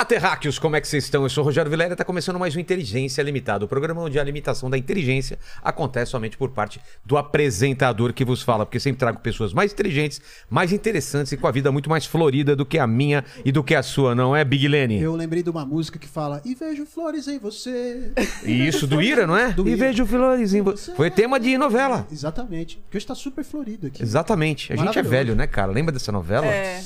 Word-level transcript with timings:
Olá, 0.00 0.06
terráqueos! 0.06 0.58
Como 0.58 0.74
é 0.74 0.80
que 0.80 0.88
vocês 0.88 1.04
estão? 1.04 1.24
Eu 1.24 1.28
sou 1.28 1.42
o 1.42 1.44
Rogério 1.44 1.70
Vilela 1.70 1.90
e 1.90 1.92
está 1.92 2.06
começando 2.06 2.38
mais 2.38 2.56
um 2.56 2.58
Inteligência 2.58 3.20
Limitada, 3.20 3.66
o 3.66 3.68
programa 3.68 4.00
onde 4.00 4.18
a 4.18 4.24
limitação 4.24 4.70
da 4.70 4.78
inteligência 4.78 5.38
acontece 5.62 6.12
somente 6.12 6.38
por 6.38 6.48
parte 6.48 6.80
do 7.04 7.18
apresentador 7.18 8.14
que 8.14 8.24
vos 8.24 8.40
fala, 8.40 8.64
porque 8.64 8.80
sempre 8.80 8.98
trago 8.98 9.20
pessoas 9.20 9.52
mais 9.52 9.74
inteligentes, 9.74 10.22
mais 10.48 10.72
interessantes 10.72 11.32
e 11.32 11.36
com 11.36 11.46
a 11.46 11.50
vida 11.50 11.70
muito 11.70 11.90
mais 11.90 12.06
florida 12.06 12.56
do 12.56 12.64
que 12.64 12.78
a 12.78 12.86
minha 12.86 13.22
e 13.44 13.52
do 13.52 13.62
que 13.62 13.74
a 13.74 13.82
sua, 13.82 14.14
não 14.14 14.34
é, 14.34 14.42
Big 14.42 14.66
Lenny? 14.66 15.02
Eu 15.02 15.14
lembrei 15.14 15.42
de 15.42 15.50
uma 15.50 15.66
música 15.66 15.98
que 15.98 16.08
fala 16.08 16.40
E 16.46 16.54
vejo 16.54 16.86
flores 16.86 17.28
em 17.28 17.38
você. 17.38 18.10
E 18.42 18.66
isso 18.66 18.86
do 18.86 19.02
Ira, 19.02 19.26
não 19.26 19.36
é? 19.36 19.52
Do 19.52 19.68
e 19.68 19.72
Ira. 19.72 19.88
vejo 19.88 20.06
flores 20.06 20.54
em 20.54 20.62
você. 20.62 20.94
Foi 20.94 21.10
tema 21.10 21.38
de 21.38 21.58
novela. 21.58 22.06
Exatamente. 22.10 22.78
Porque 22.78 22.96
hoje 22.96 23.06
tá 23.06 23.14
super 23.14 23.44
florido 23.44 23.88
aqui. 23.88 24.02
Exatamente. 24.02 24.72
A 24.72 24.76
gente 24.76 24.98
é 24.98 25.02
velho, 25.02 25.36
né, 25.36 25.46
cara? 25.46 25.70
Lembra 25.70 25.92
dessa 25.92 26.10
novela? 26.10 26.46
É. 26.46 26.80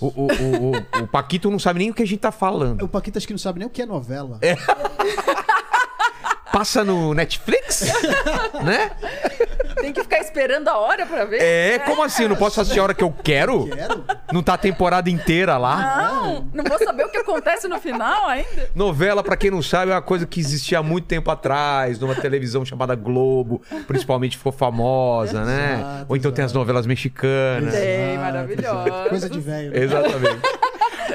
O, 0.00 0.06
o, 0.06 0.26
o, 0.26 1.02
o- 1.04 1.06
Paquito 1.08 1.50
não 1.50 1.58
sabe 1.58 1.80
nem 1.80 1.90
o 1.90 1.94
que 1.94 2.02
a 2.02 2.06
gente 2.06 2.20
tá 2.20 2.32
falando. 2.32 2.82
O 2.84 2.88
Paquito 2.88 3.18
acho 3.18 3.26
que 3.26 3.32
não 3.32 3.38
sabe 3.38 3.58
nem 3.58 3.68
o 3.68 3.70
que 3.70 3.82
é 3.82 3.86
novela. 3.86 4.38
Passa 6.52 6.82
no 6.84 7.14
Netflix? 7.14 7.82
né? 8.64 8.90
Tem 9.80 9.92
que 9.92 10.02
ficar 10.02 10.18
esperando 10.18 10.68
a 10.68 10.76
hora 10.78 11.06
pra 11.06 11.24
ver. 11.24 11.40
É, 11.40 11.78
como 11.80 12.02
assim? 12.02 12.24
Eu 12.24 12.28
não 12.30 12.36
posso 12.36 12.60
assistir 12.60 12.80
a 12.80 12.82
hora 12.82 12.94
que 12.94 13.02
eu 13.04 13.12
quero? 13.22 13.66
Quero? 13.68 14.04
Não 14.32 14.42
tá 14.42 14.54
a 14.54 14.58
temporada 14.58 15.08
inteira 15.10 15.56
lá? 15.58 16.10
Não, 16.22 16.48
não 16.52 16.64
vou 16.64 16.78
saber 16.78 17.04
o 17.04 17.08
que 17.08 17.18
acontece 17.18 17.66
no 17.68 17.78
final 17.80 18.26
ainda. 18.28 18.70
Novela, 18.74 19.22
pra 19.22 19.36
quem 19.36 19.50
não 19.50 19.62
sabe, 19.62 19.90
é 19.90 19.94
uma 19.94 20.02
coisa 20.02 20.26
que 20.26 20.38
existia 20.40 20.78
há 20.78 20.82
muito 20.82 21.06
tempo 21.06 21.30
atrás, 21.30 21.98
numa 21.98 22.14
televisão 22.14 22.64
chamada 22.64 22.94
Globo, 22.94 23.62
principalmente 23.86 24.36
ficou 24.36 24.52
famosa, 24.52 25.44
né? 25.44 25.78
Exato, 25.80 26.06
Ou 26.08 26.16
então 26.16 26.30
tem 26.32 26.44
as 26.44 26.50
exato. 26.50 26.58
novelas 26.58 26.86
mexicanas. 26.86 27.74
Tem, 27.74 28.18
maravilhosa. 28.18 29.08
Coisa 29.08 29.28
de 29.30 29.40
velho. 29.40 29.70
né? 29.72 29.78
Exatamente. 29.82 30.40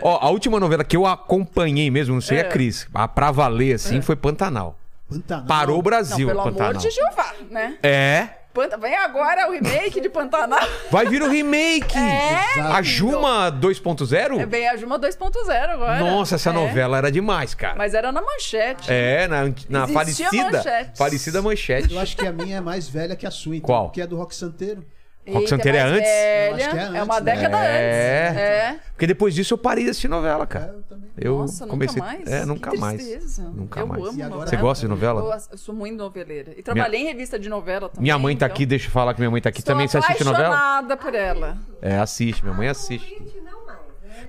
Ó, 0.02 0.20
a 0.22 0.30
última 0.30 0.60
novela 0.60 0.84
que 0.84 0.96
eu 0.98 1.06
acompanhei 1.06 1.90
mesmo, 1.90 2.14
não 2.16 2.22
sei 2.22 2.40
a 2.42 2.46
Cris, 2.46 2.88
a 2.94 3.08
pra 3.08 3.32
valer, 3.32 3.76
assim, 3.76 4.02
foi 4.02 4.16
Pantanal. 4.16 4.78
Pantanal. 5.10 5.46
Parou 5.46 5.76
o 5.76 5.78
Não, 5.78 5.84
Brasil, 5.84 6.28
pelo 6.28 6.44
Pantanal. 6.44 6.70
amor 6.72 6.82
de 6.82 6.90
Jeová, 6.90 7.34
né? 7.50 7.78
É. 7.82 8.28
Panta... 8.56 8.78
Vem 8.78 8.96
agora 8.96 9.50
o 9.50 9.52
remake 9.52 10.00
de 10.00 10.10
Pantanal. 10.10 10.66
Vai 10.90 11.06
vir 11.08 11.22
o 11.22 11.30
remake. 11.30 11.98
É, 11.98 12.62
A 12.62 12.82
Juma 12.82 13.52
2.0? 13.52 14.46
Vem 14.48 14.68
a 14.70 14.78
Juma 14.78 14.98
2.0 14.98 15.70
agora. 15.70 16.00
Nossa, 16.00 16.36
essa 16.36 16.50
É. 16.52 16.54
novela 16.54 16.98
era 16.98 17.12
demais, 17.12 17.54
cara. 17.54 17.76
Mas 17.76 17.94
era 17.94 18.12
na 18.14 18.22
manchete. 18.22 18.88
É, 18.92 19.28
na, 19.28 19.44
na 19.70 19.88
falecida. 19.88 20.32
Manchete. 20.52 20.98
Falecida 20.98 21.42
manchete. 21.42 21.94
Eu 21.94 22.00
acho 22.00 22.16
que 22.16 22.26
a 22.26 22.32
minha 22.32 22.58
é 22.58 22.62
mais 22.62 22.88
velha 22.88 23.16
que 23.16 23.28
a 23.28 23.32
sua, 23.32 23.58
então. 23.58 23.68
Qual? 23.68 23.90
Que 23.92 24.02
é 24.02 24.08
do 24.08 24.16
Rock 24.16 24.34
Santeiro. 24.34 24.86
Rock 25.34 25.48
Santeiro 25.50 25.78
é 25.78 25.82
antes? 25.82 26.00
velha. 26.10 26.50
Eu 26.50 26.56
acho 26.56 26.70
que 26.70 26.78
é 26.78 26.82
É 27.00 27.04
uma 27.04 27.16
antes, 27.16 27.26
né? 27.26 27.36
década 27.36 27.58
É. 27.64 28.28
antes. 28.28 28.38
É. 28.42 28.80
Porque 28.94 29.08
depois 29.08 29.34
disso 29.34 29.54
eu 29.54 29.58
parei 29.58 29.84
de 29.84 29.90
assistir 29.90 30.08
novela, 30.08 30.46
cara. 30.48 30.74
Eu 30.78 30.84
também. 30.84 31.06
Eu 31.18 31.38
Nossa, 31.40 31.66
comecei. 31.68 32.02
nunca 32.02 32.14
mais? 32.14 32.28
É, 32.32 32.40
Que 32.42 32.46
nunca 32.46 32.74
mais. 32.76 33.38
Nunca 33.54 33.80
eu 33.80 33.88
mais. 33.88 34.02
amo 34.04 34.10
agora- 34.12 34.30
Você 34.30 34.30
novela. 34.56 34.62
gosta 34.62 34.82
de 34.86 34.88
novela? 34.90 35.22
Eu, 35.22 35.42
eu 35.52 35.58
sou 35.58 35.74
muito 35.76 35.98
noveleira. 35.98 36.54
E 36.58 36.62
trabalhei 36.62 37.02
em 37.02 37.06
revista 37.06 37.40
de 37.40 37.50
novela 37.50 37.90
também. 37.90 38.04
Minha 38.04 38.18
mãe 38.20 38.36
tá 38.36 38.46
então 38.46 38.54
aqui, 38.56 38.66
deixa 38.66 38.88
eu 38.88 38.92
falar 38.92 39.14
que 39.14 39.20
minha 39.22 39.32
mãe 39.32 39.42
tá 39.42 39.50
aqui 39.50 39.60
Estou 39.60 39.74
também. 39.74 39.88
Você 39.88 39.98
assiste 39.98 40.24
novela? 40.24 40.48
apaixonada 40.56 40.98
por 40.98 41.16
ela. 41.16 41.58
É, 41.82 41.98
assiste. 41.98 42.44
Minha 42.44 42.56
mãe 42.56 42.68
assiste. 42.68 43.16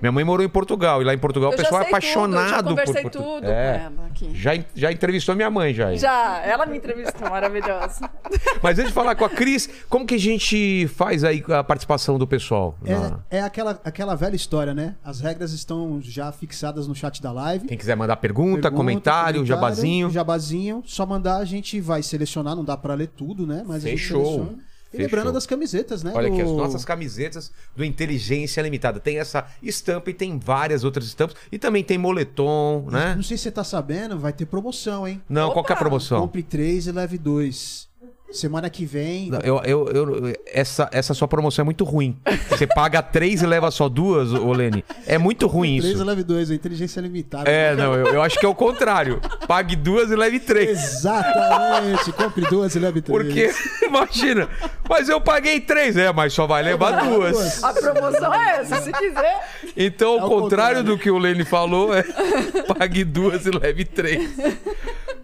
Minha 0.01 0.11
mãe 0.11 0.23
morou 0.23 0.45
em 0.45 0.49
Portugal 0.49 1.01
e 1.01 1.05
lá 1.05 1.13
em 1.13 1.17
Portugal 1.17 1.51
o 1.51 1.55
pessoal 1.55 1.81
é 1.81 1.87
apaixonado 1.87 2.69
tudo, 2.69 2.79
eu 2.79 2.85
já 2.85 2.85
conversei 2.85 3.03
por 3.03 3.11
Portu- 3.11 3.23
tudo 3.35 3.47
É. 3.47 3.77
com 3.79 3.85
ela 3.99 4.07
aqui. 4.07 4.31
Já, 4.35 4.51
já 4.75 4.91
entrevistou 4.91 5.35
minha 5.35 5.49
mãe 5.49 5.73
já. 5.73 5.95
Já, 5.95 6.39
ela 6.45 6.65
me 6.65 6.77
entrevistou, 6.77 7.29
maravilhosa. 7.29 8.09
Mas 8.61 8.77
antes 8.79 8.89
de 8.89 8.93
falar 8.93 9.15
com 9.15 9.25
a 9.25 9.29
Cris, 9.29 9.69
como 9.89 10.05
que 10.05 10.15
a 10.15 10.19
gente 10.19 10.87
faz 10.89 11.23
aí 11.23 11.43
a 11.49 11.63
participação 11.63 12.17
do 12.17 12.27
pessoal? 12.27 12.75
Na- 12.81 13.19
É, 13.29 13.37
é 13.37 13.41
aquela, 13.41 13.79
aquela 13.83 14.15
velha 14.15 14.35
história, 14.35 14.73
né? 14.73 14.95
As 15.03 15.19
regras 15.19 15.51
estão 15.51 15.99
já 16.01 16.31
fixadas 16.31 16.87
no 16.87 16.95
chat 16.95 17.21
da 17.21 17.31
live. 17.31 17.67
Quem 17.67 17.77
quiser 17.77 17.95
mandar 17.95 18.17
pergunta, 18.17 18.37
Pergunta, 18.63 18.71
comentário, 18.71 19.45
jabazinho. 19.45 20.09
Jabazinho. 20.09 20.83
Só 20.85 21.05
mandar, 21.05 21.37
a 21.37 21.45
gente 21.45 21.79
vai 21.81 22.01
selecionar. 22.03 22.55
Não 22.55 22.63
dá 22.63 22.75
pra 22.77 22.93
ler 22.93 23.07
tudo, 23.07 23.45
né? 23.45 23.63
Mas 23.67 23.83
Fechou. 23.83 24.55
E 24.97 25.03
lembrando 25.03 25.31
das 25.31 25.45
camisetas, 25.45 26.03
né? 26.03 26.11
Olha 26.15 26.27
aqui, 26.29 26.41
as 26.41 26.47
do- 26.49 26.55
nossas 26.57 26.83
camisetas 26.85 27.51
do 27.75 27.83
Inteligência 27.83 28.61
Limitada. 28.61 28.99
Tem 28.99 29.19
essa 29.19 29.45
estampa 29.61 30.09
e 30.09 30.13
tem 30.13 30.37
várias 30.39 30.83
outras 30.83 31.05
estampas. 31.07 31.35
E 31.51 31.57
também 31.59 31.83
tem 31.83 31.97
moletom, 31.97 32.87
né? 32.91 33.15
Não 33.15 33.23
sei 33.23 33.37
se 33.37 33.43
você 33.43 33.51
tá 33.51 33.63
sabendo, 33.63 34.17
vai 34.19 34.33
ter 34.33 34.45
promoção, 34.45 35.07
hein? 35.07 35.21
Não, 35.29 35.51
qual 35.51 35.63
que 35.63 35.71
é 35.71 35.75
a 35.75 35.77
Opa! 35.77 35.83
promoção? 35.85 36.21
Compre 36.21 36.43
três 36.43 36.87
e 36.87 36.91
leve 36.91 37.17
dois. 37.17 37.86
Semana 38.31 38.69
que 38.69 38.85
vem. 38.85 39.29
Não, 39.31 39.39
Eu, 39.39 39.61
eu, 39.63 39.87
eu- 39.87 40.33
essa, 40.47 40.89
essa 40.91 41.13
sua 41.13 41.27
promoção 41.27 41.63
é 41.63 41.65
muito 41.65 41.83
ruim. 41.85 42.17
Você 42.49 42.67
paga 42.67 43.01
três 43.01 43.41
e 43.41 43.45
leva 43.47 43.71
só 43.71 43.87
duas, 43.87 44.31
ô 44.33 44.51
Lene. 44.51 44.83
É 45.07 45.17
muito 45.17 45.47
ruim 45.47 45.79
Três 45.79 45.93
e 45.93 45.95
isso. 45.95 46.03
leve 46.03 46.23
dois, 46.23 46.51
a 46.51 46.55
inteligência 46.55 46.99
limitada. 47.01 47.49
É, 47.49 47.75
não, 47.75 47.93
eu, 47.93 48.07
eu 48.15 48.21
acho 48.21 48.37
que 48.39 48.45
é 48.45 48.49
o 48.49 48.53
contrário. 48.55 49.21
Pague 49.47 49.75
duas 49.75 50.11
e 50.11 50.15
leve 50.15 50.39
três. 50.39 50.69
Exatamente. 50.77 52.11
Compre 52.11 52.45
duas 52.49 52.75
e 52.75 52.79
leve 52.79 53.01
três. 53.01 53.17
Porque, 53.23 53.51
imagina, 53.85 54.49
mas 54.89 55.07
eu 55.09 55.21
paguei 55.21 55.59
três, 55.61 55.95
é, 55.97 56.11
mas 56.11 56.33
só 56.33 56.45
vai 56.45 56.61
levar 56.63 57.03
duas. 57.05 57.63
A 57.63 57.73
promoção 57.73 58.33
é 58.33 58.57
essa, 58.59 58.81
se 58.81 58.91
quiser. 58.91 59.39
Então, 59.75 60.13
É 60.13 60.17
o 60.17 60.19
contrário, 60.27 60.41
contrário. 60.41 60.83
do 60.83 60.97
que 60.97 61.09
o 61.09 61.17
Lene 61.17 61.45
falou, 61.45 61.93
é 61.95 62.03
pague 62.77 63.03
duas 63.03 63.45
e 63.45 63.51
leve 63.51 63.85
três. 63.85 64.29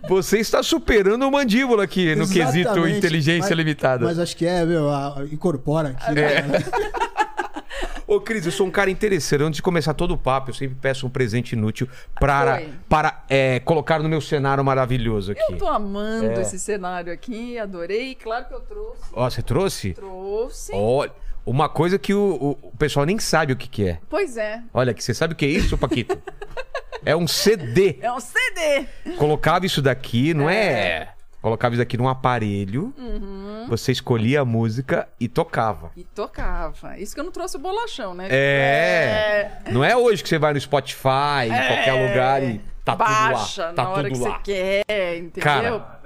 Você 0.08 0.38
está 0.40 0.62
superando 0.62 1.24
o 1.25 1.31
mandíbula 1.31 1.84
aqui 1.86 2.14
no 2.16 2.28
quesito 2.28 2.88
inteligência 2.88 3.50
Mas- 3.50 3.58
limitada. 3.58 4.06
Mas 4.06 4.19
acho 4.19 4.36
que 4.36 4.46
é, 4.46 4.66
meu, 4.66 4.90
a- 4.90 5.19
a- 5.19 5.24
incorpora 5.25 5.90
aqui. 5.90 6.19
É. 6.19 6.41
né? 6.41 6.59
Ô, 8.06 8.19
Cris, 8.19 8.46
eu 8.46 8.52
sou 8.52 8.68
um 8.68 8.72
cara 8.72 8.90
interesseiro. 8.92 9.46
Antes 9.46 9.56
de 9.58 9.62
começar 9.62 9.94
todo 9.94 10.13
o 10.13 10.18
papo, 10.18 10.50
eu 10.50 10.53
sempre 10.53 10.75
peço 10.80 11.08
um 11.08 11.09
presente 11.09 11.53
inútil 11.53 11.88
para, 12.19 12.58
Foi. 12.58 12.69
para 12.90 13.24
é, 13.30 13.59
colocar 13.62 14.00
no 14.03 14.09
meu 14.09 14.19
cenário 14.19 14.63
maravilhoso 14.63 15.31
aqui. 15.31 15.42
Eu 15.50 15.58
tô 15.58 15.68
amando 15.68 16.25
É. 16.25 16.42
esse 16.42 16.59
cenário 16.59 17.12
aqui, 17.12 17.58
adorei. 17.58 18.13
Claro 18.16 18.46
que 18.46 18.53
eu 18.53 18.59
trouxe. 18.59 19.02
Ó, 19.13 19.30
você 19.30 19.42
trouxe? 19.42 19.94
Trouxe. 19.94 20.72
Olha, 20.75 21.12
uma 21.46 21.69
coisa 21.69 21.97
que 21.97 22.13
o, 22.13 22.58
o- 22.62 22.68
o 22.68 22.78
pessoal 22.78 23.06
nem 23.06 23.18
sabe 23.19 23.53
o 23.53 23.56
que, 23.56 23.69
que 23.69 23.88
é. 23.88 24.00
Pois 24.09 24.36
é. 24.38 24.62
Olha 24.74 24.92
aqui, 24.92 25.02
você 25.03 25.13
sabe 25.13 25.34
o 25.34 25.36
que 25.38 25.46
é 25.46 25.50
isso, 25.50 25.78
Paquito? 25.78 26.16
é 27.06 27.16
um 27.16 27.28
CD. 27.28 27.97
É 28.02 28.12
um 28.12 28.19
CD. 28.19 28.86
Colocava 29.18 29.66
isso 29.66 29.81
daqui, 29.81 30.34
não 30.34 30.50
é? 30.50 31.09
Colocava 31.41 31.75
isso 31.75 31.81
aqui 31.81 31.97
num 31.97 32.08
aparelho, 32.08 32.94
Uhum. 32.97 33.66
você 33.68 33.91
escolhia 33.91 34.40
a 34.41 34.46
música 34.46 35.09
e 35.19 35.28
tocava. 35.28 35.92
E 35.97 36.03
tocava. 36.06 36.97
Isso 36.97 37.13
que 37.13 37.19
eu 37.19 37.25
não 37.25 37.31
trouxe 37.34 37.58
o 37.58 37.59
bolachão, 37.59 38.13
né? 38.13 38.28
É. 38.31 39.52
Não 39.69 39.84
é 39.84 39.96
hoje 39.97 40.24
que 40.24 40.30
você 40.30 40.38
vai 40.40 40.53
no 40.53 40.62
Spotify, 40.62 41.47
em 41.47 41.68
qualquer 41.68 41.94
lugar 42.08 42.42
e 42.44 42.62
tá 42.86 42.96
Baixa 42.96 43.63
tudo 43.68 43.68
lá. 43.68 43.74
Tá 43.74 43.84
na 43.84 43.90
hora 43.90 44.03
tudo 44.09 44.13
que 44.18 44.24
lá. 44.24 44.30
você 44.31 44.39
quer, 44.44 45.18
entendeu? 45.18 45.44
Cara, 45.44 46.00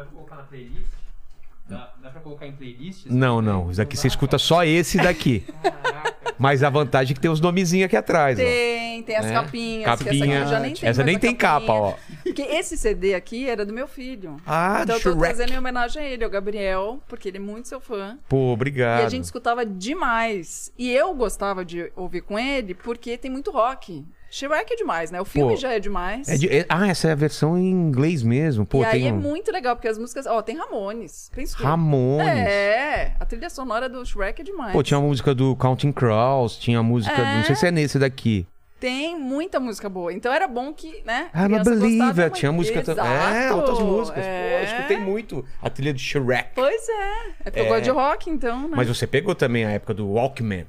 Dá 2.08 2.14
pra 2.14 2.22
colocar 2.22 2.48
em 2.48 2.54
playlist? 2.54 3.06
Não, 3.08 3.42
não. 3.42 3.70
Isso 3.70 3.82
aqui 3.82 3.98
você 3.98 4.08
escuta 4.08 4.38
só 4.38 4.64
esse 4.64 4.98
daqui. 4.98 5.44
Mas 6.40 6.64
a 6.64 6.70
vantagem 6.70 7.12
é 7.12 7.16
que 7.16 7.20
tem 7.20 7.30
os 7.32 7.42
nomezinhos 7.42 7.88
aqui 7.88 7.98
atrás, 7.98 8.38
ó. 8.40 8.42
Tem, 8.44 9.02
tem 9.04 9.16
as 9.18 9.26
É. 9.26 9.34
capinhas. 9.34 9.86
Capinha. 9.86 10.14
Que 10.14 10.20
essa 10.22 10.42
aqui 10.44 10.50
já 10.52 10.60
nem 10.60 10.74
tem 10.74 10.90
Essa 10.90 11.04
nem 11.04 11.20
tem 11.20 11.36
capinha. 11.36 11.68
capa, 11.68 11.74
ó. 11.74 11.94
Porque 12.24 12.42
esse 12.44 12.78
CD 12.78 13.14
aqui 13.16 13.50
era 13.50 13.66
do 13.66 13.74
meu 13.74 13.88
filho. 13.88 14.38
Ah, 14.46 14.82
então 14.84 14.96
eu 14.98 15.02
tô 15.02 15.10
Shrek. 15.10 15.20
trazendo 15.24 15.54
em 15.54 15.58
homenagem 15.58 16.02
a 16.02 16.06
ele, 16.06 16.24
ao 16.24 16.30
Gabriel, 16.30 17.02
porque 17.10 17.28
ele 17.28 17.38
é 17.38 17.42
muito 17.42 17.68
seu 17.68 17.82
fã. 17.82 18.18
Pô, 18.30 18.54
obrigado. 18.54 19.02
E 19.02 19.06
a 19.06 19.10
gente 19.10 19.24
escutava 19.24 19.66
demais. 19.66 20.72
E 20.78 20.92
eu 20.92 21.14
gostava 21.16 21.66
de 21.66 21.92
ouvir 21.96 22.22
com 22.22 22.38
ele 22.38 22.74
porque 22.76 23.18
tem 23.18 23.32
muito 23.32 23.50
rock. 23.52 24.06
Shrek 24.30 24.74
é 24.74 24.76
demais, 24.76 25.10
né? 25.12 25.22
O 25.22 25.26
filme 25.26 25.54
Pô, 25.54 25.56
já 25.60 25.74
é 25.74 25.80
demais. 25.80 26.28
É 26.28 26.36
de- 26.38 26.50
é- 26.50 26.66
ah, 26.70 26.88
essa 26.88 27.08
é 27.08 27.12
a 27.12 27.16
versão 27.16 27.58
em 27.58 27.70
inglês 27.70 28.24
mesmo. 28.24 28.66
Pô, 28.66 28.82
e 28.82 28.86
aí 28.86 28.92
tem 28.92 29.10
é 29.10 29.14
um... 29.14 29.18
muito 29.18 29.52
legal, 29.52 29.76
porque 29.76 29.88
as 29.88 29.98
músicas. 29.98 30.26
Ó, 30.26 30.42
tem 30.42 30.58
Ramones. 30.58 31.32
Tu. 31.34 31.64
Ramones. 31.64 32.28
É, 32.28 33.16
a 33.20 33.26
trilha 33.26 33.50
sonora 33.50 33.88
do 33.88 34.06
Shrek 34.06 34.42
é 34.42 34.44
demais. 34.44 34.74
Pô, 34.74 34.84
tinha 34.84 35.00
uma 35.00 35.08
música 35.08 35.34
do 35.34 35.56
Counting 35.56 35.92
Crows, 35.92 36.58
tinha 36.58 36.80
a 36.80 36.84
música. 36.84 37.16
do- 37.16 37.22
Não 37.38 37.44
sei 37.44 37.56
se 37.56 37.68
é 37.68 37.72
nesse 37.72 37.98
daqui. 38.00 38.46
Tem 38.80 39.18
muita 39.20 39.60
música 39.60 39.90
boa. 39.90 40.14
Então 40.14 40.32
era 40.32 40.48
bom 40.48 40.72
que, 40.72 41.02
né? 41.04 41.30
Ah, 41.34 41.48
Believer, 41.48 42.30
mas- 42.30 42.38
tinha 42.38 42.52
música 42.52 42.84
também. 42.84 43.06
É, 43.06 43.52
outras 43.52 43.80
músicas. 43.80 44.24
Pô, 44.24 44.30
é. 44.30 44.60
eu 44.60 44.64
escutei 44.66 44.98
muito 44.98 45.44
a 45.64 45.68
trilha 45.70 45.92
de 45.92 46.00
Shrek. 46.00 46.50
Pois 46.54 46.88
é. 46.88 47.12
É 47.40 47.44
porque 47.46 47.60
eu 47.62 47.66
É. 47.66 47.70
gosto 47.70 47.84
de 47.86 47.90
rock, 47.90 48.30
então, 48.30 48.62
né? 48.70 48.76
Mas 48.76 48.88
você 48.88 49.08
pegou 49.08 49.34
também 49.34 49.66
a 49.66 49.72
época 49.72 49.96
do 49.96 50.08
Walkman. 50.12 50.68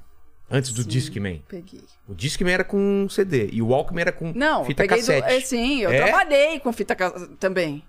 Antes 0.50 0.72
do 0.72 0.82
Discman. 0.84 1.42
Peguei. 1.48 1.82
O 2.06 2.14
Discman 2.14 2.52
era 2.54 2.64
com 2.64 3.06
CD 3.10 3.50
e 3.52 3.60
o 3.60 3.68
Walkman 3.68 4.00
era 4.00 4.12
com 4.12 4.32
Não, 4.34 4.64
fita 4.64 4.82
peguei 4.82 4.98
cassete. 4.98 5.28
do. 5.28 5.34
é, 5.34 5.40
Sim, 5.40 5.80
eu 5.82 5.90
É? 5.90 5.96
trabalhei 6.02 6.58
com 6.60 6.72
fita 6.72 6.96
também. 7.38 7.82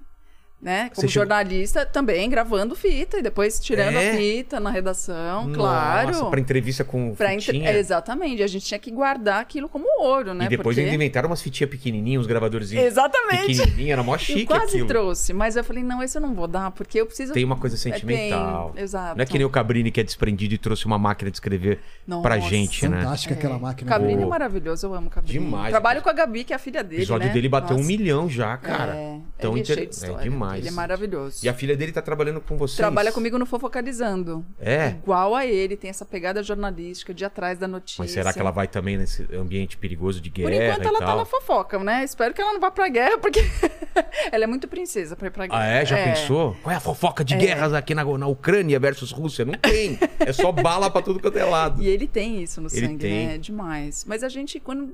Né? 0.62 0.90
Como 0.90 0.96
Você 0.96 1.08
chegou- 1.08 1.26
jornalista, 1.26 1.86
também 1.86 2.30
gravando 2.30 2.76
fita 2.76 3.18
e 3.18 3.22
depois 3.22 3.60
tirando 3.60 3.96
É? 3.96 4.12
a 4.12 4.16
fita 4.18 4.60
na 4.60 4.70
redação, 4.70 5.52
claro. 5.54 6.08
Nossa, 6.12 6.26
pra 6.26 6.40
entrevista 6.40 6.84
com 6.84 7.16
Pra 7.16 7.34
entre- 7.34 7.46
fitinha. 7.54 7.70
é, 7.70 7.80
Exatamente, 7.80 8.44
a 8.44 8.48
gente 8.48 8.66
tinha 8.66 8.80
que 8.80 8.92
guardar 8.92 9.42
aquilo 9.42 9.70
como 9.70 9.86
ouro, 10.00 10.34
né? 10.34 10.46
E 10.46 10.50
depois 10.50 10.76
Porque... 10.76 10.82
ainda 10.82 10.94
inventaram 10.96 11.30
umas 11.30 11.42
fitinhas 11.42 11.70
pequenininhas, 11.72 12.22
uns 12.22 12.28
gravadorzinhos 12.28 12.84
Exatamente. 12.86 13.56
pequenininhos, 13.58 13.90
era 13.92 14.04
mó 14.04 14.18
chique 14.18 14.42
eu 14.42 14.48
quase 14.48 14.66
aquilo. 14.74 14.88
trouxe, 14.88 15.34
mas 15.34 15.56
eu 15.56 15.64
falei, 15.64 15.84
não, 15.84 16.04
esse 16.04 16.18
eu 16.18 16.22
não 16.22 16.34
vou 16.34 16.48
dar, 16.48 16.72
porque 16.72 17.00
eu 17.00 17.06
preciso... 17.06 17.34
Tem 17.34 17.44
uma 17.46 17.56
coisa 17.56 17.76
É, 17.76 17.80
tem, 17.80 17.94
sentimental. 17.94 18.74
exato. 18.76 19.16
Não 19.18 19.24
é 19.24 19.26
que 19.26 19.38
nem 19.38 19.46
o 19.46 19.50
Cabrini 19.50 19.92
que 19.92 20.00
é 20.02 20.04
desprendido 20.04 20.54
e 20.54 20.58
trouxe 20.58 20.86
uma 20.86 20.98
máquina 21.00 21.32
de 21.32 21.38
escrever 21.38 21.80
Nossa. 22.06 22.22
pra 22.22 22.38
gente, 22.40 22.88
né? 22.88 22.98
Fantástica 23.04 23.34
aquela 23.34 23.58
máquina. 23.58 23.90
Cabrini 23.90 24.24
é 24.24 24.26
maravilhoso, 24.26 24.88
eu 24.88 24.94
amo 24.94 25.08
o 25.08 25.10
Cabrini. 25.10 25.40
Demais. 25.40 25.70
Trabalho 25.70 26.02
com 26.02 26.10
a 26.10 26.14
Gabi, 26.14 26.44
que 26.44 26.52
é 26.52 26.56
a 26.56 26.60
filha 26.60 26.82
O 26.82 26.84
dele, 26.84 27.02
episódio 27.02 27.28
né? 27.28 27.34
dele 27.34 27.48
bateu 27.50 27.76
um 27.76 27.80
Nossa. 27.80 27.88
milhão 27.88 28.30
já, 28.30 28.58
cara. 28.58 28.94
É, 28.96 29.18
Tão 29.40 29.52
ele 29.52 29.60
é 29.60 29.64
inter- 29.64 29.76
cheio 29.76 29.88
de 29.90 29.96
é 29.96 30.00
história. 30.08 30.24
Demais. 30.50 30.60
Ele 30.66 30.68
é 30.70 30.72
maravilhoso. 30.72 31.46
E 31.46 31.50
a 31.50 31.54
filha 31.54 31.76
dele 31.78 31.92
tá 31.92 32.02
trabalhando 32.02 32.42
com 32.42 32.58
vocês. 32.58 32.78
Trabalha 32.78 33.12
comigo 33.12 33.38
no 33.38 33.46
Fofocalizando. 33.46 34.46
É? 34.60 34.90
Igual 34.90 35.36
a 35.36 35.46
ele, 35.46 35.76
tem 35.78 35.90
essa 35.90 36.06
pegada 36.06 36.42
jornalística 36.44 37.14
de 37.14 37.24
atrás 37.26 37.58
da 37.58 37.68
notícia. 37.68 38.02
Mas 38.02 38.12
será 38.12 38.34
que 38.34 38.40
ela 38.40 38.52
vai 38.52 38.68
também 38.68 38.98
nesse 38.98 39.28
ambiente 39.36 39.78
perigoso 39.78 40.20
de 40.22 40.30
guerra 40.30 40.50
Por 40.50 40.62
enquanto 40.62 40.86
ela 40.88 41.00
tá 41.00 41.16
na 41.16 41.26
fofoca, 41.26 41.80
né? 41.80 42.04
Espero 42.04 42.34
que 42.34 42.42
ela 42.42 42.54
não 42.54 42.60
vá 42.60 42.72
pra 42.72 42.88
guerra, 42.90 43.18
porque 43.18 43.40
ela 44.32 44.44
é 44.44 44.48
muito 44.48 44.68
princesa 44.68 45.16
pra 45.16 45.28
ir 45.28 45.32
pra 45.32 45.48
guerra. 45.48 45.62
Ah, 45.62 45.66
é? 45.68 45.86
Já 45.86 45.98
pensou? 46.04 46.56
Qual 46.64 46.74
é 46.74 46.78
a 46.78 46.80
fofoca 46.80 47.24
de 47.24 47.36
guerras 47.36 47.74
aqui 47.74 47.94
na, 47.94 48.04
na 48.18 48.28
Ucrânia 48.28 48.80
versus 48.80 49.12
Rússia? 49.12 49.46
Não 49.46 49.54
tem. 49.54 49.98
É 50.20 50.32
só 50.34 50.52
bala 50.52 50.90
pra 50.90 51.02
tudo 51.02 51.20
quanto 51.20 51.38
é 51.38 51.44
lado. 51.46 51.82
E 51.82 51.88
ele 51.88 52.08
tem 52.08 52.42
isso 52.42 52.62
no 52.62 52.68
Ele 52.72 52.88
sangue, 52.88 52.98
tem. 53.00 53.28
né? 53.28 53.36
É 53.36 53.38
demais. 53.38 54.06
Mas 54.08 54.24
a 54.24 54.30
gente, 54.30 54.60
quando 54.60 54.94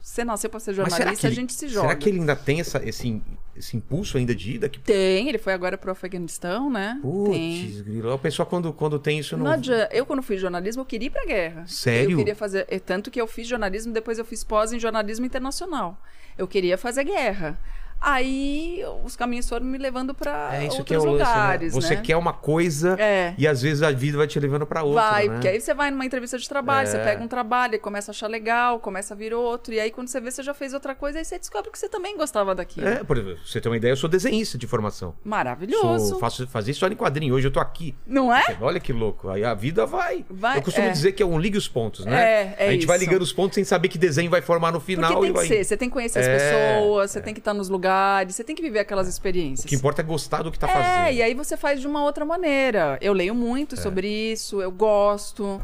você 0.00 0.24
nasceu 0.24 0.50
pra 0.50 0.60
ser 0.60 0.74
jornalista, 0.74 1.14
que 1.16 1.26
a 1.26 1.28
ele- 1.28 1.36
gente 1.36 1.52
se 1.54 1.68
joga. 1.68 1.88
Será 1.88 1.98
que 1.98 2.08
ele 2.08 2.20
ainda 2.20 2.36
tem 2.36 2.60
essa- 2.60 2.82
esse, 2.86 3.22
esse 3.56 3.76
impulso 3.76 4.16
ainda 4.16 4.34
de 4.34 4.52
ida? 4.52 4.68
Que... 4.68 4.78
Tem, 4.78 5.28
ele 5.28 5.38
foi 5.38 5.52
agora 5.52 5.78
pro 5.78 5.90
Afeganistão, 5.90 6.70
né? 6.70 6.98
Putz, 7.00 7.80
grilo. 7.82 8.12
A 8.12 8.18
pessoa 8.18 8.44
quando, 8.44 8.72
quando 8.72 8.98
tem 8.98 9.18
isso 9.18 9.36
não... 9.36 9.44
Não 9.44 9.52
adianta. 9.52 9.88
Eu, 9.92 10.04
quando 10.06 10.22
fiz 10.22 10.40
jornalismo, 10.40 10.82
eu 10.82 10.86
queria 10.86 11.06
ir 11.06 11.10
pra 11.10 11.24
guerra. 11.24 11.64
Sério? 11.66 12.12
Eu 12.12 12.18
queria 12.18 12.36
fazer. 12.36 12.66
é 12.68 12.78
Tanto 12.78 13.10
que 13.10 13.20
eu 13.20 13.26
fiz 13.26 13.46
jornalismo, 13.46 13.92
depois 13.92 14.18
eu 14.18 14.24
fiz 14.24 14.42
pós 14.44 14.72
em 14.72 14.78
jornalismo 14.78 15.24
internacional. 15.24 16.00
Eu 16.36 16.48
queria 16.48 16.76
fazer 16.76 17.04
guerra. 17.04 17.58
Aí 18.06 18.84
os 19.02 19.16
caminhos 19.16 19.48
foram 19.48 19.64
me 19.64 19.78
levando 19.78 20.14
pra 20.14 20.50
É 20.56 20.66
isso 20.66 20.78
outros 20.78 20.94
é 20.96 20.98
o 21.00 21.04
lance, 21.04 21.18
lugares. 21.24 21.74
né? 21.74 21.80
Você 21.80 21.94
né? 21.96 22.02
quer 22.02 22.16
uma 22.16 22.34
coisa 22.34 22.96
É. 23.00 23.34
e 23.38 23.48
às 23.48 23.62
vezes 23.62 23.82
a 23.82 23.90
vida 23.90 24.18
vai 24.18 24.26
te 24.26 24.38
levando 24.38 24.66
pra 24.66 24.82
outra, 24.82 25.02
Vai, 25.02 25.26
né? 25.28 25.34
porque 25.34 25.48
aí 25.48 25.58
você 25.60 25.72
vai 25.72 25.90
numa 25.90 26.04
entrevista 26.04 26.38
de 26.38 26.46
trabalho, 26.46 26.86
você 26.86 26.98
É. 26.98 27.02
pega 27.04 27.22
um 27.22 27.28
trabalho 27.28 27.76
e 27.76 27.78
começa 27.78 28.10
a 28.10 28.12
achar 28.12 28.26
legal, 28.28 28.78
começa 28.78 29.14
a 29.14 29.16
vir 29.16 29.32
outro, 29.32 29.72
e 29.72 29.80
aí 29.80 29.90
quando 29.90 30.08
você 30.08 30.20
vê, 30.20 30.30
você 30.30 30.42
já 30.42 30.52
fez 30.52 30.74
outra 30.74 30.94
coisa, 30.94 31.18
aí 31.18 31.24
você 31.24 31.38
descobre 31.38 31.70
que 31.70 31.78
você 31.78 31.88
também 31.88 32.14
gostava 32.16 32.54
daquilo. 32.54 32.86
É, 32.86 33.02
por 33.02 33.16
exemplo, 33.16 33.38
você 33.46 33.58
ter 33.60 33.68
uma 33.70 33.76
ideia, 33.76 33.92
eu 33.92 33.96
sou 33.96 34.08
desenhista 34.10 34.58
de 34.58 34.66
formação. 34.66 35.14
Maravilhoso. 35.24 36.10
Sou, 36.10 36.18
faço, 36.18 36.46
fazia 36.46 36.72
história 36.72 36.92
em 36.92 36.96
quadrinho, 36.98 37.34
hoje 37.34 37.46
eu 37.46 37.50
tô 37.50 37.58
aqui. 37.60 37.94
Não 38.06 38.34
é? 38.34 38.42
Olha 38.60 38.78
que 38.80 38.92
louco. 38.92 39.30
Aí 39.30 39.42
a 39.44 39.54
vida 39.54 39.86
vai. 39.86 40.24
Vai, 40.28 40.58
eu 40.58 40.62
costumo 40.62 40.88
é. 40.88 40.90
dizer 40.90 41.12
que 41.12 41.22
é 41.22 41.26
um 41.26 41.38
ligue 41.38 41.56
os 41.56 41.68
pontos, 41.68 42.04
né? 42.04 42.22
É, 42.22 42.54
é 42.58 42.68
a 42.68 42.72
gente 42.72 42.86
vai 42.86 42.96
isso. 42.98 43.06
ligando 43.06 43.22
os 43.22 43.32
pontos 43.32 43.54
sem 43.54 43.64
saber 43.64 43.88
que 43.88 43.96
desenho 43.96 44.30
vai 44.30 44.42
formar 44.42 44.72
no 44.72 44.80
final 44.80 45.10
Porque 45.12 45.26
tem 45.26 45.32
que 45.32 45.38
vai. 45.38 45.46
ser, 45.48 45.64
você 45.64 45.76
tem 45.76 45.88
que 45.88 45.92
conhecer 45.94 46.18
as 46.18 46.26
É, 46.26 46.36
pessoas, 46.78 47.10
você 47.10 47.20
tem 47.20 47.32
que 47.32 47.40
estar 47.40 47.54
nos 47.54 47.68
lugares, 47.68 47.93
você 48.28 48.42
tem 48.44 48.54
que 48.56 48.62
viver 48.62 48.78
aquelas 48.80 49.08
experiências. 49.08 49.64
O 49.64 49.68
que 49.68 49.74
importa 49.74 50.00
é 50.02 50.04
gostar 50.04 50.42
do 50.42 50.50
que 50.52 50.58
tá 50.58 50.68
É, 50.68 50.72
fazendo. 50.72 51.14
e 51.16 51.22
aí 51.22 51.34
você 51.34 51.56
faz 51.56 51.80
de 51.80 51.86
uma 51.86 52.02
outra 52.04 52.24
maneira. 52.24 52.98
Eu 53.00 53.12
leio 53.12 53.32
É. 53.32 53.36
muito 53.36 53.76
sobre 53.80 54.08
isso, 54.32 54.60
eu 54.62 54.70
gosto. 54.70 55.60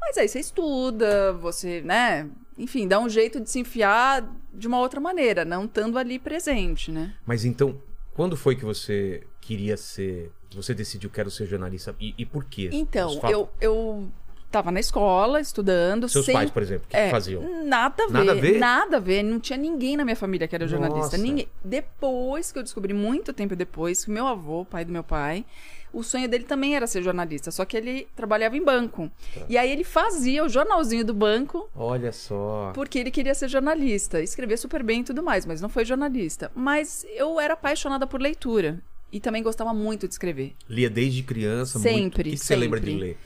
Mas 0.00 0.18
aí 0.18 0.28
você 0.28 0.38
estuda, 0.40 1.32
você, 1.34 1.80
né? 1.82 2.28
Enfim, 2.58 2.86
dá 2.86 3.00
um 3.00 3.08
jeito 3.08 3.40
de 3.40 3.50
se 3.50 3.58
enfiar 3.58 4.22
de 4.52 4.68
uma 4.68 4.78
outra 4.78 5.00
maneira, 5.00 5.44
não 5.44 5.64
estando 5.64 5.98
ali 5.98 6.18
presente, 6.18 6.92
né? 6.92 7.14
Mas 7.26 7.44
então, 7.44 7.80
quando 8.12 8.36
foi 8.36 8.54
que 8.54 8.64
você 8.64 9.22
queria 9.40 9.76
ser. 9.76 10.30
Você 10.54 10.72
decidiu 10.72 11.10
quero 11.10 11.30
ser 11.30 11.46
jornalista? 11.46 11.96
E, 11.98 12.14
e 12.16 12.24
por 12.24 12.44
quê? 12.44 12.70
Então, 12.72 13.18
eu, 13.28 13.48
eu 13.60 14.08
tava 14.54 14.70
na 14.70 14.80
escola 14.80 15.40
estudando. 15.40 16.08
Seus 16.08 16.24
sempre- 16.26 16.40
pais, 16.40 16.50
por 16.50 16.62
exemplo, 16.62 16.84
o 16.86 16.90
que, 16.90 16.96
É, 16.96 17.04
que 17.06 17.10
faziam? 17.10 17.64
Nada 17.64 18.04
a 18.04 18.06
ver. 18.06 18.12
Nada 18.12 18.32
a 18.32 18.34
ver? 18.34 18.58
Nada 18.58 18.96
a 18.96 19.00
ver. 19.00 19.22
Não 19.22 19.38
tinha 19.40 19.56
ninguém 19.58 19.96
na 19.96 20.04
minha 20.04 20.16
família 20.16 20.46
que 20.48 20.54
era 20.54 20.66
jornalista. 20.68 20.98
Nossa. 21.02 21.18
Ninguém. 21.18 21.48
Depois 21.64 22.52
que 22.52 22.58
eu 22.58 22.62
descobri, 22.62 22.94
muito 22.94 23.32
tempo 23.32 23.54
depois, 23.56 24.04
que 24.04 24.10
meu 24.10 24.26
avô, 24.26 24.64
pai 24.64 24.84
do 24.84 24.92
meu 24.92 25.02
pai, 25.04 25.44
o 25.92 26.02
sonho 26.02 26.28
dele 26.28 26.44
também 26.44 26.74
era 26.76 26.86
ser 26.86 27.02
jornalista, 27.02 27.50
só 27.50 27.64
que 27.64 27.76
ele 27.76 28.06
trabalhava 28.16 28.56
em 28.56 28.62
banco. 28.64 29.10
Tá. 29.34 29.42
E 29.48 29.56
aí 29.58 29.70
ele 29.70 29.84
fazia 29.84 30.44
o 30.44 30.48
jornalzinho 30.48 31.04
do 31.04 31.14
banco 31.14 31.68
Olha 31.74 32.10
só. 32.12 32.72
porque 32.74 32.98
ele 32.98 33.10
queria 33.10 33.34
ser 33.34 33.48
jornalista, 33.48 34.20
escrever 34.20 34.56
super 34.56 34.82
bem 34.82 35.00
e 35.00 35.04
tudo 35.04 35.22
mais, 35.22 35.44
mas 35.46 35.60
não 35.60 35.68
foi 35.68 35.84
jornalista. 35.84 36.50
Mas 36.54 37.04
eu 37.14 37.38
era 37.40 37.54
apaixonada 37.54 38.06
por 38.06 38.20
leitura 38.20 38.80
e 39.12 39.20
também 39.20 39.42
gostava 39.42 39.72
muito 39.72 40.08
de 40.08 40.14
escrever. 40.14 40.54
Lia 40.68 40.90
desde 40.90 41.22
criança, 41.22 41.78
Sempre, 41.78 42.00
muito. 42.00 42.20
O 42.20 42.24
que, 42.24 42.30
que 42.30 42.36
você 42.38 42.56
lembra 42.56 42.80
de 42.80 42.86
sempre. 42.86 43.00
ler? 43.04 43.18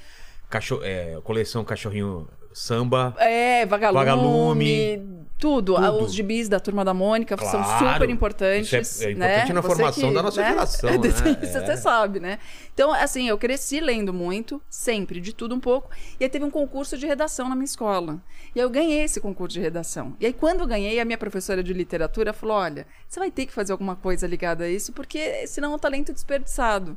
É, 0.83 1.19
coleção 1.25 1.65
Cachorrinho 1.65 2.27
Samba. 2.53 3.15
É, 3.19 3.67
vagalume, 3.67 3.99
Vagalume. 4.05 5.27
tudo. 5.39 5.77
Ah, 5.77 5.93
Tudo. 5.93 6.05
Os 6.05 6.15
gibis 6.15 6.49
da 6.49 6.59
Turma 6.59 6.85
da 6.85 6.93
Mônica 6.95 7.37
são 7.37 7.63
Claro. 7.63 7.93
super 7.95 8.11
importantes. 8.11 8.73
Isso 8.73 9.05
é- 9.05 9.09
é 9.09 9.13
importante 9.13 9.49
né? 9.49 9.53
na 9.55 9.63
formação 9.63 10.13
da 10.13 10.23
nossa 10.23 10.43
geração, 10.43 10.91
né? 10.99 11.09
Isso 11.43 11.59
É. 11.59 11.61
você 11.67 11.77
sabe, 11.77 12.19
né? 12.19 12.39
Então, 12.75 12.93
assim, 12.93 13.29
eu 13.29 13.37
cresci 13.39 13.79
lendo 13.79 14.13
muito, 14.13 14.61
sempre, 14.69 15.21
de 15.21 15.33
tudo 15.33 15.55
um 15.55 15.61
pouco. 15.61 15.91
E 16.19 16.25
aí 16.25 16.31
teve 16.31 16.45
um 16.45 16.51
concurso 16.51 16.97
de 16.99 17.07
redação 17.07 17.49
na 17.49 17.55
minha 17.55 17.67
escola. 17.67 18.19
E 18.55 18.59
aí 18.59 18.65
eu 18.65 18.71
ganhei 18.71 19.03
esse 19.05 19.21
concurso 19.21 19.55
de 19.55 19.61
redação. 19.61 20.17
E 20.19 20.27
aí, 20.27 20.33
quando 20.33 20.61
eu 20.61 20.67
ganhei, 20.67 20.99
a 20.99 21.05
minha 21.05 21.19
professora 21.19 21.63
de 21.63 21.73
literatura 21.73 22.33
falou: 22.33 22.57
olha, 22.57 22.87
você 23.07 23.21
vai 23.21 23.31
ter 23.31 23.47
que 23.47 23.53
fazer 23.53 23.71
alguma 23.73 23.95
coisa 23.95 24.27
ligada 24.27 24.65
a 24.65 24.69
isso, 24.69 24.93
porque 24.93 25.47
senão 25.47 25.73
é 25.73 25.75
um 25.77 25.79
talento 25.79 26.13
desperdiçado. 26.13 26.97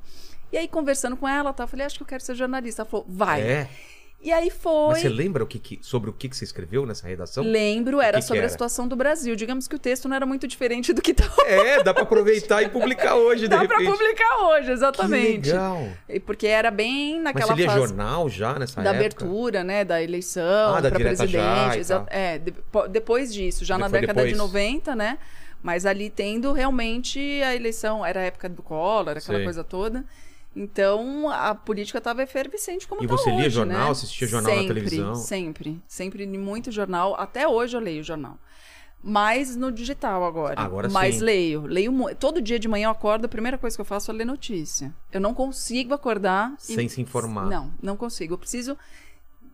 E 0.51 0.57
aí, 0.57 0.67
conversando 0.67 1.15
com 1.15 1.27
ela, 1.27 1.53
tá, 1.53 1.63
eu 1.63 1.67
falei, 1.67 1.85
acho 1.85 1.97
que 1.97 2.03
eu 2.03 2.07
quero 2.07 2.23
ser 2.23 2.35
jornalista. 2.35 2.81
Ela 2.81 2.89
falou, 2.89 3.05
vai. 3.07 3.41
É. 3.41 3.67
E 4.23 4.31
aí 4.31 4.51
foi. 4.51 4.89
Mas 4.89 5.01
você 5.01 5.09
lembra 5.09 5.43
o 5.43 5.47
que 5.47 5.57
que- 5.57 5.79
sobre 5.81 6.07
o 6.07 6.13
que, 6.13 6.29
que 6.29 6.37
você 6.37 6.43
escreveu 6.43 6.85
nessa 6.85 7.07
redação? 7.07 7.43
Lembro, 7.43 7.99
era 7.99 8.17
que 8.17 8.21
que 8.21 8.27
sobre 8.27 8.37
era? 8.39 8.45
a 8.45 8.49
situação 8.51 8.87
do 8.87 8.95
Brasil. 8.95 9.35
Digamos 9.35 9.67
que 9.67 9.75
o 9.75 9.79
texto 9.79 10.07
não 10.07 10.15
era 10.15 10.27
muito 10.27 10.47
diferente 10.47 10.93
do 10.93 11.01
que 11.01 11.11
tá 11.11 11.23
É, 11.47 11.81
dá 11.81 11.91
pra 11.91 12.03
aproveitar 12.03 12.61
e 12.61 12.69
publicar 12.69 13.15
hoje, 13.15 13.43
de 13.43 13.47
Dá 13.47 13.65
pra 13.65 13.79
repente. 13.79 13.91
publicar 13.97 14.37
hoje, 14.45 14.65
Que 14.67 14.71
exatamente. 14.73 15.49
legal. 15.49 15.87
E 16.07 16.19
Porque 16.19 16.45
era 16.45 16.69
bem 16.69 17.15
Mas 17.15 17.23
naquela 17.33 17.47
você 17.47 17.61
lia 17.61 17.65
fase 17.65 17.79
jornal 17.79 18.29
já 18.29 18.59
nessa 18.59 18.75
da 18.79 18.91
época? 18.91 18.99
abertura, 18.99 19.63
né, 19.63 19.83
da 19.83 19.99
eleição 20.03 20.75
Ah, 20.75 20.81
da 20.81 20.89
para 20.91 20.99
já 20.99 21.05
presidente. 21.05 21.87
tal. 21.87 22.05
É, 22.11 22.37
de- 22.37 22.51
po- 22.51 22.87
depois 22.87 23.33
disso, 23.33 23.65
já 23.65 23.75
na 23.75 23.89
Foi 23.89 24.01
década 24.01 24.21
de 24.23 24.33
depois. 24.33 24.51
90, 24.51 24.95
né? 24.95 25.17
Mas 25.63 25.83
ali 25.83 26.11
tendo 26.11 26.53
realmente 26.53 27.19
a 27.41 27.55
eleição, 27.55 28.05
era 28.05 28.19
a 28.19 28.23
época 28.23 28.47
do 28.47 28.61
Collor, 28.61 29.17
aquela 29.17 29.21
Sei. 29.37 29.43
coisa 29.43 29.63
toda. 29.63 30.05
Então 30.55 31.29
a 31.29 31.55
política 31.55 31.97
estava 31.99 32.21
efervescente 32.23 32.87
como 32.87 33.03
E 33.03 33.07
tá 33.07 33.15
você 33.15 33.29
lia 33.29 33.39
hoje, 33.39 33.49
jornal, 33.51 33.85
né? 33.85 33.91
assistia 33.91 34.27
jornal 34.27 34.51
na 34.53 34.59
Sempre, 34.61 34.73
televisão? 34.73 35.15
Sempre, 35.15 35.81
sempre 35.87 36.27
muito 36.37 36.71
jornal. 36.71 37.15
Até 37.17 37.47
hoje 37.47 37.77
eu 37.77 37.81
leio 37.81 38.03
jornal. 38.03 38.37
Mais 39.03 39.55
no 39.55 39.71
digital 39.71 40.23
agora. 40.23 40.59
Agora 40.61 40.87
Mas 40.89 41.15
sim. 41.15 41.21
leio. 41.21 41.61
Leio 41.65 41.91
mu- 41.91 42.13
todo 42.15 42.39
dia 42.41 42.59
de 42.59 42.67
manhã 42.67 42.87
eu 42.87 42.91
acordo, 42.91 43.25
a 43.25 43.29
primeira 43.29 43.57
coisa 43.57 43.75
que 43.75 43.81
eu 43.81 43.85
faço 43.85 44.11
é 44.11 44.13
ler 44.13 44.25
notícia. 44.25 44.93
Eu 45.11 45.19
não 45.19 45.33
consigo 45.33 45.93
acordar 45.93 46.53
e- 46.69 46.75
Sem 46.75 46.87
se 46.87 47.01
informar. 47.01 47.45
Não, 47.47 47.73
não 47.81 47.95
consigo. 47.97 48.33
Eu 48.35 48.37
preciso 48.37 48.77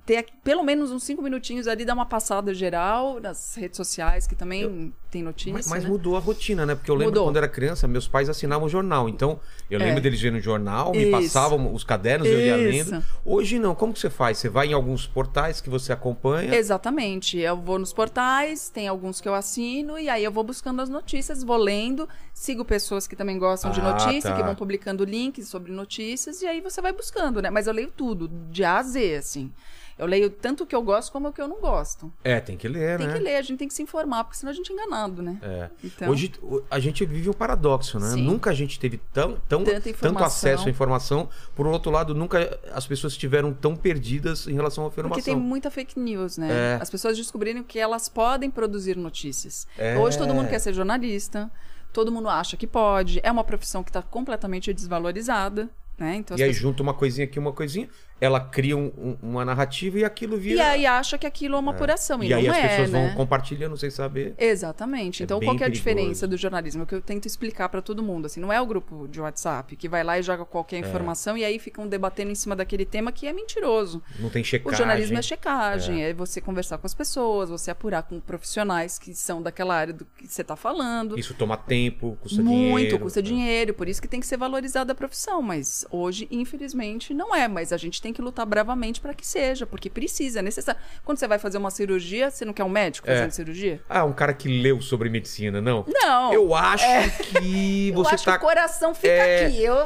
ter 0.07 0.15
aqui 0.15 0.31
pelo 0.41 0.63
menos 0.63 0.89
uns 0.89 1.03
cinco 1.03 1.21
minutinhos 1.21 1.67
ali, 1.67 1.83
dar 1.83 1.93
uma 1.93 2.05
passada 2.05 2.53
geral 2.53 3.19
nas 3.19 3.53
redes 3.55 3.75
sociais, 3.75 4.25
que 4.25 4.35
também 4.35 4.93
tem 5.11 5.21
notícia. 5.21 5.51
Mas, 5.51 5.67
mas 5.67 5.83
né? 5.83 5.89
mudou 5.89 6.15
a 6.15 6.19
rotina, 6.19 6.65
né? 6.65 6.75
Porque 6.75 6.89
eu 6.89 6.95
lembro 6.95 7.11
Mudou. 7.11 7.25
quando 7.25 7.35
era 7.35 7.47
criança, 7.49 7.89
meus 7.89 8.07
pais 8.07 8.29
assinavam 8.29 8.69
jornal. 8.69 9.09
Então, 9.09 9.37
eu 9.69 9.77
lembro 9.77 9.97
É. 9.97 10.01
deles 10.01 10.21
vendo 10.21 10.39
jornal, 10.39 10.93
me 10.93 11.03
Isso. 11.03 11.11
passavam 11.11 11.73
os 11.73 11.83
cadernos, 11.83 12.25
eu 12.25 12.39
ia 12.39 12.57
Isso. 12.57 12.91
lendo. 12.91 13.03
Hoje 13.25 13.59
não, 13.59 13.75
como 13.75 13.91
que 13.91 13.99
você 13.99 14.09
faz? 14.09 14.37
Você 14.37 14.47
vai 14.47 14.67
em 14.67 14.73
alguns 14.73 15.05
portais 15.05 15.59
que 15.59 15.69
você 15.69 15.91
acompanha? 15.91 16.55
Exatamente. 16.55 17.37
Eu 17.37 17.57
vou 17.57 17.77
nos 17.77 17.91
portais, 17.91 18.69
tem 18.69 18.87
alguns 18.87 19.19
que 19.19 19.27
eu 19.27 19.33
assino, 19.35 19.99
e 19.99 20.07
aí 20.07 20.23
eu 20.23 20.31
vou 20.31 20.43
buscando 20.45 20.81
as 20.81 20.87
notícias, 20.87 21.43
vou 21.43 21.57
lendo, 21.57 22.07
sigo 22.33 22.63
pessoas 22.63 23.05
que 23.07 23.15
também 23.15 23.37
gostam 23.37 23.71
de 23.71 23.81
Ah, 23.81 23.91
notícia, 23.91 24.31
tá. 24.31 24.37
que 24.37 24.43
vão 24.43 24.55
publicando 24.55 25.03
links 25.03 25.49
sobre 25.49 25.73
notícias, 25.73 26.41
e 26.41 26.47
aí 26.47 26.61
você 26.61 26.81
vai 26.81 26.93
buscando, 26.93 27.41
né? 27.41 27.49
Mas 27.49 27.67
eu 27.67 27.73
leio 27.73 27.91
tudo, 27.91 28.29
de 28.49 28.63
A 28.63 28.77
a 28.77 28.83
Z, 28.83 29.15
assim. 29.17 29.51
Eu 29.97 30.05
leio 30.05 30.29
tanto 30.29 30.63
o 30.63 30.67
que 30.67 30.75
eu 30.75 30.81
gosto 30.83 31.11
como 31.11 31.29
o 31.29 31.33
que 31.33 31.41
eu 31.41 31.47
não 31.47 31.59
gosto. 31.59 32.11
É, 32.23 32.39
tem 32.39 32.55
que 32.55 32.67
ler, 32.67 32.97
Tem 32.99 33.07
né? 33.07 33.13
que 33.13 33.19
ler, 33.19 33.35
a 33.37 33.41
gente 33.41 33.57
tem 33.57 33.67
que 33.67 33.73
se 33.73 33.81
informar, 33.81 34.23
porque 34.25 34.37
senão 34.37 34.51
a 34.51 34.53
gente 34.55 34.71
é 34.71 34.73
enganado, 34.75 35.23
né? 35.23 35.39
É. 35.41 35.69
Então- 35.83 36.09
Hoje 36.09 36.31
o- 36.41 36.61
a 36.69 36.79
gente 36.79 37.03
vive 37.05 37.29
um 37.29 37.33
paradoxo, 37.33 37.99
né? 37.99 38.11
Sim. 38.11 38.21
Nunca 38.23 38.51
a 38.51 38.53
gente 38.53 38.79
teve 38.79 38.97
tão, 39.11 39.37
tão, 39.49 39.63
tanto 39.99 40.23
acesso 40.23 40.67
à 40.67 40.69
informação. 40.69 41.27
Por 41.55 41.65
outro 41.65 41.89
lado, 41.91 42.13
nunca 42.13 42.59
as 42.73 42.85
pessoas 42.85 43.13
estiveram 43.13 43.51
tão 43.53 43.75
perdidas 43.75 44.47
em 44.47 44.53
relação 44.53 44.83
à 44.85 44.87
informação. 44.87 45.15
Porque 45.17 45.31
tem 45.31 45.35
muita 45.35 45.71
fake 45.71 45.99
news, 45.99 46.37
né? 46.37 46.75
É. 46.77 46.79
As 46.81 46.89
pessoas 46.89 47.17
descobriram 47.17 47.63
que 47.63 47.79
elas 47.79 48.07
podem 48.07 48.51
produzir 48.51 48.95
notícias. 48.95 49.65
É. 49.77 49.97
Hoje 49.97 50.17
todo 50.17 50.33
mundo 50.33 50.47
quer 50.47 50.59
ser 50.59 50.73
jornalista, 50.73 51.49
todo 51.91 52.11
mundo 52.11 52.29
acha 52.29 52.55
que 52.55 52.67
pode. 52.67 53.19
É 53.23 53.31
uma 53.31 53.43
profissão 53.43 53.83
que 53.83 53.89
está 53.89 54.03
completamente 54.03 54.71
desvalorizada, 54.73 55.69
né? 55.97 56.15
Então 56.17 56.37
E 56.37 56.43
aí 56.43 56.49
pessoas- 56.49 56.61
junta 56.61 56.83
uma 56.83 56.93
coisinha 56.93 57.25
aqui, 57.25 57.39
uma 57.39 57.51
coisinha. 57.51 57.89
Ela 58.19 58.39
cria 58.39 58.75
um- 58.75 58.91
um- 58.97 59.17
uma 59.21 59.45
narrativa 59.45 59.99
e 59.99 60.05
aquilo 60.05 60.37
vira. 60.37 60.55
E 60.57 60.61
aí 60.61 60.85
acha 60.85 61.17
que 61.17 61.25
aquilo 61.27 61.55
é 61.55 61.59
uma 61.59 61.71
apuração. 61.71 62.23
E, 62.23 62.27
E 62.29 62.33
aí 62.33 62.45
não 62.47 62.51
as 62.53 62.57
é, 62.57 62.67
pessoas 62.67 62.91
né? 62.91 63.07
vão 63.07 63.15
compartilhando 63.15 63.77
sem 63.77 63.89
saber. 63.89 64.33
Exatamente. 64.37 65.21
É 65.21 65.25
Então, 65.25 65.39
qual 65.39 65.55
que 65.55 65.63
é 65.63 65.67
a 65.67 65.69
diferença 65.69 66.27
do 66.27 66.35
jornalismo? 66.37 66.81
É 66.81 66.83
o 66.83 66.87
que 66.87 66.95
eu 66.95 67.01
tento 67.01 67.25
explicar 67.27 67.69
pra 67.69 67.81
todo 67.81 68.01
mundo. 68.01 68.25
Assim, 68.25 68.39
não 68.39 68.51
é 68.51 68.59
o 68.59 68.65
grupo 68.65 69.07
de 69.07 69.21
WhatsApp 69.21 69.75
que 69.75 69.87
vai 69.87 70.03
lá 70.03 70.17
e 70.17 70.23
joga 70.23 70.43
É. 70.43 70.45
qualquer 70.45 70.79
informação 70.79 71.37
e 71.37 71.45
aí 71.45 71.59
ficam 71.59 71.87
debatendo 71.87 72.31
em 72.31 72.35
cima 72.35 72.55
daquele 72.55 72.85
tema 72.85 73.11
que 73.11 73.27
é 73.27 73.33
mentiroso. 73.33 74.01
Não 74.19 74.29
tem 74.29 74.41
O 74.41 74.45
checagem. 74.45 74.77
jornalismo 74.77 75.17
é 75.17 75.21
checagem, 75.21 76.03
é. 76.03 76.13
você 76.13 76.41
conversar 76.41 76.77
com 76.77 76.87
as 76.87 76.93
pessoas, 76.93 77.49
você 77.49 77.69
apurar 77.71 78.03
com 78.03 78.19
profissionais 78.19 78.97
que 78.97 79.13
são 79.13 79.41
daquela 79.41 79.75
área 79.75 79.93
do 79.93 80.05
que 80.17 80.27
você 80.27 80.41
está 80.41 80.55
falando. 80.55 81.17
Isso 81.19 81.33
toma 81.33 81.55
tempo, 81.57 82.17
custa 82.21 82.41
Muito, 82.41 82.77
dinheiro. 82.77 82.99
custa 82.99 83.21
dinheiro, 83.21 83.73
por 83.73 83.87
isso 83.87 84.01
que 84.01 84.07
tem 84.07 84.19
que 84.19 84.25
ser 84.27 84.37
valorizada 84.37 84.91
a 84.91 84.95
profissão. 84.95 85.41
Mas 85.41 85.85
hoje, 85.91 86.27
infelizmente, 86.31 87.13
não 87.13 87.35
é. 87.35 87.47
Mas 87.47 87.71
a 87.71 87.77
gente 87.77 88.01
tem 88.01 88.06
que 88.13 88.21
lutar 88.21 88.45
bravamente 88.45 88.99
para 89.01 89.13
que 89.13 89.25
seja, 89.25 89.65
porque 89.65 89.89
precisa, 89.89 90.39
é 90.39 90.41
necessário. 90.41 90.79
Quando 91.03 91.17
você 91.17 91.27
vai 91.27 91.39
fazer 91.39 91.57
uma 91.57 91.71
cirurgia, 91.71 92.29
você 92.31 92.43
não 92.45 92.53
quer 92.53 92.63
um 92.63 92.69
médico 92.69 93.09
É. 93.09 93.15
fazendo 93.15 93.31
cirurgia? 93.31 93.81
Ah, 93.89 94.03
um 94.05 94.13
cara 94.13 94.33
que 94.33 94.47
leu 94.61 94.81
sobre 94.81 95.09
medicina, 95.09 95.59
não? 95.61 95.85
Não. 95.87 96.33
Eu 96.33 96.53
acho 96.55 96.85
que 97.23 97.89
Eu 97.89 97.93
você 97.95 98.15
acho 98.15 98.25
tá. 98.25 98.37
que 98.37 98.45
o 98.45 98.47
coração 98.47 98.93
fica 98.95 99.07
É. 99.07 99.45
aqui. 99.47 99.63
Eu... 99.63 99.77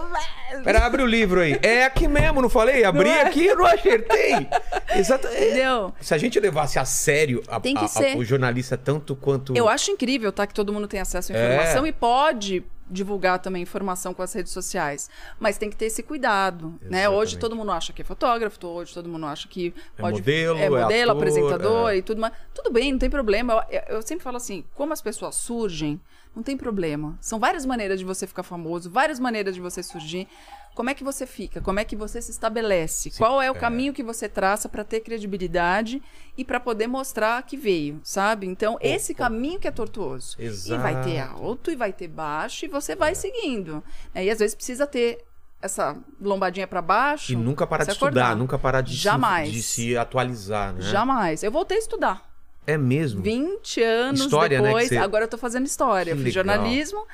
Pera, 0.63 0.85
abre 0.85 1.01
o 1.01 1.05
livro 1.05 1.39
aí. 1.41 1.57
É 1.61 1.85
aqui 1.85 2.07
mesmo, 2.07 2.41
não 2.41 2.49
falei? 2.49 2.83
Abri 2.83 3.09
Não 3.09 3.15
é? 3.15 3.21
aqui 3.21 3.45
e 3.47 3.55
não 3.55 3.65
acertei. 3.65 4.47
Exato. 4.95 5.27
é. 5.27 5.45
Entendeu? 5.47 5.93
Se 6.01 6.13
a 6.13 6.17
gente 6.17 6.39
levasse 6.39 6.77
a 6.79 6.85
sério 6.85 7.41
a- 7.47 7.59
Tem 7.59 7.75
que 7.75 7.83
a- 7.83 7.87
a- 8.13 8.17
o 8.17 8.23
jornalista 8.23 8.77
tanto 8.77 9.15
quanto. 9.15 9.55
Eu 9.55 9.69
acho 9.69 9.91
incrível, 9.91 10.31
tá? 10.31 10.45
Que 10.45 10.53
todo 10.53 10.73
mundo 10.73 10.87
tem 10.87 10.99
acesso 10.99 11.31
à 11.31 11.35
É. 11.35 11.55
informação 11.55 11.87
e 11.87 11.91
pode 11.91 12.63
divulgar 12.91 13.39
também 13.39 13.63
informação 13.63 14.13
com 14.13 14.21
as 14.21 14.33
redes 14.33 14.51
sociais. 14.51 15.09
Mas 15.39 15.57
tem 15.57 15.69
que 15.69 15.75
ter 15.75 15.85
esse 15.85 16.03
cuidado, 16.03 16.77
né? 16.81 17.09
Hoje 17.09 17.37
todo 17.37 17.55
mundo 17.55 17.71
acha 17.71 17.93
que 17.93 18.01
é 18.01 18.05
fotógrafo, 18.05 18.57
hoje 18.67 18.93
todo 18.93 19.07
mundo 19.07 19.25
acha 19.25 19.47
que 19.47 19.73
É 19.97 20.01
pode... 20.01 20.17
modelo, 20.17 20.57
é 20.59 20.65
é 20.65 20.69
modelo, 20.69 21.11
ator, 21.11 21.21
apresentador 21.21 21.89
é. 21.89 21.97
e 21.97 22.01
tudo 22.01 22.19
mais. 22.19 22.33
Tudo 22.53 22.71
bem, 22.71 22.91
não 22.91 22.99
tem 22.99 23.09
problema. 23.09 23.65
Eu, 23.69 23.95
eu 23.95 24.01
sempre 24.01 24.23
falo 24.23 24.37
assim, 24.37 24.63
como 24.75 24.93
as 24.93 25.01
pessoas 25.01 25.35
surgem, 25.35 25.99
não 26.35 26.43
tem 26.43 26.57
problema. 26.57 27.17
São 27.19 27.39
várias 27.39 27.65
maneiras 27.65 27.99
de 27.99 28.05
você 28.05 28.27
ficar 28.27 28.43
famoso, 28.43 28.89
várias 28.89 29.19
maneiras 29.19 29.55
de 29.55 29.61
você 29.61 29.81
surgir. 29.81 30.27
Como 30.73 30.89
é 30.89 30.93
que 30.93 31.03
você 31.03 31.25
fica? 31.27 31.59
Como 31.61 31.79
é 31.79 31.83
que 31.83 31.95
você 31.95 32.21
se 32.21 32.31
estabelece? 32.31 33.11
Qual 33.17 33.41
é 33.41 33.51
o 33.51 33.55
caminho 33.55 33.93
que 33.93 34.01
você 34.01 34.29
traça 34.29 34.69
para 34.69 34.83
ter 34.83 35.01
credibilidade 35.01 36.01
e 36.37 36.45
para 36.45 36.59
poder 36.59 36.87
mostrar 36.87 37.41
que 37.43 37.57
veio, 37.57 37.99
sabe? 38.03 38.47
Então, 38.47 38.77
esse 38.81 39.13
caminho 39.13 39.59
que 39.59 39.67
é 39.67 39.71
tortuoso. 39.71 40.35
E 40.39 40.47
vai 40.77 41.03
ter 41.03 41.17
Exato. 41.17 41.43
alto 41.43 41.71
e 41.71 41.75
vai 41.75 41.91
ter 41.91 42.07
baixo 42.07 42.65
e 42.65 42.67
você 42.67 42.95
vai 42.95 43.13
seguindo. 43.15 43.83
né? 44.13 44.23
E 44.25 44.29
às 44.29 44.39
vezes 44.39 44.55
precisa 44.55 44.87
ter 44.87 45.23
essa 45.61 45.95
lombadinha 46.19 46.65
para 46.65 46.81
baixo. 46.81 47.31
E 47.33 47.35
nunca 47.35 47.67
parar 47.67 47.83
de 47.83 47.91
se 47.91 47.95
estudar, 47.97 48.09
acordar. 48.21 48.35
nunca 48.35 48.57
parar 48.57 48.81
de, 48.81 48.95
Jamais. 48.95 49.49
Se, 49.49 49.53
de 49.55 49.61
se 49.63 49.97
atualizar, 49.97 50.73
né? 50.73 50.81
Jamais. 50.81 51.43
Eu 51.43 51.51
voltei 51.51 51.77
a 51.77 51.81
estudar. 51.81 52.31
É 52.65 52.77
mesmo. 52.77 53.21
20 53.21 53.81
anos 53.83 54.21
História, 54.21 54.59
né, 54.61 54.67
depois, 54.67 54.87
você- 54.87 54.97
agora 54.97 55.25
eu 55.25 55.27
tô 55.27 55.37
fazendo 55.37 55.65
história. 55.65 56.13
Que 56.13 56.19
Eu 56.19 56.23
fiz 56.23 56.33
legal. 56.35 56.45
jornalismo. 56.55 57.05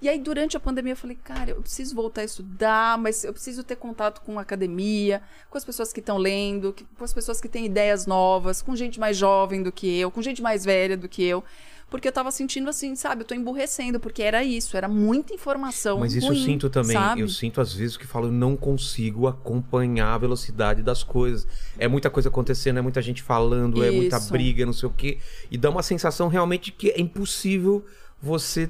E 0.00 0.08
aí, 0.10 0.18
durante 0.18 0.56
a 0.56 0.60
pandemia, 0.60 0.92
eu 0.92 0.96
falei, 0.96 1.16
cara, 1.24 1.50
eu 1.50 1.62
preciso 1.62 1.94
voltar 1.94 2.20
a 2.20 2.24
estudar, 2.24 2.98
mas 2.98 3.24
eu 3.24 3.32
preciso 3.32 3.64
ter 3.64 3.76
contato 3.76 4.20
com 4.20 4.38
a 4.38 4.42
academia, 4.42 5.22
com 5.48 5.56
as 5.56 5.64
pessoas 5.64 5.90
que 5.90 6.00
estão 6.00 6.18
lendo, 6.18 6.74
com 6.98 7.04
as 7.04 7.14
pessoas 7.14 7.40
que 7.40 7.48
têm 7.48 7.64
ideias 7.64 8.06
novas, 8.06 8.60
com 8.60 8.76
gente 8.76 9.00
mais 9.00 9.16
jovem 9.16 9.62
do 9.62 9.72
que 9.72 9.98
eu, 9.98 10.10
com 10.10 10.20
gente 10.20 10.42
mais 10.42 10.64
velha 10.64 10.96
do 10.96 11.08
que 11.08 11.22
eu. 11.24 11.42
Porque 11.88 12.08
eu 12.08 12.12
tava 12.12 12.32
sentindo 12.32 12.68
assim, 12.68 12.96
sabe, 12.96 13.22
eu 13.22 13.26
tô 13.26 13.34
emburrecendo, 13.34 14.00
porque 14.00 14.20
era 14.22 14.42
isso, 14.42 14.76
era 14.76 14.88
muita 14.88 15.32
informação. 15.32 16.00
Mas 16.00 16.14
isso 16.14 16.26
ruim, 16.26 16.38
eu 16.38 16.44
sinto 16.44 16.68
também. 16.68 16.96
sabe? 16.96 17.20
Eu 17.20 17.28
sinto 17.28 17.60
às 17.60 17.72
vezes 17.72 17.96
que 17.96 18.06
falo, 18.06 18.26
eu 18.26 18.32
não 18.32 18.56
consigo 18.56 19.28
acompanhar 19.28 20.12
a 20.12 20.18
velocidade 20.18 20.82
das 20.82 21.04
coisas. 21.04 21.46
É 21.78 21.86
muita 21.86 22.10
coisa 22.10 22.28
acontecendo, 22.28 22.78
é 22.78 22.82
muita 22.82 23.00
gente 23.00 23.22
falando, 23.22 23.84
é 23.84 23.90
muita 23.92 24.16
Isso. 24.16 24.32
briga, 24.32 24.66
não 24.66 24.72
sei 24.72 24.88
o 24.88 24.92
quê. 24.92 25.18
E 25.48 25.56
dá 25.56 25.70
uma 25.70 25.82
sensação 25.82 26.26
realmente 26.26 26.72
que 26.72 26.90
é 26.90 27.00
impossível 27.00 27.84
você 28.20 28.68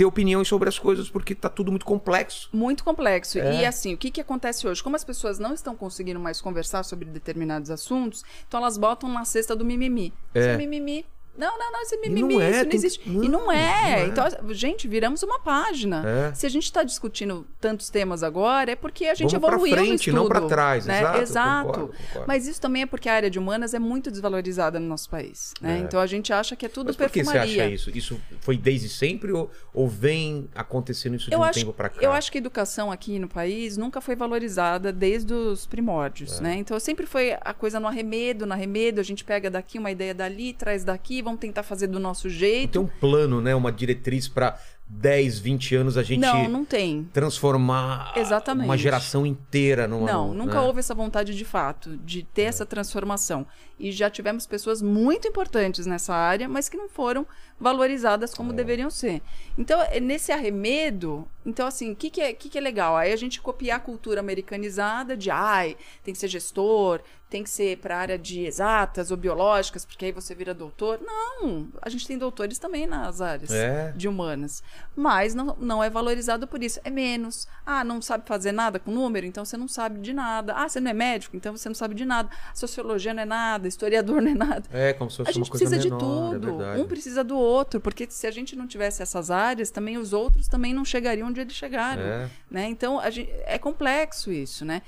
ter 0.00 0.06
opiniões 0.06 0.48
sobre 0.48 0.66
as 0.66 0.78
coisas 0.78 1.10
porque 1.10 1.34
tá 1.34 1.50
tudo 1.50 1.70
muito 1.70 1.84
complexo. 1.84 2.48
Muito 2.54 2.82
complexo. 2.82 3.38
É. 3.38 3.60
E 3.60 3.66
assim, 3.66 3.92
o 3.92 3.98
que, 3.98 4.10
que 4.10 4.18
acontece 4.18 4.66
hoje? 4.66 4.82
Como 4.82 4.96
as 4.96 5.04
pessoas 5.04 5.38
não 5.38 5.52
estão 5.52 5.76
conseguindo 5.76 6.18
mais 6.18 6.40
conversar 6.40 6.84
sobre 6.84 7.04
determinados 7.04 7.70
assuntos, 7.70 8.24
então 8.48 8.60
elas 8.60 8.78
botam 8.78 9.12
na 9.12 9.26
cesta 9.26 9.54
do 9.54 9.62
mimimi. 9.62 10.10
É. 10.34 10.40
Isso 10.40 10.48
é 10.48 10.56
mimimi. 10.56 11.04
Não, 11.36 11.58
não, 11.58 11.72
não, 11.72 11.82
isso 11.82 11.94
é 11.94 11.98
mimimi, 11.98 12.34
não 12.34 12.40
é, 12.40 12.50
isso 12.50 12.64
não 12.64 12.72
existe. 12.72 13.08
não, 13.08 13.24
e 13.24 13.28
não 13.28 13.52
é. 13.52 13.54
não 13.54 13.96
é. 13.98 14.06
Então, 14.06 14.24
gente, 14.50 14.86
viramos 14.86 15.22
uma 15.22 15.38
página. 15.40 16.02
É. 16.30 16.34
Se 16.34 16.44
a 16.44 16.48
gente 16.50 16.64
está 16.64 16.82
discutindo 16.82 17.46
tantos 17.60 17.88
temas 17.88 18.22
agora, 18.22 18.72
é 18.72 18.76
porque 18.76 19.06
a 19.06 19.14
gente 19.14 19.30
Vamos 19.32 19.46
pra 19.46 19.54
evoluiu 19.54 19.76
no 19.76 19.82
frente, 19.86 20.12
não 20.12 20.22
estudo, 20.24 20.28
pra 20.40 20.48
trás, 20.48 20.86
né? 20.86 21.00
exato, 21.00 21.18
Exato. 21.20 21.66
concordo, 21.68 21.92
concordo. 22.08 22.24
Mas 22.28 22.46
isso 22.46 22.60
também 22.60 22.82
é 22.82 22.86
porque 22.86 23.08
a 23.08 23.14
área 23.14 23.30
de 23.30 23.38
humanas 23.38 23.72
é 23.74 23.78
muito 23.78 24.10
desvalorizada 24.10 24.78
no 24.78 24.86
nosso 24.86 25.08
país. 25.08 25.54
Né? 25.60 25.78
É. 25.78 25.78
Então 25.80 25.98
a 26.00 26.06
gente 26.06 26.32
acha 26.32 26.54
que 26.56 26.66
é 26.66 26.68
tudo 26.68 26.88
Mas 26.88 26.96
por 26.96 27.08
que 27.10 27.24
você 27.24 27.32
perfumaria. 27.32 27.64
acha 27.64 27.74
isso? 27.74 27.90
Isso 27.96 28.20
foi 28.40 28.56
desde 28.56 28.88
sempre 28.88 29.32
ou, 29.32 29.50
ou 29.72 29.88
vem 29.88 30.48
acontecendo 30.54 31.14
isso 31.16 31.28
de 31.30 31.34
eu 31.34 31.40
um 31.40 31.44
acho, 31.44 31.60
tempo 31.60 31.72
pra 31.72 31.88
cá? 31.88 32.00
Eu 32.02 32.12
acho 32.12 32.30
que 32.30 32.38
a 32.38 32.40
educação 32.40 32.90
aqui 32.92 33.18
no 33.18 33.28
país 33.28 33.76
nunca 33.76 34.00
foi 34.00 34.14
valorizada 34.14 34.92
desde 34.92 35.32
os 35.32 35.64
primórdios, 35.66 36.38
É. 36.38 36.42
né? 36.42 36.54
Então 36.56 36.78
sempre 36.78 37.06
foi 37.06 37.34
a 37.40 37.54
coisa 37.54 37.80
no 37.80 37.86
arremedo, 37.86 38.44
no 38.44 38.52
arremedo, 38.52 39.00
a 39.00 39.04
gente 39.04 39.24
pega 39.24 39.48
daqui 39.50 39.78
uma 39.78 39.90
ideia 39.90 40.12
dali, 40.14 40.52
traz 40.52 40.84
daqui, 40.84 41.19
vamos 41.22 41.40
tentar 41.40 41.62
fazer 41.62 41.86
do 41.86 41.98
nosso 41.98 42.28
jeito. 42.28 42.72
Tem 42.72 42.80
um 42.80 42.86
plano, 42.86 43.40
né? 43.40 43.54
Uma 43.54 43.72
diretriz 43.72 44.28
pra 44.28 44.58
10, 44.90 45.38
20 45.38 45.76
anos 45.76 45.96
a 45.96 46.02
gente 46.02 46.20
Não, 46.20 46.48
não 46.48 46.64
tem. 46.64 47.08
transformar 47.12 48.12
Exatamente. 48.16 48.64
uma 48.64 48.76
geração 48.76 49.24
inteira 49.24 49.86
numa. 49.86 50.10
Não, 50.10 50.34
nunca 50.34 50.54
né? 50.54 50.60
houve 50.60 50.80
essa 50.80 50.94
vontade 50.94 51.34
de 51.36 51.44
fato, 51.44 51.96
de 51.98 52.24
ter 52.24 52.42
essa 52.42 52.66
transformação. 52.66 53.46
E 53.78 53.92
já 53.92 54.10
tivemos 54.10 54.46
pessoas 54.46 54.82
muito 54.82 55.28
importantes 55.28 55.86
nessa 55.86 56.12
área, 56.12 56.48
mas 56.48 56.68
que 56.68 56.76
não 56.76 56.88
foram 56.88 57.24
valorizadas 57.58 58.34
como 58.34 58.52
deveriam 58.52 58.90
ser. 58.90 59.22
Então, 59.56 59.80
é 59.80 60.00
nesse 60.00 60.32
arremedo, 60.32 61.26
então 61.46 61.66
assim, 61.66 61.92
o 61.92 61.96
que, 61.96 62.10
que, 62.10 62.20
é, 62.20 62.32
que, 62.32 62.48
que 62.48 62.58
é 62.58 62.60
legal? 62.60 62.96
Aí 62.96 63.12
a 63.12 63.16
gente 63.16 63.40
copiar 63.40 63.76
a 63.76 63.80
cultura 63.80 64.20
americanizada 64.20 65.16
de, 65.16 65.30
ai, 65.30 65.76
tem 66.02 66.12
que 66.12 66.20
ser 66.20 66.28
gestor, 66.28 67.00
tem 67.30 67.44
que 67.44 67.48
ser 67.50 67.78
para 67.78 67.96
a 67.96 68.00
área 68.00 68.18
de 68.18 68.40
exatas 68.44 69.12
ou 69.12 69.16
biológicas, 69.16 69.84
porque 69.84 70.06
aí 70.06 70.12
você 70.12 70.34
vira 70.34 70.52
doutor. 70.52 70.98
Não, 71.00 71.68
a 71.80 71.88
gente 71.88 72.04
tem 72.06 72.18
doutores 72.18 72.58
também 72.58 72.88
nas 72.88 73.20
áreas 73.20 73.50
É. 73.52 73.92
de 73.96 74.08
humanas. 74.08 74.62
Mas 74.96 75.32
não, 75.32 75.56
não 75.60 75.82
é 75.82 75.88
valorizado 75.88 76.48
por 76.48 76.60
isso. 76.62 76.80
É 76.82 76.90
menos. 76.90 77.46
Ah, 77.64 77.84
não 77.84 78.02
sabe 78.02 78.26
fazer 78.26 78.50
nada 78.50 78.80
com 78.80 78.90
número? 78.90 79.24
Então 79.24 79.44
você 79.44 79.56
não 79.56 79.68
sabe 79.68 80.00
de 80.00 80.12
nada. 80.12 80.54
Ah, 80.56 80.68
você 80.68 80.80
não 80.80 80.90
é 80.90 80.94
médico? 80.94 81.36
Então 81.36 81.56
você 81.56 81.68
não 81.68 81.74
sabe 81.74 81.94
de 81.94 82.04
nada. 82.04 82.28
Sociologia 82.52 83.14
não 83.14 83.22
é 83.22 83.26
nada, 83.26 83.68
historiador 83.68 84.20
não 84.20 84.32
é 84.32 84.34
nada. 84.34 84.64
É, 84.72 84.92
como 84.92 85.08
se 85.08 85.18
fosse 85.18 85.30
A 85.30 85.32
gente 85.32 85.44
uma 85.44 85.50
coisa 85.50 85.64
precisa 85.66 85.80
de 85.80 85.94
menor, 85.94 86.34
é 86.34 86.38
tudo. 86.38 86.46
verdade. 86.56 86.80
um 86.82 86.86
precisa 86.88 87.22
do 87.22 87.38
outro, 87.38 87.80
porque 87.80 88.06
se 88.10 88.26
a 88.26 88.30
gente 88.32 88.56
não 88.56 88.66
tivesse 88.66 89.02
essas 89.02 89.30
áreas, 89.30 89.70
também 89.70 89.96
os 89.98 90.12
outros 90.12 90.48
também 90.48 90.74
não 90.74 90.84
chegariam 90.84 91.28
onde 91.28 91.40
eles 91.40 91.52
chegaram. 91.54 92.02
É. 92.02 92.28
Né? 92.50 92.68
Então 92.68 92.98
a 92.98 93.08
gente- 93.08 93.30
é 93.44 93.56
complexo 93.56 94.32
isso, 94.32 94.64
né? 94.64 94.82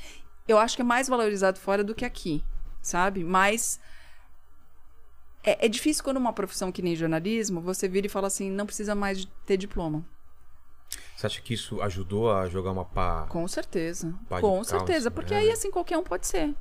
Eu 0.46 0.58
acho 0.58 0.76
que 0.76 0.82
é 0.82 0.84
mais 0.84 1.08
valorizado 1.08 1.58
fora 1.58 1.84
do 1.84 1.94
que 1.94 2.04
aqui, 2.04 2.44
sabe? 2.80 3.22
Mas 3.24 3.78
é, 5.44 5.66
é 5.66 5.68
difícil 5.68 6.02
quando 6.04 6.16
uma 6.16 6.32
profissão 6.32 6.70
que 6.72 6.82
nem 6.82 6.94
jornalismo, 6.96 7.60
você 7.60 7.88
vira 7.88 8.06
e 8.06 8.10
fala 8.10 8.26
assim, 8.26 8.50
não 8.50 8.66
precisa 8.66 8.94
mais 8.94 9.26
ter 9.46 9.56
diploma. 9.56 10.04
Você 11.16 11.26
acha 11.26 11.40
que 11.40 11.54
isso 11.54 11.80
ajudou 11.82 12.32
a 12.32 12.48
jogar 12.48 12.72
uma 12.72 12.84
pá? 12.84 13.26
Com 13.28 13.46
certeza. 13.46 14.14
Pá 14.28 14.40
Com 14.40 14.62
certeza. 14.64 15.08
assim, 15.08 15.14
Porque 15.14 15.32
é, 15.34 15.38
aí, 15.38 15.46
né? 15.46 15.52
assim, 15.52 15.70
qualquer 15.70 15.96
um 15.98 16.02
pode 16.02 16.26
ser. 16.26 16.54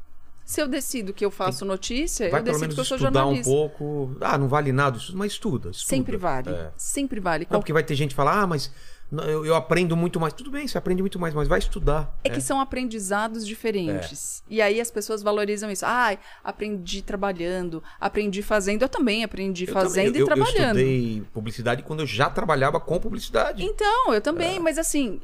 Se 0.45 0.61
eu 0.61 0.67
decido 0.67 1.13
que 1.13 1.23
eu 1.23 1.31
faço 1.31 1.63
notícia, 1.63 2.29
Vai 2.29 2.39
eu 2.39 2.43
decido 2.43 2.73
que 2.73 2.79
eu 2.79 2.85
sou 2.85 2.97
estudar 2.97 3.21
um 3.25 3.35
jornalista. 3.35 3.51
pouco. 3.51 4.15
Ah, 4.19 4.37
não 4.37 4.47
vale 4.47 4.71
nada, 4.71 4.97
isso- 4.97 5.15
mas 5.15 5.33
estuda. 5.33 5.69
estuda. 5.69 5.89
Sempre 5.89 6.17
vale. 6.17 6.49
É. 6.49 6.71
Sempre 6.75 7.19
vale. 7.19 7.47
Não, 7.49 7.59
porque 7.59 7.71
vai 7.73 7.83
ter 7.83 7.95
gente 7.95 8.09
que 8.09 8.15
fala, 8.15 8.41
ah, 8.41 8.47
mas 8.47 8.71
eu, 9.11 9.45
eu 9.45 9.55
aprendo 9.55 9.95
muito 9.97 10.19
mais. 10.19 10.33
Tudo 10.33 10.49
bem, 10.51 10.67
você 10.67 10.77
aprende 10.77 11.01
muito 11.01 11.19
mais, 11.19 11.33
mas 11.33 11.47
vai 11.47 11.59
estudar. 11.59 12.15
É 12.23 12.29
que 12.29 12.41
são 12.41 12.59
aprendizados 12.61 13.45
diferentes. 13.45 14.43
E 14.49 14.61
aí 14.61 14.79
as 14.79 14.89
pessoas 14.91 15.21
valorizam 15.21 15.69
isso. 15.69 15.85
Ai, 15.85 16.17
aprendi 16.43 17.01
trabalhando, 17.01 17.83
aprendi 17.99 18.41
fazendo. 18.41 18.81
Eu 18.83 18.89
também 18.89 19.23
aprendi 19.23 19.65
Eu 19.67 19.73
fazendo 19.73 20.05
também- 20.05 20.19
e 20.19 20.21
eu, 20.21 20.25
trabalhando. 20.25 20.79
Eu 20.79 20.87
estudei 20.87 21.23
publicidade 21.33 21.83
quando 21.83 22.01
eu 22.01 22.07
já 22.07 22.29
trabalhava 22.29 22.79
com 22.79 22.99
publicidade. 22.99 23.63
Então, 23.63 24.13
eu 24.13 24.21
também, 24.21 24.59
mas 24.59 24.77
assim. 24.77 25.19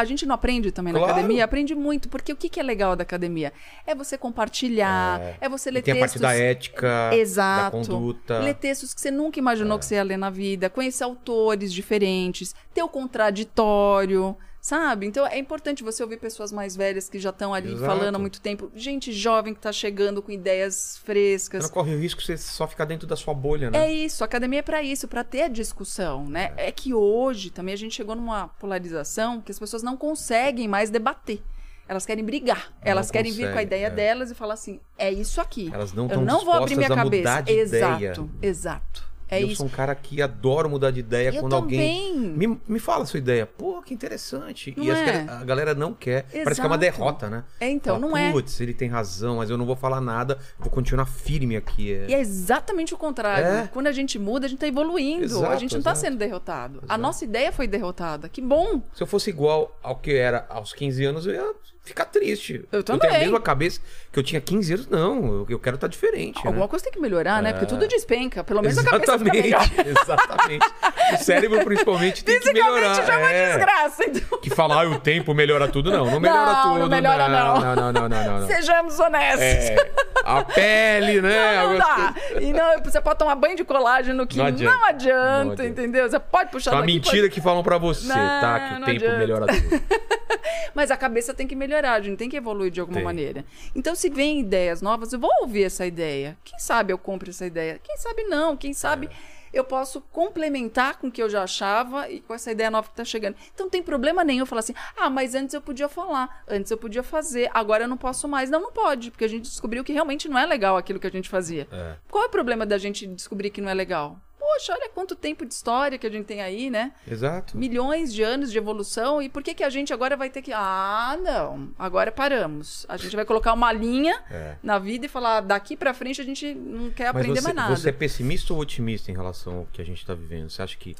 A 0.00 0.04
gente 0.04 0.24
não 0.26 0.34
aprende 0.34 0.70
também 0.72 0.92
na 0.92 0.98
Claro. 0.98 1.12
academia? 1.14 1.44
Aprende 1.44 1.74
muito, 1.74 2.08
porque 2.08 2.32
o 2.32 2.36
que, 2.36 2.48
que 2.48 2.58
é 2.58 2.62
legal 2.62 2.96
da 2.96 3.02
academia? 3.02 3.52
É 3.86 3.94
você 3.94 4.16
compartilhar, 4.16 5.20
é, 5.40 5.48
você 5.48 5.68
E 5.70 5.72
ler 5.72 5.82
tem 5.82 5.92
a 5.94 5.96
parte 5.98 6.12
textos. 6.12 6.20
da 6.22 6.34
ética, 6.34 7.10
Exato. 7.12 7.76
da 7.76 7.84
conduta. 7.86 8.38
Ler 8.40 8.54
textos 8.54 8.94
que 8.94 9.00
você 9.00 9.10
nunca 9.10 9.38
imaginou 9.38 9.78
que 9.78 9.84
você 9.84 9.96
ia 9.96 10.02
ler 10.02 10.16
na 10.16 10.30
vida, 10.30 10.70
conhecer 10.70 11.04
autores 11.04 11.72
diferentes, 11.72 12.54
ter 12.74 12.82
o 12.82 12.88
contraditório, 12.88 14.36
sabe? 14.70 15.04
Então 15.04 15.26
é 15.26 15.36
importante 15.36 15.82
você 15.82 16.00
ouvir 16.00 16.18
pessoas 16.18 16.52
mais 16.52 16.76
velhas 16.76 17.08
que 17.08 17.18
já 17.18 17.30
estão 17.30 17.52
ali 17.52 17.72
Exato. 17.72 17.86
falando 17.86 18.14
há 18.14 18.18
muito 18.20 18.40
tempo, 18.40 18.70
gente 18.72 19.10
jovem 19.12 19.52
que 19.52 19.58
tá 19.58 19.72
chegando 19.72 20.22
com 20.22 20.30
ideias 20.30 20.74
Você 20.74 21.00
frescas. 21.04 21.64
não 21.64 21.70
corre 21.70 21.92
o 21.92 21.98
risco 21.98 22.20
de 22.20 22.26
você 22.26 22.36
só 22.36 22.68
ficar 22.68 22.84
dentro 22.84 23.04
da 23.04 23.16
sua 23.16 23.34
bolha, 23.34 23.68
né? 23.68 23.86
É 23.86 23.92
isso, 23.92 24.22
a 24.22 24.26
academia 24.26 24.60
é 24.60 24.62
para 24.62 24.80
isso, 24.80 25.08
para 25.08 25.24
ter 25.24 25.42
a 25.42 25.48
discussão, 25.48 26.24
né? 26.28 26.52
É. 26.56 26.70
que 26.70 26.94
hoje 26.94 27.50
também 27.50 27.74
a 27.74 27.76
gente 27.76 27.96
chegou 27.96 28.14
numa 28.14 28.46
polarização 28.46 29.40
que 29.40 29.50
as 29.50 29.58
pessoas 29.58 29.82
não 29.82 29.96
conseguem 29.96 30.68
mais 30.68 30.88
debater. 30.88 31.42
Elas 31.88 32.06
querem 32.06 32.24
brigar. 32.24 32.72
Elas 32.80 33.10
querem 33.10 33.32
vir 33.32 33.46
com 33.46 33.48
a 33.48 33.50
consegue, 33.50 33.66
ideia 33.66 33.86
é. 33.86 33.90
delas 33.90 34.30
e 34.30 34.34
falar 34.36 34.54
assim: 34.54 34.78
é 34.96 35.10
isso 35.10 35.40
aqui. 35.40 35.68
Elas 35.74 35.92
não 35.92 36.08
Eu 36.08 36.20
não 36.20 36.44
vou 36.44 36.54
abrir 36.54 36.76
minha 36.76 36.88
cabeça. 36.88 37.42
exato, 37.48 37.50
ideia. 37.50 38.14
exato. 38.40 39.09
É 39.30 39.42
eu 39.42 39.46
isso. 39.48 39.56
sou 39.58 39.66
um 39.66 39.70
cara 39.70 39.94
que 39.94 40.20
adoro 40.20 40.68
mudar 40.68 40.90
de 40.90 41.00
ideia 41.00 41.28
Eu 41.34 41.40
quando 41.40 41.54
alguém 41.54 42.12
também. 42.14 42.30
me, 42.48 42.60
me 42.68 42.78
fala 42.78 43.04
a 43.04 43.06
sua 43.06 43.18
ideia. 43.18 43.46
Pô, 43.46 43.80
que 43.82 43.94
interessante. 43.94 44.74
Não 44.76 44.84
e 44.84 44.90
as 44.90 44.98
é? 44.98 45.22
gal- 45.24 45.36
a 45.38 45.44
galera 45.44 45.74
não 45.74 45.94
quer. 45.94 46.24
Parece 46.24 46.60
que 46.60 46.66
é 46.66 46.68
uma 46.70 46.76
Exato. 46.76 46.78
derrota, 46.78 47.30
né? 47.30 47.44
É, 47.60 47.68
então, 47.70 47.98
Fala, 48.00 48.08
não 48.08 48.16
é. 48.16 48.32
Putz, 48.32 48.60
ele 48.60 48.74
tem 48.74 48.88
razão, 48.88 49.36
mas 49.36 49.50
eu 49.50 49.56
não 49.56 49.64
vou 49.66 49.76
falar 49.76 50.00
nada. 50.00 50.38
Vou 50.58 50.70
continuar 50.70 51.06
firme 51.06 51.56
aqui. 51.56 51.92
É. 51.92 52.06
E 52.10 52.14
é 52.14 52.20
exatamente 52.20 52.92
o 52.94 52.96
contrário. 52.98 53.46
É. 53.46 53.68
Quando 53.72 53.86
a 53.86 53.92
gente 53.92 54.18
muda, 54.18 54.46
a 54.46 54.48
gente 54.48 54.58
tá 54.58 54.66
evoluindo. 54.66 55.22
a 55.22 55.24
Exato, 55.26 55.58
gente 55.60 55.74
não 55.76 55.82
tá 55.82 55.90
exato. 55.92 56.06
sendo 56.06 56.18
derrotado. 56.18 56.78
A 56.82 56.84
Exato. 56.86 57.00
nossa 57.00 57.24
ideia 57.24 57.52
foi 57.52 57.66
derrotada. 57.66 58.28
Que 58.28 58.40
bom. 58.40 58.82
Se 58.94 59.02
eu 59.02 59.06
fosse 59.06 59.30
igual 59.30 59.78
ao 59.82 59.96
que 59.96 60.12
era 60.14 60.46
aos 60.48 60.72
15 60.72 61.04
anos, 61.04 61.26
eu 61.26 61.34
ia 61.34 61.54
ficar 61.90 62.06
triste. 62.06 62.64
Eu 62.72 62.82
tenho 62.82 62.98
a 62.98 63.00
também. 63.02 63.20
mesma 63.20 63.40
cabeça 63.40 63.80
que 64.12 64.18
eu 64.18 64.22
tinha 64.22 64.40
15 64.40 64.72
anos, 64.74 64.88
não. 64.88 65.24
Eu, 65.26 65.46
eu 65.50 65.58
quero 65.58 65.74
estar 65.76 65.86
diferente. 65.88 66.38
Alguma 66.38 66.64
né? 66.64 66.68
coisa 66.68 66.84
tem 66.84 66.92
que 66.92 67.00
melhorar, 67.00 67.42
né? 67.42 67.52
Porque 67.52 67.66
tudo 67.66 67.86
despenca. 67.86 68.42
Pelo 68.42 68.62
menos 68.62 68.78
a 68.78 68.80
Exatamente, 68.80 69.06
cabeça 69.06 69.24
fica 69.24 69.42
melhor. 69.42 69.86
exatamente. 70.02 70.66
O 71.12 71.16
cérebro, 71.24 71.64
principalmente, 71.64 72.24
tem 72.24 72.40
que 72.40 72.52
melhorar. 72.52 72.94
Já 73.06 73.14
é 73.14 73.18
uma 73.18 73.30
é. 73.30 73.46
desgraça. 73.56 74.04
Então, 74.04 74.38
Que 74.40 74.50
falar, 74.50 74.84
ah, 74.84 74.88
o 74.90 74.98
tempo 75.00 75.34
melhora 75.34 75.68
tudo, 75.68 75.90
não. 75.90 76.10
Não 76.10 76.20
melhora 76.20 76.52
Não, 76.52 76.62
tudo. 76.62 76.78
não 76.80 76.88
melhora, 76.88 77.28
não. 77.28 77.60
Não, 77.60 77.76
não, 77.76 77.92
não, 77.92 78.08
não, 78.08 78.40
não. 78.40 78.46
sejamos 78.46 78.98
honestos. 78.98 79.40
É, 79.42 79.90
a 80.24 80.42
pele, 80.44 81.20
né? 81.20 81.56
Não, 81.62 81.78
dá. 81.78 82.14
coisas. 82.14 82.42
E 82.48 82.52
não, 82.52 82.82
você 82.82 83.00
pode 83.00 83.18
tomar 83.18 83.34
banho 83.34 83.56
de 83.56 83.64
colágeno 83.64 84.26
que 84.26 84.36
Não 84.36 84.44
não 84.44 84.48
adianta. 84.48 84.86
adianta, 84.88 85.44
Não 85.44 85.52
adianta. 85.52 85.66
entendeu? 85.66 86.08
Você 86.08 86.18
pode 86.20 86.50
puxar 86.50 86.70
É 86.70 86.74
uma 86.74 86.80
daqui, 86.82 86.94
mentira 86.94 87.28
que 87.28 87.40
falam 87.40 87.62
pra 87.62 87.78
você, 87.78 88.08
tá? 88.08 88.60
Que 88.60 88.74
o 88.82 88.84
tempo 88.84 88.90
adianta. 88.90 89.18
melhora 89.18 89.46
tudo. 89.46 89.82
Mas 90.74 90.90
a 90.90 90.96
cabeça 90.96 91.34
tem 91.34 91.46
que 91.46 91.56
melhorar, 91.56 91.79
a 91.84 92.00
gente 92.00 92.16
tem 92.18 92.28
que 92.28 92.36
evoluir 92.36 92.70
de 92.70 92.80
alguma 92.80 92.96
Tem. 92.98 93.04
maneira. 93.04 93.44
Então, 93.74 93.94
se 93.94 94.08
vem 94.10 94.40
ideias 94.40 94.80
novas, 94.82 95.12
eu 95.12 95.18
vou 95.18 95.30
ouvir 95.40 95.64
essa 95.64 95.86
ideia. 95.86 96.36
Quem 96.44 96.58
sabe 96.58 96.92
eu 96.92 96.98
compro 96.98 97.30
essa 97.30 97.46
ideia? 97.46 97.80
Quem 97.82 97.96
sabe 97.96 98.24
não? 98.24 98.56
Quem 98.56 98.72
sabe 98.72 99.06
É. 99.06 99.10
eu 99.58 99.64
posso 99.64 100.00
complementar 100.12 100.98
com 100.98 101.08
o 101.08 101.10
que 101.10 101.22
eu 101.22 101.28
já 101.28 101.42
achava 101.42 102.08
e 102.08 102.20
com 102.20 102.32
essa 102.34 102.50
ideia 102.52 102.70
nova 102.70 102.88
que 102.88 102.94
tá 102.94 103.04
chegando. 103.04 103.36
Então, 103.54 103.66
não 103.66 103.70
tem 103.70 103.82
problema 103.82 104.22
nenhum 104.24 104.40
eu 104.40 104.46
falar 104.46 104.60
assim: 104.60 104.74
ah, 104.96 105.10
mas 105.10 105.34
antes 105.34 105.54
eu 105.54 105.60
podia 105.60 105.88
falar, 105.88 106.44
antes 106.48 106.70
eu 106.70 106.76
podia 106.78 107.02
fazer, 107.02 107.50
agora 107.52 107.84
eu 107.84 107.88
não 107.88 107.96
posso 107.96 108.28
mais. 108.28 108.48
Não, 108.50 108.60
não 108.60 108.72
pode, 108.72 109.10
porque 109.10 109.24
a 109.24 109.28
gente 109.28 109.42
descobriu 109.42 109.82
que 109.84 109.92
realmente 109.92 110.28
não 110.28 110.38
é 110.38 110.46
legal 110.46 110.76
aquilo 110.76 110.98
que 111.00 111.06
a 111.06 111.10
gente 111.10 111.28
fazia. 111.28 111.66
É. 111.72 111.96
Qual 112.10 112.24
é 112.24 112.26
o 112.26 112.30
problema 112.30 112.64
da 112.66 112.78
gente 112.78 113.06
descobrir 113.06 113.50
que 113.50 113.60
não 113.60 113.68
é 113.70 113.74
legal? 113.74 114.18
Poxa, 114.52 114.72
olha 114.72 114.88
quanto 114.90 115.14
tempo 115.14 115.46
de 115.46 115.54
história 115.54 115.96
que 115.96 116.06
a 116.06 116.10
gente 116.10 116.26
tem 116.26 116.40
aí, 116.42 116.70
né? 116.70 116.92
Exato. 117.08 117.56
milhões 117.56 118.12
de 118.12 118.22
anos 118.22 118.50
de 118.50 118.58
evolução 118.58 119.22
e 119.22 119.28
por 119.28 119.42
que 119.42 119.54
que 119.54 119.62
a 119.64 119.70
gente 119.70 119.92
agora 119.92 120.16
vai 120.16 120.28
ter 120.28 120.42
que 120.42 120.52
ah 120.52 121.16
não 121.22 121.70
agora 121.78 122.10
paramos 122.10 122.84
a 122.88 122.96
gente 122.96 123.14
vai 123.14 123.24
colocar 123.24 123.52
uma 123.52 123.72
linha 123.72 124.22
É. 124.30 124.56
na 124.62 124.78
vida 124.78 125.06
e 125.06 125.08
falar 125.08 125.40
daqui 125.40 125.76
pra 125.76 125.94
frente 125.94 126.20
a 126.20 126.24
gente 126.24 126.52
não 126.54 126.90
quer 126.90 127.12
Mas 127.12 127.16
aprender 127.22 127.40
você, 127.40 127.44
mais 127.44 127.56
nada 127.56 127.76
você 127.76 127.88
é 127.88 127.92
pessimista 127.92 128.52
ou 128.52 128.60
otimista 128.60 129.10
em 129.10 129.14
relação 129.14 129.58
ao 129.58 129.66
que 129.72 129.80
a 129.80 129.84
gente 129.84 130.04
tá 130.04 130.14
vivendo? 130.14 130.50
Você 130.50 130.62
acha 130.62 130.76
que 130.76 130.96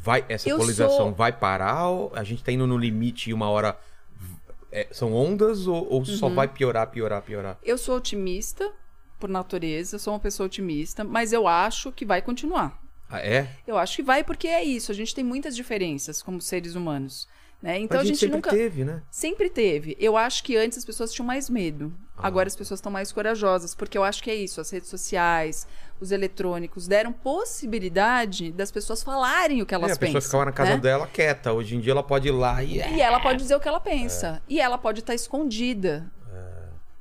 vai, 0.00 0.24
essa 0.28 0.48
Eu 0.48 0.56
polarização 0.56 0.96
sou- 0.96 1.12
vai 1.14 1.32
parar? 1.32 1.88
Ou 1.88 2.12
a 2.14 2.22
gente 2.22 2.44
tá 2.44 2.52
indo 2.52 2.66
no 2.66 2.76
limite 2.78 3.30
e 3.30 3.34
uma 3.34 3.48
hora 3.50 3.76
é, 4.70 4.86
são 4.92 5.12
ondas 5.14 5.66
ou, 5.66 5.86
ou 5.90 6.04
só 6.04 6.26
Uhum. 6.28 6.34
vai 6.34 6.48
piorar, 6.48 6.86
piorar, 6.88 7.22
piorar? 7.22 7.58
eu 7.62 7.76
sou 7.78 7.96
otimista 7.96 8.70
por 9.18 9.28
natureza 9.28 9.98
sou 9.98 10.12
uma 10.14 10.20
pessoa 10.20 10.46
otimista 10.46 11.02
mas 11.04 11.32
eu 11.32 11.46
acho 11.48 11.90
que 11.92 12.04
vai 12.04 12.20
continuar 12.22 12.82
Ah, 13.08 13.20
é? 13.20 13.48
eu 13.66 13.76
acho 13.76 13.96
que 13.96 14.02
vai 14.02 14.24
porque 14.24 14.48
é 14.48 14.64
isso 14.64 14.90
a 14.90 14.94
gente 14.94 15.14
tem 15.14 15.22
muitas 15.22 15.54
diferenças 15.54 16.22
como 16.22 16.40
seres 16.40 16.74
humanos 16.74 17.28
né 17.62 17.78
então 17.78 17.98
Mas 17.98 18.06
a 18.06 18.08
gente, 18.08 18.18
sempre 18.18 18.36
nunca 18.36 18.50
teve, 18.50 18.84
né? 18.84 19.02
Sempre 19.10 19.48
teve. 19.48 19.96
Eu 19.98 20.16
acho 20.16 20.44
que 20.44 20.56
antes 20.56 20.76
as 20.76 20.84
pessoas 20.84 21.12
tinham 21.12 21.26
mais 21.26 21.48
medo. 21.48 21.94
Ah. 22.16 22.26
Agora 22.26 22.46
as 22.46 22.54
pessoas 22.54 22.78
estão 22.78 22.92
mais 22.92 23.10
corajosas, 23.10 23.74
porque 23.74 23.96
eu 23.96 24.04
acho 24.04 24.22
que 24.22 24.30
é 24.30 24.34
isso. 24.34 24.60
As 24.60 24.70
redes 24.70 24.90
sociais, 24.90 25.66
os 25.98 26.12
eletrônicos 26.12 26.86
deram 26.86 27.12
possibilidade 27.12 28.52
das 28.52 28.70
pessoas 28.70 29.02
falarem 29.02 29.62
o 29.62 29.66
que 29.66 29.74
elas 29.74 29.92
é, 29.92 29.94
a 29.94 29.96
pessoa 29.96 30.14
pensam. 30.14 30.28
ficava 30.28 30.44
na 30.44 30.52
casa 30.52 30.70
né? 30.72 30.76
dela 30.78 31.06
quieta. 31.06 31.52
Hoje 31.52 31.76
em 31.76 31.80
dia 31.80 31.92
ela 31.92 32.02
pode 32.02 32.28
ir 32.28 32.32
lá 32.32 32.62
e. 32.62 32.76
E 32.76 33.00
ela 33.00 33.18
pode 33.18 33.38
dizer 33.38 33.54
o 33.54 33.60
que 33.60 33.68
ela 33.68 33.80
pensa. 33.80 34.42
E 34.48 34.60
ela 34.60 34.76
pode 34.76 35.00
estar 35.00 35.14
escondida. 35.14 36.10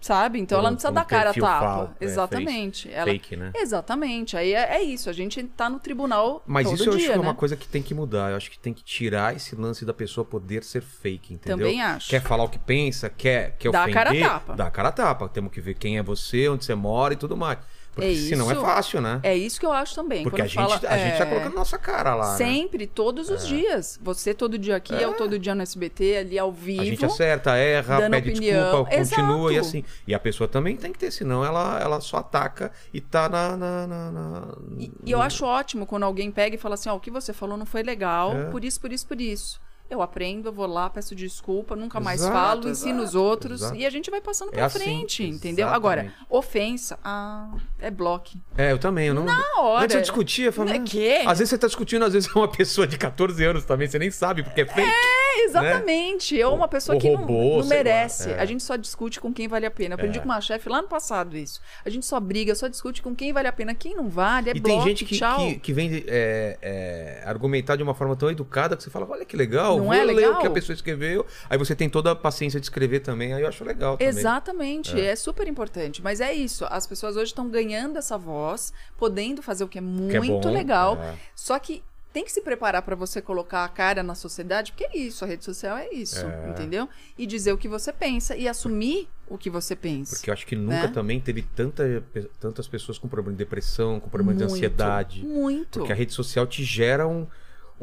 Sabe? 0.03 0.37
Então 0.37 0.59
ela 0.59 0.69
não 0.69 0.75
precisa 0.75 0.91
um 0.91 0.95
dar 0.95 1.05
cara 1.05 1.29
a 1.29 1.33
tapa. 1.33 1.59
fal- 1.61 1.93
é, 1.97 2.03
Exatamente. 2.03 2.91
Ela... 2.91 3.05
Fake, 3.09 3.37
né? 3.37 3.53
Exatamente. 3.55 4.35
Aí 4.35 4.53
é, 4.53 4.75
é 4.75 4.81
isso. 4.83 5.09
A 5.09 5.13
gente 5.13 5.41
tá 5.43 5.69
no 5.69 5.79
tribunal 5.79 6.43
Mas 6.45 6.69
isso 6.69 6.83
eu 6.83 6.91
dia, 6.91 6.97
acho 6.97 7.05
que 7.05 7.11
é 7.13 7.15
né? 7.15 7.21
uma 7.21 7.33
coisa 7.33 7.55
que 7.55 7.65
tem 7.65 7.81
que 7.81 7.93
mudar. 7.93 8.31
Eu 8.31 8.35
acho 8.35 8.51
que 8.51 8.59
tem 8.59 8.73
que 8.73 8.83
tirar 8.83 9.33
esse 9.33 9.55
lance 9.55 9.85
da 9.85 9.93
pessoa 9.93 10.25
poder 10.25 10.61
ser 10.65 10.81
fake, 10.81 11.33
entendeu? 11.33 11.57
Também 11.57 11.81
acho. 11.81 12.09
Quer 12.09 12.21
falar 12.21 12.43
o 12.43 12.49
que 12.49 12.59
pensa, 12.59 13.09
quer, 13.09 13.55
quer 13.57 13.71
Dá 13.71 13.79
a 13.79 13.83
ofender. 13.83 13.93
cara 13.93 14.09
a 14.11 14.19
tapa. 14.29 14.55
Dá 14.55 14.67
a 14.67 14.71
cara 14.71 14.89
a 14.89 14.91
tapa. 14.91 15.29
Temos 15.29 15.53
que 15.53 15.61
ver 15.61 15.75
quem 15.75 15.97
é 15.97 16.03
você, 16.03 16.49
onde 16.49 16.65
você 16.65 16.75
mora 16.75 17.13
e 17.13 17.17
tudo 17.17 17.37
mais. 17.37 17.59
Porque 17.93 18.09
É 18.09 18.15
senão 18.15 18.49
é 18.49 18.53
isso. 18.53 18.61
fácil, 18.61 19.01
né? 19.01 19.19
É 19.21 19.35
isso 19.37 19.59
que 19.59 19.65
eu 19.65 19.71
acho 19.71 19.93
também. 19.93 20.23
Porque 20.23 20.41
a 20.41 20.45
gente, 20.45 20.55
fala- 20.55 20.75
a 20.75 20.97
gente 20.97 21.17
tá 21.17 21.25
é, 21.25 21.29
colocando 21.29 21.53
nossa 21.53 21.77
cara 21.77 22.15
lá, 22.15 22.31
né? 22.31 22.37
Sempre, 22.37 22.87
todos 22.87 23.29
os 23.29 23.47
dias. 23.47 23.99
Você 24.01 24.33
todo 24.33 24.57
dia 24.57 24.75
aqui, 24.75 24.93
eu 24.93 25.13
todo 25.13 25.37
dia 25.37 25.53
no 25.53 25.61
SBT, 25.61 26.17
ali 26.17 26.39
ao 26.39 26.51
vivo. 26.51 26.81
A 26.81 26.85
gente 26.85 27.05
acerta, 27.05 27.55
erra, 27.55 28.09
pede 28.09 28.31
opinião. 28.31 28.61
desculpa, 28.85 28.89
continua 28.97 29.51
e 29.53 29.55
Exato. 29.57 29.67
assim. 29.69 29.83
E 30.07 30.13
a 30.15 30.19
pessoa 30.19 30.47
também 30.47 30.75
tem 30.75 30.91
que 30.91 30.97
ter, 30.97 31.11
senão 31.11 31.45
ela, 31.45 31.79
ela 31.79 32.01
só 32.01 32.17
ataca 32.17 32.71
e 32.93 32.99
tá 32.99 33.29
na. 33.29 33.55
na, 33.55 33.87
na- 33.87 34.11
na- 34.11 34.47
E, 34.79 34.91
e 35.05 35.11
eu 35.11 35.21
acho 35.21 35.45
ótimo 35.45 35.85
quando 35.85 36.03
alguém 36.03 36.31
pega 36.31 36.55
e 36.55 36.59
fala 36.59 36.73
assim: 36.73 36.89
ó, 36.89 36.95
o 36.95 36.99
que 36.99 37.11
você 37.11 37.31
falou 37.31 37.55
não 37.57 37.65
foi 37.65 37.83
legal, 37.83 38.35
É. 38.35 38.45
por 38.45 38.63
isso, 38.65 38.81
por 38.81 38.91
isso, 38.91 39.05
por 39.07 39.21
isso. 39.21 39.61
Eu 39.89 40.01
aprendo, 40.01 40.47
eu 40.49 40.53
vou 40.53 40.65
lá, 40.65 40.89
peço 40.89 41.13
desculpa, 41.13 41.75
nunca 41.75 41.99
mais 41.99 42.21
Exato, 42.21 42.33
falo, 42.33 42.69
ensino 42.69 43.03
os 43.03 43.09
exato, 43.09 43.19
outros 43.19 43.61
exato. 43.61 43.75
e 43.75 43.85
a 43.85 43.89
gente 43.89 44.09
vai 44.09 44.21
passando 44.21 44.49
É 44.49 44.55
pra 44.55 44.65
assim, 44.65 44.79
frente, 44.79 45.23
entendeu? 45.23 45.67
Agora, 45.67 46.01
exatamente. 46.05 46.25
ofensa, 46.29 46.99
ah, 47.03 47.51
é 47.79 47.91
bloco. 47.91 48.31
É, 48.57 48.71
eu 48.71 48.79
também. 48.79 49.07
Eu 49.07 49.13
não... 49.13 49.23
Na 49.25 49.39
hora. 49.59 49.83
Antes 49.83 49.95
eu 49.95 50.01
discutia, 50.01 50.51
falando. 50.51 50.75
É 50.75 50.79
quê? 50.79 51.21
Às 51.27 51.39
vezes 51.39 51.49
você 51.51 51.57
tá 51.57 51.67
discutindo, 51.67 52.03
às 52.05 52.13
vezes 52.13 52.27
é 52.33 52.37
uma 52.37 52.47
pessoa 52.51 52.87
de 52.87 52.97
14 52.97 53.43
anos 53.45 53.65
também, 53.65 53.87
você 53.87 53.99
nem 53.99 54.09
sabe 54.09 54.41
porque 54.41 54.61
é 54.61 54.65
fake. 54.65 54.81
É, 54.89 55.22
exatamente. 55.45 56.35
Eu, 56.35 56.53
uma 56.53 56.67
pessoa 56.67 56.95
Ou 56.95 57.01
que 57.01 57.09
não, 57.09 57.17
roubou, 57.17 57.59
não 57.59 57.69
lá, 57.69 57.75
merece. 57.75 58.31
é. 58.31 58.39
A 58.39 58.45
gente 58.45 58.63
só 58.63 58.75
discute 58.75 59.19
com 59.19 59.33
quem 59.33 59.47
vale 59.47 59.65
a 59.65 59.71
pena. 59.71 59.95
Aprendi 59.95 60.17
É. 60.19 60.21
com 60.21 60.27
uma 60.27 60.41
chefe 60.41 60.69
lá 60.69 60.81
no 60.81 60.87
passado 60.87 61.35
isso. 61.37 61.59
A 61.85 61.89
gente 61.89 62.05
só 62.05 62.19
briga, 62.19 62.53
só 62.55 62.67
discute 62.67 63.01
com 63.01 63.15
quem 63.15 63.33
vale 63.33 63.47
a 63.47 63.51
pena. 63.53 63.73
Quem 63.73 63.95
não 63.95 64.09
vale, 64.09 64.49
é 64.49 64.55
E 64.55 64.59
bloco, 64.59 64.77
tem 64.83 64.87
gente 64.89 65.05
que, 65.05 65.17
tchau. 65.17 65.37
que, 65.39 65.55
que 65.59 65.73
vem 65.73 66.03
é, 66.07 66.57
é, 66.61 67.23
argumentar 67.25 67.75
de 67.75 67.83
uma 67.83 67.93
forma 67.93 68.15
tão 68.15 68.29
educada 68.29 68.75
que 68.77 68.83
você 68.83 68.89
fala, 68.89 69.07
olha 69.09 69.25
que 69.25 69.35
legal, 69.35 69.77
Não 69.77 69.85
vou 69.85 69.93
é 69.93 70.03
ler 70.03 70.13
legal? 70.13 70.33
o 70.33 70.41
que 70.41 70.47
a 70.47 70.51
pessoa 70.51 70.73
escreveu. 70.73 71.25
Aí 71.49 71.57
você 71.57 71.75
tem 71.75 71.89
toda 71.89 72.11
a 72.11 72.15
paciência 72.15 72.59
de 72.59 72.65
escrever 72.65 72.99
também, 73.01 73.33
aí 73.33 73.41
eu 73.41 73.47
acho 73.47 73.63
legal 73.63 73.97
também. 73.97 74.07
Exatamente, 74.07 74.99
é. 74.99 75.15
super 75.15 75.47
importante. 75.47 76.01
Mas 76.01 76.21
é 76.21 76.33
isso, 76.33 76.65
as 76.69 76.85
pessoas 76.87 77.15
hoje 77.15 77.25
estão 77.31 77.49
ganhando 77.49 77.97
essa 77.97 78.17
voz, 78.17 78.73
podendo 78.97 79.41
fazer 79.41 79.63
o 79.63 79.67
que 79.67 79.79
é 79.79 79.81
Que 79.81 80.17
é 80.17 80.19
muito 80.19 80.47
bom, 80.47 80.53
legal. 80.53 80.97
é. 81.01 81.15
Só 81.35 81.57
que 81.59 81.83
tem 82.13 82.23
que 82.23 82.31
se 82.31 82.41
preparar 82.41 82.83
para 82.83 82.95
você 82.95 83.19
colocar 83.21 83.65
a 83.65 83.67
cara 83.69 84.03
na 84.03 84.13
sociedade, 84.13 84.71
porque 84.71 84.85
é 84.85 84.97
isso, 84.97 85.25
a 85.25 85.27
rede 85.27 85.43
social 85.43 85.75
é 85.75 85.89
isso, 85.91 86.23
É. 86.25 86.49
entendeu? 86.51 86.87
E 87.17 87.25
dizer 87.25 87.51
o 87.51 87.57
que 87.57 87.67
você 87.67 87.91
pensa 87.91 88.35
e 88.37 88.47
assumir 88.47 89.09
o 89.27 89.37
que 89.37 89.49
você 89.49 89.75
pensa. 89.75 90.15
Porque 90.15 90.29
eu 90.29 90.33
acho 90.33 90.45
que 90.45 90.55
nunca 90.55 90.83
Né? 90.83 90.87
também 90.89 91.19
teve 91.19 91.41
tanta, 91.41 92.03
tantas 92.39 92.67
pessoas 92.67 92.99
com 92.99 93.07
problema 93.07 93.35
de 93.35 93.43
depressão, 93.43 93.99
com 93.99 94.07
problema 94.09 94.33
de 94.33 94.43
Muito, 94.43 94.53
ansiedade. 94.53 95.25
Muito. 95.25 95.79
Porque 95.79 95.91
a 95.91 95.95
rede 95.95 96.13
social 96.13 96.45
te 96.45 96.63
gera 96.63 97.07
um, 97.07 97.25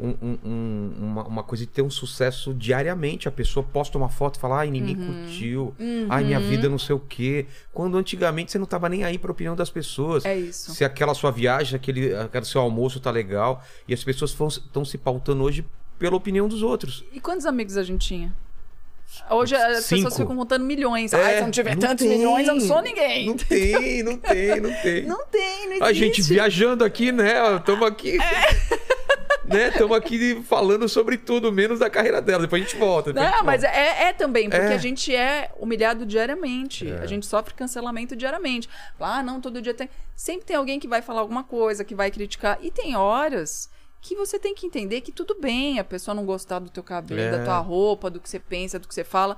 um- 0.01 0.15
um- 0.21 0.39
um- 0.43 0.93
uma, 0.99 1.23
uma 1.27 1.43
coisa 1.43 1.63
de 1.65 1.71
ter 1.71 1.81
um 1.81 1.89
sucesso 1.89 2.53
diariamente. 2.53 3.27
A 3.27 3.31
pessoa 3.31 3.63
posta 3.63 3.97
uma 3.97 4.09
foto 4.09 4.35
e 4.37 4.39
fala, 4.39 4.59
ai, 4.59 4.71
ninguém 4.71 4.95
Uhum. 4.97 5.05
curtiu, 5.23 5.75
ai, 6.09 6.23
minha 6.23 6.39
vida 6.39 6.67
não 6.67 6.79
sei 6.79 6.95
o 6.95 6.99
quê. 6.99 7.45
Quando 7.71 7.97
antigamente 7.97 8.51
você 8.51 8.57
não 8.57 8.65
tava 8.65 8.89
nem 8.89 9.03
aí 9.03 9.17
pra 9.17 9.31
opinião 9.31 9.55
das 9.55 9.69
pessoas. 9.69 10.25
É 10.25 10.35
isso. 10.37 10.73
Se 10.73 10.83
aquela 10.83 11.13
sua 11.13 11.31
viagem, 11.31 11.75
aquele, 11.75 12.15
aquele 12.15 12.45
seu 12.45 12.61
almoço 12.61 12.99
tá 12.99 13.11
legal. 13.11 13.63
E 13.87 13.93
as 13.93 14.03
pessoas 14.03 14.31
estão 14.31 14.83
se 14.83 14.97
pautando 14.97 15.43
hoje 15.43 15.63
pela 15.99 16.15
opinião 16.15 16.47
dos 16.47 16.63
outros. 16.63 17.05
E 17.13 17.19
quantos 17.19 17.45
amigos 17.45 17.77
a 17.77 17.83
gente 17.83 18.07
tinha? 18.07 18.33
Hoje 19.29 19.53
as 19.55 19.83
Cinco. 19.85 20.03
pessoas 20.03 20.17
ficam 20.21 20.35
contando 20.37 20.63
milhões. 20.63 21.11
É, 21.11 21.21
Ai, 21.21 21.35
se 21.35 21.41
não 21.41 21.51
tiver 21.51 21.75
não 21.75 21.81
tantos 21.81 22.07
tem. 22.07 22.17
milhões, 22.17 22.47
eu 22.47 22.53
não 22.55 22.61
sou 22.61 22.81
ninguém. 22.81 23.27
Não 23.27 23.35
tem, 23.35 24.03
não 24.03 24.17
tem, 24.17 24.61
não 24.61 24.71
tem. 24.81 25.05
Não 25.05 25.25
tem, 25.25 25.65
não 25.67 25.73
existe. 25.73 25.83
A 25.83 25.93
gente 25.93 26.21
viajando 26.21 26.83
aqui, 26.85 27.11
né? 27.11 27.57
Estamos 27.57 27.85
aqui. 27.85 28.17
Né? 29.51 29.67
Estamos 29.69 29.97
aqui 29.97 30.41
falando 30.43 30.87
sobre 30.87 31.17
tudo, 31.17 31.51
menos 31.51 31.79
da 31.79 31.89
carreira 31.89 32.21
dela. 32.21 32.43
Depois 32.43 32.61
a 32.61 32.65
gente 32.65 32.77
volta. 32.77 33.09
a 33.09 33.13
Não, 33.13 33.23
gente 33.23 33.43
mas 33.43 33.61
volta. 33.61 33.77
é, 33.77 34.03
é 34.05 34.13
também, 34.13 34.49
porque 34.49 34.65
É. 34.65 34.73
a 34.73 34.77
gente 34.77 35.15
é 35.15 35.51
humilhado 35.59 36.05
diariamente. 36.05 36.89
É. 36.89 36.99
A 36.99 37.05
gente 37.05 37.25
sofre 37.25 37.53
cancelamento 37.53 38.15
diariamente. 38.15 38.69
Ah, 38.99 39.21
não, 39.23 39.41
todo 39.41 39.61
dia 39.61 39.73
tem. 39.73 39.89
Sempre 40.15 40.45
tem 40.45 40.55
alguém 40.55 40.79
que 40.79 40.87
vai 40.87 41.01
falar 41.01 41.21
alguma 41.21 41.43
coisa, 41.43 41.83
que 41.83 41.95
vai 41.95 42.09
criticar. 42.11 42.57
E 42.61 42.71
tem 42.71 42.95
horas 42.95 43.69
que 44.01 44.15
você 44.15 44.39
tem 44.39 44.55
que 44.55 44.65
entender 44.65 45.01
que 45.01 45.11
tudo 45.11 45.35
bem 45.39 45.77
a 45.79 45.83
pessoa 45.83 46.15
não 46.15 46.25
gostar 46.25 46.59
do 46.59 46.69
teu 46.69 46.81
cabelo, 46.83 47.21
É. 47.21 47.31
da 47.37 47.43
tua 47.43 47.59
roupa, 47.59 48.09
do 48.09 48.19
que 48.19 48.27
você 48.29 48.39
pensa, 48.39 48.79
do 48.79 48.87
que 48.87 48.93
você 48.95 49.03
fala. 49.03 49.37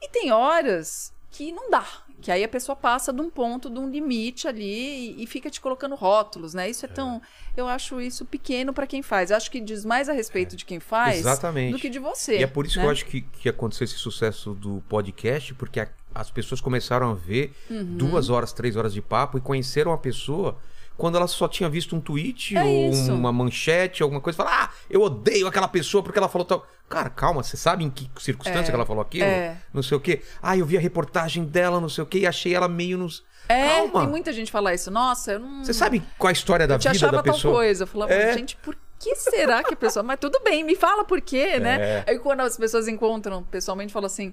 E 0.00 0.08
tem 0.08 0.32
horas 0.32 1.12
que 1.30 1.52
não 1.52 1.70
dá. 1.70 1.86
Que 2.22 2.30
aí 2.30 2.42
a 2.44 2.48
pessoa 2.48 2.74
passa 2.76 3.12
de 3.12 3.20
um 3.20 3.28
ponto, 3.28 3.68
de 3.68 3.78
um 3.78 3.90
limite 3.90 4.46
ali 4.48 5.16
e, 5.18 5.24
e 5.24 5.26
fica 5.26 5.50
te 5.50 5.60
colocando 5.60 5.94
rótulos, 5.96 6.54
né? 6.54 6.70
Isso 6.70 6.86
é, 6.86 6.88
tão. 6.88 7.20
Eu 7.56 7.66
acho 7.68 8.00
isso 8.00 8.24
pequeno 8.24 8.72
para 8.72 8.86
quem 8.86 9.02
faz. 9.02 9.30
Eu 9.30 9.36
acho 9.36 9.50
que 9.50 9.60
diz 9.60 9.84
mais 9.84 10.08
a 10.08 10.12
respeito 10.12 10.56
de 10.56 10.64
quem 10.64 10.78
faz 10.80 11.18
Exatamente. 11.18 11.72
do 11.72 11.78
que 11.78 11.88
de 11.90 11.98
você. 11.98 12.38
E 12.38 12.42
é 12.42 12.46
por 12.46 12.64
isso 12.64 12.76
né? 12.78 12.82
que 12.84 12.86
eu 12.86 12.92
acho 12.92 13.04
que, 13.06 13.20
que 13.20 13.48
aconteceu 13.48 13.84
esse 13.84 13.96
sucesso 13.98 14.54
do 14.54 14.82
podcast, 14.88 15.52
porque 15.54 15.80
a- 15.80 15.88
as 16.14 16.30
pessoas 16.30 16.60
começaram 16.60 17.10
a 17.10 17.14
ver 17.14 17.52
Uhum. 17.68 17.96
duas 17.96 18.30
horas, 18.30 18.52
três 18.52 18.76
horas 18.76 18.94
de 18.94 19.02
papo 19.02 19.36
e 19.36 19.40
conheceram 19.40 19.92
a 19.92 19.98
pessoa 19.98 20.56
quando 20.96 21.16
ela 21.16 21.26
só 21.26 21.48
tinha 21.48 21.68
visto 21.68 21.94
um 21.96 22.00
tweet 22.00 22.56
É 22.56 22.62
ou 22.62 22.90
isso. 22.90 23.12
uma 23.12 23.32
manchete, 23.32 24.02
alguma 24.02 24.20
coisa, 24.20 24.36
fala, 24.36 24.64
ah, 24.64 24.70
eu 24.90 25.00
odeio 25.02 25.46
aquela 25.46 25.68
pessoa 25.68 26.02
porque 26.02 26.18
ela 26.18 26.28
falou 26.28 26.44
tal. 26.44 26.66
Cara, 26.88 27.08
calma, 27.08 27.42
você 27.42 27.56
sabe 27.56 27.84
em 27.84 27.90
que 27.90 28.10
circunstância 28.20 28.60
É, 28.60 28.70
que 28.70 28.74
ela 28.74 28.84
falou 28.84 29.00
aquilo? 29.02 29.24
é. 29.24 29.56
Não 29.72 29.82
sei 29.82 29.96
o 29.96 30.00
quê. 30.00 30.20
Ah, 30.42 30.56
eu 30.56 30.66
vi 30.66 30.76
a 30.76 30.80
reportagem 30.80 31.44
dela, 31.44 31.80
não 31.80 31.88
sei 31.88 32.04
o 32.04 32.06
quê, 32.06 32.18
e 32.20 32.26
achei 32.26 32.54
ela 32.54 32.68
meio 32.68 32.98
nos. 32.98 33.24
É, 33.48 33.68
calma. 33.80 34.00
tem 34.00 34.08
muita 34.08 34.32
gente 34.32 34.52
falar 34.52 34.74
isso. 34.74 34.90
Nossa, 34.90 35.32
eu 35.32 35.38
não. 35.40 35.64
Você 35.64 35.72
sabe 35.74 36.02
qual 36.18 36.28
a 36.28 36.32
história 36.32 36.66
da 36.66 36.74
eu 36.74 36.78
vida 36.78 36.90
achava 36.90 37.12
da 37.16 37.22
tal 37.22 37.34
pessoa? 37.34 37.54
coisa. 37.54 37.84
Eu 37.84 37.86
falava, 37.88 38.12
É. 38.12 38.34
gente, 38.34 38.56
por 38.56 38.76
que 38.98 39.16
será 39.16 39.64
que 39.64 39.74
a 39.74 39.76
pessoa. 39.76 40.02
Mas 40.04 40.18
tudo 40.20 40.38
bem, 40.44 40.62
me 40.62 40.76
fala 40.76 41.02
por 41.04 41.20
quê, 41.20 41.58
né? 41.58 42.04
É. 42.06 42.10
Aí 42.10 42.18
quando 42.20 42.40
as 42.40 42.56
pessoas 42.56 42.86
encontram 42.86 43.42
pessoalmente, 43.42 43.92
falam 43.92 44.06
assim: 44.06 44.32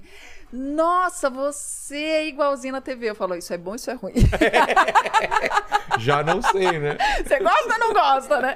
Nossa, 0.52 1.30
você 1.30 1.96
é 1.96 2.28
igualzinho 2.28 2.74
na 2.74 2.82
TV. 2.82 3.10
Eu 3.10 3.16
falo, 3.16 3.36
isso 3.36 3.54
é 3.54 3.58
bom, 3.58 3.76
isso 3.76 3.90
é 3.92 3.94
ruim. 3.94 4.14
Já 6.00 6.24
não 6.24 6.42
sei, 6.42 6.80
né? 6.80 6.98
Você 7.24 7.40
gosta 7.40 7.74
ou 7.74 7.80
não 7.80 7.94
gosta, 7.94 8.42
né? 8.42 8.56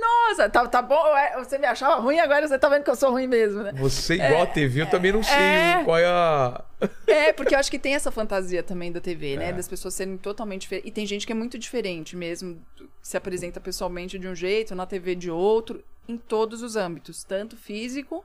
Nossa, 0.00 0.48
tá, 0.48 0.66
tá 0.68 0.80
bom. 0.82 1.16
é, 1.16 1.36
Você 1.38 1.58
me 1.58 1.66
achava 1.66 2.00
ruim, 2.00 2.20
agora 2.20 2.46
você 2.46 2.58
tá 2.58 2.68
vendo 2.68 2.84
que 2.84 2.90
eu 2.90 2.96
sou 2.96 3.10
ruim 3.10 3.26
mesmo, 3.26 3.62
né? 3.62 3.72
Você 3.74 4.14
igual 4.14 4.42
a 4.42 4.46
TV, 4.46 4.82
eu 4.82 4.90
também 4.90 5.12
não 5.12 5.22
sei 5.22 5.34
é. 5.34 5.82
qual 5.84 5.98
é 5.98 6.06
a. 6.06 6.62
É, 7.06 7.32
porque 7.32 7.54
eu 7.54 7.58
acho 7.58 7.70
que 7.70 7.78
tem 7.78 7.94
essa 7.94 8.10
fantasia 8.10 8.62
também 8.62 8.92
da 8.92 9.00
TV, 9.00 9.36
né? 9.36 9.48
É. 9.48 9.52
Das 9.52 9.66
pessoas 9.66 9.94
serem 9.94 10.16
totalmente 10.16 10.62
diferentes. 10.62 10.90
E 10.90 10.92
tem 10.92 11.06
gente 11.06 11.26
que 11.26 11.32
é 11.32 11.36
muito 11.36 11.58
diferente 11.58 12.16
mesmo. 12.16 12.60
Se 13.00 13.16
apresenta 13.16 13.60
pessoalmente 13.60 14.18
de 14.18 14.28
um 14.28 14.34
jeito, 14.34 14.74
na 14.76 14.86
TV 14.86 15.16
de 15.16 15.30
outro, 15.30 15.82
em 16.08 16.16
todos 16.16 16.62
os 16.62 16.76
âmbitos, 16.76 17.24
tanto 17.24 17.56
físico 17.56 18.24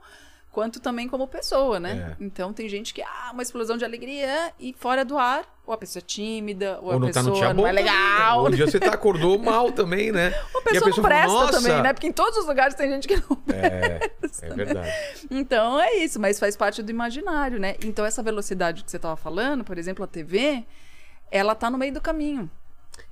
quanto 0.50 0.80
também 0.80 1.08
como 1.08 1.26
pessoa, 1.28 1.78
né? 1.78 2.16
É. 2.18 2.24
Então 2.24 2.52
tem 2.52 2.68
gente 2.68 2.92
que, 2.92 3.02
ah, 3.02 3.30
uma 3.32 3.42
explosão 3.42 3.76
de 3.76 3.84
alegria 3.84 4.52
e 4.58 4.72
fora 4.72 5.04
do 5.04 5.16
ar, 5.16 5.44
ou 5.66 5.72
a 5.72 5.76
pessoa 5.78 6.00
é 6.00 6.04
tímida, 6.06 6.78
ou, 6.80 6.86
Ou 6.94 6.96
a 6.96 7.00
tá 7.00 7.06
pessoa 7.20 7.34
dia 7.36 7.54
não 7.54 7.66
é 7.66 7.72
legal. 7.72 8.46
Um 8.46 8.50
dia 8.50 8.66
você 8.66 8.80
tá, 8.80 8.92
acordou 8.92 9.38
mal 9.38 9.70
também, 9.72 10.10
né? 10.10 10.30
Uma 10.54 10.60
E 10.72 10.76
a 10.76 10.80
pessoa, 10.80 10.88
não 10.88 10.96
fala, 10.96 11.08
presta 11.08 11.28
"Nossa!" 11.32 11.52
também, 11.52 11.82
né? 11.82 11.92
Porque 11.92 12.06
em 12.06 12.12
todos 12.12 12.38
os 12.38 12.46
lugares 12.46 12.74
tem 12.74 12.88
gente 12.90 13.06
que 13.06 13.16
não 13.16 13.38
É, 13.54 14.10
é 14.42 14.54
verdade. 14.54 14.90
Então 15.30 15.78
é 15.80 15.96
isso, 15.96 16.18
mas 16.18 16.38
faz 16.38 16.56
parte 16.56 16.82
do 16.82 16.90
imaginário, 16.90 17.60
né? 17.60 17.76
Então 17.84 18.04
essa 18.04 18.22
velocidade 18.22 18.82
que 18.82 18.90
você 18.90 18.96
estava 18.96 19.16
falando, 19.16 19.62
por 19.64 19.78
exemplo, 19.78 20.02
a 20.04 20.08
TV, 20.08 20.64
ela 21.30 21.54
tá 21.54 21.70
no 21.70 21.78
meio 21.78 21.92
do 21.92 22.00
caminho. 22.00 22.50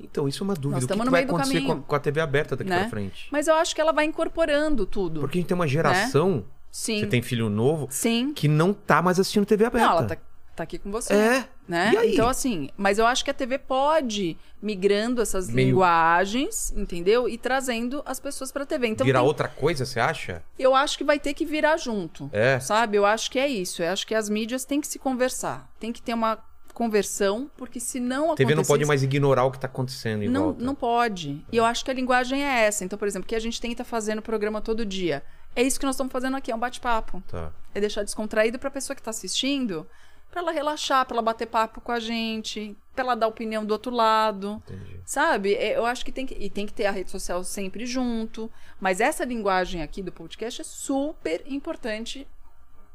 Então, 0.01 0.27
isso 0.27 0.43
é 0.43 0.45
uma 0.45 0.55
dúvida. 0.55 0.73
Nós 0.81 0.85
O 0.85 0.89
que, 0.89 0.93
que 0.95 1.05
no 1.05 1.11
vai 1.11 1.21
meio 1.21 1.29
do 1.29 1.37
acontecer 1.37 1.61
com 1.61 1.65
a, 1.65 1.69
caminho. 1.69 1.85
com 1.87 1.95
a 1.95 1.99
TV 2.01 2.21
aberta 2.21 2.57
daqui 2.57 2.69
Né? 2.69 2.81
pra 2.81 2.89
frente? 2.91 3.29
Mas 3.31 3.47
eu 3.47 3.55
acho 3.55 3.73
que 3.75 3.81
ela 3.81 3.93
vai 3.93 4.05
incorporando 4.05 4.85
tudo. 4.85 5.21
Porque 5.21 5.39
a 5.39 5.41
gente 5.41 5.49
tem 5.49 5.55
uma 5.55 5.67
geração, 5.69 6.45
Sim. 6.79 7.01
você 7.01 7.07
tem 7.07 7.23
filho 7.23 7.49
novo, 7.49 7.89
Sim. 7.91 8.35
que 8.35 8.47
não 8.49 8.75
tá 8.75 9.01
mais 9.01 9.19
assistindo 9.19 9.47
TV 9.47 9.65
aberta. 9.65 9.87
Não, 9.89 9.97
ela 9.99 10.07
tá, 10.07 10.17
tá 10.55 10.63
aqui 10.63 10.79
com 10.79 10.91
você. 10.91 11.15
É. 11.15 11.49
Né? 11.67 11.91
Então, 12.05 12.29
assim, 12.29 12.69
mas 12.77 12.99
eu 12.99 13.07
acho 13.07 13.25
que 13.25 13.31
a 13.31 13.35
TV 13.35 13.59
pode 13.59 14.37
migrando 14.63 15.21
essas 15.23 15.49
Meio- 15.49 15.69
linguagens, 15.69 16.73
entendeu? 16.77 17.29
E 17.29 17.39
trazendo 17.39 18.03
as 18.05 18.21
pessoas 18.21 18.53
pra 18.53 18.67
TV. 18.67 18.89
Então, 18.89 19.05
Virar 19.07 19.21
tem- 19.21 19.27
outra 19.27 19.49
coisa, 19.49 19.85
você 19.87 19.99
acha? 19.99 20.43
eu 20.59 20.75
acho 20.75 20.99
que 20.99 21.03
vai 21.03 21.19
ter 21.19 21.33
que 21.35 21.45
virar 21.47 21.77
junto. 21.79 22.29
É. 22.33 22.61
Sabe? 22.61 22.97
Eu 22.99 23.07
acho 23.07 23.31
que 23.31 23.39
é 23.39 23.49
isso. 23.49 23.83
Eu 23.83 23.91
acho 23.91 24.07
que 24.07 24.15
as 24.15 24.29
mídias 24.29 24.65
têm 24.67 24.81
que 24.81 24.87
se 24.87 24.99
conversar. 24.99 25.69
Tem 25.81 25.93
que 25.93 26.01
ter 26.03 26.13
uma 26.15 26.39
conversão, 26.75 27.51
porque 27.57 27.81
se 27.81 27.99
não 27.99 28.33
A 28.33 28.37
TV 28.37 28.51
não 28.55 28.61
acontecer 28.61 28.69
pode 28.73 28.85
mais 28.85 29.03
ignorar 29.03 29.45
o 29.45 29.51
que 29.51 29.59
tá 29.59 29.67
acontecendo 29.67 30.23
em 30.23 30.29
Não, 30.29 30.45
volta. 30.45 30.63
não 30.63 30.75
pode. 30.75 31.43
E 31.51 31.57
eu 31.57 31.65
acho 31.65 31.83
que 31.85 31.91
a 31.91 31.95
linguagem 31.95 32.45
é 32.45 32.65
essa. 32.67 32.85
Então, 32.85 32.99
por 32.99 33.09
exemplo, 33.09 33.25
o 33.25 33.29
que 33.29 33.35
a 33.35 33.41
gente 33.41 33.59
tenta 33.61 33.83
fazer 33.83 34.15
no 34.15 34.21
programa 34.23 34.61
todo 34.61 34.85
dia. 34.85 35.23
É 35.57 35.63
isso 35.63 35.81
que 35.81 35.87
nós 35.87 35.95
estamos 35.97 36.13
fazendo 36.13 36.37
aqui, 36.37 36.53
é 36.53 36.55
um 36.55 36.59
bate-papo. 36.59 37.23
Tá. 37.27 37.51
É 37.75 37.81
deixar 37.81 38.03
descontraído 38.03 38.59
pra 38.59 38.71
pessoa 38.71 38.95
que 38.95 39.03
tá 39.03 39.11
assistindo, 39.11 39.87
pra 40.31 40.41
ela 40.43 40.53
relaxar, 40.53 41.07
pra 41.07 41.15
ela 41.15 41.23
bater 41.23 41.47
papo 41.47 41.81
com 41.81 41.91
a 41.91 41.99
gente, 41.99 42.77
pra 42.95 43.05
ela 43.05 43.15
dar 43.15 43.27
opinião 43.27 43.65
do 43.65 43.73
outro 43.73 43.91
lado. 43.91 44.63
Entendi. 44.67 45.01
Sabe? 45.05 45.55
É, 45.55 45.77
Eu 45.79 45.87
acho 45.87 46.05
que 46.05 46.13
tem 46.13 46.27
que. 46.27 46.35
E 46.35 46.51
tem 46.51 46.67
que 46.67 46.75
ter 46.75 46.87
a 46.87 46.91
rede 46.91 47.11
social 47.11 47.43
sempre 47.43 47.87
junto. 47.87 48.51
Mas 48.79 49.01
essa 49.01 49.25
linguagem 49.25 49.83
aqui 49.83 50.03
do 50.03 50.13
podcast 50.13 50.61
é 50.61 50.65
super 50.65 51.43
importante 51.47 52.29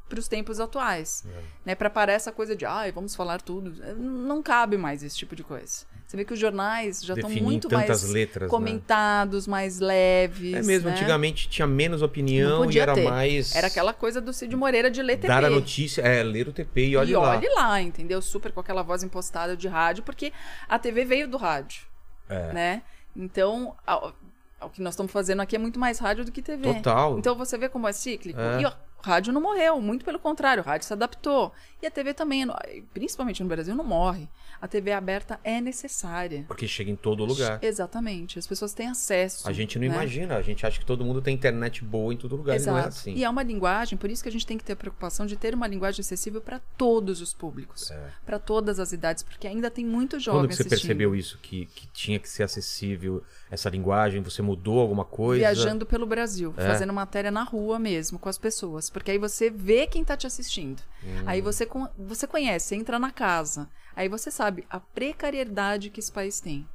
para 0.08 0.20
os 0.20 0.28
tempos 0.28 0.60
atuais. 0.60 1.26
É. 1.26 1.42
Né? 1.66 1.76
Para 1.76 1.90
parar 1.90 2.14
essa 2.14 2.32
coisa 2.32 2.56
de, 2.56 2.66
ai, 2.66 2.92
vamos 2.92 3.16
falar 3.16 3.42
tudo. 3.42 3.72
Não 3.96 4.44
cabe 4.44 4.78
mais 4.78 5.02
esse 5.04 5.18
tipo 5.18 5.36
de 5.36 5.44
coisa. 5.44 5.86
Você 6.12 6.18
vê 6.18 6.26
que 6.26 6.34
os 6.34 6.40
jornais 6.40 7.02
já 7.02 7.14
estão 7.14 7.30
muito 7.30 7.72
mais 7.72 8.04
letras, 8.12 8.44
né? 8.44 8.50
comentados, 8.50 9.48
mais 9.48 9.80
leves. 9.80 10.54
É 10.56 10.62
mesmo, 10.62 10.90
né? 10.90 10.94
antigamente 10.94 11.48
tinha 11.48 11.66
menos 11.66 12.02
opinião 12.02 12.70
e 12.70 12.78
era 12.78 12.94
ter. 12.94 13.06
mais. 13.10 13.56
Era 13.56 13.68
aquela 13.68 13.94
coisa 13.94 14.20
do 14.20 14.34
Cid 14.34 14.54
Moreira 14.58 14.92
de 14.92 15.02
ler 15.02 15.16
TP. 15.16 15.28
Dar 15.30 15.46
a 15.46 15.50
notícia, 15.50 16.02
é, 16.02 16.22
ler 16.22 16.50
o 16.50 16.52
TP 16.52 16.88
e 16.88 16.98
olhe 16.98 17.14
e 17.14 17.16
lá. 17.16 17.30
olhe 17.38 17.48
lá, 17.56 17.82
entendeu? 17.82 18.22
Super 18.22 18.52
com 18.52 18.60
aquela 18.60 18.82
voz 18.84 19.04
impostada 19.04 19.56
de 19.56 19.70
rádio, 19.70 20.04
porque 20.04 20.34
a 20.68 20.78
TV 20.78 21.06
veio 21.06 21.30
do 21.30 21.38
rádio, 21.38 21.84
É. 22.28 22.52
né? 22.52 22.82
Então, 23.16 23.74
a- 23.88 24.12
a- 24.60 24.66
o 24.66 24.70
que 24.70 24.82
nós 24.82 24.94
estamos 24.96 25.14
fazendo 25.14 25.40
aqui 25.42 25.56
é 25.56 25.60
muito 25.60 25.80
mais 25.80 25.98
rádio 25.98 26.26
do 26.26 26.32
que 26.34 26.42
TV. 26.42 26.74
Total. 26.74 27.18
Então 27.18 27.36
você 27.36 27.58
vê 27.58 27.70
como 27.70 27.88
é 27.88 27.94
cíclico. 27.94 28.38
É. 28.38 28.60
E 28.62 28.66
ó, 28.66 28.70
o 28.70 29.02
rádio 29.02 29.32
não 29.32 29.40
morreu, 29.40 29.80
muito 29.80 30.04
pelo 30.04 30.20
contrário, 30.20 30.62
o 30.62 30.66
rádio 30.66 30.86
se 30.86 30.92
adaptou. 30.92 31.54
E 31.82 31.88
a 31.88 31.92
TV 31.92 32.14
também, 32.14 32.46
principalmente 32.94 33.42
no 33.42 33.50
Brasil, 33.50 33.76
não 33.76 33.84
morre. 33.84 34.28
A 34.62 34.68
TV 34.68 34.92
aberta 34.92 35.40
é 35.44 35.60
necessária. 35.60 36.46
Porque 36.48 36.68
chega 36.68 36.92
em 36.92 36.96
todo 36.96 37.26
lugar. 37.26 37.58
Exatamente, 37.64 38.38
as 38.38 38.46
pessoas 38.46 38.74
têm 38.74 38.88
acesso. 38.88 39.48
A 39.50 39.52
gente 39.52 39.80
não 39.80 39.88
né? 39.88 39.94
imagina, 39.96 40.36
a 40.36 40.42
gente 40.44 40.66
acha 40.66 40.80
que 40.80 40.86
todo 40.86 41.04
mundo 41.04 41.22
tem 41.22 41.34
internet 41.34 41.84
boa 41.84 42.14
em 42.14 42.18
todo 42.18 42.36
lugar 42.36 42.56
Exato. 42.56 42.78
e 42.78 42.80
não 42.80 42.86
é 42.86 42.88
assim. 42.88 43.14
E 43.16 43.24
é 43.24 43.30
uma 43.30 43.42
linguagem, 43.42 43.98
por 43.98 44.10
isso 44.12 44.22
que 44.22 44.30
a 44.30 44.32
gente 44.32 44.46
tem 44.46 44.58
que 44.58 44.64
ter 44.64 44.74
a 44.74 44.76
preocupação 44.76 45.26
de 45.26 45.36
ter 45.36 45.56
uma 45.56 45.66
linguagem 45.68 46.02
acessível 46.02 46.40
para 46.42 46.60
todos 46.78 47.22
os 47.22 47.34
públicos, 47.34 47.90
É. 47.90 48.10
para 48.26 48.38
todas 48.38 48.80
as 48.80 48.92
idades, 48.92 49.24
porque 49.24 49.48
ainda 49.48 49.72
tem 49.72 49.84
muito 49.86 50.20
jovem 50.20 50.42
Quando 50.42 50.52
você 50.54 50.62
assistindo. 50.62 50.80
percebeu 50.82 51.16
isso? 51.16 51.40
Que, 51.42 51.66
que 51.66 51.88
tinha 51.88 52.20
que 52.20 52.30
ser 52.30 52.44
acessível 52.44 53.24
essa 53.50 53.70
linguagem? 53.70 54.22
Você 54.22 54.44
mudou 54.44 54.80
alguma 54.80 55.04
coisa? 55.06 55.40
Viajando 55.40 55.86
pelo 55.86 56.06
Brasil, 56.06 56.54
É. 56.58 56.68
fazendo 56.68 56.94
matéria 56.94 57.32
na 57.32 57.44
rua 57.44 57.80
mesmo, 57.80 58.20
com 58.20 58.30
as 58.30 58.38
pessoas. 58.38 58.90
Porque 58.92 59.10
aí 59.10 59.18
você 59.18 59.50
vê 59.50 59.88
quem 59.88 60.04
tá 60.04 60.16
te 60.16 60.28
assistindo. 60.28 60.84
Hum. 61.04 61.24
Aí 61.26 61.42
você, 61.42 61.66
você 61.98 62.26
conhece, 62.28 62.76
entra 62.76 62.98
na 63.00 63.12
casa. 63.12 63.70
Aí 63.96 64.08
você 64.08 64.32
sabe 64.32 64.66
a 64.70 64.80
precariedade 64.80 65.90
que 65.90 66.00
esse 66.00 66.12
país 66.12 66.40
tem. 66.40 66.68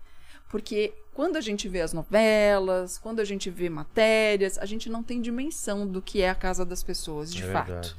Porque 0.49 0.95
quando 1.13 1.37
a 1.37 1.41
gente 1.41 1.69
vê 1.69 1.81
as 1.81 1.93
novelas, 1.93 2.99
quando 2.99 3.21
a 3.21 3.25
gente 3.25 3.51
vê 3.51 3.69
matérias, 3.69 4.59
a 4.59 4.67
gente 4.67 4.89
não 4.89 5.03
tem 5.03 5.21
dimensão 5.21 5.87
do 5.87 6.01
que 6.01 6.23
é 6.23 6.31
a 6.31 6.35
casa 6.35 6.65
das 6.65 6.83
pessoas, 6.83 7.33
de 7.35 7.43
É 7.43 7.53
fato. 7.53 7.67
verdade. 7.67 7.97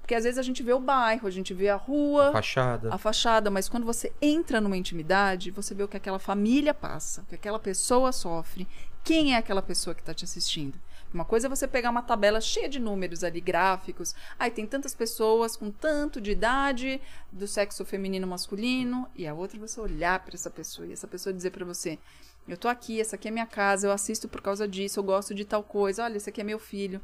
Porque 0.00 0.14
às 0.14 0.24
vezes 0.24 0.38
a 0.38 0.42
gente 0.42 0.62
vê 0.62 0.72
o 0.72 0.80
bairro, 0.80 1.26
a 1.28 1.30
gente 1.30 1.54
vê 1.54 1.68
a 1.68 1.76
rua, 1.76 2.32
Fachada. 2.32 2.92
a 2.92 2.98
fachada, 2.98 3.48
mas 3.50 3.68
quando 3.68 3.86
você 3.86 4.12
entra 4.20 4.60
numa 4.60 4.76
intimidade, 4.76 5.52
você 5.52 5.72
vê 5.74 5.84
o 5.84 5.88
que 5.88 5.96
aquela 5.96 6.18
família 6.18 6.74
passa, 6.74 7.22
o 7.22 7.26
que 7.26 7.36
aquela 7.36 7.60
pessoa 7.60 8.10
sofre, 8.10 8.66
quem 9.04 9.34
é 9.34 9.36
aquela 9.36 9.62
pessoa 9.62 9.94
que 9.94 10.00
está 10.02 10.12
te 10.12 10.24
assistindo. 10.24 10.76
Uma 11.12 11.24
coisa 11.24 11.46
é 11.46 11.50
você 11.50 11.66
pegar 11.66 11.90
uma 11.90 12.02
tabela 12.02 12.40
cheia 12.40 12.68
de 12.68 12.78
números 12.78 13.24
ali, 13.24 13.40
gráficos. 13.40 14.14
Aí 14.38 14.50
tem 14.50 14.66
tantas 14.66 14.94
pessoas 14.94 15.56
com 15.56 15.70
tanto 15.70 16.20
de 16.20 16.30
idade, 16.30 17.00
do 17.32 17.46
sexo 17.46 17.84
feminino 17.84 18.26
masculino, 18.26 19.08
e 19.16 19.26
a 19.26 19.34
outra 19.34 19.56
é 19.56 19.60
você 19.60 19.80
olhar 19.80 20.20
para 20.20 20.34
essa 20.34 20.50
pessoa 20.50 20.86
e 20.86 20.92
essa 20.92 21.08
pessoa 21.08 21.32
dizer 21.32 21.50
para 21.50 21.64
você: 21.64 21.98
Eu 22.46 22.56
tô 22.56 22.68
aqui, 22.68 23.00
essa 23.00 23.16
aqui 23.16 23.28
é 23.28 23.30
minha 23.30 23.46
casa, 23.46 23.86
eu 23.86 23.92
assisto 23.92 24.28
por 24.28 24.40
causa 24.40 24.68
disso, 24.68 25.00
eu 25.00 25.04
gosto 25.04 25.34
de 25.34 25.44
tal 25.44 25.62
coisa, 25.62 26.04
olha, 26.04 26.16
esse 26.16 26.30
aqui 26.30 26.40
é 26.40 26.44
meu 26.44 26.58
filho. 26.58 27.00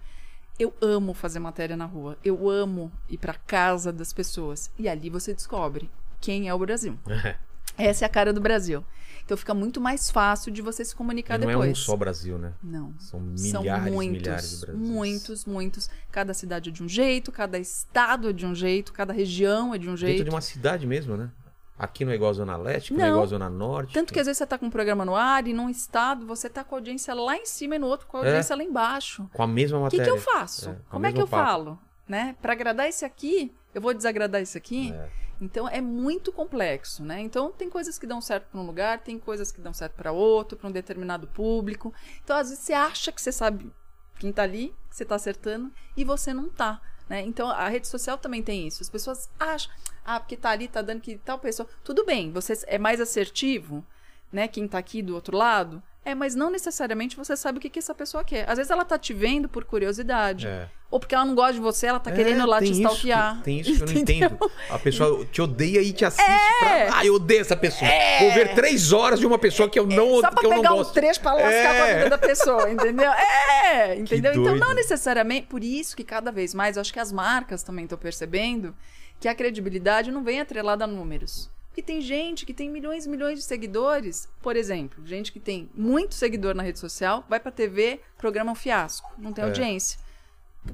Eu 0.58 0.72
amo 0.80 1.12
fazer 1.12 1.38
matéria 1.38 1.76
na 1.76 1.84
rua. 1.84 2.16
Eu 2.24 2.48
amo 2.48 2.90
ir 3.10 3.18
pra 3.18 3.34
casa 3.34 3.92
das 3.92 4.10
pessoas. 4.14 4.70
E 4.78 4.88
ali 4.88 5.10
você 5.10 5.34
descobre 5.34 5.90
quem 6.18 6.48
é 6.48 6.54
o 6.54 6.58
Brasil. 6.58 6.98
Essa 7.76 8.04
é 8.04 8.06
a 8.06 8.08
cara 8.08 8.32
do 8.32 8.40
Brasil. 8.40 8.82
Então 9.26 9.36
fica 9.36 9.52
muito 9.52 9.80
mais 9.80 10.08
fácil 10.08 10.52
de 10.52 10.62
você 10.62 10.84
se 10.84 10.94
comunicar 10.94 11.34
E 11.34 11.38
não 11.38 11.48
depois. 11.48 11.68
é 11.68 11.72
um 11.72 11.74
só 11.74 11.96
Brasil, 11.96 12.38
né? 12.38 12.52
Não. 12.62 12.94
São 12.98 13.20
São 13.36 13.60
milhares 13.60 13.86
e 13.86 13.90
muitos, 13.90 14.22
milhares 14.22 14.50
de 14.60 14.66
Brasis. 14.66 14.80
muitos, 14.88 15.44
muitos. 15.44 15.90
Cada 16.12 16.32
cidade 16.32 16.70
é 16.70 16.72
de 16.72 16.82
um 16.82 16.88
jeito, 16.88 17.32
cada 17.32 17.58
estado 17.58 18.30
é 18.30 18.32
de 18.32 18.46
um 18.46 18.54
jeito, 18.54 18.92
cada 18.92 19.12
região 19.12 19.74
é 19.74 19.78
de 19.78 19.88
um 19.88 19.94
Dentro 19.94 20.06
jeito. 20.06 20.24
de 20.24 20.30
uma 20.30 20.40
cidade 20.40 20.86
mesmo, 20.86 21.16
né? 21.16 21.28
Aqui 21.76 22.04
não 22.04 22.12
é 22.12 22.14
igual 22.14 22.30
a 22.30 22.34
Zona 22.34 22.56
Leste, 22.56 22.92
aqui 22.92 22.98
não, 22.98 23.04
é 23.04 23.08
Não. 23.08 23.14
igual 23.16 23.24
a 23.24 23.28
Zona 23.28 23.50
Norte. 23.50 23.92
Tanto 23.92 24.12
que 24.14 24.20
às 24.20 24.26
vezes 24.26 24.38
você 24.38 24.46
tá 24.46 24.56
com 24.56 24.66
um 24.66 24.70
programa 24.70 25.04
no 25.04 25.14
ar 25.16 25.46
e 25.46 25.52
num 25.52 25.68
estado 25.68 26.24
você 26.24 26.48
tá 26.48 26.62
com 26.64 26.76
a 26.76 26.78
audiência 26.78 27.12
lá 27.12 27.36
em 27.36 27.44
cima 27.44 27.74
e 27.74 27.78
no 27.80 27.86
outro 27.88 28.06
com 28.06 28.16
a 28.18 28.20
É. 28.24 28.26
audiência 28.28 28.54
lá 28.56 28.62
embaixo. 28.62 29.28
Com 29.34 29.42
a 29.42 29.46
mesma 29.46 29.76
O 29.78 29.80
que, 29.90 29.96
matéria. 29.98 30.04
que 30.04 30.10
eu 30.10 30.18
faço? 30.18 30.70
É, 30.70 30.76
Como 30.88 31.04
é 31.04 31.12
que 31.12 31.20
eu 31.20 31.26
papo. 31.26 31.44
falo? 31.44 31.78
Né? 32.08 32.36
Para 32.40 32.52
agradar 32.52 32.88
esse 32.88 33.04
aqui, 33.04 33.52
eu 33.74 33.82
vou 33.82 33.92
desagradar 33.92 34.40
esse 34.40 34.56
aqui? 34.56 34.92
É. 34.92 35.08
Então 35.40 35.68
é 35.68 35.80
muito 35.80 36.32
complexo, 36.32 37.04
né? 37.04 37.20
Então 37.20 37.52
tem 37.52 37.68
coisas 37.68 37.98
que 37.98 38.06
dão 38.06 38.20
certo 38.20 38.48
para 38.50 38.60
um 38.60 38.66
lugar, 38.66 39.00
tem 39.00 39.18
coisas 39.18 39.52
que 39.52 39.60
dão 39.60 39.72
certo 39.72 39.94
para 39.94 40.12
outro, 40.12 40.56
para 40.56 40.68
um 40.68 40.72
determinado 40.72 41.26
público. 41.26 41.92
Então 42.24 42.36
às 42.36 42.48
vezes 42.48 42.64
você 42.64 42.72
acha 42.72 43.12
que 43.12 43.20
você 43.20 43.32
sabe 43.32 43.70
quem 44.18 44.32
tá 44.32 44.42
ali, 44.42 44.74
que 44.88 44.96
você 44.96 45.04
tá 45.04 45.14
acertando 45.14 45.70
e 45.96 46.04
você 46.04 46.32
não 46.32 46.48
tá, 46.48 46.80
né? 47.08 47.20
Então 47.22 47.48
a 47.48 47.68
rede 47.68 47.86
social 47.86 48.16
também 48.16 48.42
tem 48.42 48.66
isso. 48.66 48.82
As 48.82 48.88
pessoas 48.88 49.28
acham, 49.38 49.70
Ah, 50.04 50.18
porque 50.20 50.36
tá 50.36 50.50
ali, 50.50 50.68
tá 50.68 50.80
dando 50.80 51.00
que 51.00 51.18
tal 51.18 51.38
pessoa. 51.38 51.68
Tudo 51.84 52.04
bem, 52.04 52.32
você 52.32 52.54
é 52.66 52.78
mais 52.78 53.00
assertivo, 53.00 53.84
né? 54.32 54.48
Quem 54.48 54.66
tá 54.66 54.78
aqui 54.78 55.02
do 55.02 55.14
outro 55.14 55.36
lado. 55.36 55.82
É, 56.08 56.14
mas 56.14 56.36
não 56.36 56.50
necessariamente 56.50 57.16
você 57.16 57.36
sabe 57.36 57.58
o 57.58 57.60
que, 57.60 57.68
que 57.68 57.80
essa 57.80 57.92
pessoa 57.92 58.22
quer. 58.22 58.48
Às 58.48 58.58
vezes 58.58 58.70
ela 58.70 58.84
tá 58.84 58.96
te 58.96 59.12
vendo 59.12 59.48
por 59.48 59.64
curiosidade. 59.64 60.46
É. 60.46 60.68
Ou 60.88 61.00
porque 61.00 61.16
ela 61.16 61.24
não 61.24 61.34
gosta 61.34 61.54
de 61.54 61.58
você, 61.58 61.88
ela 61.88 61.98
tá 61.98 62.12
É, 62.12 62.14
querendo 62.14 62.46
lá 62.46 62.60
te 62.60 62.70
stalkear. 62.70 63.38
que- 63.38 63.42
Tem 63.42 63.58
isso 63.58 63.74
que 63.74 63.82
eu 63.82 63.86
não 63.92 63.94
entendo. 64.00 64.38
A 64.70 64.78
pessoa 64.78 65.24
te 65.26 65.42
odeia 65.42 65.80
e 65.82 65.92
te 65.92 66.04
assiste 66.04 66.22
É. 66.62 66.86
pra... 66.86 66.98
Ah, 66.98 67.04
eu 67.04 67.14
odeio 67.14 67.40
essa 67.40 67.56
pessoa. 67.56 67.90
Vou 68.20 68.32
ver 68.34 68.54
três 68.54 68.92
horas 68.92 69.18
de 69.18 69.26
uma 69.26 69.36
pessoa 69.36 69.68
que 69.68 69.78
eu 69.80 69.84
não, 69.84 70.20
Só 70.20 70.30
pra 70.30 70.38
que 70.38 70.46
eu 70.46 70.50
não 70.50 70.56
pegar 70.58 70.74
um 70.74 70.84
trecho 70.84 71.20
pra 71.20 71.32
lascar 71.34 71.74
com 71.74 71.82
a 71.82 71.86
É. 71.88 71.96
vida 71.96 72.10
da 72.10 72.18
pessoa, 72.18 72.70
entendeu? 72.70 73.10
É, 73.66 73.96
entendeu? 73.96 74.32
Então 74.32 74.54
não 74.56 74.72
necessariamente, 74.74 75.48
por 75.48 75.64
isso 75.64 75.96
que 75.96 76.04
cada 76.04 76.30
vez 76.30 76.54
mais, 76.54 76.76
eu 76.76 76.80
acho 76.82 76.92
que 76.92 77.00
as 77.00 77.10
marcas 77.10 77.64
também 77.64 77.84
estão 77.84 77.98
percebendo 77.98 78.72
que 79.18 79.26
a 79.26 79.34
credibilidade 79.34 80.12
não 80.12 80.22
vem 80.22 80.40
atrelada 80.40 80.84
a 80.84 80.86
números. 80.86 81.50
Porque 81.76 81.92
tem 81.92 82.00
gente 82.00 82.46
que 82.46 82.54
tem 82.54 82.70
milhões 82.70 83.04
e 83.04 83.08
milhões 83.10 83.38
de 83.38 83.44
seguidores, 83.44 84.26
por 84.40 84.56
exemplo, 84.56 85.04
gente 85.04 85.30
que 85.30 85.38
tem 85.38 85.68
muito 85.74 86.14
seguidor 86.14 86.54
na 86.54 86.62
rede 86.62 86.78
social, 86.78 87.22
vai 87.28 87.38
pra 87.38 87.52
TV, 87.52 88.00
programa 88.16 88.52
um 88.52 88.54
fiasco, 88.54 89.12
não 89.18 89.30
tem 89.30 89.44
É. 89.44 89.46
audiência. 89.46 90.00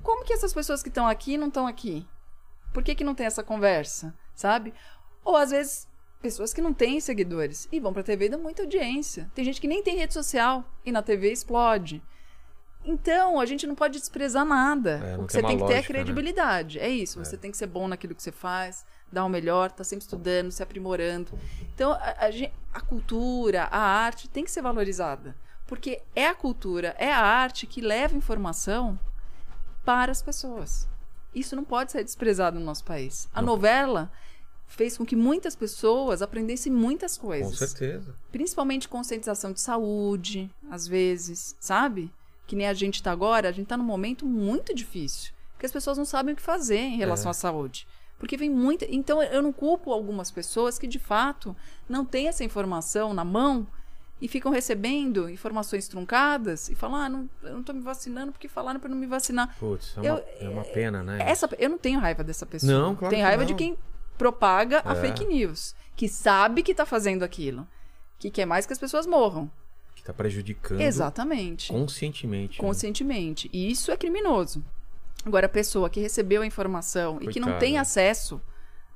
Como 0.00 0.24
que 0.24 0.32
essas 0.32 0.54
pessoas 0.54 0.80
que 0.80 0.88
estão 0.88 1.08
aqui 1.08 1.36
não 1.36 1.48
estão 1.48 1.66
aqui? 1.66 2.06
Por 2.72 2.84
que, 2.84 2.94
que 2.94 3.02
não 3.02 3.16
tem 3.16 3.26
essa 3.26 3.42
conversa, 3.42 4.14
sabe? 4.32 4.72
Ou 5.24 5.34
às 5.36 5.50
vezes 5.50 5.88
pessoas 6.20 6.54
que 6.54 6.62
não 6.62 6.72
têm 6.72 7.00
seguidores 7.00 7.66
e 7.72 7.80
vão 7.80 7.92
pra 7.92 8.04
TV 8.04 8.26
e 8.26 8.28
dão 8.28 8.40
muita 8.40 8.62
audiência. 8.62 9.28
Tem 9.34 9.44
gente 9.44 9.60
que 9.60 9.66
nem 9.66 9.82
tem 9.82 9.96
rede 9.96 10.14
social 10.14 10.64
e 10.84 10.92
na 10.92 11.02
TV 11.02 11.32
explode. 11.32 12.00
Então, 12.84 13.40
a 13.40 13.46
gente 13.46 13.66
não 13.66 13.74
pode 13.74 13.98
desprezar 13.98 14.44
nada. 14.44 15.00
É, 15.04 15.16
não 15.16 15.24
o 15.24 15.26
que 15.26 15.32
tem 15.32 15.42
você 15.42 15.48
tem 15.48 15.56
que 15.58 15.64
ter 15.64 15.72
é 15.72 15.76
lógica, 15.76 15.92
né? 15.92 15.98
credibilidade. 15.98 16.78
É 16.78 16.88
isso, 16.88 17.18
você 17.18 17.36
tem 17.36 17.50
que 17.50 17.56
ser 17.56 17.66
bom 17.66 17.88
naquilo 17.88 18.14
que 18.14 18.22
você 18.22 18.30
faz, 18.32 18.84
dar 19.12 19.24
o 19.24 19.28
melhor, 19.28 19.70
tá 19.70 19.84
sempre 19.84 20.04
estudando, 20.04 20.50
se 20.50 20.62
aprimorando. 20.62 21.30
Então, 21.74 21.92
a, 21.92 22.26
a 22.26 22.30
a 22.74 22.80
cultura, 22.80 23.64
a 23.64 23.78
arte 23.78 24.28
tem 24.28 24.44
que 24.44 24.50
ser 24.50 24.62
valorizada. 24.62 25.36
Porque 25.66 26.00
é 26.14 26.26
a 26.26 26.34
cultura, 26.34 26.94
é 26.98 27.12
a 27.12 27.20
arte 27.20 27.66
que 27.66 27.80
leva 27.80 28.16
informação 28.16 28.98
para 29.84 30.10
as 30.12 30.22
pessoas. 30.22 30.88
Isso 31.34 31.56
não 31.56 31.64
pode 31.64 31.92
ser 31.92 32.04
desprezado 32.04 32.58
no 32.58 32.64
nosso 32.64 32.84
país. 32.84 33.28
A 33.34 33.40
novela 33.42 34.10
fez 34.66 34.96
com 34.96 35.04
que 35.04 35.16
muitas 35.16 35.54
pessoas 35.54 36.22
aprendessem 36.22 36.72
muitas 36.72 37.16
Com 37.18 37.26
coisas. 37.28 37.58
certeza. 37.58 38.14
Principalmente 38.30 38.88
conscientização 38.88 39.52
de 39.52 39.60
saúde, 39.60 40.50
às 40.70 40.86
vezes, 40.88 41.54
sabe? 41.60 42.10
Que 42.46 42.56
nem 42.56 42.66
a 42.68 42.74
gente 42.74 43.02
tá 43.02 43.12
agora, 43.12 43.48
a 43.48 43.52
gente 43.52 43.66
tá 43.66 43.76
num 43.76 43.84
momento 43.84 44.24
muito 44.26 44.74
difícil. 44.74 45.32
Porque 45.52 45.66
as 45.66 45.72
pessoas 45.72 45.96
não 45.98 46.04
sabem 46.04 46.32
o 46.32 46.36
que 46.36 46.42
fazer 46.42 46.78
em 46.78 46.96
relação 46.96 47.28
É. 47.28 47.32
à 47.32 47.34
saúde. 47.34 47.86
Porque 48.22 48.36
vem 48.36 48.48
muita. 48.48 48.86
Então, 48.88 49.20
eu 49.20 49.42
não 49.42 49.52
culpo 49.52 49.90
algumas 49.92 50.30
pessoas 50.30 50.78
que, 50.78 50.86
de 50.86 51.00
fato, 51.00 51.56
não 51.88 52.04
têm 52.04 52.28
essa 52.28 52.44
informação 52.44 53.12
na 53.12 53.24
mão 53.24 53.66
e 54.20 54.28
ficam 54.28 54.52
recebendo 54.52 55.28
informações 55.28 55.88
truncadas 55.88 56.68
e 56.68 56.76
falam: 56.76 56.96
ah, 57.00 57.08
não, 57.08 57.28
eu 57.42 57.54
não 57.54 57.64
tô 57.64 57.72
me 57.72 57.80
vacinando 57.80 58.30
porque 58.30 58.46
falaram 58.46 58.78
para 58.78 58.88
não 58.88 58.96
me 58.96 59.06
vacinar. 59.08 59.56
Putz, 59.58 59.96
é 59.96 60.00
uma, 60.00 60.06
Eu- 60.06 60.24
é 60.38 60.48
uma 60.48 60.62
pena, 60.62 61.02
né? 61.02 61.18
Essa, 61.28 61.48
eu 61.58 61.68
não 61.68 61.78
tenho 61.78 61.98
raiva 61.98 62.22
dessa 62.22 62.46
pessoa. 62.46 62.72
Não, 62.72 62.94
claro 62.94 63.10
Tenho 63.10 63.22
que 63.24 63.26
raiva 63.26 63.42
não. 63.42 63.48
de 63.48 63.54
quem 63.56 63.76
propaga 64.16 64.82
a 64.84 64.92
É. 64.92 65.00
fake 65.00 65.24
news, 65.24 65.74
que 65.96 66.08
sabe 66.08 66.62
que 66.62 66.72
tá 66.76 66.86
fazendo 66.86 67.24
aquilo, 67.24 67.66
que 68.20 68.30
quer 68.30 68.46
mais 68.46 68.66
que 68.66 68.72
as 68.72 68.78
pessoas 68.78 69.04
morram. 69.04 69.50
Que 69.96 70.04
tá 70.04 70.12
prejudicando 70.14 70.80
Exatamente. 70.80 71.72
conscientemente. 71.72 72.62
né? 72.62 72.68
Conscientemente. 72.68 73.50
E 73.52 73.68
isso 73.68 73.90
é 73.90 73.96
criminoso. 73.96 74.64
Agora, 75.24 75.46
a 75.46 75.48
pessoa 75.48 75.88
que 75.88 76.00
recebeu 76.00 76.42
a 76.42 76.46
informação 76.46 77.18
e 77.20 77.28
que 77.28 77.38
não 77.38 77.48
Coitada. 77.48 77.60
tem 77.64 77.78
acesso 77.78 78.40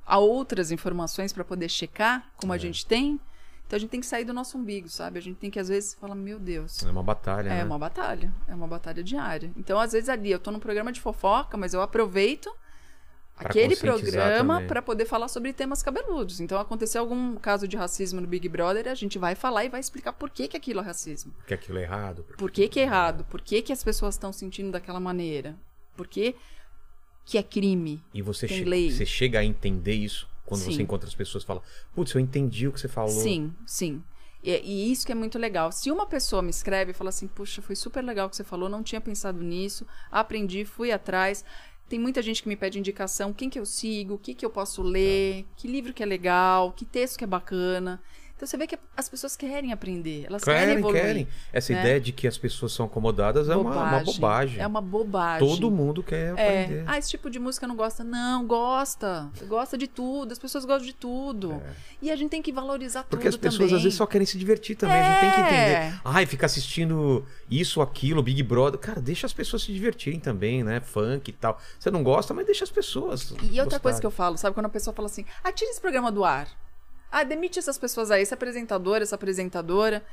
a 0.05 0.17
outras 0.17 0.71
informações 0.71 1.31
para 1.33 1.43
poder 1.43 1.69
checar, 1.69 2.29
como 2.37 2.53
É. 2.53 2.55
a 2.55 2.59
gente 2.59 2.85
tem, 2.85 3.19
então 3.65 3.75
a 3.75 3.79
gente 3.79 3.89
tem 3.89 3.99
que 3.99 4.05
sair 4.05 4.23
do 4.23 4.33
nosso 4.33 4.57
umbigo, 4.57 4.87
sabe? 4.89 5.19
A 5.19 5.21
gente 5.21 5.37
tem 5.37 5.49
que, 5.51 5.59
às 5.59 5.67
vezes, 5.67 5.93
falar, 5.93 6.15
meu 6.15 6.39
Deus. 6.39 6.83
É 6.83 6.89
uma 6.89 7.03
batalha, 7.03 7.49
É 7.49 7.55
né? 7.55 7.63
uma 7.65 7.77
batalha, 7.77 8.33
é 8.47 8.55
uma 8.55 8.67
batalha 8.67 9.03
diária. 9.03 9.51
Então, 9.57 9.79
às 9.79 9.91
vezes, 9.91 10.07
ali, 10.09 10.31
eu 10.31 10.39
tô 10.39 10.51
num 10.51 10.59
programa 10.59 10.91
de 10.91 11.01
fofoca, 11.01 11.57
mas 11.57 11.73
eu 11.73 11.81
aproveito 11.81 12.49
Pra 13.37 13.49
aquele 13.49 13.75
programa 13.75 14.61
para 14.63 14.81
poder 14.81 15.05
falar 15.05 15.27
sobre 15.27 15.53
temas 15.53 15.83
cabeludos. 15.83 16.39
Então, 16.39 16.57
aconteceu 16.59 17.01
algum 17.01 17.35
caso 17.35 17.67
de 17.67 17.77
racismo 17.77 18.19
no 18.19 18.25
Big 18.25 18.49
Brother, 18.49 18.87
a 18.87 18.95
gente 18.95 19.19
vai 19.19 19.35
falar 19.35 19.63
e 19.63 19.69
vai 19.69 19.79
explicar 19.79 20.13
por 20.13 20.29
que, 20.31 20.47
que 20.47 20.57
aquilo 20.57 20.79
é 20.79 20.83
racismo. 20.83 21.31
Porque 21.33 21.53
aquilo 21.53 21.77
é 21.77 21.83
errado. 21.83 22.25
Por 22.35 22.49
que, 22.49 22.67
que 22.67 22.79
é 22.79 22.83
errado? 22.83 23.25
Por 23.25 23.39
que, 23.41 23.61
que 23.61 23.71
as 23.71 23.83
pessoas 23.83 24.15
estão 24.15 24.33
sentindo 24.33 24.71
daquela 24.71 24.99
maneira? 24.99 25.55
Por 25.97 26.07
que, 26.07 26.35
é 27.37 27.43
crime? 27.43 28.01
E 28.13 28.21
você, 28.21 28.47
che- 28.47 28.63
lei. 28.63 28.89
você 28.91 29.05
chega 29.05 29.39
a 29.39 29.43
entender 29.43 29.95
isso 29.95 30.29
quando 30.45 30.61
Sim. 30.61 30.71
você 30.71 30.81
encontra 30.83 31.07
as 31.09 31.15
pessoas 31.15 31.43
e 31.43 31.47
fala, 31.47 31.61
putz, 31.93 32.13
eu 32.13 32.21
entendi 32.21 32.67
o 32.67 32.71
que 32.71 32.79
você 32.79 32.87
falou. 32.87 33.09
Sim, 33.09 33.53
sim. 33.65 34.01
E, 34.41 34.51
e 34.63 34.91
isso 34.91 35.05
que 35.05 35.11
é 35.11 35.15
muito 35.15 35.37
legal. 35.37 35.71
Se 35.71 35.91
uma 35.91 36.05
pessoa 36.05 36.41
me 36.41 36.49
escreve 36.49 36.91
e 36.91 36.93
fala 36.93 37.09
assim, 37.09 37.27
puxa, 37.27 37.61
foi 37.61 37.75
super 37.75 38.01
legal 38.01 38.27
o 38.27 38.29
que 38.29 38.35
você 38.37 38.43
falou, 38.45 38.69
não 38.69 38.81
tinha 38.81 39.01
pensado 39.01 39.43
nisso, 39.43 39.85
aprendi, 40.09 40.63
fui 40.63 40.91
atrás. 40.91 41.43
Tem 41.89 41.99
muita 41.99 42.21
gente 42.21 42.43
que 42.43 42.49
me 42.49 42.55
pede 42.55 42.79
indicação, 42.79 43.33
quem 43.33 43.49
que 43.49 43.59
eu 43.59 43.65
sigo, 43.65 44.13
o 44.15 44.17
que 44.17 44.33
que 44.33 44.45
eu 44.45 44.49
posso 44.49 44.81
ler, 44.81 45.45
que 45.55 45.67
livro 45.67 45.93
que 45.93 46.03
é 46.03 46.05
legal, 46.05 46.71
que 46.71 46.85
texto 46.85 47.17
que 47.17 47.23
é 47.23 47.27
bacana. 47.27 48.01
Então 48.37 48.45
você 48.47 48.55
vê 48.55 48.67
que 48.67 48.77
as 48.95 49.09
pessoas 49.09 49.35
querem 49.35 49.73
aprender, 49.73 50.25
elas 50.27 50.43
querem, 50.43 50.59
Querem, 50.59 50.77
evoluir. 50.77 51.01
querem. 51.01 51.27
Essa 51.51 51.73
né? 51.73 51.79
ideia 51.79 51.99
de 51.99 52.11
que 52.11 52.27
as 52.27 52.37
pessoas 52.37 52.71
são 52.71 52.85
acomodadas 52.85 53.49
é 53.49 53.55
uma, 53.55 53.71
uma 53.71 53.99
bobagem. 53.99 54.61
É 54.61 54.67
uma 54.67 54.79
bobagem. 54.79 55.47
Todo 55.47 55.71
mundo 55.71 56.03
quer 56.03 56.37
É. 56.37 56.61
aprender. 56.61 56.83
Ah, 56.85 56.99
esse 56.99 57.09
tipo 57.09 57.31
de 57.31 57.39
música 57.39 57.65
não 57.67 57.75
gosta. 57.75 58.03
Não, 58.03 58.45
gosta. 58.45 59.31
Gosta 59.47 59.75
de 59.75 59.87
tudo. 59.87 60.31
As 60.31 60.37
pessoas 60.37 60.65
gostam 60.65 60.85
de 60.85 60.93
tudo. 60.93 61.59
E 61.99 62.11
a 62.11 62.15
gente 62.15 62.29
tem 62.29 62.41
que 62.43 62.51
valorizar 62.51 62.99
É. 62.99 63.03
Porque 63.09 63.23
tudo 63.25 63.29
as 63.29 63.37
pessoas 63.37 63.57
também. 63.69 63.75
às 63.77 63.81
vezes 63.83 63.97
só 63.97 64.05
querem 64.05 64.27
se 64.27 64.37
divertir 64.37 64.75
também. 64.75 64.97
A 64.97 65.11
gente 65.13 65.19
tem 65.19 65.31
que 65.31 65.39
É. 65.39 65.43
entender. 65.87 66.01
Ai, 66.05 66.25
ficar 66.27 66.45
assistindo 66.45 67.25
isso, 67.49 67.81
aquilo, 67.81 68.21
Big 68.21 68.43
Brother. 68.43 68.79
Cara, 68.79 69.01
deixa 69.01 69.25
as 69.25 69.33
pessoas 69.33 69.63
se 69.63 69.73
divertirem 69.73 70.19
também, 70.19 70.63
né? 70.63 70.79
Funk 70.79 71.27
e 71.31 71.33
tal. 71.33 71.59
Você 71.79 71.89
não 71.89 72.03
gosta, 72.03 72.35
mas 72.35 72.45
deixa 72.45 72.63
as 72.63 72.69
pessoas. 72.69 73.33
E 73.51 73.59
outra 73.59 73.79
coisa 73.79 73.99
que 73.99 74.05
eu 74.05 74.11
gostarem. 74.11 74.11
falo, 74.11 74.37
sabe? 74.37 74.53
Quando 74.53 74.67
a 74.67 74.69
pessoa 74.69 74.93
fala 74.93 75.07
assim, 75.07 75.25
ah, 75.43 75.51
tira 75.51 75.71
esse 75.71 75.81
programa 75.81 76.11
do 76.11 76.23
ar. 76.23 76.47
Ah, 77.11 77.23
demite 77.23 77.57
essas 77.59 77.77
pessoas 77.77 78.11
aí, 78.11 78.21
esse 78.21 78.33
apresentador, 78.33 78.97
essa 79.01 79.15
apresentadora. 79.15 80.03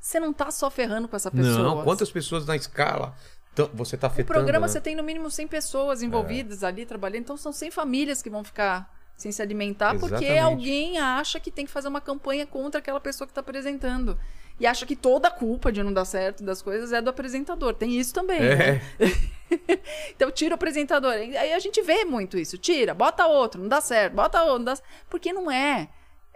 Você 0.00 0.20
não 0.20 0.32
tá 0.32 0.50
só 0.50 0.70
ferrando 0.70 1.08
com 1.08 1.16
essa 1.16 1.30
pessoa. 1.30 1.58
Não, 1.62 1.82
quantas 1.84 2.10
pessoas 2.10 2.46
na 2.46 2.56
escala 2.56 3.14
tão- 3.54 3.70
você 3.74 3.96
tá 3.96 4.06
O 4.06 4.10
afetando? 4.10 4.26
programa 4.32 4.66
né? 4.66 4.72
você 4.72 4.80
tem 4.80 4.94
no 4.94 5.02
mínimo 5.02 5.30
100 5.30 5.46
pessoas 5.48 6.02
envolvidas 6.02 6.62
ali 6.62 6.84
trabalhando, 6.86 7.20
então 7.22 7.36
são 7.36 7.52
100 7.52 7.70
famílias 7.70 8.22
que 8.22 8.30
vão 8.30 8.44
ficar 8.44 8.94
sem 9.16 9.32
se 9.32 9.42
alimentar 9.42 9.98
porque 9.98 10.14
Exatamente. 10.14 10.38
alguém 10.38 10.98
acha 10.98 11.40
que 11.40 11.50
tem 11.50 11.66
que 11.66 11.72
fazer 11.72 11.88
uma 11.88 12.00
campanha 12.00 12.46
contra 12.46 12.78
aquela 12.78 13.00
pessoa 13.00 13.26
que 13.26 13.32
está 13.32 13.40
apresentando. 13.40 14.16
E 14.60 14.66
acha 14.66 14.84
que 14.86 14.96
toda 14.96 15.28
a 15.28 15.30
culpa 15.30 15.70
de 15.72 15.82
não 15.82 15.92
dar 15.92 16.04
certo 16.04 16.42
das 16.44 16.60
coisas 16.62 16.92
é 16.92 17.00
do 17.00 17.10
apresentador. 17.10 17.74
Tem 17.74 17.96
isso 17.98 18.12
também. 18.12 18.40
né? 18.40 18.80
É, 18.98 19.38
Então 20.14 20.30
tira 20.30 20.52
o 20.52 20.56
apresentador. 20.56 21.12
Aí 21.12 21.52
a 21.52 21.58
gente 21.58 21.80
vê 21.82 22.04
muito 22.04 22.36
isso. 22.38 22.58
Tira, 22.58 22.92
bota 22.94 23.26
outro, 23.26 23.60
não 23.60 23.68
dá 23.68 23.80
certo, 23.80 24.14
bota 24.14 24.40
outro, 24.42 24.58
não 24.58 24.64
dá 24.64 24.78
Porque 25.08 25.32
não 25.32 25.50
é. 25.50 25.88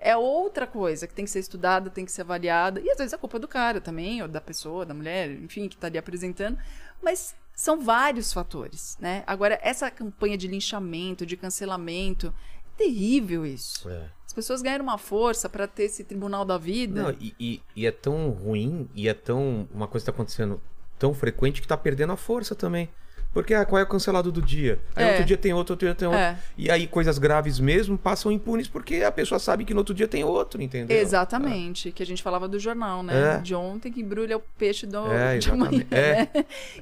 É 0.02 0.16
outra 0.16 0.66
coisa 0.66 1.06
que 1.06 1.14
tem 1.14 1.24
que 1.24 1.30
ser 1.30 1.38
estudada, 1.38 1.88
tem 1.90 2.04
que 2.04 2.12
ser 2.12 2.22
avaliada. 2.22 2.80
E 2.80 2.90
às 2.90 2.98
vezes 2.98 3.12
é 3.12 3.16
culpa 3.18 3.38
do 3.38 3.46
cara 3.48 3.80
também, 3.80 4.20
ou 4.22 4.28
da 4.28 4.40
pessoa, 4.40 4.84
da 4.84 4.92
mulher, 4.94 5.30
enfim, 5.30 5.68
que 5.68 5.76
tá 5.76 5.86
ali 5.86 5.96
apresentando. 5.98 6.58
Mas 7.02 7.34
são 7.54 7.80
vários 7.80 8.32
fatores, 8.32 8.96
né? 9.00 9.22
Agora, 9.26 9.58
essa 9.62 9.90
campanha 9.90 10.36
de 10.36 10.48
linchamento, 10.48 11.24
de 11.24 11.36
cancelamento, 11.36 12.34
é 12.74 12.76
terrível 12.76 13.46
isso. 13.46 13.88
é. 13.88 14.08
As 14.26 14.32
pessoas 14.32 14.62
ganharam 14.62 14.82
uma 14.84 14.96
força 14.96 15.46
para 15.46 15.66
ter 15.66 15.84
esse 15.84 16.02
tribunal 16.04 16.42
da 16.44 16.56
vida. 16.56 17.02
Não, 17.02 17.10
e, 17.20 17.34
e- 17.38 17.62
e 17.76 17.86
é 17.86 17.90
tão 17.92 18.30
ruim, 18.30 18.88
e 18.94 19.06
é 19.06 19.12
tão. 19.12 19.68
Uma 19.72 19.86
coisa 19.86 20.04
que 20.04 20.10
tá 20.10 20.14
acontecendo 20.14 20.58
tão 20.98 21.12
frequente 21.12 21.60
que 21.60 21.68
tá 21.68 21.76
perdendo 21.76 22.12
a 22.14 22.16
força 22.16 22.54
também. 22.54 22.88
Porque 23.32 23.54
ah, 23.54 23.64
qual 23.64 23.80
é 23.80 23.82
o 23.82 23.86
cancelado 23.86 24.30
do 24.30 24.42
dia? 24.42 24.78
Aí 24.94 25.04
É. 25.06 25.08
outro 25.12 25.24
dia 25.24 25.36
tem 25.38 25.54
outro, 25.54 25.72
outro 25.72 25.86
dia 25.86 25.94
tem 25.94 26.06
outro. 26.06 26.20
É. 26.20 26.36
E 26.56 26.70
aí 26.70 26.86
coisas 26.86 27.18
graves 27.18 27.58
mesmo 27.58 27.96
passam 27.96 28.30
impunes 28.30 28.68
porque 28.68 28.96
a 28.96 29.10
pessoa 29.10 29.38
sabe 29.38 29.64
que 29.64 29.72
no 29.72 29.80
outro 29.80 29.94
dia 29.94 30.06
tem 30.06 30.22
outro, 30.22 30.60
entendeu? 30.60 30.94
Exatamente, 30.98 31.90
que 31.92 32.02
a 32.02 32.06
gente 32.06 32.22
falava 32.22 32.46
do 32.46 32.58
jornal, 32.58 33.02
né? 33.02 33.36
É. 33.36 33.38
De 33.38 33.54
ontem 33.54 33.90
que 33.90 34.02
embrulha 34.02 34.36
o 34.36 34.40
peixe 34.58 34.86
do, 34.86 35.10
É, 35.10 35.38
de 35.38 35.50
amanhã. 35.50 35.82
É. 35.90 36.14
né? 36.14 36.28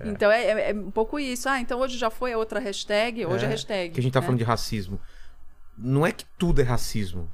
Então 0.05 0.31
é, 0.31 0.45
é- 0.45 0.71
é 0.71 0.75
um 0.75 0.91
pouco 0.91 1.21
isso. 1.21 1.49
Ah, 1.49 1.61
então 1.61 1.79
hoje 1.79 1.97
já 1.97 2.11
foi 2.11 2.33
a 2.33 2.39
outra 2.39 2.59
hashtag, 2.59 3.25
hoje 3.27 3.45
é, 3.45 3.49
É, 3.49 3.51
hashtag. 3.51 3.95
Que 3.95 4.01
a 4.01 4.03
gente 4.03 4.13
tá 4.13 4.21
né? 4.21 4.27
falando 4.27 4.39
de 4.39 4.45
racismo. 4.45 5.01
Não 5.79 6.05
é 6.07 6.11
que 6.13 6.25
tudo 6.37 6.61
é 6.61 6.65
racismo. 6.65 7.31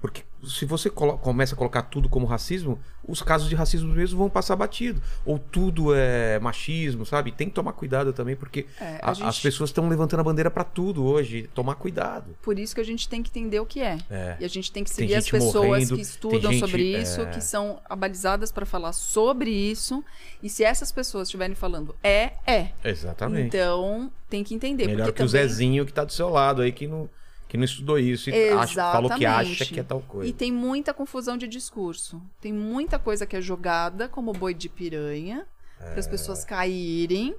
Porque 0.00 0.22
se 0.46 0.64
você 0.64 0.88
começa 0.88 1.54
a 1.56 1.58
colocar 1.58 1.82
tudo 1.82 2.08
como 2.08 2.24
racismo, 2.24 2.78
os 3.06 3.20
casos 3.20 3.48
de 3.48 3.56
racismo 3.56 3.92
mesmo 3.92 4.16
vão 4.16 4.30
passar 4.30 4.54
batido. 4.54 5.02
Ou 5.26 5.40
tudo 5.40 5.92
é 5.92 6.38
machismo, 6.38 7.04
sabe? 7.04 7.32
Tem 7.32 7.48
que 7.48 7.54
tomar 7.54 7.72
cuidado 7.72 8.12
também, 8.12 8.36
porque 8.36 8.66
É, 8.80 9.00
a 9.02 9.10
a- 9.10 9.14
gente- 9.14 9.26
as 9.26 9.40
pessoas 9.40 9.70
estão 9.70 9.88
levantando 9.88 10.20
a 10.20 10.22
bandeira 10.22 10.52
pra 10.52 10.62
tudo 10.62 11.04
hoje. 11.04 11.50
Tomar 11.52 11.74
cuidado. 11.74 12.36
Por 12.40 12.56
isso 12.60 12.76
que 12.76 12.80
a 12.80 12.84
gente 12.84 13.08
tem 13.08 13.24
que 13.24 13.30
entender 13.30 13.58
o 13.58 13.66
que 13.66 13.80
é. 13.80 13.98
É. 14.08 14.36
E 14.38 14.44
a 14.44 14.48
gente 14.48 14.70
tem 14.70 14.84
que 14.84 14.90
Tem 14.90 15.08
seguir 15.08 15.16
as 15.16 15.24
gente 15.24 15.32
pessoas 15.32 15.66
morrendo, 15.66 15.96
que 15.96 16.00
estudam 16.02 16.40
tem 16.42 16.52
gente- 16.52 16.60
sobre 16.60 16.82
isso, 17.00 17.20
é. 17.22 17.26
que 17.26 17.40
são 17.40 17.80
abalizadas 17.90 18.52
para 18.52 18.64
falar 18.64 18.92
sobre 18.92 19.50
isso. 19.50 20.04
E 20.40 20.48
se 20.48 20.62
essas 20.62 20.92
pessoas 20.92 21.26
estiverem 21.26 21.56
falando 21.56 21.96
é, 22.04 22.34
é. 22.46 22.68
Exatamente. 22.84 23.48
Então 23.48 24.12
tem 24.30 24.44
que 24.44 24.54
entender. 24.54 24.86
Melhor 24.86 25.06
que 25.06 25.10
o 25.10 25.26
também... 25.26 25.28
Zezinho 25.28 25.84
que 25.84 25.92
tá 25.92 26.04
do 26.04 26.12
seu 26.12 26.28
lado 26.28 26.62
aí, 26.62 26.70
que 26.70 26.86
não, 26.86 27.10
que 27.48 27.56
não 27.56 27.64
estudou 27.64 27.98
isso 27.98 28.28
e 28.30 28.50
acha, 28.50 28.92
falou 28.92 29.10
que 29.10 29.24
acha 29.26 29.64
que 29.64 29.80
é 29.80 29.82
tal 29.82 30.00
coisa. 30.02 30.28
E 30.28 30.32
tem 30.32 30.52
muita 30.52 30.92
confusão 30.94 31.36
de 31.36 31.48
discurso. 31.48 32.20
Tem 32.40 32.52
muita 32.52 32.98
coisa 32.98 33.26
que 33.26 33.34
é 33.36 33.40
jogada 33.40 34.08
como 34.08 34.32
boi 34.32 34.52
de 34.54 34.68
piranha, 34.68 35.46
para 35.78 35.98
as 35.98 36.06
É. 36.06 36.10
pessoas 36.10 36.44
caírem 36.44 37.34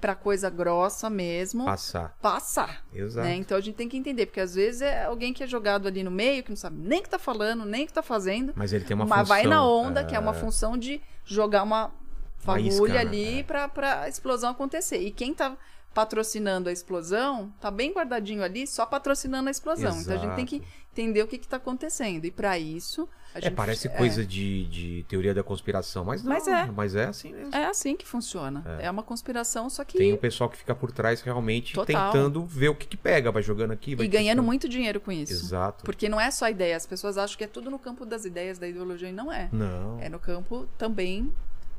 pra 0.00 0.14
coisa 0.14 0.50
grossa 0.50 1.08
mesmo 1.08 1.64
Passar. 1.64 2.14
passar. 2.20 2.84
Exato. 2.94 3.26
né? 3.26 3.34
Então 3.36 3.56
a 3.56 3.60
gente 3.62 3.76
tem 3.76 3.88
que 3.88 3.96
entender, 3.96 4.26
porque 4.26 4.40
às 4.40 4.54
vezes 4.54 4.82
é 4.82 5.04
alguém 5.06 5.32
que 5.32 5.42
é 5.42 5.46
jogado 5.46 5.88
ali 5.88 6.02
no 6.04 6.10
meio, 6.10 6.42
que 6.42 6.50
não 6.50 6.56
sabe 6.56 6.76
nem 6.78 7.00
o 7.00 7.02
que 7.02 7.08
tá 7.08 7.18
falando, 7.18 7.64
nem 7.64 7.84
o 7.84 7.86
que 7.86 7.92
tá 7.94 8.02
fazendo, 8.02 8.52
Mas 8.54 8.74
ele 8.74 8.84
tem 8.84 8.94
uma 8.94 9.06
mas 9.06 9.20
função. 9.20 9.34
vai 9.36 9.44
na 9.46 9.66
onda, 9.66 10.04
que 10.04 10.14
é 10.14 10.18
uma 10.18 10.34
função 10.34 10.76
de 10.76 11.00
jogar 11.24 11.62
uma 11.62 11.90
fagulha 12.36 12.94
né? 12.94 13.00
ali 13.00 13.38
É. 13.40 13.42
pra, 13.42 13.68
pra 13.68 14.06
explosão 14.08 14.50
acontecer. 14.50 14.98
E 14.98 15.10
quem 15.10 15.32
tá 15.32 15.56
patrocinando 15.96 16.68
a 16.68 16.72
explosão, 16.72 17.50
tá 17.58 17.70
bem 17.70 17.90
guardadinho 17.90 18.42
ali, 18.42 18.66
só 18.66 18.84
patrocinando 18.84 19.48
a 19.48 19.50
explosão. 19.50 19.98
Então 19.98 20.14
a 20.14 20.18
gente 20.18 20.34
tem 20.36 20.44
que 20.44 20.62
entender 20.92 21.22
o 21.22 21.26
que 21.26 21.38
que 21.38 21.48
tá 21.48 21.56
acontecendo. 21.56 22.26
E 22.26 22.30
pra 22.30 22.58
isso, 22.58 23.08
a 23.34 23.38
É, 23.38 23.40
gente... 23.40 23.54
parece 23.54 23.88
coisa 23.88 24.22
de, 24.24 24.66
de 24.66 25.06
teoria 25.08 25.32
da 25.32 25.42
conspiração, 25.42 26.04
mas 26.04 26.22
não. 26.22 26.32
Mas 26.34 26.46
é. 26.46 26.66
Mas 26.66 26.94
é 26.94 27.04
assim 27.06 27.32
mesmo. 27.32 27.54
É 27.54 27.64
assim 27.64 27.96
que 27.96 28.06
funciona. 28.06 28.62
É, 28.78 28.90
uma 28.90 29.02
conspiração, 29.02 29.70
só 29.70 29.84
que... 29.84 29.96
Tem 29.96 30.12
o 30.12 30.18
pessoal 30.18 30.50
que 30.50 30.58
fica 30.58 30.74
por 30.74 30.92
trás 30.92 31.22
realmente 31.22 31.72
Total. 31.72 32.12
tentando 32.12 32.44
ver 32.44 32.68
o 32.68 32.74
que, 32.74 32.86
que 32.86 32.96
pega, 32.98 33.32
vai 33.32 33.42
jogando 33.42 33.70
aqui, 33.70 33.94
vai 33.94 34.04
E 34.04 34.08
ganhando 34.08 34.26
testando. 34.36 34.42
muito 34.46 34.68
dinheiro 34.68 35.00
com 35.00 35.10
isso. 35.10 35.32
Exato. 35.32 35.82
Porque 35.82 36.10
não 36.10 36.20
é 36.20 36.30
só 36.30 36.46
ideia. 36.50 36.76
As 36.76 36.84
pessoas 36.84 37.16
acham 37.16 37.38
que 37.38 37.44
é 37.44 37.46
tudo 37.48 37.70
no 37.70 37.78
campo 37.78 38.04
das 38.04 38.26
ideias, 38.26 38.58
da 38.58 38.68
ideologia, 38.68 39.08
e 39.08 39.12
não 39.12 39.32
é. 39.32 39.48
Não. 39.50 39.98
É 39.98 40.10
no 40.10 40.18
campo 40.18 40.68
também 40.76 41.32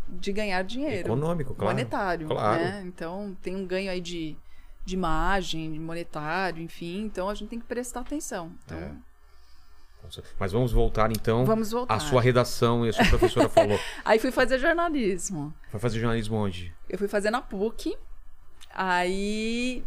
de 0.07 0.31
ganhar 0.31 0.61
dinheiro. 0.63 1.07
Econômico, 1.07 1.53
claro. 1.53 1.73
Monetário. 1.75 2.27
Claro. 2.27 2.63
Né? 2.63 2.83
Então 2.85 3.35
tem 3.41 3.55
um 3.55 3.65
ganho 3.65 3.91
aí 3.91 4.01
de, 4.01 4.35
de 4.85 4.95
imagem, 4.95 5.71
de 5.71 5.79
monetário, 5.79 6.61
enfim. 6.61 7.01
Então 7.03 7.29
a 7.29 7.33
gente 7.35 7.49
tem 7.49 7.59
que 7.59 7.65
prestar 7.65 8.01
atenção. 8.01 8.51
Então, 8.65 8.77
É. 8.77 8.91
Mas 10.39 10.53
vamos 10.53 10.71
voltar 10.71 11.11
então 11.11 11.43
Vamos 11.43 11.71
voltar. 11.71 11.95
à 11.95 11.99
sua 11.99 12.21
redação 12.21 12.85
e 12.85 12.89
a 12.89 12.93
sua 12.93 13.05
professora 13.07 13.49
falou. 13.49 13.77
Aí 14.05 14.17
fui 14.19 14.31
fazer 14.31 14.57
jornalismo. 14.57 15.53
Vai 15.69 15.81
fazer 15.81 15.99
jornalismo 15.99 16.37
onde? 16.37 16.73
Eu 16.87 16.97
fui 16.97 17.09
fazer 17.09 17.29
na 17.29 17.41
PUC. 17.41 17.97
Aí 18.73 19.83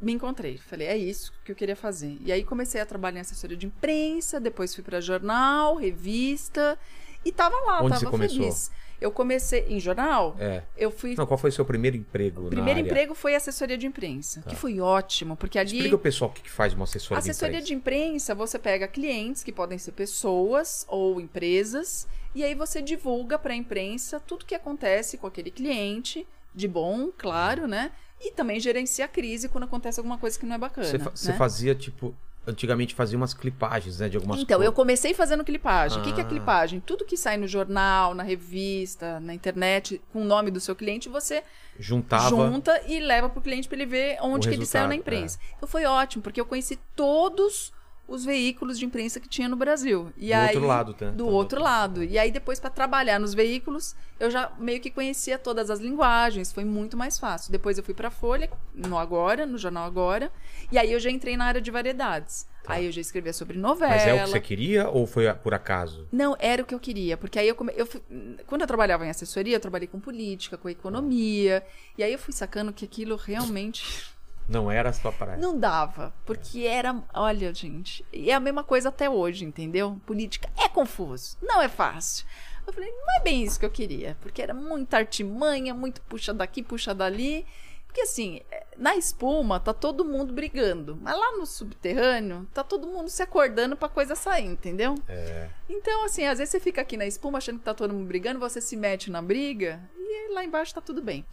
me 0.00 0.12
encontrei. 0.12 0.58
Falei, 0.58 0.88
é 0.88 0.96
isso 0.96 1.32
que 1.44 1.52
eu 1.52 1.56
queria 1.56 1.76
fazer. 1.76 2.16
E 2.22 2.32
aí 2.32 2.42
comecei 2.42 2.80
a 2.80 2.86
trabalhar 2.86 3.18
em 3.18 3.20
assessoria 3.20 3.56
de 3.56 3.66
imprensa, 3.66 4.40
depois 4.40 4.74
fui 4.74 4.82
para 4.82 5.00
jornal, 5.00 5.76
revista. 5.76 6.76
E 7.24 7.30
tava 7.30 7.54
lá, 7.60 7.80
Onde 7.82 7.90
tava 7.90 8.00
você 8.00 8.06
começou? 8.06 8.72
Eu 9.02 9.10
comecei 9.10 9.66
em 9.68 9.80
jornal. 9.80 10.36
É. 10.38 10.62
Eu 10.76 10.90
fui 10.90 11.14
Não, 11.16 11.26
qual 11.26 11.36
foi 11.36 11.50
o 11.50 11.52
seu 11.52 11.64
primeiro 11.64 11.96
emprego? 11.96 12.46
O 12.46 12.48
primeiro 12.48 12.78
área? 12.78 12.88
emprego 12.88 13.14
foi 13.14 13.34
assessoria 13.34 13.76
de 13.76 13.86
imprensa, 13.86 14.42
que 14.42 14.54
foi 14.54 14.80
ótimo, 14.80 15.36
porque 15.36 15.58
ali 15.58 15.76
Explica 15.76 15.96
o 15.96 15.98
pessoal 15.98 16.30
o 16.30 16.32
que 16.34 16.48
faz 16.48 16.72
uma 16.72 16.84
assessora 16.84 17.18
assessoria 17.18 17.60
de 17.60 17.66
de 17.66 17.74
imprensa, 17.74 18.34
você 18.34 18.58
pega 18.58 18.86
clientes 18.86 19.42
que 19.42 19.52
podem 19.52 19.78
ser 19.78 19.92
pessoas 19.92 20.84
ou 20.88 21.20
empresas, 21.20 22.06
e 22.34 22.44
aí 22.44 22.54
você 22.54 22.80
divulga 22.80 23.38
para 23.38 23.52
a 23.52 23.56
imprensa 23.56 24.20
tudo 24.20 24.44
que 24.44 24.54
acontece 24.54 25.16
com 25.18 25.26
aquele 25.26 25.50
cliente, 25.50 26.26
de 26.54 26.68
bom, 26.68 27.10
claro, 27.16 27.66
né? 27.66 27.90
E 28.20 28.30
também 28.32 28.60
gerencia 28.60 29.04
a 29.04 29.08
crise 29.08 29.48
quando 29.48 29.64
acontece 29.64 29.98
alguma 29.98 30.18
coisa 30.18 30.38
que 30.38 30.46
não 30.46 30.54
é 30.54 30.58
bacana. 30.58 30.86
Você, 30.86 30.98
fa- 30.98 31.12
né? 31.32 31.32
fazia, 31.36 31.74
tipo, 31.74 32.14
antigamente 32.46 32.94
fazia 32.94 33.16
umas 33.16 33.32
clipagens, 33.34 33.98
né? 34.00 34.08
De 34.08 34.16
algumas 34.16 34.40
Então, 34.40 34.56
eu 34.56 34.58
coisas. 34.72 34.74
comecei 34.74 35.14
fazendo 35.14 35.44
clipagem. 35.44 35.98
O 36.00 36.02
que, 36.02 36.12
que 36.12 36.20
é 36.20 36.24
Ah. 36.24 36.26
clipagem? 36.26 36.80
Tudo 36.80 37.04
que 37.04 37.16
sai 37.16 37.36
no 37.36 37.46
jornal, 37.46 38.14
na 38.14 38.22
revista, 38.22 39.20
na 39.20 39.32
internet, 39.34 40.00
com 40.12 40.22
o 40.22 40.24
nome 40.24 40.50
do 40.50 40.58
seu 40.60 40.74
cliente, 40.74 41.08
você 41.08 41.42
Juntava. 41.78 42.28
junta 42.28 42.82
e 42.86 42.98
leva 43.00 43.28
pro 43.28 43.40
cliente 43.40 43.68
para 43.68 43.76
ele 43.78 43.86
ver 43.86 44.18
onde 44.20 44.48
O 44.48 44.50
que 44.50 44.56
ele 44.56 44.66
saiu 44.66 44.88
na 44.88 44.94
é. 44.94 44.96
imprensa. 44.96 45.38
Então 45.56 45.68
foi 45.68 45.84
ótimo, 45.84 46.22
porque 46.22 46.40
eu 46.40 46.46
conheci 46.46 46.78
todos 46.96 47.72
os 48.14 48.24
veículos 48.24 48.78
de 48.78 48.84
imprensa 48.84 49.18
que 49.18 49.28
tinha 49.28 49.48
no 49.48 49.56
Brasil. 49.56 50.12
E 50.16 50.28
Do 50.28 50.34
aí, 50.34 50.46
outro 50.54 50.66
lado, 50.66 50.94
tá? 50.94 51.10
Do 51.10 51.24
Tá 51.24 51.30
outro 51.30 51.60
lado. 51.62 52.04
E 52.04 52.18
aí 52.18 52.30
depois 52.30 52.60
para 52.60 52.70
trabalhar 52.70 53.18
nos 53.18 53.32
veículos, 53.34 53.96
eu 54.20 54.30
já 54.30 54.52
meio 54.58 54.80
que 54.80 54.90
conhecia 54.90 55.38
todas 55.38 55.70
as 55.70 55.80
linguagens, 55.80 56.52
foi 56.52 56.64
muito 56.64 56.96
mais 56.96 57.18
fácil. 57.18 57.50
Depois 57.50 57.78
eu 57.78 57.84
fui 57.84 57.94
para 57.94 58.10
Folha, 58.10 58.50
no 58.74 58.98
Agora, 58.98 59.46
no 59.46 59.56
jornal 59.58 59.84
Agora, 59.86 60.30
e 60.70 60.78
aí 60.78 60.92
eu 60.92 61.00
já 61.00 61.10
entrei 61.10 61.36
na 61.36 61.46
área 61.46 61.60
de 61.60 61.70
variedades. 61.70 62.46
Aí 62.66 62.86
eu 62.86 62.92
já 62.92 63.00
escrevia 63.00 63.32
sobre 63.32 63.58
novela. 63.58 63.90
Tá. 63.92 63.96
Mas 63.98 64.06
é 64.06 64.14
o 64.14 64.24
que 64.24 64.30
você 64.30 64.40
queria 64.40 64.88
ou 64.88 65.04
foi 65.06 65.32
por 65.34 65.52
acaso? 65.52 66.06
Não, 66.12 66.36
era 66.38 66.62
o 66.62 66.64
que 66.64 66.74
eu 66.74 66.78
queria, 66.78 67.16
porque 67.16 67.38
aí 67.38 67.48
eu, 67.48 67.54
come... 67.56 67.72
eu 67.76 67.84
fui- 67.84 68.02
quando 68.46 68.60
eu 68.60 68.66
trabalhava 68.68 69.04
em 69.04 69.10
assessoria, 69.10 69.56
eu 69.56 69.60
trabalhei 69.60 69.88
com 69.88 69.98
política, 69.98 70.56
com 70.56 70.68
economia, 70.68 71.64
e 71.98 72.04
aí 72.04 72.12
eu 72.12 72.18
fui 72.18 72.32
sacando 72.32 72.72
que 72.72 72.84
aquilo 72.84 73.16
realmente 73.16 74.06
Não 74.52 74.70
era 74.70 74.90
a 74.90 74.92
sua 74.92 75.10
praia. 75.12 75.36
não 75.36 75.58
dava, 75.58 76.12
porque 76.24 76.60
era, 76.66 77.02
olha, 77.14 77.52
gente, 77.54 78.04
e 78.12 78.30
é 78.30 78.34
a 78.34 78.40
mesma 78.40 78.62
coisa 78.62 78.90
até 78.90 79.08
hoje, 79.08 79.44
entendeu? 79.44 80.00
Política 80.06 80.48
é 80.56 80.68
confuso, 80.68 81.36
não 81.42 81.60
é 81.62 81.68
fácil. 81.68 82.26
Eu 82.66 82.72
falei, 82.72 82.90
não 82.90 83.16
é 83.18 83.22
bem 83.24 83.42
isso 83.42 83.58
que 83.58 83.66
eu 83.66 83.70
queria, 83.70 84.16
porque 84.20 84.40
era 84.40 84.54
muita 84.54 84.96
artimanha, 84.98 85.74
muito 85.74 86.00
puxa 86.02 86.32
daqui, 86.32 86.62
puxa 86.62 86.94
dali. 86.94 87.44
Porque 87.86 88.02
assim, 88.02 88.40
é, 88.50 88.64
na 88.78 88.96
espuma 88.96 89.60
tá 89.60 89.74
todo 89.74 90.02
mundo 90.02 90.32
brigando, 90.32 90.96
mas 91.02 91.14
lá 91.14 91.32
no 91.36 91.44
subterrâneo 91.44 92.48
tá 92.54 92.64
todo 92.64 92.86
mundo 92.86 93.10
se 93.10 93.22
acordando 93.22 93.76
pra 93.76 93.86
coisa 93.88 94.14
sair, 94.14 94.46
entendeu? 94.46 94.94
É. 95.06 95.48
Então, 95.68 96.04
assim, 96.04 96.24
às 96.24 96.38
vezes 96.38 96.52
você 96.52 96.60
fica 96.60 96.80
aqui 96.80 96.96
na 96.96 97.04
espuma 97.04 97.36
achando 97.36 97.58
que 97.58 97.64
tá 97.64 97.74
todo 97.74 97.92
mundo 97.92 98.06
brigando, 98.06 98.40
você 98.40 98.62
se 98.62 98.76
mete 98.76 99.10
na 99.10 99.20
briga 99.20 99.78
e 99.94 100.32
lá 100.32 100.42
embaixo 100.42 100.72
tá 100.72 100.80
tudo 100.80 101.02
bem. 101.02 101.26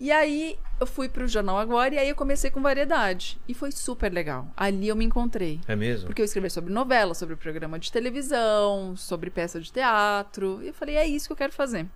E 0.00 0.10
aí 0.10 0.58
eu 0.80 0.86
fui 0.86 1.10
pro 1.10 1.28
Jornal 1.28 1.58
Agora 1.58 1.94
e 1.94 1.98
aí 1.98 2.08
eu 2.08 2.14
comecei 2.14 2.50
com 2.50 2.62
variedade. 2.62 3.38
E 3.46 3.52
foi 3.52 3.70
super 3.70 4.10
legal. 4.10 4.48
Ali 4.56 4.88
eu 4.88 4.96
me 4.96 5.04
encontrei. 5.04 5.60
É 5.68 5.76
mesmo? 5.76 6.06
Porque 6.06 6.22
eu 6.22 6.24
escrevi 6.24 6.48
sobre 6.48 6.72
novela, 6.72 7.12
sobre 7.12 7.36
programa 7.36 7.78
de 7.78 7.92
televisão, 7.92 8.96
sobre 8.96 9.28
peça 9.28 9.60
de 9.60 9.70
teatro. 9.70 10.60
E 10.62 10.68
eu 10.68 10.74
falei, 10.74 10.96
é 10.96 11.06
isso 11.06 11.26
que 11.26 11.32
eu 11.34 11.36
quero 11.36 11.52
fazer. 11.52 11.86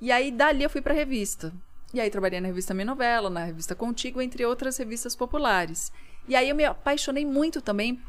E 0.00 0.10
aí 0.10 0.32
dali 0.32 0.62
eu 0.62 0.70
fui 0.70 0.80
pra 0.80 0.94
revista. 0.94 1.52
E 1.92 2.00
aí 2.00 2.08
trabalhei 2.08 2.40
na 2.40 2.48
revista 2.48 2.72
Minha 2.72 2.86
Novela, 2.86 3.28
na 3.28 3.44
revista 3.44 3.74
Contigo, 3.74 4.22
entre 4.22 4.46
outras 4.46 4.78
revistas 4.78 5.14
populares. 5.14 5.92
E 6.26 6.34
aí 6.34 6.48
eu 6.48 6.56
me 6.56 6.64
apaixonei 6.64 7.26
muito 7.26 7.60
também 7.60 8.00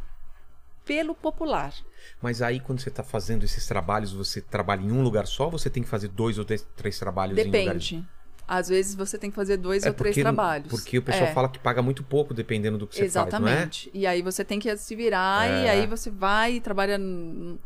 pelo 0.86 1.14
popular. 1.14 1.74
Mas 2.22 2.42
aí, 2.42 2.60
quando 2.60 2.80
você 2.80 2.90
tá 2.90 3.04
fazendo 3.04 3.44
esses 3.44 3.68
trabalhos, 3.68 4.12
você 4.12 4.42
trabalha 4.42 4.82
em 4.82 4.92
um 4.92 5.04
lugar 5.04 5.28
só 5.28 5.46
ou 5.46 5.52
você 5.52 5.70
tem 5.70 5.84
que 5.84 5.90
fazer 5.90 6.08
dois 6.08 6.38
ou 6.38 6.46
três, 6.46 6.66
trabalhos 6.98 7.38
em 7.38 7.44
lugares? 7.44 7.90
Depende. 7.90 8.08
Às 8.52 8.68
vezes 8.68 8.96
você 8.96 9.16
tem 9.16 9.30
que 9.30 9.36
fazer 9.36 9.58
dois 9.58 9.84
É 9.86 9.90
ou 9.90 9.94
três 9.94 10.16
porque- 10.16 10.24
trabalhos. 10.24 10.68
Porque 10.70 10.98
o 10.98 11.04
pessoal 11.04 11.30
É. 11.30 11.34
fala 11.34 11.48
que 11.48 11.60
paga 11.60 11.84
muito 11.84 12.02
pouco 12.04 12.34
dependendo 12.34 12.80
do 12.80 12.88
que 12.88 12.96
você 12.96 13.04
Exatamente. 13.04 13.92
faz, 13.92 13.92
E 13.94 14.08
aí 14.08 14.24
você 14.24 14.44
tem 14.44 14.60
que 14.60 14.76
se 14.76 14.96
virar 14.96 15.48
É. 15.48 15.66
e 15.66 15.70
aí 15.70 15.86
você 15.88 16.10
vai 16.10 16.54
e 16.56 16.60
trabalha 16.60 16.98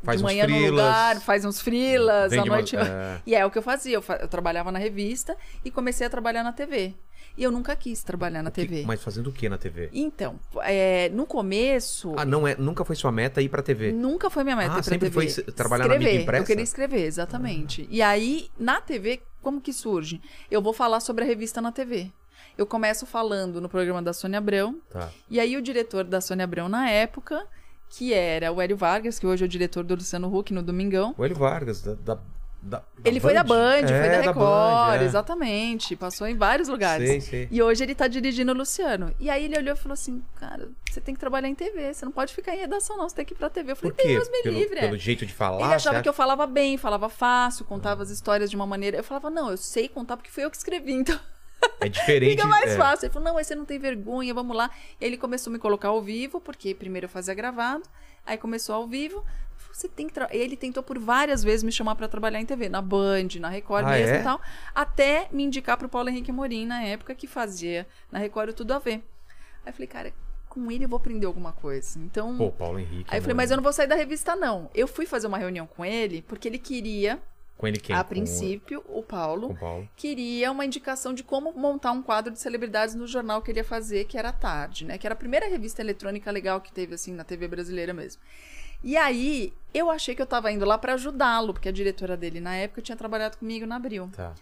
Faz 0.04 0.18
de 0.20 0.24
manhã 0.26 0.46
no 0.46 0.60
lugar, 0.72 1.22
faz 1.22 1.46
uns 1.46 1.62
frilas, 1.62 2.34
à 2.34 2.36
uma- 2.44 2.46
noite. 2.48 2.76
é. 2.76 3.22
E 3.26 3.34
é 3.34 3.46
o 3.46 3.50
que 3.50 3.58
eu 3.58 3.62
fazia. 3.64 3.96
Eu, 3.96 4.02
fa- 4.02 4.18
eu 4.22 4.28
trabalhava 4.28 4.72
na 4.74 4.80
revista 4.80 5.38
e 5.64 5.72
comecei 5.72 6.06
a 6.06 6.10
trabalhar 6.10 6.44
na 6.44 6.52
TV. 6.52 6.94
E 7.38 7.44
eu 7.44 7.52
nunca 7.52 7.76
quis 7.76 8.04
trabalhar 8.04 8.44
na 8.44 8.50
é? 8.50 8.52
Que- 8.52 8.62
TV. 8.68 8.84
Mas 8.86 9.02
fazendo 9.02 9.28
o 9.28 9.32
que 9.32 9.48
na 9.50 9.58
TV? 9.58 9.90
Então, 9.94 10.40
é, 10.64 11.10
no 11.14 11.26
começo, 11.26 12.14
Ah, 12.18 12.26
não 12.26 12.48
é, 12.48 12.56
nunca 12.58 12.84
foi 12.86 12.96
sua 12.96 13.12
meta 13.12 13.42
ir 13.42 13.50
pra 13.50 13.64
TV? 13.64 13.92
Nunca 13.92 14.30
foi 14.30 14.44
minha 14.44 14.56
meta 14.56 14.70
Ah, 14.70 14.74
ir 14.74 14.76
pra 14.76 14.84
sempre 14.84 15.10
TV. 15.10 15.30
foi 15.32 15.44
trabalhar 15.54 15.88
na 15.88 15.94
escrever. 15.96 16.12
mídia 16.12 16.22
impressa? 16.24 16.44
Eu 16.44 16.48
queria 16.48 16.64
escrever, 16.64 17.06
exatamente. 17.06 17.88
E 17.90 18.02
aí, 18.04 18.50
na 18.60 18.80
TV, 18.82 19.22
como 19.44 19.62
que 19.62 19.72
surge? 19.72 20.20
Eu 20.50 20.62
vou 20.62 20.74
falar 20.74 21.00
sobre 21.02 21.24
a 21.24 21.28
revista 21.28 21.62
na 21.62 21.72
TV. 21.72 22.12
Eu 22.58 22.66
começo 22.66 23.06
falando 23.06 23.60
no 23.62 23.70
programa 23.70 24.02
da 24.02 24.14
Sônia 24.14 24.38
Abrão. 24.40 24.80
Tá. 24.90 25.10
E 25.30 25.40
aí, 25.40 25.56
o 25.58 25.62
diretor 25.62 26.04
da 26.04 26.20
Sônia 26.22 26.44
Abrão 26.46 26.68
na 26.70 26.90
época, 26.90 27.46
que 27.90 28.14
era 28.14 28.52
o 28.52 28.62
Hélio 28.62 28.78
Vargas, 28.78 29.20
que 29.20 29.28
hoje 29.28 29.44
é 29.44 29.46
o 29.46 29.50
diretor 29.50 29.84
do 29.84 29.96
Luciano 29.96 30.36
Huck 30.36 30.54
no 30.54 30.64
Domingão. 30.64 31.14
O 31.18 31.24
Hélio 31.26 31.36
Vargas, 31.38 31.82
da. 31.82 31.94
da- 31.96 32.20
da- 32.64 32.78
da 32.80 32.84
Ele 33.10 33.20
foi 33.20 33.34
da 33.34 33.44
Band, 33.44 33.80
É, 33.82 33.88
foi 33.88 34.10
da 34.10 34.22
Record, 34.22 34.36
Band, 34.36 34.96
é. 35.02 35.04
exatamente. 35.04 35.96
Passou 35.96 36.26
em 36.28 36.36
vários 36.38 36.68
lugares. 36.70 37.08
Sei, 37.10 37.22
sei. 37.22 37.48
E 37.52 37.62
hoje 37.62 37.84
ele 37.84 37.94
tá 37.94 38.08
dirigindo 38.08 38.52
o 38.52 38.56
Luciano. 38.56 39.14
E 39.20 39.30
aí 39.30 39.46
ele 39.46 39.58
olhou 39.58 39.74
e 39.74 39.78
falou 39.78 39.94
assim: 39.94 40.24
Cara, 40.40 40.70
você 40.90 41.02
tem 41.02 41.14
que 41.14 41.20
trabalhar 41.20 41.48
em 41.50 41.56
TV, 41.56 41.94
você 41.94 42.06
não 42.06 42.12
pode 42.12 42.34
ficar 42.34 42.56
em 42.56 42.60
redação, 42.60 42.98
não, 42.98 43.08
você 43.10 43.16
tem 43.16 43.26
que 43.26 43.34
ir 43.34 43.38
pra 43.38 43.50
TV. 43.50 43.72
Eu 43.74 43.76
falei? 43.76 43.96
Deus 43.98 44.30
me 44.30 44.42
Pelo, 44.44 44.58
livre. 44.58 44.78
é." 44.78 44.82
pelo 44.82 44.98
jeito 44.98 45.26
de 45.26 45.34
falar? 45.34 45.66
Ele 45.66 45.74
achava 45.74 46.02
que 46.02 46.08
eu 46.10 46.14
falava 46.14 46.48
bem, 46.48 46.78
falava 46.78 47.10
fácil, 47.10 47.66
contava 47.66 48.02
as 48.04 48.10
histórias 48.10 48.50
de 48.50 48.56
uma 48.56 48.66
maneira. 48.66 48.98
Eu 48.98 49.04
falava, 49.04 49.30
não, 49.30 49.52
eu 49.52 49.58
sei 49.58 49.88
contar 49.90 50.16
porque 50.18 50.32
fui 50.32 50.44
eu 50.46 50.50
que 50.52 50.58
escrevi, 50.58 50.94
então 50.94 51.20
É 51.82 51.90
diferente. 51.90 52.32
fica 52.38 52.48
mais 52.48 52.72
é. 52.72 52.78
fácil. 52.78 53.06
Ele 53.08 53.14
falou, 53.14 53.28
não, 53.28 53.36
mas 53.36 53.48
você 53.48 53.56
não 53.56 53.66
tem 53.66 53.78
vergonha, 53.80 54.34
vamos 54.34 54.56
lá. 54.56 54.70
E 55.02 55.06
ele 55.06 55.18
começou 55.18 55.52
a 55.52 55.54
me 55.54 55.60
colocar 55.60 55.90
ao 55.90 56.02
vivo, 56.02 56.40
porque 56.40 56.74
primeiro 56.74 57.06
eu 57.06 57.10
fazia 57.10 57.34
gravado, 57.34 57.84
aí 58.26 58.38
começou 58.38 58.76
ao 58.76 58.88
vivo. 58.88 59.24
Você 59.74 59.90
tem 59.90 60.08
que 60.08 60.14
tra-" 60.14 60.30
Ele 60.32 60.56
tentou 60.56 60.84
por 60.84 60.98
várias 61.00 61.44
vezes 61.44 61.64
me 61.64 61.72
chamar 61.72 61.96
pra 61.96 62.08
trabalhar 62.08 62.40
em 62.40 62.46
TV, 62.46 62.70
na 62.70 62.82
Band, 62.82 63.28
na 63.40 63.50
Record 63.50 63.86
Ah, 63.86 63.90
mesmo 63.92 64.16
é? 64.16 64.20
e 64.20 64.24
tal, 64.24 64.40
até 64.74 65.28
me 65.32 65.44
indicar 65.44 65.78
pro 65.78 65.90
Paulo 65.90 66.10
Henrique 66.10 66.32
Morim 66.32 66.66
na 66.66 66.84
época 66.84 67.14
que 67.16 67.28
fazia 67.28 67.88
na 68.12 68.20
Record 68.20 68.50
o 68.52 68.54
Tudo 68.54 68.74
a 68.74 68.80
Ver. 68.80 69.04
Aí 69.66 69.70
eu 69.70 69.74
falei, 69.74 69.88
cara, 69.88 70.14
com 70.48 70.70
ele 70.72 70.86
eu 70.86 70.90
vou 70.90 70.98
aprender 70.98 71.26
alguma 71.26 71.52
coisa. 71.52 71.98
Então, 72.00 72.38
Pô, 72.38 72.52
Paulo 72.52 72.78
Henrique. 72.80 73.06
Aí 73.10 73.18
eu 73.18 73.22
falei, 73.24 73.36
mas 73.36 73.50
eu 73.50 73.58
não 73.58 73.64
vou 73.64 73.74
sair 73.74 73.88
da 73.88 73.96
revista, 73.96 74.36
não. 74.36 74.70
Eu 74.76 74.88
fui 74.88 75.06
fazer 75.06 75.26
uma 75.28 75.38
reunião 75.40 75.66
com 75.66 75.84
ele 75.84 76.22
porque 76.22 76.48
ele 76.48 76.60
queria 76.60 77.20
Com 77.58 77.66
ele 77.66 77.80
quem? 77.80 77.96
a 77.96 78.04
princípio, 78.04 78.84
o 78.88 79.02
Paulo 79.02 79.48
Com 79.48 79.54
o 79.54 79.58
Paulo. 79.58 79.90
queria 79.96 80.52
uma 80.52 80.64
indicação 80.66 81.14
de 81.14 81.24
como 81.24 81.52
montar 81.54 81.92
um 81.92 82.04
quadro 82.04 82.32
de 82.32 82.40
celebridades 82.40 82.94
no 82.94 83.08
jornal 83.08 83.42
que 83.42 83.50
ele 83.50 83.60
ia 83.62 83.64
fazer, 83.64 84.06
que 84.06 84.18
era 84.18 84.30
à 84.30 84.34
tarde, 84.34 84.86
né? 84.86 84.98
Que 85.00 85.08
era 85.08 85.14
a 85.14 85.18
primeira 85.18 85.48
revista 85.48 85.82
eletrônica 85.82 86.30
legal 86.30 86.62
que 86.62 86.72
teve, 86.72 86.94
assim, 86.94 87.14
na 87.14 87.24
TV 87.24 87.48
brasileira 87.48 87.94
mesmo. 87.94 88.22
E 88.84 88.98
aí, 88.98 89.54
eu 89.74 89.90
achei 89.90 90.14
que 90.14 90.22
eu 90.22 90.26
tava 90.26 90.52
indo 90.52 90.66
lá 90.66 90.78
pra 90.78 90.94
ajudá-lo, 90.94 91.54
porque 91.54 91.70
a 91.70 91.72
diretora 91.72 92.18
dele, 92.18 92.40
na 92.40 92.56
época, 92.56 92.82
tinha 92.82 92.98
trabalhado 92.98 93.38
comigo 93.38 93.66
na 93.66 93.78
Abril. 93.78 94.10
Tá. 94.16 94.34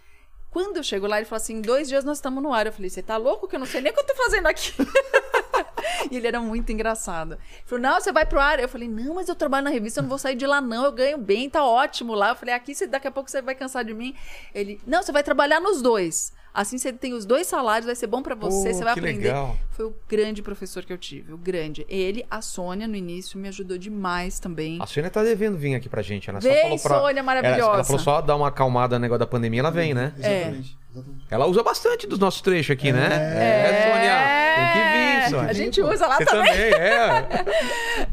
Quando 0.50 0.76
eu 0.76 0.82
chego 0.82 1.06
lá, 1.06 1.16
ele 1.16 1.24
falou 1.24 1.40
assim: 1.40 1.54
em 1.54 1.60
dois 1.62 1.88
dias 1.88 2.04
nós 2.04 2.18
estamos 2.18 2.42
no 2.42 2.52
ar. 2.52 2.66
Eu 2.66 2.72
falei: 2.72 2.90
você 2.90 3.02
tá 3.02 3.16
louco 3.16 3.48
que 3.48 3.56
eu 3.56 3.60
não 3.60 3.66
sei 3.66 3.80
nem 3.80 3.90
o 3.90 3.94
que 3.94 4.00
eu 4.00 4.06
tô 4.06 4.14
fazendo 4.14 4.46
aqui. 4.46 4.74
e 6.10 6.16
ele 6.16 6.26
era 6.26 6.40
muito 6.40 6.70
engraçado. 6.70 7.32
Ele 7.34 7.62
falou: 7.64 7.82
não, 7.82 7.98
você 7.98 8.12
vai 8.12 8.26
pro 8.26 8.38
ar. 8.38 8.60
Eu 8.60 8.68
falei: 8.68 8.86
não, 8.86 9.14
mas 9.14 9.28
eu 9.30 9.34
trabalho 9.34 9.64
na 9.64 9.70
revista, 9.70 10.00
eu 10.00 10.02
não 10.02 10.10
vou 10.10 10.18
sair 10.18 10.34
de 10.34 10.46
lá, 10.46 10.60
não. 10.60 10.84
Eu 10.84 10.92
ganho 10.92 11.16
bem, 11.16 11.48
tá 11.48 11.64
ótimo 11.64 12.12
lá. 12.14 12.30
Eu 12.30 12.36
falei: 12.36 12.54
aqui 12.54 12.74
você- 12.74 12.86
daqui 12.86 13.06
a 13.08 13.10
pouco 13.10 13.30
você 13.30 13.40
vai 13.40 13.54
cansar 13.54 13.82
de 13.82 13.94
mim. 13.94 14.14
Ele: 14.54 14.78
não, 14.86 15.02
você 15.02 15.10
vai 15.10 15.22
trabalhar 15.22 15.58
nos 15.60 15.80
dois. 15.80 16.34
Assim 16.54 16.76
você 16.76 16.92
tem 16.92 17.14
os 17.14 17.24
dois 17.24 17.46
salários, 17.46 17.86
vai 17.86 17.94
ser 17.94 18.06
bom 18.06 18.22
pra 18.22 18.34
você, 18.34 18.68
Pô, 18.68 18.74
você 18.74 18.84
vai 18.84 18.92
que 18.92 19.00
aprender. 19.00 19.28
legal. 19.28 19.56
Foi 19.70 19.86
o 19.86 19.94
grande 20.06 20.42
professor 20.42 20.84
que 20.84 20.92
eu 20.92 20.98
tive, 20.98 21.32
o 21.32 21.36
grande. 21.38 21.86
Ele, 21.88 22.26
a 22.30 22.42
Sônia, 22.42 22.86
no 22.86 22.94
início, 22.94 23.38
me 23.38 23.48
ajudou 23.48 23.78
demais 23.78 24.38
também. 24.38 24.78
A 24.80 24.86
Sônia 24.86 25.08
tá 25.10 25.22
devendo 25.22 25.56
vir 25.56 25.74
aqui 25.74 25.88
pra 25.88 26.02
gente. 26.02 26.28
Ela 26.28 26.40
só 26.42 26.48
Vem, 26.48 26.62
falou 26.62 26.78
pra... 26.78 26.98
Sônia, 27.00 27.22
maravilhosa. 27.22 27.60
Ela, 27.62 27.74
ela 27.76 27.84
falou 27.84 28.00
só 28.00 28.20
dar 28.20 28.36
uma 28.36 28.48
acalmada 28.48 28.98
no 28.98 29.02
negócio 29.02 29.20
da 29.20 29.26
pandemia, 29.26 29.60
ela 29.60 29.70
vem, 29.70 29.94
né? 29.94 30.12
Exatamente. 30.18 30.78
exatamente. 30.94 31.26
Ela 31.30 31.46
usa 31.46 31.62
bastante 31.62 32.06
dos 32.06 32.18
nossos 32.18 32.42
trechos 32.42 32.70
aqui, 32.72 32.92
né? 32.92 33.08
É, 33.10 33.90
Sônia. 33.90 34.52
Tem 34.54 34.72
que 34.72 34.92
vir, 34.92 35.30
Sônia. 35.30 35.50
A 35.50 35.52
gente 35.54 35.80
usa 35.80 36.06
lá 36.06 36.16
Você 36.18 36.24
também. 36.26 36.52
também, 36.52 36.74
é. 36.74 37.28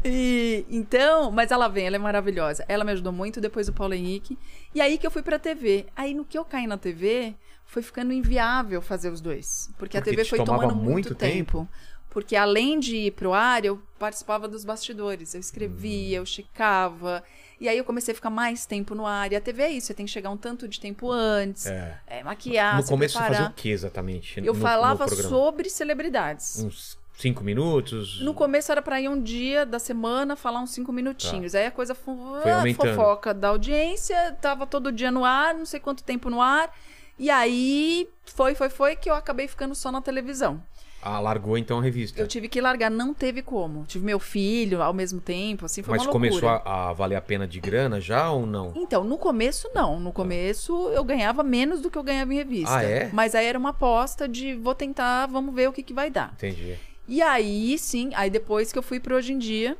E 0.02 0.64
então, 0.70 1.30
mas 1.30 1.50
ela 1.50 1.68
vem, 1.68 1.86
ela 1.86 1.96
é 1.96 1.98
maravilhosa. 1.98 2.64
Ela 2.66 2.84
me 2.84 2.92
ajudou 2.92 3.12
muito, 3.12 3.38
depois 3.38 3.68
o 3.68 3.72
Paulo 3.74 3.92
Henrique. 3.92 4.38
E 4.74 4.80
aí 4.80 4.96
que 4.96 5.06
eu 5.06 5.10
fui 5.10 5.20
pra 5.22 5.38
TV. 5.38 5.84
Aí 5.94 6.14
no 6.14 6.24
que 6.24 6.38
eu 6.38 6.44
caí 6.44 6.66
na 6.66 6.78
TV, 6.78 7.34
foi 7.70 7.82
ficando 7.82 8.12
inviável 8.12 8.82
fazer 8.82 9.10
os 9.10 9.20
dois. 9.20 9.70
Porque, 9.78 9.96
a 9.96 10.00
Porque 10.00 10.10
TV 10.10 10.24
te 10.24 10.30
foi 10.30 10.44
tomando 10.44 10.74
muito, 10.74 10.90
muito 10.90 11.14
tempo. 11.14 11.68
Porque 12.10 12.34
além 12.34 12.80
de 12.80 12.96
ir 12.96 13.12
pro 13.12 13.32
ar, 13.32 13.64
eu 13.64 13.80
participava 13.96 14.48
dos 14.48 14.64
bastidores. 14.64 15.32
Eu 15.34 15.38
Hum. 15.38 15.40
escrevia, 15.40 16.16
eu 16.18 16.26
checava. 16.26 17.22
E 17.60 17.68
aí 17.68 17.78
eu 17.78 17.84
comecei 17.84 18.10
a 18.10 18.14
ficar 18.16 18.30
mais 18.30 18.66
tempo 18.66 18.94
no 18.94 19.06
ar. 19.06 19.30
E 19.32 19.36
a 19.36 19.40
TV 19.40 19.62
é 19.62 19.70
isso, 19.70 19.86
você 19.86 19.94
tem 19.94 20.06
que 20.06 20.10
chegar 20.10 20.30
um 20.30 20.36
tanto 20.36 20.66
de 20.66 20.80
tempo 20.80 21.10
antes. 21.12 21.66
É. 21.66 22.00
é, 22.08 22.24
maquiar, 22.24 22.78
no 22.78 22.84
começo 22.84 23.12
você 23.12 23.18
preparar. 23.20 23.42
fazia 23.44 23.50
o 23.52 23.54
que 23.54 23.70
exatamente? 23.70 24.38
Eu 24.40 24.46
no- 24.46 24.58
no 24.58 24.64
falava 24.66 25.06
programa? 25.06 25.28
sobre 25.28 25.70
celebridades. 25.70 26.64
Uns 26.64 26.98
cinco 27.16 27.44
minutos? 27.44 28.20
No 28.22 28.34
começo 28.34 28.72
era 28.72 28.82
pra 28.82 29.00
ir 29.00 29.08
um 29.08 29.22
dia 29.22 29.64
da 29.64 29.78
semana 29.78 30.34
falar 30.34 30.60
uns 30.60 30.70
cinco 30.72 30.90
minutinhos. 30.92 31.54
Aí 31.54 31.66
a 31.66 31.70
coisa 31.70 31.94
fo- 31.94 32.16
Tá. 32.36 32.40
Foi 32.42 32.50
aumentando. 32.50 32.94
fofoca 32.96 33.32
da 33.34 33.48
audiência, 33.48 34.36
tava 34.40 34.66
todo 34.66 34.90
dia 34.90 35.10
no 35.12 35.24
ar, 35.24 35.54
não 35.54 35.64
sei 35.66 35.78
quanto 35.78 36.02
tempo 36.02 36.28
no 36.30 36.40
ar. 36.42 36.74
E 37.20 37.28
aí 37.28 38.08
foi, 38.24 38.54
foi, 38.54 38.70
foi 38.70 38.96
que 38.96 39.10
eu 39.10 39.14
acabei 39.14 39.46
ficando 39.46 39.74
só 39.74 39.92
na 39.92 40.00
televisão. 40.00 40.62
Ah, 41.02 41.20
largou 41.20 41.58
então 41.58 41.78
a 41.78 41.82
revista. 41.82 42.18
Eu 42.18 42.26
tive 42.26 42.48
que 42.48 42.62
largar, 42.62 42.90
não 42.90 43.12
teve 43.12 43.42
como. 43.42 43.84
Tive 43.84 44.06
meu 44.06 44.18
filho 44.18 44.80
ao 44.80 44.94
mesmo 44.94 45.20
tempo, 45.20 45.66
assim, 45.66 45.82
foi 45.82 45.98
Mas 45.98 46.06
uma 46.06 46.12
loucura. 46.12 46.30
começou 46.30 46.48
a, 46.48 46.88
a 46.88 46.92
valer 46.94 47.16
a 47.16 47.20
pena 47.20 47.46
de 47.46 47.60
grana 47.60 48.00
já 48.00 48.30
ou 48.30 48.46
não? 48.46 48.72
Então, 48.74 49.04
no 49.04 49.18
começo, 49.18 49.68
não. 49.74 50.00
No 50.00 50.12
começo, 50.12 50.88
eu 50.94 51.04
ganhava 51.04 51.42
menos 51.42 51.82
do 51.82 51.90
que 51.90 51.98
eu 51.98 52.02
ganhava 52.02 52.32
em 52.32 52.38
revista. 52.38 52.78
Ah, 52.78 52.82
é? 52.82 53.10
Mas 53.12 53.34
aí 53.34 53.44
era 53.44 53.58
uma 53.58 53.68
aposta 53.70 54.26
de 54.26 54.54
vou 54.54 54.74
tentar, 54.74 55.26
vamos 55.26 55.54
ver 55.54 55.68
o 55.68 55.72
que, 55.74 55.82
que 55.82 55.92
vai 55.92 56.08
dar. 56.08 56.32
Entendi. 56.38 56.78
E 57.06 57.20
aí, 57.20 57.76
sim, 57.76 58.12
aí 58.14 58.30
depois 58.30 58.72
que 58.72 58.78
eu 58.78 58.82
fui 58.82 58.98
pro 58.98 59.16
Hoje 59.16 59.34
em 59.34 59.38
Dia, 59.38 59.76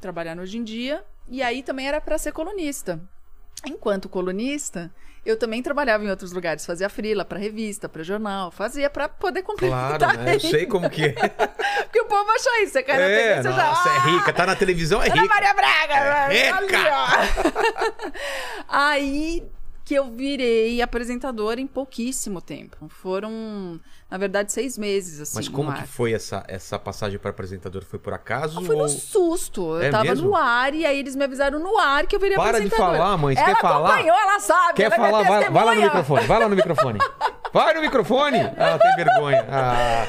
trabalhar 0.00 0.36
no 0.36 0.42
Hoje 0.42 0.58
em 0.58 0.62
Dia, 0.64 1.04
e 1.28 1.42
aí 1.42 1.60
também 1.60 1.88
era 1.88 2.00
para 2.00 2.18
ser 2.18 2.30
colunista. 2.30 3.00
Enquanto 3.66 4.08
colunista, 4.08 4.92
eu 5.24 5.38
também 5.38 5.62
trabalhava 5.62 6.04
em 6.04 6.10
outros 6.10 6.32
lugares, 6.32 6.64
fazia 6.66 6.88
frila 6.88 7.24
para 7.24 7.38
revista, 7.38 7.88
para 7.88 8.02
jornal, 8.02 8.50
fazia 8.50 8.90
para 8.90 9.08
poder 9.08 9.42
complementar. 9.42 9.98
Claro, 9.98 10.18
né? 10.22 10.34
Eu 10.36 10.40
sei 10.40 10.66
como 10.66 10.88
que 10.90 11.04
é. 11.04 11.12
Porque 11.84 12.00
o 12.00 12.06
povo 12.06 12.30
acha 12.30 12.62
isso, 12.62 12.72
você 12.72 12.82
cai 12.82 12.96
na 12.98 13.04
É, 13.04 13.28
TV, 13.28 13.42
você 13.42 13.52
já... 13.56 13.64
nossa, 13.66 13.88
é 13.88 13.92
"Ah, 13.92 13.98
rica. 14.06 14.32
Tá 14.32 14.46
na 14.46 14.56
televisão, 14.56 15.02
é 15.02 15.06
Ana 15.06 15.22
rica. 15.22 15.34
Maria 15.34 15.54
Braga! 15.54 15.94
É 16.34 16.50
ali, 16.50 16.74
ó. 16.90 18.12
Aí 18.68 19.42
que 19.84 19.94
eu 19.94 20.10
virei 20.10 20.80
apresentadora 20.80 21.60
em 21.60 21.66
pouquíssimo 21.66 22.40
tempo. 22.40 22.88
Foram, 22.88 23.78
na 24.10 24.16
verdade, 24.16 24.50
seis 24.50 24.78
meses, 24.78 25.20
assim, 25.20 25.36
Mas 25.36 25.48
como 25.48 25.74
que 25.74 25.86
foi 25.86 26.14
essa, 26.14 26.42
essa 26.48 26.78
passagem 26.78 27.18
para 27.18 27.30
apresentador? 27.30 27.84
Foi 27.84 27.98
por 27.98 28.14
acaso? 28.14 28.62
Foi 28.62 28.74
ou... 28.74 28.82
no 28.82 28.88
susto. 28.88 29.76
Eu 29.76 29.82
É 29.82 29.90
tava 29.90 30.04
mesmo? 30.04 30.28
no 30.28 30.36
ar 30.36 30.74
e 30.74 30.86
aí 30.86 30.98
eles 30.98 31.14
me 31.14 31.24
avisaram 31.24 31.58
no 31.58 31.78
ar 31.78 32.06
que 32.06 32.16
eu 32.16 32.20
viria 32.20 32.36
Para 32.36 32.52
de 32.58 32.66
apresentadora. 32.66 32.98
falar, 32.98 33.16
mãe. 33.18 33.34
Você 33.36 33.42
ela 33.42 33.54
quer 33.54 33.60
falar? 33.60 33.88
acompanhou, 33.94 34.16
ela 34.16 34.40
sabe. 34.40 34.74
Quer 34.74 34.82
ela 34.84 34.96
falar? 34.96 35.22
Vai, 35.22 35.50
vai 35.50 35.64
lá 35.64 35.74
no 35.74 35.82
microfone. 35.82 36.26
Vai 36.26 36.38
lá 36.40 36.48
no 36.48 36.56
microfone. 36.56 36.98
Vai 37.54 37.72
no 37.72 37.80
microfone. 37.82 38.38
Ela 38.56 38.78
tem 38.80 38.96
vergonha. 38.96 39.46
Ah, 39.48 40.08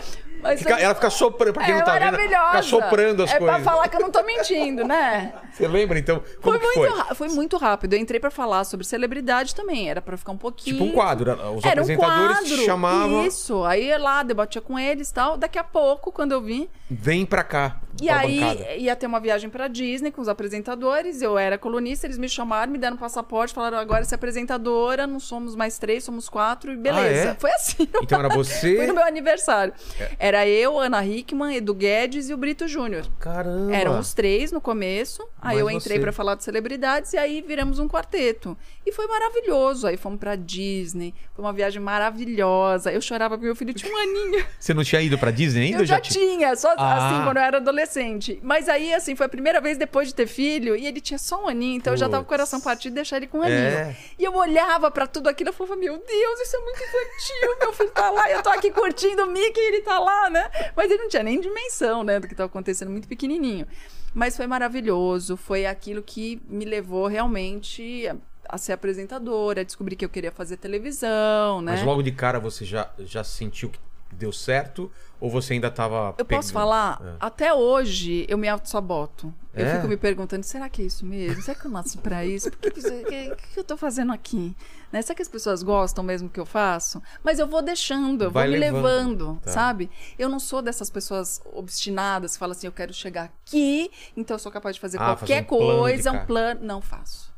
fica- 0.57 0.79
ela 0.79 0.95
fica 0.95 1.09
soprando. 1.09 1.53
Pra 1.53 1.63
quem 1.65 1.73
é 1.73 1.77
não 1.77 1.85
tá 1.85 1.93
vendo, 1.93 2.03
maravilhosa. 2.11 2.47
fica 2.49 2.63
soprando 2.63 3.23
as 3.23 3.31
é 3.33 3.37
coisas. 3.37 3.55
pra 3.61 3.71
falar 3.71 3.87
que 3.87 3.95
eu 3.97 4.01
não 4.01 4.11
tô 4.11 4.23
mentindo, 4.23 4.83
né? 4.85 5.33
Você 5.51 5.67
lembra 5.67 5.97
então? 5.97 6.21
Como 6.41 6.59
Foi 6.59 6.75
muito, 6.75 6.95
foi? 7.05 7.15
foi 7.15 7.27
muito 7.29 7.57
rápido. 7.57 7.93
Eu 7.93 7.99
entrei 7.99 8.19
pra 8.19 8.29
falar 8.29 8.63
sobre 8.65 8.85
celebridade 8.85 9.55
também. 9.55 9.89
Era 9.89 10.01
pra 10.01 10.17
ficar 10.17 10.33
um 10.33 10.37
pouquinho. 10.37 10.75
Tipo 10.77 10.89
um 10.89 10.91
quadro. 10.91 11.31
Os 11.31 11.63
Era 11.63 11.79
um 11.79 11.83
apresentadores 11.83 12.37
quadro. 12.39 12.57
te 12.57 12.65
chamavam. 12.65 13.25
Isso. 13.25 13.63
Aí 13.63 13.97
lá, 13.97 14.21
debatia 14.23 14.61
com 14.61 14.77
eles 14.77 15.09
e 15.09 15.13
tal. 15.13 15.37
Daqui 15.37 15.57
a 15.57 15.63
pouco, 15.63 16.11
quando 16.11 16.33
eu 16.33 16.41
vim. 16.41 16.67
Vem 16.89 17.25
pra 17.25 17.43
cá. 17.43 17.81
E 18.01 18.09
aí 18.09 18.39
bancada. 18.39 18.75
ia 18.75 18.95
ter 18.95 19.07
uma 19.07 19.19
viagem 19.19 19.49
pra 19.49 19.67
Disney 19.67 20.11
com 20.11 20.21
os 20.21 20.27
apresentadores. 20.27 21.21
Eu 21.21 21.37
era 21.37 21.57
colunista, 21.57 22.05
eles 22.05 22.17
me 22.17 22.27
chamaram, 22.29 22.71
me 22.71 22.77
deram 22.77 22.95
um 22.95 22.99
passaporte, 22.99 23.53
falaram: 23.53 23.77
agora 23.77 24.03
você 24.03 24.13
é 24.13 24.17
apresentadora, 24.17 25.07
não 25.07 25.19
somos 25.19 25.55
mais 25.55 25.79
três, 25.79 26.03
somos 26.03 26.27
quatro, 26.29 26.71
e 26.73 26.75
beleza. 26.75 27.29
Ah, 27.29 27.33
é? 27.33 27.35
Foi 27.35 27.51
assim. 27.51 27.87
Então 28.03 28.19
era 28.19 28.29
Foi 28.29 28.37
você. 28.43 28.77
É. 28.77 28.87
no 28.87 28.93
meu 28.93 29.03
aniversário. 29.05 29.73
Era 30.19 30.47
eu, 30.47 30.77
Ana 30.77 31.03
Hickman, 31.03 31.55
Edu 31.55 31.73
Guedes 31.73 32.29
e 32.29 32.33
o 32.33 32.37
Brito 32.37 32.67
Júnior. 32.67 33.05
Caramba. 33.19 33.73
Eram 33.75 33.97
os 33.99 34.13
três 34.13 34.51
no 34.51 34.61
começo. 34.61 35.23
Aí 35.41 35.55
Mas 35.55 35.59
eu 35.59 35.69
entrei 35.71 35.99
pra 35.99 36.11
falar 36.11 36.35
de 36.35 36.43
celebridades 36.43 37.13
e 37.13 37.17
aí 37.17 37.41
viramos 37.41 37.79
um 37.79 37.87
quarteto. 37.87 38.55
E 38.85 38.91
foi 38.91 39.07
maravilhoso. 39.07 39.87
Aí 39.87 39.97
fomos 39.97 40.19
pra 40.19 40.35
Disney. 40.35 41.13
Foi 41.33 41.43
uma 41.43 41.53
viagem 41.53 41.81
maravilhosa. 41.81 42.91
Eu 42.91 43.01
chorava 43.01 43.35
porque 43.35 43.45
meu 43.45 43.55
filho 43.55 43.73
tinha 43.73 43.91
um 43.91 43.97
aninho. 43.97 44.45
Você 44.59 44.73
não 44.73 44.83
tinha 44.83 45.01
ido 45.01 45.17
pra 45.17 45.31
Disney 45.31 45.65
ainda? 45.67 45.79
Eu 45.81 45.85
já 45.85 45.99
ti- 45.99 46.11
tinha, 46.13 46.55
só 46.55 46.74
Ah. 46.77 47.07
assim, 47.07 47.23
quando 47.23 47.37
eu 47.37 47.43
era 47.43 47.57
adolescente. 47.57 48.39
Mas 48.43 48.67
aí, 48.69 48.93
assim, 48.93 49.15
foi 49.15 49.25
a 49.25 49.29
primeira 49.29 49.61
vez 49.61 49.77
depois 49.77 50.07
de 50.07 50.15
ter 50.15 50.27
filho, 50.27 50.75
e 50.75 50.85
ele 50.85 51.01
tinha 51.01 51.17
só 51.17 51.43
um 51.43 51.47
aninho, 51.47 51.77
então 51.77 51.93
eu 51.93 51.97
já 51.97 52.07
tava 52.07 52.23
com 52.23 52.27
o 52.27 52.29
coração 52.29 52.59
partido 52.61 52.91
de 52.91 52.95
deixar 52.95 53.17
ele 53.17 53.27
com 53.27 53.39
um 53.39 53.43
aninho. 53.43 53.57
É. 53.57 53.95
E 54.17 54.23
eu 54.23 54.33
olhava 54.35 54.89
pra 54.91 55.07
tudo 55.07 55.27
aquilo 55.27 55.49
e 55.49 55.53
falava, 55.53 55.75
meu 55.75 55.97
Deus, 55.97 56.39
isso 56.39 56.55
é 56.55 56.59
muito 56.59 56.77
infantil, 56.83 57.59
meu 57.59 57.73
filho 57.73 57.91
tá 57.91 58.09
lá, 58.09 58.29
eu 58.29 58.41
tô 58.41 58.49
aqui 58.49 58.71
curtindo 58.71 59.23
o 59.23 59.27
Mickey 59.31 59.59
e 59.59 59.67
ele 59.67 59.81
tá 59.81 59.99
lá, 59.99 60.29
né? 60.29 60.49
Mas 60.75 60.91
ele 60.91 61.03
não 61.03 61.09
tinha 61.09 61.23
nem 61.23 61.39
dimensão, 61.39 62.03
né, 62.03 62.19
do 62.19 62.27
que 62.27 62.35
tava 62.35 62.47
acontecendo, 62.47 62.91
muito 62.91 63.07
pequenininho. 63.07 63.67
Mas 64.13 64.37
foi 64.37 64.47
maravilhoso, 64.47 65.35
foi 65.35 65.65
aquilo 65.65 66.01
que 66.01 66.41
me 66.47 66.63
levou 66.63 67.07
realmente 67.07 68.09
a, 68.47 68.57
ser 68.57 68.71
apresentadora, 68.73 69.61
a 69.61 69.63
descobrir 69.63 69.95
que 69.95 70.05
eu 70.05 70.09
queria 70.09 70.31
fazer 70.31 70.57
televisão, 70.57 71.61
né? 71.61 71.73
Mas 71.73 71.83
logo 71.83 72.01
de 72.01 72.11
cara 72.11 72.39
você 72.39 72.63
já, 72.63 72.89
já 72.99 73.23
sentiu 73.23 73.69
que 73.69 73.79
deu 74.15 74.31
certo? 74.31 74.91
Ou 75.19 75.29
você 75.29 75.53
ainda 75.53 75.71
tava. 75.71 76.13
Eu 76.17 76.25
posso 76.25 76.49
pegando- 76.49 76.51
falar? 76.53 77.01
É. 77.03 77.15
Até 77.19 77.53
hoje 77.53 78.25
eu 78.27 78.37
me 78.37 78.47
auto-saboto. 78.49 79.33
Eu 79.53 79.65
É? 79.65 79.75
fico 79.75 79.87
me 79.87 79.95
perguntando, 79.95 80.43
será 80.43 80.67
que 80.67 80.81
é 80.81 80.85
isso 80.85 81.05
mesmo? 81.05 81.41
Será 81.41 81.57
que 81.57 81.65
eu 81.65 81.71
nasci 81.71 81.97
pra 81.97 82.25
isso? 82.25 82.51
Por 82.51 82.59
que, 82.59 82.71
que, 82.71 82.79
isso- 82.79 82.89
que- 83.05 83.35
que 83.35 83.47
que 83.53 83.59
eu 83.59 83.63
tô 83.63 83.77
fazendo 83.77 84.11
aqui? 84.11 84.55
Né? 84.91 85.01
Será 85.01 85.15
que 85.15 85.21
as 85.21 85.29
pessoas 85.29 85.63
gostam 85.63 86.03
mesmo 86.03 86.29
que 86.29 86.39
eu 86.39 86.45
faço? 86.45 87.01
Mas 87.23 87.39
eu 87.39 87.47
vou 87.47 87.61
deixando, 87.61 88.25
eu 88.25 88.31
Vai 88.31 88.43
vou 88.47 88.53
me 88.53 88.59
levando. 88.59 88.83
levando, 88.83 89.41
Tá. 89.43 89.51
sabe? 89.51 89.89
Eu 90.19 90.27
não 90.27 90.39
sou 90.39 90.61
dessas 90.61 90.89
pessoas 90.89 91.41
obstinadas 91.53 92.33
que 92.33 92.39
falam 92.39 92.51
assim, 92.51 92.67
eu 92.67 92.73
quero 92.73 92.93
chegar 92.93 93.23
aqui, 93.45 93.89
então 94.17 94.35
eu 94.35 94.39
sou 94.39 94.51
capaz 94.51 94.75
de 94.75 94.81
fazer 94.81 94.97
Ah, 94.97 95.05
qualquer 95.15 95.25
fazer 95.25 95.41
um 95.41 95.45
coisa, 95.79 96.11
um 96.11 96.25
plano. 96.25 96.59
Não 96.63 96.81
faço. 96.81 97.33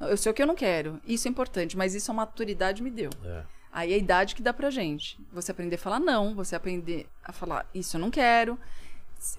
Eu 0.00 0.16
sei 0.16 0.32
o 0.32 0.34
que 0.34 0.42
eu 0.42 0.46
não 0.46 0.56
quero. 0.56 0.98
Isso 1.06 1.28
é 1.28 1.30
importante, 1.30 1.76
mas 1.76 1.94
isso 1.94 2.10
a 2.10 2.14
maturidade 2.14 2.82
me 2.82 2.90
deu. 2.90 3.10
É. 3.24 3.42
Aí 3.72 3.92
é 3.92 3.94
a 3.94 3.98
idade 3.98 4.34
que 4.34 4.42
dá 4.42 4.52
pra 4.52 4.70
gente. 4.70 5.18
Você 5.32 5.52
aprender 5.52 5.76
a 5.76 5.78
falar 5.78 6.00
não, 6.00 6.34
você 6.34 6.56
aprender 6.56 7.06
a 7.24 7.32
falar 7.32 7.64
isso 7.74 7.96
eu 7.96 8.00
não 8.00 8.10
quero. 8.10 8.58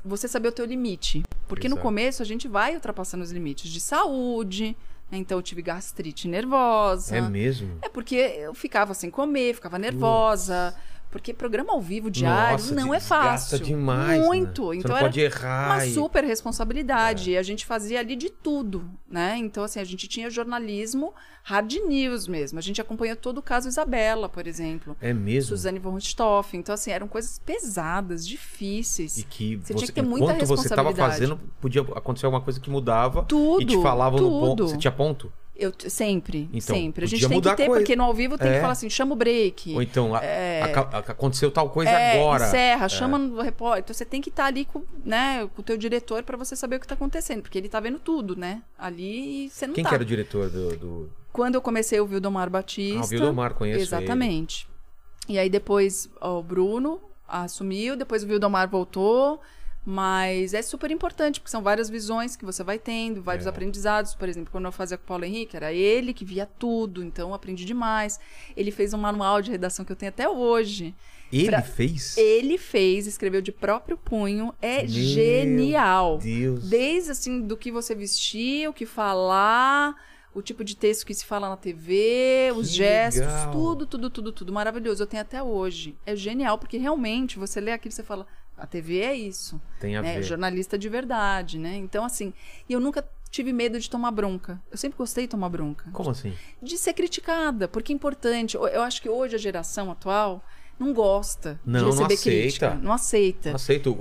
Você 0.06 0.28
saber 0.28 0.48
o 0.50 0.52
teu 0.52 0.66
limite. 0.66 1.24
Porque 1.48 1.68
no 1.68 1.76
Exato. 1.76 1.84
começo 1.84 2.22
a 2.22 2.26
gente 2.26 2.48
vai 2.48 2.76
ultrapassando 2.76 3.24
os 3.24 3.32
limites 3.32 3.70
de 3.70 3.82
saúde. 3.82 4.76
né? 5.12 5.18
Então 5.18 5.38
eu 5.38 5.42
tive 5.42 5.62
gastrite 5.62 6.28
nervosa. 6.28 7.18
É 7.18 7.22
mesmo? 7.22 7.78
É 7.82 7.90
porque 7.90 8.16
eu 8.16 8.54
ficava 8.54 8.94
sem 8.94 9.10
comer, 9.10 9.56
ficava 9.56 9.78
nervosa. 9.78 10.74
Porque 11.12 11.34
programa 11.34 11.74
ao 11.74 11.82
vivo 11.82 12.10
diário 12.10 12.54
Nossa, 12.64 12.74
não 12.74 12.94
é 12.94 13.00
fácil. 13.02 13.60
demais. 13.60 14.20
né? 14.22 14.26
Muito. 14.26 14.68
Você 14.68 14.78
Então 14.78 14.98
pode 14.98 15.20
errar. 15.20 15.66
uma 15.76 15.86
e- 15.86 15.94
super 15.94 16.24
responsabilidade. 16.24 17.32
E 17.32 17.38
a 17.38 17.44
gente 17.44 17.66
fazia 17.66 18.00
ali 18.00 18.16
de 18.16 18.30
tudo, 18.30 18.90
né? 19.10 19.36
Então, 19.38 19.64
assim, 19.64 19.80
a 19.80 19.84
gente 19.84 20.08
tinha 20.08 20.30
jornalismo 20.30 21.14
hard 21.44 21.74
news 21.88 22.28
mesmo. 22.28 22.58
A 22.58 22.62
gente 22.62 22.80
acompanhou 22.80 23.16
todo 23.18 23.40
o 23.40 23.42
caso 23.42 23.68
Isabela, 23.68 24.30
por 24.30 24.48
exemplo. 24.48 24.96
É 25.02 25.12
mesmo? 25.12 25.50
Suzane 25.50 25.80
von 25.80 25.96
Richthofen. 25.96 26.60
Então, 26.62 26.74
assim, 26.74 26.92
eram 26.92 27.08
coisas 27.10 27.40
pesadas, 27.40 28.26
difíceis. 28.28 29.18
E 29.18 29.24
que 29.24 29.58
Você 29.58 29.74
você, 29.74 29.74
tinha 29.74 29.88
que 29.88 29.94
ter 29.94 30.02
muita 30.04 30.26
enquanto 30.34 30.46
você 30.46 30.68
estava 30.68 30.90
responsabilidade. 30.90 31.36
fazendo, 31.36 31.52
podia 31.60 31.82
acontecer 31.82 32.26
alguma 32.26 32.42
coisa 32.42 32.60
que 32.60 32.70
mudava 32.70 33.24
Tudo, 33.24 33.62
e 33.62 33.66
te 33.66 33.82
falavam 33.82 34.20
no 34.20 34.30
ponto. 34.30 34.56
tudo. 34.58 34.70
Você 34.70 34.78
tinha 34.78 34.92
ponto? 34.92 35.32
Eu 35.64 35.72
sempre, 35.90 36.50
Então, 36.52 36.76
sempre. 36.76 37.06
A 37.06 37.08
gente 37.08 37.28
tem 37.30 37.40
que 37.40 37.56
ter, 37.56 37.68
coisa. 37.68 37.82
porque 37.82 37.96
no 37.96 38.04
ao 38.04 38.14
vivo 38.16 38.36
tem 38.36 38.50
É. 38.50 38.54
que 38.56 38.60
falar 38.62 38.74
assim, 38.74 38.90
chama 38.90 39.14
o 39.14 39.16
break. 39.16 39.76
Ou 39.76 39.82
então, 39.84 40.16
a- 40.16 40.20
aca- 40.64 40.90
a- 40.98 41.12
aconteceu 41.12 41.52
tal 41.52 41.70
coisa 41.70 41.92
É, 41.92 42.20
agora. 42.20 42.48
encerra, 42.48 42.90
chama 42.90 43.20
no 43.20 43.40
repórter. 43.42 43.84
Então 43.84 43.94
você 43.94 44.04
tem 44.04 44.20
que 44.22 44.30
estar 44.30 44.46
ali 44.46 44.66
com, 44.66 44.82
né, 45.06 45.48
com 45.56 45.62
o 45.62 45.64
teu 45.64 45.78
diretor 45.78 46.24
pra 46.24 46.36
você 46.36 46.56
saber 46.56 46.78
o 46.78 46.80
que 46.80 46.88
tá 46.88 46.96
acontecendo, 46.96 47.44
porque 47.44 47.60
ele 47.60 47.70
tá 47.70 47.80
vendo 47.80 48.00
tudo, 48.00 48.36
né? 48.36 48.64
Ali 48.76 49.46
e 49.46 49.50
você 49.52 49.68
não 49.68 49.76
Quem 49.76 49.84
tá. 49.84 49.90
que 49.90 49.96
era 49.96 50.04
o 50.04 50.06
diretor 50.06 50.50
do. 50.50 50.76
do- 50.78 51.10
Quando 51.32 51.54
eu 51.56 51.62
comecei 51.62 52.00
o 52.00 52.08
Vildomar 52.08 52.50
Batista. 52.50 53.00
Ah, 53.00 53.04
o 53.04 53.08
Vildomar, 53.08 53.54
conheço 53.54 53.78
ele. 53.78 53.84
Exatamente. 53.84 54.68
E 55.30 55.38
aí 55.38 55.50
depois 55.50 56.10
ó, 56.20 56.40
o 56.40 56.44
Bruno 56.44 57.00
assumiu, 57.28 57.96
depois 57.96 58.24
o 58.24 58.28
Vildomar 58.28 58.68
voltou. 58.68 59.40
Mas 59.84 60.54
é 60.54 60.62
super 60.62 60.92
importante, 60.92 61.40
porque 61.40 61.50
são 61.50 61.64
várias 61.64 61.90
visões 61.90 62.36
que 62.36 62.46
você 62.46 62.64
vai 62.64 62.78
tendo, 62.78 63.20
É. 63.20 63.24
vários 63.24 63.48
aprendizados. 63.48 64.14
Por 64.14 64.30
exemplo, 64.30 64.52
quando 64.52 64.66
eu 64.66 64.72
fazia 64.72 64.96
com 64.98 65.04
o 65.04 65.08
Paulo 65.08 65.26
Henrique, 65.26 65.56
era 65.56 65.74
ele 65.74 66.14
que 66.14 66.24
via 66.24 66.46
tudo, 66.46 67.04
então 67.04 67.30
eu 67.30 67.34
aprendi 67.34 67.66
demais. 67.66 68.20
Ele 68.56 68.70
fez 68.70 68.94
um 68.94 68.98
manual 69.00 69.42
de 69.42 69.50
redação 69.50 69.84
que 69.84 69.92
eu 69.92 69.96
tenho 69.96 70.10
até 70.12 70.30
hoje. 70.30 70.94
Ele 71.34 71.48
Pra- 71.48 71.62
fez? 71.64 72.16
Ele 72.18 72.58
fez, 72.60 73.08
escreveu 73.08 73.42
de 73.42 73.52
próprio 73.52 73.98
punho. 73.98 74.54
É 74.62 74.80
Meu 74.82 74.88
genial. 74.90 76.18
Deus. 76.20 76.70
Desde 76.70 77.12
assim, 77.12 77.42
do 77.42 77.58
que 77.58 77.72
você 77.72 77.96
vestir, 77.96 78.68
o 78.70 78.74
que 78.74 78.86
falar, 78.86 79.96
o 80.34 80.42
tipo 80.42 80.64
de 80.64 80.76
texto 80.76 81.06
que 81.06 81.14
se 81.14 81.26
fala 81.26 81.50
na 81.50 81.58
TV, 81.58 82.52
os 82.56 82.70
Que 82.70 82.76
gestos, 82.76 83.22
legal. 83.22 83.52
tudo, 83.52 83.86
tudo, 83.88 84.10
tudo, 84.10 84.32
tudo. 84.32 84.54
Maravilhoso. 84.54 85.02
Eu 85.02 85.08
tenho 85.08 85.22
até 85.22 85.42
hoje. 85.42 85.98
É 86.06 86.16
genial, 86.16 86.58
porque 86.60 86.78
realmente 86.78 87.40
você 87.40 87.60
lê 87.62 87.72
aquilo 87.72 87.92
e 87.94 87.96
você 87.96 88.04
fala, 88.04 88.28
a 88.62 88.68
TV 88.68 89.00
é 89.00 89.14
isso. 89.16 89.60
Tem 89.80 89.96
a 89.98 90.02
né? 90.02 90.16
ver. 90.16 90.24
Jornalista 90.24 90.78
de 90.78 90.88
verdade, 90.90 91.58
né? 91.58 91.76
Então, 91.78 92.04
assim, 92.06 92.34
e 92.70 92.74
eu 92.74 92.80
nunca 92.80 93.04
tive 93.30 93.52
medo 93.54 93.80
de 93.80 93.90
tomar 93.90 94.12
bronca. 94.12 94.62
Eu 94.70 94.78
sempre 94.78 94.98
gostei 94.98 95.24
de 95.26 95.30
tomar 95.32 95.50
bronca 95.50 95.90
Como 95.92 96.10
assim? 96.10 96.34
de 96.62 96.78
ser 96.78 96.94
criticada, 96.94 97.68
porque 97.68 97.92
é 97.94 97.96
importante. 97.96 98.56
Eu- 98.56 98.68
Eu 98.68 98.82
acho 98.82 99.02
que 99.02 99.10
hoje 99.10 99.36
a 99.36 99.40
geração 99.40 99.90
atual 99.90 100.44
não 100.82 100.94
gosta 100.94 101.60
Não, 101.66 101.80
de 101.80 101.86
não 101.86 101.92
receber 101.92 102.14
aceita. 102.16 102.42
crítica. 102.42 102.80
Não 102.82 102.92
aceita. 102.92 103.50
Não 103.50 103.56
aceito 103.56 103.92
o, 103.92 103.94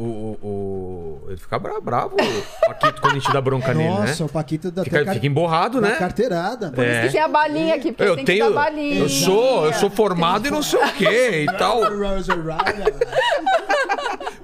o, 0.42 0.46
o- 0.46 1.28
Ele 1.28 1.36
fica 1.36 1.58
bra- 1.58 1.80
bravo, 1.80 2.16
o 2.16 2.66
Paquito, 2.66 3.00
quando 3.00 3.12
a 3.12 3.18
gente 3.18 3.32
dá 3.32 3.40
bronca 3.40 3.74
nele, 3.74 3.88
né? 3.90 4.00
Nossa, 4.06 4.24
o 4.24 4.28
Paquito 4.28 4.70
dá 4.70 4.82
Fica, 4.84 5.12
fica 5.12 5.26
emborrado, 5.26 5.80
né? 5.80 5.96
carteirada. 5.98 6.70
Por 6.70 6.82
isso 6.84 6.92
É. 6.96 7.02
que 7.06 7.12
tem 7.12 7.20
a 7.20 7.28
balinha 7.28 7.74
aqui, 7.74 7.92
porque 7.92 8.10
Eu 8.10 8.16
tem 8.16 8.24
tenho. 8.24 8.46
que 8.48 8.52
dar 8.54 8.60
balinha. 8.64 8.98
Eu 9.00 9.08
sou, 9.08 9.66
eu 9.66 9.72
sou 9.74 9.90
formado 9.90 10.46
e 10.48 10.50
não 10.50 10.62
sei 10.62 10.80
o 10.82 10.92
quê 10.94 11.46
e 11.48 11.58
tal. 11.58 11.80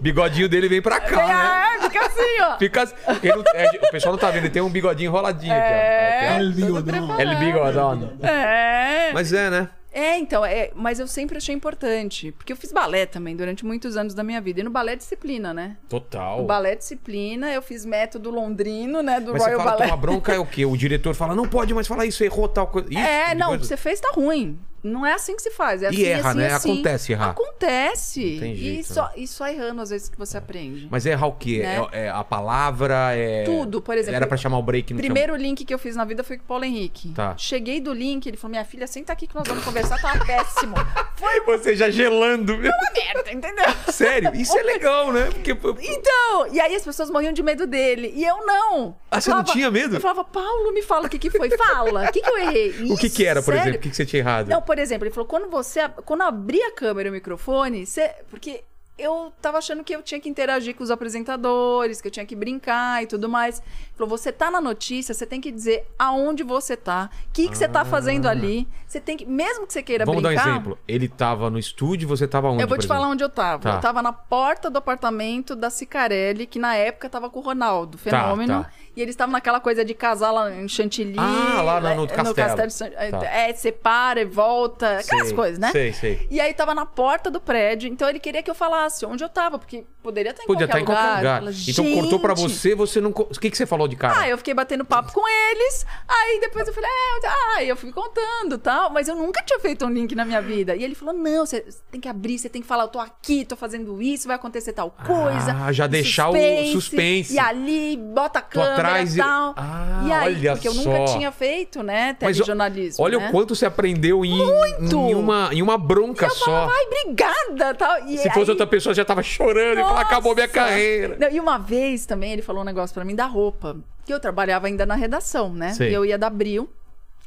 Bigodinho 0.01 0.49
dele 0.49 0.69
vem 0.69 0.83
pra 0.83 1.01
cá, 1.01 1.27
né? 1.27 1.77
É, 1.79 1.83
fica 1.89 2.07
assim, 2.07 2.41
ó. 2.43 2.59
Fica 2.59 2.83
assim. 2.83 2.95
não- 3.25 3.43
é, 3.55 3.71
o 3.89 3.91
pessoal 3.91 4.13
não 4.13 4.19
tá 4.19 4.31
vendo, 4.31 4.45
ele 4.45 4.51
tem 4.51 4.63
um 4.63 4.69
bigodinho 4.71 5.09
enroladinho 5.09 5.53
É. 5.53 6.29
aqui, 6.29 6.35
ó. 6.35 6.39
El 6.41 6.53
bigodão. 6.53 7.19
É 7.19 7.23
ele 7.23 7.35
bigodão. 7.37 8.13
É. 8.23 9.11
Mas 9.13 9.33
é, 9.33 9.51
né? 9.51 9.69
É, 9.99 10.19
então, 10.19 10.45
é, 10.45 10.71
mas 10.75 11.01
eu 11.01 11.07
sempre 11.07 11.39
achei 11.39 11.55
importante. 11.55 12.31
Porque 12.33 12.53
eu 12.53 12.57
fiz 12.57 12.71
balé 12.71 13.07
também 13.07 13.35
durante 13.35 13.65
muitos 13.65 13.97
anos 13.97 14.13
da 14.13 14.23
minha 14.23 14.43
vida. 14.43 14.61
E 14.61 14.63
no 14.63 14.69
balé 14.69 14.93
é 14.93 14.97
disciplina, 14.97 15.55
né? 15.55 15.79
Total. 15.89 16.37
No 16.43 16.45
balé 16.45 16.73
é 16.73 16.77
disciplina, 16.77 17.51
eu 17.51 17.63
fiz 17.63 17.87
método 17.87 18.31
londrino, 18.31 19.03
né? 19.03 19.21
Do 19.21 19.33
Mas 19.33 19.43
você 19.43 19.49
Royal 19.49 19.61
fala 19.61 19.71
Ballet. 19.73 19.89
tomar 19.91 19.97
bronca 20.03 20.35
é 20.35 20.39
o 20.39 20.45
quê? 20.45 20.67
O 20.67 20.77
diretor 20.77 21.15
fala, 21.15 21.35
não 21.35 21.49
pode 21.49 21.73
mais 21.73 21.87
falar 21.87 22.05
isso, 22.05 22.23
errou 22.23 22.47
tal 22.47 22.67
coisa. 22.67 22.89
Isso, 22.91 22.99
É, 22.99 23.35
não, 23.35 23.49
coisa. 23.49 23.65
você 23.65 23.77
fez 23.79 23.99
tá 23.99 24.11
ruim. 24.15 24.59
Não 24.87 25.07
é 25.07 25.13
assim 25.15 25.37
que 25.37 25.43
se 25.43 25.51
faz. 25.51 25.83
É 25.83 25.87
E 25.87 25.89
assim, 25.89 26.05
erra, 26.05 26.31
assim, 26.31 26.39
né? 26.39 26.47
assim. 26.53 26.73
Acontece 26.73 27.13
errar. 27.13 27.31
Acontece. 27.31 28.37
Tem 28.41 28.53
e, 28.53 28.57
jeito, 28.57 28.95
só, 28.95 29.05
né? 29.05 29.13
e 29.17 29.27
só 29.27 29.49
errando 29.49 29.81
às 29.83 29.91
vezes 29.91 30.09
que 30.09 30.17
você 30.19 30.39
aprende. 30.39 30.89
Mas 30.91 31.07
errar 31.07 31.27
o 31.27 31.33
quê? 31.33 31.61
Né? 31.63 31.87
É, 31.93 32.05
é 32.07 32.09
a 32.11 32.23
palavra, 32.25 33.15
é... 33.15 33.45
Tudo, 33.45 33.81
por 33.83 33.97
exemplo, 33.97 34.17
Era 34.17 34.27
pra 34.27 34.37
chamar 34.37 34.59
o 34.59 34.63
break 34.63 34.93
no 34.95 35.01
Primeiro 35.01 35.35
link 35.37 35.65
que 35.65 35.75
eu 35.75 35.79
fiz 35.79 35.97
na 35.97 36.05
vida 36.05 36.23
foi 36.23 36.37
com 36.39 36.45
o 36.45 36.47
Paulo 36.47 36.65
Henrique. 36.65 37.11
Tá. 37.11 37.35
Cheguei 37.37 37.81
do 37.81 37.93
link, 37.93 38.27
ele 38.27 38.37
falou: 38.37 38.51
Minha 38.53 38.65
filha, 38.65 38.87
senta 38.87 39.13
aqui 39.13 39.27
que 39.27 39.35
nós 39.35 39.47
vamos 39.47 39.65
conversar, 39.65 40.01
tá 40.01 40.17
péssimo. 40.25 40.75
Foi 41.17 41.41
você 41.59 41.75
já 41.75 41.89
gelando. 41.89 42.59
meu. 42.59 42.71
Merda, 42.95 43.33
entendeu? 43.33 43.65
Sério, 43.91 44.35
isso 44.35 44.57
é 44.59 44.63
legal, 44.65 45.13
né? 45.13 45.31
Porque... 45.33 45.53
Então, 45.81 46.47
e 46.53 46.61
aí 46.61 46.75
as 46.75 46.85
pessoas 46.85 47.11
morriam 47.11 47.33
de 47.33 47.43
medo 47.43 47.67
dele. 47.67 48.13
E 48.15 48.23
eu 48.25 48.45
não. 48.45 48.97
Ah, 49.11 49.17
Eu 49.17 49.23
você 49.23 49.31
não 49.31 49.45
tinha 49.45 49.71
medo? 49.71 49.97
Eu 49.97 50.01
falava, 50.01 50.25
Paulo, 50.25 50.73
me 50.73 50.83
fala 50.83 51.07
o 51.07 51.09
que, 51.09 51.19
que 51.19 51.31
foi. 51.31 51.49
Fala, 51.57 52.09
o 52.09 52.13
que, 52.13 52.21
que 52.21 52.29
eu 52.29 52.39
errei? 52.39 52.75
O 52.91 52.97
que 52.97 53.09
que 53.09 53.25
era, 53.25 53.41
por 53.43 53.55
Sério? 53.55 53.61
exemplo? 53.63 53.79
O 53.79 53.83
que, 53.83 53.91
que 53.91 53.97
você 53.97 54.05
tinha 54.05 54.21
errado? 54.21 54.49
Não, 54.49 54.61
por 54.61 54.76
exemplo, 54.79 55.07
ele 55.07 55.15
falou, 55.15 55.29
quando 55.29 55.51
você. 55.51 55.89
Quando 56.05 56.23
abrir 56.23 56.63
a 56.63 56.73
câmera 56.73 57.09
e 57.09 57.11
o 57.11 57.13
microfone, 57.13 57.87
você. 57.87 58.15
Porque 58.31 58.63
eu 58.99 59.33
tava 59.43 59.59
achando 59.59 59.85
que 59.85 59.95
eu 59.95 60.03
tinha 60.03 60.21
que 60.21 60.29
interagir 60.29 60.75
com 60.75 60.83
os 60.83 60.91
apresentadores, 60.91 62.01
que 62.01 62.09
eu 62.09 62.13
tinha 62.13 62.25
que 62.25 62.35
brincar 62.35 63.03
e 63.03 63.07
tudo 63.07 63.29
mais. 63.29 63.63
Falou, 63.97 64.09
você 64.11 64.31
tá 64.31 64.51
na 64.51 64.61
notícia, 64.61 65.15
você 65.15 65.25
tem 65.25 65.41
que 65.41 65.51
dizer 65.51 65.87
aonde 65.99 66.43
você 66.43 66.77
tá, 66.77 67.09
o 67.29 67.33
que, 67.33 67.49
que 67.49 67.57
você 67.57 67.67
tá 67.67 67.85
fazendo 67.85 68.27
ali. 68.29 68.69
Você 68.87 69.01
tem 69.01 69.17
que. 69.17 69.25
Mesmo 69.27 69.67
que 69.67 69.73
você 69.73 69.83
queira 69.83 70.05
Ah. 70.05 70.07
Vamos 70.07 70.23
dar 70.23 70.29
um 70.29 70.33
brincar. 70.35 70.49
exemplo. 70.51 70.79
Ele 70.87 71.09
tava 71.09 71.49
no 71.51 71.59
estúdio, 71.59 72.07
você 72.07 72.29
tava 72.29 72.51
onde, 72.51 72.63
Eu 72.63 72.69
vou 72.69 72.77
te 72.79 72.87
falar 72.87 73.01
exemplo? 73.01 73.15
onde 73.15 73.25
eu 73.25 73.29
tava. 73.29 73.63
Tá. 73.63 73.75
Eu 73.77 73.81
tava 73.81 74.03
na 74.03 74.13
porta 74.13 74.69
do 74.71 74.77
apartamento 74.79 75.57
da 75.57 75.71
Cicarelli, 75.71 76.47
que 76.47 76.59
na 76.59 76.75
época 76.77 77.09
tava 77.09 77.29
com 77.31 77.41
o 77.41 77.43
Ronaldo, 77.43 77.97
fenômeno. 77.99 78.65
tá. 78.65 78.71
E 78.97 79.03
eles 79.03 79.13
estavam 79.13 79.33
naquela 79.33 79.61
coisa 79.61 79.85
de 79.85 79.93
casar 79.93 80.31
lá 80.31 80.51
em 80.55 80.67
Chantilly. 80.69 81.17
Ah, 81.19 81.61
lá 81.63 81.81
no- 81.81 81.95
no 81.97 82.05
é, 82.05 82.07
castelo. 82.07 82.67
de 82.67 82.73
San- 82.73 82.87
é, 82.97 83.11
Tá. 83.11 83.25
É, 83.27 83.53
separa 83.53 84.21
e 84.23 84.25
volta, 84.25 84.99
aquelas 84.99 85.27
Sei, 85.29 85.37
coisas, 85.37 85.59
né? 85.59 85.71
Sei, 85.71 85.93
sei. 85.93 86.27
E 86.31 86.41
aí 86.41 86.55
tava 86.55 86.75
na 86.75 86.87
porta 86.87 87.31
do 87.31 87.39
prédio, 87.39 87.91
então 87.91 88.09
ele 88.09 88.19
queria 88.19 88.43
que 88.43 88.51
eu 88.51 88.55
falasse 88.55 89.05
onde 89.05 89.23
eu 89.23 89.29
tava, 89.29 89.59
porque 89.59 89.85
poderia 90.03 90.31
estar 90.31 90.45
em 90.45 90.47
Podia 90.47 90.65
estar 90.65 90.79
qualquer 90.79 90.83
em 90.83 90.97
qualquer 90.97 91.17
lugar. 91.19 91.43
Eu 91.43 91.53
falei, 91.53 91.65
Então 91.69 91.95
cortou 91.95 92.21
pra 92.21 92.35
"Gente!" 92.35 92.53
você, 92.55 92.75
você 92.75 93.01
não... 93.03 93.11
O 93.11 93.25
que, 93.39 93.51
que 93.51 93.57
você 93.57 93.67
falou 93.67 93.86
de 93.89 93.97
cara? 93.97 94.21
Ah, 94.21 94.29
eu 94.29 94.39
fiquei 94.39 94.55
batendo 94.55 94.85
papo 94.85 95.13
com 95.13 95.23
eles. 95.29 95.87
Aí 96.09 96.41
depois 96.41 96.67
eu 96.69 96.75
falei, 96.75 96.89
é, 96.91 97.27
ah, 97.57 97.65
eu 97.65 97.77
fui 97.77 97.93
contando 97.93 98.59
tal. 98.59 98.91
Mas 98.91 99.09
eu 99.09 99.15
nunca 99.17 99.43
tinha 99.43 99.59
feito 99.61 99.85
um 99.85 99.91
link 99.91 100.15
na 100.15 100.25
minha 100.25 100.41
vida. 100.43 100.75
E 100.77 100.83
ele 100.85 100.95
falou: 100.95 101.15
não, 101.15 101.45
você 101.47 101.65
tem 101.91 102.01
que 102.01 102.09
abrir, 102.09 102.39
você 102.39 102.49
tem 102.49 102.63
que 102.63 102.69
falar, 102.69 102.85
eu 102.85 102.89
tô 102.89 102.99
aqui, 102.99 103.45
tô 103.45 103.57
fazendo 103.57 104.01
isso, 104.03 104.27
vai 104.27 104.37
acontecer 104.37 104.73
tal 104.73 104.91
coisa. 104.91 105.57
Ah, 105.65 105.73
já 105.73 105.85
e 105.87 105.89
deixar 105.89 106.31
o 106.31 106.35
suspense. 106.73 107.35
E 107.35 107.39
ali, 107.39 107.97
bota 107.97 108.39
a 108.39 108.43
câmera 108.43 108.75
atrás 108.75 109.15
e 109.15 109.19
e- 109.19 109.23
tal. 109.23 109.55
Ah, 109.57 110.03
e 110.07 110.13
aí, 110.13 110.37
olha 110.37 110.53
porque 110.53 110.69
eu 110.69 110.73
só. 110.75 110.91
nunca 110.91 111.13
tinha 111.13 111.33
feito, 111.33 111.83
né, 111.83 112.17
Mas, 112.21 112.37
telejornalismo. 112.37 113.05
Olha 113.05 113.19
né? 113.19 113.29
o 113.29 113.31
quanto 113.31 113.55
você 113.55 113.67
aprendeu 113.67 114.25
em, 114.25 114.39
em, 114.41 115.15
uma, 115.15 115.51
em 115.53 115.63
uma 115.63 115.79
bronca 115.79 116.27
eu 116.27 116.31
só. 116.31 116.45
falava, 116.45 116.73
ai, 116.73 116.87
obrigada, 116.87 117.75
tal. 117.75 117.99
E 118.07 118.19
Se 118.19 118.29
fosse 118.31 118.45
aí- 118.45 118.51
outra 118.51 118.67
pessoa, 118.67 118.95
já 118.95 119.05
tava 119.05 119.23
chorando 119.23 119.79
e 119.79 119.83
falava, 119.83 120.01
acabou 120.01 120.35
minha 120.35 120.47
nossa! 120.47 120.59
carreira. 120.59 121.17
Não, 121.19 121.31
e 121.31 121.41
uma 121.41 121.59
vez 121.59 122.07
também 122.07 122.33
ele 122.33 122.43
falou 122.43 122.63
um 122.63 122.65
negócio 122.65 122.95
pra 122.95 123.05
mim 123.05 123.15
da 123.15 123.27
roupa. 123.27 123.76
Que 124.05 124.13
eu 124.15 124.21
trabalhava 124.21 124.67
ainda 124.67 124.87
na 124.87 124.95
redação, 124.95 125.53
né? 125.53 125.73
Sei. 125.73 125.91
E 125.91 125.95
eu 125.95 126.05
ia 126.05 126.17
da 126.19 126.29
Abril, 126.29 126.71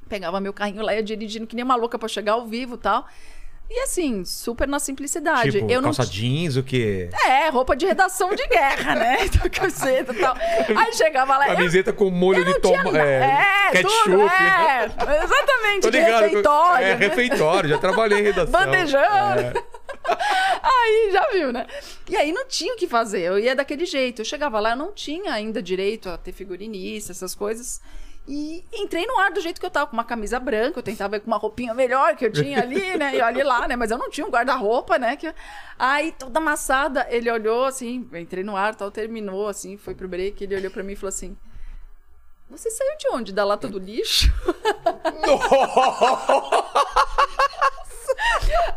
pegava 0.07 0.39
meu 0.39 0.53
carrinho 0.53 0.81
lá, 0.81 0.93
ia 0.95 1.03
dirigindo 1.03 1.45
que 1.47 1.55
nem 1.55 1.63
uma 1.65 1.75
louca 1.75 1.99
pra 1.99 2.07
chegar 2.07 2.33
ao 2.33 2.47
vivo 2.47 2.75
e 2.75 2.77
tal. 2.77 3.05
E 3.71 3.81
assim, 3.83 4.25
super 4.25 4.67
na 4.67 4.79
simplicidade. 4.79 5.51
Tipo, 5.51 5.69
eu 5.71 5.79
não 5.79 5.89
calça 5.93 6.03
jeans, 6.11 6.55
o 6.57 6.63
quê? 6.63 7.07
É, 7.27 7.49
roupa 7.49 7.75
de 7.75 7.85
redação 7.85 8.33
de 8.33 8.47
guerra, 8.47 8.95
né? 8.95 9.17
Então, 9.29 9.47
camiseta 9.47 10.11
e 10.11 10.15
tal. 10.19 10.35
Aí 10.35 10.91
chegava 10.93 11.37
lá. 11.37 11.49
eu- 11.49 11.55
Camiseta 11.55 11.93
com 11.93 12.09
molho 12.09 12.39
eu 12.39 12.45
de 12.45 12.51
não 12.53 12.61
tinha 12.61 12.83
toma... 12.83 12.97
na- 12.97 13.05
É, 13.05 13.69
ketchup. 13.73 13.93
tudo, 14.05 14.21
é, 14.23 14.85
exatamente, 15.23 15.81
Tô 15.83 15.91
de 15.91 15.99
ligado. 15.99 16.21
refeitório. 16.23 16.85
É, 16.87 16.89
né? 16.89 16.95
refeitório. 16.95 17.69
Já 17.69 17.77
trabalhei 17.77 18.19
em 18.21 18.23
redação. 18.23 18.51
Bandejão. 18.59 18.99
É. 19.03 19.53
Aí, 20.63 21.09
já 21.11 21.29
viu, 21.31 21.53
né? 21.53 21.67
E 22.09 22.15
aí 22.15 22.31
não 22.31 22.47
tinha 22.47 22.73
o 22.73 22.77
que 22.77 22.87
fazer, 22.87 23.21
eu 23.21 23.39
ia 23.39 23.55
daquele 23.55 23.85
jeito. 23.85 24.21
Eu 24.21 24.25
chegava 24.25 24.59
lá, 24.59 24.71
eu 24.71 24.75
não 24.75 24.91
tinha 24.91 25.33
ainda 25.33 25.61
direito 25.61 26.09
a 26.09 26.17
ter 26.17 26.31
figurinista, 26.31 27.11
essas 27.11 27.35
coisas. 27.35 27.81
E 28.27 28.63
entrei 28.71 29.07
no 29.07 29.17
ar 29.17 29.31
do 29.31 29.41
jeito 29.41 29.59
que 29.59 29.65
eu 29.65 29.71
tava, 29.71 29.87
com 29.87 29.93
uma 29.93 30.03
camisa 30.03 30.39
branca, 30.39 30.77
eu 30.77 30.83
tentava 30.83 31.15
ir 31.15 31.19
com 31.19 31.27
uma 31.27 31.37
roupinha 31.37 31.73
melhor 31.73 32.15
que 32.15 32.25
eu 32.25 32.31
tinha 32.31 32.61
ali, 32.61 32.95
né? 32.95 33.15
E 33.15 33.21
olha 33.21 33.43
lá, 33.43 33.67
né? 33.67 33.75
Mas 33.75 33.89
eu 33.89 33.97
não 33.97 34.07
tinha 34.09 34.27
um 34.27 34.29
guarda-roupa, 34.29 34.99
né? 34.99 35.15
Que... 35.15 35.33
Aí, 35.79 36.11
toda 36.11 36.39
amassada, 36.39 37.07
ele 37.09 37.31
olhou 37.31 37.65
assim, 37.65 38.07
entrei 38.13 38.43
no 38.43 38.55
ar, 38.55 38.75
tal, 38.75 38.91
terminou, 38.91 39.47
assim, 39.47 39.77
foi 39.77 39.95
pro 39.95 40.07
break, 40.07 40.43
ele 40.43 40.55
olhou 40.55 40.69
pra 40.69 40.83
mim 40.83 40.93
e 40.93 40.95
falou 40.95 41.09
assim... 41.09 41.35
Você 42.51 42.71
saiu 42.71 42.97
de 42.97 43.07
onde? 43.09 43.31
Da 43.31 43.43
lata 43.43 43.67
do 43.67 43.77
lixo? 43.77 44.27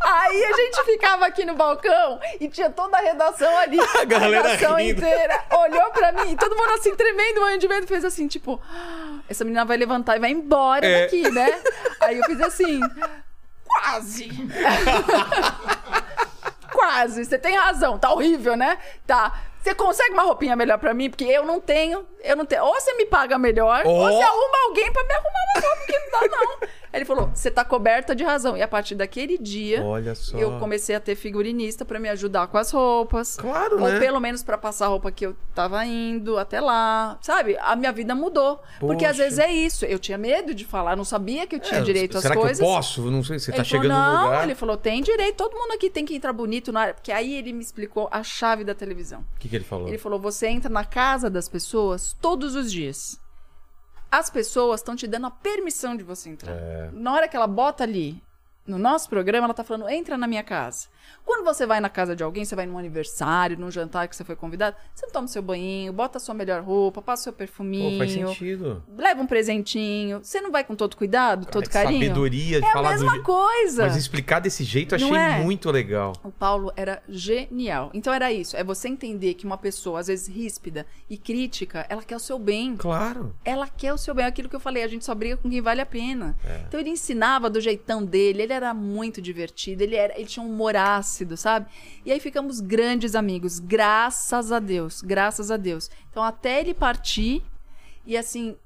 Aí 0.00 0.44
a 0.44 0.52
gente 0.52 0.84
ficava 0.84 1.26
aqui 1.26 1.44
no 1.44 1.54
balcão 1.54 2.20
e 2.40 2.48
tinha 2.48 2.70
toda 2.70 2.96
a 2.96 3.00
redação 3.00 3.56
ali. 3.58 3.78
A 4.00 4.04
galera 4.04 4.48
redação 4.48 4.76
rindo. 4.76 5.00
inteira 5.00 5.44
olhou 5.52 5.90
pra 5.90 6.12
mim, 6.12 6.36
todo 6.36 6.56
mundo 6.56 6.70
assim 6.74 6.94
tremendo, 6.94 7.40
morrendo 7.40 7.58
de 7.60 7.68
medo, 7.68 7.86
fez 7.86 8.04
assim, 8.04 8.28
tipo, 8.28 8.60
"Ah, 8.72 9.18
essa 9.28 9.44
menina 9.44 9.64
vai 9.64 9.76
levantar 9.76 10.16
e 10.16 10.20
vai 10.20 10.30
embora 10.30 10.86
É. 10.86 11.02
daqui, 11.02 11.30
né? 11.30 11.60
Aí 12.00 12.18
eu 12.18 12.24
fiz 12.24 12.40
assim, 12.40 12.80
quase. 13.66 14.30
quase, 16.72 17.24
você 17.24 17.38
tem 17.38 17.56
razão, 17.56 17.98
tá 17.98 18.12
horrível, 18.12 18.56
né? 18.56 18.78
Tá. 19.06 19.40
Você 19.62 19.74
consegue 19.76 20.12
uma 20.12 20.24
roupinha 20.24 20.56
melhor 20.56 20.76
pra 20.78 20.92
mim? 20.92 21.08
Porque 21.08 21.24
eu 21.24 21.44
não 21.44 21.60
tenho, 21.60 22.04
eu 22.24 22.34
não 22.36 22.44
tenho. 22.44 22.64
Ou 22.64 22.74
você 22.74 22.92
me 22.94 23.06
paga 23.06 23.38
melhor, 23.38 23.82
Oh. 23.86 23.90
ou 23.90 24.08
você 24.10 24.22
arruma 24.22 24.58
alguém 24.66 24.92
pra 24.92 25.04
me 25.04 25.14
arrumar 25.14 25.30
uma 25.54 25.60
roupa, 25.60 25.76
porque 25.76 25.98
não 25.98 26.20
dá, 26.20 26.36
não. 26.36 26.58
Aí 26.92 26.98
ele 26.98 27.04
falou: 27.04 27.30
você 27.34 27.50
tá 27.50 27.64
coberta 27.64 28.14
de 28.14 28.22
razão. 28.22 28.56
E 28.56 28.62
a 28.62 28.68
partir 28.68 28.94
daquele 28.94 29.38
dia, 29.38 29.82
eu 30.34 30.58
comecei 30.58 30.94
a 30.94 31.00
ter 31.00 31.14
figurinista 31.14 31.84
pra 31.84 31.98
me 31.98 32.08
ajudar 32.10 32.46
com 32.48 32.58
as 32.58 32.70
roupas. 32.70 33.36
Claro, 33.36 33.80
Ou 33.82 33.88
né? 33.88 33.98
pelo 33.98 34.20
menos 34.20 34.42
pra 34.42 34.58
passar 34.58 34.86
a 34.86 34.88
roupa 34.88 35.10
que 35.10 35.24
eu 35.24 35.34
tava 35.54 35.84
indo 35.86 36.38
até 36.38 36.60
lá. 36.60 37.18
Sabe? 37.22 37.56
A 37.60 37.74
minha 37.76 37.92
vida 37.92 38.14
mudou. 38.14 38.60
Porque 38.78 39.04
às 39.04 39.12
Poxa. 39.16 39.22
vezes 39.24 39.38
é 39.38 39.50
isso. 39.50 39.84
Eu 39.86 39.98
tinha 39.98 40.18
medo 40.18 40.54
de 40.54 40.64
falar, 40.64 40.94
não 40.96 41.04
sabia 41.04 41.46
que 41.46 41.56
eu 41.56 41.60
tinha 41.60 41.80
É, 41.80 41.82
direito 41.82 42.16
às 42.16 42.22
será 42.22 42.34
coisas. 42.34 42.58
que 42.58 42.64
eu 42.64 42.68
posso? 42.68 43.10
Não 43.10 43.22
sei, 43.24 43.38
você 43.38 43.50
tá 43.50 43.58
ele 43.58 43.64
chegando 43.64 43.90
falou, 43.92 44.06
no 44.06 44.14
não, 44.14 44.24
lugar. 44.26 44.44
ele 44.44 44.54
falou, 44.54 44.76
tem 44.76 45.02
direito, 45.02 45.36
todo 45.36 45.54
mundo 45.56 45.72
aqui 45.72 45.88
tem 45.88 46.04
que 46.04 46.14
entrar 46.14 46.32
bonito 46.32 46.70
na 46.72 46.80
área. 46.82 46.94
Porque 46.94 47.10
aí 47.12 47.34
ele 47.34 47.52
me 47.52 47.62
explicou 47.62 48.08
a 48.10 48.22
chave 48.22 48.64
da 48.64 48.74
televisão. 48.74 49.20
O 49.36 49.38
que, 49.38 49.48
que 49.48 49.56
ele 49.56 49.64
falou? 49.64 49.88
Ele 49.88 49.98
falou, 49.98 50.18
você 50.20 50.46
entra 50.48 50.68
na 50.70 50.84
casa 50.84 51.30
das 51.30 51.48
pessoas 51.48 52.14
todos 52.20 52.54
os 52.54 52.70
dias. 52.70 53.18
As 54.12 54.28
pessoas 54.28 54.80
estão 54.80 54.94
te 54.94 55.06
dando 55.06 55.26
a 55.26 55.30
permissão 55.30 55.96
de 55.96 56.04
você 56.04 56.28
entrar. 56.28 56.52
É. 56.52 56.90
Na 56.92 57.14
hora 57.14 57.26
que 57.26 57.34
ela 57.34 57.46
bota 57.46 57.82
ali 57.82 58.22
no 58.66 58.78
nosso 58.78 59.08
programa, 59.08 59.46
ela 59.46 59.54
tá 59.54 59.64
falando, 59.64 59.88
entra 59.88 60.16
na 60.16 60.26
minha 60.26 60.42
casa. 60.42 60.86
Quando 61.24 61.44
você 61.44 61.66
vai 61.66 61.80
na 61.80 61.88
casa 61.88 62.14
de 62.14 62.22
alguém, 62.22 62.44
você 62.44 62.54
vai 62.54 62.64
num 62.64 62.78
aniversário, 62.78 63.58
num 63.58 63.70
jantar 63.70 64.06
que 64.08 64.14
você 64.14 64.24
foi 64.24 64.36
convidado, 64.36 64.76
você 64.94 65.06
toma 65.08 65.26
seu 65.26 65.42
banho, 65.42 65.92
bota 65.92 66.18
a 66.18 66.20
sua 66.20 66.34
melhor 66.34 66.62
roupa, 66.62 67.02
passa 67.02 67.22
o 67.22 67.24
seu 67.24 67.32
Pô, 67.32 67.38
perfuminho, 67.38 67.98
faz 67.98 68.12
sentido. 68.12 68.82
leva 68.96 69.20
um 69.20 69.26
presentinho. 69.26 70.20
Você 70.22 70.40
não 70.40 70.50
vai 70.52 70.62
com 70.64 70.74
todo 70.76 70.96
cuidado, 70.96 71.46
todo 71.46 71.64
É 71.64 71.68
carinho? 71.68 72.02
Sabedoria 72.06 72.60
de 72.60 72.66
É 72.66 72.70
a 72.70 72.72
falar 72.72 72.90
mesma 72.90 73.16
do 73.16 73.22
coisa. 73.22 73.82
Mas 73.84 73.96
explicar 73.96 74.40
desse 74.40 74.62
jeito 74.64 74.96
Não 74.96 75.06
achei 75.08 75.16
é? 75.18 75.42
muito 75.42 75.70
legal. 75.70 76.12
O 76.22 76.30
Paulo 76.30 76.72
era 76.76 77.02
genial. 77.08 77.90
Então 77.94 78.12
era 78.12 78.32
isso, 78.32 78.56
é 78.56 78.62
você 78.64 78.88
entender 78.88 79.34
que 79.34 79.44
uma 79.44 79.58
pessoa, 79.58 80.00
às 80.00 80.06
vezes 80.06 80.28
ríspida 80.28 80.86
e 81.10 81.16
crítica, 81.16 81.84
ela 81.88 82.02
quer 82.02 82.16
o 82.16 82.20
seu 82.20 82.38
bem. 82.38 82.76
Claro. 82.76 83.34
Ela 83.44 83.66
quer 83.68 83.92
o 83.92 83.98
seu 83.98 84.14
bem. 84.14 84.24
É 84.24 84.28
Aquilo 84.32 84.48
que 84.48 84.56
eu 84.56 84.60
falei, 84.60 84.82
a 84.82 84.88
gente 84.88 85.04
só 85.04 85.14
briga 85.14 85.36
com 85.36 85.50
quem 85.50 85.60
vale 85.60 85.80
a 85.80 85.86
pena. 85.86 86.34
É. 86.44 86.62
Então 86.66 86.80
ele 86.80 86.90
ensinava 86.90 87.50
do 87.50 87.60
jeitão 87.60 88.02
dele, 88.04 88.42
ele 88.42 88.51
era 88.52 88.72
muito 88.74 89.20
divertido, 89.20 89.82
ele, 89.82 89.96
era, 89.96 90.14
ele 90.16 90.26
tinha 90.26 90.44
um 90.44 90.50
humor 90.50 90.76
ácido, 90.76 91.36
sabe? 91.36 91.66
E 92.04 92.12
aí 92.12 92.20
ficamos 92.20 92.60
grandes 92.60 93.14
amigos, 93.14 93.58
graças 93.58 94.52
a 94.52 94.58
Deus, 94.58 95.00
graças 95.02 95.50
a 95.50 95.56
Deus. 95.56 95.90
Então 96.10 96.22
até 96.22 96.60
ele 96.60 96.74
partir, 96.74 97.42
e 98.06 98.16
assim, 98.16 98.56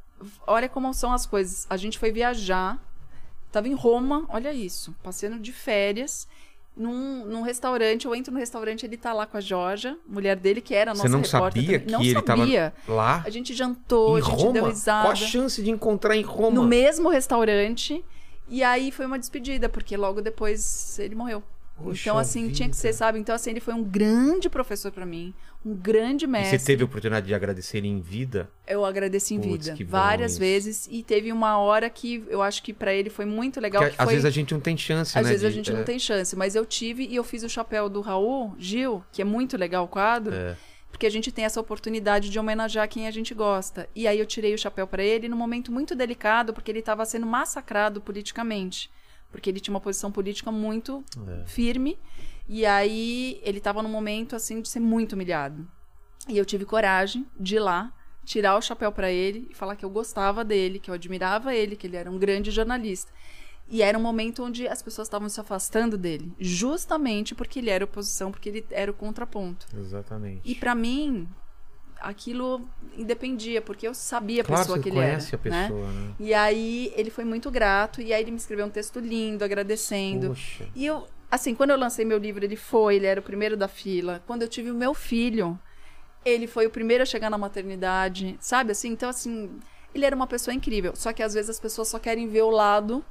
olha 0.47 0.69
como 0.69 0.93
são 0.93 1.13
as 1.13 1.25
coisas. 1.27 1.67
A 1.71 1.77
gente 1.77 1.99
foi 1.99 2.11
viajar, 2.13 2.79
tava 3.53 3.69
em 3.69 3.75
Roma, 3.75 4.27
olha 4.29 4.53
isso, 4.53 4.95
passeando 5.03 5.39
de 5.39 5.53
férias. 5.53 6.27
Num, 6.77 7.25
num 7.25 7.41
restaurante, 7.41 8.05
eu 8.05 8.15
entro 8.15 8.31
no 8.35 8.39
restaurante, 8.39 8.85
ele 8.85 8.99
tá 8.99 9.11
lá 9.15 9.25
com 9.27 9.39
a 9.39 9.41
Georgia, 9.41 9.97
mulher 10.07 10.37
dele, 10.37 10.61
que 10.61 10.75
era 10.75 10.91
a 10.91 10.95
nossa 10.95 11.09
Você 11.09 11.09
não 11.09 11.23
repórter 11.23 11.63
sabia 11.63 11.79
também. 11.79 11.87
que 11.87 11.91
não 11.93 12.01
ele 12.03 12.13
sabia. 12.13 12.75
tava 12.87 12.95
lá? 12.97 13.23
A 13.25 13.31
gente 13.31 13.55
jantou, 13.55 14.19
em 14.19 14.21
a 14.21 14.25
gente 14.25 14.37
Roma? 14.43 14.53
deu 14.53 14.65
risada. 14.67 15.05
Qual 15.07 15.13
a 15.13 15.17
chance 15.17 15.63
de 15.63 15.71
encontrar 15.71 16.15
em 16.15 16.21
Roma? 16.21 16.51
No 16.51 16.67
mesmo 16.67 17.09
restaurante. 17.09 18.05
E 18.49 18.63
aí 18.63 18.91
foi 18.93 19.07
uma 19.07 19.19
despedida, 19.19 19.69
porque 19.69 19.97
logo 19.97 20.21
depois 20.21 20.99
ele 20.99 21.15
morreu. 21.15 21.43
Poxa 21.79 22.01
então, 22.01 22.17
assim, 22.17 22.45
tinha 22.53 22.71
que 22.71 22.75
vida. 22.75 22.89
ser, 22.89 22.95
sabe? 22.95 23.19
Então, 23.19 23.35
assim, 23.35 23.51
ele 23.51 23.61
foi 23.61 23.75
um 23.75 23.85
grande 23.85 24.49
professor 24.49 24.91
pra 24.91 25.05
mim, 25.05 25.35
um 25.63 25.75
grande 25.75 26.25
E 26.25 26.29
mestre. 26.29 26.59
você 26.59 26.65
teve 26.65 26.83
a 26.83 26.87
oportunidade 26.87 27.27
de 27.27 27.35
agradecer 27.35 27.77
ele 27.77 27.89
em 27.89 28.01
vida? 28.01 28.49
Eu 28.67 28.83
agradeci 28.83 29.35
em 29.35 29.41
Putz, 29.43 29.69
vida 29.69 29.85
várias 29.91 30.33
isso. 30.33 30.41
vezes. 30.41 30.89
E 30.91 31.03
teve 31.03 31.31
uma 31.31 31.59
hora 31.59 31.91
que 31.91 32.25
eu 32.31 32.41
acho 32.41 32.63
que 32.63 32.73
pra 32.73 32.95
ele 32.95 33.11
foi 33.11 33.27
muito 33.27 33.61
legal. 33.61 33.83
Porque 33.83 33.95
que 33.95 34.01
às 34.01 34.07
foi... 34.07 34.15
vezes 34.15 34.25
a 34.25 34.31
gente 34.31 34.55
não 34.55 34.61
tem 34.61 34.75
chance, 34.75 35.19
Às 35.19 35.25
né? 35.25 35.31
vezes 35.31 35.45
a 35.45 35.49
de- 35.51 35.55
gente 35.55 35.71
é, 35.71 35.75
não 35.75 35.85
tem 35.85 35.99
chance, 35.99 36.35
mas 36.35 36.55
eu 36.55 36.65
tive 36.65 37.05
e 37.07 37.15
eu 37.15 37.23
fiz 37.23 37.43
o 37.43 37.49
chapéu 37.49 37.91
do 37.91 38.01
Raul 38.01 38.55
Gil, 38.59 39.05
que 39.13 39.21
é 39.21 39.25
muito 39.27 39.59
legal 39.59 39.85
o 39.85 39.89
quadro, 39.89 40.35
É. 40.35 40.57
porque 40.97 41.07
a 41.07 41.11
gente 41.11 41.31
tem 41.31 41.45
essa 41.45 41.61
oportunidade 41.61 42.31
de 42.31 42.39
homenagear 42.39 42.89
quem 42.89 43.07
a 43.07 43.11
gente 43.11 43.35
gosta. 43.35 43.87
E 43.95 44.09
aí 44.09 44.19
eu 44.19 44.25
tirei 44.25 44.55
o 44.55 44.59
chapéu 44.59 44.87
pra 44.87 45.05
ele 45.05 45.29
num 45.29 45.37
momento 45.37 45.71
muito 45.71 45.95
delicado, 45.95 46.55
porque 46.55 46.71
ele 46.71 46.79
estava 46.79 47.05
sendo 47.05 47.27
massacrado 47.27 48.01
politicamente, 48.01 48.91
porque 49.31 49.51
ele 49.51 49.61
tinha 49.61 49.75
uma 49.75 49.81
posição 49.81 50.11
política 50.11 50.51
muito 50.51 51.05
É. 51.29 51.45
firme, 51.47 51.99
e 52.49 52.65
aí 52.65 53.39
ele 53.43 53.59
estava 53.59 53.83
num 53.83 53.91
momento 53.91 54.35
assim 54.35 54.63
de 54.63 54.71
ser 54.71 54.81
muito 54.81 55.13
humilhado. 55.13 55.69
E 56.31 56.39
eu 56.39 56.47
tive 56.47 56.65
coragem 56.65 57.27
de 57.39 57.57
ir 57.57 57.61
lá 57.61 57.93
tirar 58.25 58.57
o 58.57 58.63
chapéu 58.63 58.91
pra 58.91 59.13
ele 59.13 59.49
e 59.51 59.55
falar 59.55 59.77
que 59.77 59.85
eu 59.85 59.91
gostava 59.91 60.43
dele, 60.43 60.79
que 60.79 60.91
eu 60.91 60.95
admirava 60.95 61.55
ele, 61.55 61.77
que 61.77 61.87
ele 61.87 61.97
era 61.99 62.11
um 62.11 62.19
grande 62.19 62.51
jornalista. 62.51 63.13
E 63.69 63.83
era 63.83 63.99
um 63.99 64.03
momento 64.03 64.45
onde 64.45 64.69
as 64.69 64.81
pessoas 64.81 65.09
estavam 65.09 65.29
se 65.29 65.41
afastando 65.41 65.99
dele, 65.99 66.33
justamente 66.39 67.35
porque 67.35 67.59
ele 67.59 67.71
era 67.71 67.85
oposição, 67.85 68.31
porque 68.31 68.49
ele 68.49 68.67
era 68.71 68.91
o 68.91 68.95
contraponto. 68.95 69.67
Exatamente. 69.77 70.41
E 70.45 70.55
pra 70.55 70.75
mim, 70.75 71.29
aquilo 72.01 72.63
independia, 72.97 73.61
porque 73.61 73.87
eu 73.87 73.95
sabia 73.95 74.43
a 74.43 74.45
claro, 74.45 74.63
pessoa 74.63 74.79
que 74.79 74.89
ele 74.89 74.97
conhece 74.97 75.35
era. 75.35 75.49
a 75.49 75.51
né? 75.51 75.63
pessoa, 75.63 75.91
né? 75.91 76.15
E 76.21 76.33
aí 76.33 76.93
ele 76.95 77.11
foi 77.11 77.25
muito 77.25 77.51
grato, 77.51 78.01
e 78.01 78.13
aí 78.13 78.23
ele 78.23 78.31
me 78.31 78.37
escreveu 78.37 78.67
um 78.67 78.71
texto 78.71 79.01
lindo, 79.01 79.45
agradecendo. 79.45 80.29
Poxa. 80.29 80.69
E 80.75 80.87
eu, 80.87 81.07
assim, 81.29 81.55
quando 81.55 81.71
eu 81.71 81.79
lancei 81.79 82.05
meu 82.05 82.19
livro, 82.19 82.45
ele 82.45 82.57
foi, 82.57 82.97
ele 82.97 83.07
era 83.07 83.19
o 83.19 83.23
primeiro 83.23 83.57
da 83.57 83.67
fila. 83.67 84.23
Quando 84.27 84.43
eu 84.43 84.49
tive 84.49 84.71
o 84.71 84.75
meu 84.75 84.95
filho, 84.95 85.59
ele 86.25 86.47
foi 86.47 86.67
o 86.67 86.71
primeiro 86.71 87.03
a 87.03 87.07
chegar 87.07 87.31
na 87.31 87.39
maternidade, 87.39 88.37
sabe 88.41 88.73
assim? 88.73 88.91
Então, 88.91 89.09
assim, 89.09 89.51
ele 89.93 90.05
era 90.05 90.15
uma 90.15 90.27
pessoa 90.27 90.55
incrível. 90.55 90.95
Só 90.95 91.13
que 91.13 91.23
às 91.23 91.35
vezes 91.35 91.51
as 91.51 91.61
pessoas 91.61 91.89
só 91.89 91.99
querem 91.99 92.29
ver 92.29 92.43
o 92.43 92.51
lado 92.51 93.05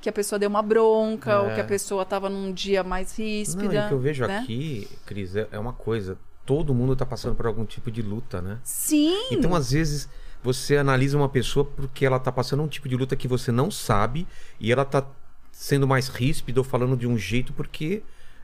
que 0.00 0.08
a 0.08 0.12
pessoa 0.12 0.38
deu 0.38 0.48
uma 0.48 0.62
bronca, 0.62 1.30
É. 1.32 1.38
ou 1.38 1.54
que 1.54 1.60
a 1.60 1.64
pessoa 1.64 2.04
tava 2.04 2.28
num 2.28 2.52
dia 2.52 2.82
mais 2.82 3.16
Não, 3.18 3.24
ríspida. 3.24 3.74
e 3.74 3.78
o 3.84 3.88
que 3.88 3.94
eu 3.94 3.98
vejo 4.00 4.26
né? 4.26 4.38
aqui, 4.38 4.88
Cris, 5.06 5.36
é 5.36 5.46
é 5.52 5.58
uma 5.58 5.72
coisa. 5.72 6.16
Todo 6.46 6.74
mundo 6.74 6.96
tá 6.96 7.04
passando 7.06 7.34
por 7.34 7.46
algum 7.46 7.64
tipo 7.64 7.90
de 7.90 8.02
luta, 8.02 8.40
né? 8.42 8.58
Sim! 8.64 9.14
Então, 9.30 9.54
às 9.54 9.70
vezes, 9.72 10.08
você 10.42 10.76
analisa 10.78 11.16
uma 11.16 11.28
pessoa 11.28 11.64
porque 11.64 12.04
ela 12.04 12.18
tá 12.18 12.32
passando 12.32 12.62
um 12.62 12.68
tipo 12.68 12.88
de 12.88 12.96
luta 12.96 13.14
que 13.14 13.28
você 13.28 13.52
não 13.52 13.70
sabe 13.70 14.26
e 14.58 14.72
ela 14.72 14.84
tá 14.84 15.06
sendo 15.52 15.86
mais 15.86 16.08
ríspida 16.08 16.58
ou 16.60 16.64
falando 16.64 16.96
de 16.96 17.06
um 17.06 17.16
jeito 17.18 17.52
porque 17.52 18.02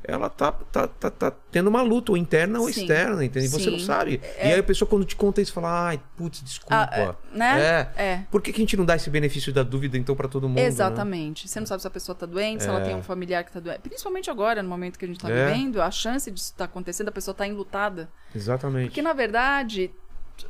ela 0.09 0.31
tá, 0.31 0.53
tá, 0.53 0.87
tá, 0.87 1.11
tá 1.11 1.31
tendo 1.51 1.69
uma 1.69 1.83
luta, 1.83 2.13
ou 2.13 2.17
interna 2.17 2.61
ou 2.61 2.73
Sim. 2.73 2.81
externa, 2.83 3.25
entende? 3.25 3.49
Você 3.49 3.71
não 3.71 3.79
sabe. 3.79 4.21
E 4.39 4.43
aí 4.53 4.59
a 4.59 4.63
pessoa, 4.63 4.89
quando 4.89 5.05
te 5.05 5.17
conta 5.17 5.41
isso, 5.43 5.53
fala, 5.53 5.89
ai, 5.89 6.01
putz, 6.17 6.41
desculpa. 6.43 6.89
Ah, 6.93 6.97
é, 6.97 7.37
né? 7.37 7.61
É. 7.97 8.03
É. 8.05 8.23
Por 8.31 8.41
que, 8.41 8.53
que 8.53 8.59
a 8.61 8.63
gente 8.63 8.77
não 8.77 8.85
dá 8.85 8.95
esse 8.97 9.11
benefício 9.11 9.53
da 9.53 9.63
dúvida, 9.63 9.99
então, 9.99 10.15
pra 10.15 10.29
todo 10.29 10.49
mundo? 10.49 10.57
né? 10.57 10.65
Exatamente. 10.65 11.49
Você 11.49 11.59
não 11.59 11.67
sabe 11.67 11.83
se 11.83 11.89
a 11.89 11.91
pessoa 11.91 12.15
tá 12.15 12.25
doente, 12.27 12.63
se 12.63 12.69
ela 12.69 12.81
É. 12.81 12.85
tem 12.85 12.95
um 12.95 13.03
familiar 13.03 13.43
que 13.45 13.53
tá 13.53 13.59
doente. 13.61 13.81
Principalmente 13.81 14.31
agora, 14.31 14.63
no 14.63 14.69
momento 14.69 14.99
que 14.99 15.05
a 15.05 15.09
gente 15.09 15.19
tá 15.19 15.29
É. 15.29 15.47
vivendo, 15.53 15.83
a 15.83 15.91
chance 15.91 16.31
disso 16.31 16.53
estar 16.53 16.65
acontecendo, 16.67 17.09
a 17.09 17.13
pessoa 17.13 17.35
tá 17.35 17.47
enlutada. 17.47 18.09
Exatamente. 18.35 18.87
Porque, 18.89 19.03
na 19.03 19.13
verdade, 19.13 19.91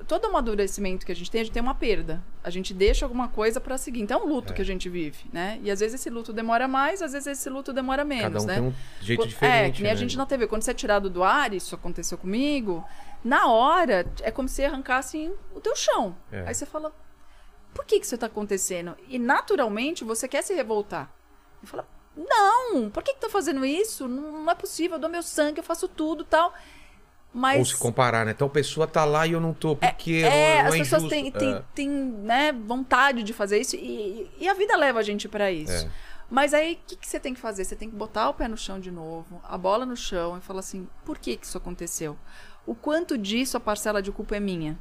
todo 0.08 0.26
amadurecimento 0.26 1.04
que 1.06 1.12
a 1.12 1.14
gente 1.14 1.30
tem, 1.30 1.40
a 1.40 1.44
gente 1.44 1.52
tem 1.52 1.62
uma 1.62 1.74
perda. 1.74 2.22
A 2.42 2.50
gente 2.50 2.72
deixa 2.74 3.04
alguma 3.04 3.28
coisa 3.28 3.60
pra 3.60 3.76
seguir. 3.78 4.00
Então 4.00 4.20
é 4.20 4.24
um 4.24 4.28
luto 4.28 4.52
que 4.54 4.60
a 4.62 4.64
gente 4.64 4.88
vive, 4.88 5.24
né? 5.32 5.58
E 5.62 5.70
às 5.70 5.80
vezes 5.80 6.00
esse 6.00 6.10
luto 6.10 6.32
demora 6.32 6.66
mais, 6.68 7.02
às 7.02 7.12
vezes 7.12 7.26
esse 7.26 7.48
luto 7.50 7.72
demora 7.72 8.04
menos, 8.04 8.44
Cada 8.44 8.44
um 8.44 8.46
né? 8.46 8.54
tem 8.54 8.62
um 8.64 8.74
jeito 9.04 9.22
Qu- 9.22 9.28
diferente. 9.28 9.68
É, 9.68 9.70
que 9.76 9.82
nem 9.82 9.90
a 9.92 9.94
né? 9.94 10.00
gente 10.00 10.16
na 10.16 10.26
TV. 10.26 10.46
Quando 10.46 10.62
você 10.62 10.70
é 10.70 10.74
tirado 10.74 11.08
do 11.08 11.22
ar, 11.22 11.52
isso 11.54 11.74
aconteceu 11.74 12.16
comigo, 12.18 12.84
na 13.24 13.46
hora, 13.48 14.06
é 14.22 14.30
como 14.30 14.48
se 14.48 14.64
arrancassem 14.64 15.32
o 15.54 15.60
teu 15.60 15.74
chão. 15.76 16.16
É. 16.30 16.44
Aí 16.48 16.54
você 16.54 16.66
fala, 16.66 16.92
por 17.74 17.84
que 17.84 17.98
que 18.00 18.06
isso 18.06 18.16
tá 18.18 18.26
acontecendo? 18.26 18.96
E 19.08 19.18
naturalmente 19.18 20.04
você 20.04 20.26
quer 20.28 20.42
se 20.42 20.54
revoltar. 20.54 21.10
E 21.62 21.66
fala, 21.66 21.86
não, 22.16 22.88
por 22.90 23.02
que 23.02 23.12
que 23.14 23.20
tá 23.20 23.28
fazendo 23.28 23.64
isso? 23.64 24.08
Não, 24.08 24.44
não 24.44 24.50
é 24.50 24.54
possível, 24.54 24.96
eu 24.96 25.00
dou 25.00 25.10
meu 25.10 25.22
sangue, 25.22 25.58
eu 25.60 25.64
faço 25.64 25.86
tudo 25.88 26.24
tal. 26.24 26.54
Mas... 27.36 27.58
Ou 27.58 27.64
se 27.66 27.76
comparar, 27.76 28.24
né? 28.24 28.32
Tal 28.32 28.48
pessoa 28.48 28.86
tá 28.86 29.04
lá 29.04 29.26
e 29.26 29.32
eu 29.32 29.40
não 29.40 29.52
tô, 29.52 29.76
porque 29.76 30.22
É, 30.24 30.62
não, 30.62 30.68
as 30.70 30.74
é 30.74 30.78
pessoas 30.78 31.04
têm, 31.04 31.30
têm, 31.30 31.54
É. 31.54 31.62
têm, 31.74 31.90
né, 31.90 32.50
vontade 32.50 33.22
de 33.22 33.34
fazer 33.34 33.60
isso 33.60 33.76
e, 33.76 34.30
e 34.38 34.48
a 34.48 34.54
vida 34.54 34.74
leva 34.74 35.00
a 35.00 35.02
gente 35.02 35.28
pra 35.28 35.52
isso. 35.52 35.84
É. 35.86 35.90
Mas 36.30 36.54
aí, 36.54 36.72
o 36.72 36.78
que, 36.88 36.96
que 36.96 37.06
você 37.06 37.20
tem 37.20 37.34
que 37.34 37.40
fazer? 37.40 37.66
Você 37.66 37.76
tem 37.76 37.90
que 37.90 37.94
botar 37.94 38.30
o 38.30 38.34
pé 38.34 38.48
no 38.48 38.56
chão 38.56 38.80
de 38.80 38.90
novo, 38.90 39.38
a 39.44 39.58
bola 39.58 39.84
no 39.84 39.94
chão 39.94 40.38
e 40.38 40.40
falar 40.40 40.60
assim: 40.60 40.88
por 41.04 41.18
que, 41.18 41.36
que 41.36 41.44
isso 41.44 41.58
aconteceu? 41.58 42.16
O 42.64 42.74
quanto 42.74 43.18
disso 43.18 43.58
a 43.58 43.60
parcela 43.60 44.00
de 44.00 44.10
culpa 44.10 44.34
é 44.34 44.40
minha? 44.40 44.78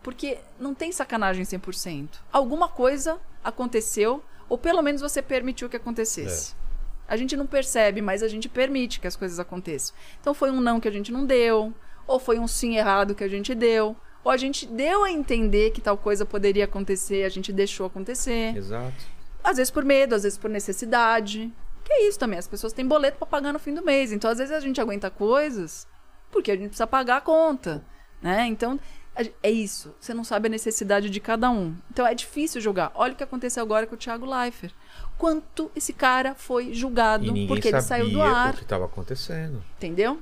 Porque 0.00 0.38
não 0.60 0.72
tem 0.72 0.92
sacanagem 0.92 1.44
100%. 1.44 2.08
Alguma 2.32 2.68
coisa 2.68 3.18
aconteceu, 3.42 4.22
ou 4.48 4.56
pelo 4.56 4.80
menos 4.80 5.02
você 5.02 5.20
permitiu 5.20 5.68
que 5.68 5.76
acontecesse. 5.76 6.54
A 7.10 7.16
gente 7.16 7.36
não 7.36 7.44
percebe, 7.44 8.00
mas 8.00 8.22
a 8.22 8.28
gente 8.28 8.48
permite 8.48 9.00
que 9.00 9.06
as 9.08 9.16
coisas 9.16 9.40
aconteçam. 9.40 9.96
Então 10.20 10.32
foi 10.32 10.52
um 10.52 10.60
não 10.60 10.78
que 10.78 10.86
a 10.86 10.92
gente 10.92 11.10
não 11.10 11.26
deu, 11.26 11.74
ou 12.06 12.20
foi 12.20 12.38
um 12.38 12.46
sim 12.46 12.76
errado 12.76 13.16
que 13.16 13.24
a 13.24 13.28
gente 13.28 13.52
deu, 13.52 13.96
ou 14.22 14.30
a 14.30 14.36
gente 14.36 14.64
deu 14.64 15.02
a 15.02 15.10
entender 15.10 15.72
que 15.72 15.80
tal 15.80 15.96
coisa 15.96 16.24
poderia 16.24 16.66
acontecer, 16.66 17.24
a 17.24 17.28
gente 17.28 17.52
deixou 17.52 17.86
acontecer. 17.86 18.56
Exato. 18.56 19.04
Às 19.42 19.56
vezes 19.56 19.72
por 19.72 19.84
medo, 19.84 20.14
às 20.14 20.22
vezes 20.22 20.38
por 20.38 20.48
necessidade. 20.48 21.52
Que 21.82 21.92
é 21.92 22.08
isso 22.08 22.18
também, 22.18 22.38
as 22.38 22.46
pessoas 22.46 22.72
têm 22.72 22.86
boleto 22.86 23.18
pra 23.18 23.26
pagar 23.26 23.52
no 23.52 23.58
fim 23.58 23.74
do 23.74 23.84
mês. 23.84 24.12
Então, 24.12 24.30
às 24.30 24.38
vezes 24.38 24.54
a 24.54 24.60
gente 24.60 24.80
aguenta 24.80 25.10
coisas 25.10 25.88
porque 26.30 26.52
a 26.52 26.54
gente 26.54 26.68
precisa 26.68 26.86
pagar 26.86 27.16
a 27.16 27.20
conta, 27.20 27.84
né? 28.22 28.46
Então, 28.46 28.78
é 29.42 29.50
isso. 29.50 29.92
Você 29.98 30.14
não 30.14 30.22
sabe 30.22 30.46
a 30.46 30.50
necessidade 30.50 31.10
de 31.10 31.18
cada 31.18 31.50
um. 31.50 31.74
Então, 31.90 32.06
é 32.06 32.14
difícil 32.14 32.60
julgar. 32.60 32.92
Olha 32.94 33.12
o 33.12 33.16
que 33.16 33.24
aconteceu 33.24 33.62
agora 33.62 33.86
com 33.86 33.94
o 33.94 33.98
Thiago 33.98 34.24
Leifert. 34.24 34.72
Quanto 35.20 35.70
esse 35.76 35.92
cara 35.92 36.34
foi 36.34 36.72
julgado 36.72 37.36
E 37.36 37.46
porque 37.46 37.68
ele 37.68 37.82
saiu 37.82 38.08
do 38.10 38.22
ar, 38.22 38.54
o 38.54 38.56
que 38.56 38.64
tava 38.64 38.86
acontecendo. 38.86 39.62
entendeu? 39.76 40.18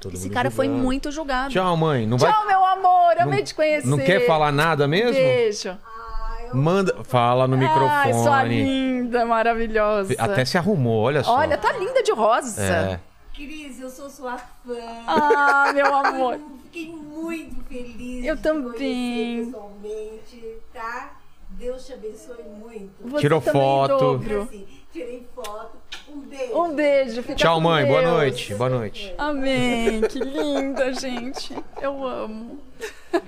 Todo 0.00 0.14
esse 0.14 0.28
cara 0.28 0.50
foi 0.50 0.66
julgando. 0.66 0.84
muito 0.84 1.12
julgado. 1.12 1.50
Tchau, 1.52 1.76
mãe. 1.76 2.04
Não 2.04 2.18
vai... 2.18 2.32
Tchau, 2.32 2.46
meu 2.48 2.64
amor. 2.64 3.14
Não- 3.16 3.22
Amei 3.22 3.44
te 3.44 3.54
conhecer. 3.54 3.86
Não 3.86 3.96
quer 3.98 4.26
falar 4.26 4.50
nada 4.50 4.88
mesmo? 4.88 5.12
Beijo. 5.12 5.78
Manda. 6.52 7.04
Fala 7.04 7.46
no 7.46 7.54
Ai, 7.56 8.12
sua 8.12 8.42
microfone. 8.42 8.62
linda, 8.64 9.24
maravilhosa. 9.24 10.16
Até 10.18 10.44
se 10.44 10.58
arrumou, 10.58 11.02
olha 11.02 11.22
só. 11.22 11.36
Olha, 11.36 11.56
tá 11.56 11.70
linda 11.74 12.02
de 12.02 12.10
rosa. 12.12 12.60
É. 12.60 13.00
Cris, 13.32 13.80
eu 13.80 13.88
sou 13.88 14.10
sua 14.10 14.36
fã. 14.36 14.74
Ah, 15.06 15.70
meu 15.72 15.94
amor. 15.94 16.34
Eu 16.34 16.58
fiquei 16.64 16.90
muito 16.92 17.62
feliz 17.68 18.24
Eu 18.24 18.34
de 18.34 18.42
também. 18.42 19.44
pessoalmente, 19.44 20.54
tá? 20.74 21.10
Deus 21.60 21.84
te 21.84 21.92
abençoe 21.92 22.42
muito. 22.58 22.90
Você 23.04 23.20
Tirou 23.20 23.38
foto. 23.38 23.98
dobro. 23.98 24.48
Tirei 24.92 25.24
foto. 25.34 25.78
Um 26.08 26.20
beijo. 26.20 26.54
Um 26.54 26.74
beijo. 26.74 27.22
Fica 27.22 27.34
Tchau, 27.36 27.54
com 27.56 27.60
mãe. 27.60 27.86
Boa 27.86 28.00
Deus. 28.00 28.12
noite. 28.12 28.54
Boa 28.56 28.70
noite. 28.70 29.14
Amém. 29.16 30.00
Que 30.02 30.18
linda, 30.18 30.92
gente. 30.94 31.56
Eu 31.80 32.04
amo. 32.04 32.58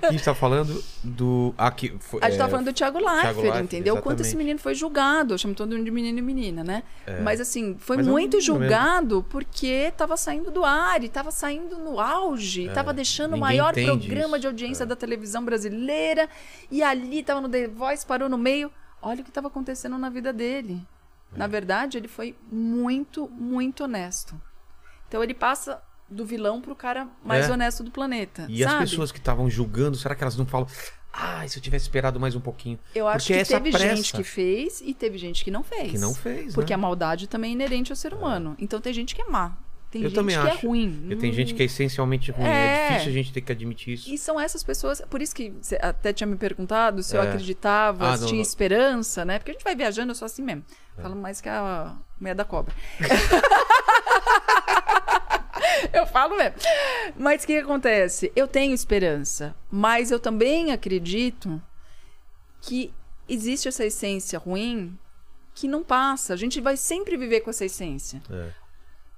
A 0.01 0.11
gente 0.11 0.25
tá 0.25 0.35
falando 0.35 0.83
do. 1.05 1.55
Aqui, 1.57 1.95
foi, 2.01 2.21
A 2.23 2.31
gente 2.31 2.41
é, 2.41 2.43
tá 2.45 2.49
falando 2.49 2.67
do 2.67 2.73
Thiago 2.73 2.99
Leifert, 2.99 3.37
Leifert, 3.37 3.65
entendeu? 3.65 3.95
Quanto 3.97 4.21
esse 4.21 4.31
exatamente. 4.31 4.37
menino 4.39 4.59
foi 4.59 4.75
julgado. 4.75 5.35
Eu 5.35 5.39
chamo 5.39 5.55
todo 5.55 5.71
mundo 5.73 5.85
de 5.85 5.91
menino 5.91 6.19
e 6.19 6.23
menina, 6.23 6.65
né? 6.65 6.83
Mas 7.23 7.41
assim, 7.41 7.77
foi 7.79 7.99
Mas 7.99 8.07
é 8.07 8.11
muito 8.11 8.39
mesmo. 8.39 8.59
julgado 8.59 9.25
porque 9.29 9.93
tava 9.97 10.17
saindo 10.17 10.51
do 10.51 10.65
ar 10.65 11.05
e 11.05 11.09
tava 11.09 11.31
saindo 11.31 11.79
no 11.79 12.01
auge. 12.01 12.71
Tava 12.71 12.93
deixando 12.93 13.33
o 13.33 13.37
É. 13.37 13.39
Ninguém 13.39 13.41
maior 13.41 13.73
entende 13.79 14.07
programa 14.07 14.27
isso. 14.27 14.37
É. 14.37 14.39
de 14.41 14.47
audiência 14.49 14.87
da 14.87 14.97
televisão 14.97 15.45
brasileira. 15.45 16.29
E 16.71 16.83
ali 16.83 17.23
tava 17.23 17.41
no 17.41 17.49
The 17.49 17.69
Voice, 17.69 18.05
parou 18.05 18.29
no 18.29 18.39
meio. 18.39 18.71
Olha 19.01 19.21
o 19.21 19.25
que 19.25 19.31
tava 19.31 19.49
acontecendo 19.49 19.99
na 19.99 20.09
vida 20.09 20.33
dele. 20.33 20.81
É. 21.35 21.39
Na 21.39 21.47
verdade, 21.47 21.97
ele 21.99 22.09
foi 22.09 22.37
muito, 22.51 23.29
muito 23.29 23.85
honesto. 23.85 24.41
Então 25.09 25.23
ele 25.23 25.35
passa 25.35 25.83
do 26.09 26.25
vilão 26.27 26.61
pro 26.61 26.77
cara 26.77 27.09
mais 27.25 27.49
É. 27.49 27.53
honesto 27.53 27.83
do 27.83 27.91
planeta. 27.91 28.47
E 28.49 28.65
as 28.65 28.71
sabe? 28.71 28.85
pessoas 28.85 29.13
que 29.13 29.19
estavam 29.19 29.49
julgando, 29.49 29.97
será 29.97 30.15
que 30.15 30.23
elas 30.23 30.37
não 30.37 30.47
falam. 30.47 30.67
Ah, 31.13 31.47
se 31.47 31.59
eu 31.59 31.63
tivesse 31.63 31.85
esperado 31.85 32.19
mais 32.19 32.35
um 32.35 32.41
pouquinho. 32.41 32.79
Eu 32.95 33.07
acho 33.07 33.27
Porque 33.27 33.43
que 33.43 33.49
teve 33.49 33.71
pressa 33.71 33.97
gente 33.97 34.13
que 34.15 34.25
fez 34.25 34.81
e 34.81 34.95
teve 34.95 35.19
gente 35.19 35.45
que 35.45 35.51
não 35.51 35.63
fez. 35.63 35.91
Que 35.91 35.99
não 35.99 36.15
fez. 36.15 36.55
Porque 36.55 36.73
né? 36.73 36.75
a 36.75 36.79
maldade 36.79 37.29
também 37.29 37.51
é 37.51 37.55
inerente 37.55 37.93
ao 37.93 37.97
ser 37.97 38.15
humano. 38.15 38.57
Então 38.59 38.81
tem 38.81 38.95
gente 38.95 39.15
que 39.15 39.21
é 39.21 39.27
má. 39.27 39.53
Tem 39.93 40.03
Eu 40.03 40.09
gente 40.09 40.17
também 40.17 40.35
que 40.35 40.41
acho. 40.49 40.65
é 40.65 40.69
ruim. 40.69 41.07
E 41.11 41.17
tem 41.17 41.31
Hum, 41.31 41.35
gente 41.35 41.53
que 41.55 41.63
é 41.63 41.67
essencialmente 41.67 42.31
ruim. 42.33 42.49
É. 42.49 42.51
É. 42.51 42.89
difícil 42.89 43.11
a 43.11 43.13
gente 43.13 43.31
ter 43.33 43.43
que 43.43 43.53
admitir 43.53 43.93
isso. 43.93 44.11
E 44.11 44.17
são 44.17 44.41
essas 44.41 44.63
pessoas. 44.65 45.03
Por 45.09 45.21
isso 45.21 45.35
que 45.35 45.51
você 45.61 45.79
até 45.83 46.15
tinha 46.15 46.27
me 46.27 46.37
perguntado 46.37 47.03
se 47.03 47.15
eu 47.15 47.21
É. 47.23 47.29
acreditava, 47.29 48.09
Ah, 48.11 48.17
se 48.17 48.23
não, 48.23 48.29
tinha 48.29 48.39
não. 48.39 48.43
esperança, 48.43 49.23
né? 49.25 49.39
Porque 49.39 49.51
a 49.51 49.55
gente 49.55 49.63
vai 49.65 49.77
viajando, 49.77 50.11
eu 50.13 50.17
sou 50.17 50.25
assim 50.27 50.43
mesmo. 50.43 50.65
É. 50.97 51.03
Falo 51.03 51.15
mais 51.15 51.43
que 51.43 51.49
a 51.51 51.95
meia 52.19 52.35
da 52.35 52.45
cobra. 52.45 52.75
eu 55.93 56.07
falo 56.07 56.37
mesmo. 56.37 56.57
Mas 57.17 57.45
o 57.45 57.47
que 57.47 57.59
acontece? 57.59 58.33
Eu 58.35 58.49
tenho 58.49 58.75
esperança, 58.75 59.55
mas 59.71 60.11
eu 60.11 60.19
também 60.19 60.73
acredito 60.73 61.61
que 62.61 62.93
existe 63.29 63.69
essa 63.69 63.85
essência 63.85 64.39
ruim 64.39 64.97
que 65.55 65.69
não 65.69 65.83
passa. 65.83 66.33
A 66.33 66.37
gente 66.37 66.61
vai 66.61 66.77
sempre 66.77 67.17
viver 67.17 67.41
com 67.41 67.51
essa 67.51 67.65
essência. 67.65 68.23
O, 68.31 68.62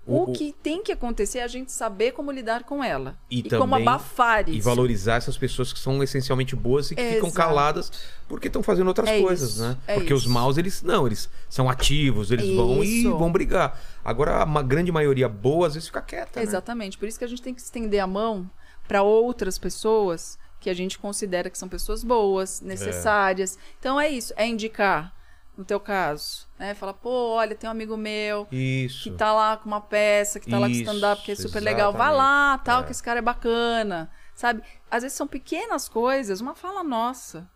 O- 0.06 0.24
o- 0.24 0.32
que 0.32 0.54
tem 0.62 0.82
que 0.82 0.92
acontecer 0.92 1.38
é 1.38 1.42
a 1.42 1.48
gente 1.48 1.72
saber 1.72 2.12
como 2.12 2.30
lidar 2.30 2.64
com 2.64 2.84
ela. 2.84 3.16
E 3.30 3.38
E, 3.38 3.42
como 3.48 3.72
também- 3.72 3.88
abafar 3.88 4.46
isso. 4.48 4.58
E 4.58 4.60
valorizar 4.60 5.14
essas 5.16 5.36
pessoas 5.38 5.72
que 5.72 5.78
são 5.78 6.02
essencialmente 6.02 6.54
boas 6.54 6.90
e 6.90 6.94
que 6.94 7.02
ficam 7.02 7.28
Exato. 7.28 7.34
caladas 7.34 7.90
porque 8.28 8.48
estão 8.48 8.62
fazendo 8.62 8.88
outras 8.88 9.08
É 9.08 9.20
coisas, 9.22 9.50
isso, 9.52 9.62
né? 9.62 9.76
é 9.86 9.94
porque 9.94 10.12
os 10.12 10.22
isso. 10.24 10.30
maus, 10.30 10.58
eles 10.58 10.82
não, 10.82 11.06
eles 11.06 11.28
são 11.48 11.70
ativos, 11.70 12.30
eles 12.30 12.54
vão 12.54 12.84
e 12.84 13.00
Isso. 13.00 13.16
vão 13.16 13.32
brigar. 13.32 13.80
Agora, 14.04 14.42
a 14.42 14.62
grande 14.62 14.92
maioria 14.92 15.28
boa, 15.28 15.66
às 15.68 15.74
vezes, 15.74 15.88
fica 15.88 16.02
quieta. 16.02 16.38
né? 16.38 16.42
Exatamente. 16.46 16.98
Por 16.98 17.08
isso 17.08 17.18
que 17.18 17.24
a 17.24 17.28
gente 17.28 17.40
tem 17.40 17.54
que 17.54 17.60
estender 17.62 18.00
a 18.00 18.06
mão 18.06 18.50
para 18.86 19.02
outras 19.02 19.58
pessoas 19.58 20.38
que 20.60 20.68
a 20.68 20.74
gente 20.74 20.98
considera 20.98 21.48
que 21.48 21.56
são 21.58 21.68
pessoas 21.68 22.04
boas, 22.04 22.60
necessárias. 22.60 23.58
Então 23.80 24.00
é 24.00 24.08
isso, 24.10 24.32
é 24.36 24.46
indicar, 24.46 25.14
no 25.56 25.64
teu 25.64 25.78
caso, 25.78 26.46
né? 26.58 26.74
Falar, 26.74 26.94
pô, 26.94 27.34
olha, 27.34 27.54
tem 27.54 27.68
um 27.68 27.70
amigo 27.70 27.96
meu 27.96 28.46
Isso. 28.50 29.04
que 29.04 29.10
tá 29.10 29.32
lá 29.32 29.56
com 29.56 29.66
uma 29.66 29.80
peça, 29.80 30.40
que 30.40 30.50
tá 30.50 30.58
lá 30.58 30.66
com 30.66 30.72
Isso, 30.72 30.82
stand-up, 30.82 31.22
que 31.22 31.32
é 31.32 31.34
super 31.36 31.60
legal. 31.60 31.92
Vai 31.92 32.12
lá, 32.12 32.58
tal, 32.58 32.80
É. 32.80 32.84
que 32.84 32.90
esse 32.92 33.02
cara 33.02 33.18
é 33.20 33.22
bacana. 33.22 34.10
Sabe? 34.34 34.62
Às 34.90 35.02
vezes 35.02 35.16
são 35.16 35.26
pequenas 35.28 35.88
coisas, 35.88 36.40
uma 36.40 36.54
fala 36.54 36.82
nossa, 36.82 37.48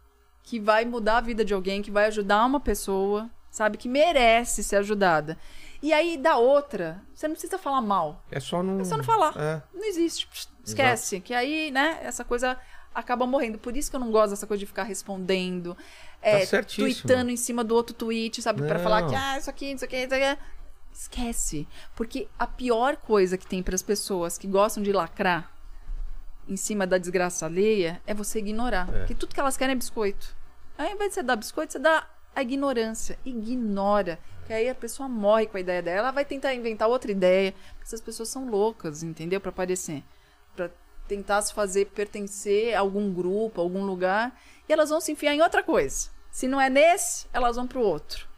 que 0.45 0.61
vai 0.61 0.85
mudar 0.85 1.17
a 1.19 1.21
vida 1.21 1.45
de 1.45 1.53
alguém, 1.53 1.83
que 1.83 1.91
vai 1.91 2.07
ajudar 2.07 2.45
uma 2.47 2.61
pessoa, 2.61 3.29
sabe? 3.51 3.77
Que 3.77 3.89
merece 3.89 4.63
ser 4.63 4.77
ajudada. 4.77 5.37
E 5.83 5.93
aí, 5.93 6.17
da 6.17 6.37
outra, 6.37 7.03
você 7.15 7.27
não 7.29 7.35
precisa 7.35 7.59
falar 7.59 7.81
mal. 7.81 8.25
É 8.31 8.41
só 8.41 8.63
não. 8.63 8.81
É 8.81 8.85
só 8.85 8.97
não 8.97 9.05
falar. 9.05 9.33
É. 9.37 9.63
Não 9.75 9.85
existe. 9.85 10.29
Esquece. 10.65 11.21
Que 11.21 11.33
aí, 11.35 11.71
né, 11.71 11.99
essa 12.03 12.25
coisa 12.25 12.57
acaba 12.95 13.27
morrendo. 13.27 13.59
Por 13.59 13.77
isso 13.77 13.91
que 13.91 13.97
eu 13.97 14.01
não 14.01 14.11
gosto 14.11 14.31
dessa 14.31 14.47
coisa 14.47 14.59
de 14.61 14.67
ficar 14.67 14.83
respondendo, 14.85 15.77
é, 16.21 16.45
Tá 16.47 16.63
tweetando 16.63 17.31
em 17.31 17.37
cima 17.37 17.63
do 17.63 17.75
outro 17.75 17.95
tweet, 17.95 18.43
sabe? 18.43 18.63
Pra 18.63 18.75
Não. 18.79 18.83
falar 18.83 19.09
que, 19.09 19.15
ah, 19.15 19.39
isso 19.39 19.49
aqui, 19.49 19.67
isso 19.73 19.85
aqui, 19.85 19.97
isso 19.97 20.15
aqui. 20.15 20.41
Esquece. 20.93 21.69
Porque 21.95 22.29
a 22.39 22.47
pior 22.47 22.97
coisa 22.97 23.39
que 23.39 23.47
tem 23.47 23.63
para 23.63 23.75
as 23.75 23.83
pessoas 23.83 24.37
que 24.37 24.49
gostam 24.49 24.83
de 24.83 24.93
lacrar 24.93 25.53
em 26.49 26.57
cima 26.57 26.87
da 26.87 26.99
desgraça 26.99 27.47
alheia 27.47 28.01
é 28.07 28.13
você 28.15 28.41
ignorar. 28.41 28.87
Porque 28.87 29.15
tudo 29.15 29.33
que 29.35 29.39
elas 29.41 29.57
querem 29.57 29.75
é 29.75 29.77
biscoito. 29.77 30.35
Aí, 30.77 30.89
ao 30.89 30.95
invés 30.95 31.11
de 31.11 31.15
você 31.17 31.23
dar 31.23 31.37
biscoito, 31.37 31.73
você 31.73 31.79
dá 31.79 32.05
a 32.35 32.43
ignorância. 32.43 33.19
Ignora. 33.25 34.19
Que 34.47 34.53
aí 34.53 34.69
a 34.69 34.75
pessoa 34.75 35.09
morre 35.09 35.47
com 35.47 35.57
a 35.57 35.61
ideia 35.61 35.83
dela, 35.83 35.99
ela 35.99 36.11
vai 36.11 36.25
tentar 36.25 36.55
inventar 36.55 36.89
outra 36.89 37.13
ideia. 37.13 37.55
Essas 37.83 38.01
pessoas 38.01 38.29
são 38.31 38.49
loucas, 38.49 39.03
entendeu? 39.03 39.41
Pra 39.41 39.51
aparecer. 39.51 40.03
Pra 40.57 40.71
tentar 41.09 41.43
se 41.43 41.53
fazer 41.55 41.87
pertencer 41.87 42.75
a 42.75 42.81
algum 42.81 43.13
grupo, 43.13 43.61
a 43.61 43.65
algum 43.65 43.85
lugar. 43.85 44.39
E 44.69 44.73
elas 44.73 44.91
vão 44.91 45.01
se 45.01 45.11
enfiar 45.13 45.35
em 45.35 45.43
outra 45.43 45.63
coisa. 45.63 46.11
Se 46.31 46.47
não 46.47 46.61
é 46.61 46.69
nesse, 46.71 47.27
elas 47.33 47.57
vão 47.57 47.67
pro 47.67 47.81
outro. 47.81 48.29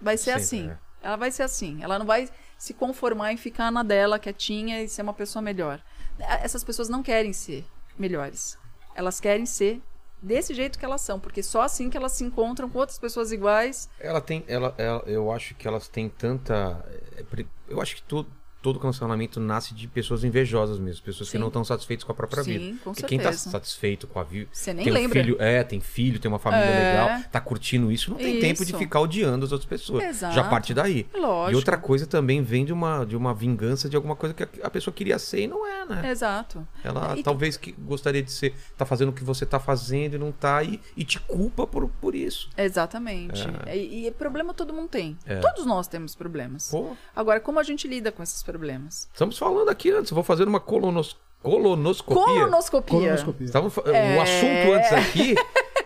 Vai 0.00 0.16
ser 0.16 0.38
Sempre, 0.40 0.42
assim. 0.42 0.70
é. 0.70 0.78
Ela 1.02 1.16
vai 1.16 1.30
ser 1.30 1.42
assim. 1.44 1.82
Ela 1.82 1.98
não 1.98 2.06
vai 2.06 2.28
se 2.58 2.74
conformar 2.74 3.32
em 3.32 3.36
ficar 3.36 3.70
na 3.70 3.82
dela, 3.82 4.18
quietinha 4.18 4.82
e 4.82 4.88
ser 4.88 5.02
uma 5.02 5.14
pessoa 5.14 5.42
melhor. 5.42 5.80
Essas 6.18 6.62
pessoas 6.62 6.88
não 6.88 7.02
querem 7.02 7.32
ser 7.32 7.64
melhores. 7.98 8.58
Elas 8.94 9.18
querem 9.20 9.46
ser 9.46 9.80
desse 10.20 10.54
jeito 10.54 10.78
que 10.78 10.84
elas 10.84 11.00
são, 11.00 11.18
porque 11.18 11.42
só 11.42 11.62
assim 11.62 11.90
que 11.90 11.96
elas 11.96 12.12
se 12.12 12.22
encontram 12.24 12.68
com 12.68 12.78
outras 12.78 12.98
pessoas 12.98 13.32
iguais. 13.32 13.88
Ela 13.98 14.20
tem. 14.20 14.44
Ela, 14.46 14.74
ela- 14.78 15.02
eu 15.06 15.32
acho 15.32 15.54
que 15.54 15.66
elas 15.66 15.88
têm 15.88 16.08
tanta. 16.08 16.84
é, 17.16 17.22
pre- 17.24 17.48
Eu 17.68 17.80
acho 17.80 17.96
que 17.96 18.02
todo, 18.02 18.30
todo 18.62 18.78
cancelamento 18.78 19.40
nasce 19.40 19.74
de 19.74 19.88
pessoas 19.88 20.22
invejosas 20.24 20.78
mesmo, 20.78 21.02
pessoas 21.04 21.28
que 21.28 21.32
Sim. 21.36 21.40
não 21.40 21.48
estão 21.48 21.64
satisfeitas 21.64 22.04
com 22.04 22.12
a 22.12 22.14
própria 22.14 22.42
Sim, 22.44 22.52
vida. 22.58 22.78
com 22.84 22.92
Porque 22.92 23.02
quem 23.06 23.18
tá 23.18 23.24
certeza. 23.32 23.50
satisfeito 23.50 24.06
com 24.06 24.20
a 24.20 24.22
vida. 24.22 24.48
Você 24.52 24.72
nem 24.72 24.84
tem 24.84 24.92
um 24.92 24.96
lembra. 24.96 25.20
filho, 25.22 25.36
é, 25.40 25.62
tem 25.64 25.80
filho, 25.80 26.18
tem 26.20 26.28
uma 26.30 26.38
família 26.38 26.64
É. 26.64 26.92
legal, 26.92 27.22
tá 27.30 27.40
curtindo 27.40 27.90
isso, 27.90 28.10
não 28.10 28.16
tem 28.18 28.38
tempo 28.40 28.64
de 28.64 28.70
Isso. 28.70 28.78
ficar 28.78 29.00
odiando 29.00 29.44
as 29.44 29.52
outras 29.52 29.68
pessoas. 29.68 30.04
Exato. 30.04 30.34
Já 30.34 30.44
parte 30.44 30.72
daí. 30.72 31.06
Lógico. 31.14 31.52
E 31.52 31.56
outra 31.56 31.76
coisa 31.76 32.06
também 32.06 32.42
vem 32.42 32.64
de 32.64 32.72
uma, 32.72 33.04
de 33.04 33.16
uma 33.16 33.34
vingança 33.34 33.88
de 33.88 33.96
alguma 33.96 34.14
coisa 34.16 34.34
que 34.34 34.42
a, 34.62 34.70
pessoa 34.70 34.94
queria 34.94 35.18
ser 35.18 35.40
e 35.42 35.46
não 35.48 35.66
é, 35.66 35.84
né? 35.84 36.10
Exato. 36.10 36.66
Ela 36.84 37.18
E- 37.18 37.22
talvez 37.22 37.56
que 37.56 37.72
gostaria 37.72 38.22
de 38.22 38.30
ser, 38.30 38.54
tá 38.76 38.86
fazendo 38.86 39.08
o 39.08 39.12
que 39.12 39.24
você 39.24 39.44
tá 39.44 39.58
fazendo 39.58 40.14
e 40.14 40.18
não 40.18 40.30
tá, 40.30 40.62
e, 40.62 40.80
e 40.96 41.04
te 41.04 41.18
culpa 41.20 41.66
por, 41.66 41.88
por 42.00 42.14
isso. 42.14 42.48
Exatamente. 42.56 43.42
E, 43.72 44.06
e 44.06 44.10
problema 44.12 44.52
todo 44.54 44.72
mundo 44.72 44.88
tem. 44.88 45.16
É. 45.26 45.36
Todos 45.36 45.64
nós 45.66 45.86
temos 45.88 46.14
problemas. 46.14 46.68
Pô, 46.70 46.96
Agora, 47.14 47.40
como 47.40 47.58
a 47.58 47.62
gente 47.62 47.86
lida 47.88 48.12
com 48.12 48.22
esses 48.22 48.42
problemas? 48.52 49.08
estamos 49.12 49.38
falando 49.38 49.68
aqui 49.70 49.90
antes, 49.90 50.10
eu 50.10 50.14
vou 50.14 50.22
fazer 50.24 50.46
uma 50.46 50.60
colonos, 50.60 51.16
colonoscopia. 51.42 52.22
Colonoscopia. 52.22 52.98
Colonoscopia. 53.00 53.48
É. 53.92 54.16
O 54.16 54.20
assunto 54.20 54.72
antes 54.74 54.92
aqui 54.92 55.34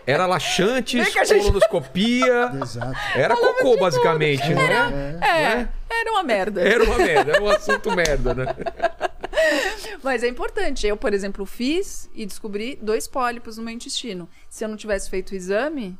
era 0.05 0.25
laxantes, 0.25 1.05
gente- 1.13 1.35
colonoscopia. 1.35 2.51
Exato. 2.61 2.97
Era 3.15 3.35
cocô, 3.35 3.77
basicamente, 3.77 4.53
né? 4.53 5.17
É, 5.21 5.67
era 6.01 6.11
uma 6.11 6.23
merda. 6.23 6.61
Era 6.61 6.83
uma 6.83 6.97
merda, 6.97 7.31
era 7.33 7.43
um 7.43 7.49
assunto 7.49 7.91
merda, 7.95 8.33
né? 8.33 8.45
Mas 10.03 10.23
é 10.23 10.27
importante. 10.27 10.85
Eu, 10.85 10.97
por 10.97 11.13
exemplo, 11.13 11.45
fiz 11.45 12.09
e 12.13 12.25
descobri 12.25 12.77
dois 12.81 13.07
pólipos 13.07 13.57
no 13.57 13.63
meu 13.63 13.73
intestino. 13.73 14.29
Se 14.49 14.63
eu 14.63 14.69
não 14.69 14.75
tivesse 14.77 15.09
feito 15.09 15.31
o 15.31 15.35
exame, 15.35 15.97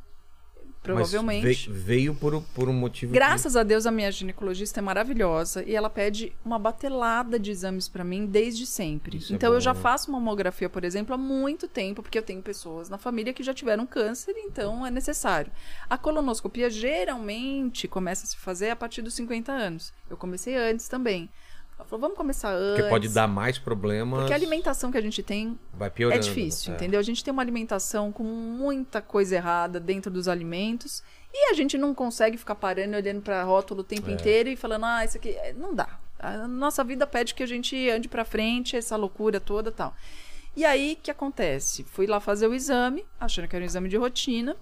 provavelmente. 0.96 1.70
Mas 1.70 1.78
veio, 1.84 2.16
por, 2.16 2.42
por 2.56 2.70
um 2.70 2.74
motivo. 2.74 3.12
que- 3.12 3.18
Graças 3.20 3.56
a 3.56 3.64
Deus, 3.64 3.86
a 3.86 3.92
minha 3.92 4.12
ginecologista 4.12 4.80
é 4.80 4.84
maravilhosa 4.84 5.64
e 5.64 5.76
ela 5.76 5.90
pede 5.90 6.34
uma 6.46 6.58
batelada 6.58 7.38
de 7.40 7.52
exames 7.52 7.88
pra 7.90 8.04
mim 8.04 8.26
desde 8.26 8.66
sempre. 8.66 9.18
Isso 9.18 9.34
é 9.34 9.36
então 9.36 9.50
bom, 9.52 9.56
eu 9.58 9.62
já 9.62 9.74
né? 9.74 9.80
faço 9.80 10.12
mamografia, 10.12 10.70
por 10.70 10.84
exemplo, 10.84 11.14
há 11.14 11.18
muito 11.18 11.68
tempo, 11.68 12.02
porque 12.02 12.18
eu 12.18 12.24
tenho 12.24 12.42
pessoas 12.42 12.90
na 12.90 12.98
família 12.98 13.34
que 13.34 13.44
já 13.44 13.54
tiveram 13.54 13.86
câncer, 13.86 14.34
então 14.38 14.86
é 14.86 14.92
necessário. 14.92 15.52
A 15.90 15.98
colonoscopia 15.98 16.70
geralmente 16.70 17.88
começa 17.88 18.26
a 18.26 18.28
se 18.28 18.38
fazer 18.38 18.70
a 18.70 18.76
partir 18.76 19.02
dos 19.02 19.14
50 19.16 19.52
anos. 19.52 19.94
Eu 20.10 20.18
comecei 20.18 20.56
antes 20.56 20.88
também. 20.88 21.30
Ela 21.78 21.86
falou, 21.88 22.02
vamos 22.02 22.18
começar 22.18 22.52
antes. 22.54 22.76
Porque 22.78 22.90
pode 22.90 23.10
dar 23.10 23.28
mais 23.28 23.58
problemas. 23.60 24.20
Porque 24.22 24.34
a 24.34 24.36
alimentação 24.36 24.92
que 24.92 24.98
a 24.98 25.02
gente 25.02 25.22
tem 25.22 25.58
Vai 25.74 25.90
piorando. 25.92 26.20
é 26.20 26.28
difícil, 26.28 26.74
é. 26.74 26.76
entendeu? 26.76 27.00
A 27.00 27.04
gente 27.04 27.24
tem 27.24 27.32
uma 27.32 27.42
alimentação 27.42 28.12
com 28.12 28.24
muita 28.24 29.02
coisa 29.02 29.36
errada 29.36 29.80
dentro 29.80 30.10
dos 30.10 30.28
alimentos 30.28 31.04
e 31.32 31.52
a 31.52 31.54
gente 31.54 31.78
não 31.78 31.94
consegue 31.94 32.36
ficar 32.38 32.56
parando 32.56 32.94
e 32.94 32.98
olhando 32.98 33.22
para 33.22 33.44
rótulo 33.44 33.82
o 33.82 33.84
É. 33.84 33.88
tempo 33.96 34.10
inteiro 34.10 34.50
e 34.50 34.56
falando, 34.56 34.86
ah, 34.86 35.06
isso 35.06 35.18
aqui 35.18 35.30
é, 35.30 35.54
não 35.54 35.76
dá. 35.76 36.00
A 36.20 36.48
nossa 36.48 36.84
vida 36.84 37.06
pede 37.06 37.36
que 37.36 37.44
a 37.44 37.48
gente 37.48 37.90
ande 37.92 38.08
para 38.10 38.26
frente, 38.26 38.76
essa 38.76 38.96
loucura 38.96 39.40
toda, 39.40 39.72
tal. 39.72 39.96
E 40.56 40.66
aí 40.66 40.98
o 41.00 41.04
que 41.04 41.12
acontece? 41.12 41.84
Fui 41.84 42.08
lá 42.08 42.20
fazer 42.20 42.48
o 42.48 42.56
exame, 42.56 43.06
achando 43.20 43.48
que 43.48 43.56
era 43.56 43.62
um 43.64 43.68
exame 43.68 43.88
de 43.88 43.98
rotina. 43.98 44.58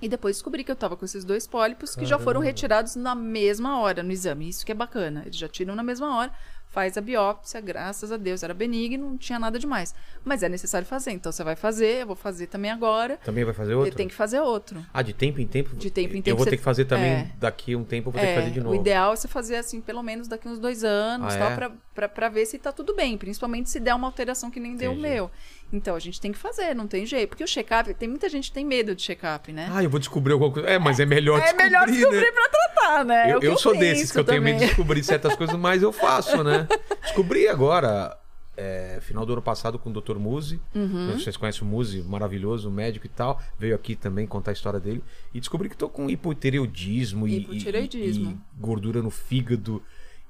E 0.00 0.08
depois 0.08 0.36
descobri 0.36 0.62
que 0.62 0.70
eu 0.70 0.76
tava 0.76 0.96
com 0.96 1.04
esses 1.04 1.24
dois 1.24 1.46
pólipos 1.46 1.94
que 1.96 2.06
já 2.06 2.18
foram 2.18 2.40
retirados 2.40 2.94
na 2.94 3.14
mesma 3.14 3.80
hora 3.80 4.02
no 4.02 4.12
exame. 4.12 4.48
Isso 4.48 4.64
que 4.64 4.70
é 4.72 4.74
bacana. 4.74 5.22
Eles 5.26 5.36
já 5.36 5.48
tiram 5.48 5.74
na 5.74 5.82
mesma 5.82 6.16
hora, 6.16 6.32
faz 6.70 6.96
a 6.96 7.00
biópsia, 7.00 7.60
graças 7.60 8.12
a 8.12 8.16
Deus. 8.16 8.44
Era 8.44 8.54
benigno, 8.54 9.10
não 9.10 9.18
tinha 9.18 9.40
nada 9.40 9.58
demais. 9.58 9.92
Mas 10.24 10.44
é 10.44 10.48
necessário 10.48 10.86
fazer. 10.86 11.10
Então 11.10 11.32
você 11.32 11.42
vai 11.42 11.56
fazer, 11.56 12.02
eu 12.02 12.06
vou 12.06 12.14
fazer 12.14 12.46
também 12.46 12.70
agora. 12.70 13.16
Também 13.24 13.42
vai 13.44 13.52
fazer 13.54 13.74
outro? 13.74 13.96
Tem 13.96 14.06
que 14.06 14.14
fazer 14.14 14.38
outro. 14.40 14.86
Ah, 14.94 15.02
de 15.02 15.12
tempo 15.12 15.40
em 15.40 15.46
tempo? 15.48 15.74
De 15.74 15.90
tempo 15.90 16.14
em 16.14 16.18
Eu 16.18 16.22
tempo 16.22 16.36
vou 16.36 16.44
você- 16.44 16.50
ter 16.50 16.56
que 16.58 16.62
fazer 16.62 16.84
também 16.84 17.10
é. 17.10 17.30
daqui 17.36 17.74
um 17.74 17.82
tempo, 17.82 18.10
eu 18.10 18.12
vou 18.12 18.20
ter 18.20 18.28
É, 18.28 18.34
que 18.34 18.40
fazer 18.40 18.50
de 18.52 18.60
novo. 18.60 18.76
O 18.76 18.80
ideal 18.80 19.12
é 19.14 19.16
você 19.16 19.26
fazer 19.26 19.56
assim, 19.56 19.80
pelo 19.80 20.02
menos 20.02 20.28
daqui 20.28 20.46
uns 20.46 20.60
dois 20.60 20.84
anos, 20.84 21.34
Ah, 21.34 21.38
tal, 21.38 21.50
é? 21.50 21.54
pra, 21.56 21.72
pra, 21.92 22.08
pra 22.08 22.28
ver 22.28 22.46
se 22.46 22.56
tá 22.56 22.70
tudo 22.70 22.94
bem. 22.94 23.18
Principalmente 23.18 23.68
se 23.68 23.80
der 23.80 23.94
uma 23.94 24.06
alteração 24.06 24.48
que 24.48 24.60
nem 24.60 24.76
deu 24.76 24.92
o 24.92 24.94
Entendi. 24.94 25.08
meu. 25.08 25.30
Então 25.72 25.94
a 25.94 25.98
gente 25.98 26.20
tem 26.20 26.32
que 26.32 26.38
fazer, 26.38 26.74
não 26.74 26.86
tem 26.86 27.04
jeito. 27.04 27.28
Porque 27.28 27.44
o 27.44 27.46
check-up, 27.46 27.92
tem 27.94 28.08
muita 28.08 28.28
gente 28.28 28.48
que 28.48 28.54
tem 28.54 28.64
medo 28.64 28.94
de 28.94 29.02
check-up, 29.02 29.52
né? 29.52 29.68
Ah, 29.70 29.82
eu 29.84 29.90
vou 29.90 29.98
descobrir 30.00 30.32
alguma 30.32 30.50
coisa. 30.50 30.68
É, 30.68 30.78
mas 30.78 30.98
é 30.98 31.04
melhor 31.06 31.38
é 31.38 31.42
descobrir, 31.42 31.64
melhor 31.64 31.86
descobrir 31.86 32.20
né? 32.20 32.32
pra 32.32 32.48
tratar, 32.48 33.04
né? 33.04 33.30
É 33.30 33.34
Eu, 33.34 33.40
que 33.40 33.46
eu 33.46 33.58
sou 33.58 33.76
desses 33.78 34.10
que 34.10 34.18
eu 34.18 34.24
tenho 34.24 34.40
medo 34.42 34.58
de 34.60 34.66
descobrir 34.66 35.04
certas 35.04 35.34
coisas, 35.36 35.56
mas 35.56 35.82
eu 35.82 35.92
faço, 35.92 36.42
né? 36.42 36.66
Descobri 37.02 37.46
agora, 37.48 38.16
é, 38.56 38.98
final 39.02 39.26
do 39.26 39.34
ano 39.34 39.42
passado, 39.42 39.78
com 39.78 39.90
o 39.90 39.92
Dr. 39.92 40.16
Muzi. 40.16 40.58
Uhum. 40.74 41.12
Vocês 41.12 41.36
conhecem 41.36 41.62
o 41.62 41.66
Muzi, 41.66 42.02
maravilhoso, 42.02 42.70
médico 42.70 43.04
e 43.06 43.10
tal. 43.10 43.38
Veio 43.58 43.74
aqui 43.74 43.94
também 43.94 44.26
contar 44.26 44.52
a 44.52 44.54
história 44.54 44.80
dele. 44.80 45.04
E 45.34 45.38
descobri 45.38 45.68
que 45.68 45.76
tô 45.76 45.88
com 45.88 46.08
hipotireoidismo, 46.08 47.28
e- 47.28 47.32
e- 47.34 47.36
Hipotireoidismo. 47.40 48.30
E, 48.30 48.60
gordura 48.60 49.02
no 49.02 49.10
fígado. 49.10 49.82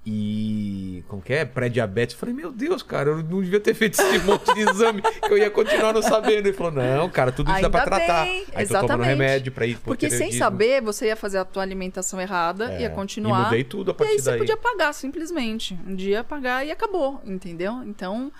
E. 0.06 1.04
Como 1.08 1.20
que 1.20 1.32
é? 1.34 1.44
Pré-diabetes. 1.44 2.14
Falei, 2.16 2.34
meu 2.34 2.50
Deus, 2.50 2.82
cara, 2.82 3.10
eu 3.10 3.16
não 3.22 3.42
devia 3.42 3.60
ter 3.60 3.74
feito 3.74 4.00
esse 4.00 4.18
monte 4.24 4.52
de 4.54 4.60
exame, 4.60 5.02
que 5.02 5.32
eu 5.32 5.36
ia 5.38 5.50
continuar 5.50 5.92
não 5.92 6.00
sabendo. 6.02 6.46
Ele 6.48 6.52
falou, 6.52 6.72
não, 6.72 7.08
cara, 7.10 7.30
tudo 7.30 7.50
isso 7.52 7.60
dá 7.60 7.68
pra 7.70 7.80
Ainda 7.84 7.96
tratar. 7.96 8.24
bem, 8.24 8.44
Aí 8.54 8.66
tô 8.66 8.74
tomando 8.74 8.84
exatamente. 8.84 9.08
remédio 9.08 9.52
pra 9.52 9.66
Porque 9.84 10.10
sem 10.10 10.32
saber, 10.32 10.80
você 10.82 11.06
ia 11.06 11.16
fazer 11.16 11.38
a 11.38 11.44
tua 11.44 11.62
alimentação 11.62 12.20
errada, 12.20 12.72
É, 12.72 12.82
ia 12.82 12.90
continuar. 12.90 13.40
e 13.40 13.44
mudei 13.44 13.64
tudo 13.64 13.90
a 13.90 13.94
E 13.94 13.96
partir 13.96 14.12
aí 14.12 14.18
você 14.18 14.30
daí. 14.30 14.38
podia 14.38 14.56
pagar, 14.56 14.92
simplesmente. 14.94 15.78
Um 15.86 15.94
dia 15.94 16.24
pagar 16.24 16.66
e 16.66 16.70
acabou, 16.70 17.20
entendeu? 17.24 17.82
Então, 17.84 18.32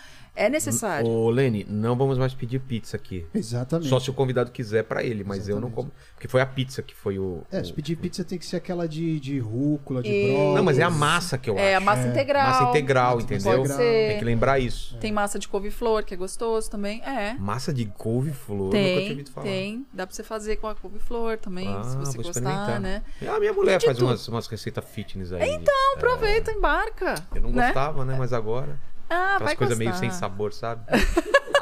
é 0.46 0.48
necessário. 0.48 1.06
Ô, 1.08 1.28
Lene, 1.30 1.66
não 1.68 1.96
vamos 1.96 2.16
mais 2.18 2.32
pedir 2.34 2.58
pizza 2.60 2.96
aqui. 2.96 3.26
Exatamente. 3.34 3.88
Só 3.88 3.98
se 4.00 4.08
o 4.10 4.12
convidado 4.14 4.50
quiser 4.50 4.84
pra 4.84 5.02
ele, 5.02 5.24
mas 5.24 5.48
eu 5.48 5.60
não 5.60 5.70
como. 5.70 5.90
Porque 6.14 6.28
foi 6.28 6.40
a 6.40 6.46
pizza 6.46 6.82
que 6.82 6.94
foi 6.94 7.18
o. 7.18 7.42
É, 7.50 7.62
se 7.64 7.72
o- 7.72 7.74
pedir 7.74 7.96
pizza 7.96 8.24
tem 8.24 8.38
que 8.38 8.46
ser 8.46 8.56
aquela 8.56 8.88
de, 8.88 9.18
de 9.20 9.38
rúcula, 9.38 10.02
de 10.02 10.10
E- 10.10 10.28
brócolis. 10.32 10.54
Não, 10.54 10.62
mas 10.64 10.78
é 10.78 10.82
a 10.82 10.90
massa 10.90 11.36
que 11.38 11.50
eu 11.50 11.58
É, 11.58 11.74
a 11.74 11.76
acho. 11.78 11.86
massa 11.86 12.02
É. 12.06 12.10
integral. 12.10 12.46
Massa 12.48 12.62
integral, 12.70 13.14
Massa 13.16 13.24
entendeu? 13.34 13.58
integral. 13.58 13.78
Tem 13.78 14.18
que 14.18 14.24
lembrar 14.24 14.58
isso. 14.58 14.96
Tem 14.98 15.12
massa 15.12 15.38
de 15.38 15.48
couve-flor, 15.48 16.04
que 16.04 16.14
é 16.14 16.16
gostoso 16.16 16.70
também. 16.70 17.02
É. 17.02 17.34
Massa 17.34 17.72
de 17.72 17.84
couve-flor, 17.86 18.66
nunca 18.66 18.76
tinha 18.78 18.96
Tem, 18.96 19.10
ouvido 19.10 19.30
falar. 19.30 19.46
tem. 19.46 19.86
Dá 19.92 20.06
pra 20.06 20.14
você 20.14 20.22
fazer 20.22 20.56
com 20.56 20.66
a 20.66 20.74
couve-flor 20.74 21.38
também, 21.38 21.68
Ah, 21.68 21.82
se 21.84 21.96
você 21.96 22.16
vou 22.16 22.24
gostar, 22.24 22.40
experimentar. 22.40 22.80
né? 22.80 23.02
A 23.28 23.38
minha 23.40 23.52
mulher 23.52 23.80
faz 23.82 24.00
umas, 24.00 24.26
umas 24.28 24.46
receitas 24.46 24.84
fitness 24.84 25.32
aí. 25.32 25.50
Então, 25.50 25.94
aproveita, 25.96 26.50
embarca. 26.52 27.14
Eu 27.34 27.42
não 27.42 27.50
né? 27.50 27.66
gostava, 27.66 28.04
né? 28.04 28.16
Mas 28.18 28.32
agora. 28.32 28.78
Ah, 29.10 29.34
Aquelas 29.36 29.42
vai 29.42 29.56
coisas 29.56 29.78
meio 29.78 29.94
sem 29.94 30.10
sabor, 30.10 30.52
sabe? 30.52 30.84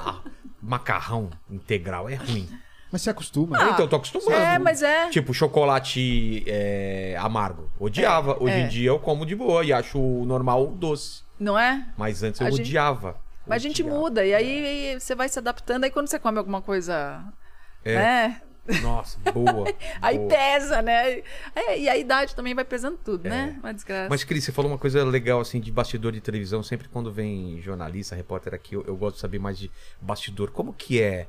Ah, 0.04 0.20
macarrão 0.62 1.30
integral 1.50 2.08
é 2.08 2.14
ruim. 2.14 2.48
Mas 2.92 3.02
se 3.02 3.10
acostuma. 3.10 3.56
então, 3.56 3.80
eu 3.80 3.88
tô 3.88 3.96
acostumado. 3.96 4.32
É, 4.32 4.58
mas 4.58 4.82
é. 4.82 5.08
Tipo, 5.10 5.34
chocolate 5.34 6.44
é, 6.46 7.16
amargo. 7.18 7.70
Odiava. 7.78 8.32
É, 8.32 8.36
Hoje 8.42 8.54
é. 8.54 8.60
em 8.60 8.68
dia 8.68 8.88
eu 8.90 8.98
como 9.00 9.26
de 9.26 9.34
boa 9.34 9.64
e 9.64 9.72
acho 9.72 9.98
normal 10.24 10.68
doce. 10.68 11.22
Não 11.40 11.58
é? 11.58 11.84
Mas 11.96 12.22
antes 12.22 12.40
eu 12.40 12.46
A 12.46 12.50
gente- 12.50 12.60
odiava. 12.60 13.16
Mas 13.46 13.56
a 13.56 13.68
gente 13.68 13.82
muda, 13.82 14.24
e 14.24 14.34
aí 14.34 14.98
você 14.98 15.14
vai 15.14 15.28
se 15.28 15.38
adaptando, 15.38 15.84
aí 15.84 15.90
quando 15.90 16.08
você 16.08 16.18
come 16.18 16.38
alguma 16.38 16.60
coisa. 16.62 17.22
É. 17.84 17.94
Né? 17.94 18.40
Nossa, 18.82 19.18
boa. 19.32 19.66
Aí 20.02 20.18
boa. 20.18 20.28
pesa, 20.28 20.82
né? 20.82 21.22
É, 21.54 21.78
e 21.78 21.88
a 21.88 21.96
idade 21.96 22.34
também 22.34 22.54
vai 22.54 22.64
pesando 22.64 22.98
tudo, 22.98 23.28
né? 23.28 23.56
Uma 23.60 23.72
desgraça. 23.72 24.06
É. 24.06 24.08
Mas, 24.08 24.24
Cris, 24.24 24.44
você 24.44 24.52
falou 24.52 24.70
uma 24.70 24.78
coisa 24.78 25.04
legal, 25.04 25.40
assim, 25.40 25.60
de 25.60 25.70
bastidor 25.70 26.12
de 26.12 26.20
televisão. 26.20 26.62
Sempre 26.62 26.88
quando 26.88 27.12
vem 27.12 27.60
jornalista, 27.60 28.14
repórter 28.14 28.54
aqui, 28.54 28.74
eu, 28.74 28.84
eu 28.86 28.96
gosto 28.96 29.16
de 29.16 29.20
saber 29.20 29.38
mais 29.38 29.58
de 29.58 29.70
bastidor. 30.00 30.50
Como 30.50 30.72
que 30.72 31.00
é 31.00 31.28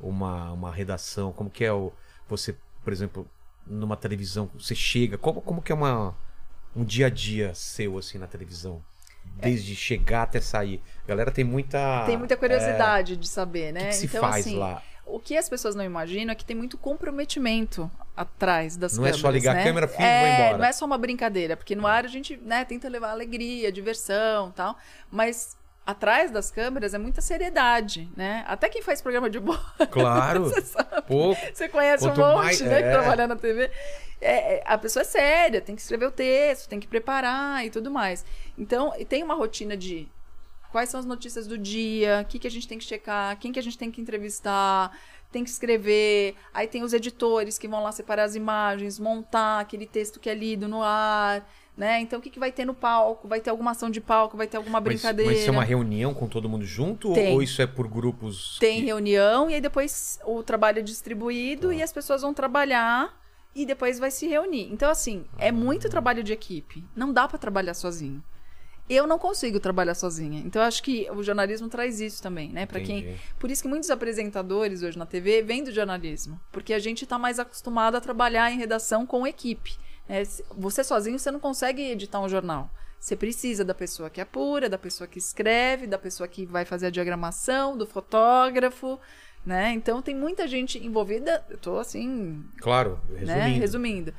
uma, 0.00 0.52
uma 0.52 0.72
redação? 0.72 1.32
Como 1.32 1.50
que 1.50 1.64
é 1.64 1.72
o, 1.72 1.92
você, 2.28 2.56
por 2.84 2.92
exemplo, 2.92 3.28
numa 3.66 3.96
televisão, 3.96 4.50
você 4.54 4.74
chega... 4.74 5.18
Como, 5.18 5.40
como 5.40 5.62
que 5.62 5.72
é 5.72 5.74
uma, 5.74 6.14
um 6.74 6.84
dia 6.84 7.06
a 7.06 7.10
dia 7.10 7.54
seu, 7.54 7.98
assim, 7.98 8.18
na 8.18 8.26
televisão? 8.26 8.82
Desde 9.38 9.74
chegar 9.74 10.22
até 10.22 10.40
sair. 10.40 10.80
A 11.04 11.08
galera 11.08 11.32
tem 11.32 11.44
muita... 11.44 12.04
Tem 12.06 12.16
muita 12.16 12.36
curiosidade 12.36 13.16
de 13.16 13.28
saber, 13.28 13.72
né? 13.72 13.80
que, 13.80 13.86
que 13.88 13.94
se 13.94 14.06
então, 14.06 14.20
faz 14.20 14.46
assim, 14.46 14.56
lá? 14.56 14.80
O 15.06 15.20
que 15.20 15.36
as 15.36 15.48
pessoas 15.48 15.74
não 15.76 15.84
imaginam 15.84 16.32
é 16.32 16.34
que 16.34 16.44
tem 16.44 16.56
muito 16.56 16.76
comprometimento 16.76 17.88
atrás 18.16 18.76
das 18.76 18.96
Não 18.96 19.04
é 19.04 19.10
câmeras. 19.10 19.20
só 19.20 19.30
ligar 19.30 19.52
a 19.52 19.54
né? 19.54 19.64
câmera, 19.64 19.86
filma 19.88 20.04
e 20.04 20.08
é, 20.08 20.20
vou 20.20 20.34
embora. 20.44 20.58
Não 20.58 20.64
é 20.64 20.72
só 20.72 20.84
uma 20.84 20.98
brincadeira, 20.98 21.56
porque 21.56 21.74
no 21.76 21.86
ar 21.86 22.04
a 22.04 22.08
gente 22.08 22.36
né, 22.38 22.64
tenta 22.64 22.88
levar 22.88 23.10
alegria, 23.10 23.70
diversão 23.70 24.50
tal, 24.50 24.76
mas 25.10 25.56
atrás 25.86 26.30
das 26.32 26.50
câmeras 26.50 26.92
é 26.94 26.98
muita 26.98 27.20
seriedade, 27.20 28.10
né? 28.16 28.44
Até 28.48 28.68
quem 28.68 28.82
faz 28.82 29.00
programa 29.00 29.30
de 29.30 29.38
boa, 29.38 29.60
Claro. 29.90 30.44
você 30.44 30.60
sabe. 30.62 31.02
Pouco. 31.06 31.40
Você 31.54 31.68
conhece 31.68 32.04
um 32.04 32.08
monte, 32.08 32.36
mais- 32.36 32.60
né, 32.62 32.82
que 32.82 32.88
é. 32.88 32.90
trabalha 32.90 33.28
na 33.28 33.36
TV. 33.36 33.70
É, 34.20 34.54
é, 34.56 34.62
a 34.66 34.76
pessoa 34.78 35.02
é 35.02 35.04
séria, 35.04 35.60
tem 35.60 35.76
que 35.76 35.82
escrever 35.82 36.06
o 36.06 36.10
texto, 36.10 36.68
tem 36.68 36.80
que 36.80 36.86
preparar 36.88 37.64
e 37.64 37.70
tudo 37.70 37.90
mais. 37.90 38.24
Então, 38.58 38.92
tem 39.08 39.22
uma 39.22 39.34
rotina 39.34 39.76
de 39.76 40.08
quais 40.70 40.88
são 40.88 41.00
as 41.00 41.06
notícias 41.06 41.46
do 41.46 41.56
dia, 41.58 42.20
o 42.22 42.28
que, 42.28 42.38
que 42.38 42.46
a 42.46 42.50
gente 42.50 42.66
tem 42.68 42.78
que 42.78 42.84
checar, 42.84 43.38
quem 43.38 43.52
que 43.52 43.58
a 43.58 43.62
gente 43.62 43.78
tem 43.78 43.90
que 43.90 44.00
entrevistar, 44.00 44.96
tem 45.32 45.42
que 45.44 45.50
escrever. 45.50 46.34
Aí 46.54 46.66
tem 46.66 46.82
os 46.82 46.92
editores 46.92 47.58
que 47.58 47.68
vão 47.68 47.82
lá 47.82 47.92
separar 47.92 48.24
as 48.24 48.34
imagens, 48.34 48.98
montar 48.98 49.60
aquele 49.60 49.86
texto 49.86 50.18
que 50.20 50.30
é 50.30 50.34
lido 50.34 50.66
no 50.68 50.82
ar. 50.82 51.46
Né? 51.76 52.00
Então, 52.00 52.18
o 52.18 52.22
que, 52.22 52.30
que 52.30 52.38
vai 52.38 52.50
ter 52.50 52.64
no 52.64 52.72
palco? 52.72 53.28
Vai 53.28 53.38
ter 53.38 53.50
alguma 53.50 53.72
ação 53.72 53.90
de 53.90 54.00
palco? 54.00 54.34
Vai 54.34 54.46
ter 54.46 54.56
alguma 54.56 54.80
Mas, 54.80 54.84
brincadeira? 54.84 55.30
mas 55.30 55.40
isso 55.40 55.50
é 55.50 55.52
uma 55.52 55.62
reunião 55.62 56.14
com 56.14 56.26
todo 56.26 56.48
mundo 56.48 56.64
junto? 56.64 57.12
Tem. 57.12 57.34
Ou 57.34 57.42
isso 57.42 57.60
é 57.60 57.66
por 57.66 57.86
grupos? 57.86 58.56
Tem 58.58 58.80
que- 58.80 58.86
reunião 58.86 59.50
e 59.50 59.54
aí 59.56 59.60
depois 59.60 60.18
o 60.24 60.42
trabalho 60.42 60.78
é 60.78 60.82
distribuído 60.82 61.70
e 61.74 61.82
as 61.82 61.92
pessoas 61.92 62.22
vão 62.22 62.32
trabalhar 62.32 63.14
e 63.54 63.66
depois 63.66 63.98
vai 63.98 64.10
se 64.10 64.26
reunir. 64.26 64.72
Então, 64.72 64.90
assim, 64.90 65.26
é 65.36 65.52
muito 65.52 65.90
trabalho 65.90 66.24
de 66.24 66.32
equipe. 66.32 66.82
Não 66.96 67.12
dá 67.12 67.28
pra 67.28 67.36
trabalhar 67.38 67.74
sozinho. 67.74 68.24
Eu 68.88 69.06
não 69.06 69.18
consigo 69.18 69.58
trabalhar 69.58 69.94
sozinha. 69.94 70.40
Então, 70.44 70.62
eu 70.62 70.68
acho 70.68 70.82
que 70.82 71.08
o 71.10 71.22
jornalismo 71.22 71.68
traz 71.68 72.00
isso 72.00 72.22
também, 72.22 72.50
né? 72.50 72.66
Para 72.66 72.80
quem. 72.80 73.16
Por 73.38 73.50
isso 73.50 73.62
que 73.62 73.68
muitos 73.68 73.90
apresentadores 73.90 74.82
hoje 74.82 74.96
na 74.98 75.04
TV 75.06 75.42
vêm 75.42 75.64
do 75.64 75.72
jornalismo. 75.72 76.40
Porque 76.52 76.72
a 76.72 76.78
gente 76.78 77.04
tá 77.06 77.18
mais 77.18 77.38
acostumado 77.38 77.96
a 77.96 78.00
trabalhar 78.00 78.50
em 78.52 78.56
redação 78.58 79.04
com 79.04 79.26
equipe. 79.26 79.76
né? 80.08 80.22
Você 80.56 80.84
sozinho, 80.84 81.18
você 81.18 81.30
não 81.32 81.40
consegue 81.40 81.82
editar 81.82 82.20
um 82.20 82.28
jornal. 82.28 82.70
Você 83.00 83.14
precisa 83.16 83.64
da 83.64 83.74
pessoa 83.74 84.08
que 84.08 84.20
apura, 84.20 84.68
da 84.68 84.78
pessoa 84.78 85.06
que 85.06 85.18
escreve, 85.18 85.86
da 85.86 85.98
pessoa 85.98 86.26
que 86.28 86.46
vai 86.46 86.64
fazer 86.64 86.86
a 86.86 86.90
diagramação, 86.90 87.76
do 87.76 87.86
fotógrafo, 87.86 88.98
né? 89.44 89.72
Então 89.72 90.00
tem 90.00 90.14
muita 90.14 90.46
gente 90.48 90.78
envolvida. 90.84 91.44
Eu 91.50 91.58
tô 91.58 91.78
assim, 91.78 92.44
Claro, 92.60 93.00
resumindo. 93.10 93.26
né? 93.26 93.48
Resumindo. 93.48 94.14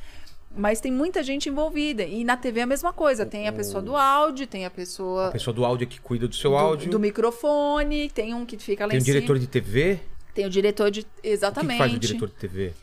Mas 0.58 0.82
tem 0.82 0.92
muita 0.92 1.22
gente 1.24 1.48
envolvida. 1.50 2.04
E 2.04 2.24
na 2.24 2.36
TV 2.36 2.60
é 2.62 2.64
a 2.64 2.68
mesma 2.68 2.92
coisa. 2.92 3.26
Tem 3.26 3.48
a 3.48 3.54
pessoa 3.54 3.82
do 3.82 3.96
áudio, 3.96 4.48
tem 4.48 4.66
a 4.66 4.70
pessoa, 4.70 5.28
A 5.28 5.32
pessoa 5.32 5.54
do 5.54 5.64
áudio 5.64 5.86
é 5.86 5.88
que 5.88 6.00
cuida 6.02 6.28
do 6.28 6.36
seu 6.36 6.52
do, 6.52 6.58
áudio. 6.58 6.90
do 6.92 7.00
microfone, 7.00 8.10
tem 8.10 8.34
um 8.34 8.46
que 8.46 8.58
fica 8.58 8.86
lá 8.86 8.90
Tem 8.90 9.00
em 9.00 9.02
um 9.02 9.06
diretor 9.06 9.36
cima. 9.38 9.40
de 9.40 9.48
TV? 9.48 10.00
Tem 10.34 10.46
o 10.46 10.50
diretor 10.50 10.90
de. 10.92 11.02
O 11.02 11.04
que, 11.04 11.28
Exatamente. 11.30 11.72
que 11.74 11.78
faz 11.78 11.94
o 11.94 12.00
diretor 12.00 12.28
de 12.30 12.36
TV? 12.36 12.74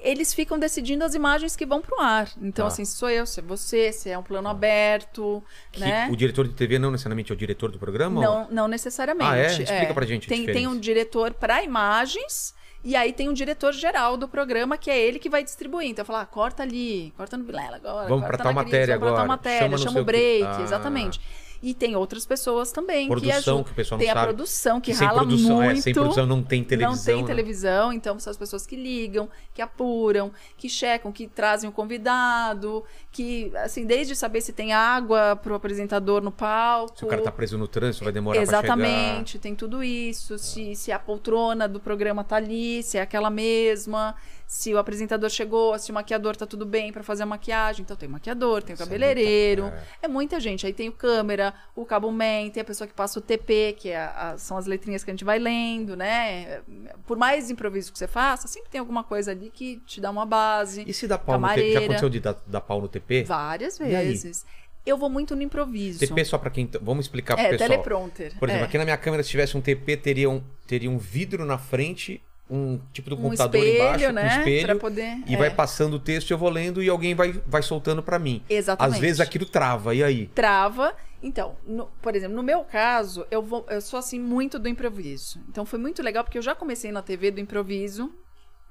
Eles 0.00 0.32
ficam 0.32 0.58
decidindo 0.60 1.02
as 1.02 1.14
imagens 1.16 1.56
que 1.56 1.66
vão 1.66 1.80
pro 1.82 2.00
ar. 2.00 2.30
Então, 2.40 2.66
Tá. 2.66 2.68
assim, 2.68 2.84
se 2.84 2.94
sou 2.96 3.10
eu, 3.10 3.26
se 3.26 3.40
é 3.40 3.42
você, 3.42 3.92
se 3.92 4.08
é 4.08 4.16
um 4.16 4.22
plano 4.22 4.48
aberto, 4.48 5.42
Que 5.72 5.80
né? 5.80 6.08
O 6.08 6.14
diretor 6.16 6.46
de 6.46 6.54
TV 6.54 6.78
não 6.78 6.92
necessariamente 6.92 7.32
é 7.32 7.34
o 7.34 7.36
diretor 7.36 7.72
do 7.72 7.80
programa? 7.80 8.20
Não, 8.22 8.48
não 8.48 8.68
necessariamente. 8.68 9.28
Ah, 9.28 9.36
é? 9.36 9.46
Explica 9.48 9.92
pra 9.92 10.06
gente 10.06 10.26
a 10.26 10.28
Tem, 10.28 10.46
tem 10.46 10.66
um 10.68 10.78
diretor 10.78 11.34
para 11.34 11.64
imagens 11.64 12.54
e 12.84 12.94
aí 12.96 13.12
tem 13.12 13.28
um 13.28 13.32
diretor 13.32 13.72
geral 13.72 14.16
do 14.16 14.28
programa 14.28 14.78
que 14.78 14.90
é 14.90 14.98
ele 14.98 15.18
que 15.18 15.28
vai 15.28 15.42
distribuir. 15.42 15.88
Então, 15.88 16.04
falar, 16.04 16.22
ah, 16.22 16.26
corta 16.26 16.62
ali, 16.62 17.12
corta 17.16 17.36
no 17.36 17.44
Vilela 17.44 17.76
agora. 17.76 18.08
Vamos 18.08 18.26
pra 18.26 18.38
tal 18.38 18.52
matéria 18.52 18.98
vamos 18.98 18.98
pra 18.98 19.08
tal 19.08 19.24
agora, 19.24 19.28
matéria, 19.28 19.58
chama 19.60 19.78
chama, 19.78 20.00
o 20.00 20.04
break, 20.04 20.44
Ah. 20.44 20.62
exatamente. 20.62 21.20
E 21.62 21.74
tem 21.74 21.96
outras 21.96 22.24
pessoas 22.24 22.70
também 22.70 23.06
que 23.06 23.10
Produção, 23.10 23.36
ajudam. 23.36 23.64
que 23.64 23.72
o 23.72 23.74
pessoal 23.74 23.98
não 23.98 24.04
tem 24.04 24.10
a 24.10 24.14
sabe. 24.14 24.26
produção 24.26 24.80
que 24.80 24.94
sem 24.94 25.06
rala 25.06 25.20
produção, 25.20 25.56
muito. 25.56 25.78
é, 25.78 25.80
sem 25.80 25.94
produção 25.94 26.26
não 26.26 26.42
tem 26.42 26.64
televisão. 26.64 26.96
Não 26.96 27.04
tem 27.04 27.22
né? 27.22 27.26
televisão, 27.26 27.92
então 27.92 28.18
são 28.20 28.30
as 28.30 28.36
pessoas 28.36 28.66
que 28.66 28.76
ligam, 28.76 29.28
que 29.52 29.60
apuram, 29.60 30.30
que 30.56 30.68
checam, 30.68 31.10
que 31.10 31.26
trazem 31.26 31.68
o 31.68 31.72
convidado, 31.72 32.84
que, 33.10 33.50
assim, 33.56 33.84
desde 33.84 34.14
saber 34.14 34.40
se 34.40 34.52
tem 34.52 34.72
água 34.72 35.34
pro 35.36 35.54
apresentador 35.54 36.22
no 36.22 36.30
palco. 36.30 36.96
Se 36.96 37.04
o 37.04 37.08
cara 37.08 37.22
tá 37.22 37.32
preso 37.32 37.58
no 37.58 37.66
trânsito, 37.66 38.04
vai 38.04 38.12
demorar 38.12 38.40
Exatamente, 38.40 39.38
tem 39.38 39.54
tudo 39.54 39.82
isso. 39.82 40.38
Se, 40.38 40.76
se 40.76 40.92
a 40.92 40.98
poltrona 40.98 41.66
do 41.68 41.80
programa 41.80 42.22
tá 42.22 42.36
ali, 42.36 42.82
se 42.82 42.98
é 42.98 43.02
aquela 43.02 43.30
mesma. 43.30 44.14
Se 44.50 44.72
o 44.72 44.78
apresentador 44.78 45.28
chegou, 45.28 45.78
se 45.78 45.90
o 45.90 45.94
maquiador 45.94 46.34
tá 46.34 46.46
tudo 46.46 46.64
bem 46.64 46.90
pra 46.90 47.02
fazer 47.02 47.22
a 47.22 47.26
maquiagem. 47.26 47.82
Então 47.82 47.94
tem 47.94 48.08
o 48.08 48.12
maquiador, 48.12 48.62
tem 48.62 48.74
o 48.74 48.76
é 48.76 48.78
cabeleireiro. 48.78 49.64
muita- 49.64 49.82
É. 50.02 50.08
muita 50.08 50.40
gente. 50.40 50.64
Aí 50.64 50.72
tem 50.72 50.88
o 50.88 50.92
câmera, 50.92 51.52
o 51.76 51.84
cabo 51.84 52.10
man, 52.10 52.48
tem 52.50 52.62
a 52.62 52.64
pessoa 52.64 52.88
que 52.88 52.94
passa 52.94 53.18
o 53.18 53.22
TP, 53.22 53.74
que 53.78 53.90
é 53.90 53.98
a- 53.98 54.30
a- 54.32 54.38
são 54.38 54.56
as 54.56 54.64
letrinhas 54.64 55.04
que 55.04 55.10
a 55.10 55.12
gente 55.12 55.22
vai 55.22 55.38
lendo, 55.38 55.94
né? 55.94 56.62
Por 57.06 57.18
mais 57.18 57.50
improviso 57.50 57.92
que 57.92 57.98
você 57.98 58.06
faça, 58.08 58.48
sempre 58.48 58.70
tem 58.70 58.78
alguma 58.78 59.04
coisa 59.04 59.32
ali 59.32 59.50
que 59.52 59.82
te 59.84 60.00
dá 60.00 60.10
uma 60.10 60.24
base. 60.24 60.82
E 60.86 60.94
se 60.94 61.06
dá 61.06 61.18
pau 61.18 61.38
no 61.38 61.46
TP? 61.46 61.54
Já 61.54 61.54
Camareira. 61.58 61.80
aconteceu 61.84 62.08
de 62.08 62.20
dar, 62.20 62.36
dar 62.46 62.60
pau 62.62 62.80
no 62.80 62.88
TP? 62.88 63.24
Várias 63.24 63.76
vezes. 63.76 64.46
Eu 64.86 64.96
vou 64.96 65.10
muito 65.10 65.36
no 65.36 65.42
improviso. 65.42 65.98
TP 65.98 66.24
só 66.24 66.38
pra 66.38 66.48
quem. 66.48 66.66
Vamos 66.80 67.04
explicar 67.04 67.36
pro 67.36 67.44
é, 67.44 67.50
pessoal. 67.50 67.68
teleprompter. 67.68 68.38
Por 68.38 68.48
exemplo, 68.48 68.64
é. 68.64 68.68
aqui 68.68 68.78
na 68.78 68.84
minha 68.84 68.96
câmera, 68.96 69.22
se 69.22 69.28
tivesse 69.28 69.54
um 69.58 69.60
TP, 69.60 69.94
teria 69.98 70.30
um, 70.30 70.42
teria 70.66 70.90
um 70.90 70.96
vidro 70.96 71.44
na 71.44 71.58
frente, 71.58 72.22
um 72.50 72.78
tipo 72.92 73.10
do 73.10 73.16
um 73.16 73.22
computador 73.22 73.60
espelho, 73.60 73.78
embaixo, 73.84 74.12
né? 74.12 74.22
um 74.22 74.38
espelho. 74.38 74.78
Poder, 74.78 75.18
E 75.26 75.34
é. 75.34 75.36
vai 75.36 75.50
passando 75.50 75.94
o 75.94 75.98
texto, 75.98 76.30
eu 76.30 76.38
vou 76.38 76.48
lendo 76.48 76.82
e 76.82 76.88
alguém 76.88 77.14
vai, 77.14 77.32
vai 77.46 77.62
soltando 77.62 78.02
pra 78.02 78.18
mim. 78.18 78.42
Exatamente. 78.48 78.94
Às 78.94 79.00
vezes 79.00 79.20
aquilo 79.20 79.44
trava, 79.46 79.94
e 79.94 80.02
aí? 80.02 80.26
trava. 80.28 80.94
Então, 81.22 81.56
no- 81.66 81.86
por 82.00 82.14
exemplo, 82.14 82.36
no 82.36 82.42
meu 82.42 82.64
caso, 82.64 83.26
eu, 83.30 83.42
vou, 83.42 83.66
eu 83.68 83.80
sou 83.80 83.98
assim 83.98 84.20
muito 84.20 84.58
do 84.58 84.68
improviso. 84.68 85.40
Então 85.48 85.66
foi 85.66 85.78
muito 85.78 86.02
legal 86.02 86.22
porque 86.24 86.38
eu 86.38 86.42
já 86.42 86.54
comecei 86.54 86.92
na 86.92 87.02
TV 87.02 87.30
do 87.32 87.40
improviso, 87.40 88.12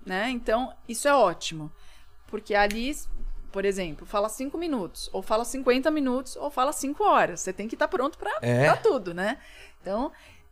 né? 0.05 0.30
Então, 0.30 0.73
isso 0.88 1.07
é 1.07 1.13
ótimo. 1.13 1.69
Porque 2.28 2.55
ali, 2.55 2.95
por 3.51 3.63
exemplo, 3.65 4.05
fala 4.05 4.28
cinco 4.30 4.57
minutos, 4.57 5.09
ou 5.13 5.21
fala 5.21 5.43
50 5.45 5.91
minutos, 5.91 6.36
ou 6.38 6.49
fala 6.49 6.71
cinco 6.73 7.03
horas. 7.03 7.41
Você 7.41 7.51
tem 7.53 7.67
que 7.67 7.75
estar 7.75 7.88
pronto 7.89 8.17
pra, 8.17 8.32
É. 8.41 8.73
tudo, 8.78 9.13
né? 9.13 9.38
Então, 9.82 10.11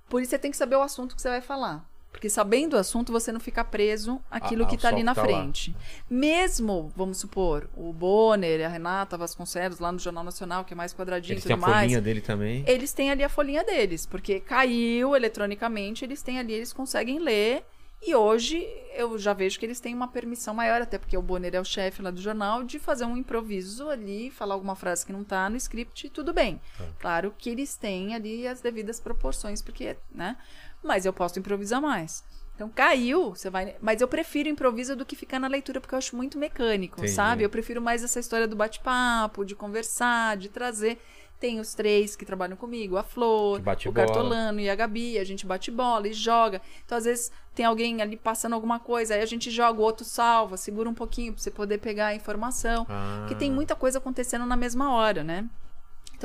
por 0.09 0.21
isso 0.21 0.29
você 0.31 0.37
tem 0.39 0.51
que 0.51 0.57
saber 0.57 0.75
o 0.75 0.81
assunto 0.81 1.15
que 1.15 1.21
você 1.21 1.29
vai 1.29 1.41
falar. 1.41 1.83
Porque 2.15 2.29
sabendo 2.29 2.75
o 2.75 2.79
assunto, 2.79 3.11
você 3.11 3.29
não 3.29 3.41
fica 3.41 3.61
preso 3.61 4.21
àquilo 4.31 4.63
Ah, 4.63 4.67
que 4.67 4.75
ao 4.75 4.81
tá 4.81 4.87
ali 4.87 5.03
na 5.03 5.13
tá 5.13 5.21
lá. 5.21 5.27
frente. 5.27 5.75
Mesmo, 6.09 6.89
vamos 6.95 7.17
supor, 7.17 7.69
o 7.75 7.91
Bonner, 7.91 8.65
a 8.65 8.69
Renata 8.69 9.17
Vasconcelos, 9.17 9.79
lá 9.79 9.91
no 9.91 9.99
Jornal 9.99 10.23
Nacional, 10.23 10.63
que 10.63 10.73
é 10.73 10.77
mais 10.77 10.93
quadradinho 10.93 11.33
Eles 11.33 11.43
e 11.43 11.47
têm 11.49 11.57
tudo 11.57 11.65
a 11.65 11.67
mais 11.67 11.81
folhinha 11.83 12.01
dele 12.01 12.21
também. 12.21 12.63
eles 12.65 12.93
têm 12.93 13.11
ali 13.11 13.21
a 13.21 13.27
folhinha 13.27 13.65
deles, 13.65 14.05
porque 14.05 14.39
caiu 14.39 15.13
eletronicamente, 15.13 16.05
eles 16.05 16.21
têm 16.21 16.39
ali, 16.39 16.53
eles 16.53 16.71
conseguem 16.71 17.19
ler. 17.19 17.65
E 18.07 18.13
hoje 18.13 18.65
eu 18.93 19.17
já 19.17 19.33
vejo 19.33 19.57
que 19.59 19.65
eles 19.65 19.79
têm 19.79 19.93
uma 19.95 20.07
permissão 20.07 20.53
maior, 20.53 20.79
até 20.81 20.97
porque 20.97 21.17
o 21.17 21.21
Bonner 21.21 21.55
é 21.55 21.59
o 21.59 21.65
chefe 21.65 22.01
lá 22.01 22.11
do 22.11 22.21
jornal, 22.21 22.63
de 22.63 22.77
fazer 22.77 23.03
um 23.03 23.17
improviso 23.17 23.89
ali, 23.89 24.29
falar 24.29 24.53
alguma 24.53 24.75
frase 24.75 25.05
que 25.05 25.11
não 25.11 25.23
tá 25.23 25.49
no 25.49 25.57
script, 25.57 26.09
tudo 26.11 26.31
bem. 26.31 26.61
Claro 26.99 27.33
que 27.37 27.49
eles 27.49 27.75
têm 27.75 28.13
ali 28.13 28.47
as 28.47 28.61
devidas 28.61 28.99
proporções, 28.99 29.61
porque, 29.61 29.97
né? 30.13 30.37
Mas 30.85 31.05
eu 31.05 31.11
posso 31.11 31.39
improvisar 31.39 31.81
mais. 31.81 32.23
Então 32.55 32.69
caiu, 32.69 33.31
você 33.35 33.49
vai. 33.49 33.75
Mas 33.81 33.99
eu 33.99 34.07
prefiro 34.07 34.47
improviso 34.47 34.95
do 34.95 35.05
que 35.05 35.15
ficar 35.15 35.39
na 35.39 35.47
leitura, 35.47 35.81
porque 35.81 35.93
eu 35.93 35.99
acho 35.99 36.15
muito 36.15 36.37
mecânico, 36.37 36.99
Entendi. 36.99 37.11
sabe? 37.13 37.43
Eu 37.43 37.49
prefiro 37.49 37.81
mais 37.81 38.03
essa 38.03 38.19
história 38.19 38.47
do 38.47 38.55
bate-papo, 38.55 39.43
de 39.43 39.55
conversar, 39.55 40.37
de 40.37 40.47
trazer. 40.47 41.01
Tem 41.37 41.59
os 41.59 41.73
três 41.73 42.15
que 42.15 42.23
trabalham 42.23 42.55
comigo, 42.55 42.95
a 42.95 43.03
Flor, 43.03 43.57
Que 43.57 43.63
bate 43.63 43.89
o. 43.89 43.93
Cartolano 43.93 44.61
e 44.61 44.69
a 44.69 44.75
Gabi, 44.75 45.19
a 45.19 45.23
gente 45.25 45.45
bate 45.45 45.69
bola 45.69 46.07
e 46.07 46.13
joga. 46.13 46.61
Então, 46.85 46.97
às 46.97 47.03
vezes, 47.03 47.29
tem 47.53 47.65
alguém 47.65 48.01
ali 48.01 48.15
passando 48.15 48.53
alguma 48.53 48.79
coisa, 48.79 49.15
aí 49.15 49.21
a 49.21 49.25
gente 49.25 49.51
joga, 49.51 49.81
o 49.81 49.83
outro 49.83 50.05
salva, 50.05 50.55
segura 50.55 50.89
um 50.89 50.93
pouquinho 50.93 51.33
pra 51.33 51.41
você 51.43 51.51
poder 51.51 51.79
pegar 51.79 52.07
a 52.07 52.15
informação. 52.15 52.87
Ah. 52.89 53.17
Porque 53.19 53.35
tem 53.35 53.51
muita 53.51 53.75
coisa 53.75 53.97
acontecendo 53.97 54.45
na 54.45 54.55
mesma 54.55 54.93
hora, 54.93 55.25
né? 55.25 55.45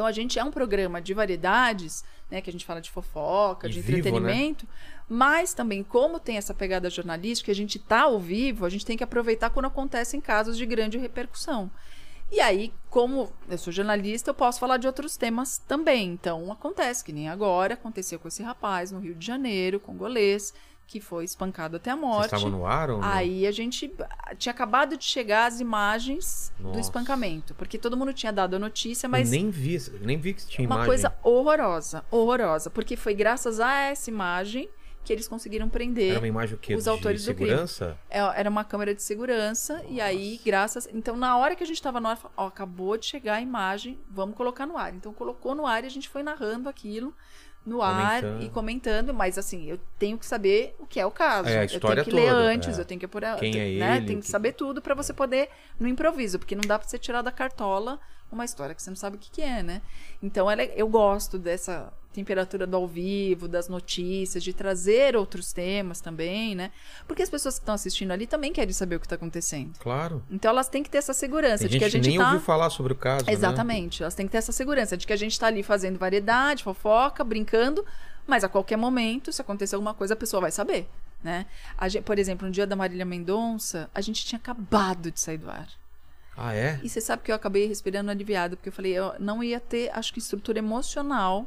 Então 0.01 0.09
a 0.09 0.13
gente 0.13 0.39
é 0.39 0.43
um 0.43 0.51
programa 0.51 0.99
de 0.99 1.13
variedades, 1.13 2.03
né? 2.31 2.41
Que 2.41 2.49
a 2.49 2.53
gente 2.53 2.65
fala 2.65 2.81
de 2.81 2.91
fofoca, 2.91 3.69
E 3.69 3.71
de 3.71 3.83
vivo, 3.83 3.93
né? 3.93 3.99
entretenimento, 3.99 4.67
mas 5.07 5.53
também, 5.53 5.83
como 5.83 6.19
tem 6.19 6.39
essa 6.39 6.55
pegada 6.55 6.89
jornalística, 6.89 7.53
a 7.53 7.55
gente 7.55 7.79
tá 7.79 8.05
ao 8.05 8.19
vivo, 8.19 8.65
a 8.65 8.71
gente 8.71 8.87
tem 8.87 8.97
que 8.97 9.05
aproveitar 9.05 9.51
quando 9.51 9.67
acontecem 9.67 10.19
casos 10.19 10.57
de 10.57 10.65
grande 10.65 10.97
repercussão. 10.97 11.71
E 12.33 12.41
aí, 12.41 12.73
como 12.89 13.31
eu 13.47 13.59
sou 13.59 13.71
jornalista, 13.71 14.31
eu 14.31 14.35
posso 14.35 14.59
falar 14.59 14.79
de 14.79 14.87
outros 14.87 15.19
temas 15.19 15.59
também. 15.59 16.13
Então, 16.13 16.51
acontece, 16.51 17.05
que 17.05 17.13
nem 17.13 17.29
agora, 17.29 17.75
aconteceu 17.75 18.19
com 18.19 18.29
esse 18.29 18.43
rapaz 18.43 18.91
no 18.91 19.01
Rio 19.01 19.15
de 19.15 19.27
Janeiro, 19.27 19.79
congolês, 19.79 20.55
que 20.91 21.01
foi 21.01 21.23
espancado 21.25 21.77
até 21.77 21.93
a 21.93 21.95
Vocês 21.95 22.09
morte. 22.11 22.25
estavam 22.35 22.51
no 22.51 22.67
ar 22.67 22.91
ou 22.91 22.99
não? 23.01 23.09
Aí 23.09 23.47
a 23.47 23.53
gente 23.53 23.95
tinha 24.37 24.51
acabado 24.53 24.97
de 24.97 25.05
chegar 25.05 25.47
as 25.47 25.61
imagens 25.61 26.53
do 26.59 26.65
Nossa. 26.65 26.81
espancamento, 26.81 27.55
porque 27.55 27.79
todo 27.79 27.97
mundo 27.97 28.13
tinha 28.13 28.33
dado 28.33 28.57
a 28.57 28.59
notícia, 28.59 29.09
mas 29.09 29.33
Eu 29.33 29.39
nem 29.39 29.51
vi, 29.51 29.79
nem 30.01 30.19
vi 30.19 30.35
que 30.35 30.45
tinha 30.45 30.67
uma 30.67 30.75
imagem. 30.75 30.91
coisa 30.91 31.15
horrorosa, 31.23 32.05
horrorosa, 32.11 32.71
porque 32.71 32.97
foi 32.97 33.15
graças 33.15 33.61
a 33.61 33.73
essa 33.83 34.11
imagem 34.11 34.69
que 35.05 35.13
eles 35.13 35.29
conseguiram 35.29 35.69
prender. 35.69 36.11
Era 36.11 36.19
uma 36.21 36.27
imagem 36.27 36.57
o 36.57 36.59
quê? 36.59 36.75
os 36.75 36.83
de 36.85 36.91
autores 36.91 37.25
do 37.25 37.35
crime. 37.35 37.51
segurança? 37.51 37.97
É, 38.11 38.19
Era 38.19 38.51
uma 38.51 38.65
câmera 38.65 38.93
de 38.93 39.01
segurança, 39.03 39.83
e 39.89 40.01
aí, 40.01 40.41
graças. 40.45 40.89
Então, 40.93 41.17
na 41.17 41.37
hora 41.39 41.55
que 41.55 41.63
a 41.63 41.67
gente 41.67 41.81
tava 41.81 42.01
no 42.01 42.09
ar, 42.09 42.17
falou, 42.17 42.33
ó, 42.37 42.47
acabou 42.49 42.99
de 42.99 43.07
chegar 43.07 43.37
a 43.37 43.41
imagem, 43.41 43.97
vamos 44.11 44.35
colocar 44.37 44.67
no 44.67 44.77
ar. 44.77 44.93
Então, 44.93 45.15
colocou 45.15 45.55
no 45.55 45.67
ar 45.67 45.85
e 45.85 45.87
a 45.87 45.91
gente 45.91 46.09
foi 46.09 46.23
narrando 46.25 46.69
aquilo 46.69 47.15
no 47.65 47.83
ar 47.83 48.23
Comentando. 48.23 48.43
e 48.43 48.49
comentando, 48.49 49.15
mas 49.15 49.37
assim, 49.39 49.67
eu 49.67 49.79
tenho 49.99 50.17
que 50.19 50.25
saber 50.27 50.75
o 50.79 50.87
que 50.87 50.99
é 50.99 51.05
o 51.07 51.11
caso. 51.11 51.49
É, 51.49 51.59
a 51.59 51.63
eu 51.63 51.65
história 51.67 52.03
tenho 52.05 52.17
que 52.17 52.23
ler 52.23 52.31
toda, 52.31 52.41
antes, 52.43 52.79
é. 52.79 52.81
eu 52.81 52.85
tenho 52.85 52.99
que 52.99 53.07
por 53.07 53.23
Quem 53.39 53.53
é 53.59 53.79
né, 53.79 53.97
ele, 53.99 54.07
que 54.23 54.27
que- 54.27 54.31
saber 54.31 54.53
tudo 54.53 54.81
pra 54.81 54.95
você 54.95 55.13
poder 55.13 55.51
no 55.79 55.87
improviso, 55.87 56.39
porque 56.39 56.55
não 56.55 56.63
dá 56.67 56.79
pra 56.79 56.89
você 56.89 56.99
tirar 56.99 57.23
da 57.23 57.31
cartola 57.31 58.01
uma 58.33 58.45
história 58.45 58.75
que 58.75 58.83
você 58.83 58.91
não 58.91 58.97
sabe 58.97 59.17
o 59.17 59.19
que, 59.19 59.31
que 59.31 59.43
é, 59.43 59.63
né? 59.63 59.83
Então 60.23 60.51
ela 60.51 60.63
é- 60.63 60.73
eu 60.77 60.89
gosto 60.89 61.39
dessa 61.39 61.93
temperatura 62.13 62.67
do 62.67 62.77
ao 62.77 62.87
vivo, 62.87 63.47
das 63.47 63.69
notícias, 63.69 64.43
de 64.43 64.53
trazer 64.53 65.17
outros 65.17 65.53
temas 65.53 66.01
também, 66.01 66.55
né? 66.55 66.73
Porque 67.07 67.23
as 67.23 67.31
pessoas 67.31 67.55
que 67.55 67.63
estão 67.63 67.75
assistindo 67.75 68.11
ali 68.11 68.27
também 68.27 68.53
querem 68.53 68.73
saber 68.73 68.97
o 68.97 69.01
que 69.01 69.07
tá 69.09 69.15
acontecendo. 69.15 69.79
Claro. 69.79 70.23
Então 70.31 70.51
elas 70.51 70.69
têm 70.69 70.83
que 70.83 70.91
ter 70.91 70.99
essa 70.99 71.15
segurança 71.15 71.59
Tem 71.65 71.69
de 71.69 71.79
que 71.79 71.85
a 71.85 71.89
gente 71.89 72.09
nem 72.09 72.19
tá 72.19 72.27
ouviu 72.27 72.41
falar 72.41 72.71
sobre 72.71 72.93
o 72.93 72.97
caso, 72.97 73.27
né? 73.27 73.33
Exatamente. 73.33 74.03
Elas 74.03 74.15
têm 74.15 74.27
que 74.27 74.33
ter 74.33 74.39
essa 74.39 74.53
segurança 74.53 74.97
de 74.97 75.07
que 75.07 75.13
a 75.13 75.17
gente 75.17 75.39
tá 75.39 75.47
ali 75.47 75.63
fazendo 75.63 75.99
variedade, 75.99 76.65
fofoca, 76.65 77.23
brincando, 77.23 77.85
mas 78.27 78.43
a 78.45 78.49
qualquer 78.49 78.77
momento, 78.77 79.33
se 79.33 79.41
acontecer 79.41 79.77
alguma 79.77 79.95
coisa, 79.95 80.15
a 80.15 80.17
pessoa 80.17 80.41
vai 80.41 80.51
saber, 80.51 80.89
né? 81.23 81.47
Gente- 81.89 82.03
por 82.03 82.19
exemplo, 82.19 82.47
no 82.47 82.53
dia 82.53 82.67
da 82.67 82.75
Marília 82.75 83.05
Mendonça, 83.05 83.89
a 83.95 84.01
gente 84.01 84.25
tinha 84.27 84.39
acabado 84.39 85.11
de 85.11 85.21
sair 85.21 85.39
do 85.39 85.49
ar. 85.51 85.69
Ah, 86.37 86.55
é? 86.55 86.81
E 86.83 86.89
você 86.89 87.01
sabe 87.01 87.23
que 87.23 87.31
eu 87.31 87.35
acabei 87.37 87.67
respirando 87.67 88.11
aliviado, 88.11 88.57
porque 88.57 88.71
eu 88.71 88.73
falei, 88.73 88.93
eu 88.93 89.13
não 89.19 89.45
ia 89.45 89.61
ter, 89.61 89.91
acho 89.93 90.13
que 90.13 90.19
estrutura 90.19 90.59
emocional 90.59 91.47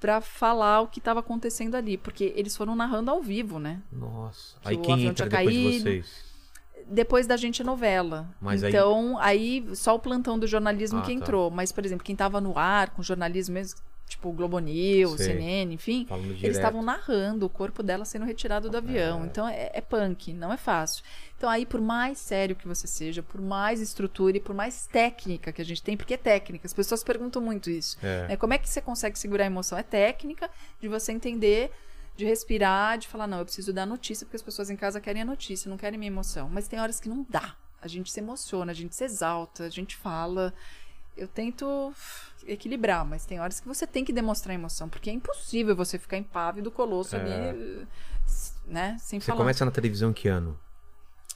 pra 0.00 0.20
falar 0.20 0.80
o 0.82 0.86
que 0.86 0.98
estava 1.00 1.20
acontecendo 1.20 1.74
ali, 1.74 1.96
porque 1.96 2.32
eles 2.36 2.56
foram 2.56 2.74
narrando 2.76 3.10
ao 3.10 3.20
vivo, 3.22 3.58
né? 3.58 3.80
Nossa. 3.92 4.56
Que 4.60 4.68
Aí 4.68 4.76
quem 4.78 5.04
entra 5.06 5.26
depois 5.28 5.48
de 5.48 5.54
caído. 5.62 5.82
vocês? 5.82 6.28
depois 6.90 7.26
da 7.26 7.36
gente 7.36 7.62
novela. 7.62 8.28
Mas 8.40 8.64
aí- 8.64 8.70
então, 8.70 9.18
aí... 9.18 9.68
só 9.74 9.94
o 9.94 9.98
plantão 9.98 10.38
do 10.38 10.46
jornalismo 10.46 11.00
Ah, 11.00 11.02
que 11.02 11.08
tá. 11.08 11.12
entrou. 11.12 11.50
Mas, 11.50 11.70
por 11.70 11.84
exemplo, 11.84 12.02
quem 12.02 12.16
tava 12.16 12.40
no 12.40 12.56
ar 12.58 12.88
com 12.90 13.02
jornalismo 13.02 13.54
mesmo, 13.54 13.78
tipo 14.08 14.32
Globo 14.32 14.58
News, 14.58 15.16
Sei. 15.16 15.34
CNN, 15.34 15.74
enfim, 15.74 16.06
eles 16.42 16.56
estavam 16.56 16.82
narrando 16.82 17.46
o 17.46 17.48
corpo 17.48 17.82
dela 17.82 18.04
sendo 18.04 18.24
retirado 18.24 18.70
do 18.70 18.76
avião. 18.76 19.24
Então 19.24 19.48
é, 19.48 19.70
é 19.74 19.80
punk, 19.80 20.32
não 20.32 20.52
é 20.52 20.56
fácil. 20.56 21.04
Então 21.36 21.48
aí, 21.48 21.64
por 21.64 21.80
mais 21.80 22.18
sério 22.18 22.56
que 22.56 22.66
você 22.66 22.86
seja, 22.86 23.22
por 23.22 23.40
mais 23.40 23.80
estrutura 23.80 24.36
e 24.36 24.40
por 24.40 24.54
mais 24.54 24.86
técnica 24.86 25.52
que 25.52 25.62
a 25.62 25.64
gente 25.64 25.82
tem, 25.82 25.96
porque 25.96 26.14
é 26.14 26.16
técnica, 26.16 26.66
as 26.66 26.74
pessoas 26.74 27.04
perguntam 27.04 27.40
muito 27.40 27.70
isso. 27.70 27.96
É. 28.02 28.28
né? 28.28 28.36
Como 28.36 28.52
é 28.52 28.58
que 28.58 28.68
você 28.68 28.80
consegue 28.80 29.18
segurar 29.18 29.44
a 29.44 29.46
emoção? 29.46 29.78
É 29.78 29.82
técnica 29.82 30.50
de 30.80 30.88
você 30.88 31.12
entender, 31.12 31.70
de 32.16 32.24
respirar, 32.24 32.98
de 32.98 33.06
falar, 33.06 33.28
não, 33.28 33.38
eu 33.38 33.44
preciso 33.44 33.72
dar 33.72 33.86
notícia, 33.86 34.26
porque 34.26 34.36
as 34.36 34.42
pessoas 34.42 34.68
em 34.70 34.76
casa 34.76 35.00
querem 35.00 35.22
a 35.22 35.24
notícia, 35.24 35.70
não 35.70 35.76
querem 35.76 35.98
minha 35.98 36.10
emoção. 36.10 36.48
Mas 36.52 36.66
tem 36.66 36.80
horas 36.80 36.98
que 36.98 37.08
não 37.08 37.24
dá. 37.28 37.54
A 37.80 37.86
gente 37.86 38.10
se 38.10 38.18
emociona, 38.18 38.72
a 38.72 38.74
gente 38.74 38.96
se 38.96 39.04
exalta, 39.04 39.64
a 39.64 39.70
gente 39.70 39.96
fala. 39.96 40.52
Eu 41.18 41.26
tento 41.28 41.92
equilibrar, 42.46 43.04
mas 43.04 43.26
tem 43.26 43.40
horas 43.40 43.58
que 43.60 43.66
você 43.66 43.86
tem 43.86 44.04
que 44.04 44.12
demonstrar 44.12 44.54
emoção, 44.54 44.88
porque 44.88 45.10
é 45.10 45.12
impossível 45.12 45.74
você 45.74 45.98
ficar 45.98 46.16
impávido, 46.16 46.70
colosso 46.70 47.16
É. 47.16 47.20
ali, 47.20 47.86
né? 48.66 48.96
Sem 49.00 49.18
Você 49.20 49.26
falar. 49.26 49.38
começa 49.38 49.64
na 49.64 49.70
televisão 49.70 50.10
em 50.10 50.12
que 50.12 50.28
ano? 50.28 50.58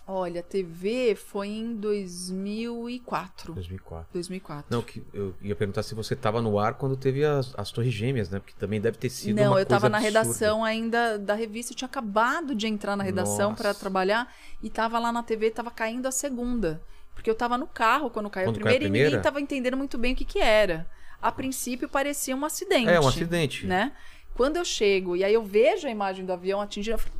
Olha, 0.07 0.41
a 0.41 0.45
TV 0.45 1.15
foi 1.15 1.49
em 1.49 1.77
2004. 1.77 3.55
2004. 3.55 4.09
2004. 4.13 4.67
Não, 4.69 4.83
que 4.83 5.03
eu 5.15 5.35
ia 5.41 5.55
perguntar 5.55 5.83
se 5.85 5.95
você 5.95 6.17
tava 6.17 6.43
no 6.43 6.59
ar 6.59 6.75
quando 6.75 6.97
teve 6.97 7.25
as, 7.25 7.55
as 7.57 7.71
Torres 7.71 7.93
Gêmeas, 7.95 8.29
né? 8.29 8.41
Porque 8.41 8.55
também 8.59 8.81
deve 8.81 8.99
ter 8.99 9.11
sido 9.11 9.37
Não, 9.37 9.57
eu 9.59 9.65
tava 9.65 9.83
coisa 9.83 9.91
na 9.91 9.99
redação 9.99 10.65
ainda 10.65 11.19
da 11.19 11.35
revista, 11.35 11.73
eu 11.73 11.77
tinha 11.77 11.87
acabado 11.87 12.55
de 12.55 12.67
entrar 12.67 12.97
na 12.97 13.05
redação 13.05 13.55
para 13.55 13.73
trabalhar 13.75 14.33
e 14.63 14.69
tava 14.69 14.99
lá 14.99 15.13
na 15.13 15.23
TV, 15.23 15.51
tava 15.51 15.71
caindo 15.71 16.07
a 16.07 16.13
segunda. 16.13 16.83
Porque 17.15 17.31
eu 17.31 17.35
tava 17.35 17.57
no 17.59 17.67
carro 17.67 18.11
quando 18.11 18.29
caiu 18.31 18.47
Quando 18.47 18.57
a 18.57 18.61
caiu 18.61 18.77
a 18.77 18.79
primeira, 18.79 18.85
e 18.85 18.87
primeira? 18.87 19.09
ninguém 19.11 19.23
tava 19.23 19.41
entendendo 19.41 19.77
muito 19.77 19.99
bem 19.99 20.13
o 20.13 20.17
que 20.17 20.25
que 20.25 20.41
era. 20.41 20.87
A 21.21 21.31
princípio 21.31 21.89
parecia 21.89 22.35
um 22.35 22.45
acidente. 22.45 22.89
É, 22.89 23.01
um 23.01 23.07
acidente. 23.07 23.67
Né? 23.67 23.93
Quando 24.35 24.57
eu 24.57 24.65
chego 24.65 25.15
e 25.17 25.23
aí 25.23 25.35
eu 25.35 25.43
vejo 25.43 25.87
a 25.87 25.91
imagem 25.91 26.25
do 26.25 26.33
avião 26.33 26.61
atingindo, 26.61 26.95
eu 26.95 26.99
falo, 26.99 27.15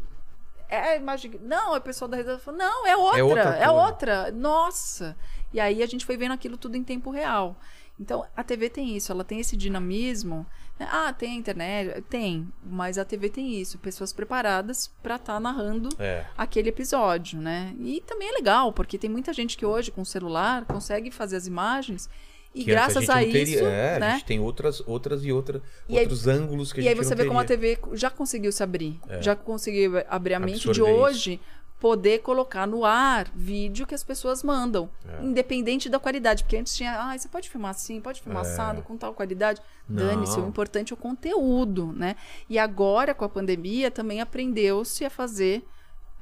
é 0.69 0.95
a 0.95 0.97
imagem. 0.97 1.39
Não, 1.43 1.75
é 1.75 1.79
o 1.79 1.83
pessoal 1.83 2.09
da 2.09 2.17
redação 2.17 2.41
falou, 2.41 2.59
não, 2.59 2.87
é 2.87 2.97
outra, 2.97 3.25
outra 3.25 3.57
é 3.57 3.71
outra. 3.71 4.33
Nossa! 4.33 5.17
E 5.53 5.61
aí 5.61 5.83
a 5.83 5.87
gente 5.87 6.07
foi 6.07 6.17
vendo 6.17 6.33
aquilo 6.33 6.57
tudo 6.57 6.77
em 6.77 6.83
tempo 6.83 7.11
real. 7.11 7.57
Então, 8.01 8.27
a 8.35 8.43
TV 8.43 8.71
tem 8.71 8.97
isso, 8.97 9.13
ela 9.13 9.23
tem 9.23 9.39
esse 9.39 9.57
dinamismo 9.57 10.47
Ah, 10.81 11.13
tem 11.13 11.33
a 11.33 11.35
internet? 11.35 12.01
Tem, 12.09 12.49
mas 12.65 12.99
a 12.99 13.05
TV 13.05 13.29
tem 13.29 13.55
isso, 13.61 13.79
pessoas 13.79 14.13
preparadas 14.13 14.91
pra 15.03 15.15
estar 15.17 15.39
narrando 15.39 15.89
É. 15.99 16.25
aquele 16.37 16.71
episódio, 16.71 17.39
né? 17.41 17.73
E 17.79 18.03
também 18.07 18.29
é 18.29 18.33
legal, 18.33 18.73
porque 18.73 18.99
tem 18.99 19.09
muita 19.09 19.33
gente 19.33 19.57
que 19.57 19.65
hoje 19.65 19.91
com 19.93 20.05
celular 20.05 20.65
consegue 20.65 21.11
fazer 21.11 21.37
as 21.37 21.47
imagens 21.47 22.11
e 22.55 22.65
Que 22.65 22.71
graças 22.71 23.09
a, 23.09 23.15
não 23.17 23.23
teria- 23.23 23.43
isso, 23.43 23.65
é, 23.65 23.97
a 23.97 23.99
né? 24.01 24.11
gente 24.15 24.25
tem 24.25 24.41
outras, 24.41 24.83
outras 24.87 25.25
e 25.25 25.31
outra, 25.33 25.63
E 25.89 25.97
aí- 25.97 26.01
outros 26.03 26.27
ângulos 26.27 26.73
que 26.73 26.81
a 26.81 26.83
E 26.83 26.85
gente 26.85 26.99
aí 26.99 27.05
você 27.05 27.11
não 27.15 27.23
vê 27.23 27.27
como 27.29 27.39
a 27.39 27.45
teria. 27.45 27.77
TV 27.77 27.97
já 27.97 28.11
conseguiu 28.11 28.51
se 28.51 28.63
abrir, 28.63 29.01
É. 29.09 29.23
já 29.23 29.37
conseguiu 29.37 29.93
abrir 30.09 30.35
a 30.35 30.41
mente 30.41 30.61
de 30.61 30.69
Absorver 30.69 31.11
isso. 31.13 31.41
Poder 31.83 32.21
colocar 32.21 32.65
no 32.65 32.85
ar 32.85 33.29
vídeo 33.35 33.85
que 33.89 33.93
as 33.95 34.05
pessoas 34.05 34.41
mandam, 34.45 34.89
É. 35.05 35.21
independente 35.25 35.89
da 35.89 35.99
qualidade, 35.99 36.45
porque 36.45 36.57
antes 36.57 36.77
tinha, 36.77 36.93
ah, 36.97 37.19
você 37.19 37.27
pode 37.27 37.51
filmar 37.51 37.73
assim, 37.73 38.01
pode 38.01 38.23
filmar 38.23 38.43
assado 38.43 38.83
com 38.83 38.97
tal 38.97 39.13
qualidade. 39.13 39.61
Dane-se, 39.89 40.39
o 40.39 40.47
importante 40.47 40.93
é 40.93 40.95
o 40.95 40.97
conteúdo, 40.97 41.93
né? 41.93 42.15
E 42.49 42.57
agora 42.57 43.13
com 43.15 43.25
a 43.25 43.29
pandemia 43.29 43.91
também 43.91 44.21
aprendeu-se 44.21 45.05
a 45.05 45.11
fazer 45.11 45.65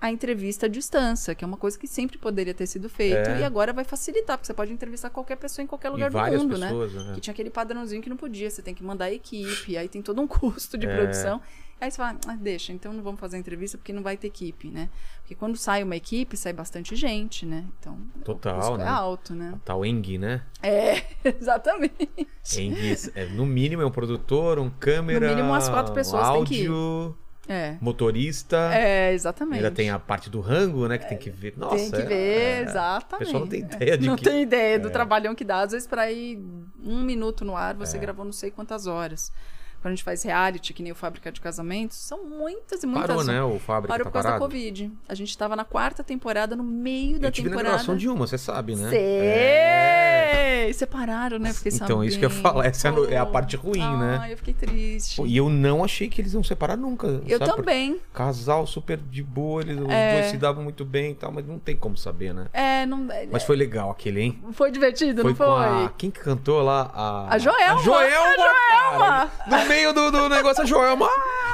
a 0.00 0.10
entrevista 0.10 0.64
à 0.64 0.68
distância, 0.68 1.34
que 1.34 1.44
é 1.44 1.46
uma 1.46 1.58
coisa 1.58 1.78
que 1.78 1.86
sempre 1.86 2.16
poderia 2.16 2.54
ter 2.54 2.66
sido 2.66 2.88
feito 2.88 3.28
É. 3.28 3.40
e 3.40 3.44
agora 3.44 3.70
vai 3.70 3.84
facilitar, 3.84 4.38
porque 4.38 4.46
você 4.46 4.54
pode 4.54 4.72
entrevistar 4.72 5.10
qualquer 5.10 5.36
pessoa 5.36 5.62
em 5.62 5.66
qualquer 5.66 5.90
lugar 5.90 6.10
do 6.10 6.38
mundo, 6.38 6.56
né? 6.56 6.68
pessoas, 6.68 6.94
né? 6.94 7.12
Que 7.16 7.20
tinha 7.20 7.32
aquele 7.32 7.50
padrãozinho 7.50 8.00
que 8.00 8.08
não 8.08 8.16
podia, 8.16 8.50
você 8.50 8.62
tem 8.62 8.74
que 8.74 8.82
mandar 8.82 9.04
a 9.04 9.12
equipe, 9.12 9.76
aí 9.76 9.90
tem 9.90 10.00
todo 10.00 10.22
um 10.22 10.26
custo 10.56 10.78
de 10.78 10.86
É. 10.86 10.96
produção. 10.96 11.38
Aí 11.80 11.90
você 11.90 11.96
fala, 11.96 12.18
ah, 12.26 12.36
deixa, 12.38 12.72
então 12.72 12.92
não 12.92 13.02
vamos 13.02 13.18
fazer 13.18 13.36
a 13.36 13.40
entrevista 13.40 13.78
porque 13.78 13.92
não 13.92 14.02
vai 14.02 14.16
ter 14.16 14.26
equipe, 14.26 14.68
né? 14.68 14.90
Porque 15.22 15.34
quando 15.34 15.56
sai 15.56 15.82
uma 15.82 15.96
equipe, 15.96 16.36
sai 16.36 16.52
bastante 16.52 16.94
gente, 16.94 17.46
né? 17.46 17.64
Então, 17.78 17.98
Total, 18.24 18.54
o 18.56 18.58
custo 18.60 18.76
né? 18.78 18.84
é 18.84 18.88
alto, 18.88 19.34
né? 19.34 19.54
Tal 19.64 19.84
Eng, 19.86 20.18
né? 20.18 20.42
É, 20.62 21.02
exatamente. 21.40 22.10
Eng, 22.58 22.74
é, 23.14 23.24
no 23.26 23.46
mínimo 23.46 23.80
é 23.82 23.86
um 23.86 23.90
produtor, 23.90 24.58
um 24.58 24.68
câmera, 24.68 25.20
No 25.28 25.34
mínimo 25.34 25.48
umas 25.52 25.68
quatro 25.70 25.92
um 25.92 25.94
pessoas 25.94 26.28
tem 26.32 26.44
que 26.44 26.54
ir. 26.64 26.66
áudio, 26.68 27.16
É. 27.48 27.76
motorista. 27.80 28.56
É, 28.74 29.12
exatamente. 29.14 29.56
Ainda 29.56 29.70
tem 29.70 29.88
a 29.90 29.98
parte 29.98 30.28
do 30.28 30.40
rango, 30.40 30.86
né? 30.86 30.98
Que 30.98 31.08
tem 31.08 31.16
que 31.18 31.30
ver. 31.30 31.54
Nossa, 31.56 31.76
tem 31.76 31.90
que 31.90 31.96
é- 31.96 32.04
ver, 32.04 32.38
é. 32.38 32.62
exatamente. 32.62 33.14
O 33.14 33.18
pessoal 33.26 33.40
não 33.40 33.48
tem 33.48 33.60
ideia 33.60 33.96
de 33.98 34.06
Não 34.06 34.16
que... 34.16 34.24
tem 34.24 34.42
ideia 34.42 34.78
do 34.78 34.88
É. 34.88 34.90
trabalhão 34.90 35.34
que 35.34 35.44
dá. 35.44 35.60
Às 35.62 35.72
vezes, 35.72 35.86
pra 35.88 36.10
ir 36.12 36.38
um 36.84 37.02
minuto 37.02 37.44
no 37.44 37.56
ar, 37.56 37.74
É. 37.74 37.78
você 37.78 37.96
gravou 37.98 38.24
não 38.24 38.32
sei 38.32 38.50
quantas 38.50 38.86
horas. 38.86 39.32
Quando 39.80 39.92
a 39.92 39.96
gente 39.96 40.04
faz 40.04 40.22
reality, 40.22 40.72
que 40.74 40.82
nem 40.82 40.92
o 40.92 40.94
Fábrica 40.94 41.32
de 41.32 41.40
Casamentos, 41.40 41.96
são 41.96 42.24
muitas 42.24 42.82
e 42.82 42.86
muitas 42.86 43.06
Parou, 43.08 43.24
né? 43.24 43.42
O 43.42 43.58
Fábrica 43.58 43.88
Parou 43.94 44.04
tá 44.04 44.10
por 44.10 44.12
causa 44.12 44.28
da 44.28 44.34
parado. 44.34 44.44
Covid. 44.44 44.92
A 45.08 45.14
gente 45.14 45.36
tava 45.38 45.56
na 45.56 45.64
quarta 45.64 46.04
temporada, 46.04 46.54
no 46.54 46.62
meio 46.64 47.18
da 47.18 47.28
Eu 47.28 47.32
tive 47.32 47.48
na 47.48 47.56
temporada. 47.56 47.76
gravação 47.76 47.96
de 47.96 48.08
uma, 48.08 48.26
você 48.26 48.36
sabe, 48.36 48.76
né? 48.76 48.90
Sei! 48.90 49.00
É. 49.00 50.70
Separaram, 50.72 51.38
né? 51.38 51.52
Fiquei 51.52 51.72
Então, 51.74 52.04
isso 52.04 52.18
que 52.18 52.24
eu 52.24 52.30
ia 52.30 52.34
falar, 52.36 52.66
essa 52.66 52.88
é 52.88 52.90
a 52.90 52.94
no- 52.94 53.10
é 53.10 53.16
a 53.16 53.26
Pô. 53.26 53.32
parte 53.32 53.56
ruim, 53.56 53.78
né? 53.98 54.18
Ai, 54.20 54.32
eu 54.32 54.36
fiquei 54.36 54.54
triste. 54.54 55.16
Pô, 55.16 55.26
E 55.26 55.36
eu 55.36 55.48
não 55.48 55.82
achei 55.82 56.08
que 56.08 56.20
eles 56.20 56.32
iam 56.32 56.44
separar 56.44 56.76
nunca. 56.76 57.06
eu 57.08 57.38
sabe? 57.38 57.38
Porque 57.38 57.56
também. 57.56 58.00
Casal 58.14 58.66
super 58.66 58.96
de 58.96 59.22
boa, 59.22 59.62
eles, 59.62 59.78
os 59.80 59.88
É. 59.88 60.12
dois 60.20 60.26
se 60.30 60.36
davam 60.36 60.62
muito 60.62 60.84
bem 60.84 61.10
e 61.12 61.14
tal, 61.14 61.32
mas 61.32 61.44
não 61.46 61.58
tem 61.58 61.74
como 61.76 61.96
saber, 61.96 62.32
né? 62.32 62.46
É, 62.52 62.86
não. 62.86 63.08
Mas 63.32 63.42
foi 63.42 63.56
legal 63.56 63.90
aquele, 63.90 64.20
hein? 64.20 64.42
Foi 64.52 64.70
divertido, 64.70 65.24
não 65.24 65.34
foi? 65.34 65.46
a. 65.46 65.92
Quem 65.98 66.10
que 66.10 66.20
cantou 66.20 66.62
lá? 66.62 66.90
A, 66.94 67.34
A 67.34 67.38
Joelma. 67.38 67.80
A 67.80 67.82
Joelma! 67.82 68.44
A 68.44 68.90
cara! 68.90 69.30
No 69.70 69.76
meio 69.76 69.92
do, 69.92 70.10
do 70.10 70.28
negócio, 70.28 70.64
a 70.64 70.66
Joelma. 70.66 71.08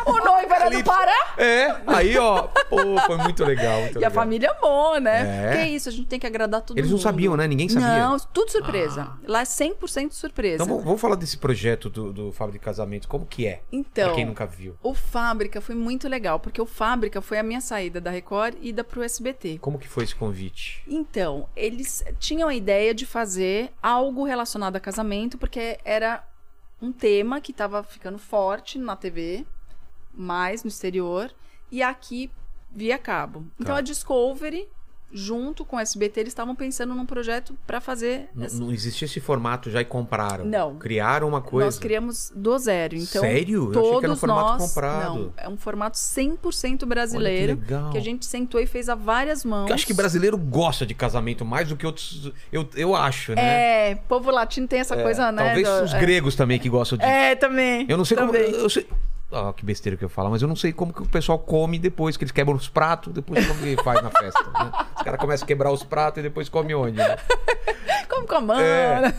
O 0.07 0.12
noivo 0.12 0.55
era 0.55 0.71
do. 0.71 0.83
Pará. 0.85 1.35
É, 1.37 1.77
aí, 1.87 2.17
ó. 2.17 2.43
Pô, 2.71 2.79
foi 3.05 3.17
muito 3.19 3.45
legal. 3.45 3.81
Muito 3.81 3.95
E 3.97 4.05
a 4.05 4.09
legal. 4.09 4.11
família 4.12 4.51
amou, 4.53 4.99
né? 4.99 5.53
É. 5.53 5.57
Que 5.57 5.69
isso, 5.71 5.89
a 5.91 5.93
gente 5.93 6.07
tem 6.09 6.19
que 6.19 6.27
agradar 6.27 6.62
todo 6.62 6.79
Eles 6.79 6.89
mundo. 6.91 6.97
não 6.99 7.03
sabiam, 7.03 7.37
né? 7.37 7.47
Ninguém 7.47 7.69
sabia. 7.69 7.99
Não, 8.09 8.19
tudo 8.19 8.51
surpresa. 8.51 9.11
Lá 9.27 9.41
é 9.41 9.45
100% 9.45 10.12
surpresa. 10.12 10.55
Então 10.62 10.67
vamos, 10.67 10.85
vamos 10.85 11.01
falar 11.01 11.17
desse 11.17 11.37
projeto 11.37 11.91
do, 11.91 12.11
do 12.12 12.33
Fábrica 12.33 12.59
de 12.59 12.64
Casamento. 12.64 13.07
Como 13.09 13.27
que 13.27 13.47
é? 13.47 13.61
Então, 13.71 14.07
Pra 14.07 14.14
quem 14.14 14.25
nunca 14.25 14.47
viu. 14.47 14.77
o 14.83 14.95
Fábrica 14.95 15.61
foi 15.61 15.75
muito 15.75 16.09
legal, 16.09 16.41
porque 16.41 16.61
o 16.62 16.67
Fábrica 16.67 17.21
foi 17.21 17.39
a 17.39 17.43
minha 17.43 17.61
saída 17.61 18.01
da 18.01 18.11
Record 18.11 18.55
e 18.62 18.73
da 18.73 18.83
pro 18.83 19.03
SBT. 19.03 19.59
Como 19.61 19.79
que 19.79 19.89
foi 19.89 20.05
esse 20.05 20.14
convite? 20.14 20.83
Então, 20.89 21.49
eles 21.55 22.03
tinham 22.19 22.49
a 22.49 22.55
ideia 22.55 22.95
de 22.95 23.05
fazer 23.05 23.73
algo 23.83 24.25
relacionado 24.25 24.77
a 24.77 24.81
casamento, 24.81 25.37
porque 25.37 25.79
era 25.85 26.23
um 26.81 26.93
tema 26.93 27.41
que 27.41 27.53
estava 27.53 27.83
ficando 27.83 28.18
forte 28.18 28.79
na 28.79 28.97
TV, 28.97 29.47
mais 30.12 30.62
no 30.62 30.68
exterior, 30.68 31.33
e 31.70 31.83
aqui 31.83 32.31
via 32.70 32.99
cabo. 32.99 33.45
Então 33.59 33.74
Tá. 33.74 33.79
a 33.79 33.83
Discovery, 33.83 34.68
junto 35.17 35.64
com 35.64 35.77
o 35.77 35.81
SBT, 35.81 36.21
eles 36.21 36.31
estavam 36.33 36.55
pensando 36.55 36.95
num 36.95 37.07
projeto 37.07 37.57
para 37.67 37.81
fazer. 37.81 38.29
N- 38.37 38.45
essa- 38.47 38.59
Não 38.59 38.71
existia 38.71 39.07
esse 39.07 39.19
formato 39.19 39.71
já 39.71 39.81
e 39.81 39.85
compraram? 39.85 40.45
Não. 40.45 40.77
Criaram 40.77 41.27
uma 41.27 41.41
coisa? 41.41 41.67
Nós 41.67 41.79
criamos 41.79 42.31
do 42.37 42.59
zero. 42.59 42.95
Então, 42.95 43.23
Sério? 43.23 43.64
Eu 43.64 43.73
Todos 43.73 43.89
achei 43.89 43.99
que 44.01 44.05
era 44.05 44.12
um 44.12 44.17
formato 44.17 44.59
nós, 44.59 44.69
comprado. 44.69 45.14
Não, 45.19 45.33
é 45.37 45.49
um 45.49 45.57
formato 45.57 45.97
100% 45.99 46.85
brasileiro. 46.87 47.53
Olha 47.55 47.57
que 47.64 47.73
legal. 47.73 47.91
que 47.91 47.99
a 47.99 48.01
gente 48.01 48.27
sentou 48.27 48.61
e 48.61 48.67
fez 48.67 48.89
a 48.89 48.95
várias 48.95 49.45
mãos. 49.45 49.69
Eu 49.69 49.75
acho 49.75 49.87
que 49.87 49.95
brasileiro 49.95 50.37
gosta 50.37 50.85
de 50.85 50.95
casamento 50.95 51.45
mais 51.45 51.69
do 51.69 51.77
que 51.77 51.87
outros. 51.87 52.31
Eu, 52.53 52.69
eu 52.77 52.95
acho, 52.95 53.35
né? 53.35 53.91
É, 53.91 53.95
povo 53.95 54.31
latino 54.31 54.69
tem 54.69 54.81
essa 54.81 54.95
É, 54.95 55.03
coisa, 55.03 55.33
né? 55.33 55.45
Talvez 55.45 55.67
do- 55.69 55.85
os 55.85 55.95
é. 55.95 55.99
gregos 56.01 56.35
também 56.37 56.59
que 56.59 56.69
gostam 56.69 56.99
de. 56.99 57.05
É, 57.05 57.35
também. 57.35 57.87
eu 57.89 57.97
não 57.97 58.05
sei 58.05 58.17
também. 58.17 58.45
como. 58.53 58.57
Eu 58.57 58.69
sei... 58.71 58.87
Ah, 59.33 59.53
que 59.53 59.64
besteira 59.64 59.97
que 59.97 60.05
eu 60.05 60.09
falo, 60.09 60.31
mas 60.31 60.41
eu 60.41 60.47
não 60.49 60.55
sei 60.55 60.72
como 60.72 60.93
que 60.93 61.03
o 61.03 61.07
pessoal 61.09 61.39
come 61.39 61.79
depois, 61.81 62.16
que 62.16 62.22
eles 62.22 62.31
quebram 62.33 62.55
os 62.57 62.68
pratos, 62.68 63.12
depois 63.12 63.45
como 63.47 63.59
que 63.61 63.77
faz 63.83 64.01
na 64.03 64.11
festa. 64.11 64.45
né? 64.45 64.72
Os 64.97 65.03
caras 65.03 65.20
começam 65.20 65.45
a 65.45 65.49
quebrar 65.49 65.72
os 65.72 65.83
pratos 65.83 66.20
e 66.20 66.22
depois 66.22 66.49
come 66.49 66.74
onde? 66.74 66.97
né? 66.97 67.16
Como 68.09 68.27
com 68.27 68.53
a. 68.53 68.62
É. 68.62 69.14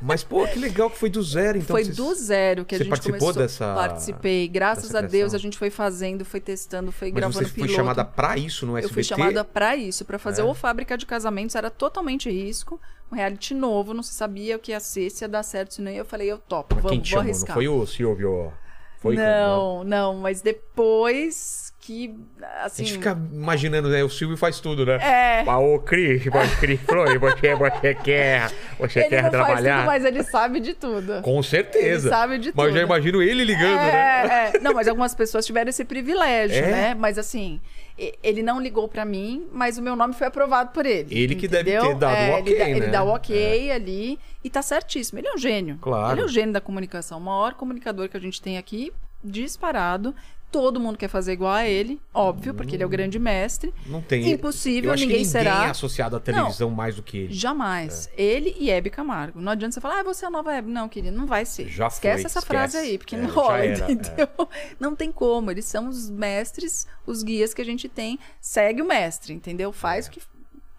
Mas, 0.00 0.22
pô, 0.22 0.46
que 0.46 0.58
legal 0.60 0.88
que 0.88 0.96
foi 0.96 1.10
do 1.10 1.20
zero, 1.22 1.58
então. 1.58 1.74
foi 1.74 1.84
vocês- 1.84 1.96
do 1.96 2.14
zero 2.14 2.64
que 2.64 2.74
a 2.76 2.78
você 2.78 2.84
gente 2.84 2.90
participou 2.90 3.18
começou. 3.18 3.42
dessa- 3.42 3.74
Participei. 3.74 4.46
Graças 4.48 4.84
dessa 4.90 4.98
a 4.98 5.02
Deus 5.08 5.34
a 5.34 5.38
gente 5.38 5.58
foi 5.58 5.70
fazendo, 5.70 6.24
foi 6.24 6.40
testando, 6.40 6.92
foi 6.92 7.08
Mas 7.08 7.16
gravando 7.16 7.38
você 7.38 7.44
foi 7.46 7.54
piloto. 7.54 7.74
chamada 7.74 8.04
pra 8.04 8.36
isso 8.38 8.64
no 8.64 8.74
Eu 8.74 8.78
SBT? 8.78 8.94
fui 8.94 9.02
chamada 9.04 9.44
pra 9.44 9.74
isso, 9.76 10.04
pra 10.04 10.18
fazer 10.18 10.42
É. 10.42 10.44
o 10.44 10.54
Fábrica 10.54 10.96
de 10.96 11.04
Casamentos, 11.04 11.56
era 11.56 11.68
totalmente 11.68 12.30
risco, 12.30 12.80
um 13.10 13.16
reality 13.16 13.54
novo, 13.54 13.92
não 13.92 14.02
se 14.04 14.14
sabia 14.14 14.56
o 14.56 14.58
que 14.60 14.70
ia 14.70 14.80
ser, 14.80 15.10
se 15.10 15.24
ia 15.24 15.28
dar 15.28 15.42
certo, 15.42 15.74
se 15.74 15.82
não 15.82 15.90
ia. 15.90 15.98
Eu 15.98 16.04
falei, 16.04 16.30
eu 16.30 16.38
topo, 16.38 16.76
Mas 16.76 16.84
quem 16.84 16.90
vamos, 16.90 17.08
te 17.08 17.10
vou 17.14 17.18
chamou? 17.18 17.24
Não 17.24 17.30
arriscar. 17.32 17.54
foi 17.54 17.68
o 17.68 17.86
Silvio? 17.86 18.52
Foi 19.00 19.14
não, 19.14 19.84
não, 19.84 20.16
mas 20.16 20.42
depois 20.42 21.67
que, 21.88 22.14
A 22.60 22.66
assim... 22.66 22.84
gente 22.84 22.98
fica 22.98 23.18
imaginando, 23.32 23.88
né? 23.88 24.04
O 24.04 24.10
Silvio 24.10 24.36
faz 24.36 24.60
tudo, 24.60 24.84
né? 24.84 24.96
É, 25.00 25.44
Ô, 25.56 25.78
Cris, 25.78 26.22
Cris 26.60 26.78
Flores, 26.82 27.18
você, 27.18 27.54
você 27.54 27.94
quer, 27.94 28.52
você 28.78 29.00
ele 29.00 29.08
quer 29.08 29.22
não 29.22 29.30
faz 29.30 29.44
trabalhar? 29.46 29.76
tudo, 29.78 29.86
mas 29.86 30.04
ele 30.04 30.22
sabe 30.22 30.60
de 30.60 30.74
tudo. 30.74 31.22
Com 31.22 31.42
certeza. 31.42 32.08
Ele 32.08 32.14
sabe 32.14 32.38
de 32.38 32.52
Mas 32.54 32.66
tudo. 32.66 32.76
já 32.76 32.82
imagino 32.84 33.22
ele 33.22 33.42
ligando, 33.42 33.76
né? 33.76 34.52
É, 34.52 34.56
é. 34.56 34.60
Não, 34.60 34.74
mas 34.74 34.86
algumas 34.86 35.14
pessoas 35.14 35.46
tiveram 35.46 35.70
esse 35.70 35.82
privilégio, 35.82 36.62
É? 36.62 36.70
né? 36.70 36.94
Mas 36.94 37.18
assim, 37.18 37.58
ele 38.22 38.42
não 38.42 38.60
ligou 38.60 38.86
pra 38.86 39.06
mim, 39.06 39.46
mas 39.50 39.78
o 39.78 39.82
meu 39.82 39.96
nome 39.96 40.12
foi 40.12 40.26
aprovado 40.26 40.70
por 40.72 40.84
ele. 40.84 41.08
Ele 41.18 41.34
que 41.34 41.48
deve 41.48 41.70
entendeu? 41.70 41.94
ter 41.94 41.98
dado 41.98 42.12
o 42.12 42.16
É, 42.16 42.36
ok, 42.38 42.52
ele, 42.52 42.58
dá- 42.58 42.64
né? 42.66 42.70
Ele 42.76 42.86
dá 42.88 43.02
o 43.02 43.08
ok 43.14 43.70
ali 43.72 44.18
e 44.44 44.50
tá 44.50 44.60
certíssimo. 44.60 45.18
Ele 45.20 45.28
é 45.28 45.32
um 45.34 45.38
gênio. 45.38 45.78
Claro. 45.80 46.12
Ele 46.14 46.20
é 46.20 46.24
um 46.26 46.28
gênio 46.28 46.52
da 46.52 46.60
comunicação. 46.60 47.16
O 47.16 47.20
maior 47.22 47.54
comunicador 47.54 48.10
que 48.10 48.16
a 48.16 48.20
gente 48.20 48.42
tem 48.42 48.58
aqui, 48.58 48.92
disparado. 49.24 50.14
Todo 50.50 50.80
mundo 50.80 50.96
quer 50.96 51.08
fazer 51.08 51.32
igual 51.32 51.52
a 51.52 51.66
ele, 51.68 52.00
óbvio, 52.12 52.54
porque 52.54 52.74
ele 52.74 52.82
é 52.82 52.86
o 52.86 52.88
grande 52.88 53.18
mestre. 53.18 53.72
Não 53.84 54.00
tem. 54.00 54.30
Impossível, 54.30 54.92
ninguém 54.92 55.08
ninguém 55.08 55.24
será. 55.26 55.66
é 55.66 55.70
associado 55.70 56.16
à 56.16 56.20
televisão 56.20 56.70
mais 56.70 56.96
do 56.96 57.02
que 57.02 57.18
ele. 57.18 57.34
Jamais. 57.34 58.08
Ele 58.16 58.56
e 58.58 58.70
Hebe 58.70 58.88
Camargo. 58.88 59.42
Não 59.42 59.52
adianta 59.52 59.74
você 59.74 59.80
falar, 59.80 60.00
ah, 60.00 60.02
você 60.04 60.24
é 60.24 60.28
a 60.28 60.30
nova 60.30 60.50
Hebe. 60.54 60.70
Não, 60.70 60.88
querido, 60.88 61.14
não 61.14 61.26
vai 61.26 61.44
ser. 61.44 61.68
Já 61.68 61.88
esquece 61.88 62.22
foi, 62.22 62.26
essa 62.26 62.38
esquece. 62.38 62.46
frase 62.46 62.76
aí, 62.78 62.96
porque 62.96 63.14
É, 63.14 63.18
não 63.18 63.28
rola, 63.28 63.58
era, 63.58 63.92
entendeu? 63.92 64.28
Não 64.80 64.96
tem 64.96 65.12
como. 65.12 65.50
Eles 65.50 65.66
são 65.66 65.88
os 65.88 66.08
mestres, 66.08 66.86
os 67.06 67.22
guias 67.22 67.52
que 67.52 67.60
a 67.60 67.64
gente 67.64 67.86
tem. 67.86 68.18
Segue 68.40 68.80
o 68.80 68.86
mestre, 68.88 69.34
entendeu? 69.34 69.70
Faz 69.70 70.06
É. 70.06 70.08
o 70.08 70.12
que. 70.12 70.22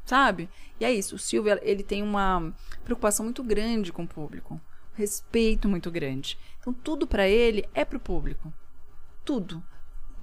Sabe? 0.03 0.49
E 0.79 0.85
é 0.85 0.91
isso. 0.91 1.15
O 1.15 1.19
Silvio, 1.19 1.59
ele 1.61 1.83
tem 1.83 2.01
uma 2.01 2.51
preocupação 2.83 3.23
muito 3.23 3.43
grande 3.43 3.91
com 3.93 4.01
o 4.03 4.07
público. 4.07 4.59
Respeito 4.95 5.69
muito 5.69 5.91
grande. 5.91 6.39
Então, 6.59 6.73
tudo 6.73 7.05
pra 7.05 7.27
ele 7.27 7.63
é 7.75 7.85
pro 7.85 7.99
público. 7.99 8.51
Tudo. 9.29 9.63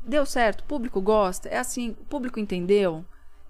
Deu 0.04 0.26
certo, 0.26 0.62
o 0.62 0.64
público 0.64 1.00
gosta, 1.00 1.48
é 1.48 1.59
assim, 1.59 1.90
o 1.90 2.04
público 2.07 2.40
entendeu. 2.40 3.05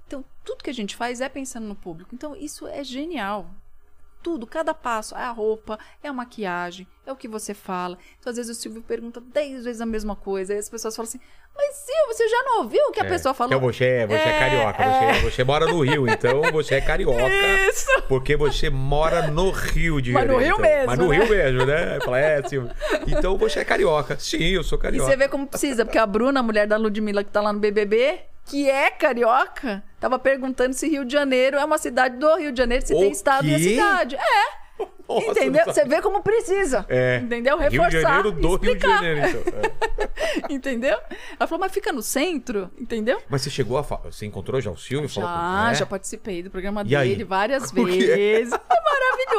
Então, 0.06 0.22
tudo 0.44 0.62
que 0.62 0.68
a 0.68 0.74
gente 0.74 0.94
faz 0.94 1.22
é 1.22 1.30
pensando 1.30 1.66
no 1.66 1.74
público. 1.74 2.14
Então, 2.14 2.36
isso 2.36 2.66
é 2.66 2.84
genial. 2.84 3.50
Tudo, 4.22 4.46
cada 4.46 4.74
passo. 4.74 5.14
É 5.16 5.22
a 5.22 5.30
roupa, 5.30 5.78
é 6.02 6.08
a 6.08 6.12
maquiagem, 6.12 6.86
é 7.06 7.12
o 7.12 7.16
que 7.16 7.28
você 7.28 7.54
fala. 7.54 7.96
Então, 8.18 8.30
às 8.30 8.36
vezes, 8.36 8.56
o 8.56 8.60
Silvio 8.60 8.82
pergunta 8.82 9.20
dez 9.20 9.64
vezes 9.64 9.80
a 9.80 9.86
mesma 9.86 10.16
coisa. 10.16 10.52
Aí 10.52 10.58
as 10.58 10.68
pessoas 10.68 10.96
falam 10.96 11.08
assim: 11.08 11.20
Mas, 11.56 11.74
Silvio, 11.76 12.06
você 12.08 12.28
já 12.28 12.42
não 12.42 12.58
ouviu 12.64 12.82
o 12.88 12.92
que 12.92 13.00
a 13.00 13.04
É. 13.04 13.08
pessoa 13.08 13.32
falou? 13.32 13.54
Então 13.56 13.60
você, 13.72 13.84
é- 13.84 14.06
você 14.06 14.14
é, 14.14 14.28
É, 14.28 14.38
carioca, 14.38 14.82
é. 14.82 15.12
Você, 15.20 15.30
você 15.30 15.44
mora 15.44 15.66
no 15.66 15.80
Rio, 15.80 16.06
então 16.08 16.42
você 16.52 16.74
é 16.74 16.80
carioca. 16.80 17.22
Isso! 17.70 17.86
Porque 18.08 18.36
você 18.36 18.68
mora 18.68 19.28
no 19.30 19.50
Rio 19.50 20.02
de 20.02 20.12
Mas 20.12 20.26
no. 20.28 20.36
Rio 20.38 20.46
então. 20.48 20.58
mesmo, 20.58 20.86
Mas 20.86 20.98
no 20.98 21.08
né? 21.08 21.16
Rio 21.18 21.28
mesmo, 21.30 21.64
né? 21.66 21.98
Fala, 22.04 22.18
é, 22.18 22.42
Silvio. 22.48 22.70
Então 23.06 23.38
você 23.38 23.60
é 23.60 23.64
carioca. 23.64 24.18
Sim, 24.18 24.42
eu 24.48 24.62
sou 24.64 24.76
E 24.78 24.82
carioca. 24.82 25.08
você 25.10 25.16
vê 25.16 25.28
como 25.28 25.46
precisa, 25.46 25.84
porque 25.84 25.98
a 25.98 26.04
Bruna, 26.06 26.40
a 26.40 26.42
mulher 26.42 26.66
da 26.66 26.76
Ludmilla 26.76 27.22
que 27.24 27.30
tá 27.30 27.40
lá 27.40 27.52
no 27.52 27.58
BBB, 27.60 28.18
que 28.46 28.70
é 28.70 28.90
carioca, 28.90 29.82
tava 30.00 30.18
perguntando 30.18 30.72
se 30.74 30.88
Rio 30.88 31.04
de 31.04 31.12
Janeiro 31.12 31.56
é 31.58 31.64
uma 31.64 31.78
cidade 31.78 32.16
do 32.16 32.34
Rio 32.36 32.52
de 32.52 32.58
Janeiro, 32.58 32.86
se 32.86 32.94
O 32.94 33.00
tem 33.00 33.10
estado 33.10 33.46
e 33.46 33.54
a 33.54 33.58
quê? 33.58 33.64
cidade. 33.64 34.16
É. 34.16 34.66
Nossa, 35.08 35.26
Entendeu? 35.30 35.64
Você 35.64 35.84
vê 35.84 36.02
como 36.02 36.20
precisa. 36.22 36.84
É. 36.88 37.18
Entendeu? 37.22 37.56
Rio 37.56 37.70
de 37.70 37.76
Reforçar. 37.78 38.00
Janeiro 38.02 38.32
do 38.32 38.48
Rio 38.48 38.58
de 38.58 38.66
explicar. 38.66 38.94
Janeiro, 39.02 39.20
então. 39.40 39.60
É. 39.60 40.52
Entendeu? 40.52 40.98
Ela 41.38 41.46
falou, 41.46 41.60
mas 41.60 41.72
fica 41.72 41.92
no 41.92 42.02
centro, 42.02 42.70
entendeu? 42.78 43.22
Mas 43.28 43.42
você 43.42 43.50
chegou 43.50 43.78
a 43.78 43.84
falar. 43.84 44.02
Você 44.10 44.26
encontrou 44.26 44.60
já 44.60 44.70
o 44.70 44.76
Silvio? 44.76 45.08
Falou 45.08 45.28
Já, 45.30 45.36
com- 45.64 45.70
é? 45.70 45.74
já 45.76 45.86
participei 45.86 46.42
do 46.42 46.50
programa 46.50 46.82
E 46.86 46.94
aí? 46.96 47.10
dele 47.10 47.24
várias 47.24 47.70
Como 47.70 47.86
que 47.86 48.10
é? 48.10 48.16
vezes. 48.16 48.52
É 48.52 48.58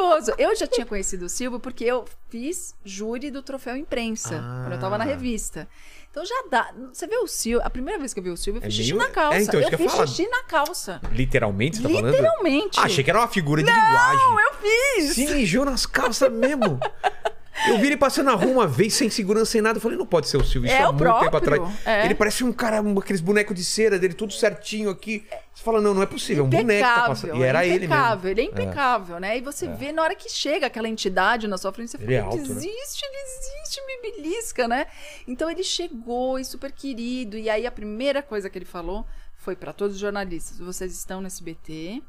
maravilhoso. 0.00 0.32
Eu 0.38 0.56
já 0.56 0.66
tinha 0.66 0.86
conhecido 0.86 1.26
o 1.26 1.28
Silvio 1.28 1.60
porque 1.60 1.84
eu 1.84 2.04
fiz 2.30 2.74
júri 2.84 3.30
do 3.30 3.42
troféu 3.42 3.76
imprensa, 3.76 4.40
Ah. 4.42 4.60
quando 4.64 4.72
eu 4.72 4.80
tava 4.80 4.96
na 4.98 5.04
revista. 5.04 5.68
Então 6.10 6.24
já 6.24 6.34
dá. 6.50 6.72
Você 6.92 7.06
vê 7.06 7.16
o 7.18 7.26
Silvio, 7.26 7.64
a 7.64 7.70
primeira 7.70 7.98
vez 7.98 8.12
que 8.14 8.18
eu 8.20 8.24
vi 8.24 8.30
o 8.30 8.36
Silvio, 8.36 8.60
eu 8.60 8.64
É 8.64 8.66
fiz 8.66 8.74
xixi 8.76 8.92
meio- 8.94 9.06
na 9.06 9.10
calça. 9.14 9.38
É, 9.38 9.42
então, 9.42 9.60
eu 9.60 9.68
eu 9.68 9.78
fiz 9.78 9.92
falar. 9.92 10.06
xixi 10.06 10.28
na 10.28 10.42
calça. 10.44 11.00
Literalmente, 11.12 11.76
você 11.76 11.82
tá 11.82 11.88
falando? 11.88 12.10
Literalmente. 12.10 12.80
Ah, 12.80 12.84
achei 12.84 13.04
que 13.04 13.10
era 13.10 13.18
uma 13.20 13.28
figura 13.28 13.62
de 13.62 13.70
linguagem. 13.70 14.16
Não, 14.26 14.40
eu 14.40 14.52
fiz. 14.54 15.14
Se 15.14 15.26
mijou 15.26 15.64
nas 15.64 15.86
calças 15.86 16.32
mesmo. 16.32 16.78
Eu 17.66 17.78
vi 17.78 17.86
ele 17.88 17.96
passando 17.96 18.26
na 18.26 18.34
rua 18.34 18.50
uma 18.52 18.66
vez 18.66 18.94
sem 18.94 19.10
segurança, 19.10 19.52
sem 19.52 19.60
nada. 19.60 19.78
Eu 19.78 19.80
falei, 19.82 19.98
não 19.98 20.06
pode 20.06 20.28
ser 20.28 20.36
o 20.36 20.44
Silvio. 20.44 20.68
Isso 20.68 20.76
É 20.76 20.82
há 20.82 20.90
o 20.90 20.92
muito 20.92 21.04
tempo 21.18 21.30
próprio, 21.30 21.54
atrás. 21.64 21.86
é. 21.86 22.04
Ele 22.04 22.14
parece 22.14 22.44
um 22.44 22.52
cara, 22.52 22.80
um- 22.80 22.98
aqueles 22.98 23.20
bonecos 23.20 23.54
de 23.56 23.64
cera 23.64 23.98
dele, 23.98 24.14
tudo 24.14 24.32
certinho 24.32 24.90
aqui. 24.90 25.26
Você 25.54 25.64
fala, 25.64 25.80
não, 25.80 25.92
não 25.92 26.02
é 26.02 26.06
possível. 26.06 26.44
É 26.44 26.46
um 26.46 26.50
boneco 26.50 26.88
que 26.88 26.94
tá 26.94 27.06
passando. 27.08 27.36
E 27.36 27.42
era 27.42 27.64
é 27.64 27.68
ele 27.68 27.78
mesmo. 27.80 27.94
impecável, 27.94 28.30
ele 28.30 28.40
é 28.40 28.44
impecável, 28.44 29.18
né? 29.20 29.38
E 29.38 29.40
você 29.40 29.66
vê 29.68 29.90
na 29.92 30.02
hora 30.02 30.14
que 30.14 30.28
chega 30.30 30.66
aquela 30.66 30.88
entidade 30.88 31.48
na 31.48 31.58
sua 31.58 31.72
frente, 31.72 31.90
você 31.90 31.96
Ele 31.96 32.14
é 32.14 32.20
fala, 32.20 32.32
alto, 32.32 32.42
né? 32.48 32.54
desiste, 32.54 33.04
desiste, 33.10 33.82
me 33.86 34.00
belisca, 34.12 34.68
né? 34.68 34.86
Então 35.26 35.50
ele 35.50 35.64
chegou 35.64 36.38
e 36.38 36.44
super 36.44 36.70
querido. 36.70 37.36
E 37.36 37.50
aí 37.50 37.66
a 37.66 37.70
primeira 37.72 38.22
coisa 38.22 38.48
que 38.48 38.56
ele 38.56 38.64
falou 38.64 39.04
foi 39.36 39.56
para 39.56 39.72
todos 39.72 39.94
os 39.96 40.00
jornalistas: 40.00 40.58
vocês 40.58 40.92
estão 40.92 41.20
no 41.20 41.26
SBT, 41.26 42.02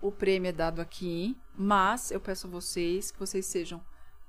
o 0.00 0.10
prêmio 0.10 0.48
é 0.48 0.52
dado 0.52 0.80
aqui, 0.80 1.36
mas 1.56 2.10
eu 2.10 2.20
peço 2.20 2.46
a 2.46 2.50
vocês 2.50 3.10
que 3.10 3.18
vocês 3.18 3.44
sejam 3.46 3.80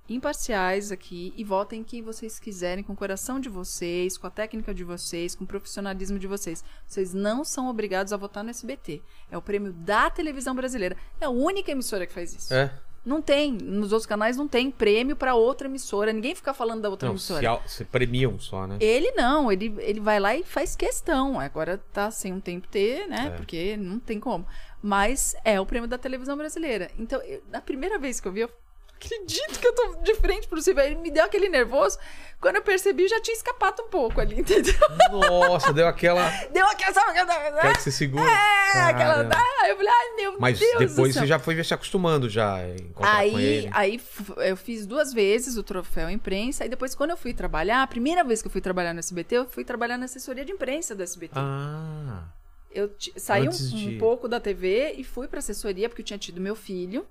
imparciais 0.07 0.91
aqui 0.91 1.33
e 1.35 1.43
votem 1.43 1.83
quem 1.83 2.01
vocês 2.01 2.39
quiserem 2.39 2.83
com 2.83 2.93
o 2.93 2.95
coração 2.95 3.39
de 3.39 3.49
vocês, 3.49 4.17
com 4.17 4.27
a 4.27 4.29
técnica 4.31 4.73
de 4.73 4.83
vocês, 4.83 5.35
com 5.35 5.43
o 5.43 5.47
profissionalismo 5.47 6.17
de 6.19 6.27
vocês. 6.27 6.63
Vocês 6.87 7.13
não 7.13 7.43
são 7.43 7.69
obrigados 7.69 8.13
a 8.13 8.17
votar 8.17 8.43
no 8.43 8.49
SBT. 8.49 9.01
É 9.31 9.37
o 9.37 9.41
prêmio 9.41 9.73
da 9.73 10.09
televisão 10.09 10.55
brasileira. 10.55 10.95
É 11.19 11.25
a 11.25 11.29
única 11.29 11.71
emissora 11.71 12.05
que 12.05 12.13
faz 12.13 12.33
isso. 12.33 12.53
É. 12.53 12.71
Não 13.05 13.21
tem, 13.21 13.51
nos 13.51 13.91
outros 13.91 14.07
canais 14.07 14.35
não 14.35 14.47
tem 14.47 14.71
prêmio 14.71 15.15
pra 15.15 15.35
outra 15.35 15.67
emissora. 15.67 16.11
Ninguém 16.11 16.33
fica 16.33 16.55
falando 16.55 16.81
da 16.81 16.89
outra 16.89 17.07
Não, 17.07 17.17
se, 17.19 17.33
emissora. 17.33 17.49
al- 17.51 17.63
se 17.67 17.85
premiam 17.85 18.39
só, 18.39 18.65
né? 18.65 18.77
Ele 18.79 19.11
não, 19.11 19.51
ele, 19.51 19.75
ele 19.77 19.99
vai 19.99 20.19
lá 20.19 20.35
e 20.35 20.43
faz 20.43 20.75
questão. 20.75 21.39
Agora 21.39 21.77
tá 21.93 22.09
sem 22.09 22.33
um 22.33 22.39
tempo 22.39 22.67
ter, 22.67 23.07
né? 23.07 23.27
É. 23.27 23.37
Porque 23.37 23.77
não 23.77 23.99
tem 23.99 24.19
como. 24.19 24.43
Mas 24.81 25.35
é 25.43 25.61
o 25.61 25.65
prêmio 25.67 25.87
da 25.87 25.99
televisão 25.99 26.35
brasileira. 26.35 26.89
Então, 26.97 27.21
eu- 27.21 27.43
na 27.51 27.61
primeira 27.61 27.99
vez 27.99 28.19
que 28.19 28.27
eu 28.27 28.31
vi, 28.31 28.39
eu 28.39 28.49
acredito 28.95 29.59
que 29.59 29.67
eu 29.67 29.73
tô 29.73 29.95
de 30.03 30.15
frente 30.15 30.47
pro 30.47 30.61
Silvio. 30.61 30.83
Ele 30.83 30.95
me 30.95 31.11
deu 31.11 31.23
aquele 31.25 31.49
nervoso. 31.49 31.97
Quando 32.41 32.57
eu 32.57 32.61
percebi, 32.61 33.07
já 33.07 33.19
tinha 33.21 33.35
escapado 33.35 33.81
um 33.83 33.89
pouco 33.89 34.19
ali, 34.21 34.39
entendeu? 34.41 34.73
Nossa, 35.11 35.71
deu 35.73 35.87
aquela. 35.87 36.29
Deu 36.51 36.65
aquela. 36.67 37.01
Aquela 37.01 37.73
que 37.73 37.81
você 37.81 37.91
segura. 37.91 38.29
é, 38.29 38.81
aquela. 38.81 39.25
Caramba. 39.25 39.35
Ah, 39.37 39.69
eu 39.69 39.77
falei, 39.77 39.91
ai 39.91 40.15
meu 40.15 40.39
Mas 40.39 40.59
Deus. 40.59 40.73
do 40.73 40.79
depois 40.87 41.13
você 41.15 41.25
já 41.25 41.39
foi 41.39 41.63
se 41.63 41.73
acostumando 41.73 42.29
já 42.29 42.55
Aí, 42.97 43.69
aí 43.71 44.01
eu 44.37 44.55
fiz 44.57 44.85
duas 44.85 45.11
vezes 45.13 45.57
o 45.57 45.63
troféu 45.63 46.09
imprensa, 46.09 46.65
e 46.65 46.69
depois, 46.69 46.93
quando 46.93 47.11
eu 47.11 47.17
fui 47.17 47.33
trabalhar, 47.33 47.81
a 47.81 47.87
primeira 47.87 48.23
vez 48.23 48.41
que 48.41 48.47
eu 48.47 48.51
fui 48.51 48.61
trabalhar 48.61 48.93
no 48.93 48.99
SBT, 48.99 49.35
eu 49.37 49.45
fui 49.47 49.63
trabalhar 49.63 49.97
na 49.97 50.05
assessoria 50.05 50.43
de 50.45 50.51
imprensa 50.51 50.93
do 50.93 51.01
SBT. 51.03 51.33
Ah. 51.35 52.23
Eu 52.71 52.91
saí 53.15 53.47
um, 53.47 53.51
de- 53.51 53.95
um 53.95 53.97
pouco 53.97 54.27
da 54.27 54.39
TV 54.39 54.93
e 54.97 55.03
fui 55.03 55.27
pra 55.27 55.39
assessoria, 55.39 55.87
porque 55.87 56.01
eu 56.01 56.05
tinha 56.05 56.19
tido 56.19 56.41
meu 56.41 56.55
filho. 56.55 57.07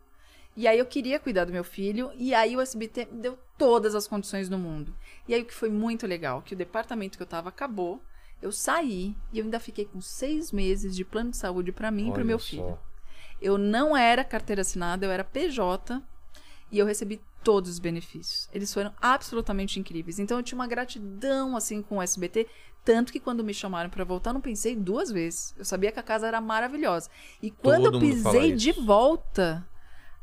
E 0.56 0.68
aí 0.68 0.78
eu 0.78 0.86
queria 0.86 1.18
cuidar 1.18 1.44
do 1.44 1.52
meu 1.52 1.64
filho, 1.64 2.12
e 2.14 2.32
aí 2.32 2.56
o 2.56 2.60
SBT 2.60 3.08
me 3.10 3.20
deu 3.20 3.38
todas 3.58 3.94
as 3.94 4.06
condições 4.06 4.48
do 4.48 4.58
mundo. 4.58 4.94
E 5.26 5.34
aí 5.34 5.42
o 5.42 5.44
que 5.44 5.54
foi 5.54 5.68
muito 5.68 6.06
legal, 6.06 6.42
que 6.42 6.54
o 6.54 6.56
departamento 6.56 7.16
que 7.16 7.22
eu 7.22 7.26
tava 7.26 7.48
acabou, 7.48 8.00
eu 8.40 8.52
saí 8.52 9.16
e 9.32 9.38
eu 9.38 9.44
ainda 9.44 9.58
fiquei 9.58 9.86
com 9.86 10.00
seis 10.00 10.52
meses 10.52 10.94
de 10.94 11.04
plano 11.04 11.30
de 11.30 11.36
saúde 11.36 11.72
pra 11.72 11.90
mim 11.90 12.10
e 12.10 12.12
pro 12.12 12.24
meu 12.24 12.38
só. 12.38 12.46
filho. 12.46 12.78
Eu 13.40 13.58
não 13.58 13.96
era 13.96 14.22
carteira 14.22 14.62
assinada, 14.62 15.04
eu 15.04 15.10
era 15.10 15.24
PJ 15.24 16.02
e 16.70 16.78
eu 16.78 16.86
recebi 16.86 17.20
todos 17.42 17.70
os 17.70 17.78
benefícios. 17.78 18.48
Eles 18.52 18.72
foram 18.72 18.92
absolutamente 19.00 19.78
incríveis. 19.78 20.18
Então 20.18 20.38
eu 20.38 20.42
tinha 20.42 20.58
uma 20.58 20.66
gratidão 20.66 21.56
assim 21.56 21.82
com 21.82 21.98
o 21.98 22.02
SBT, 22.02 22.46
tanto 22.84 23.12
que 23.12 23.20
quando 23.20 23.42
me 23.42 23.54
chamaram 23.54 23.90
pra 23.90 24.04
voltar, 24.04 24.30
eu 24.30 24.34
não 24.34 24.40
pensei 24.40 24.76
duas 24.76 25.10
vezes. 25.10 25.54
Eu 25.56 25.64
sabia 25.64 25.90
que 25.90 26.00
a 26.00 26.02
casa 26.02 26.26
era 26.26 26.40
maravilhosa. 26.40 27.08
E 27.40 27.50
quando 27.50 27.84
Todo 27.84 27.96
eu 27.96 28.00
pisei 28.00 28.52
de 28.52 28.72
volta, 28.72 29.66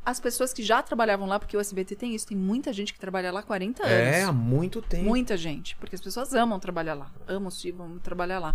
as 0.04 0.18
pessoas 0.18 0.52
que 0.52 0.62
já 0.62 0.82
trabalhavam 0.82 1.26
lá, 1.26 1.38
porque 1.38 1.56
o 1.56 1.60
SBT 1.60 1.94
tem 1.94 2.14
isso, 2.14 2.26
tem 2.26 2.36
muita 2.36 2.72
gente 2.72 2.92
que 2.92 2.98
trabalha 2.98 3.30
lá 3.30 3.40
há 3.40 3.42
40 3.42 3.84
anos. 3.84 4.16
É, 4.16 4.22
há 4.24 4.32
muito 4.32 4.82
tempo. 4.82 5.04
Muita 5.04 5.36
gente, 5.36 5.76
porque 5.76 5.94
as 5.94 6.00
pessoas 6.00 6.34
amam 6.34 6.58
trabalhar 6.58 6.94
lá, 6.94 7.10
amam 7.26 7.48
o 7.48 7.50
Silvio, 7.50 7.84
amam 7.84 7.98
trabalhar 7.98 8.40
lá. 8.40 8.54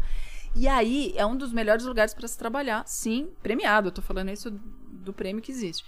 E 0.55 0.67
aí 0.67 1.13
é 1.15 1.25
um 1.25 1.37
dos 1.37 1.53
melhores 1.53 1.85
lugares 1.85 2.13
para 2.13 2.27
se 2.27 2.37
trabalhar, 2.37 2.83
sim, 2.85 3.29
premiado. 3.41 3.87
Eu 3.87 3.91
tô 3.91 4.01
falando 4.01 4.29
isso 4.29 4.51
do 4.51 5.13
prêmio 5.13 5.41
que 5.41 5.51
existe. 5.51 5.85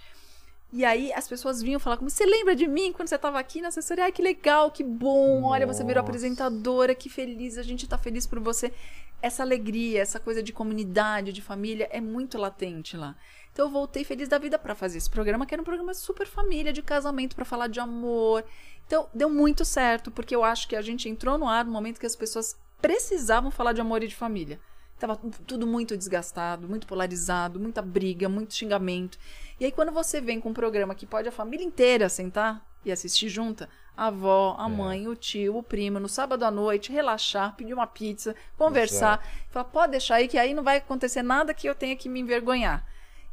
E 0.72 0.84
aí 0.84 1.12
as 1.12 1.26
pessoas 1.26 1.60
vinham 1.60 1.80
falar 1.80 1.96
comigo, 1.96 2.14
você 2.14 2.24
lembra 2.24 2.54
de 2.54 2.68
mim 2.68 2.92
quando 2.92 3.08
você 3.08 3.16
estava 3.16 3.40
aqui 3.40 3.60
na 3.60 3.68
assessoria? 3.68 4.04
Ai, 4.04 4.12
que 4.12 4.22
legal, 4.22 4.70
que 4.70 4.84
bom, 4.84 5.42
olha, 5.42 5.66
você 5.66 5.82
virou 5.82 6.00
Nossa. 6.00 6.10
apresentadora, 6.10 6.94
que 6.94 7.08
feliz, 7.08 7.58
a 7.58 7.62
gente 7.62 7.88
tá 7.88 7.98
feliz 7.98 8.26
por 8.26 8.38
você. 8.38 8.72
Essa 9.20 9.42
alegria, 9.42 10.00
essa 10.00 10.20
coisa 10.20 10.42
de 10.42 10.52
comunidade, 10.52 11.32
de 11.32 11.42
família, 11.42 11.88
é 11.90 12.00
muito 12.00 12.38
latente 12.38 12.96
lá. 12.96 13.16
Então 13.52 13.66
eu 13.66 13.70
voltei 13.70 14.04
feliz 14.04 14.28
da 14.28 14.38
vida 14.38 14.58
para 14.58 14.74
fazer 14.74 14.98
esse 14.98 15.10
programa, 15.10 15.44
que 15.44 15.54
era 15.54 15.60
um 15.60 15.64
programa 15.64 15.94
super 15.94 16.26
família, 16.26 16.72
de 16.72 16.82
casamento, 16.82 17.34
para 17.34 17.44
falar 17.44 17.66
de 17.66 17.80
amor. 17.80 18.44
Então 18.86 19.08
deu 19.12 19.28
muito 19.28 19.64
certo, 19.64 20.10
porque 20.10 20.34
eu 20.34 20.44
acho 20.44 20.68
que 20.68 20.76
a 20.76 20.82
gente 20.82 21.08
entrou 21.08 21.38
no 21.38 21.48
ar 21.48 21.64
no 21.64 21.72
momento 21.72 22.00
que 22.00 22.06
as 22.06 22.16
pessoas 22.16 22.56
precisavam 22.80 23.50
falar 23.50 23.72
de 23.72 23.80
amor 23.80 24.02
e 24.02 24.08
de 24.08 24.14
família. 24.14 24.58
Tava 24.98 25.16
tudo 25.46 25.66
muito 25.66 25.96
desgastado, 25.96 26.68
muito 26.68 26.86
polarizado, 26.86 27.58
muita 27.58 27.80
briga, 27.80 28.28
muito 28.28 28.54
xingamento. 28.54 29.18
E 29.58 29.64
aí, 29.64 29.72
quando 29.72 29.90
você 29.90 30.20
vem 30.20 30.38
com 30.38 30.50
um 30.50 30.54
programa 30.54 30.94
que 30.94 31.06
pode 31.06 31.26
a 31.26 31.32
família 31.32 31.64
inteira 31.64 32.08
sentar 32.08 32.62
e 32.84 32.92
assistir 32.92 33.30
junta, 33.30 33.68
a 33.96 34.06
avó, 34.08 34.56
a 34.58 34.68
mãe, 34.68 35.08
o 35.08 35.16
tio, 35.16 35.56
o 35.56 35.62
primo, 35.62 35.98
no 35.98 36.08
sábado 36.08 36.44
à 36.44 36.50
noite, 36.50 36.92
relaxar, 36.92 37.56
pedir 37.56 37.72
uma 37.72 37.86
pizza, 37.86 38.34
conversar, 38.58 39.26
falar, 39.50 39.64
pode 39.64 39.92
deixar 39.92 40.16
aí 40.16 40.28
que 40.28 40.38
aí 40.38 40.52
não 40.52 40.62
vai 40.62 40.78
acontecer 40.78 41.22
nada 41.22 41.54
que 41.54 41.66
eu 41.66 41.74
tenha 41.74 41.96
que 41.96 42.08
me 42.08 42.20
envergonhar. 42.20 42.86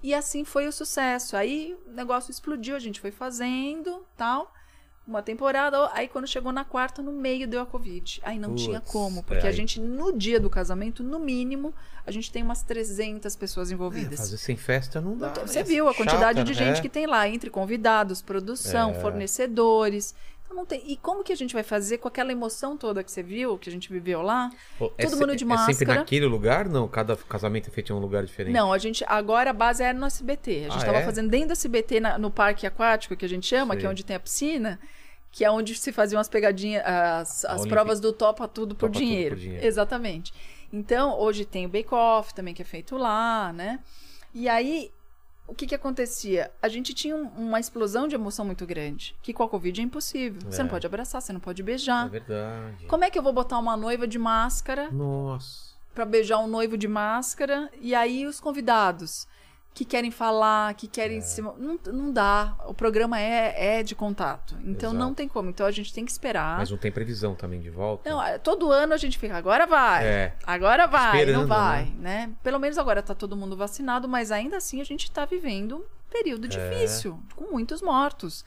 E 0.03 0.13
assim 0.13 0.43
foi 0.45 0.67
o 0.67 0.71
sucesso. 0.71 1.35
Aí 1.35 1.75
o 1.87 1.91
negócio 1.91 2.31
explodiu, 2.31 2.75
a 2.75 2.79
gente 2.79 2.99
foi 3.01 3.11
fazendo, 3.11 4.05
tal 4.15 4.53
uma 5.07 5.21
temporada, 5.21 5.89
aí 5.93 6.05
quando 6.09 6.27
chegou 6.27 6.51
na 6.51 6.65
quarta, 6.65 7.01
no 7.01 7.13
meio 7.13 7.47
deu 7.47 7.61
a 7.61 7.65
Covid. 7.65 8.19
Aí 8.25 8.37
não 8.37 8.53
tinha 8.55 8.81
como, 8.81 9.19
é, 9.19 9.23
porque 9.23 9.47
a 9.47 9.49
aí- 9.51 9.55
gente, 9.55 9.79
no 9.79 10.11
dia 10.11 10.37
do 10.37 10.49
casamento, 10.49 11.01
no 11.01 11.17
mínimo, 11.17 11.73
a 12.05 12.11
gente 12.11 12.29
tem 12.29 12.43
umas 12.43 12.61
300 12.61 13.33
pessoas 13.33 13.71
É, 13.71 13.73
envolvidas. 13.73 14.19
fazer 14.19 14.35
sem 14.35 14.57
festa 14.57 14.99
não 14.99 15.15
dá. 15.15 15.29
Então, 15.29 15.47
você 15.47 15.59
né? 15.59 15.63
viu 15.63 15.87
a 15.87 15.95
quantidade 15.95 16.39
Chata, 16.39 16.43
de 16.43 16.51
né? 16.59 16.65
gente 16.67 16.79
É. 16.79 16.81
que 16.81 16.89
tem 16.89 17.05
lá, 17.07 17.25
entre 17.25 17.49
convidados, 17.49 18.21
produção, 18.21 18.89
É. 18.91 18.93
fornecedores. 18.99 20.13
Então 20.47 20.55
não 20.55 20.65
tem. 20.65 20.81
E 20.87 20.95
como 20.95 21.25
que 21.25 21.33
a 21.33 21.35
gente 21.35 21.53
vai 21.53 21.61
fazer 21.61 21.97
com 21.97 22.07
aquela 22.07 22.31
emoção 22.31 22.77
toda 22.77 23.03
que 23.03 23.11
você 23.11 23.21
viu, 23.21 23.57
que 23.57 23.67
a 23.67 23.71
gente 23.71 23.91
viveu 23.91 24.21
lá? 24.21 24.49
Pô, 24.79 24.93
é 24.97 25.03
todo 25.03 25.15
se- 25.15 25.19
mundo 25.19 25.35
de 25.35 25.43
É 25.43 25.47
sempre 25.47 25.55
máscara. 25.67 25.95
naquele 25.95 26.25
lugar? 26.25 26.69
Não, 26.69 26.87
cada 26.87 27.17
casamento 27.17 27.67
é 27.69 27.71
feito 27.71 27.91
em 27.91 27.95
um 27.95 27.99
lugar 27.99 28.23
diferente. 28.25 28.53
Não, 28.53 28.71
a 28.71 28.77
gente. 28.77 29.03
Agora 29.07 29.49
a 29.49 29.53
base 29.53 29.83
era 29.83 29.97
no 29.97 30.05
SBT. 30.05 30.51
A 30.51 30.53
gente 30.63 30.73
Ah, 30.75 30.77
estava 30.77 30.97
é? 30.99 31.03
fazendo 31.05 31.29
dentro 31.29 31.47
do 31.49 31.51
SBT, 31.53 31.99
na- 31.99 32.17
no 32.17 32.31
parque 32.31 32.65
aquático, 32.65 33.13
que 33.17 33.25
a 33.25 33.29
gente 33.29 33.45
chama, 33.45 33.75
que 33.75 33.81
Sei. 33.81 33.87
é 33.87 33.91
onde 33.91 34.05
tem 34.05 34.15
a 34.15 34.19
piscina, 34.21 34.79
que 35.33 35.43
é 35.43 35.51
onde 35.51 35.75
se 35.75 35.91
faziam 35.91 36.19
as 36.21 36.29
pegadinhas, 36.29 36.81
as, 36.85 37.43
as 37.45 37.65
provas 37.67 37.99
do 37.99 38.13
topa 38.13 38.47
tudo 38.47 38.73
por 38.73 38.87
Topa 38.87 38.93
tudo 38.93 39.05
dinheiro. 39.05 39.35
por 39.35 39.41
dinheiro. 39.41 39.65
Exatamente. 39.65 40.33
Então, 40.71 41.19
hoje 41.19 41.43
tem 41.43 41.65
o 41.65 41.69
Bake 41.69 41.93
Off 41.93 42.33
também, 42.33 42.53
que 42.53 42.61
é 42.61 42.65
feito 42.65 42.95
lá, 42.97 43.51
né? 43.51 43.79
E 44.33 44.47
aí, 44.47 44.91
o 45.47 45.55
que 45.55 45.65
que 45.65 45.73
acontecia? 45.75 46.51
A 46.61 46.67
gente 46.67 46.93
tinha 46.93 47.15
um- 47.15 47.29
uma 47.37 47.59
explosão 47.59 48.07
de 48.07 48.15
emoção 48.15 48.45
muito 48.45 48.65
grande, 48.65 49.15
que 49.21 49.33
com 49.33 49.43
a 49.43 49.49
Covid 49.49 49.79
é 49.79 49.83
impossível. 49.83 50.41
Você 50.49 50.59
É. 50.61 50.63
não 50.63 50.69
pode 50.69 50.85
abraçar, 50.85 51.21
você 51.21 51.31
não 51.33 51.39
pode 51.39 51.61
É 51.61 51.65
beijar. 51.65 52.09
verdade. 52.09 52.85
Como 52.87 53.03
é 53.03 53.09
que 53.09 53.17
eu 53.17 53.23
vou 53.23 53.33
botar 53.33 53.57
uma 53.57 53.75
noiva 53.77 54.07
de 54.07 54.19
máscara 54.19 54.89
Nossa. 54.91 55.67
Pra 55.95 56.05
beijar 56.05 56.37
um 56.39 56.47
noivo 56.47 56.77
de 56.77 56.87
máscara 56.87 57.71
e 57.81 57.95
aí 57.95 58.27
os 58.27 58.39
convidados 58.39 59.27
que 59.77 59.85
querem 59.85 60.09
falar, 60.09 60.73
que 60.73 60.87
É. 60.87 60.89
querem 60.89 61.21
se 61.21 61.39
não, 61.39 61.79
não 61.85 62.11
dá. 62.11 62.55
O 62.65 62.73
programa 62.73 63.19
é, 63.21 63.77
é 63.77 63.83
de 63.83 63.93
contato. 63.93 64.57
Então 64.65 64.91
não 64.91 65.01
Exato. 65.09 65.15
tem 65.17 65.27
como. 65.27 65.49
Então 65.51 65.67
a 65.67 65.71
gente 65.71 65.93
tem 65.93 66.03
que 66.03 66.11
esperar. 66.11 66.57
Mas 66.57 66.71
não 66.71 66.79
tem 66.79 66.91
previsão 66.91 67.35
também 67.35 67.59
de 67.61 67.69
volta? 67.69 68.09
Não, 68.09 68.21
é, 68.23 68.39
todo 68.39 68.71
ano 68.71 68.93
a 68.93 68.97
gente 68.97 69.19
fica, 69.19 69.37
agora 69.37 69.67
vai. 69.67 70.03
É. 70.03 70.33
Agora 70.47 70.87
vai, 70.87 71.19
Esperando, 71.19 71.41
não 71.41 71.47
vai, 71.47 71.85
né? 71.99 72.31
Pelo 72.41 72.57
menos 72.59 72.79
agora 72.79 73.03
tá 73.03 73.13
todo 73.13 73.37
mundo 73.37 73.55
vacinado, 73.55 74.07
mas 74.07 74.31
ainda 74.31 74.57
assim 74.57 74.81
a 74.81 74.83
gente 74.83 75.11
tá 75.11 75.25
vivendo 75.25 75.77
um 75.77 75.83
período 76.11 76.45
É. 76.45 76.49
difícil, 76.49 77.19
com 77.35 77.51
muitos 77.51 77.79
mortos. 77.79 78.43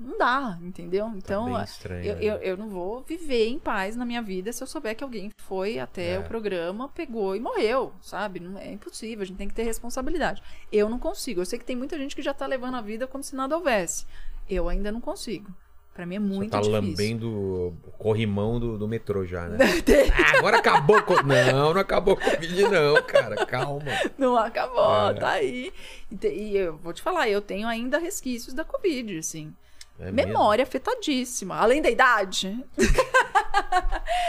Não 0.00 0.18
dá, 0.18 0.58
entendeu? 0.62 1.06
Então, 1.16 1.52
Tá 1.52 1.62
estranho, 1.64 2.04
eu, 2.04 2.14
né? 2.16 2.20
eu, 2.24 2.34
eu 2.38 2.56
não 2.56 2.68
vou 2.68 3.02
viver 3.02 3.46
em 3.46 3.58
paz 3.58 3.94
na 3.94 4.04
minha 4.04 4.20
vida 4.20 4.52
se 4.52 4.62
eu 4.62 4.66
souber 4.66 4.96
que 4.96 5.04
alguém 5.04 5.30
foi 5.36 5.78
até 5.78 6.14
É. 6.14 6.18
o 6.18 6.24
programa, 6.24 6.88
pegou 6.88 7.36
e 7.36 7.40
morreu, 7.40 7.92
sabe? 8.00 8.40
Não 8.40 8.58
é 8.58 8.72
impossível, 8.72 9.22
a 9.22 9.26
gente 9.26 9.36
tem 9.36 9.46
que 9.48 9.54
ter 9.54 9.62
responsabilidade. 9.62 10.42
Eu 10.72 10.88
não 10.88 10.98
consigo. 10.98 11.40
Eu 11.40 11.46
sei 11.46 11.58
que 11.58 11.64
tem 11.64 11.76
muita 11.76 11.96
gente 11.96 12.16
que 12.16 12.22
já 12.22 12.34
tá 12.34 12.46
levando 12.46 12.74
a 12.76 12.80
vida 12.80 13.06
como 13.06 13.22
se 13.22 13.36
nada 13.36 13.56
houvesse. 13.56 14.04
Eu 14.50 14.68
ainda 14.68 14.90
não 14.90 15.00
consigo. 15.00 15.54
Pra 15.94 16.06
mim 16.06 16.16
é 16.16 16.18
muito 16.18 16.50
tá 16.52 16.58
difícil. 16.60 16.80
lambendo 16.80 17.30
o 17.30 17.76
corrimão 17.98 18.58
do, 18.58 18.78
do 18.78 18.88
metrô 18.88 19.26
já, 19.26 19.46
né? 19.46 19.58
Ah, 20.16 20.38
agora 20.38 20.56
acabou. 20.56 21.00
co- 21.02 21.22
Não, 21.22 21.74
não 21.74 21.80
acabou 21.80 22.14
o 22.14 22.16
Covid, 22.20 22.62
não, 22.62 22.94
cara. 23.02 23.44
Calma. 23.46 23.84
Não 24.18 24.34
acabou, 24.36 25.10
É. 25.10 25.14
tá 25.14 25.28
aí. 25.32 25.70
E, 26.10 26.16
te- 26.16 26.32
e 26.32 26.56
eu 26.56 26.76
vou 26.78 26.92
te 26.94 27.02
falar, 27.02 27.28
eu 27.28 27.42
tenho 27.42 27.68
ainda 27.68 27.98
resquícios 27.98 28.54
da 28.54 28.64
Covid, 28.64 29.18
assim. 29.18 29.54
É 29.98 30.10
mesmo. 30.10 30.32
Memória 30.32 30.62
afetadíssima. 30.62 31.56
Além 31.56 31.80
da 31.80 31.90
idade, 31.90 32.58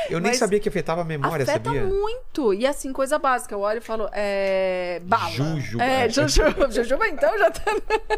Eu 0.09 0.19
nem 0.19 0.33
sabia 0.33 0.59
que 0.59 0.69
afetava 0.69 1.01
a 1.01 1.05
memória, 1.05 1.43
afeta 1.43 1.69
sabia? 1.69 1.83
muito. 1.83 2.53
E 2.53 2.65
assim, 2.67 2.91
coisa 2.91 3.17
básica. 3.17 3.55
Eu 3.55 3.61
olho 3.61 3.77
e 3.77 3.81
falo, 3.81 4.09
é. 4.11 5.01
Bala. 5.03 5.31
Jujuba. 5.31 5.83
É, 5.83 6.09
Jujuba. 6.09 6.69
Jujuba, 6.71 7.07
então 7.07 7.37
já 7.37 7.51
tá. 7.51 7.63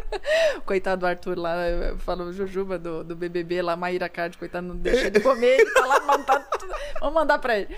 Coitado 0.66 1.00
do 1.00 1.06
Arthur 1.06 1.38
lá, 1.38 1.68
eu 1.68 1.98
falo 1.98 2.32
Jujuba 2.32 2.78
do, 2.78 3.04
do 3.04 3.16
BBB 3.16 3.62
lá, 3.62 3.76
Maíra 3.76 4.08
Card, 4.08 4.36
coitado, 4.36 4.66
não 4.66 4.76
deixa 4.76 5.10
de 5.10 5.20
comer, 5.20 5.60
ele 5.60 5.70
tá 5.70 5.86
lá, 5.86 6.00
tudo. 6.58 6.74
Vamos 7.00 7.14
mandar 7.14 7.38
pra 7.38 7.58
ele. 7.58 7.74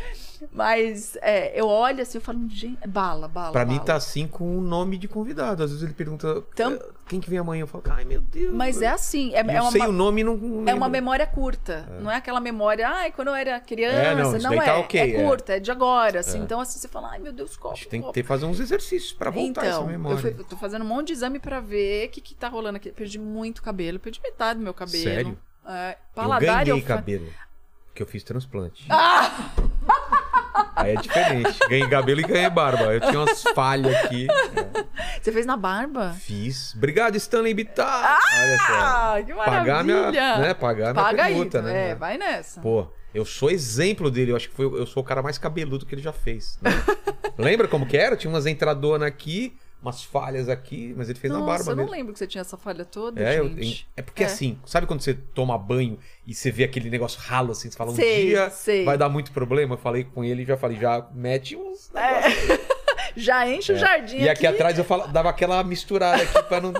Mas 0.52 1.16
é, 1.22 1.58
eu 1.58 1.66
olho 1.66 2.02
assim, 2.02 2.18
eu 2.18 2.22
falo, 2.22 2.38
gente, 2.48 2.86
bala, 2.86 3.26
bala. 3.28 3.52
Pra 3.52 3.64
mim 3.64 3.74
bala. 3.74 3.86
tá 3.86 3.94
assim 3.96 4.26
com 4.26 4.58
o 4.58 4.60
nome 4.60 4.98
de 4.98 5.08
convidado. 5.08 5.62
Às 5.62 5.70
vezes 5.70 5.84
ele 5.84 5.94
pergunta 5.94 6.42
Então- 6.52 6.72
"Eh, 6.72 6.88
quem 7.08 7.20
que 7.20 7.28
vem 7.30 7.38
amanhã. 7.38 7.62
Eu 7.62 7.66
falo, 7.66 7.84
ai 7.90 8.04
meu 8.04 8.20
Deus. 8.20 8.54
Mas 8.54 8.82
é 8.82 8.88
assim, 8.88 9.34
é, 9.34 9.40
eu 9.42 9.50
é 9.50 9.60
uma, 9.62 9.70
sei 9.70 9.82
o 9.82 9.92
nome 9.92 10.22
não, 10.22 10.64
É 10.66 10.74
uma 10.74 10.88
memória 10.88 11.26
curta, 11.26 11.88
não 12.02 12.10
é 12.10 12.16
aquela 12.16 12.40
memória, 12.40 12.86
ai, 12.88 13.10
quando 13.12 13.28
eu 13.28 13.34
era 13.34 13.58
criança, 13.60 13.96
É, 13.96 14.14
não, 14.14 14.32
não, 14.32 14.50
daí 14.50 14.58
é, 14.58 14.62
tá 14.64 14.76
ok, 14.78 15.00
é 15.00 15.10
é. 15.16 15.24
curta, 15.24 15.56
é. 15.56 15.60
de 15.60 15.70
agora, 15.70 16.20
assim, 16.20 16.38
então 16.40 16.60
assim, 16.60 16.78
você 16.78 16.86
fala, 16.88 17.10
ai 17.12 17.18
meu 17.18 17.32
Deus, 17.32 17.56
qual? 17.56 17.72
A 17.72 17.76
gente 17.76 17.88
tem 17.88 18.02
que 18.02 18.12
ter, 18.12 18.22
fazer 18.24 18.44
uns 18.46 18.60
exercícios 18.60 19.12
pra 19.12 19.30
voltar 19.30 19.62
essa 19.64 19.76
Então, 19.76 19.86
memória. 19.86 20.16
eu, 20.16 20.20
fui- 20.20 20.34
eu 20.38 20.44
tô 20.44 20.56
fazendo 20.56 20.82
um 20.82 20.88
monte 20.88 21.08
de 21.08 21.12
exame 21.14 21.38
pra 21.38 21.60
ver 21.60 22.08
o 22.08 22.10
que 22.10 22.20
que 22.20 22.34
tá 22.34 22.48
rolando 22.48 22.76
aqui, 22.76 22.90
perdi 22.92 23.18
muito 23.18 23.62
cabelo, 23.62 23.98
perdi 23.98 24.20
metade 24.22 24.58
do 24.58 24.62
meu 24.62 24.74
cabelo. 24.74 25.02
Sério? 25.04 25.38
É, 25.66 25.92
eu 25.92 25.96
paladar 26.14 26.64
ganhei 26.64 26.82
eu 26.82 26.86
cabelo. 26.86 27.26
Porque 27.86 28.02
eu 28.02 28.06
fiz 28.06 28.22
transplante. 28.22 28.86
Ah! 28.90 29.30
Aí 30.78 30.94
é 30.96 31.00
diferente. 31.00 31.58
Ganhei 31.68 31.88
cabelo 31.88 32.20
e 32.20 32.22
ganhei 32.24 32.48
barba. 32.50 32.94
Eu 32.94 33.00
tinha 33.00 33.18
umas 33.20 33.42
falhas 33.54 33.94
aqui. 33.96 34.26
Você 35.20 35.32
fez 35.32 35.44
na 35.44 35.56
barba? 35.56 36.14
Fiz. 36.18 36.74
Obrigado, 36.76 37.16
Stanley 37.16 37.52
Bittar. 37.54 38.18
Olha 38.38 38.58
só. 38.58 38.72
Ah, 38.72 39.22
que 39.24 39.34
maravilha! 39.34 39.58
Pagar 39.58 39.84
minha, 39.84 40.10
né, 40.38 40.54
pagar 40.54 40.92
minha 40.94 41.04
Paga 41.04 41.24
permuta, 41.24 41.58
aí, 41.58 41.64
né? 41.64 41.90
é, 41.90 41.94
vai 41.94 42.16
nessa. 42.16 42.60
Pô, 42.60 42.86
eu 43.14 43.24
sou 43.24 43.50
exemplo 43.50 44.10
dele. 44.10 44.32
Eu 44.32 44.36
acho 44.36 44.48
que 44.48 44.54
foi, 44.54 44.66
eu 44.66 44.86
sou 44.86 45.02
o 45.02 45.06
cara 45.06 45.22
mais 45.22 45.36
cabeludo 45.38 45.84
que 45.84 45.94
ele 45.94 46.02
já 46.02 46.12
fez. 46.12 46.58
né? 46.62 46.70
Lembra 47.36 47.66
como 47.68 47.86
que 47.86 47.96
era? 47.96 48.16
Tinha 48.16 48.30
umas 48.32 48.46
entradonas 48.46 49.06
aqui, 49.06 49.56
umas 49.80 50.02
falhas 50.02 50.48
aqui, 50.48 50.92
mas 50.96 51.08
ele 51.08 51.18
fez 51.18 51.32
na 51.32 51.38
Nossa, 51.38 51.50
barba 51.52 51.70
eu 51.72 51.76
não 51.76 51.84
mesmo. 51.84 51.96
lembro 51.96 52.12
que 52.12 52.18
você 52.18 52.26
tinha 52.26 52.40
essa 52.42 52.56
falha 52.56 52.84
toda, 52.84 53.20
É, 53.22 53.38
eu- 53.38 53.48
gente. 53.48 53.88
é 53.96 54.02
porque 54.02 54.24
É. 54.24 54.26
assim, 54.26 54.58
sabe 54.66 54.86
quando 54.86 55.00
você 55.00 55.14
toma 55.14 55.56
banho 55.56 55.98
e 56.26 56.34
você 56.34 56.50
vê 56.50 56.64
aquele 56.64 56.90
negócio 56.90 57.20
ralo 57.20 57.52
assim, 57.52 57.70
você 57.70 57.76
fala, 57.76 57.92
um 57.92 57.94
Sei, 57.94 58.26
dia 58.26 58.50
sei. 58.50 58.84
vai 58.84 58.98
dar 58.98 59.08
muito 59.08 59.30
problema? 59.32 59.74
Eu 59.74 59.78
falei 59.78 60.02
com 60.04 60.24
ele 60.24 60.42
e 60.42 60.46
já 60.46 60.56
falei, 60.56 60.78
já 60.78 61.06
mete 61.14 61.54
uns 61.56 61.90
É. 61.94 62.22
Já 63.16 63.48
enche 63.48 63.72
o 63.72 63.76
jardim 63.76 64.18
E 64.18 64.28
aqui 64.28 64.46
atrás 64.46 64.78
eu 64.78 64.84
falo, 64.84 65.08
dava 65.08 65.28
aquela 65.30 65.62
misturada 65.64 66.22
aqui 66.22 66.42
pra 66.44 66.60
não, 66.60 66.72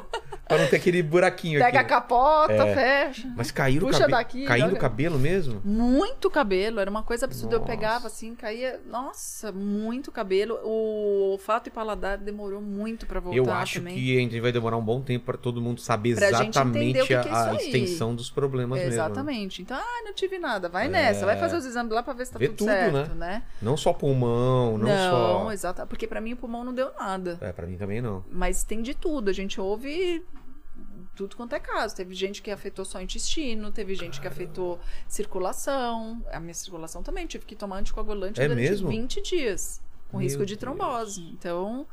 pra 0.49 0.59
não 0.59 0.66
ter 0.69 0.77
aquele 0.77 1.03
buraquinho 1.03 1.61
pega 1.61 1.79
a 1.79 1.81
aqui. 1.83 1.91
capota, 1.91 2.53
É. 2.53 2.75
fecha. 2.75 3.29
Mas 3.37 3.51
caiu 3.51 3.83
o 3.83 3.87
Puxa 3.87 4.01
cabelo. 4.01 4.19
daqui, 4.19 4.45
Caindo 4.45 4.75
o 4.75 4.79
cabelo 4.79 5.19
mesmo? 5.19 5.61
Muito 5.65 6.31
cabelo, 6.31 6.81
era 6.81 6.91
uma 6.91 7.03
coisa 7.03 7.27
absurda. 7.27 7.57
Eu 7.57 7.61
Nossa. 7.61 7.70
pegava 7.70 8.07
assim, 8.07 8.35
caía. 8.35 8.81
Nossa, 8.87 9.53
muito 9.53 10.11
cabelo. 10.11 10.59
O 10.65 11.31
olfato 11.33 11.69
e 11.69 11.73
paladar 11.73 12.19
demorou 12.19 12.61
muito 12.61 13.07
pra 13.07 13.20
voltar 13.20 13.37
eu 13.39 13.51
acho 13.53 13.79
também. 13.81 13.95
que 13.95 14.16
a 14.16 14.20
gente 14.20 14.41
vai 14.41 14.51
demorar 14.53 14.77
um 14.77 14.83
bom 14.83 15.01
tempo 15.01 15.27
pra 15.27 15.37
todo 15.37 15.61
mundo 15.61 15.81
saber 15.81 16.15
Pra 16.16 16.29
exatamente 16.29 17.05
que 17.07 17.15
a, 17.15 17.23
que 17.23 17.29
é 17.29 17.33
a 17.33 17.55
extensão 17.55 18.15
dos 18.15 18.31
problemas 18.31 18.79
mesmo. 18.79 18.91
né? 18.91 18.97
Exatamente. 18.97 19.62
Então, 19.62 19.77
ah, 19.77 20.03
não 20.05 20.12
tive 20.15 20.39
nada. 20.39 20.69
Vai 20.69 20.89
nessa, 20.89 21.27
vai 21.27 21.37
fazer 21.39 21.57
os 21.57 21.65
exames 21.66 21.93
lá 21.93 22.03
pra 22.03 22.15
ver 22.15 22.27
se 22.27 22.33
tá 22.33 22.39
Vê 22.39 22.49
tudo, 22.49 22.59
tudo, 22.59 22.69
certo, 22.69 23.15
né? 23.15 23.15
né? 23.15 23.43
Não 23.61 23.77
só 23.77 23.93
pulmão, 23.93 24.79
não, 24.79 24.89
só. 25.45 25.53
exato. 25.53 25.87
Porque 25.87 26.07
pra 26.07 26.20
mim 26.20 26.33
o 26.33 26.37
pulmão 26.37 26.65
não 26.65 26.73
deu 26.75 26.91
nada. 26.99 27.39
É, 27.41 27.53
pra 27.53 27.66
mim 27.66 27.77
também 27.77 28.01
não. 28.01 28.25
Mas 28.33 28.65
tem 28.65 28.81
de 28.83 28.95
tudo. 28.95 29.29
A 29.31 29.33
gente 29.33 29.61
ouve 29.61 30.25
tudo 31.19 31.36
quanto 31.36 31.55
é 31.55 31.59
caso. 31.61 31.95
Teve 31.97 32.15
gente 32.15 32.40
que 32.40 32.51
afetou 32.51 32.85
só 32.85 32.99
o 32.99 33.01
intestino, 33.03 33.73
teve 33.73 33.95
gente 33.97 34.20
que 34.20 34.28
afetou 34.28 34.78
circulação. 35.09 36.23
A 36.32 36.39
minha 36.40 36.55
circulação 36.55 37.03
também. 37.03 37.27
Tive 37.27 37.45
que 37.45 37.57
tomar 37.57 37.78
anticoagulante 37.78 38.40
É 38.40 38.47
durante 38.49 38.70
mesmo? 38.70 38.89
20 38.89 39.20
dias. 39.23 39.81
Com 40.11 40.19
Meu 40.19 40.24
risco 40.24 40.47
de 40.47 40.55
Deus. 40.55 40.61
trombose. 40.61 41.20
Então, 41.32 41.86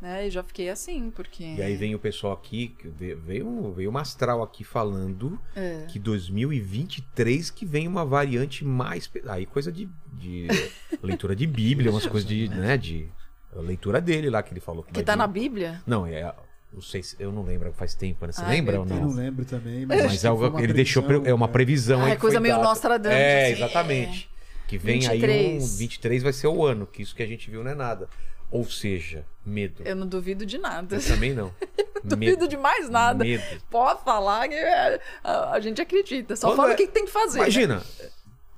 né, 0.00 0.26
eu 0.26 0.30
já 0.30 0.42
fiquei 0.42 0.68
assim, 0.70 1.10
porque. 1.10 1.42
E 1.42 1.62
aí 1.62 1.74
vem 1.74 1.94
o 1.94 1.98
pessoal 1.98 2.32
aqui, 2.34 2.68
que 2.78 2.88
ve- 2.88 3.14
veio, 3.14 3.72
veio 3.72 3.88
uma 3.90 4.02
astral 4.02 4.42
aqui 4.42 4.62
falando 4.62 5.40
É. 5.56 5.86
que 5.88 5.98
2023 5.98 7.50
que 7.50 7.64
vem 7.66 7.88
uma 7.88 8.04
variante 8.04 8.64
mais. 8.64 9.10
Aí 9.28 9.46
coisa 9.46 9.72
de, 9.72 9.88
de 10.12 10.46
leitura 11.02 11.34
de 11.34 11.46
Bíblia, 11.46 11.90
umas 11.90 12.06
coisas 12.06 12.28
de, 12.28 12.48
né, 12.48 12.76
de 12.76 13.10
leitura 13.54 14.00
dele 14.00 14.30
lá 14.30 14.42
que 14.42 14.52
ele 14.52 14.60
falou. 14.60 14.82
Que 14.84 14.92
vai 14.92 15.02
tá 15.02 15.12
vir- 15.12 15.18
na 15.18 15.26
Bíblia? 15.26 15.82
Não, 15.86 16.06
é. 16.06 16.32
Não 16.72 16.80
sei 16.80 17.02
se. 17.02 17.16
Eu 17.18 17.32
não 17.32 17.42
lembro, 17.42 17.72
faz 17.72 17.94
tempo, 17.94 18.24
né? 18.26 18.32
Você 18.32 18.42
Ai, 18.42 18.56
lembra 18.56 18.78
ou 18.80 18.86
Eu 18.86 18.88
não? 18.94 19.00
não 19.08 19.14
lembro 19.14 19.44
também, 19.44 19.84
mas, 19.86 20.04
Mas 20.04 20.24
é 20.24 20.28
algo, 20.28 20.58
ele 20.60 20.72
deixou. 20.72 21.02
pre- 21.02 21.14
previsão, 21.18 21.30
É 21.30 21.34
uma 21.34 21.46
né? 21.46 21.52
previsão 21.52 22.10
que 22.10 22.16
coisa 22.16 22.38
meio 22.40 22.54
dada. 22.54 22.68
Nostradamus, 22.68 23.18
É, 23.18 23.42
assim. 23.44 23.52
exatamente. 23.54 24.30
Que 24.68 24.78
vem 24.78 25.00
23. 25.00 25.30
aí 25.30 25.58
um. 25.58 25.76
23 25.78 26.22
vai 26.22 26.32
ser 26.32 26.46
o 26.46 26.64
ano, 26.64 26.86
que 26.86 27.02
isso 27.02 27.14
que 27.14 27.22
a 27.22 27.26
gente 27.26 27.50
viu 27.50 27.64
não 27.64 27.70
é 27.72 27.74
nada. 27.74 28.08
Ou 28.52 28.64
seja, 28.64 29.24
medo. 29.44 29.82
Eu 29.84 29.94
não 29.96 30.06
duvido 30.06 30.46
de 30.46 30.58
nada. 30.58 30.96
Eu 30.96 31.02
também 31.04 31.32
não. 31.34 31.52
duvido 32.04 32.46
de 32.48 32.56
mais 32.56 32.88
nada. 32.88 33.24
Medo. 33.24 33.42
Pode 33.68 34.02
falar 34.04 34.48
que 34.48 34.54
é, 34.54 35.00
a, 35.24 35.58
gente 35.60 35.80
acredita. 35.82 36.34
Só 36.36 36.48
Quando 36.48 36.56
fala 36.56 36.70
é- 36.70 36.74
o 36.74 36.76
que 36.76 36.86
tem 36.86 37.04
que 37.04 37.10
fazer. 37.10 37.38
né? 37.38 37.44
Imagina, 37.44 37.82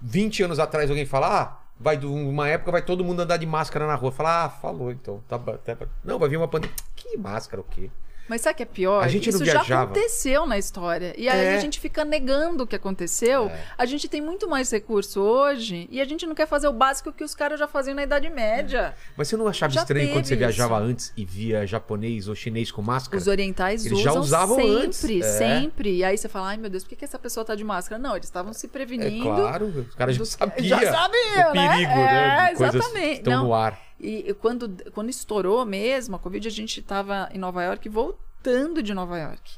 20 0.01 0.43
anos 0.43 0.59
atrás 0.59 0.89
alguém 0.91 1.07
fala, 1.07 1.43
ah, 1.43 1.62
vai 1.79 1.97
uma 1.99 2.49
época 2.49 2.73
vai 2.73 2.83
todo 2.83 3.05
mundo 3.05 3.21
andar 3.21 3.37
de 3.37 3.47
máscara 3.47 3.87
na 3.87 3.95
rua. 3.95 4.13
Fala, 4.13 4.45
ah, 4.45 4.49
falou 4.49 4.91
então. 4.91 5.23
Tá, 5.29 5.39
tá, 5.39 5.77
não, 6.05 6.19
vai 6.19 6.29
vir 6.29 6.37
uma 6.37 6.49
pandemia. 6.49 6.75
Que 6.95 7.17
máscara 7.17 7.61
o 7.61 7.65
quê? 7.65 7.91
Mas 8.29 8.41
sabe 8.41 8.55
o 8.55 8.57
que 8.57 8.63
é 8.63 8.67
pior? 8.67 9.03
A 9.05 9.09
gente 9.09 9.31
não 9.31 9.37
Isso 9.37 9.45
já 9.45 9.53
viajava. 9.55 9.85
aconteceu 9.93 10.47
na 10.47 10.57
história. 10.57 11.13
E 11.19 11.29
aí 11.29 11.45
É. 11.47 11.57
a 11.57 11.61
gente 11.61 11.79
fica 11.81 12.05
negando 12.05 12.65
o 12.65 12.67
que 12.67 12.77
aconteceu. 12.77 13.51
A 13.77 13.85
gente 13.85 14.09
tem 14.09 14.21
muito 14.21 14.49
mais 14.49 14.71
recurso 14.71 15.21
hoje 15.21 15.89
e 15.91 16.01
a 16.01 16.05
gente 16.05 16.25
não 16.27 16.35
quer 16.35 16.47
fazer 16.47 16.69
o 16.69 16.73
básico 16.73 17.13
que 17.13 17.25
os 17.25 17.35
caras 17.35 17.59
já 17.59 17.67
faziam 17.67 17.95
na 17.95 18.03
Idade 18.05 18.31
Média. 18.31 18.95
Mas 19.17 19.29
você 19.29 19.37
não 19.37 19.47
achava 19.49 19.73
Já 19.73 19.83
estranho 19.83 20.13
quando 20.13 20.25
você 20.25 20.37
viajava 20.37 20.77
isso. 20.77 20.85
antes 20.85 21.13
e 21.17 21.25
via 21.25 21.67
japonês 21.67 22.29
ou 22.29 22.35
chinês 22.35 22.71
com 22.71 22.81
máscara? 22.81 23.17
Os 23.21 23.27
orientais 23.27 23.85
Eles 23.85 23.99
já 24.01 24.11
usam 24.13 24.23
usavam 24.23 24.57
sempre, 24.57 24.77
antes, 24.87 25.05
é. 25.05 25.39
sempre. 25.39 25.97
E 25.97 26.05
aí 26.05 26.17
você 26.17 26.29
fala, 26.29 26.49
ai 26.49 26.57
meu 26.57 26.71
Deus, 26.71 26.85
por 26.85 26.91
que, 26.91 26.97
que 26.97 27.05
essa 27.05 27.19
pessoa 27.19 27.45
tá 27.45 27.55
de 27.55 27.65
máscara? 27.65 28.01
Não, 28.01 28.15
eles 28.17 28.27
estavam 28.27 28.53
se 28.53 28.67
É 28.67 28.69
prevenindo. 28.69 29.25
claro, 29.25 29.67
os 29.67 29.95
caras 29.95 30.17
já 30.17 30.25
sabiam. 30.25 30.63
Já 30.83 30.93
sabiam, 30.93 31.51
o 31.51 31.55
né? 31.55 31.69
perigo, 31.69 31.91
né? 31.95 32.47
É, 32.47 32.51
De 32.53 32.57
coisas 32.57 32.75
exatamente. 32.77 33.13
estão 33.19 33.33
Não. 33.33 33.45
no 33.47 33.55
ar. 33.55 33.79
E 34.03 34.31
e 34.31 34.35
quando, 34.35 34.69
quando 34.93 35.09
estourou 35.11 35.65
mesmo 35.65 36.17
a 36.17 36.19
Covid, 36.19 36.47
a 36.47 36.51
gente 36.51 36.83
tava 36.83 37.29
em 37.33 37.39
Nova 37.39 37.63
York, 37.63 37.89
voltando 37.89 38.83
de 38.83 38.93
Nova 38.93 39.17
York. 39.19 39.53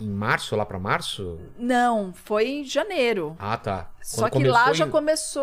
Em 0.00 0.08
março, 0.08 0.56
lá 0.56 0.66
pra 0.66 0.78
março? 0.78 1.38
Não, 1.56 2.12
foi 2.12 2.48
em 2.48 2.64
janeiro. 2.64 3.36
Ah, 3.38 3.56
tá. 3.56 3.90
Só 4.02 4.28
Quando 4.28 4.42
que 4.42 4.48
lá 4.48 4.72
já 4.72 4.88
começou. 4.88 5.42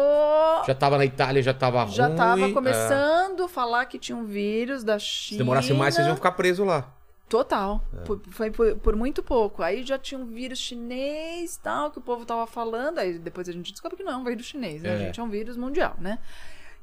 Já 0.68 0.76
tava 0.76 0.98
na 0.98 1.06
Itália, 1.06 1.41
já 1.41 1.53
tava 1.53 1.88
Já 1.88 2.08
ruim. 2.08 2.16
tava 2.18 2.49
é. 2.49 2.52
começando 2.52 3.44
a 3.45 3.48
falar 3.49 3.86
que 3.86 3.98
tinha 3.98 4.18
um 4.18 4.26
vírus 4.26 4.84
da 4.84 4.99
Se 4.99 5.06
China. 5.06 5.38
demorasse 5.38 5.74
mais, 5.74 5.95
vocês 5.95 6.06
iam 6.06 6.16
ficar 6.18 6.34
presos 6.34 6.68
lá. 6.68 6.91
Total. 7.30 7.82
É. 7.98 8.02
Por- 8.02 8.22
foi 8.30 8.52
por, 8.52 8.76
por 8.76 8.94
muito 8.94 9.24
pouco. 9.24 9.64
Aí 9.64 9.84
já 9.84 9.98
tinha 9.98 10.20
um 10.20 10.26
vírus 10.26 10.60
chinês 10.60 11.56
tal, 11.56 11.90
que 11.90 11.99
o 11.99 12.02
povo 12.02 12.26
tava 12.26 12.45
falando. 12.45 12.99
Aí 12.99 13.18
depois 13.18 13.48
a 13.48 13.53
gente 13.53 13.72
descobre 13.72 13.95
que 13.95 14.03
não 14.03 14.12
é 14.12 14.18
um 14.18 14.24
vírus 14.26 14.45
chinês, 14.45 14.82
né? 14.82 14.95
É. 14.95 14.98
Gente, 15.06 15.20
é 15.22 15.24
um 15.24 15.30
vírus 15.30 15.56
mundial, 15.56 15.95
né? 15.98 16.20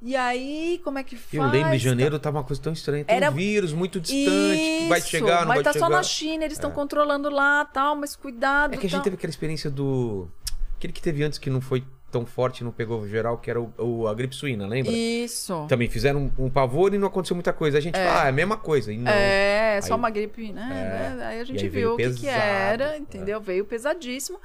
E 0.01 0.15
aí, 0.15 0.81
como 0.85 0.99
é 0.99 1.03
que 1.03 1.16
faz? 1.16 1.35
Eu 1.35 1.45
lembro, 1.51 1.75
em 1.75 1.79
janeiro 1.79 2.19
tava 2.20 2.39
uma 2.39 2.45
coisa 2.45 2.62
tão 2.62 2.73
estranha. 2.73 3.05
Tem 3.05 3.16
Era- 3.16 3.31
um 3.31 3.35
vírus 3.35 3.73
muito 3.73 3.99
distante 4.01 4.57
que 4.57 4.87
vai 4.89 4.99
Isso, 5.01 5.09
chegar, 5.09 5.41
não 5.41 5.49
mas 5.49 5.57
vai 5.57 5.65
tá 5.65 5.73
chegar. 5.73 5.87
só 5.87 5.91
na 5.93 6.03
China, 6.05 6.45
eles 6.45 6.57
estão 6.57 6.70
controlando 6.70 7.29
lá 7.29 7.65
tal, 7.65 7.97
mas 7.97 8.15
cuidado. 8.15 8.75
É 8.75 8.77
que 8.77 8.87
a 8.87 8.91
gente 8.91 9.03
teve 9.03 9.16
aquela 9.16 9.31
experiência 9.31 9.69
do. 9.70 10.29
Aquele 10.77 10.93
que 10.93 11.03
teve 11.03 11.25
antes 11.25 11.39
que 11.39 11.51
não 11.51 11.61
foi 11.61 11.83
tão 12.12 12.25
forte, 12.25 12.62
não 12.65 12.70
pegou 12.70 13.07
geral, 13.09 13.37
que 13.39 13.51
era 13.51 13.61
o, 13.61 13.70
o- 13.77 14.07
a 14.09 14.15
gripe 14.15 14.35
suína, 14.35 14.66
lembra? 14.69 14.93
Isso. 14.93 15.66
Também 15.69 15.91
fizeram 15.91 16.31
um, 16.39 16.47
um 16.47 16.49
pavor 16.51 16.95
e 16.95 16.99
não 16.99 17.09
aconteceu 17.09 17.35
muita 17.35 17.53
coisa. 17.53 17.77
A 17.77 17.81
gente 17.81 17.95
fala, 17.99 18.23
ah, 18.23 18.27
é 18.27 18.29
a 18.29 18.33
mesma 18.33 18.57
coisa. 18.57 18.93
E 18.93 18.97
não. 18.97 19.11
É, 19.11 19.81
só 19.83 19.95
Aí- 19.95 19.99
uma 19.99 20.09
gripe, 20.11 20.53
né? 20.53 21.16
É. 21.20 21.25
Aí 21.25 21.41
a 21.41 21.45
gente 21.45 21.65
aí 21.65 21.69
viu 21.69 21.95
o 21.95 21.97
que, 21.97 22.05
que 22.05 22.20
pesado, 22.20 22.33
era, 22.39 22.95
é. 22.95 22.99
entendeu? 22.99 23.41
Veio 23.41 23.65
pesadíssimo. 23.65 24.39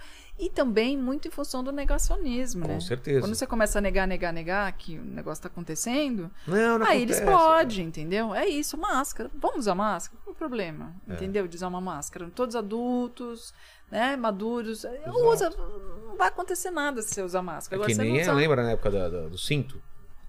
E 0.45 0.49
também 0.49 0.97
muito 0.97 1.27
em 1.27 1.31
função 1.31 1.63
do 1.63 1.71
negacionismo, 1.71 2.63
Com 2.63 2.73
né? 2.73 2.79
certeza. 2.81 3.21
Quando 3.21 3.33
você 3.35 3.47
começa 3.47 3.77
a 3.77 3.81
negar, 3.81 4.05
negar, 4.05 4.33
negar 4.33 4.69
que 4.73 4.97
o 4.97 5.03
negócio 5.03 5.41
tá 5.41 5.47
acontecendo, 5.47 6.29
Não, 6.45 6.79
não 6.79 6.85
aí 6.85 7.01
eles 7.01 7.17
acontece. 7.21 7.37
podem, 7.47 7.85
entendeu? 7.85 8.35
É 8.35 8.45
isso, 8.45 8.77
máscara. 8.77 9.29
Vamos 9.33 9.59
usar 9.59 9.75
máscara? 9.75 10.19
Qual 10.23 10.33
o 10.33 10.37
problema? 10.37 10.93
É. 11.07 11.13
Entendeu? 11.13 11.47
De 11.47 11.55
usar 11.55 11.69
uma 11.69 11.79
máscara. 11.79 12.29
Todos 12.35 12.55
adultos, 12.57 13.53
né? 13.89 14.17
Maduros. 14.17 14.85
Usa, 15.31 15.49
não 15.51 16.17
vai 16.17 16.27
acontecer 16.27 16.71
nada 16.71 17.01
se 17.01 17.13
você 17.13 17.21
usar 17.21 17.41
máscara. 17.41 17.75
É 17.75 17.77
Agora 17.77 17.91
que 17.91 17.97
nem 18.01 18.11
não 18.11 18.19
é, 18.19 18.21
usa. 18.23 18.33
lembra 18.33 18.63
na 18.63 18.71
época 18.71 18.91
da- 18.91 19.07
da- 19.09 19.27
do 19.29 19.37
cinto? 19.37 19.81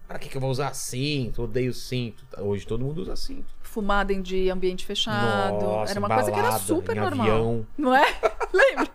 Pra 0.06 0.18
que, 0.18 0.28
que 0.28 0.36
eu 0.36 0.40
vou 0.40 0.50
usar 0.50 0.72
cinto? 0.74 1.42
Odeio 1.44 1.72
cinto. 1.72 2.24
Hoje 2.38 2.66
todo 2.66 2.84
mundo 2.84 3.00
usa 3.02 3.16
cinto. 3.16 3.52
Fumada 3.62 4.12
em 4.12 4.20
de 4.22 4.50
ambiente 4.50 4.84
fechado. 4.86 5.64
Nossa, 5.64 5.90
era 5.90 5.98
uma 5.98 6.08
em 6.08 6.14
coisa 6.14 6.30
que 6.30 6.38
era 6.38 6.48
balada, 6.48 6.64
super 6.64 6.94
normal. 6.94 7.20
avião. 7.26 7.66
Não 7.76 7.96
é? 7.96 8.04
Lembra? 8.52 8.88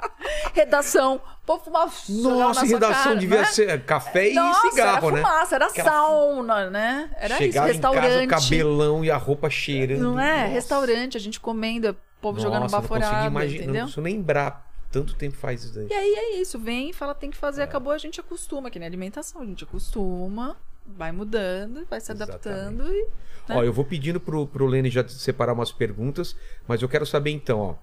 Redação. 0.60 1.22
Povo 1.45 1.64
fumava. 1.64 1.91
Nossa, 2.10 2.65
redação 2.65 3.03
cara, 3.03 3.15
devia 3.15 3.40
né? 3.41 3.45
ser 3.45 3.84
café 3.86 4.30
e 4.31 4.36
Nossa, 4.36 4.69
cigarro, 4.69 5.07
era 5.07 5.15
né? 5.18 5.22
fumaça, 5.23 5.56
era 5.56 5.65
Aquela- 5.68 5.90
sauna, 5.91 6.69
né? 6.69 7.10
Era 7.18 7.38
Chegava 7.38 7.69
isso, 7.69 7.77
em 7.80 7.81
casa, 7.81 7.98
o 7.98 8.02
restaurante. 8.02 8.30
cabelão 8.30 9.03
e 9.06 9.10
a 9.10 9.18
roupa 9.18 9.49
cheirando. 9.49 10.02
Não 10.02 10.19
é? 10.19 10.41
Nossa. 10.41 10.53
Restaurante, 10.53 11.18
a 11.18 11.19
gente 11.19 11.40
comendo, 11.40 11.90
o 11.90 11.95
povo 12.22 12.40
jogando 12.40 12.64
Nossa, 12.64 12.76
não 12.76 12.81
consigo 12.88 12.99
baforada, 12.99 13.27
imaginar, 13.27 13.57
não 13.57 13.64
entendeu? 13.64 13.86
consigo 13.86 14.02
lembrar. 14.02 14.69
Tanto 14.91 15.14
tempo 15.15 15.38
faz 15.38 15.64
isso 15.64 15.76
daí. 15.76 15.88
E 15.90 15.94
aí 15.94 16.14
é 16.15 16.36
isso, 16.41 16.57
vem 16.60 16.90
e 16.90 16.94
fala 16.94 17.14
tem 17.15 17.30
que 17.30 17.38
É. 17.38 17.40
fazer, 17.40 17.61
acabou, 17.61 17.94
a 17.94 17.98
gente 17.98 18.19
acostuma, 18.19 18.69
que 18.72 18.80
nem 18.80 18.88
alimentação, 18.88 19.41
a 19.41 19.45
gente 19.45 19.64
acostuma, 19.64 20.57
vai 20.86 21.11
mudando, 21.11 21.86
vai 21.90 21.99
se 22.02 22.11
adaptando 22.11 22.84
e. 22.91 23.02
né? 23.48 23.56
Ó, 23.56 23.64
eu 23.64 23.72
vou 23.73 23.86
pedindo 23.86 24.19
pro, 24.19 24.45
pro 24.48 24.65
Lene 24.65 24.90
já 24.90 25.07
separar 25.07 25.53
umas 25.53 25.72
perguntas, 25.72 26.36
mas 26.68 26.81
eu 26.81 26.90
quero 26.90 27.06
saber 27.06 27.31
então, 27.31 27.60
ó. 27.60 27.76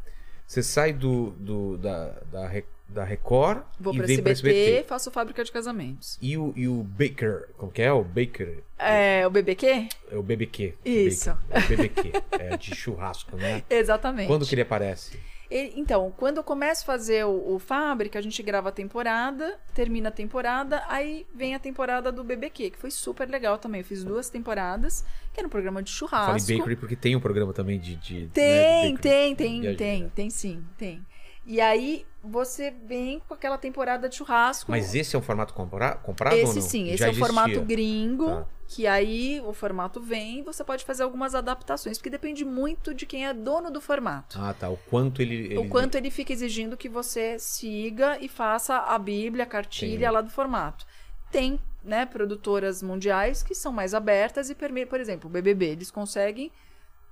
Você 0.47 0.63
sai 0.63 0.93
do, 0.93 1.31
do- 1.39 1.77
da, 1.79 2.13
da, 2.31 2.51
da 2.89 3.05
Record 3.05 3.63
Vou 3.81 3.93
e 3.93 3.97
pra 3.99 4.07
vem 4.07 4.17
SBT, 4.17 4.23
pra 4.43 4.51
SBT. 4.53 4.85
faço 4.89 5.11
fábrica 5.11 5.43
de 5.45 5.51
casamentos. 5.51 6.17
E 6.23 6.37
o, 6.39 6.53
e 6.57 6.69
o 6.69 6.83
Baker, 6.85 7.49
como 7.57 7.73
que 7.73 7.83
é? 7.83 7.93
O 7.93 8.05
Baker? 8.05 8.63
É, 8.79 9.27
o 9.27 9.31
BBQ? 9.31 9.89
É 10.13 10.17
o 10.17 10.23
BBQ. 10.23 10.75
Isso. 10.85 11.31
Baker. 11.31 11.43
É 11.51 11.59
o 11.59 11.69
BBQ. 11.69 12.13
é 12.39 12.57
de 12.57 12.75
churrasco, 12.75 13.37
né? 13.37 13.63
Exatamente. 13.69 14.29
Quando 14.29 14.47
que 14.47 14.55
ele 14.55 14.63
aparece? 14.63 15.19
Então, 15.51 16.13
quando 16.17 16.39
eu 16.39 16.45
começo 16.45 16.83
a 16.83 16.87
fazer 16.87 17.25
o, 17.25 17.55
o 17.55 17.59
Fábrica, 17.59 18.19
a 18.19 18.23
gente 18.23 18.43
grava 18.43 18.71
a 18.71 18.73
temporada, 18.73 19.59
termina 19.75 20.09
a 20.09 20.13
temporada, 20.13 20.83
aí 20.89 21.27
vem 21.35 21.55
a 21.55 21.59
temporada 21.59 22.11
do 22.11 22.25
BBQ, 22.25 22.71
que 22.71 22.79
foi 22.79 22.91
super 22.91 23.29
legal 23.29 23.57
também. 23.59 23.81
Eu 23.81 23.85
fiz 23.85 24.03
duas 24.03 24.29
temporadas, 24.29 25.05
que 25.33 25.41
era 25.41 25.47
um 25.47 25.51
programa 25.51 25.83
de 25.83 25.93
Falei 25.93 26.09
churrasco. 26.11 26.53
Bakery 26.53 26.77
porque 26.77 26.97
tem 26.97 27.15
um 27.15 27.21
programa 27.21 27.53
também 27.53 27.79
de. 27.79 27.97
de 27.97 28.21
né, 28.23 28.31
Tem, 28.33 28.87
de 28.87 28.93
bakery. 28.93 28.99
tem, 29.03 29.35
tem, 29.37 29.61
Viagem. 29.61 29.77
tem, 29.77 30.09
tem 30.09 30.31
sim, 30.31 30.65
tem. 30.77 31.07
E 31.47 31.61
aí 31.61 32.05
você 32.29 32.71
vem 32.71 33.21
com 33.29 33.35
aquela 33.35 33.57
temporada 33.59 34.09
de 34.09 34.17
churrasco. 34.17 34.71
Mas 34.71 34.95
esse 34.95 35.15
é 35.17 35.19
um 35.19 35.23
formato 35.23 35.55
compra- 35.55 35.95
comprado 35.97 36.35
ou 36.35 36.43
esse 36.43 36.61
sim, 36.63 36.89
esse 36.89 36.99
Já 36.99 37.07
é 37.07 37.09
o 37.09 37.11
existia. 37.13 37.27
formato 37.27 37.61
gringo, 37.63 38.27
Tá. 38.27 38.47
que 38.69 38.87
aí 38.87 39.41
o 39.47 39.53
formato 39.53 40.01
vem 40.01 40.41
e 40.41 40.43
você 40.43 40.65
pode 40.65 40.85
fazer 40.85 41.03
algumas 41.05 41.35
adaptações, 41.35 41.99
porque 41.99 42.11
depende 42.11 42.45
muito 42.45 42.93
de 42.93 43.07
quem 43.07 43.27
é 43.27 43.33
dono 43.33 43.71
do 43.71 43.81
formato. 43.81 44.39
Ah, 44.41 44.53
tá. 44.53 44.69
O 44.69 44.77
quanto 44.91 45.23
ele. 45.23 45.35
ele- 45.47 45.59
O 45.59 45.69
quanto 45.69 45.95
ele 45.97 46.11
fica 46.11 46.33
exigindo 46.33 46.77
que 46.77 46.89
você 46.89 47.39
siga 47.39 48.19
e 48.21 48.29
faça 48.29 48.77
a 48.79 48.99
Bíblia, 48.99 49.45
a 49.45 49.47
cartilha 49.47 50.11
lá 50.11 50.21
do 50.21 50.31
formato. 50.31 50.85
Tem, 51.31 51.59
né, 51.85 52.05
produtoras 52.07 52.83
mundiais 52.83 53.43
que 53.43 53.55
são 53.55 53.73
mais 53.73 53.95
abertas 53.95 54.51
e 54.51 54.55
permitem, 54.55 54.89
por 54.89 55.01
exemplo, 55.01 55.29
o 55.29 55.33
BBB, 55.33 55.67
eles 55.67 55.91
conseguem 55.91 56.51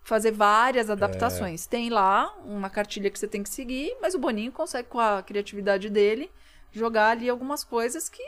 fazer 0.05 0.31
várias 0.33 0.89
adaptações. 0.91 1.67
Tem 1.67 1.89
lá 1.91 2.33
uma 2.45 2.71
cartilha 2.71 3.11
que 3.11 3.19
você 3.19 3.27
tem 3.27 3.43
que 3.43 3.49
seguir, 3.51 3.97
mas 4.01 4.15
o 4.15 4.19
Boninho 4.19 4.53
consegue 4.53 4.87
com 4.89 5.01
a 5.01 5.23
criatividade 5.23 5.89
dele 5.91 6.31
jogar 6.71 7.09
ali 7.11 7.29
algumas 7.29 7.65
coisas 7.65 8.09
que 8.09 8.23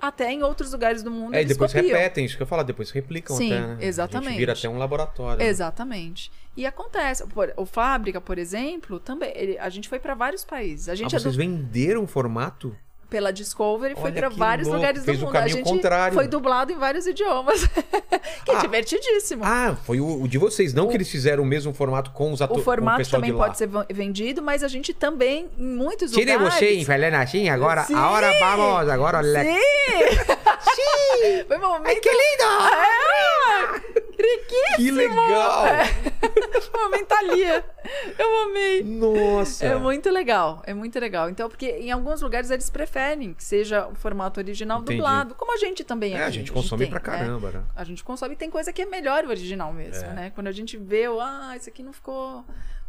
até 0.00 0.32
em 0.32 0.42
outros 0.42 0.72
lugares 0.72 1.02
do 1.02 1.10
mundo 1.12 1.34
É, 1.34 1.42
e 1.42 1.44
depois 1.44 1.72
copiam. 1.72 1.92
repetem, 1.96 2.24
isso 2.24 2.36
que 2.36 2.42
eu 2.42 2.46
falo, 2.46 2.64
depois 2.64 2.90
replicam 2.90 3.36
Sim, 3.36 3.52
até, 3.52 3.60
né? 3.60 3.66
A 3.66 3.74
gente 3.76 3.84
exatamente. 3.84 4.36
vira 4.36 4.52
até 4.52 4.68
um 4.68 4.76
laboratório. 4.78 5.38
né? 5.38 5.46
Exatamente. 5.48 6.30
E 6.56 6.66
acontece. 6.66 7.24
O 7.56 7.64
Fábrica, 7.66 8.20
por 8.20 8.36
exemplo, 8.38 8.98
também. 8.98 9.32
ele- 9.36 9.58
a 9.58 9.68
gente 9.68 9.88
foi 9.88 10.00
para 10.00 10.14
vários 10.14 10.44
países. 10.44 10.88
A 10.88 10.92
Ah, 10.92 10.94
gente 10.96 11.14
é 11.14 11.18
vocês 11.20 11.34
do- 11.34 11.38
venderam 11.38 12.02
o 12.02 12.06
formato? 12.08 12.76
Pela 13.12 13.30
Discovery 13.30 13.94
foi 13.94 14.10
para 14.10 14.30
vários 14.30 14.66
louco, 14.66 14.80
lugares 14.80 15.04
fez 15.04 15.18
do 15.18 15.24
o 15.24 15.26
mundo. 15.26 15.36
A 15.36 15.46
gente 15.46 15.62
contrário. 15.68 16.14
foi 16.14 16.26
dublado 16.26 16.72
em 16.72 16.76
vários 16.78 17.06
idiomas. 17.06 17.66
que 18.44 18.50
é 18.50 18.56
Ah. 18.56 18.60
divertidíssimo. 18.60 19.44
Ah, 19.44 19.76
foi 19.84 20.00
o, 20.00 20.22
o 20.22 20.26
de 20.26 20.38
vocês, 20.38 20.72
não 20.72 20.88
que 20.88 20.96
eles 20.96 21.10
fizeram 21.10 21.42
o 21.42 21.46
mesmo 21.46 21.74
formato 21.74 22.10
com 22.12 22.32
os 22.32 22.40
o 22.40 22.44
atores. 22.44 22.64
formato 22.64 22.96
pessoal 22.98 23.20
também 23.20 23.36
pode 23.36 23.58
ser 23.58 23.68
vendido, 23.92 24.40
mas 24.40 24.64
a 24.64 24.68
gente 24.68 24.94
também, 24.94 25.50
em 25.58 25.62
muitos 25.76 26.10
Tire 26.10 26.32
lugares. 26.32 26.54
você, 26.54 26.84
falando 26.86 27.14
assim, 27.14 27.48
agora, 27.50 27.82
Sim! 27.84 27.94
agora 27.94 28.32
vamos, 28.40 28.88
agora 28.88 29.18
olha. 29.18 29.44
Sim! 29.44 29.50
Sim! 30.74 31.44
Foi 31.46 31.58
um 31.58 31.60
momento. 31.60 32.00
que 32.00 32.08
lindo! 32.08 32.44
É! 34.08 34.11
Riquíssimo! 34.18 34.76
Que 34.76 34.90
legal! 34.90 35.64
Momentalia. 36.74 37.64
Eu 38.18 38.42
amei. 38.44 38.82
Nossa! 38.82 39.64
É 39.66 39.74
muito 39.76 40.10
legal, 40.10 40.62
é 40.66 40.74
muito 40.74 40.98
legal. 40.98 41.28
Então, 41.30 41.48
porque 41.48 41.66
em 41.70 41.90
alguns 41.90 42.20
lugares 42.22 42.50
eles 42.50 42.68
preferem 42.70 43.34
que 43.34 43.44
seja 43.44 43.86
o 43.88 43.94
formato 43.94 44.40
original 44.40 44.80
Entendi. 44.80 44.98
dublado, 44.98 45.34
como 45.34 45.52
a 45.52 45.56
gente 45.56 45.84
também 45.84 46.14
É, 46.14 46.22
a 46.22 46.26
aqui. 46.26 46.32
gente 46.34 46.52
consome 46.52 46.84
tem, 46.84 46.90
pra 46.90 47.00
né? 47.00 47.04
caramba, 47.18 47.50
né? 47.50 47.62
A 47.74 47.84
gente 47.84 48.02
consome 48.04 48.34
e 48.34 48.36
tem 48.36 48.50
coisa 48.50 48.72
que 48.72 48.82
é 48.82 48.86
melhor 48.86 49.24
o 49.24 49.28
original 49.28 49.72
mesmo, 49.72 50.04
É. 50.08 50.12
né? 50.12 50.32
Quando 50.34 50.46
a 50.48 50.52
gente 50.52 50.76
vê, 50.76 51.08
o, 51.08 51.20
ah, 51.20 51.54
isso 51.56 51.68
aqui 51.68 51.82
não 51.82 51.92
ficou 51.92 52.44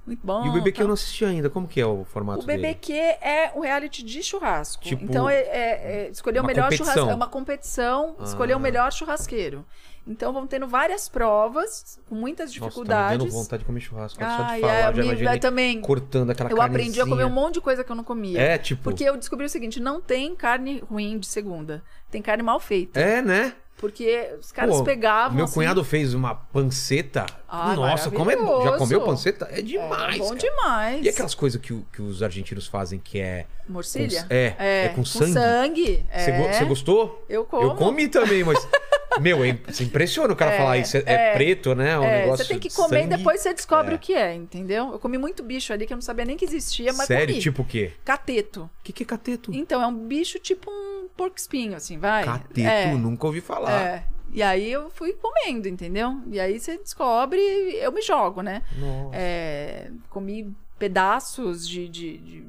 muito 0.05 0.25
bom. 0.25 0.45
E 0.45 0.49
o 0.49 0.53
BBQ 0.53 0.69
eu 0.69 0.73
tal. 0.83 0.87
não 0.87 0.93
assisti 0.93 1.25
ainda, 1.25 1.49
como 1.49 1.67
que 1.67 1.79
é 1.79 1.85
o 1.85 2.03
formato 2.05 2.43
O 2.43 2.45
dele? 2.45 2.61
BBQ 2.61 2.93
é 2.93 3.51
um 3.55 3.61
reality 3.61 4.03
de 4.03 4.21
churrasco. 4.23 4.83
Tipo, 4.83 5.03
então, 5.03 5.29
é, 5.29 5.35
é- 5.39 6.05
é 6.05 6.09
escolher 6.09 6.39
o 6.39 6.41
uma 6.41 6.47
melhor 6.47 6.63
competição. 6.65 6.85
churrasqueiro. 6.85 7.11
É 7.11 7.15
uma 7.15 7.27
competição, 7.29 8.15
escolher 8.23 8.53
Ah. 8.53 8.57
o 8.57 8.59
melhor 8.59 8.91
churrasqueiro. 8.91 9.65
Então, 10.05 10.33
vão 10.33 10.45
tendo 10.45 10.67
várias 10.67 11.07
provas, 11.07 11.99
com 12.09 12.15
muitas 12.15 12.47
Nossa, 12.49 12.59
tá 12.59 12.65
me 12.65 12.69
dificuldades. 12.69 13.17
dando 13.19 13.31
vontade 13.31 13.61
de 13.61 13.65
comer 13.65 13.79
churrasco. 13.79 14.19
Só 14.19 14.25
Ai, 14.25 14.55
de 14.55 14.61
falar, 14.61 14.73
é, 14.73 14.93
já 14.93 15.03
imaginei 15.03 15.39
também. 15.39 15.81
cortando 15.81 16.29
aquela 16.29 16.51
Eu 16.51 16.61
aprendi 16.61 16.99
a 16.99 17.03
comer 17.03 17.13
um 17.13 17.17
carnezinha. 17.17 17.41
monte 17.41 17.53
de 17.55 17.61
coisa 17.61 17.83
que 17.83 17.91
eu 17.91 17.95
não 17.95 18.03
comia. 18.03 18.39
É, 18.39 18.57
tipo... 18.57 18.83
Porque 18.83 19.03
eu 19.03 19.15
descobri 19.15 19.45
o 19.45 19.49
seguinte: 19.49 19.79
não 19.79 20.01
tem 20.01 20.35
carne 20.35 20.79
ruim 20.89 21.17
de 21.17 21.27
segunda. 21.27 21.81
Tem 22.11 22.21
carne 22.21 22.43
mal 22.43 22.59
feita. 22.59 22.99
É, 22.99 23.21
né? 23.21 23.53
Porque 23.83 24.29
os 24.39 24.49
caras 24.49 24.77
Pô, 24.77 24.83
pegavam. 24.85 25.35
Meu 25.35 25.43
assim, 25.43 25.55
cunhado 25.55 25.83
fez 25.83 26.13
uma 26.13 26.33
panceta. 26.33 27.25
Ah, 27.49 27.73
Nossa, 27.75 28.09
como 28.09 28.31
é 28.31 28.35
bom. 28.37 28.63
Já 28.63 28.77
comeu 28.77 29.01
panceta? 29.01 29.49
É 29.51 29.59
é, 29.59 29.61
demais. 29.61 30.17
bom 30.19 30.29
cara. 30.29 30.39
demais. 30.39 31.05
E 31.05 31.09
aquelas 31.09 31.35
coisas 31.35 31.59
que, 31.59 31.77
que 31.91 32.01
os 32.01 32.23
argentinos 32.23 32.65
fazem 32.65 32.97
que 32.97 33.19
é. 33.19 33.45
Morcilha? 33.67 34.21
com- 34.23 34.33
é, 34.33 34.55
é 34.85 34.89
com 34.95 35.03
sangue. 35.03 35.33
sangue. 35.33 36.05
Você 36.15 36.31
go- 36.31 36.43
é. 36.45 36.53
você 36.53 36.63
gostou? 36.65 37.25
Eu 37.27 37.43
como. 37.43 37.61
Eu 37.63 37.75
comi 37.75 38.07
também, 38.07 38.41
mas. 38.45 38.65
Meu, 39.21 39.43
é, 39.43 39.59
você 39.67 39.83
impressiona 39.83 40.33
o 40.33 40.35
cara 40.35 40.53
É, 40.53 40.57
falar 40.57 40.77
isso. 40.79 40.97
É, 40.97 41.03
é 41.05 41.13
é. 41.13 41.33
preto, 41.33 41.75
né? 41.75 41.99
Um 41.99 42.03
É, 42.03 42.21
negócio 42.21 42.45
você 42.45 42.53
tem 42.53 42.59
que 42.59 42.73
comer 42.73 42.99
e 42.99 43.03
sangue. 43.03 43.17
depois 43.17 43.41
você 43.41 43.53
descobre 43.53 43.91
É. 43.91 43.95
o 43.95 43.99
que 43.99 44.13
é, 44.13 44.33
entendeu? 44.33 44.91
Eu 44.93 44.97
comi 44.97 45.19
muito 45.19 45.43
bicho 45.43 45.71
ali 45.71 45.85
que 45.85 45.93
eu 45.93 45.97
não 45.97 46.01
sabia 46.01 46.25
nem 46.25 46.35
que 46.35 46.43
existia, 46.45 46.91
mas 46.93 47.05
Sério? 47.05 47.27
comi. 47.27 47.39
Tipo 47.39 47.61
o 47.61 47.65
quê? 47.65 47.91
Cateto. 48.03 48.61
O 48.63 48.69
que, 48.83 48.91
que 48.91 49.03
é 49.03 49.05
cateto? 49.05 49.51
Então, 49.53 49.83
é 49.83 49.85
um 49.85 49.93
bicho 49.95 50.39
tipo 50.39 50.71
um 50.71 50.92
porco 51.15 51.37
espinho, 51.37 51.75
assim, 51.75 51.97
vai. 51.97 52.23
Cateto, 52.25 52.59
é, 52.59 52.93
nunca 52.95 53.25
ouvi 53.27 53.41
falar. 53.41 53.71
é. 53.81 54.07
E 54.31 54.41
aí 54.41 54.71
eu 54.71 54.89
fui 54.89 55.13
comendo, 55.13 55.67
entendeu? 55.67 56.19
E 56.31 56.39
aí 56.39 56.59
você 56.59 56.77
descobre, 56.77 57.39
eu 57.39 57.91
me 57.91 58.01
jogo, 58.01 58.41
né? 58.41 58.63
Nossa. 58.77 59.15
É, 59.15 59.91
comi 60.09 60.55
pedaços 60.79 61.67
de, 61.67 61.87
de, 61.87 62.17
de, 62.17 62.47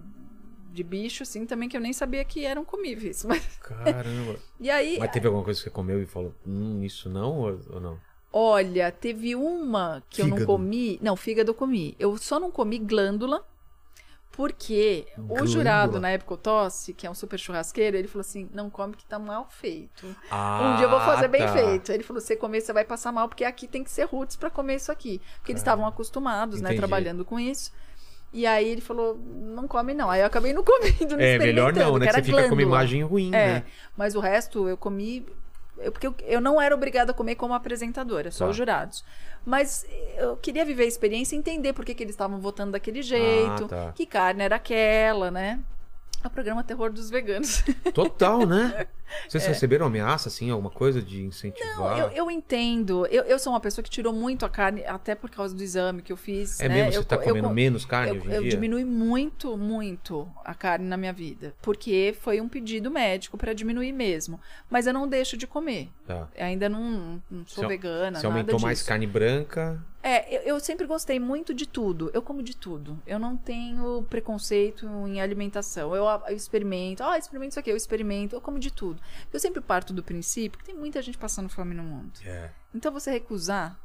de 0.72 0.82
bicho, 0.82 1.22
assim, 1.22 1.44
também 1.44 1.68
que 1.68 1.76
eu 1.76 1.80
nem 1.82 1.92
sabia 1.92 2.24
que 2.24 2.44
eram 2.46 2.64
comíveis. 2.64 3.22
Mas- 3.28 3.58
Caramba. 3.60 4.36
e 4.58 4.70
aí, 4.70 4.96
Mas 4.98 5.10
teve 5.10 5.26
alguma 5.26 5.44
coisa 5.44 5.60
que 5.60 5.64
você 5.64 5.70
comeu 5.70 6.00
e 6.02 6.06
falou, 6.06 6.34
hum, 6.46 6.82
isso 6.82 7.10
não 7.10 7.38
ou, 7.38 7.80
não? 7.80 7.98
olha, 8.32 8.90
teve 8.90 9.36
uma 9.36 10.02
que 10.10 10.22
eu 10.22 10.26
não 10.26 10.38
Fígado. 10.38 10.52
comi. 10.52 10.98
Não, 11.02 11.14
fígado 11.16 11.50
eu 11.50 11.54
comi. 11.54 11.94
Eu 11.98 12.16
só 12.16 12.40
não 12.40 12.50
comi 12.50 12.78
glândula. 12.78 13.46
Porque 14.36 15.06
o 15.16 15.22
Glândula? 15.22 15.46
jurado, 15.46 16.00
na 16.00 16.10
época 16.10 16.34
o 16.34 16.36
Tossi, 16.36 16.92
que 16.92 17.06
é 17.06 17.10
um 17.10 17.14
super 17.14 17.38
churrasqueiro, 17.38 17.96
ele 17.96 18.08
falou 18.08 18.22
assim: 18.22 18.48
não 18.52 18.68
come 18.68 18.94
que 18.96 19.04
tá 19.04 19.18
mal 19.18 19.46
feito. 19.48 20.14
Ah, 20.30 20.60
um 20.60 20.76
dia 20.76 20.86
eu 20.86 20.90
vou 20.90 20.98
fazer 21.00 21.28
bem 21.28 21.42
tá. 21.42 21.52
feito. 21.52 21.92
Ele 21.92 22.02
falou: 22.02 22.20
você 22.20 22.34
comer, 22.34 22.60
você 22.60 22.72
vai 22.72 22.84
passar 22.84 23.12
mal, 23.12 23.28
porque 23.28 23.44
aqui 23.44 23.68
tem 23.68 23.84
que 23.84 23.90
ser 23.90 24.04
roots 24.06 24.34
pra 24.36 24.50
comer 24.50 24.76
isso 24.76 24.90
aqui. 24.90 25.20
Porque 25.38 25.52
eles 25.52 25.60
estavam 25.60 25.86
acostumados, 25.86 26.60
né, 26.60 26.70
Entendi. 26.70 26.78
trabalhando 26.80 27.24
com 27.24 27.38
isso. 27.38 27.72
E 28.32 28.44
aí 28.46 28.68
ele 28.68 28.80
falou: 28.80 29.16
não 29.16 29.68
come 29.68 29.94
não. 29.94 30.10
Aí 30.10 30.20
eu 30.20 30.26
acabei 30.26 30.52
não 30.52 30.64
comendo, 30.66 31.16
não 31.16 31.20
É, 31.24 31.38
melhor 31.38 31.72
não, 31.72 31.96
né? 31.98 32.06
que 32.06 32.12
você 32.14 32.22
fica 32.22 32.36
com 32.36 32.42
uma 32.42 32.48
glândula. 32.56 32.62
imagem 32.78 33.02
ruim, 33.04 33.28
É, 33.28 33.46
né? 33.46 33.64
mas 33.96 34.16
o 34.16 34.20
resto 34.20 34.68
eu 34.68 34.76
comi. 34.76 35.24
Eu- 35.78 35.92
porque 35.92 36.06
eu, 36.06 36.14
eu 36.22 36.40
não 36.40 36.60
era 36.60 36.74
obrigada 36.74 37.10
a 37.12 37.14
comer 37.14 37.34
como 37.34 37.54
apresentadora, 37.54 38.30
só 38.30 38.44
Tá. 38.44 38.50
os 38.50 38.56
jurados. 38.56 39.04
Mas 39.44 39.86
eu 40.16 40.36
queria 40.36 40.64
viver 40.64 40.84
a 40.84 40.86
experiência 40.86 41.36
e 41.36 41.38
entender 41.38 41.72
por 41.72 41.84
que, 41.84 41.94
que 41.94 42.02
eles 42.02 42.14
estavam 42.14 42.38
votando 42.40 42.72
daquele 42.72 43.02
jeito, 43.02 43.68
tá. 43.68 43.92
que 43.94 44.06
carne 44.06 44.42
era 44.42 44.56
aquela, 44.56 45.30
né? 45.30 45.60
É 46.22 46.26
o 46.26 46.30
programa 46.30 46.64
Terror 46.64 46.90
dos 46.90 47.10
Veganos. 47.10 47.62
Total, 47.92 48.46
né? 48.46 48.86
Vocês 49.28 49.46
receberam 49.46 49.86
ameaça, 49.86 50.28
assim, 50.28 50.50
alguma 50.50 50.70
coisa 50.70 51.00
de 51.02 51.22
incentivar? 51.22 51.96
É. 51.98 52.00
Não, 52.00 52.08
eu, 52.08 52.10
eu 52.10 52.30
entendo. 52.30 53.06
Eu, 53.06 53.24
eu 53.24 53.38
sou 53.38 53.52
uma 53.52 53.60
pessoa 53.60 53.82
que 53.82 53.90
tirou 53.90 54.12
muito 54.12 54.44
a 54.44 54.48
carne, 54.48 54.84
até 54.84 55.14
por 55.14 55.30
causa 55.30 55.54
do 55.54 55.62
exame 55.62 56.02
que 56.02 56.12
eu 56.12 56.16
fiz. 56.16 56.60
É 56.60 56.68
né? 56.68 56.74
mesmo? 56.76 56.92
Você 56.92 56.98
eu, 56.98 57.04
tá 57.04 57.16
eu 57.16 57.22
comendo 57.22 57.48
co- 57.48 57.54
menos 57.54 57.84
carne 57.84 58.16
eu, 58.16 58.22
hoje 58.22 58.28
em 58.30 58.34
eu 58.34 58.42
dia? 58.42 58.50
diminui 58.50 58.84
muito, 58.84 59.56
muito 59.56 60.28
a 60.44 60.54
carne 60.54 60.86
na 60.86 60.96
minha 60.96 61.12
vida. 61.12 61.54
Porque 61.62 62.14
foi 62.20 62.40
um 62.40 62.48
pedido 62.48 62.90
médico 62.90 63.36
pra 63.36 63.52
diminuir 63.52 63.92
mesmo. 63.92 64.40
Mas 64.70 64.86
eu 64.86 64.92
não 64.92 65.06
deixo 65.08 65.36
de 65.36 65.46
comer. 65.46 65.90
Tá. 66.06 66.28
Eu 66.36 66.44
ainda 66.46 66.68
não, 66.68 67.22
não 67.30 67.46
sou 67.46 67.64
Você- 67.64 67.68
vegana, 67.68 68.18
Você 68.20 68.26
aumentou 68.26 68.58
mais 68.60 68.82
carne 68.82 69.06
branca. 69.06 69.82
É, 70.02 70.36
eu, 70.36 70.42
eu 70.42 70.60
sempre 70.60 70.86
gostei 70.86 71.18
muito 71.18 71.54
de 71.54 71.66
tudo. 71.66 72.10
Eu 72.12 72.20
como 72.20 72.42
de 72.42 72.54
tudo. 72.54 73.00
Eu 73.06 73.18
não 73.18 73.38
tenho 73.38 74.04
preconceito 74.10 74.86
em 75.08 75.18
alimentação. 75.18 75.94
Eu, 75.96 76.04
eu 76.28 76.36
experimento. 76.36 77.02
Ah, 77.02 77.16
experimento 77.16 77.52
isso 77.52 77.60
aqui. 77.60 77.70
Eu 77.70 77.76
experimento. 77.76 78.36
Eu 78.36 78.40
como 78.40 78.58
de 78.58 78.70
tudo. 78.70 78.93
Eu 79.32 79.38
sempre 79.40 79.60
parto 79.60 79.92
do 79.92 80.02
princípio 80.02 80.58
que 80.58 80.64
tem 80.64 80.74
muita 80.74 81.00
gente 81.02 81.18
passando 81.18 81.48
fome 81.48 81.74
no 81.74 81.82
mundo. 81.82 82.12
É. 82.24 82.50
Então 82.74 82.92
você 82.92 83.10
recusar 83.10 83.78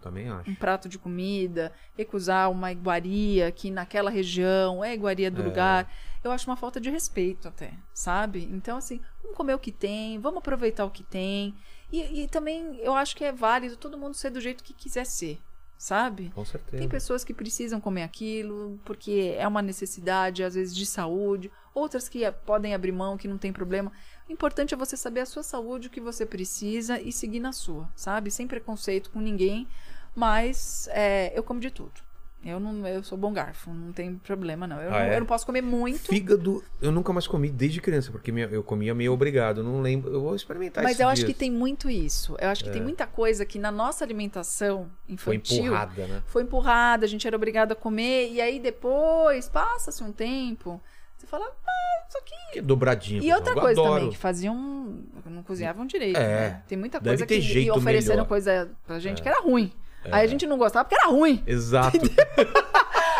Também 0.00 0.28
acho. 0.28 0.50
um 0.50 0.54
prato 0.54 0.88
de 0.88 0.98
comida, 0.98 1.72
recusar 1.96 2.50
uma 2.50 2.70
iguaria 2.72 3.50
que 3.50 3.70
naquela 3.70 4.10
região 4.10 4.84
é 4.84 4.94
iguaria 4.94 5.30
do 5.30 5.42
É. 5.42 5.44
lugar. 5.44 5.92
Eu 6.22 6.30
acho 6.32 6.48
uma 6.50 6.56
falta 6.56 6.80
de 6.80 6.90
respeito 6.90 7.46
até, 7.48 7.72
sabe? 7.94 8.48
Então, 8.52 8.76
assim, 8.78 9.00
vamos 9.22 9.36
comer 9.36 9.54
o 9.54 9.58
que 9.58 9.70
tem, 9.72 10.18
vamos 10.18 10.38
aproveitar 10.38 10.84
o 10.84 10.90
que 10.90 11.02
tem. 11.04 11.54
E, 11.92 12.22
e 12.24 12.28
também 12.28 12.76
eu 12.80 12.94
acho 12.94 13.14
que 13.16 13.24
é 13.24 13.32
válido 13.32 13.76
todo 13.76 13.96
mundo 13.96 14.14
ser 14.14 14.30
do 14.30 14.40
jeito 14.40 14.64
que 14.64 14.74
quiser 14.74 15.06
ser, 15.06 15.40
sabe? 15.78 16.30
Com 16.34 16.44
certeza. 16.44 16.78
Tem 16.78 16.88
pessoas 16.88 17.22
que 17.22 17.32
precisam 17.32 17.80
comer 17.80 18.02
aquilo 18.02 18.78
porque 18.84 19.36
é 19.38 19.46
uma 19.46 19.62
necessidade, 19.62 20.42
às 20.42 20.54
vezes, 20.54 20.74
de 20.74 20.84
saúde. 20.84 21.50
Outras 21.72 22.08
que 22.08 22.28
podem 22.44 22.74
abrir 22.74 22.90
mão, 22.92 23.16
que 23.16 23.28
não 23.28 23.38
tem 23.38 23.52
problema. 23.52 23.92
Importante 24.28 24.74
é 24.74 24.76
você 24.76 24.96
saber 24.96 25.20
a 25.20 25.26
sua 25.26 25.42
saúde, 25.42 25.86
o 25.88 25.90
que 25.90 26.00
você 26.00 26.26
precisa 26.26 27.00
e 27.00 27.12
seguir 27.12 27.40
na 27.40 27.52
sua, 27.52 27.88
sabe? 27.94 28.30
Sem 28.30 28.46
preconceito 28.46 29.10
com 29.10 29.20
ninguém. 29.20 29.66
Mas 30.14 30.88
é, 30.92 31.32
eu 31.36 31.42
como 31.42 31.60
de 31.60 31.70
tudo. 31.70 32.06
Eu 32.44 32.60
não, 32.60 32.86
eu 32.86 33.02
sou 33.02 33.18
bom 33.18 33.32
garfo, 33.32 33.72
não 33.72 33.92
tem 33.92 34.16
problema 34.18 34.68
não. 34.68 34.80
Eu, 34.80 34.88
Ah, 34.94 34.98
não, 35.00 35.06
é? 35.06 35.16
eu 35.16 35.20
não 35.20 35.26
posso 35.26 35.44
comer 35.44 35.62
muito. 35.62 36.08
Fígado, 36.08 36.62
eu 36.80 36.92
nunca 36.92 37.12
mais 37.12 37.26
comi 37.26 37.50
desde 37.50 37.80
criança, 37.80 38.12
porque 38.12 38.30
eu 38.30 38.62
comia 38.62 38.94
meio 38.94 39.12
obrigado. 39.12 39.64
Não 39.64 39.80
lembro. 39.82 40.12
Eu 40.12 40.20
vou 40.20 40.34
experimentar 40.34 40.84
Mas 40.84 41.00
eu 41.00 41.08
acho 41.08 41.22
que 41.22 41.28
dias. 41.28 41.38
tem 41.38 41.50
muito 41.50 41.90
isso. 41.90 42.36
Eu 42.38 42.48
acho 42.48 42.62
que 42.62 42.70
tem 42.70 42.80
muita 42.80 43.04
coisa 43.06 43.44
que 43.44 43.58
na 43.58 43.72
nossa 43.72 44.04
alimentação 44.04 44.88
Foi 45.16 45.34
infantil 45.36 45.64
empurrada, 45.66 46.06
né? 46.06 46.22
foi 46.26 46.42
empurrada, 46.44 47.04
a 47.04 47.08
gente 47.08 47.26
era 47.26 47.34
obrigado 47.36 47.72
a 47.72 47.74
comer, 47.74 48.30
e 48.30 48.40
aí 48.40 48.60
depois, 48.60 49.48
passa-se 49.48 50.04
um 50.04 50.12
tempo, 50.12 50.80
você 51.26 51.30
fala, 51.30 51.46
ah, 51.46 52.06
isso 52.08 52.18
aqui. 52.18 52.52
Que 52.52 52.58
é 52.60 52.62
dobradinho. 52.62 53.22
E 53.22 53.32
outra 53.32 53.54
coisa 53.54 53.80
adoro. 53.80 53.94
também, 53.94 54.10
que 54.10 54.16
faziam. 54.16 54.54
Não 55.26 55.42
cozinhavam 55.42 55.84
direito. 55.86 56.16
É. 56.16 56.50
né? 56.50 56.62
Tem 56.68 56.78
muita 56.78 57.00
coisa 57.00 57.26
que 57.26 57.40
jeito 57.40 57.66
e 57.66 57.70
oferecendo 57.70 58.10
melhor. 58.10 58.24
É. 58.24 58.28
coisa 58.28 58.70
pra 58.86 58.98
gente 58.98 59.20
que 59.20 59.28
era 59.28 59.40
ruim. 59.40 59.72
Aí 60.04 60.24
a 60.24 60.26
gente 60.26 60.46
não 60.46 60.56
gostava 60.56 60.84
porque 60.84 61.00
era 61.00 61.10
ruim. 61.10 61.42
Exato. 61.46 61.98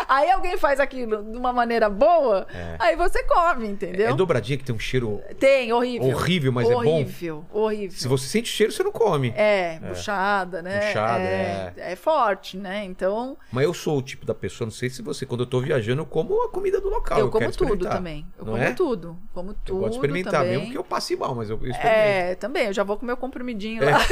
Aí 0.07 0.31
alguém 0.31 0.57
faz 0.57 0.79
aquilo 0.79 1.23
de 1.23 1.37
uma 1.37 1.51
maneira 1.51 1.89
boa, 1.89 2.47
aí 2.79 2.95
você 2.95 3.23
come, 3.23 3.67
entendeu? 3.67 4.09
É 4.09 4.13
dobradinha 4.13 4.57
que 4.57 4.63
tem 4.63 4.75
um 4.75 4.79
cheiro 4.79 5.21
Tem, 5.39 5.71
horrível. 5.73 6.07
horrível, 6.09 6.51
mas 6.51 6.69
é 6.69 6.73
bom. 6.73 6.79
Horrível, 6.79 7.45
horrível. 7.51 7.97
Se 7.97 8.07
você 8.07 8.27
sente 8.27 8.49
cheiro, 8.49 8.71
você 8.71 8.83
não 8.83 8.91
come. 8.91 9.33
É, 9.35 9.79
buchada, 9.79 10.61
né? 10.61 10.87
Buchada, 10.87 11.23
é, 11.23 11.73
é 11.77 11.95
forte, 11.95 12.57
né? 12.57 12.85
Então, 12.85 13.37
Mas 13.51 13.63
eu 13.65 13.73
sou 13.73 13.97
o 13.97 14.01
tipo 14.01 14.25
da 14.25 14.33
pessoa, 14.33 14.65
não 14.65 14.71
sei 14.71 14.89
se 14.89 15.01
você, 15.01 15.25
quando 15.25 15.41
eu 15.41 15.47
tô 15.47 15.59
viajando, 15.59 16.01
eu 16.01 16.05
como 16.05 16.43
a 16.43 16.49
comida 16.49 16.79
do 16.79 16.89
local. 16.89 17.19
eu 17.19 17.29
como 17.29 17.39
quero 17.51 17.57
tudo 17.57 17.87
também. 17.87 18.25
Eu 18.37 18.45
não 18.45 18.53
como 18.53 18.63
é? 18.63 18.71
tudo. 18.73 19.17
Como 19.33 19.53
tudo. 19.53 19.77
Eu 19.77 19.81
gosto 19.81 19.89
de 19.91 19.95
experimentar, 19.97 20.41
também. 20.41 20.57
mesmo 20.57 20.71
que 20.71 20.77
eu 20.77 20.83
passe 20.83 21.15
mal, 21.15 21.35
mas 21.35 21.49
eu 21.49 21.55
experimento. 21.57 21.85
É, 21.87 22.35
também. 22.35 22.67
Eu 22.67 22.73
já 22.73 22.83
vou 22.83 22.97
com 22.97 23.05
meu 23.05 23.17
comprimidinho 23.17 23.83
É. 23.83 23.91
lá. 23.91 23.99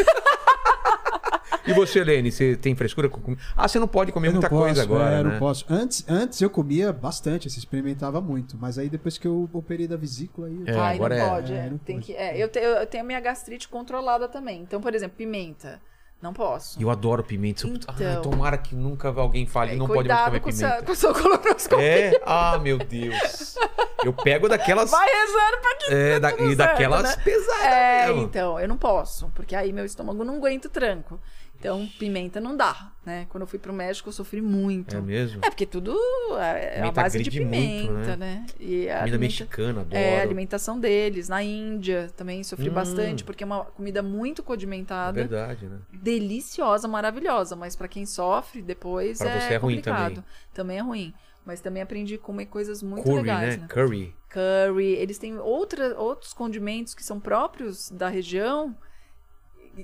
E 1.68 1.74
você, 1.74 2.04
Lene, 2.04 2.32
você 2.32 2.56
tem 2.56 2.76
frescura 2.76 3.10
com 3.10 3.20
comida? 3.22 3.42
Ah, 3.56 3.68
você 3.68 3.80
não 3.80 3.88
pode 3.88 4.12
comer 4.12 4.28
Eu 4.28 4.34
muita 4.34 4.50
posso, 4.50 4.62
coisa 4.64 4.84
agora, 4.84 5.16
é, 5.16 5.20
eu 5.20 5.24
né? 5.24 5.32
não 5.32 5.40
posso. 5.40 5.66
Antes, 5.70 6.06
antes 6.08 6.42
eu 6.42 6.50
comia 6.50 6.92
bastante, 6.94 7.48
assim, 7.48 7.58
experimentava 7.60 8.22
muito. 8.22 8.58
Mas 8.58 8.78
aí 8.78 8.90
depois 8.90 9.18
que 9.18 9.28
eu 9.28 9.50
operei 9.54 9.88
da 9.88 9.98
vesícula, 9.98 10.48
aí... 10.48 10.64
É, 10.66 10.76
Ai, 10.78 10.96
agora 10.96 11.16
não 11.18 11.26
é- 11.26 11.30
pode. 11.30 11.54
é, 11.54 11.58
é. 11.58 11.70
não 11.70 11.78
Tem 11.78 11.96
pode. 11.96 12.06
que, 12.08 12.14
é, 12.14 12.38
eu, 12.38 12.48
te- 12.48 12.60
eu 12.60 12.86
tenho 12.88 13.04
a 13.04 13.08
minha 13.08 13.20
gastrite 13.20 13.68
controlada 13.68 14.28
também. 14.28 14.62
Então, 14.62 14.80
por 14.82 14.94
exemplo, 14.94 15.18
pimenta. 15.18 15.82
Não 16.26 16.34
posso. 16.34 16.82
Eu 16.82 16.90
adoro 16.90 17.24
pimenta. 17.24 17.68
Ai, 17.68 17.74
Então. 17.94 18.22
tomara 18.24 18.58
que 18.58 18.74
nunca 18.74 19.10
alguém 19.10 19.46
fale, 19.46 19.74
É, 19.74 19.76
não 19.76 19.86
pode 19.86 20.10
mais 20.10 20.26
comer 20.26 20.40
com, 20.40 20.50
pimenta. 20.50 20.68
essa, 20.74 20.84
com 20.84 20.96
sua 20.96 21.14
colonoscopia. 21.14 21.86
É? 21.86 22.22
Ah, 22.26 22.58
meu 22.58 22.80
Deus. 22.80 23.56
Eu 24.04 24.12
pego 24.12 24.50
daquelas. 24.50 24.90
Vai 24.90 25.08
rezando 25.08 25.58
pra 25.62 25.76
que 25.76 25.94
é, 25.94 26.20
da- 26.20 26.32
e 26.34 26.56
daquelas 26.56 27.04
né? 27.16 27.22
pesadas. 27.24 27.64
É, 27.64 28.08
mesmo. 28.08 28.24
então, 28.24 28.60
eu 28.60 28.68
não 28.68 28.76
posso, 28.76 29.32
porque 29.36 29.56
aí 29.56 29.72
meu 29.72 29.86
estômago 29.86 30.24
não 30.24 30.38
aguenta 30.38 30.68
o 30.68 30.72
tranco. 30.72 31.20
Então, 31.66 31.88
pimenta 31.98 32.40
não 32.40 32.56
dá, 32.56 32.92
né? 33.04 33.26
Quando 33.30 33.42
eu 33.42 33.48
fui 33.48 33.58
pro 33.58 33.74
México, 33.74 34.08
eu 34.10 34.14
sofri 34.14 34.40
muito. 34.40 34.96
É 34.96 35.02
mesmo? 35.02 35.42
É, 35.44 35.50
porque 35.50 35.66
tudo 35.66 35.98
é 36.38 36.74
a 36.74 36.76
Pimenta 36.76 37.02
base 37.02 37.18
de 37.24 37.30
agride 37.30 37.44
muito, 37.46 37.88
pimenta, 37.88 38.16
né? 38.18 38.18
né? 38.18 38.46
E 38.60 38.88
a 38.88 39.00
Comida 39.00 39.02
alimenta- 39.02 39.18
mexicana, 39.20 39.82
adoro. 39.82 39.96
É, 39.98 40.20
a 40.20 40.22
alimentação 40.22 40.80
deles. 40.80 41.28
Na 41.28 41.42
Índia 41.42 42.12
também 42.16 42.44
sofri 42.44 42.70
Hum. 42.70 42.74
bastante, 42.74 43.24
porque 43.24 43.44
é 43.44 43.48
uma 43.48 43.66
comida 43.66 44.04
muito 44.04 44.42
É 44.44 44.46
condimentada. 44.46 45.14
verdade, 45.14 45.66
né? 45.66 45.80
deliciosa, 45.92 46.88
maravilhosa, 46.88 47.56
mas 47.56 47.76
pra 47.76 47.88
quem 47.88 48.06
sofre 48.06 48.62
depois 48.62 49.18
Pra 49.18 49.30
é, 49.32 49.40
você 49.40 49.54
é 49.54 49.58
ruim 49.58 49.76
complicado. 49.78 50.24
também. 50.54 50.78
é 50.78 50.82
ruim. 50.82 51.14
Mas 51.44 51.62
também 51.62 51.82
aprendi 51.84 52.16
a 52.16 52.18
comer 52.20 52.46
coisas 52.48 52.82
muito 52.82 53.04
Curry, 53.04 53.18
legais, 53.18 53.56
né? 53.58 53.62
né? 53.64 53.68
Curry. 53.68 54.16
Curry, 54.30 54.94
eles 54.94 55.18
têm 55.18 55.38
outra, 55.38 55.98
outros 56.00 56.34
condimentos 56.34 56.94
que 56.96 57.04
são 57.04 57.20
próprios 57.20 57.90
da 57.92 58.08
região, 58.10 58.76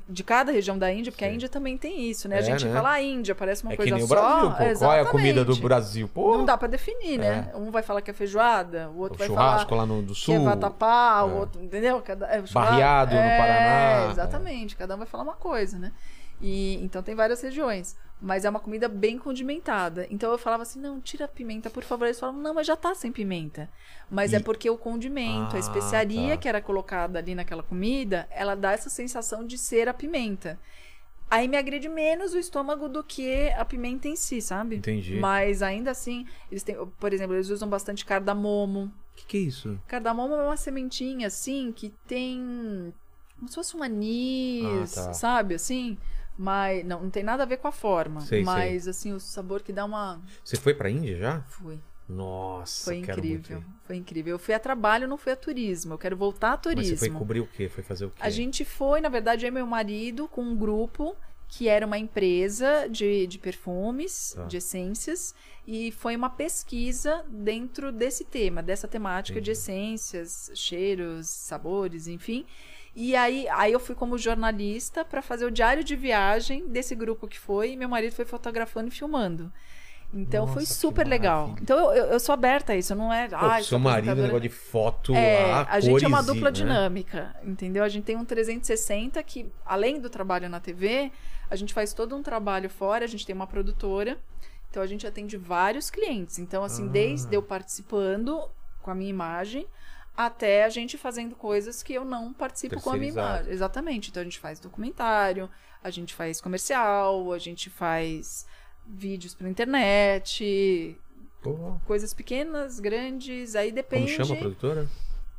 de 0.07 0.23
cada 0.23 0.51
região 0.51 0.77
da 0.77 0.91
Índia, 0.91 1.11
porque 1.11 1.26
a 1.26 1.27
Sim. 1.27 1.35
Índia 1.35 1.49
também 1.49 1.77
tem 1.77 2.09
isso, 2.09 2.27
né? 2.30 2.38
É, 2.38 2.39
a 2.39 2.41
gente 2.41 2.65
né? 2.65 2.73
fala 2.73 2.91
a 2.91 3.01
Índia, 3.01 3.35
parece 3.35 3.63
uma 3.63 3.72
é 3.73 3.76
que 3.76 3.77
coisa 3.77 3.95
nem 3.95 4.03
o 4.03 4.07
só. 4.07 4.15
Brasil, 4.15 4.49
pô. 4.51 4.80
Qual 4.80 4.93
é 4.93 5.01
a 5.01 5.05
comida 5.05 5.34
do 5.45 5.51
Exatamente. 5.51 5.61
Brasil? 5.61 6.07
Pô, 6.13 6.38
Não 6.38 6.45
dá 6.45 6.57
pra 6.57 6.68
definir, 6.68 7.18
né? 7.19 7.51
Um 7.55 7.72
vai 7.72 7.84
falar 7.84 8.01
que 8.01 8.09
é 8.09 8.13
feijoada, 8.13 8.89
o 8.89 8.99
outro 8.99 9.15
o 9.15 9.18
vai 9.19 9.27
churrasco 9.27 9.69
falar 9.69 9.81
lá 9.81 9.88
no 9.88 10.01
do 10.01 10.13
que 10.13 10.19
sul. 10.19 10.35
é 10.35 10.39
vatapá, 10.39 11.19
É. 11.19 11.23
o 11.23 11.35
outro, 11.38 11.61
entendeu? 11.61 12.01
Cada, 12.01 12.26
é, 12.27 12.39
o 12.39 12.43
Barreado 12.53 13.13
no 13.13 13.19
é, 13.19 13.38
Paraná. 13.38 14.11
Exatamente, 14.11 14.76
cada 14.76 14.95
um 14.95 14.97
vai 14.97 15.07
falar 15.07 15.23
uma 15.23 15.35
coisa, 15.35 15.77
né? 15.77 15.91
E 16.39 16.84
então 16.84 17.03
tem 17.03 17.13
várias 17.13 17.41
regiões, 17.41 17.95
mas 18.22 18.45
é 18.45 18.49
uma 18.49 18.60
comida 18.60 18.88
bem 18.88 19.18
condimentada. 19.18 20.06
Então 20.10 20.31
eu 20.31 20.38
falava 20.38 20.64
assim: 20.64 20.80
"Não, 20.80 21.02
tira 21.02 21.26
a 21.26 21.27
pimenta, 21.27 21.69
por 21.69 21.84
favor". 21.84 22.06
Eles 22.06 22.19
falavam: 22.19 22.41
"Não, 22.41 22.53
mas 22.53 22.68
já 22.68 22.76
tá 22.76 22.93
sem 22.93 23.11
pimenta". 23.11 23.69
Mas 24.10 24.31
E- 24.31 24.35
é 24.35 24.39
porque 24.39 24.69
o 24.69 24.77
condimento, 24.77 25.53
Ah, 25.53 25.57
a 25.57 25.60
especiaria 25.60 26.35
tá. 26.35 26.38
que 26.38 26.48
era 26.49 26.61
colocada 26.61 27.18
ali 27.19 27.34
naquela 27.34 27.64
comida, 27.64 28.27
ela 28.30 28.56
dá 28.56 28.72
essa 28.73 28.89
sensação 28.89 29.45
de 29.45 29.57
ser 29.57 29.89
a 29.89 29.93
pimenta. 29.93 30.60
Aí 31.30 31.48
me 31.48 31.56
agride 31.56 31.88
menos 31.88 32.34
o 32.34 32.38
estômago 32.38 32.89
do 32.89 33.02
que 33.03 33.49
a 33.52 33.64
pimenta 33.64 34.07
em 34.07 34.18
si, 34.18 34.41
sabe? 34.41 34.76
Entendi. 34.76 35.15
Mas 35.15 35.61
ainda 35.64 35.89
assim, 35.91 36.27
eles 36.52 36.61
têm, 36.61 36.76
por 36.99 37.14
exemplo, 37.14 37.35
eles 37.35 37.49
usam 37.49 37.69
bastante 37.69 38.03
cardamomo. 38.06 38.91
O 39.14 39.15
que, 39.15 39.26
que 39.26 39.38
é 39.38 39.39
isso? 39.41 39.80
Cardamomo 39.88 40.34
é 40.35 40.43
uma 40.43 40.57
sementinha, 40.57 41.27
assim, 41.27 41.72
que 41.72 41.89
tem. 42.06 42.93
Como 43.38 43.48
se 43.49 43.56
fosse 43.56 43.76
um 43.77 43.81
anis, 43.81 44.98
Ah, 44.98 45.06
tá. 45.07 45.14
sabe? 45.14 45.56
Assim. 45.56 45.98
Mas. 46.37 46.85
Não, 46.85 47.03
não 47.03 47.09
tem 47.09 47.23
nada 47.23 47.43
a 47.43 47.45
ver 47.45 47.57
com 47.57 47.67
a 47.67 47.71
forma. 47.71 48.21
Sei, 48.21 48.43
mas, 48.43 48.87
assim, 48.87 49.11
o 49.13 49.19
sabor 49.19 49.61
que 49.61 49.71
dá 49.73 49.85
uma. 49.85 50.21
Você 50.43 50.55
foi 50.57 50.73
pra 50.73 50.89
Índia 50.89 51.17
já? 51.17 51.41
Fui. 51.41 51.79
Nossa, 52.09 52.85
Foi 52.85 52.97
incrível. 52.97 53.63
Foi 53.83 53.95
incrível. 53.95 54.33
Eu 54.35 54.39
fui 54.39 54.53
a 54.53 54.59
trabalho, 54.59 55.07
não 55.07 55.17
fui 55.17 55.31
a 55.31 55.35
turismo. 55.35 55.93
Eu 55.93 55.97
quero 55.97 56.17
voltar 56.17 56.49
a 56.49 56.51
Mas 56.51 56.61
turismo. 56.61 56.97
você 56.97 57.09
foi 57.09 57.17
cobrir 57.17 57.39
o 57.39 57.47
quê? 57.47 57.69
Foi 57.69 57.83
fazer 57.83 58.05
o 58.05 58.09
quê? 58.09 58.17
A 58.21 58.29
gente 58.29 58.65
foi, 58.65 58.99
na 58.99 59.07
verdade, 59.07 59.45
eu 59.45 59.47
e 59.47 59.51
meu 59.51 59.65
marido, 59.65 60.27
com 60.27 60.41
um 60.43 60.55
grupo 60.55 61.15
que 61.47 61.67
era 61.67 61.85
uma 61.85 61.97
empresa 61.97 62.87
de, 62.89 63.27
de 63.27 63.37
perfumes, 63.37 64.33
Tá. 64.35 64.45
de 64.45 64.57
essências, 64.57 65.35
e 65.67 65.91
foi 65.91 66.15
uma 66.15 66.29
pesquisa 66.29 67.25
dentro 67.29 67.91
desse 67.91 68.23
tema, 68.23 68.63
dessa 68.63 68.87
temática 68.87 69.39
de 69.41 69.51
essências, 69.51 70.49
cheiros, 70.55 71.27
sabores, 71.29 72.07
enfim. 72.07 72.45
E 72.95 73.15
aí, 73.15 73.47
aí 73.49 73.72
eu 73.72 73.80
fui 73.80 73.95
como 73.95 74.18
jornalista 74.18 75.05
para 75.05 75.22
fazer 75.22 75.45
o 75.45 75.51
diário 75.51 75.84
de 75.84 75.95
viagem 75.95 76.68
desse 76.68 76.93
grupo 76.93 77.27
que 77.27 77.39
foi, 77.39 77.72
e 77.72 77.77
meu 77.77 77.88
marido 77.88 78.13
foi 78.13 78.26
fotografando 78.26 78.89
e 78.89 78.91
filmando. 78.91 79.51
Então 80.13 80.45
foi 80.45 80.63
Nossa, 80.63 80.73
que 80.73 80.80
super 80.80 81.07
legal. 81.07 81.55
Então 81.61 81.93
eu, 81.93 82.05
eu, 82.07 82.19
sou 82.19 82.34
aberta 82.34 82.73
a 82.73 82.76
isso, 82.76 82.93
não 82.93 83.13
é. 83.13 83.30
Ah, 83.31 83.63
seu 83.63 83.80
marido, 83.80 84.13
negócio 84.13 84.41
de 84.41 84.49
foto, 84.49 85.15
é, 85.15 85.45
lá, 85.47 85.68
a 85.69 85.80
gente 85.80 86.03
é 86.03 86.07
uma 86.07 86.22
dupla 86.22 86.49
né? 86.49 86.51
dinâmica, 86.51 87.34
entendeu? 87.43 87.81
A 87.81 87.88
gente 87.88 88.03
tem 88.03 88.18
um 88.18 88.26
360 88.26 89.23
que, 89.23 89.49
além 89.65 90.01
do 90.01 90.09
trabalho 90.09 90.49
na 90.49 90.59
TV, 90.59 91.13
a 91.49 91.55
gente 91.55 91.73
faz 91.73 91.93
todo 91.93 92.13
um 92.13 92.22
trabalho 92.22 92.69
fora, 92.69 93.05
a 93.05 93.07
gente 93.07 93.26
tem 93.26 93.34
uma 93.34 93.47
produtora, 93.47 94.18
então 94.69 94.84
a 94.84 94.88
gente 94.88 95.07
atende 95.07 95.38
vários 95.38 95.89
clientes. 95.89 96.39
Então, 96.39 96.61
assim, 96.61 96.88
Ah. 96.88 96.91
desde 96.91 97.34
eu 97.34 97.41
participando 97.41 98.49
com 98.81 98.91
a 98.91 98.95
minha 98.95 99.09
imagem, 99.09 99.65
até 100.15 100.63
a 100.65 100.69
gente 100.69 100.97
fazendo 100.97 101.35
coisas 101.35 101.81
que 101.81 101.93
eu 101.93 102.03
não 102.05 102.33
participo 102.33 102.79
com 102.81 102.89
a 102.91 102.97
minha 102.97 103.11
imagem. 103.11 103.51
Exatamente. 103.51 104.09
Então 104.09 104.21
a 104.21 104.23
gente 104.23 104.39
faz 104.39 104.59
documentário, 104.59 105.49
a 105.83 105.89
gente 105.89 106.13
faz 106.13 106.39
comercial, 106.41 107.31
a 107.33 107.39
gente 107.39 107.69
faz 107.69 108.45
vídeos 108.85 109.33
pra 109.33 109.47
internet, 109.49 110.97
Pô, 111.41 111.79
coisas 111.85 112.13
pequenas, 112.13 112.79
grandes, 112.79 113.55
aí 113.55 113.69
como 113.69 113.75
depende. 113.75 114.11
chama 114.15 114.33
a 114.35 114.38
produtora? 114.38 114.88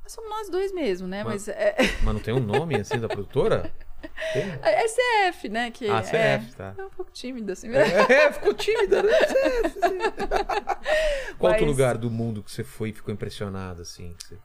Somos 0.07 0.31
nós 0.31 0.49
dois 0.51 0.73
mesmo, 0.73 1.07
né? 1.07 1.23
Mas- 1.23 1.47
Mas 1.47 1.57
é, 1.57 1.77
Mas 2.03 2.15
não 2.15 2.21
tem 2.21 2.35
um 2.35 2.41
nome 2.41 2.75
assim 2.77 2.99
da 2.99 3.09
produtora? 3.09 3.73
É 4.63 4.85
CF, 5.29 5.49
né? 5.49 5.71
Que 5.71 5.89
Ah, 5.89 6.01
é, 6.13 6.39
CF, 6.41 6.55
tá. 6.57 6.75
é 6.77 6.85
um 6.85 6.91
pouco 6.91 7.13
tímido, 7.13 7.53
assim. 7.53 7.69
É, 7.73 8.33
ficou 8.33 8.53
tímida, 8.53 9.01
né? 9.03 9.13
CF, 9.13 9.71
sim. 9.75 9.99
Qual 11.39 11.53
outro 11.53 11.67
Mas- 11.67 11.77
lugar 11.77 11.97
do 11.97 12.11
mundo 12.11 12.43
que 12.43 12.51
você 12.51 12.65
foi 12.65 12.89
e 12.89 12.93
ficou 12.93 13.15
impressionado, 13.15 13.83
assim? 13.83 14.13
que 14.19 14.25
você- 14.27 14.39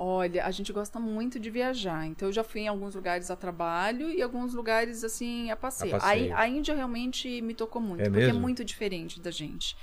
Olha, 0.00 0.44
a 0.46 0.50
gente 0.52 0.72
gosta 0.72 1.00
muito 1.00 1.40
de 1.40 1.50
viajar. 1.50 2.06
Então, 2.06 2.28
eu 2.28 2.32
já 2.32 2.44
fui 2.44 2.60
em 2.60 2.68
alguns 2.68 2.94
lugares 2.94 3.32
a 3.32 3.36
trabalho 3.36 4.08
e 4.10 4.22
alguns 4.22 4.54
lugares, 4.54 5.02
assim, 5.02 5.50
a 5.50 5.56
passeio. 5.56 5.96
A 5.96 5.98
passeio. 5.98 6.32
A, 6.34 6.40
a 6.40 6.48
Índia 6.48 6.72
realmente 6.74 7.42
me 7.42 7.52
tocou 7.52 7.82
muito, 7.82 8.02
É 8.02 8.04
porque 8.04 8.20
mesmo? 8.20 8.38
é 8.38 8.40
muito 8.40 8.64
diferente 8.64 9.20
da 9.20 9.32
gente. 9.32 9.76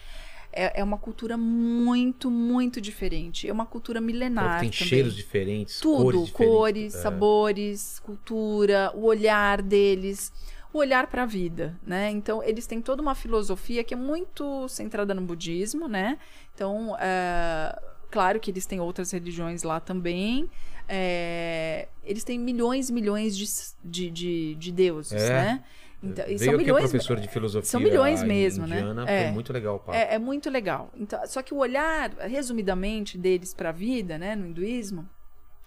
É, 0.53 0.79
é 0.79 0.83
uma 0.85 0.97
cultura 0.97 1.35
muito, 1.35 2.31
muito 2.31 2.79
diferente. 2.79 3.45
É 3.45 3.51
uma 3.51 3.65
cultura 3.65 3.99
milenar 3.99 4.61
Tem 4.61 4.69
também. 4.69 4.87
cheiros 4.87 5.13
diferentes, 5.13 5.81
Tudo, 5.81 6.03
cores 6.03 6.31
cores, 6.31 6.73
diferentes. 6.75 6.95
É. 6.95 7.01
sabores, 7.01 7.99
cultura, 7.99 8.91
o 8.95 9.03
olhar 9.03 9.61
deles. 9.61 10.31
o 10.71 10.77
olhar 10.77 11.07
para 11.07 11.23
a 11.23 11.25
vida, 11.25 11.77
né? 11.85 12.09
Então 12.11 12.41
eles 12.43 12.65
têm 12.67 12.81
toda 12.81 13.01
uma 13.01 13.15
filosofia 13.15 13.81
que 13.83 13.93
é 13.93 13.97
muito 13.97 14.67
centrada 14.69 15.13
no 15.13 15.21
budismo, 15.21 15.87
né? 15.89 16.17
Então, 16.53 16.95
é, 16.99 17.77
claro 18.09 18.39
que 18.39 18.51
eles 18.51 18.65
têm 18.65 18.79
outras 18.79 19.11
religiões 19.11 19.63
lá 19.63 19.79
também. 19.79 20.49
É, 20.87 21.87
eles 22.03 22.23
têm 22.23 22.37
milhões 22.39 22.89
e 22.89 22.93
milhões 22.93 23.35
de, 23.35 23.45
de, 23.83 24.11
de, 24.11 24.55
de 24.55 24.71
deuses, 24.71 25.13
É. 25.13 25.29
né? 25.29 25.63
Então, 26.03 26.25
Veio 26.25 26.37
são 26.37 26.47
aqui 26.49 26.55
o 26.55 26.57
milhões, 26.59 26.89
professor 26.91 27.19
de 27.19 27.27
filosofia 27.27 27.67
são 27.67 27.81
milhões 27.81 28.21
mesmo, 28.21 28.65
indiana, 28.67 29.05
né? 29.05 29.27
É. 29.27 29.31
muito 29.31 29.51
legal 29.51 29.83
o. 29.87 29.91
É, 29.91 30.15
é 30.15 30.19
muito 30.19 30.49
legal. 30.51 30.91
Então, 30.95 31.19
só 31.25 31.41
que 31.41 31.53
o 31.53 31.57
olhar, 31.57 32.11
resumidamente, 32.19 33.17
deles 33.17 33.53
para 33.55 33.69
a 33.69 33.71
vida, 33.71 34.17
né, 34.17 34.35
no 34.35 34.45
hinduísmo, 34.45 35.09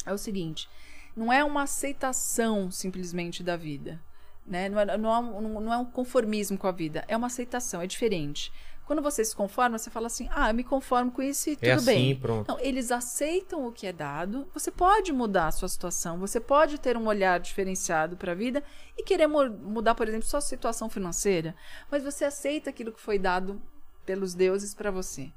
é 0.07 0.13
o 0.13 0.19
seguinte: 0.19 0.69
não 1.17 1.33
é 1.33 1.43
uma 1.43 1.63
aceitação 1.63 2.71
simplesmente 2.71 3.43
da 3.43 3.57
vida. 3.57 4.01
Né? 4.47 4.69
Não, 4.69 4.81
é, 4.81 4.97
não, 4.97 5.15
é 5.15 5.19
um, 5.19 5.61
não 5.61 5.73
é 5.73 5.77
um 5.77 5.85
conformismo 5.85 6.57
com 6.57 6.67
a 6.67 6.73
vida, 6.73 7.05
é 7.09 7.17
uma 7.17 7.27
aceitação, 7.27 7.83
é 7.83 7.87
diferente. 7.87 8.53
Quando 8.89 9.03
você 9.03 9.23
se 9.23 9.37
conforma, 9.37 9.77
você 9.77 9.91
fala 9.91 10.07
assim: 10.07 10.27
ah, 10.31 10.49
eu 10.49 10.55
me 10.55 10.65
conformo 10.65 11.13
com 11.13 11.21
isso 11.21 11.51
e 11.51 11.57
tudo 11.57 11.67
É 11.69 11.73
assim, 11.75 11.85
bem. 11.85 12.17
pronto. 12.17 12.49
Não, 12.49 12.59
eles 12.59 12.91
aceitam 12.91 13.67
o 13.67 13.71
que 13.71 13.87
é 13.87 13.93
dado. 13.93 14.49
Você 14.55 14.71
pode 14.71 15.13
mudar 15.13 15.49
a 15.49 15.53
sua 15.53 15.69
situação, 15.69 16.19
você 16.19 16.41
pode 16.41 16.79
ter 16.81 16.97
um 16.97 17.07
olhar 17.07 17.39
diferenciado 17.39 18.17
para 18.17 18.33
a 18.33 18.35
vida 18.35 18.65
e 18.97 19.03
querer 19.03 19.27
mu- 19.27 19.51
mudar, 19.51 19.95
por 19.95 20.09
exemplo, 20.09 20.27
sua 20.27 20.41
situação 20.41 20.89
financeira, 20.89 21.55
mas 21.91 22.03
você 22.03 22.25
aceita 22.25 22.71
aquilo 22.71 22.91
que 22.91 23.01
foi 23.01 23.19
dado 23.19 23.61
pelos 24.07 24.33
deuses 24.33 24.73
para 24.75 24.91
você. 24.91 25.31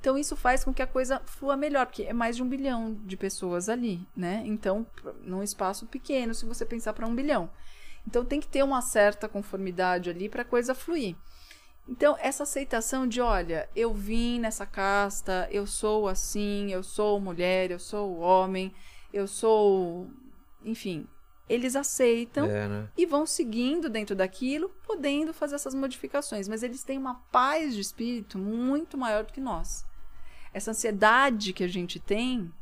Então 0.00 0.16
isso 0.16 0.34
faz 0.34 0.64
com 0.64 0.72
que 0.72 0.80
a 0.80 0.86
coisa 0.86 1.20
flua 1.26 1.58
melhor, 1.58 1.84
porque 1.84 2.04
é 2.04 2.14
mais 2.14 2.36
de 2.36 2.42
um 2.42 2.48
bilhão 2.48 2.94
de 3.04 3.18
pessoas 3.18 3.68
ali, 3.68 4.00
né? 4.16 4.42
Então, 4.46 4.86
num 5.20 5.42
espaço 5.42 5.84
pequeno, 5.86 6.32
se 6.32 6.46
você 6.46 6.64
pensar 6.64 6.94
para 6.94 7.06
um 7.06 7.14
bilhão. 7.14 7.50
Então 8.06 8.24
tem 8.24 8.40
que 8.40 8.48
ter 8.48 8.62
uma 8.62 8.80
certa 8.80 9.28
conformidade 9.28 10.08
ali 10.08 10.26
para 10.26 10.40
a 10.40 10.44
coisa 10.46 10.74
fluir. 10.74 11.14
Então, 11.88 12.16
essa 12.20 12.42
aceitação 12.42 13.06
de, 13.06 13.20
olha, 13.20 13.68
eu 13.74 13.94
vim 13.94 14.38
nessa 14.38 14.66
casta, 14.66 15.48
eu 15.50 15.66
sou 15.66 16.06
assim, 16.06 16.70
eu 16.70 16.82
sou 16.82 17.18
mulher, 17.18 17.70
eu 17.70 17.78
sou 17.78 18.18
homem, 18.18 18.74
eu 19.12 19.26
sou. 19.26 20.06
Enfim, 20.62 21.06
eles 21.48 21.74
aceitam 21.74 22.44
É, 22.44 22.68
né? 22.68 22.88
e 22.96 23.06
vão 23.06 23.24
seguindo 23.24 23.88
dentro 23.88 24.14
daquilo, 24.14 24.68
podendo 24.86 25.32
fazer 25.32 25.54
essas 25.54 25.74
modificações. 25.74 26.46
Mas 26.46 26.62
eles 26.62 26.82
têm 26.82 26.98
uma 26.98 27.14
paz 27.32 27.74
de 27.74 27.80
espírito 27.80 28.38
muito 28.38 28.98
maior 28.98 29.24
do 29.24 29.32
que 29.32 29.40
nós. 29.40 29.86
Essa 30.52 30.72
ansiedade 30.72 31.54
que 31.54 31.64
a 31.64 31.68
gente 31.68 31.98
tem 31.98 32.52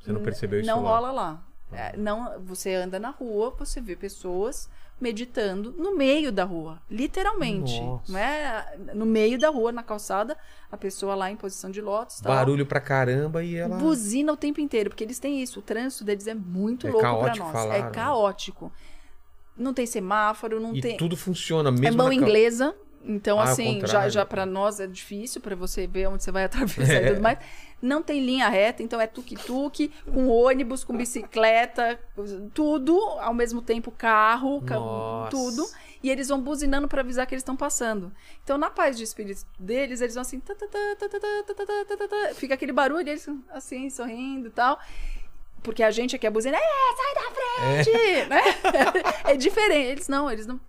Você 0.00 0.12
não 0.12 0.22
percebeu 0.22 0.60
isso 0.60 0.66
não 0.66 0.82
lá. 0.82 0.90
rola 0.90 1.12
lá. 1.12 1.46
É, 1.70 1.96
não, 1.96 2.38
você 2.42 2.74
anda 2.74 2.98
na 2.98 3.10
rua, 3.10 3.50
você 3.58 3.80
vê 3.80 3.96
pessoas 3.96 4.68
meditando 5.02 5.72
no 5.76 5.96
meio 5.96 6.30
da 6.30 6.44
rua, 6.44 6.80
literalmente. 6.90 7.80
Nossa. 7.80 8.12
Não 8.12 8.18
é 8.18 8.76
no 8.94 9.04
meio 9.04 9.38
da 9.38 9.50
rua, 9.50 9.72
na 9.72 9.82
calçada, 9.82 10.36
a 10.70 10.76
pessoa 10.76 11.14
lá 11.14 11.30
em 11.30 11.36
posição 11.36 11.70
de 11.70 11.80
lótus, 11.80 12.20
tal, 12.20 12.32
Barulho 12.34 12.64
pra 12.64 12.80
caramba 12.80 13.42
e 13.42 13.56
ela... 13.56 13.76
buzina 13.76 14.32
o 14.32 14.36
tempo 14.36 14.60
inteiro, 14.60 14.88
porque 14.90 15.04
eles 15.04 15.18
têm 15.18 15.42
isso. 15.42 15.58
O 15.58 15.62
trânsito 15.62 16.04
deles 16.04 16.26
é 16.26 16.34
muito 16.34 16.86
É 16.86 16.90
louco 16.90 17.02
pra 17.06 17.10
caótico, 17.16 17.52
nós. 17.52 17.66
é 17.74 17.82
né? 17.82 17.90
caótico. 17.90 18.72
Não 19.56 19.74
tem 19.74 19.84
semáforo, 19.84 20.58
não 20.60 20.74
E 20.74 20.80
tem. 20.80 20.96
tudo 20.96 21.16
funciona, 21.16 21.68
É 21.68 21.72
mesmo 21.72 21.98
mão 21.98 22.06
na 22.08 22.14
ca- 22.14 22.20
inglesa. 22.20 22.74
Então, 23.04 23.40
ah, 23.40 23.44
assim, 23.44 23.80
já, 23.84 24.08
já 24.08 24.24
para 24.24 24.46
nós 24.46 24.78
é 24.78 24.86
difícil 24.86 25.40
para 25.40 25.56
você 25.56 25.86
ver 25.86 26.08
onde 26.08 26.22
você 26.22 26.30
vai 26.30 26.44
atravessar 26.44 26.94
é. 26.94 27.06
e 27.06 27.08
tudo 27.10 27.20
mais. 27.20 27.38
Não 27.80 28.00
tem 28.00 28.24
linha 28.24 28.48
reta, 28.48 28.82
então 28.82 29.00
é 29.00 29.08
tuk-tuk, 29.08 29.90
com 30.04 30.28
ônibus, 30.28 30.84
com 30.84 30.96
bicicleta, 30.96 31.98
tudo, 32.54 32.96
ao 33.18 33.34
mesmo 33.34 33.60
tempo 33.60 33.90
carro, 33.90 34.60
Nossa. 34.60 35.30
tudo. 35.30 35.66
E 36.00 36.10
eles 36.10 36.28
vão 36.28 36.40
buzinando 36.40 36.86
para 36.86 37.00
avisar 37.00 37.26
que 37.26 37.34
eles 37.34 37.42
estão 37.42 37.56
passando. 37.56 38.12
Então, 38.44 38.56
na 38.56 38.70
paz 38.70 38.96
de 38.96 39.04
espírito 39.04 39.44
deles, 39.58 40.00
eles 40.00 40.14
vão 40.14 40.22
assim. 40.22 40.40
Fica 42.34 42.54
aquele 42.54 42.72
barulho, 42.72 43.08
eles 43.08 43.28
assim, 43.50 43.90
sorrindo 43.90 44.48
e 44.48 44.50
tal 44.50 44.78
porque 45.62 45.82
a 45.82 45.90
gente 45.90 46.16
aqui 46.16 46.26
é 46.26 46.30
buzina, 46.30 46.56
é, 46.56 46.60
sai 46.60 47.14
da 47.14 47.84
frente! 47.84 47.90
É. 47.96 48.26
Né? 48.26 48.42
é 49.32 49.36
diferente. 49.36 49.92
Eles 49.92 50.08
não, 50.08 50.28
eles 50.28 50.44
não 50.44 50.60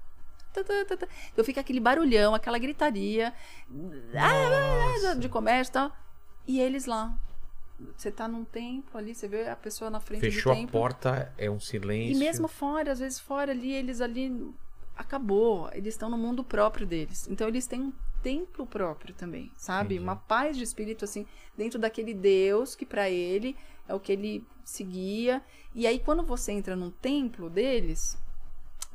então 1.31 1.43
fica 1.43 1.61
aquele 1.61 1.80
barulhão, 1.80 2.35
aquela 2.35 2.57
gritaria 2.57 3.34
ah, 4.15 5.11
ah, 5.11 5.13
de 5.15 5.27
comércio 5.27 5.71
e 5.71 5.73
tal. 5.73 5.91
E 6.47 6.59
eles 6.59 6.85
lá. 6.85 7.17
Você 7.97 8.11
tá 8.11 8.27
num 8.27 8.45
templo 8.45 8.97
ali, 8.97 9.13
você 9.13 9.27
vê 9.27 9.49
a 9.49 9.55
pessoa 9.55 9.89
na 9.89 9.99
frente 9.99 10.21
Fechou 10.21 10.53
do 10.53 10.57
a 10.57 10.59
templo. 10.61 10.80
porta, 10.80 11.34
é 11.38 11.49
um 11.49 11.59
silêncio. 11.59 12.15
E 12.15 12.19
mesmo 12.19 12.47
fora, 12.47 12.91
às 12.91 12.99
vezes 12.99 13.19
fora 13.19 13.51
ali, 13.51 13.71
eles 13.73 13.99
ali. 13.99 14.53
Acabou. 14.95 15.69
Eles 15.73 15.95
estão 15.95 16.07
no 16.09 16.17
mundo 16.17 16.43
próprio 16.43 16.85
deles. 16.85 17.27
Então 17.27 17.47
eles 17.47 17.65
têm 17.65 17.81
um 17.81 17.93
templo 18.21 18.65
próprio 18.65 19.13
também, 19.13 19.51
sabe? 19.57 19.97
Uma 19.99 20.15
paz 20.15 20.55
de 20.55 20.63
espírito, 20.63 21.03
assim, 21.03 21.25
dentro 21.57 21.80
daquele 21.80 22.13
Deus 22.13 22.75
que 22.75 22.85
para 22.85 23.09
ele 23.09 23.57
é 23.88 23.93
o 23.93 23.99
que 23.99 24.11
ele 24.11 24.47
seguia. 24.63 25.41
E 25.75 25.85
aí, 25.88 25.99
quando 25.99 26.23
você 26.23 26.51
entra 26.51 26.75
num 26.75 26.91
templo 26.91 27.49
deles, 27.49 28.17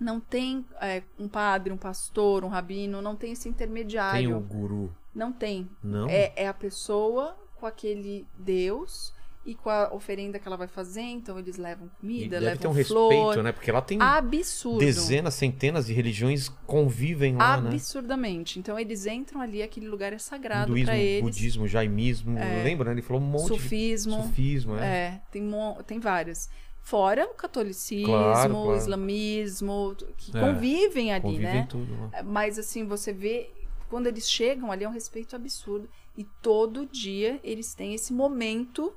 não 0.01 0.21
tem 0.21 0.65
é, 0.81 1.03
um 1.19 1.29
padre, 1.29 1.73
um 1.73 1.77
pastor, 1.77 2.45
um 2.45 2.49
rabino, 2.49 3.03
não 3.03 3.17
tem 3.17 3.33
esse 3.33 3.45
Tem 3.45 3.53
intermediário. 3.53 4.37
o 4.37 4.41
guru. 4.41 4.95
Não 5.15 5.33
tem. 5.33 5.69
Não? 5.83 6.09
É, 6.09 6.33
é 6.37 6.47
a 6.49 6.55
pessoa 6.55 7.37
com 7.57 7.67
aquele 7.67 8.25
Deus 8.39 9.13
e 9.45 9.55
com 9.55 9.71
a 9.71 9.93
oferenda 9.95 10.39
que 10.39 10.47
ela 10.47 10.57
vai 10.57 10.69
fazer. 10.69 11.01
Então 11.01 11.39
eles 11.39 11.57
levam 11.57 11.87
E 11.87 12.01
comida, 12.01 12.39
ter 12.39 12.45
levam 12.45 12.71
um 12.71 12.85
flor. 12.85 13.13
respeito, 13.13 13.43
né? 13.43 13.51
Porque 13.53 13.73
lá 13.73 13.81
tem 13.81 13.99
Absurdo. 14.01 14.79
dezenas, 14.79 15.35
centenas 15.35 15.87
de 15.87 15.93
religiões 15.95 16.49
convivem 16.67 17.35
lá, 17.37 17.61
né? 17.61 17.71
Absurdamente. 17.71 18.59
Então 18.59 18.79
eles 18.79 19.07
entram 19.07 19.41
ali, 19.41 19.63
aquele 19.63 19.89
lugar 19.89 20.13
é 20.13 20.19
sagrado 20.19 20.73
para 20.85 20.97
eles. 20.97 21.23
budismo, 21.23 21.67
jaimismo. 21.67 22.39
Lembra, 22.63 22.87
né? 22.91 22.93
Ele 22.95 23.03
falou 23.03 23.23
um 23.23 23.27
monte 23.27 23.49
Sufismo. 23.49 24.19
de 24.19 24.23
sufismo, 24.29 24.77
é. 24.77 24.85
É, 24.87 25.21
tem, 25.33 25.51
tem 25.87 25.99
vários. 25.99 26.49
Fora 26.89 27.27
o 27.27 27.35
catolicismo, 27.35 28.07
Claro, 28.07 28.57
o 28.57 28.63
claro. 28.65 28.79
islamismo, 28.79 29.95
que 30.17 30.35
É, 30.37 30.41
convivem 30.41 31.13
ali, 31.13 31.23
Convivem 31.23 31.45
né? 31.45 31.67
tudo 31.69 31.93
lá. 32.01 32.23
Mas 32.23 32.59
assim, 32.59 32.87
você 32.87 33.13
vê, 33.13 33.51
quando 33.91 34.07
eles 34.07 34.29
chegam 34.31 34.73
ali, 34.73 34.85
é 34.85 34.89
um 34.89 34.93
respeito 34.93 35.37
absurdo. 35.37 35.87
E 36.17 36.25
todo 36.41 36.87
dia 36.87 37.39
eles 37.45 37.75
têm 37.75 37.93
esse 37.93 38.11
momento 38.13 38.95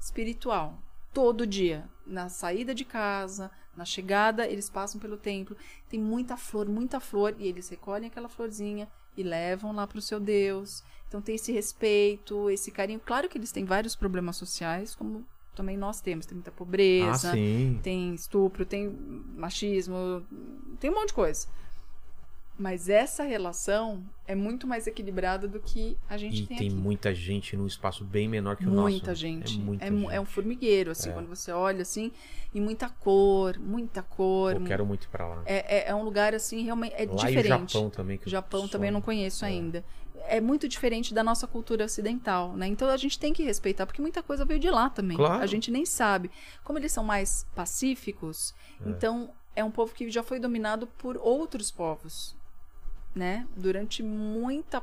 espiritual. 0.00 0.78
Todo 1.14 1.46
dia. 1.46 1.88
Na 2.04 2.28
saída 2.28 2.74
de 2.74 2.84
casa, 2.84 3.50
na 3.76 3.84
chegada, 3.84 4.46
eles 4.48 4.68
passam 4.68 5.00
pelo 5.00 5.16
templo. 5.16 5.56
Tem 5.88 6.00
muita 6.00 6.36
flor, 6.36 6.68
muita 6.68 6.98
flor. 6.98 7.36
E 7.38 7.46
eles 7.46 7.68
recolhem 7.68 8.08
aquela 8.08 8.28
florzinha 8.28 8.88
e 9.16 9.22
levam 9.22 9.72
lá 9.72 9.86
para 9.86 9.98
o 9.98 10.02
seu 10.02 10.18
Deus. 10.18 10.82
Então 11.06 11.20
tem 11.22 11.34
esse 11.36 11.52
respeito, 11.52 12.50
esse 12.50 12.70
carinho. 12.72 12.98
Claro 12.98 13.28
que 13.28 13.38
eles 13.38 13.52
têm 13.52 13.64
vários 13.64 13.94
problemas 13.94 14.36
sociais, 14.36 14.94
como 14.94 15.24
também 15.54 15.76
nós 15.76 16.00
temos. 16.00 16.26
Tem 16.26 16.34
muita 16.34 16.50
Ah, 16.50 16.54
pobreza, 16.54 17.32
sim. 17.32 17.78
tem 17.82 18.14
estupro, 18.14 18.64
tem 18.64 18.88
machismo, 19.36 20.22
tem 20.80 20.90
um 20.90 20.94
monte 20.94 21.08
de 21.08 21.14
coisa. 21.14 21.46
Mas 22.58 22.88
essa 22.88 23.24
relação 23.24 24.04
é 24.26 24.34
muito 24.34 24.66
mais 24.66 24.86
equilibrada 24.86 25.48
do 25.48 25.58
que 25.58 25.96
a 26.08 26.16
gente 26.18 26.42
E 26.42 26.46
tem, 26.46 26.56
tem 26.58 26.66
aqui. 26.68 26.76
muita 26.76 27.14
gente 27.14 27.56
num 27.56 27.66
espaço 27.66 28.04
bem 28.04 28.28
menor 28.28 28.56
que 28.56 28.66
o 28.66 28.70
nosso. 28.70 28.90
Muita 28.90 29.08
né? 29.08 29.14
gente. 29.14 29.58
É 29.58 29.62
muita 29.62 29.84
É, 29.86 29.90
gente. 29.90 30.10
é 30.12 30.20
um 30.20 30.24
formigueiro, 30.26 30.90
assim, 30.90 31.10
quando 31.12 31.28
você 31.28 31.50
olha 31.50 31.80
assim, 31.82 32.12
e 32.54 32.60
muita 32.60 32.88
cor, 32.90 33.58
muita 33.58 34.02
cor. 34.02 34.54
Pô, 34.54 34.60
quero 34.64 34.84
muito 34.84 35.04
ir 35.04 35.08
pra 35.08 35.26
lá. 35.26 35.42
É, 35.46 35.78
é, 35.78 35.88
é 35.88 35.94
um 35.94 36.04
lugar 36.04 36.34
assim, 36.34 36.62
realmente 36.62 36.92
é 36.94 37.06
lá 37.06 37.14
diferente. 37.14 37.48
e 37.48 37.54
o 37.64 37.68
Japão 37.80 37.90
também. 37.90 38.18
Que 38.18 38.26
O 38.26 38.30
Japão 38.30 38.62
eu 38.64 38.68
também 38.68 38.90
eu 38.90 38.94
não 38.94 39.00
conheço 39.00 39.44
É. 39.44 39.48
ainda. 39.48 39.82
É 40.26 40.40
muito 40.40 40.68
diferente 40.68 41.12
da 41.12 41.22
nossa 41.22 41.46
cultura 41.46 41.84
ocidental, 41.84 42.56
né? 42.56 42.66
Então 42.66 42.88
a 42.88 42.96
gente 42.96 43.18
tem 43.18 43.32
que 43.32 43.42
respeitar, 43.42 43.86
porque 43.86 44.00
muita 44.00 44.22
coisa 44.22 44.44
veio 44.44 44.60
de 44.60 44.70
lá 44.70 44.88
também. 44.88 45.16
Claro. 45.16 45.42
A 45.42 45.46
gente 45.46 45.70
nem 45.70 45.84
sabe. 45.84 46.30
Como 46.64 46.78
eles 46.78 46.92
são 46.92 47.04
mais 47.04 47.46
pacíficos, 47.54 48.54
então 48.84 49.30
é 49.54 49.62
um 49.62 49.70
povo 49.70 49.94
que 49.94 50.10
já 50.10 50.22
foi 50.22 50.38
dominado 50.38 50.86
por 50.86 51.16
outros 51.16 51.70
povos. 51.70 52.36
Né? 53.14 53.46
Durante 53.54 54.02
muita 54.02 54.82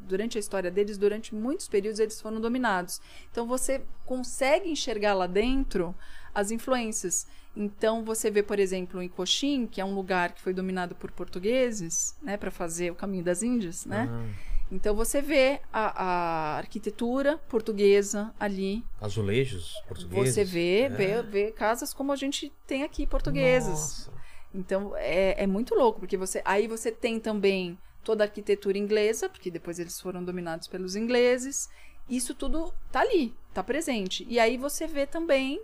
durante 0.00 0.38
a 0.38 0.40
história 0.40 0.70
deles, 0.70 0.96
durante 0.96 1.34
muitos 1.34 1.68
períodos 1.68 2.00
eles 2.00 2.18
foram 2.18 2.40
dominados. 2.40 2.98
Então 3.30 3.46
você 3.46 3.82
consegue 4.06 4.70
enxergar 4.70 5.12
lá 5.12 5.26
dentro 5.26 5.94
as 6.34 6.50
influências. 6.50 7.26
Então 7.54 8.04
você 8.04 8.30
vê, 8.30 8.42
por 8.42 8.58
exemplo, 8.58 9.02
em 9.02 9.08
Coxim, 9.08 9.66
que 9.66 9.80
é 9.80 9.84
um 9.84 9.94
lugar 9.94 10.32
que 10.32 10.40
foi 10.40 10.54
dominado 10.54 10.94
por 10.94 11.10
portugueses, 11.10 12.16
né, 12.22 12.36
para 12.36 12.50
fazer 12.50 12.92
o 12.92 12.94
caminho 12.94 13.24
das 13.24 13.42
Índias, 13.42 13.84
né? 13.84 14.08
Ah, 14.08 14.57
Então 14.70 14.94
você 14.94 15.22
vê 15.22 15.60
a, 15.72 16.02
a 16.04 16.56
arquitetura 16.58 17.38
portuguesa 17.48 18.34
ali. 18.38 18.84
azulejos 19.00 19.72
portugueses. 19.88 20.34
Você 20.34 20.44
vê, 20.44 20.80
É. 20.82 20.88
vê, 20.88 21.22
vê 21.22 21.52
casas 21.52 21.94
como 21.94 22.12
a 22.12 22.16
gente 22.16 22.52
tem 22.66 22.82
aqui 22.82 23.06
portuguesas. 23.06 23.70
Nossa. 23.70 24.12
Então 24.54 24.92
é, 24.96 25.42
é 25.42 25.46
muito 25.46 25.74
louco, 25.74 26.00
porque 26.00 26.16
você 26.16 26.42
aí 26.44 26.66
você 26.66 26.90
tem 26.92 27.18
também 27.18 27.78
toda 28.04 28.24
a 28.24 28.26
arquitetura 28.26 28.78
inglesa, 28.78 29.28
porque 29.28 29.50
depois 29.50 29.78
eles 29.78 30.00
foram 30.00 30.22
dominados 30.24 30.68
pelos 30.68 30.96
ingleses. 30.96 31.68
Isso 32.08 32.34
tudo 32.34 32.72
tá 32.90 33.00
ali, 33.00 33.34
tá 33.52 33.62
presente. 33.62 34.24
E 34.28 34.38
aí 34.38 34.56
você 34.56 34.86
vê 34.86 35.06
também 35.06 35.60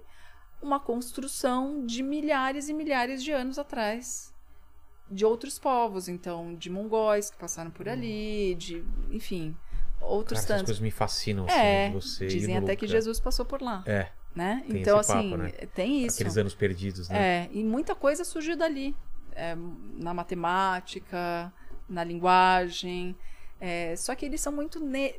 uma 0.61 0.79
construção 0.81 1.85
de 1.87 2.03
milhares 2.03 2.69
e 2.69 2.75
milhares 2.75 3.23
de 3.23 3.33
anos 3.33 3.59
atrás. 3.59 4.34
De 5.11 5.25
outros 5.25 5.59
povos, 5.59 6.09
então, 6.09 6.55
de 6.55 6.71
mongóis 6.71 7.31
que 7.31 7.37
passaram 7.37 7.71
por 7.71 7.89
ali, 7.89 8.55
de, 8.57 8.85
enfim, 9.11 9.57
outros 10.01 10.41
Cara, 10.41 10.45
essas 10.45 10.47
tantos. 10.49 10.65
coisas 10.67 10.81
me 10.81 10.91
fascinam, 10.91 11.45
assim, 11.47 11.55
É, 11.57 11.89
de 11.89 11.95
você 11.95 12.27
dizem 12.27 12.57
até 12.57 12.75
que 12.77 12.85
lugar. 12.87 12.97
Jesus 12.97 13.21
passou 13.21 13.45
por 13.45 13.61
lá, 13.63 13.83
É, 13.87 14.09
né? 14.35 14.65
Tem 14.69 14.81
então, 14.81 14.99
esse 15.01 15.09
papo, 15.13 15.21
assim, 15.21 15.37
né? 15.37 15.51
tem 15.75 16.05
isso. 16.07 16.17
aqueles 16.17 16.37
anos 16.37 16.55
perdidos, 16.55 17.09
né? 17.09 17.45
É, 17.45 17.49
e 17.53 17.63
muita 17.63 17.95
coisa 17.95 18.25
surgiu 18.25 18.57
dali. 18.57 18.97
É, 19.37 19.57
na 19.97 20.15
matemática, 20.15 21.53
na 21.89 22.05
linguagem. 22.05 23.17
É, 23.61 23.97
só 23.97 24.15
que 24.15 24.25
eles 24.25 24.41
são 24.41 24.53
muito 24.53 24.79
ne- 24.79 25.17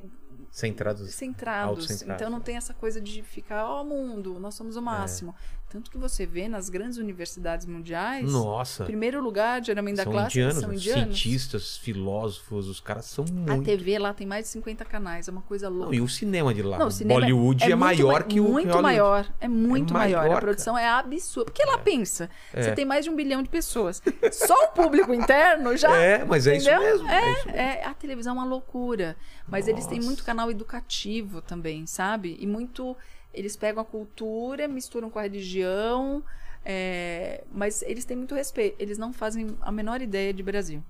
Centrados. 0.50 1.14
centrados. 1.14 2.02
Então 2.02 2.30
não 2.30 2.40
tem 2.40 2.56
essa 2.56 2.74
coisa 2.74 3.02
de 3.02 3.22
ficar, 3.22 3.66
ó, 3.70 3.84
mundo, 3.84 4.40
nós 4.40 4.56
somos 4.56 4.78
o 4.78 4.82
máximo. 4.82 5.36
Tanto 5.76 5.92
que 5.92 5.98
você 5.98 6.26
vê 6.26 6.48
nas 6.48 6.70
grandes 6.70 6.98
universidades 6.98 7.66
mundiais, 7.66 8.32
Nossa. 8.32 8.86
primeiro 8.86 9.22
lugar, 9.22 9.62
geralmente 9.62 9.98
da 9.98 10.06
classe, 10.06 10.38
indianos, 10.40 10.62
são 10.62 10.74
indianos. 10.74 11.20
cientistas, 11.20 11.76
filósofos, 11.76 12.70
os 12.70 12.80
caras 12.80 13.04
são 13.08 13.26
A 13.28 13.52
muito. 13.52 13.66
TV 13.66 14.00
lá 14.00 14.14
tem 14.14 14.26
mais 14.26 14.46
de 14.46 14.52
50 14.52 14.86
canais, 14.86 15.28
é 15.28 15.32
uma 15.32 15.42
coisa 15.42 15.68
louca. 15.68 15.88
Não, 15.88 15.94
e 15.94 16.00
o 16.00 16.08
cinema 16.08 16.54
de 16.54 16.62
lá. 16.64 16.78
Não, 16.80 16.88
o 16.88 16.92
cinema 16.92 17.20
Bollywood 17.20 17.62
é, 17.62 17.68
muito 17.68 17.78
maior 17.80 18.14
ma- 18.22 18.24
que 18.24 18.40
o 18.40 18.44
Muito 18.44 18.54
Hollywood. 18.68 18.82
maior. 18.84 19.34
É 19.42 19.48
muito 19.50 19.92
É 19.92 19.98
maior. 19.98 20.20
maior, 20.22 20.38
A 20.38 20.40
produção 20.42 20.78
é 20.78 20.88
absurda. 20.88 21.52
Porque 21.52 21.66
lá 21.66 21.78
pensa, 21.78 22.30
É. 22.54 22.64
você 22.64 22.72
tem 22.72 22.86
mais 22.86 23.04
de 23.04 23.12
um 23.12 23.16
bilhão 23.18 23.44
de 23.44 23.50
pessoas. 23.50 24.02
Só 24.32 24.54
o 24.64 24.68
público 24.70 25.14
interno 25.14 25.76
já. 25.76 25.94
É, 25.94 26.24
mas 26.24 26.48
é 26.48 26.56
isso 26.56 26.70
entendeu? 26.70 26.88
mesmo. 26.90 27.10
É, 27.10 27.32
isso 27.34 27.46
mesmo. 27.48 27.60
É, 27.62 27.84
a 27.84 27.94
televisão 27.94 28.34
é 28.34 28.38
uma 28.40 28.46
loucura. 28.46 29.18
Mas 29.46 29.68
eles 29.68 29.86
têm 29.86 29.98
Nossa. 29.98 30.08
muito 30.08 30.24
canal 30.24 30.50
educativo 30.50 31.42
também, 31.42 31.86
sabe? 31.86 32.38
E 32.40 32.48
muito. 32.48 32.96
Eles 33.36 33.56
pegam 33.56 33.82
a 33.82 33.86
cultura, 33.86 34.68
misturam 34.68 35.10
com 35.10 35.20
a 35.20 35.24
religião. 35.24 36.24
é, 36.68 37.44
mas 37.52 37.84
eles 37.84 38.06
têm 38.06 38.18
muito 38.18 38.34
respeito. 38.34 38.76
Eles 38.80 38.98
não 38.98 39.14
fazem 39.14 39.56
a 39.62 39.72
menor 39.72 40.02
ideia 40.02 40.34
de 40.34 40.42
Brasil. 40.42 40.84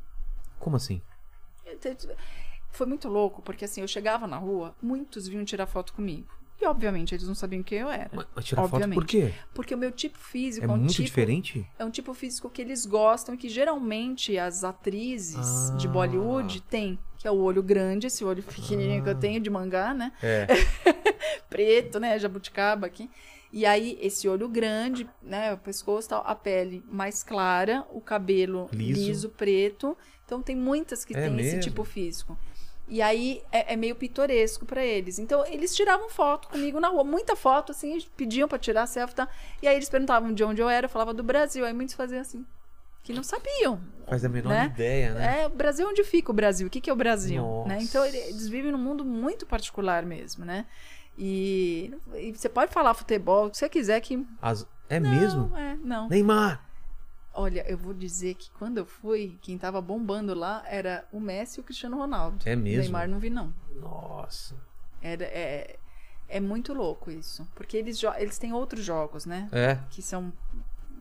Como 0.59 0.77
assim? 0.77 1.01
Foi 2.71 2.85
muito 2.85 3.07
louco, 3.07 3.41
porque 3.41 3.65
assim, 3.65 3.81
eu 3.81 3.87
chegava 3.87 4.27
na 4.27 4.37
rua, 4.37 4.75
muitos 4.81 5.27
vinham 5.27 5.45
tirar 5.45 5.65
foto 5.65 5.93
comigo. 5.93 6.27
E 6.61 6.65
obviamente 6.65 7.13
eles 7.13 7.27
não 7.27 7.35
sabiam 7.35 7.61
quem 7.61 7.79
eu 7.79 7.89
era. 7.89 8.09
Mas, 8.13 8.45
tirar 8.45 8.67
foto 8.69 8.89
por 8.89 9.05
quê? 9.05 9.33
Porque 9.53 9.75
o 9.75 9.77
meu 9.77 9.91
tipo 9.91 10.17
físico 10.17 10.65
É 10.65 10.69
é, 10.69 10.71
um 10.71 10.77
muito 10.77 10.91
tipo, 10.93 11.05
diferente? 11.05 11.67
é 11.77 11.83
um 11.83 11.89
tipo 11.89 12.13
físico 12.13 12.49
que 12.49 12.61
eles 12.61 12.85
gostam 12.85 13.35
e 13.35 13.37
que 13.37 13.49
geralmente 13.49 14.37
as 14.37 14.63
atrizes 14.63 15.73
de 15.77 15.87
Ah. 15.87 15.91
Bollywood 15.91 16.61
têm, 16.61 16.97
que 17.25 17.27
é 17.27 17.31
o 17.31 17.37
olho 17.41 17.63
grande, 17.63 18.05
esse 18.05 18.23
olho 18.23 18.43
pequenininho 18.43 19.03
que 19.03 19.09
eu 19.09 19.15
tenho 19.15 19.39
de 19.41 19.49
mangá, 19.49 19.95
né? 19.95 20.11
É. 20.21 20.45
Preto, 21.49 21.99
né? 21.99 22.19
Jabuticaba 22.19 22.85
aqui. 22.85 23.09
E 23.51 23.65
aí, 23.65 23.97
esse 23.99 24.29
olho 24.29 24.47
grande, 24.47 25.09
né? 25.23 25.51
O 25.53 25.57
pescoço, 25.57 26.09
tal, 26.09 26.23
a 26.23 26.35
pele 26.35 26.83
mais 26.87 27.23
clara, 27.23 27.83
o 27.91 27.99
cabelo 27.99 28.69
Liso. 28.71 28.99
liso, 28.99 29.29
preto. 29.29 29.97
Então, 30.23 30.39
tem 30.39 30.55
muitas 30.55 31.03
que 31.03 31.15
É 31.17 31.21
têm 31.23 31.31
mesmo? 31.31 31.49
esse 31.57 31.59
tipo 31.61 31.83
físico. 31.83 32.37
E 32.87 33.01
aí, 33.01 33.41
é, 33.51 33.73
é 33.73 33.75
meio 33.75 33.95
pitoresco 33.95 34.63
pra 34.63 34.85
eles. 34.85 35.17
Então, 35.17 35.43
eles 35.47 35.75
tiravam 35.75 36.07
foto 36.09 36.47
comigo 36.49 36.79
na 36.79 36.89
rua. 36.89 37.03
Muita 37.03 37.35
foto, 37.35 37.71
assim, 37.71 37.97
pediam 38.15 38.47
pra 38.47 38.59
tirar 38.59 38.85
selfie, 38.85 39.15
tá? 39.15 39.27
E 39.63 39.67
aí, 39.67 39.75
eles 39.75 39.89
perguntavam 39.89 40.31
de 40.31 40.43
onde 40.43 40.61
eu 40.61 40.69
era. 40.69 40.85
Eu 40.85 40.89
falava 40.89 41.11
do 41.11 41.23
Brasil. 41.23 41.65
Aí, 41.65 41.73
muitos 41.73 41.95
faziam 41.95 42.21
assim. 42.21 42.45
Que 43.05 43.13
não 43.13 43.23
sabiam. 43.23 43.79
Faz 44.07 44.25
a 44.25 44.29
menor 44.29 44.49
Né? 44.49 44.65
ideia, 44.65 45.13
né? 45.13 45.41
É, 45.43 45.47
o 45.47 45.49
Brasil, 45.51 45.87
onde 45.87 46.03
fica 46.03 46.31
o 46.31 46.33
Brasil? 46.33 46.67
O 46.67 46.69
que, 46.69 46.81
que 46.81 46.89
é 46.89 46.93
o 46.93 46.95
Brasil? 46.97 47.63
Né? 47.67 47.77
Então, 47.81 48.03
ele- 48.05 48.17
eles 48.17 48.47
vivem 48.49 48.71
num 48.71 48.77
mundo 48.77 49.05
muito 49.05 49.45
particular 49.45 50.03
mesmo, 50.03 50.43
né? 50.43 50.65
E, 51.17 51.93
e 52.15 52.33
você 52.33 52.49
pode 52.49 52.73
falar 52.73 52.93
futebol, 52.93 53.45
o 53.47 53.49
que 53.51 53.57
você 53.57 53.69
quiser 53.69 54.01
que... 54.01 54.25
As- 54.41 54.67
É 54.89 54.99
Não, 54.99 55.09
mesmo? 55.09 55.55
é, 55.57 55.75
não. 55.77 56.09
Neymar! 56.09 56.63
Olha, 57.33 57.65
eu 57.69 57.77
vou 57.77 57.93
dizer 57.93 58.35
que 58.35 58.49
quando 58.51 58.77
eu 58.79 58.85
fui, 58.85 59.37
quem 59.41 59.57
tava 59.57 59.79
bombando 59.81 60.33
lá 60.33 60.63
era 60.67 61.05
o 61.11 61.19
Messi 61.19 61.59
e 61.59 61.61
o 61.61 61.63
Cristiano 61.63 61.97
Ronaldo. 61.97 62.37
É 62.45 62.55
mesmo? 62.55 62.79
O 62.79 62.83
Neymar 62.83 63.07
não 63.09 63.19
vi, 63.19 63.29
não. 63.29 63.53
Nossa. 63.75 64.55
Era, 65.01 65.25
é, 65.25 65.77
é 66.29 66.39
muito 66.39 66.73
louco 66.73 67.11
isso. 67.11 67.47
Porque 67.55 67.75
eles, 67.77 68.01
eles 68.17 68.37
têm 68.37 68.53
outros 68.53 68.83
jogos, 68.85 69.25
né? 69.25 69.47
É. 69.51 69.77
Que 69.89 70.01
são 70.01 70.31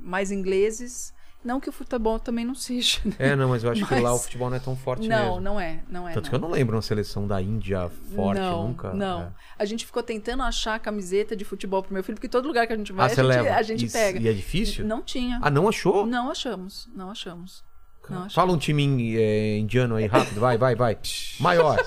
mais 0.00 0.30
ingleses. 0.32 1.14
Não 1.44 1.60
que 1.60 1.68
o 1.68 1.72
futebol 1.72 2.18
também 2.18 2.42
não 2.44 2.54
seja. 2.54 3.00
né? 3.04 3.12
É, 3.18 3.36
não, 3.36 3.50
mas 3.50 3.62
eu 3.62 3.70
acho 3.70 3.84
que 3.84 3.94
Mas- 3.94 4.02
lá 4.02 4.14
o 4.14 4.18
futebol 4.18 4.48
não 4.48 4.56
é 4.56 4.60
tão 4.60 4.74
forte 4.74 5.06
Não, 5.06 5.24
mesmo. 5.26 5.40
não 5.40 5.60
é. 5.60 5.80
Não 5.90 6.08
é 6.08 6.14
Tanto 6.14 6.24
não. 6.24 6.30
que 6.30 6.34
eu 6.36 6.40
não 6.40 6.50
lembro 6.50 6.74
uma 6.74 6.80
seleção 6.82 7.26
da 7.26 7.40
Índia 7.42 7.90
forte 8.14 8.40
não, 8.40 8.68
nunca. 8.68 8.94
Não. 8.94 9.22
É. 9.22 9.28
A 9.58 9.64
gente 9.66 9.84
ficou 9.84 10.02
tentando 10.02 10.42
achar 10.42 10.78
camiseta 10.80 11.36
de 11.36 11.44
futebol 11.44 11.82
pro 11.82 11.92
meu 11.92 12.02
filho, 12.02 12.16
porque 12.16 12.28
todo 12.28 12.46
lugar 12.48 12.66
que 12.66 12.72
a 12.72 12.76
gente 12.76 12.92
vai, 12.92 13.04
Ah, 13.04 13.12
a 13.12 13.14
gente, 13.14 13.24
leva. 13.26 13.54
a 13.56 13.62
gente 13.62 13.84
e, 13.86 13.90
pega. 13.90 14.18
E 14.18 14.26
é 14.28 14.32
difícil? 14.32 14.86
Não 14.86 15.02
tinha. 15.02 15.38
Ah, 15.42 15.50
não 15.50 15.68
achou? 15.68 16.06
Não 16.06 16.30
achamos. 16.30 16.88
Não 16.94 17.10
achamos. 17.10 17.62
Não 18.08 18.16
achamos. 18.18 18.34
Fala 18.34 18.52
um 18.52 18.58
time 18.58 19.16
eh, 19.16 19.58
indiano 19.58 19.96
aí, 19.96 20.06
rápido. 20.06 20.38
Vai, 20.40 20.56
vai, 20.58 20.74
vai. 20.74 20.98
Maior. 21.40 21.78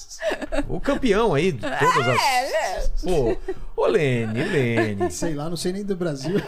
o 0.68 0.80
campeão 0.80 1.34
aí 1.34 1.52
de 1.52 1.60
todas 1.60 2.06
É, 2.08 2.76
as... 2.78 2.88
Pô, 3.02 3.36
ô 3.76 3.86
Lene, 3.86 4.42
Lene. 4.44 5.10
Sei 5.10 5.34
lá, 5.34 5.48
não 5.50 5.56
sei 5.56 5.72
nem 5.72 5.84
do 5.84 5.96
Brasil. 5.96 6.36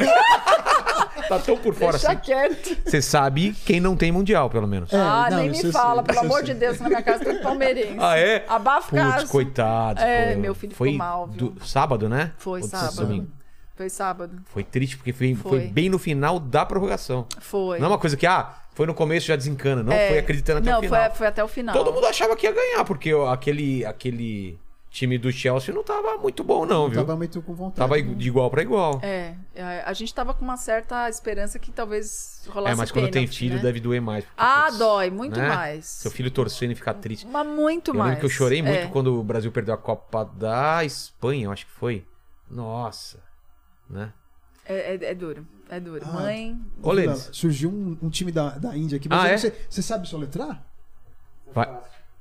Tá 1.29 1.39
tão 1.39 1.57
por 1.59 1.75
fora 1.75 1.93
Deixa 1.93 2.13
assim. 2.13 2.21
quieto. 2.21 2.77
Você 2.85 3.03
sabe 3.03 3.55
quem 3.67 3.81
não 3.81 3.95
tem 3.97 4.11
mundial, 4.11 4.49
pelo 4.49 4.67
menos. 4.67 4.93
É, 4.93 4.97
ah, 4.97 5.29
não, 5.31 5.39
nem 5.39 5.51
me 5.51 5.73
fala, 5.73 6.03
sei, 6.03 6.15
pelo 6.15 6.21
amor 6.27 6.37
sei. 6.39 6.45
de 6.47 6.55
Deus, 6.55 6.81
na 6.81 6.89
minha 6.89 7.03
casa 7.03 7.25
tem 7.25 7.41
palmeirense. 7.43 7.97
Ah, 8.01 8.19
é? 8.19 8.45
Abafa 8.49 8.89
Putz, 9.17 9.31
coitado. 9.31 10.01
É, 10.01 10.35
pô. 10.35 10.41
meu 10.41 10.55
filho 10.55 10.75
foi 10.75 10.89
ficou 10.93 10.99
mal, 10.99 11.27
viu? 11.27 11.51
do- 11.51 11.65
sábado, 11.67 12.09
né? 12.09 12.33
Foi 12.39 12.61
Ou 12.61 12.67
de 12.67 12.71
sábado. 12.71 12.97
domingo? 12.97 13.29
Foi 13.77 13.89
sábado. 13.89 14.41
Foi 14.47 14.65
triste, 14.65 14.97
porque 14.97 15.13
foi, 15.13 15.35
foi. 15.35 15.51
Foi. 15.51 15.69
bem 15.69 15.89
no 15.89 15.99
final 15.99 16.41
da 16.41 16.65
prorrogação. 16.67 17.27
Foi. 17.41 17.79
Não 17.79 17.87
é 17.87 17.89
uma 17.91 17.99
coisa 17.99 18.17
que, 18.17 18.27
ah, 18.27 18.51
foi 18.75 18.87
no 18.87 18.95
começo 18.95 19.27
já 19.27 19.37
desencana. 19.37 19.83
Não, 19.83 19.93
É. 19.93 20.09
foi 20.09 20.19
acreditando 20.19 20.59
até 20.59 20.71
Não, 20.71 20.79
o 20.79 20.83
final. 20.83 21.01
Foi, 21.07 21.15
foi 21.15 21.27
até 21.27 21.45
o 21.45 21.49
final. 21.49 21.75
Todo 21.77 21.93
mundo 21.93 22.07
achava 22.07 22.35
que 22.35 22.47
ia 22.47 22.53
ganhar, 22.53 22.85
porque 22.85 23.13
aquele, 23.31 23.85
aquele 23.85 24.59
time 24.99 25.19
do 25.19 25.31
Chelsea 25.33 25.75
não 25.75 25.83
tava 25.85 26.17
muito 26.19 26.43
bom, 26.43 26.67
não, 26.67 26.89
viu? 26.89 27.01
Tava 27.01 27.17
muito 27.17 27.41
com 27.43 27.55
vontade. 27.55 27.77
Tava 27.79 28.01
de 28.03 28.29
igual 28.29 28.51
pra 28.51 28.63
igual. 28.63 28.99
É, 29.03 29.35
é, 29.55 29.83
a 29.85 29.93
gente 29.93 30.13
tava 30.15 30.35
com 30.35 30.45
uma 30.45 30.57
certa 30.57 31.09
esperança 31.09 31.59
que 31.59 31.71
talvez 31.71 32.43
rolasse 32.49 32.73
É, 32.73 32.77
mas 32.77 32.91
quando 32.91 33.05
tem 33.05 33.23
pênalti, 33.23 33.39
filho 33.39 33.57
né? 33.57 33.63
deve 33.63 33.81
doer 33.81 34.01
mais. 34.03 34.25
porque, 34.25 34.37
Ah, 34.41 34.65
putz, 34.67 34.79
dói, 34.79 35.11
muito 35.11 35.39
né? 35.39 35.49
mais. 35.49 35.87
Seu 35.87 36.11
filho 36.11 36.31
torcendo 36.31 36.73
e 36.73 36.75
ficar 36.75 36.95
triste. 36.95 37.27
Mas 37.27 37.47
muito 37.47 37.91
eu 37.91 37.95
mais. 37.95 38.09
lembro 38.11 38.21
que 38.21 38.27
eu 38.27 38.31
chorei 38.31 38.63
muito 38.63 38.75
É. 38.77 38.87
quando 38.89 39.19
o 39.19 39.23
Brasil 39.23 39.53
perdeu 39.53 39.75
a 39.75 39.79
Copa 39.79 40.25
da 40.25 40.85
Espanha, 40.85 41.45
eu 41.47 41.53
acho 41.53 41.67
que 41.67 41.73
foi. 41.73 42.07
Nossa. 42.51 43.21
Né? 43.89 44.13
É, 44.65 44.95
é- 44.97 45.05
é 45.11 45.15
duro, 45.15 45.47
é 45.71 45.81
duro. 45.81 46.05
Ah, 46.07 46.13
Mãe, 46.13 46.59
Ô. 46.83 46.91
Surgiu 47.33 47.71
um, 47.71 47.97
um 48.03 48.11
time 48.11 48.31
da, 48.31 48.51
da 48.51 48.77
Índia 48.77 48.97
aqui. 48.97 49.09
Ah, 49.11 49.17
Mas 49.17 49.31
é? 49.33 49.39
você, 49.39 49.67
você 49.71 49.83
sabe 49.83 50.07
soletrar? 50.09 50.63
Vai. 51.55 51.67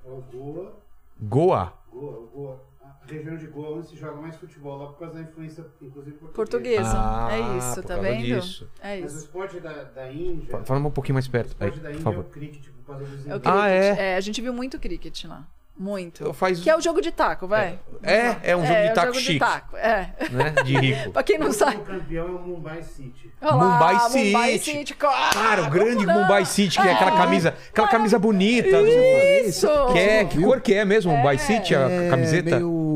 É 0.06 0.10
o 0.10 0.22
Goa, 0.32 0.74
Goa. 1.20 1.74
Goa, 1.91 2.18
o 2.20 2.28
Goa. 2.34 2.66
Região 3.09 3.35
de 3.38 3.47
Goa 3.47 3.67
é 3.67 3.71
onde 3.79 3.88
se 3.89 3.95
joga 3.95 4.21
mais 4.21 4.35
futebol, 4.35 4.77
lá 4.77 4.88
por 4.88 4.99
causa 4.99 5.15
da 5.15 5.21
influência, 5.21 5.65
inclusive, 5.81 6.17
portuguesa. 6.17 6.35
portuguesa. 6.35 6.93
Ah, 6.95 7.29
é 7.31 7.57
isso, 7.57 7.84
tá 7.84 7.95
vendo? 7.97 8.23
disso. 8.23 8.69
É 8.81 8.99
Mas 8.99 9.03
o 9.03 9.05
isso. 9.15 9.25
esporte 9.25 9.59
da, 9.59 9.71
da 9.84 10.11
Índia. 10.11 10.49
Fa- 10.51 10.63
Fala 10.63 10.79
um 10.79 10.91
pouquinho 10.91 11.13
mais 11.15 11.25
o 11.27 11.31
perto. 11.31 11.55
Aí, 11.59 11.69
esporte 11.69 11.79
da 11.84 11.89
por 11.89 11.95
Índia 11.95 11.99
é 12.01 12.03
favor. 12.03 12.19
o 12.25 12.29
cricket, 12.29 12.65
por 12.69 12.85
causa 12.93 13.03
dos 13.05 13.27
É 13.27 13.35
o 13.35 13.39
cricket. 13.39 13.45
Ah, 13.61 13.67
é? 13.69 14.15
a 14.15 14.21
gente 14.21 14.41
viu 14.41 14.53
muito 14.53 14.79
cricket 14.79 15.25
lá. 15.25 15.45
Muito. 15.79 16.23
Eu 16.23 16.34
faz- 16.34 16.59
Que 16.59 16.71
é 16.71 16.75
o 16.75 16.81
jogo 16.81 16.99
de 17.01 17.11
taco, 17.11 17.47
vai. 17.47 17.79
É, 18.01 18.38
é 18.51 18.57
um 18.57 18.61
jogo 18.65 18.73
é, 18.73 18.85
de 18.88 18.91
o 18.91 18.93
taco 18.95 19.07
jogo 19.09 19.19
chique, 19.19 19.34
de 19.34 19.39
taco. 19.39 19.77
É. 19.77 20.11
né? 20.31 20.49
De 20.65 20.75
rico. 20.75 21.11
pra 21.13 21.21
quem 21.21 21.38
não 21.38 21.49
O 21.49 21.53
sabe. 21.53 21.75
último 21.75 21.99
campeão 21.99 22.25
é 22.27 22.31
o 22.31 22.39
Mumbai 22.39 22.81
City. 22.81 23.31
Olha 23.39 23.51
lá, 23.53 23.63
Mumbai 23.73 23.93
Mumbai 24.25 24.51
City. 24.57 24.71
City. 24.79 24.93
claro. 24.95 25.34
Cara, 25.35 25.63
o 25.65 25.69
grande 25.69 26.03
não? 26.03 26.15
Mumbai 26.21 26.45
City, 26.45 26.81
que 26.81 26.88
é 26.88 26.93
aquela 26.93 27.13
É. 27.13 27.17
camisa, 27.17 27.49
aquela 27.69 27.88
camisa 27.89 28.17
bonita. 28.17 28.71
do- 28.81 28.88
Isso. 29.47 29.67
Que, 29.93 29.99
é, 29.99 30.25
que 30.25 30.41
cor 30.41 30.61
que 30.61 30.73
é 30.73 30.84
mesmo, 30.84 31.11
Mumbai 31.15 31.38
City, 31.38 31.75
a 31.75 31.81
É 31.81 32.09
camiseta? 32.09 32.55
meio... 32.59 32.88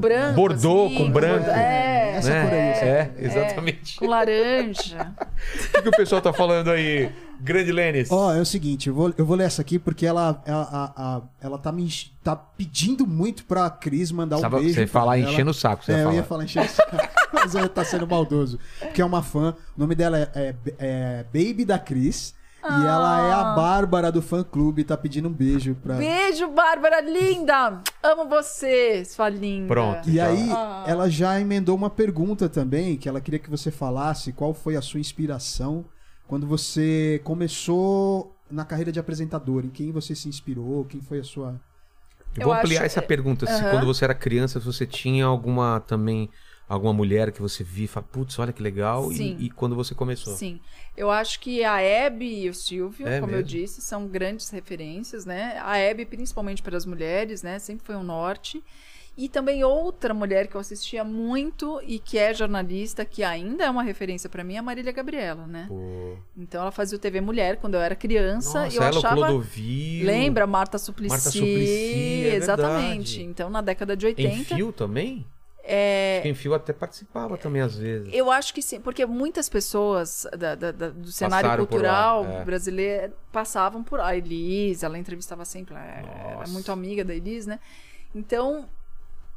Branco. 0.00 0.34
Bordeaux 0.36 0.86
assim, 0.92 1.04
com 1.04 1.10
branco. 1.10 1.48
É. 1.50 2.14
Essa 2.16 2.30
né? 2.30 2.42
cor 2.42 2.52
aí, 2.52 2.58
É, 2.58 3.10
exatamente. 3.18 3.96
Com 3.96 4.06
laranja. 4.06 5.12
O 5.40 5.72
que, 5.72 5.82
que 5.82 5.88
o 5.88 5.92
pessoal 5.92 6.20
tá 6.20 6.32
falando 6.34 6.70
aí? 6.70 7.10
Grande 7.40 7.72
Lênis. 7.72 8.10
Ó, 8.12 8.34
é 8.34 8.40
o 8.40 8.44
seguinte, 8.44 8.90
eu 8.90 8.94
vou, 8.94 9.14
eu 9.16 9.24
vou 9.24 9.34
ler 9.34 9.44
essa 9.44 9.62
aqui 9.62 9.78
porque 9.78 10.04
ela, 10.04 10.42
ela, 10.44 10.68
a- 10.70 10.92
a- 11.16 11.22
ela 11.40 11.56
tá 11.58 11.72
me 11.72 11.88
tá 12.22 12.36
pedindo 12.36 13.06
muito 13.06 13.44
pra 13.46 13.70
Cris 13.70 14.12
mandar 14.12 14.36
um 14.36 14.40
Sabe, 14.40 14.56
beijo. 14.56 14.74
você 14.74 14.80
ia 14.82 14.88
falar 14.88 15.18
ela. 15.18 15.30
enchendo 15.30 15.50
o 15.50 15.54
saco, 15.54 15.82
você 15.82 15.92
é, 15.92 15.96
ia 15.96 16.02
eu 16.02 16.12
ia 16.12 16.22
falar 16.22 16.44
enchendo 16.44 16.66
o 16.66 16.68
saco, 16.68 16.96
mas 17.32 17.54
ela 17.54 17.68
tá 17.70 17.82
sendo 17.82 18.06
maldoso. 18.06 18.58
Porque 18.80 19.00
é 19.00 19.04
uma 19.04 19.22
fã, 19.22 19.54
o 19.74 19.80
nome 19.80 19.94
dela 19.94 20.18
é, 20.18 20.28
é- 20.34 20.54
é 20.78 21.24
Baby 21.32 21.64
da 21.64 21.78
Cris. 21.78 22.34
E 22.62 22.86
ela 22.86 23.26
é 23.28 23.32
a 23.32 23.44
Bárbara 23.54 24.12
do 24.12 24.20
fã 24.20 24.42
clube, 24.44 24.84
tá 24.84 24.96
pedindo 24.96 25.28
um 25.28 25.32
beijo 25.32 25.74
pra. 25.82 25.94
Beijo, 25.94 26.48
Bárbara, 26.48 27.00
linda! 27.00 27.80
Amo 28.02 28.28
você, 28.28 29.04
sua 29.04 29.28
linda. 29.28 29.68
Pronto. 29.68 30.08
E 30.10 30.20
aí, 30.20 30.50
Ah. 30.52 30.84
ela 30.86 31.08
já 31.08 31.40
emendou 31.40 31.74
uma 31.76 31.88
pergunta 31.90 32.48
também, 32.48 32.96
que 32.96 33.08
ela 33.08 33.20
queria 33.20 33.38
que 33.40 33.48
você 33.50 33.70
falasse 33.70 34.32
qual 34.32 34.52
foi 34.52 34.76
a 34.76 34.82
sua 34.82 35.00
inspiração 35.00 35.84
quando 36.26 36.46
você 36.46 37.20
começou 37.24 38.36
na 38.50 38.64
carreira 38.64 38.92
de 38.92 39.00
apresentador, 39.00 39.64
em 39.64 39.70
quem 39.70 39.90
você 39.92 40.14
se 40.14 40.28
inspirou, 40.28 40.84
quem 40.84 41.00
foi 41.00 41.20
a 41.20 41.24
sua. 41.24 41.60
Eu 42.36 42.42
Eu 42.42 42.44
vou 42.46 42.52
ampliar 42.54 42.78
acho- 42.80 42.86
essa 42.86 43.02
pergunta. 43.02 43.46
Se 43.46 43.52
Aham. 43.52 43.70
quando 43.70 43.86
você 43.86 44.04
era 44.04 44.14
criança, 44.14 44.60
se 44.60 44.66
você 44.66 44.86
tinha 44.86 45.24
alguma 45.26 45.80
também 45.80 46.28
Alguma 46.70 46.92
mulher 46.92 47.32
que 47.32 47.42
você 47.42 47.64
viu 47.64 47.86
e 47.86 47.88
fala, 47.88 48.06
putz, 48.12 48.38
olha 48.38 48.52
que 48.52 48.62
legal. 48.62 49.10
E, 49.10 49.46
e 49.46 49.50
quando 49.50 49.74
você 49.74 49.92
começou? 49.92 50.36
Sim. 50.36 50.60
Eu 50.96 51.10
acho 51.10 51.40
que 51.40 51.64
a 51.64 51.80
Hebe 51.80 52.44
e 52.44 52.48
o 52.48 52.54
Silvio, 52.54 53.08
É 53.08 53.18
como 53.18 53.32
eu 53.32 53.38
mesmo? 53.38 53.48
disse, 53.48 53.80
são 53.80 54.06
grandes 54.06 54.50
referências, 54.50 55.26
né? 55.26 55.60
A 55.64 55.76
Hebe, 55.76 56.06
principalmente 56.06 56.62
para 56.62 56.76
as 56.76 56.86
mulheres, 56.86 57.42
né? 57.42 57.58
Sempre 57.58 57.84
foi 57.84 57.96
um 57.96 58.04
norte. 58.04 58.62
E 59.18 59.28
também 59.28 59.64
outra 59.64 60.14
mulher 60.14 60.46
que 60.46 60.54
eu 60.54 60.60
assistia 60.60 61.02
muito 61.02 61.80
e 61.84 61.98
que 61.98 62.16
é 62.16 62.32
jornalista, 62.32 63.04
que 63.04 63.24
ainda 63.24 63.64
é 63.64 63.70
uma 63.70 63.82
referência 63.82 64.30
para 64.30 64.44
mim, 64.44 64.54
é 64.54 64.58
a 64.58 64.62
Marília 64.62 64.92
Gabriela, 64.92 65.48
né? 65.48 65.66
Pô. 65.66 66.16
Então 66.36 66.62
ela 66.62 66.70
fazia 66.70 66.96
o 66.96 67.00
TV 67.00 67.20
Mulher 67.20 67.56
quando 67.56 67.74
eu 67.74 67.80
era 67.80 67.96
criança 67.96 68.62
Nossa, 68.62 68.72
e 68.72 68.76
eu 68.76 68.82
ela, 68.84 68.96
achava 68.96 69.16
Clodovil. 69.16 70.06
Lembra 70.06 70.46
Marta 70.46 70.78
Suplicy? 70.78 71.10
Marta 71.10 71.30
Suplicy, 71.32 72.28
é 72.28 72.34
exatamente. 72.36 73.16
verdade. 73.16 73.22
Então 73.24 73.50
na 73.50 73.60
década 73.60 73.96
de 73.96 74.06
Em 74.06 74.10
80, 74.10 74.54
fio 74.54 74.72
também? 74.72 75.26
É 75.70 76.14
Acho 76.16 76.22
que 76.22 76.28
em 76.28 76.34
fio 76.34 76.54
até 76.54 76.72
participava 76.72 77.36
também, 77.38 77.62
às 77.62 77.76
vezes. 77.76 78.08
Eu 78.12 78.30
acho 78.30 78.52
que 78.52 78.60
sim, 78.62 78.80
porque 78.80 79.04
muitas 79.06 79.48
pessoas 79.48 80.26
da- 80.36 80.54
da- 80.54 80.72
da- 80.72 80.88
do 80.90 81.10
cenário 81.12 81.46
Passaram 81.48 81.66
cultural 81.66 82.22
lá, 82.24 82.32
é. 82.40 82.44
brasileiro 82.44 83.12
passavam 83.32 83.82
por 83.84 84.00
a 84.00 84.16
Elis, 84.16 84.82
ela 84.82 84.98
entrevistava 84.98 85.44
sempre, 85.44 85.74
ela 85.74 85.84
era 85.84 86.48
muito 86.48 86.70
amiga 86.72 87.04
da 87.04 87.14
Elis, 87.14 87.46
né? 87.46 87.60
Então, 88.14 88.68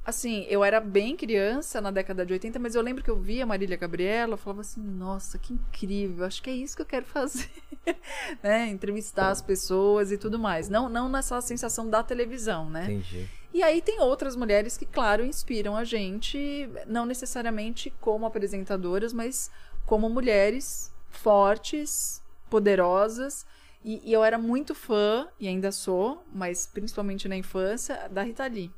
assim, 0.05 0.45
eu 0.49 0.63
era 0.63 0.79
bem 0.81 1.15
criança 1.15 1.79
na 1.79 1.91
década 1.91 2.25
de 2.25 2.33
80, 2.33 2.59
mas 2.59 2.75
eu 2.75 2.81
lembro 2.81 3.03
que 3.03 3.09
eu 3.11 3.17
via 3.17 3.45
Marília 3.45 3.77
Gabriela, 3.77 4.33
eu 4.33 4.37
falava 4.37 4.61
assim, 4.61 4.81
nossa, 4.81 5.37
que 5.37 5.53
incrível, 5.53 6.25
acho 6.25 6.41
que 6.41 6.49
é 6.49 6.53
isso 6.53 6.75
que 6.75 6.81
eu 6.81 6.85
quero 6.85 7.05
fazer, 7.05 7.49
né? 8.43 8.67
Entrevistar 8.69 9.29
as 9.29 9.41
pessoas 9.41 10.11
e 10.11 10.17
tudo 10.17 10.37
mais. 10.39 10.67
Não, 10.69 10.89
não 10.89 11.07
nessa 11.07 11.39
sensação 11.41 11.89
da 11.89 12.01
televisão, 12.03 12.69
né? 12.69 12.83
Entendi. 12.85 13.29
E 13.53 13.61
aí 13.61 13.81
tem 13.81 13.99
outras 14.01 14.35
mulheres 14.35 14.75
que, 14.77 14.85
claro, 14.85 15.23
inspiram 15.23 15.75
a 15.77 15.83
gente, 15.83 16.67
não 16.87 17.05
necessariamente 17.05 17.93
como 18.01 18.25
apresentadoras, 18.25 19.13
mas 19.13 19.51
como 19.85 20.09
mulheres 20.09 20.91
fortes, 21.09 22.21
poderosas. 22.49 23.45
E, 23.85 24.01
e 24.09 24.13
eu 24.13 24.23
era 24.23 24.37
muito 24.37 24.73
fã, 24.73 25.27
e 25.39 25.47
ainda 25.47 25.71
sou, 25.71 26.23
mas 26.33 26.65
principalmente 26.65 27.27
na 27.27 27.35
infância, 27.35 28.07
da 28.09 28.23
Rita 28.23 28.45
Lee. 28.47 28.71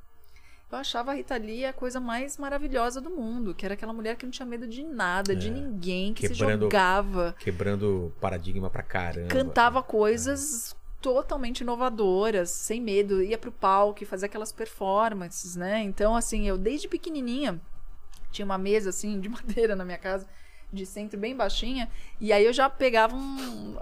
Eu 0.71 0.79
achava 0.79 1.11
a 1.11 1.13
Rita 1.13 1.37
Lee 1.37 1.63
a 1.63 1.71
coisa 1.71 1.99
mais 1.99 2.37
maravilhosa 2.37 2.99
do 2.99 3.09
mundo, 3.11 3.53
que 3.53 3.63
era 3.65 3.75
aquela 3.75 3.93
mulher 3.93 4.15
que 4.17 4.25
não 4.25 4.31
tinha 4.31 4.45
medo 4.47 4.67
de 4.67 4.83
nada, 4.83 5.35
de 5.35 5.49
ninguém, 5.51 6.11
que 6.13 6.21
se 6.27 6.33
É. 6.33 6.35
Quebrando- 6.35 6.65
jogava 6.65 7.35
Quebrando 7.39 8.13
paradigma 8.19 8.69
pra 8.69 8.81
caramba. 8.81 9.27
cantava 9.29 9.83
coisas 9.83 10.75
totalmente 11.05 11.61
inovadoras, 11.61 12.49
sem 12.49 12.81
medo, 12.81 13.21
ia 13.21 13.37
pro 13.37 13.51
palco 13.51 14.01
e 14.01 14.07
fazia 14.07 14.25
aquelas 14.25 14.51
performances, 14.51 15.55
né? 15.55 15.83
Então, 15.83 16.15
assim, 16.15 16.47
eu 16.47 16.57
desde 16.57 16.87
pequenininha 16.87 17.61
tinha 18.31 18.43
uma 18.43 18.57
mesa 18.57 18.89
assim 18.89 19.19
de 19.19 19.29
madeira 19.29 19.75
na 19.75 19.85
minha 19.85 19.99
casa, 19.99 20.27
de 20.73 20.83
centro 20.83 21.19
bem 21.19 21.35
baixinha, 21.35 21.87
e 22.19 22.33
aí 22.33 22.43
eu 22.43 22.51
já 22.51 22.67
pegava 22.67 23.15
um 23.15 23.77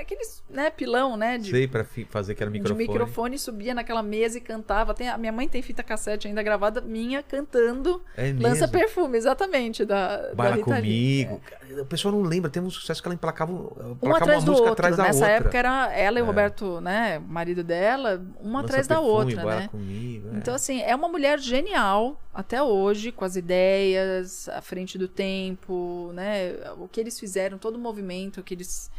aqueles, 0.00 0.42
né, 0.48 0.70
pilão, 0.70 1.16
né, 1.16 1.38
de 1.38 1.50
Sei, 1.50 1.66
pra 1.68 1.84
fazer 2.08 2.32
aquele 2.32 2.50
de 2.50 2.58
microfone. 2.58 2.86
microfone, 2.88 3.38
subia 3.38 3.74
naquela 3.74 4.02
mesa 4.02 4.38
e 4.38 4.40
cantava. 4.40 4.94
Tem, 4.94 5.08
a 5.08 5.18
minha 5.18 5.32
mãe 5.32 5.48
tem 5.48 5.62
fita 5.62 5.82
cassete 5.82 6.28
ainda 6.28 6.42
gravada 6.42 6.80
minha 6.80 7.22
cantando 7.22 8.02
É? 8.16 8.32
Lança 8.38 8.66
Perfume, 8.68 9.16
exatamente, 9.16 9.84
da, 9.84 10.16
da 10.28 10.34
Baila 10.34 10.56
Rita 10.56 10.78
Lee. 10.78 11.24
comigo. 11.26 11.40
Cara, 11.44 11.82
O 11.82 11.86
pessoal 11.86 12.12
não 12.14 12.22
lembra, 12.22 12.50
tem 12.50 12.62
um 12.62 12.70
sucesso 12.70 13.02
que 13.02 13.08
ela 13.08 13.14
emplacava, 13.14 13.52
emplacava 13.52 13.96
um 14.02 14.14
atrás 14.14 14.38
uma 14.38 14.44
do 14.46 14.50
música 14.52 14.68
outro. 14.68 14.72
atrás 14.72 14.96
da 14.96 15.02
Nessa 15.04 15.18
outra. 15.20 15.32
época 15.32 15.58
era 15.58 15.92
ela 15.92 16.18
e 16.18 16.22
o 16.22 16.24
É. 16.24 16.26
Roberto, 16.26 16.80
né, 16.80 17.18
marido 17.18 17.62
dela, 17.64 18.24
uma 18.40 18.60
Lança 18.60 18.66
atrás 18.66 18.86
da 18.86 18.96
perfume, 18.96 19.14
outra, 19.16 19.36
Baila 19.44 19.60
né? 19.62 19.68
comigo. 19.68 20.28
é. 20.32 20.36
Então, 20.38 20.54
assim, 20.54 20.80
é 20.82 20.94
uma 20.94 21.08
mulher 21.08 21.38
genial 21.38 22.20
até 22.34 22.62
hoje, 22.62 23.10
com 23.12 23.24
as 23.24 23.36
ideias, 23.36 24.48
à 24.50 24.60
frente 24.60 24.98
do 24.98 25.08
tempo, 25.08 26.10
né? 26.14 26.54
O 26.78 26.86
que 26.88 27.00
eles 27.00 27.18
fizeram, 27.18 27.58
todo 27.58 27.76
o 27.76 27.78
movimento 27.78 28.42
que 28.42 28.54
eles 28.54 28.90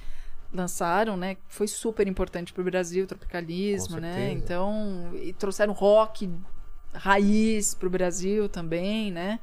lançaram, 0.53 1.17
né? 1.17 1.37
Foi 1.47 1.67
super 1.67 2.07
importante 2.07 2.53
para 2.53 2.61
o 2.61 2.65
Brasil, 2.65 3.03
o 3.03 3.07
tropicalismo, 3.07 3.99
né? 3.99 4.31
Então, 4.31 5.11
e 5.15 5.33
trouxeram 5.33 5.73
rock 5.73 6.29
raiz 6.93 7.73
para 7.73 7.87
o 7.87 7.89
Brasil 7.89 8.49
também, 8.49 9.11
né? 9.11 9.39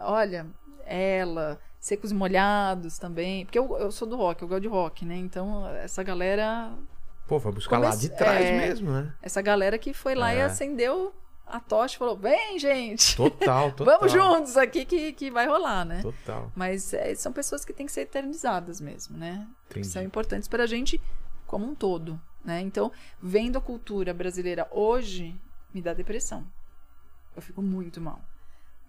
Olha, 0.00 0.46
ela, 0.86 1.58
Secos 1.80 2.10
e 2.10 2.14
Molhados 2.14 2.98
também, 2.98 3.44
porque 3.44 3.58
eu, 3.58 3.76
eu 3.78 3.90
sou 3.90 4.06
do 4.08 4.16
rock, 4.16 4.42
eu 4.42 4.48
gosto 4.48 4.62
de 4.62 4.68
rock, 4.68 5.04
né? 5.04 5.16
Então, 5.16 5.66
essa 5.76 6.02
galera 6.02 6.72
Pô, 7.26 7.40
foi 7.40 7.52
buscar 7.52 7.78
lá 7.78 7.94
de 7.94 8.08
trás 8.10 8.44
é. 8.44 8.58
mesmo, 8.68 8.90
né? 8.90 9.12
essa 9.22 9.40
galera 9.40 9.78
que 9.78 9.94
foi 9.94 10.14
lá 10.14 10.34
e 10.34 10.38
É. 10.38 10.44
acendeu 10.44 11.12
a 11.46 11.60
tocha 11.60 11.98
falou: 11.98 12.16
vem, 12.16 12.58
gente! 12.58 13.16
Total, 13.16 13.72
total. 13.72 13.98
Vamos 13.98 14.12
juntos 14.12 14.56
aqui 14.56 14.84
que, 14.84 15.12
que 15.12 15.30
vai 15.30 15.46
rolar, 15.46 15.84
né? 15.84 16.02
Total. 16.02 16.50
Mas 16.54 16.92
é, 16.94 17.14
são 17.14 17.32
pessoas 17.32 17.64
que 17.64 17.72
têm 17.72 17.86
que 17.86 17.92
ser 17.92 18.02
eternizadas 18.02 18.80
mesmo, 18.80 19.16
né? 19.16 19.46
Entendi. 19.70 19.86
são 19.86 20.02
importantes 20.02 20.48
para 20.48 20.64
a 20.64 20.66
gente 20.66 21.00
como 21.46 21.66
um 21.66 21.74
todo, 21.74 22.20
né? 22.44 22.60
Então, 22.60 22.90
vendo 23.20 23.58
a 23.58 23.60
cultura 23.60 24.14
brasileira 24.14 24.66
hoje, 24.70 25.38
me 25.72 25.82
dá 25.82 25.92
depressão. 25.92 26.46
Eu 27.36 27.42
fico 27.42 27.60
muito 27.60 28.00
mal. 28.00 28.22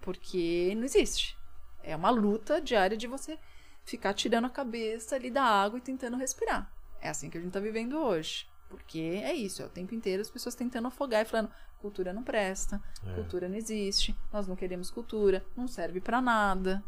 Porque 0.02 0.74
não 0.76 0.84
existe. 0.84 1.38
É 1.84 1.96
uma 1.96 2.10
luta 2.10 2.62
diária 2.62 2.96
de 2.96 3.08
você 3.08 3.38
ficar 3.84 4.14
tirando 4.14 4.46
a 4.46 4.50
cabeça 4.50 5.16
ali 5.16 5.30
da 5.30 5.44
água 5.44 5.78
e 5.78 5.82
tentando 5.82 6.18
respirar. 6.18 6.72
É 7.02 7.10
assim 7.10 7.30
que 7.30 7.38
a 7.38 7.42
gente 7.42 7.52
tá 7.52 7.60
vivendo 7.60 7.98
hoje. 7.98 8.48
Porque 8.70 9.22
é 9.24 9.34
isso, 9.34 9.62
é 9.62 9.66
o 9.66 9.70
tempo 9.70 9.94
inteiro 9.94 10.22
as 10.22 10.30
pessoas 10.30 10.56
tentando 10.56 10.88
afogar 10.88 11.22
e 11.22 11.26
falando: 11.26 11.52
cultura 11.86 12.12
não 12.12 12.24
presta, 12.24 12.82
É. 13.08 13.14
cultura 13.14 13.48
não 13.48 13.56
existe, 13.56 14.16
nós 14.34 14.48
não 14.48 14.56
queremos 14.56 14.90
cultura, 14.90 15.44
não 15.56 15.68
serve 15.68 16.00
pra 16.02 16.20
nada. 16.20 16.84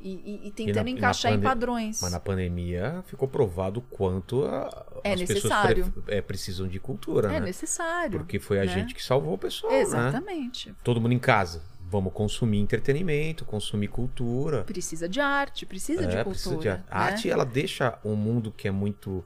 E, 0.00 0.10
e- 0.44 0.48
e 0.48 0.50
tentando 0.50 0.88
e 0.88 0.92
na 0.92 0.98
encaixar 0.98 1.32
em 1.32 1.40
padrões. 1.40 2.00
Mas 2.02 2.10
na 2.12 2.18
pandemia 2.20 3.02
ficou 3.06 3.28
provado 3.28 3.78
o 3.78 3.82
quanto 3.82 4.44
a- 4.44 4.86
É 5.04 5.12
as 5.12 5.20
necessário. 5.20 5.84
pessoas 5.86 6.04
pre- 6.04 6.14
é, 6.16 6.20
precisam 6.20 6.66
de 6.66 6.80
cultura, 6.80 7.28
É 7.28 7.32
né? 7.38 7.40
necessário. 7.40 8.18
Porque 8.18 8.38
foi 8.40 8.58
a 8.58 8.64
né? 8.64 8.66
gente 8.72 8.92
que 8.94 9.02
salvou 9.02 9.34
o 9.34 9.38
pessoal, 9.38 9.72
né? 9.72 9.80
Exatamente. 9.80 10.74
Todo 10.82 11.00
mundo 11.00 11.12
em 11.14 11.18
casa. 11.18 11.62
Vamos 11.88 12.12
consumir 12.12 12.58
entretenimento, 12.58 13.44
consumir 13.44 13.88
cultura. 13.88 14.64
Precisa 14.64 15.08
de 15.08 15.20
arte, 15.20 15.64
precisa 15.64 16.00
de 16.06 16.16
É, 16.16 16.24
cultura. 16.24 16.30
precisa 16.34 16.56
de 16.56 16.68
arte. 16.68 16.84
A 16.90 16.98
né? 16.98 17.04
arte, 17.12 17.30
ela 17.30 17.44
deixa 17.44 17.98
um 18.04 18.16
mundo 18.16 18.50
que 18.50 18.66
é 18.66 18.70
muito 18.72 19.24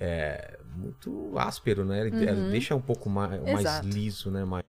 é, 0.00 0.58
muito 0.78 1.32
áspero, 1.38 1.84
né? 1.84 2.06
Ele- 2.06 2.26
Ela 2.28 2.38
Uhum. 2.40 2.50
deixa 2.50 2.74
um 2.74 2.80
pouco 2.80 3.10
mais, 3.10 3.40
mais 3.42 3.80
liso, 3.80 4.30
né? 4.30 4.44
Mais, 4.44 4.64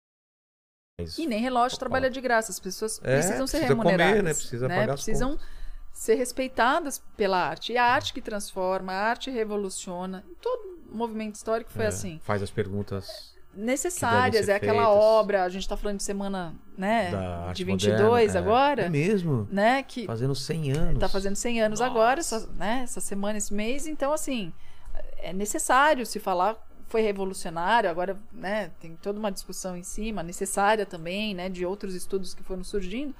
E 1.17 1.25
nem 1.27 1.39
relógio 1.39 1.77
trabalha 1.79 2.09
de 2.09 2.19
graça. 2.19 2.51
As 2.51 2.59
pessoas 2.59 2.99
É, 3.03 3.13
precisam 3.15 3.47
ser 3.47 3.59
precisa 3.59 3.75
comer, 3.75 3.91
remuneradas. 3.91 4.23
né? 4.23 4.33
Precisa 4.33 4.67
pagar 4.67 4.93
as 4.93 5.03
Precisam 5.03 5.39
ser 5.93 6.15
respeitadas 6.15 7.01
pela 7.15 7.37
arte. 7.37 7.71
E 7.73 7.77
a 7.77 7.83
arte 7.85 8.13
que 8.13 8.21
transforma, 8.21 8.91
a 8.91 9.01
arte 9.09 9.29
revoluciona. 9.29 10.25
Todo 10.41 10.79
movimento 10.91 11.35
histórico 11.35 11.71
foi 11.71 11.85
é, 11.85 11.87
assim. 11.87 12.19
Faz 12.23 12.41
as 12.43 12.49
perguntas 12.51 13.37
Necessárias. 13.55 14.47
É 14.47 14.55
aquela 14.55 14.83
feitas. 14.85 15.03
obra. 15.03 15.43
A 15.43 15.49
gente 15.49 15.63
está 15.63 15.75
falando 15.75 15.97
de 15.97 16.03
semana 16.03 16.53
né, 16.77 17.11
da 17.11 17.51
de 17.53 17.63
22 17.63 17.99
moderna. 17.99 18.33
É. 18.33 18.37
agora. 18.41 18.81
É 18.83 18.89
mesmo? 18.89 19.47
Né, 19.51 19.83
que 19.83 20.05
Fazendo 20.05 20.35
100 20.35 20.71
anos. 20.71 20.99
Tá 20.99 21.09
fazendo 21.09 21.35
100 21.35 21.61
anos 21.61 21.79
Nossa. 21.79 21.91
agora, 21.91 22.19
essa, 22.19 22.47
né, 22.57 22.81
essa 22.83 22.99
semana, 23.01 23.37
esse 23.37 23.53
mês. 23.53 23.87
Então, 23.87 24.13
assim, 24.13 24.53
é 25.21 25.33
necessário 25.33 26.05
se 26.05 26.19
falar. 26.19 26.57
Foi 26.87 27.01
revolucionário, 27.01 27.87
agora 27.89 28.17
né, 28.31 28.71
tem 28.79 28.95
toda 28.95 29.19
uma 29.19 29.31
discussão 29.31 29.77
em 29.77 29.83
cima, 29.83 30.23
necessária 30.23 30.87
também, 30.87 31.35
né, 31.35 31.47
de 31.47 31.63
outros 31.63 31.93
estudos 31.93 32.33
que 32.33 32.41
foram 32.41 32.63
surgindo, 32.63 33.13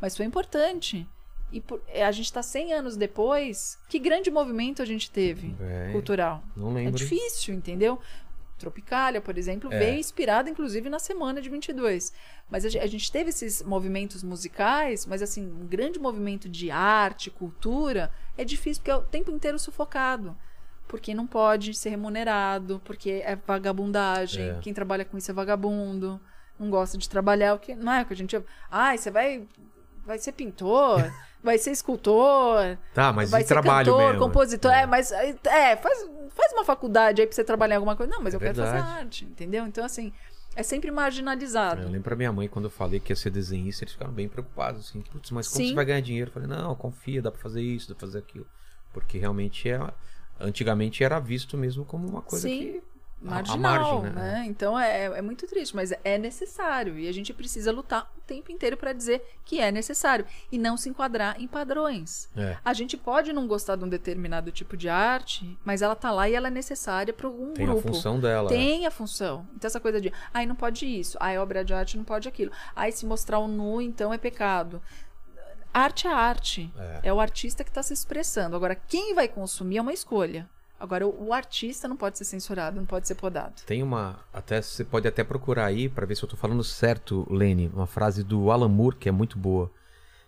mas 0.00 0.16
foi 0.16 0.26
importante. 0.26 1.06
E 1.52 1.60
por- 1.60 1.80
é, 1.86 2.04
a 2.04 2.10
gente 2.10 2.24
está 2.24 2.42
100 2.42 2.72
anos 2.72 2.96
depois, 2.96 3.78
que 3.88 4.00
grande 4.00 4.28
movimento 4.30 4.82
a 4.82 4.84
gente 4.84 5.08
teve 5.08 5.54
É, 5.60 5.90
cultural? 5.92 6.42
Não 6.56 6.70
É 6.72 6.74
lembro. 6.74 6.92
difícil, 6.98 7.54
entendeu? 7.54 8.00
Tropicália, 8.58 9.20
por 9.20 9.36
exemplo, 9.38 9.72
É. 9.72 9.78
veio 9.78 9.98
inspirada, 9.98 10.48
inclusive, 10.48 10.88
na 10.88 10.98
semana 10.98 11.40
de 11.40 11.48
22. 11.48 12.12
Mas 12.50 12.64
a 12.64 12.68
ge- 12.68 12.78
a 12.78 12.86
gente 12.86 13.10
teve 13.10 13.30
esses 13.30 13.62
movimentos 13.62 14.22
musicais, 14.22 15.04
mas, 15.06 15.20
assim, 15.22 15.44
um 15.46 15.66
grande 15.66 15.98
movimento 15.98 16.48
de 16.48 16.70
arte, 16.70 17.30
cultura, 17.30 18.10
é 18.38 18.44
difícil, 18.44 18.80
porque 18.82 18.90
é 18.90 18.96
o 18.96 19.02
tempo 19.02 19.30
inteiro 19.30 19.58
sufocado. 19.58 20.36
Porque 20.88 21.14
não 21.14 21.26
pode 21.26 21.72
ser 21.74 21.88
remunerado, 21.90 22.80
porque 22.84 23.22
é 23.24 23.34
vagabundagem. 23.46 24.50
É. 24.50 24.58
Quem 24.60 24.74
trabalha 24.74 25.04
com 25.04 25.16
isso 25.16 25.30
é 25.30 25.34
vagabundo, 25.34 26.20
não 26.58 26.68
gosta 26.68 26.98
de 26.98 27.08
trabalhar. 27.08 27.54
O 27.54 27.58
que, 27.58 27.74
não 27.74 27.92
é 27.92 28.02
o 28.02 28.06
que 28.06 28.12
a 28.12 28.16
gente... 28.16 28.42
Ai, 28.70 28.98
você 28.98 29.10
vai, 29.10 29.46
vai 30.04 30.18
ser 30.18 30.32
pintor, 30.32 31.00
vai 31.42 31.56
ser 31.56 31.70
escultor, 31.70 32.76
Tá, 32.94 33.12
mas 33.12 33.30
vai 33.30 33.42
ser 33.42 33.48
trabalho 33.48 33.92
cantor, 33.92 34.12
mesmo? 34.12 34.20
compositor. 34.26 34.70
É, 34.70 34.84
mas 34.86 35.10
é, 35.12 35.76
faz, 35.76 36.06
faz 36.34 36.52
uma 36.52 36.64
faculdade 36.64 37.20
aí 37.22 37.26
pra 37.26 37.34
você 37.34 37.42
trabalhar 37.44 37.74
em 37.74 37.78
alguma 37.78 37.96
coisa. 37.96 38.12
Não, 38.12 38.22
mas 38.22 38.34
É 38.34 38.36
eu 38.36 38.40
quero 38.40 38.54
fazer 38.54 38.72
verdade. 38.72 38.98
arte, 38.98 39.24
entendeu? 39.24 39.66
Então, 39.66 39.84
assim, 39.84 40.12
é 40.54 40.62
sempre 40.62 40.90
Eu 40.90 40.94
marginalizado. 40.94 41.84
lembro 41.86 42.02
pra 42.02 42.16
minha 42.16 42.32
mãe, 42.32 42.48
quando 42.48 42.66
eu 42.66 42.70
falei 42.70 43.00
que 43.00 43.10
ia 43.12 43.16
ser 43.16 43.30
desenhista, 43.30 43.84
eles 43.84 43.94
ficaram 43.94 44.12
bem 44.12 44.28
preocupados, 44.28 44.88
assim, 44.88 45.00
putz, 45.00 45.30
mas 45.30 45.48
como 45.48 45.56
Sim. 45.62 45.68
você 45.70 45.74
vai 45.74 45.84
ganhar 45.86 46.00
dinheiro? 46.02 46.28
Eu 46.28 46.34
falei, 46.34 46.48
não, 46.48 46.74
confia, 46.74 47.22
dá 47.22 47.30
pra 47.32 47.40
fazer 47.40 47.62
isso, 47.62 47.88
dá 47.88 47.94
pra 47.94 48.06
fazer 48.06 48.18
aquilo. 48.18 48.46
Porque 48.92 49.16
realmente 49.16 49.70
é. 49.70 49.80
Antigamente 50.42 51.02
era 51.04 51.18
visto 51.18 51.56
mesmo 51.56 51.84
como 51.84 52.06
uma 52.06 52.22
coisa 52.22 52.48
Sim. 52.48 52.58
que 52.58 52.82
marginal, 53.22 54.02
margem, 54.02 54.12
né? 54.12 54.32
né? 54.32 54.44
Então 54.46 54.78
é, 54.78 55.04
é 55.04 55.22
muito 55.22 55.46
triste, 55.46 55.74
mas 55.74 55.92
é 56.04 56.18
necessário 56.18 56.98
e 56.98 57.06
a 57.08 57.12
gente 57.12 57.32
precisa 57.32 57.70
lutar 57.70 58.10
o 58.18 58.20
tempo 58.22 58.50
inteiro 58.50 58.76
para 58.76 58.92
dizer 58.92 59.22
que 59.44 59.60
é 59.60 59.70
necessário 59.70 60.26
e 60.50 60.58
não 60.58 60.76
se 60.76 60.88
enquadrar 60.88 61.40
em 61.40 61.46
padrões. 61.46 62.28
É. 62.36 62.56
A 62.64 62.72
gente 62.72 62.96
pode 62.96 63.32
não 63.32 63.46
gostar 63.46 63.76
de 63.76 63.84
um 63.84 63.88
determinado 63.88 64.50
tipo 64.50 64.76
de 64.76 64.88
arte, 64.88 65.56
mas 65.64 65.82
ela 65.82 65.94
tá 65.94 66.10
lá 66.10 66.28
e 66.28 66.34
ela 66.34 66.48
é 66.48 66.50
necessária 66.50 67.12
para 67.12 67.26
algum 67.26 67.52
Tem 67.52 67.64
grupo. 67.64 67.88
a 67.88 67.92
função 67.92 68.18
dela. 68.18 68.50
né? 68.50 68.56
Tem 68.56 68.86
a 68.86 68.90
função. 68.90 69.46
Então, 69.54 69.68
essa 69.68 69.80
coisa 69.80 70.00
de, 70.00 70.12
ai, 70.34 70.44
não 70.44 70.56
pode 70.56 70.84
isso, 70.84 71.16
ai, 71.20 71.38
obra 71.38 71.64
de 71.64 71.72
arte 71.72 71.96
não 71.96 72.04
pode 72.04 72.28
aquilo, 72.28 72.50
ai, 72.74 72.90
se 72.90 73.06
mostrar 73.06 73.38
o 73.38 73.46
nu, 73.46 73.80
então 73.80 74.12
é 74.12 74.18
pecado. 74.18 74.82
Arte 75.72 76.06
é 76.06 76.12
arte. 76.12 76.72
É. 76.78 77.00
É, 77.04 77.12
o 77.12 77.20
artista 77.20 77.64
que 77.64 77.70
está 77.70 77.82
se 77.82 77.92
expressando. 77.92 78.54
Agora, 78.56 78.74
quem 78.74 79.14
vai 79.14 79.28
consumir 79.28 79.78
é 79.78 79.80
uma 79.82 79.92
escolha. 79.92 80.48
Agora, 80.78 81.06
o, 81.06 81.28
o 81.28 81.32
artista 81.32 81.86
não 81.86 81.96
pode 81.96 82.18
ser 82.18 82.24
censurado, 82.24 82.76
não 82.76 82.86
pode 82.86 83.06
ser 83.06 83.14
podado. 83.14 83.54
Tem 83.64 83.82
uma. 83.82 84.18
Até 84.32 84.60
você 84.60 84.84
pode 84.84 85.06
até 85.06 85.22
procurar 85.22 85.66
aí 85.66 85.88
pra 85.88 86.04
ver 86.04 86.16
se 86.16 86.24
eu 86.24 86.28
tô 86.28 86.36
falando 86.36 86.64
certo, 86.64 87.26
Lene. 87.30 87.70
Uma 87.72 87.86
frase 87.86 88.22
do 88.24 88.50
Alan 88.50 88.68
Moore 88.68 88.96
que 88.96 89.08
é 89.08 89.12
muito 89.12 89.38
boa. 89.38 89.70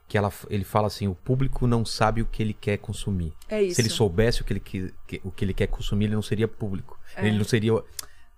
Que 0.06 0.16
ela, 0.16 0.32
ele 0.48 0.64
fala 0.64 0.86
assim: 0.86 1.08
o 1.08 1.14
público 1.14 1.66
não 1.66 1.84
sabe 1.84 2.22
o 2.22 2.26
que 2.26 2.42
ele 2.42 2.54
quer 2.54 2.76
consumir. 2.78 3.32
É 3.48 3.60
isso. 3.62 3.76
Se 3.76 3.80
ele 3.82 3.88
soubesse 3.90 4.42
o 4.42 4.44
que 4.44 4.52
ele, 4.52 4.60
que- 4.60 4.94
que- 5.06 5.20
o 5.24 5.30
que 5.30 5.44
ele 5.44 5.54
quer 5.54 5.66
consumir, 5.66 6.04
ele 6.04 6.14
não 6.14 6.22
seria 6.22 6.46
público. 6.46 6.98
É. 7.16 7.26
Ele 7.26 7.36
não 7.36 7.44
seria. 7.44 7.72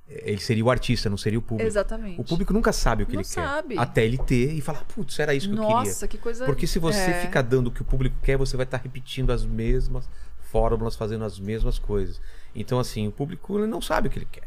Ele 0.09 0.39
seria 0.39 0.65
o 0.65 0.71
artista, 0.71 1.11
não 1.11 1.17
seria 1.17 1.39
o 1.39 1.43
público. 1.43 1.67
Exatamente. 1.67 2.21
O 2.21 2.25
público 2.25 2.53
nunca 2.53 2.73
sabe 2.73 3.03
o 3.03 3.07
que 3.07 3.15
Não 3.15 3.21
ele 3.23 3.29
sabe. 3.29 3.75
quer. 3.75 3.81
Até 3.81 4.05
ele 4.05 4.19
ter 4.19 4.53
e 4.53 4.61
falar, 4.61 4.85
putz, 4.85 5.19
era 5.19 5.35
isso 5.35 5.49
que 5.49 5.55
eu 5.55 5.59
queria. 5.61 5.75
Nossa, 5.77 6.07
que 6.07 6.17
coisa. 6.17 6.45
Porque 6.47 6.65
se 6.67 6.79
você 6.79 7.11
É. 7.11 7.21
ficar 7.23 7.43
dando 7.43 7.67
o 7.67 7.71
que 7.73 7.83
o 7.83 7.85
público 7.85 8.17
quer, 8.23 8.37
você 8.37 8.57
vai 8.57 8.65
estar 8.65 8.77
repetindo 8.79 9.33
as 9.33 9.45
mesmas 9.45 10.09
fórmulas, 10.39 10.95
fazendo 10.95 11.25
as 11.25 11.41
mesmas 11.41 11.79
coisas. 11.79 12.21
Então, 12.55 12.79
assim, 12.79 13.09
o 13.09 13.13
público 13.13 13.59
ele 13.59 13.67
não 13.67 13.81
sabe 13.83 14.07
o 14.07 14.11
que 14.11 14.19
ele 14.19 14.29
quer, 14.31 14.47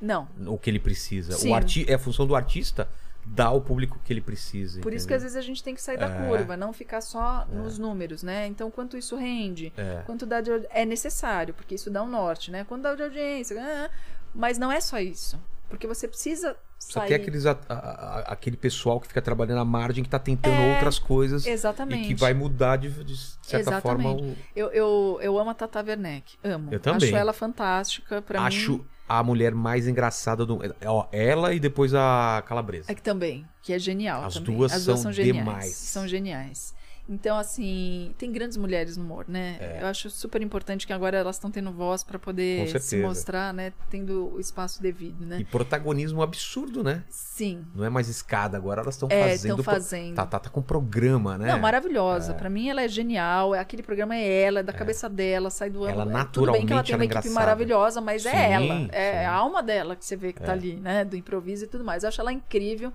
Não. 0.00 0.28
o 0.46 0.58
que 0.58 0.68
ele 0.68 0.78
precisa. 0.78 1.32
Sim. 1.32 1.50
O 1.50 1.54
arti 1.54 1.86
é 1.88 1.94
a 1.94 1.98
função 1.98 2.26
do 2.26 2.36
artista 2.36 2.86
dar 3.24 3.46
ao 3.46 3.60
público 3.60 3.96
o 3.96 4.06
que 4.06 4.12
ele 4.12 4.20
precisa. 4.22 4.80
Por 4.80 4.92
isso 4.94 5.06
que 5.06 5.12
às 5.12 5.22
entendeu? 5.22 5.34
vezes 5.34 5.36
a 5.36 5.46
gente 5.46 5.62
tem 5.62 5.74
que 5.74 5.82
sair 5.82 5.98
da 5.98 6.06
É. 6.06 6.26
curva, 6.28 6.56
não 6.56 6.72
ficar 6.72 7.00
só 7.00 7.46
nos 7.52 7.78
números, 7.78 8.22
né? 8.22 8.46
Então, 8.46 8.70
quanto 8.70 8.96
isso 8.96 9.16
rende? 9.16 9.70
É. 9.76 10.02
Quanto 10.06 10.24
dá 10.24 10.40
de... 10.40 10.50
É 10.70 10.86
necessário, 10.86 11.52
porque 11.52 11.74
isso 11.74 11.90
dá 11.90 12.02
um 12.02 12.08
norte, 12.08 12.50
né? 12.50 12.64
Quanto 12.64 12.82
dá 12.82 12.94
de 12.94 13.02
audiência? 13.02 13.56
ah, 13.60 13.90
Mas 14.38 14.56
não 14.56 14.70
é 14.72 14.80
só 14.80 14.98
isso. 15.00 15.38
Porque 15.68 15.86
você 15.86 16.08
precisa 16.08 16.56
Só 16.78 17.02
é 17.04 17.12
aqueles, 17.14 17.44
a- 17.44 17.58
a- 17.68 18.24
aquele 18.28 18.56
pessoal 18.56 18.98
que 19.00 19.08
fica 19.08 19.20
trabalhando 19.20 19.58
à 19.60 19.64
margem, 19.64 20.02
que 20.02 20.08
tá 20.08 20.18
tentando 20.18 20.62
outras 20.74 20.98
coisas 20.98 21.44
É, 21.46 21.50
Exatamente. 21.50 22.04
e 22.04 22.06
que 22.06 22.14
vai 22.14 22.32
mudar 22.32 22.76
de, 22.76 22.88
de 23.04 23.16
certa 23.42 23.58
Exatamente. 23.72 23.82
forma. 23.82 24.12
o- 24.32 24.36
Eu, 24.56 24.68
eu, 24.70 25.18
eu 25.20 25.38
amo 25.38 25.50
a 25.50 25.54
Tata 25.54 25.82
Werneck. 25.86 26.36
Amo. 26.42 26.68
Eu 26.72 26.80
também. 26.80 27.08
Acho 27.08 27.16
ela 27.16 27.32
fantástica. 27.34 28.22
Pra 28.22 28.40
Acho 28.42 28.74
mim. 28.74 28.84
a 29.08 29.22
mulher 29.22 29.52
mais 29.54 29.86
engraçada 29.88 30.46
do. 30.46 30.60
Ó, 30.86 31.06
ela 31.12 31.52
e 31.52 31.60
depois 31.60 31.92
a 31.94 32.42
Calabresa. 32.46 32.90
É 32.90 32.94
que 32.94 33.02
também, 33.02 33.44
que 33.60 33.72
é 33.74 33.78
genial. 33.78 34.24
As 34.24 34.34
também. 34.34 34.54
duas 34.56 34.72
As 34.72 34.84
duas 34.86 35.00
são 35.00 35.02
são 35.04 35.12
geniais. 35.12 35.36
demais. 35.44 35.74
São 35.74 36.08
geniais. 36.08 36.74
Então, 37.08 37.38
assim, 37.38 38.14
tem 38.18 38.30
grandes 38.30 38.58
mulheres 38.58 38.98
no 38.98 39.04
humor, 39.04 39.24
né? 39.26 39.56
É. 39.58 39.78
Eu 39.82 39.86
acho 39.86 40.10
super 40.10 40.42
importante 40.42 40.86
que 40.86 40.92
agora 40.92 41.16
elas 41.16 41.36
estão 41.36 41.50
tendo 41.50 41.72
voz 41.72 42.04
pra 42.04 42.18
Com 42.18 42.26
poder 42.26 42.78
se 42.80 42.98
mostrar, 42.98 43.54
né? 43.54 43.72
Tendo 43.88 44.34
o 44.34 44.38
espaço 44.38 44.82
devido, 44.82 45.24
né? 45.24 45.40
E 45.40 45.44
protagonismo 45.44 46.20
absurdo, 46.22 46.84
né? 46.84 47.02
Sim. 47.08 47.64
Não 47.74 47.82
é 47.82 47.88
mais 47.88 48.10
escada, 48.10 48.58
agora 48.58 48.82
elas 48.82 48.94
estão 48.94 49.08
É, 49.10 49.30
fazendo. 49.30 49.58
estão 49.60 49.64
fazendo. 49.64 50.14
Tá, 50.16 50.26
tá, 50.26 50.38
tá 50.38 50.50
com 50.50 50.60
programa, 50.60 51.38
né? 51.38 51.50
Não, 51.52 51.58
maravilhosa. 51.58 52.34
Pra 52.34 52.50
mim, 52.50 52.68
ela 52.68 52.82
é 52.82 52.88
genial. 52.88 53.54
Aquele 53.54 53.82
programa 53.82 54.14
é 54.14 54.42
ela, 54.42 54.60
é 54.60 54.62
da 54.62 54.72
cabeça 54.74 55.08
dela, 55.08 55.48
sai 55.48 55.70
do 55.70 55.86
Ela 55.86 56.02
âmbito. 56.04 56.18
É, 56.18 56.24
Tudo 56.30 56.52
bem 56.52 56.66
que 56.66 56.72
ela 56.72 56.82
naturalmente 56.82 56.86
tem 56.88 56.94
uma 56.96 57.02
é 57.02 57.06
equipe 57.06 57.18
engraçada. 57.28 57.34
maravilhosa, 57.34 58.00
mas 58.02 58.22
Sim, 58.22 58.28
é 58.28 58.52
ela. 58.52 58.74
É 58.74 58.78
sim. 58.80 58.88
É. 58.92 59.24
a 59.26 59.32
alma 59.32 59.62
dela 59.62 59.96
que 59.96 60.04
você 60.04 60.14
vê 60.14 60.30
que 60.34 60.42
tá 60.42 60.52
ali, 60.52 60.74
né? 60.76 61.06
Do 61.06 61.16
improviso 61.16 61.64
e 61.64 61.68
tudo 61.68 61.82
mais. 61.84 62.02
Eu 62.02 62.08
acho 62.10 62.20
ela 62.20 62.32
incrível. 62.34 62.92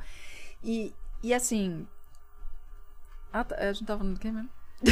E, 0.63 0.93
e 1.23 1.33
assim. 1.33 1.87
Ah, 3.33 3.43
tá, 3.43 3.55
a 3.57 3.73
gente 3.73 3.85
tava 3.85 3.99
falando 3.99 4.13
do 4.13 4.19
quê 4.19 4.31
mesmo? 4.31 4.49
De- 4.83 4.91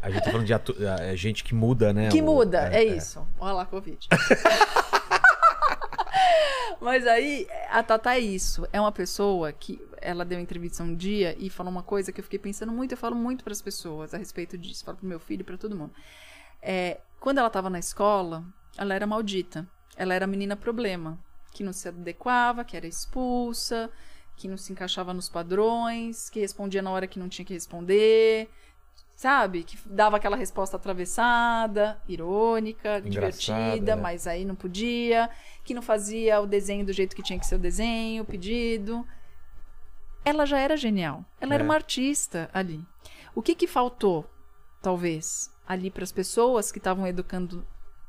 a 0.00 0.10
gente 0.10 0.22
tá 0.24 0.30
falando 0.30 0.46
de 0.46 0.54
atu- 0.54 0.76
é, 1.00 1.16
gente 1.16 1.42
que 1.42 1.54
muda, 1.54 1.92
né? 1.92 2.08
Que 2.08 2.20
O- 2.22 2.24
muda, 2.24 2.68
é, 2.72 2.84
isso. 2.84 3.26
Olha 3.40 3.52
lá, 3.54 3.66
Covid. 3.66 4.06
Mas 6.80 7.06
aí, 7.06 7.46
a 7.70 7.82
Tata 7.82 8.14
é 8.14 8.18
isso. 8.18 8.66
É 8.72 8.80
uma 8.80 8.90
pessoa 8.92 9.52
que 9.52 9.80
ela 10.00 10.24
deu 10.24 10.36
uma 10.38 10.42
entrevista 10.42 10.82
um 10.82 10.94
dia 10.94 11.36
e 11.38 11.48
falou 11.48 11.70
uma 11.70 11.82
coisa 11.82 12.10
que 12.10 12.18
eu 12.20 12.24
fiquei 12.24 12.38
pensando 12.40 12.72
muito. 12.72 12.92
Eu 12.92 12.98
falo 12.98 13.14
muito 13.14 13.44
para 13.44 13.52
as 13.52 13.62
pessoas 13.62 14.12
a 14.12 14.18
respeito 14.18 14.58
disso. 14.58 14.84
Falo 14.84 14.96
pro 14.98 15.06
meu 15.06 15.20
filho, 15.20 15.44
para 15.44 15.56
todo 15.56 15.76
mundo. 15.76 15.92
É, 16.60 16.98
quando 17.20 17.38
ela 17.38 17.46
estava 17.46 17.70
na 17.70 17.78
escola, 17.78 18.42
ela 18.76 18.94
era 18.94 19.06
maldita. 19.06 19.66
Ela 19.96 20.12
era 20.14 20.24
a 20.24 20.28
menina 20.28 20.56
problema, 20.56 21.18
que 21.52 21.62
não 21.62 21.72
se 21.72 21.86
adequava, 21.88 22.64
que 22.64 22.76
era 22.76 22.86
expulsa, 22.86 23.88
que 24.42 24.48
não 24.48 24.56
se 24.56 24.72
encaixava 24.72 25.14
nos 25.14 25.28
padrões, 25.28 26.28
que 26.28 26.40
respondia 26.40 26.82
na 26.82 26.90
hora 26.90 27.06
que 27.06 27.16
não 27.16 27.28
tinha 27.28 27.44
que 27.44 27.54
responder, 27.54 28.50
sabe? 29.14 29.62
Que 29.62 29.78
dava 29.86 30.16
aquela 30.16 30.36
resposta 30.36 30.76
atravessada, 30.76 32.02
irônica, 32.08 32.98
Engraçada, 32.98 33.08
divertida, 33.08 33.92
é. 33.92 33.96
mas 33.96 34.26
aí 34.26 34.44
não 34.44 34.56
podia, 34.56 35.30
que 35.62 35.72
não 35.72 35.80
fazia 35.80 36.40
o 36.40 36.46
desenho 36.46 36.84
do 36.84 36.92
jeito 36.92 37.14
que 37.14 37.22
tinha 37.22 37.38
que 37.38 37.46
ser 37.46 37.54
o 37.54 37.58
desenho, 37.58 38.24
o 38.24 38.26
pedido. 38.26 39.06
Ela 40.24 40.44
já 40.44 40.58
era 40.58 40.76
genial. 40.76 41.24
Ela 41.40 41.54
era 41.54 41.62
É. 41.62 41.66
uma 41.66 41.74
artista 41.74 42.50
ali. 42.52 42.84
O 43.36 43.42
que 43.42 43.54
que 43.54 43.68
faltou, 43.68 44.28
talvez, 44.82 45.52
ali 45.68 45.88
para 45.88 46.02
as 46.02 46.10
pessoas 46.10 46.72
que 46.72 46.78
estavam 46.78 47.06
educando 47.06 47.64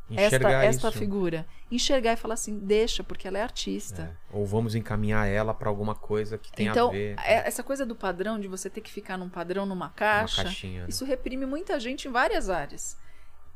Enxergar 0.10 0.64
esta 0.66 0.90
isso. 0.90 0.98
figura? 1.00 1.46
Enxergar 1.72 2.14
e 2.14 2.16
falar 2.18 2.34
assim, 2.36 2.60
deixa, 2.60 3.04
porque 3.04 3.28
ela 3.28 3.38
é 3.38 3.42
artista. 3.42 4.16
É. 4.32 4.36
Ou 4.38 4.46
vamos 4.46 4.76
encaminhar 4.76 5.28
ela 5.28 5.54
pra 5.54 5.70
alguma 5.70 5.96
coisa 5.96 6.38
que 6.38 6.52
tenha 6.52 6.72
então, 6.72 6.90
a 6.90 6.92
ver. 6.92 7.16
é- 7.20 7.48
essa 7.48 7.64
coisa 7.64 7.86
do 7.86 7.96
padrão, 7.96 8.40
de 8.40 8.48
você 8.48 8.70
ter 8.70 8.82
que 8.82 8.92
ficar 8.92 9.18
num 9.18 9.30
padrão, 9.30 9.66
numa 9.66 9.86
uma 9.86 9.90
caixa, 9.90 10.44
caixinha. 10.44 10.82
né? 10.82 10.88
isso 10.90 11.04
reprime 11.06 11.46
muita 11.46 11.80
gente 11.80 12.08
em 12.08 12.12
várias 12.12 12.50
áreas. 12.50 12.98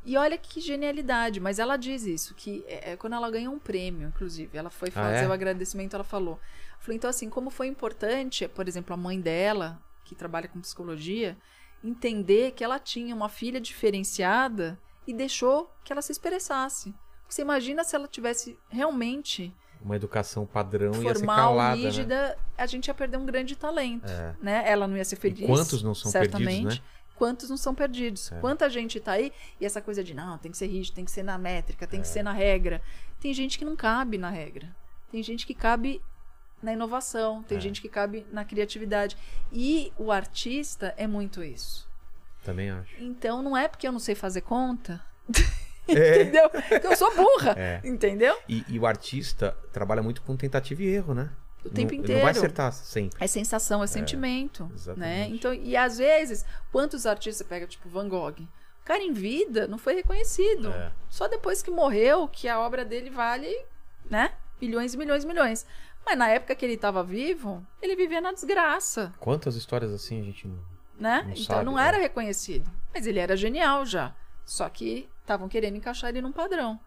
E 0.06 0.16
olha 0.16 0.38
que 0.38 0.62
genialidade, 0.62 1.40
mas 1.40 1.60
ela 1.60 1.76
diz 1.76 2.06
isso, 2.06 2.34
que 2.34 2.64
é, 2.68 2.94
é 2.94 2.96
quando 2.96 3.14
ela 3.14 3.30
ganhou 3.30 3.54
um 3.54 3.60
prêmio, 3.60 4.08
inclusive, 4.08 4.58
ela 4.58 4.70
foi 4.70 4.88
Ah, 4.90 4.92
fazer 4.94 5.26
é? 5.26 5.28
o 5.28 5.34
agradecimento, 5.34 5.96
ela 5.96 6.04
falou. 6.04 6.40
Falou, 6.80 6.96
então 6.96 7.10
assim, 7.10 7.30
como 7.30 7.50
foi 7.50 7.68
importante, 7.68 8.48
por 8.48 8.68
exemplo, 8.70 8.94
a 8.94 8.98
mãe 8.98 9.20
dela, 9.20 9.82
que 10.06 10.16
trabalha 10.16 10.48
com 10.48 10.62
psicologia, 10.62 11.36
entender 11.84 12.52
que 12.52 12.64
ela 12.64 12.80
tinha 12.80 13.14
uma 13.14 13.28
filha 13.28 13.60
diferenciada 13.60 14.80
e 15.08 15.14
deixou 15.14 15.74
que 15.84 15.92
ela 15.94 16.02
se 16.02 16.12
expressasse. 16.12 16.94
Você 17.28 17.42
imagina 17.42 17.84
se 17.84 17.96
ela 17.96 18.08
tivesse 18.08 18.58
realmente 18.70 19.54
Uma 19.82 19.96
educação 19.96 20.46
padrão 20.46 20.94
ia 21.02 21.14
ser 21.14 21.20
formal, 21.20 21.36
calada, 21.38 21.76
né? 21.76 21.84
rígida, 21.84 22.38
a 22.58 22.66
gente 22.66 22.88
ia 22.88 22.94
perder 22.94 23.18
um 23.18 23.26
grande 23.26 23.56
talento, 23.56 24.10
É. 24.10 24.36
né? 24.42 24.64
Ela 24.66 24.88
não 24.88 24.98
ia 24.98 25.06
ser 25.06 25.16
feliz. 25.18 25.46
quantos 25.46 25.82
não 25.84 25.94
são 25.96 26.12
certamente. 26.12 26.46
perdidos, 26.48 26.80
né? 26.80 26.84
Quantos 27.16 27.50
não 27.50 27.58
são 27.58 27.74
perdidos? 27.74 28.32
É. 28.32 28.40
Quanta 28.40 28.70
gente 28.70 29.00
tá 29.00 29.14
aí 29.14 29.32
e 29.60 29.66
essa 29.66 29.82
coisa 29.82 30.04
de 30.04 30.14
não, 30.14 30.38
tem 30.38 30.52
que 30.52 30.58
ser 30.58 30.68
rígido, 30.68 30.96
tem 30.96 31.06
que 31.06 31.12
ser 31.12 31.24
na 31.24 31.38
métrica, 31.38 31.86
É. 31.86 31.88
tem 31.88 32.02
que 32.02 32.08
ser 32.08 32.22
na 32.24 32.32
regra. 32.32 32.82
Tem 33.20 33.34
gente 33.34 33.58
que 33.58 33.66
não 33.66 33.76
cabe 33.76 34.18
na 34.18 34.30
regra. 34.30 34.76
Tem 35.12 35.24
gente 35.24 35.46
que 35.48 35.54
cabe 35.56 36.02
na 36.62 36.74
inovação, 36.74 37.42
tem 37.44 37.58
É. 37.58 37.62
gente 37.62 37.82
que 37.82 37.90
cabe 37.90 38.26
na 38.32 38.44
criatividade. 38.46 39.18
E 39.52 39.92
o 39.98 40.12
artista 40.12 40.94
é 40.98 41.08
muito 41.08 41.44
isso. 41.44 41.87
Também 42.48 42.72
acho. 42.72 42.96
Então 42.98 43.42
não 43.42 43.58
é 43.58 43.68
porque 43.68 43.86
eu 43.86 43.92
não 43.92 44.00
sei 44.00 44.16
fazer 44.16 44.40
conta, 44.40 45.02
É. 45.86 46.22
entendeu? 46.24 46.50
Que 46.50 46.88
eu 46.88 46.96
sou 46.96 47.14
burra, 47.14 47.54
É. 47.58 47.82
entendeu? 47.84 48.38
E, 48.48 48.64
e 48.70 48.80
o 48.80 48.86
artista 48.86 49.52
trabalha 49.74 50.02
muito 50.02 50.22
com 50.22 50.38
tentativa 50.38 50.82
e 50.82 50.88
erro, 50.88 51.14
né? 51.14 51.30
O 51.66 51.70
tempo 51.70 51.92
não, 51.92 52.00
inteiro. 52.00 52.20
Não 52.20 52.24
vai 52.26 52.32
acertar 52.32 52.72
sempre. 52.72 53.22
É 53.22 53.28
sensação, 53.28 53.84
é 53.84 53.88
sentimento, 53.88 54.64
né? 54.64 54.72
exatamente. 54.74 55.34
Então, 55.36 55.54
e 55.54 55.76
às 55.76 55.98
vezes, 55.98 56.46
quantos 56.72 57.06
artistas 57.06 57.46
pega 57.46 57.68
tipo 57.68 57.90
Van 57.90 58.08
Gogh? 58.08 58.40
O 58.40 58.86
cara 58.86 59.04
em 59.04 59.12
vida 59.12 59.68
não 59.68 59.78
foi 59.78 59.96
reconhecido. 59.96 60.70
É. 60.70 60.94
Só 61.10 61.28
depois 61.28 61.62
que 61.62 61.70
morreu 61.70 62.30
que 62.30 62.48
a 62.48 62.62
obra 62.62 62.86
dele 62.86 63.10
vale, 63.10 63.54
né? 64.10 64.32
Milhões 64.62 64.94
e 64.94 64.98
milhões 64.98 65.26
e 65.26 65.28
milhões. 65.28 65.66
Mas 66.06 66.18
na 66.18 66.30
época 66.30 66.56
que 66.56 66.64
ele 66.66 66.76
estava 66.76 67.04
vivo, 67.04 67.62
ele 67.82 67.98
vivia 67.98 68.22
na 68.22 68.32
desgraça, 68.32 69.14
Quantas 69.20 69.58
histórias 69.58 69.92
assim 69.92 70.22
a 70.22 70.24
gente 70.24 70.48
não. 70.48 70.77
Né? 71.00 71.24
Não 71.24 71.32
então 71.32 71.44
sabe, 71.44 71.66
não 71.66 71.80
é. 71.80 71.88
era 71.88 71.98
reconhecido. 71.98 72.70
Mas 72.94 73.06
ele 73.08 73.20
era 73.20 73.36
genial 73.38 73.86
já. 73.86 74.16
Só 74.46 74.68
que 74.70 75.08
estavam 75.22 75.48
querendo 75.50 75.76
encaixar 75.78 76.10
ele 76.10 76.22
num 76.22 76.32
padrão. 76.32 76.80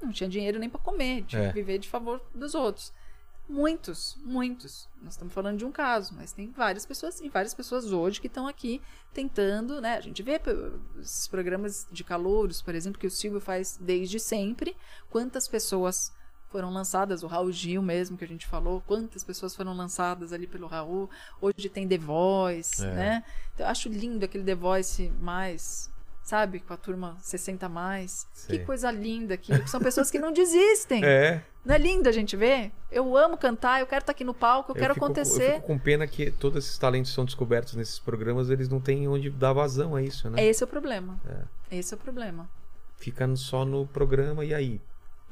Não 0.00 0.10
tinha 0.10 0.28
dinheiro 0.28 0.58
nem 0.58 0.68
para 0.68 0.80
comer, 0.80 1.22
tinha 1.24 1.42
É. 1.42 1.48
que 1.48 1.54
viver 1.54 1.78
de 1.78 1.88
favor 1.88 2.20
dos 2.34 2.54
outros. 2.54 2.92
Muitos, 3.48 4.16
muitos. 4.24 4.88
Nós 5.02 5.14
estamos 5.14 5.34
falando 5.34 5.58
de 5.58 5.64
um 5.64 5.72
caso, 5.72 6.14
mas 6.16 6.32
tem 6.32 6.50
várias 6.50 6.86
pessoas 6.86 7.20
e 7.20 7.28
várias 7.28 7.52
pessoas 7.52 7.92
hoje 7.92 8.20
que 8.20 8.26
estão 8.26 8.46
aqui 8.46 8.80
tentando, 9.12 9.80
né? 9.80 9.96
A 9.96 10.00
gente 10.00 10.22
vê 10.22 10.40
esses 11.00 11.28
programas 11.28 11.86
de 11.90 12.02
calouros, 12.02 12.62
por 12.62 12.74
exemplo, 12.74 12.98
que 12.98 13.06
o 13.06 13.10
Silvio 13.10 13.40
faz 13.40 13.76
desde 13.80 14.18
sempre. 14.18 14.76
Quantas 15.10 15.46
pessoas 15.48 16.12
foram 16.52 16.70
lançadas, 16.70 17.22
o 17.22 17.26
Raul 17.26 17.50
Gil 17.50 17.82
mesmo 17.82 18.16
que 18.16 18.24
a 18.24 18.28
gente 18.28 18.46
falou, 18.46 18.82
quantas 18.86 19.24
pessoas 19.24 19.56
foram 19.56 19.74
lançadas 19.74 20.32
ali 20.32 20.46
pelo 20.46 20.66
Raul. 20.66 21.08
Hoje 21.40 21.68
tem 21.68 21.88
The 21.88 21.98
Voice, 21.98 22.84
É. 22.84 22.90
né? 22.92 23.24
Então, 23.54 23.66
eu 23.66 23.70
acho 23.70 23.88
lindo 23.88 24.24
aquele 24.24 24.44
The 24.44 24.54
Voice 24.54 25.10
mais 25.20 25.90
sabe? 26.22 26.60
Com 26.60 26.72
a 26.72 26.76
turma 26.76 27.16
60 27.20 27.66
a 27.66 27.68
mais. 27.68 28.28
Sei. 28.32 28.58
Que 28.58 28.64
coisa 28.64 28.90
linda 28.90 29.36
que 29.36 29.66
são 29.68 29.80
pessoas 29.80 30.10
que 30.10 30.18
não 30.20 30.30
desistem. 30.32 31.04
É. 31.04 31.42
Não 31.64 31.74
é 31.74 31.78
lindo 31.78 32.08
a 32.08 32.12
gente 32.12 32.36
ver? 32.36 32.70
Eu 32.90 33.16
amo 33.16 33.36
cantar, 33.36 33.80
eu 33.80 33.86
quero 33.86 34.02
estar 34.02 34.12
aqui 34.12 34.24
no 34.24 34.34
palco, 34.34 34.72
eu, 34.72 34.74
quero 34.76 34.94
fico, 34.94 35.04
acontecer. 35.04 35.50
Eu 35.50 35.54
fico 35.54 35.66
com 35.66 35.78
pena 35.78 36.06
que 36.06 36.30
todos 36.30 36.64
esses 36.64 36.78
talentos 36.78 37.12
são 37.12 37.24
descobertos 37.24 37.74
nesses 37.74 37.98
programas, 37.98 38.50
eles 38.50 38.68
não 38.68 38.80
têm 38.80 39.06
onde 39.08 39.30
dar 39.30 39.52
vazão 39.52 39.94
a 39.94 40.02
isso, 40.02 40.28
né? 40.30 40.44
Esse 40.44 40.62
é 40.62 40.66
o 40.66 40.68
problema. 40.68 41.20
Esse 41.70 41.94
é 41.94 41.96
o 41.96 42.00
problema. 42.00 42.48
Fica 42.96 43.28
só 43.36 43.64
no 43.64 43.86
programa 43.86 44.44
e 44.44 44.54
aí? 44.54 44.80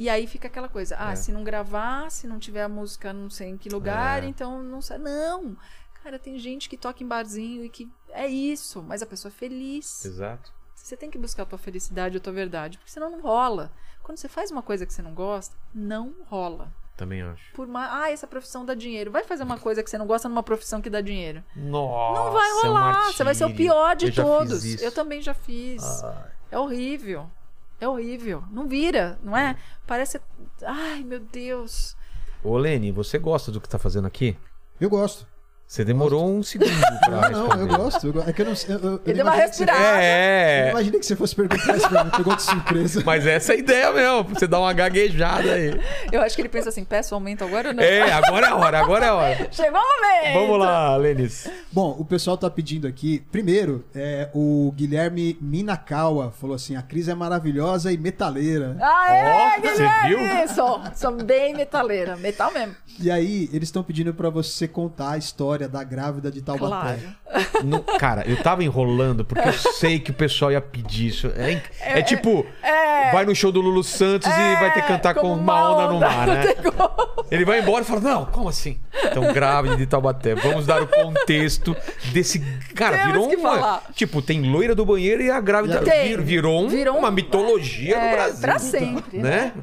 E 0.01 0.09
aí 0.09 0.27
fica 0.27 0.49
aquela 0.49 0.69
coisa, 0.69 0.97
ah, 0.99 1.13
É. 1.13 1.15
se 1.15 1.31
não 1.31 1.45
gravar, 1.45 2.11
se 2.11 2.27
não 2.27 2.39
tiver 2.39 2.63
a 2.63 2.69
música 2.69 3.13
não 3.13 3.29
sei 3.29 3.49
em 3.51 3.57
que 3.59 3.69
lugar, 3.69 4.25
É. 4.25 4.27
então 4.27 4.63
não 4.63 4.81
sei. 4.81 4.97
Não! 4.99 5.57
Cara, 6.03 6.19
tem 6.19 6.39
gente 6.39 6.69
que 6.71 6.77
toca 6.79 7.05
em 7.05 7.07
barzinho 7.07 7.63
e 7.63 7.69
que 7.69 7.87
é 8.09 8.27
isso, 8.27 8.83
mas 8.83 9.03
a 9.03 9.07
pessoa 9.07 9.31
é 9.31 9.39
feliz. 9.39 10.03
Exato. 10.05 10.51
Você 10.75 10.97
tem 10.97 11.11
que 11.11 11.19
buscar 11.19 11.43
a 11.43 11.47
tua 11.47 11.59
felicidade, 11.59 12.17
a 12.17 12.21
tua 12.21 12.33
verdade, 12.33 12.79
porque 12.79 12.91
senão 12.91 13.11
não 13.11 13.21
rola. 13.21 13.71
Quando 14.03 14.17
você 14.17 14.27
faz 14.27 14.51
uma 14.51 14.63
coisa 14.63 14.87
que 14.87 14.95
você 14.95 15.03
não 15.03 15.13
gosta, 15.13 15.55
não 15.75 16.15
rola. 16.31 16.73
Também 16.97 17.21
acho. 17.23 17.53
Por 17.53 17.67
mais, 17.67 17.91
ah, 17.93 18.11
essa 18.11 18.27
profissão 18.27 18.65
dá 18.65 18.75
dinheiro. 18.75 19.11
Vai 19.11 19.23
fazer 19.25 19.43
uma 19.43 19.59
coisa 19.61 19.83
que 19.83 19.91
você 19.91 19.99
não 19.99 20.07
gosta 20.07 20.29
numa 20.29 20.43
profissão 20.43 20.81
que 20.81 20.89
dá 20.89 21.03
dinheiro. 21.03 21.45
Nossa, 21.55 22.19
não 22.25 22.33
vai 22.33 22.49
é 22.49 22.55
um 22.55 22.61
rolar. 22.63 23.13
você 23.13 23.23
vai 23.25 23.35
ser 23.35 23.45
o 23.45 23.55
pior 23.55 23.95
de 23.95 24.07
Eu 24.07 24.15
todos. 24.15 24.65
Eu 24.83 24.93
também 24.93 25.21
já 25.21 25.35
fiz. 25.35 25.83
Ai. 26.03 26.31
É 26.53 26.59
horrível. 26.59 27.31
É 27.81 27.89
horrível. 27.89 28.45
Não 28.51 28.69
vira, 28.69 29.19
não 29.23 29.37
é? 29.37 29.57
Parece. 29.87 30.21
Ai, 30.63 31.03
meu 31.03 31.19
Deus. 31.21 31.97
Ô, 32.45 32.57
Lene, 32.57 32.93
você 32.93 33.19
gosta 33.19 33.51
do 33.51 33.61
que 33.61 33.69
tá 33.69 33.79
fazendo 33.79 34.07
aqui? 34.07 34.37
Eu 34.81 34.91
gosto. 34.91 35.27
Você 35.71 35.85
demorou 35.85 36.29
um 36.29 36.43
segundo 36.43 36.69
pra 37.05 37.31
Não, 37.31 37.47
não, 37.47 37.61
eu 37.61 37.67
gosto. 37.69 38.09
eu 38.09 38.13
go- 38.13 38.25
é 38.27 38.33
que 38.33 38.43
eu 38.43 38.47
não 38.47 38.53
eu, 38.69 38.79
eu, 38.79 38.91
eu 38.95 39.01
Ele 39.07 39.15
deu 39.15 39.25
uma 39.25 39.37
respirada. 39.37 39.79
Eu 39.79 40.01
É, 40.01 40.71
imaginei 40.71 40.99
que 40.99 41.07
você 41.07 41.15
fosse 41.15 41.37
perguntar 41.37 41.77
isso 41.77 41.89
pra 41.89 42.03
mim. 42.03 42.11
Pegou 42.11 42.35
de 42.35 42.43
surpresa. 42.43 43.03
mas 43.07 43.25
essa 43.25 43.53
é 43.53 43.55
a 43.55 43.59
ideia 43.61 43.93
mesmo, 43.93 44.25
você 44.25 44.49
dar 44.49 44.59
uma 44.59 44.73
gaguejada 44.73 45.53
aí. 45.53 45.81
Eu 46.11 46.23
acho 46.23 46.35
que 46.35 46.43
ele 46.43 46.49
pensa 46.49 46.71
assim: 46.71 46.85
peço 46.85 47.15
aumento 47.15 47.45
agora 47.45 47.69
ou 47.69 47.75
não? 47.75 47.85
É, 47.85 48.11
agora 48.11 48.49
é 48.49 48.51
a 48.51 48.57
hora, 48.57 48.81
agora 48.81 49.05
é 49.05 49.09
a 49.11 49.15
hora. 49.15 49.47
Chegou 49.53 49.79
o 49.79 49.83
momento! 49.85 50.33
Vamos 50.41 50.59
lá, 50.59 50.97
Lenis. 50.97 51.49
Bom, 51.71 51.95
o 51.97 52.05
pessoal 52.05 52.37
tá 52.37 52.51
pedindo 52.51 52.89
aqui. 52.89 53.23
Primeiro, 53.31 53.85
é, 53.95 54.29
o 54.35 54.73
Guilherme 54.75 55.39
Minakawa 55.41 56.33
falou 56.33 56.57
assim: 56.57 56.75
a 56.75 56.83
Cris 56.83 57.07
é 57.07 57.15
maravilhosa 57.15 57.93
e 57.93 57.97
metaleira. 57.97 58.77
Aê, 58.81 59.23
Ó, 59.25 59.61
você 59.61 59.87
Guilherme! 60.09 60.49
Sou, 60.49 60.81
sou 60.97 61.13
bem 61.13 61.55
metaleira. 61.55 62.17
Metal 62.17 62.53
mesmo. 62.53 62.75
E 62.99 63.09
aí, 63.09 63.49
eles 63.53 63.69
estão 63.69 63.85
pedindo 63.85 64.13
pra 64.13 64.29
você 64.31 64.67
contar 64.67 65.13
a 65.13 65.17
história 65.17 65.60
da 65.69 65.83
grávida 65.85 66.31
de 66.31 66.43
Taubaté. 66.43 66.99
Claro. 66.99 67.65
Não, 67.65 67.81
cara, 67.83 68.25
eu 68.27 68.37
tava 68.43 68.65
enrolando 68.65 69.25
porque 69.25 69.49
eu 69.49 69.53
sei 69.53 69.99
que 70.01 70.11
o 70.11 70.15
pessoal 70.15 70.51
ia 70.53 70.61
pedir 70.61 71.07
isso. 71.09 71.33
É, 71.37 71.53
inc- 71.53 71.71
é 71.81 72.03
tipo, 72.03 72.45
é. 72.63 73.13
vai 73.13 73.25
no 73.25 73.35
show 73.35 73.53
do 73.53 73.61
Lulu 73.61 73.85
Santos 73.85 74.29
e 74.29 74.57
vai 74.57 74.73
ter 74.75 74.83
que 74.83 74.89
cantar 74.89 75.15
com 75.15 75.33
uma 75.33 75.71
onda 75.73 75.93
no 75.93 76.01
mar, 76.01 76.27
né? 76.27 76.43
Ele 77.31 77.45
vai 77.45 77.61
embora 77.61 77.83
e 77.83 77.87
fala: 77.87 78.01
Não, 78.01 78.27
como 78.27 78.49
assim? 78.49 78.81
Então, 79.05 79.33
grávida 79.33 79.77
de 79.77 79.87
Taubaté. 79.87 80.35
Vamos 80.35 80.67
dar 80.67 80.83
o 80.83 80.87
contexto 80.89 81.77
desse. 82.13 82.41
Cara, 82.75 82.99
Temos 82.99 83.13
virou 83.29 83.39
uma. 83.39 83.55
falar. 83.55 83.83
Tipo, 83.95 84.21
tem 84.21 84.43
loira 84.51 84.75
do 84.75 84.85
banheiro 84.85 85.23
e 85.23 85.31
a 85.31 85.41
grávida. 85.41 85.81
Tem. 85.83 86.09
vir- 86.09 86.21
Virou, 86.23 86.65
um- 86.65 86.69
Virou 86.69 86.99
uma 86.99 87.09
um- 87.09 87.13
mitologia 87.13 87.97
É, 87.97 88.05
no 88.11 88.17
Brasil. 88.17 88.41
pra 88.41 88.59
sempre, 88.59 89.19
Né? 89.19 89.53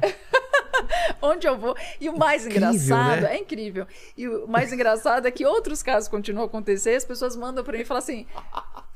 Onde 1.20 1.46
eu 1.46 1.58
vou. 1.58 1.76
E 2.00 2.08
o 2.08 2.16
mais 2.16 2.46
Incrível, 2.46 2.68
engraçado, 2.70 3.20
né? 3.22 3.34
é 3.34 3.38
incrível. 3.38 3.86
E 4.16 4.28
o 4.28 4.46
mais 4.46 4.72
engraçado 4.72 5.26
é 5.26 5.30
que 5.30 5.44
outros 5.44 5.82
casos 5.88 6.08
continuam 6.08 6.44
a 6.44 6.46
acontecer, 6.46 6.94
as 6.94 7.04
pessoas 7.04 7.34
mandam 7.36 7.64
pra 7.64 7.72
mim 7.72 7.80
e 7.80 7.84
falam 7.84 8.02
assim: 8.02 8.26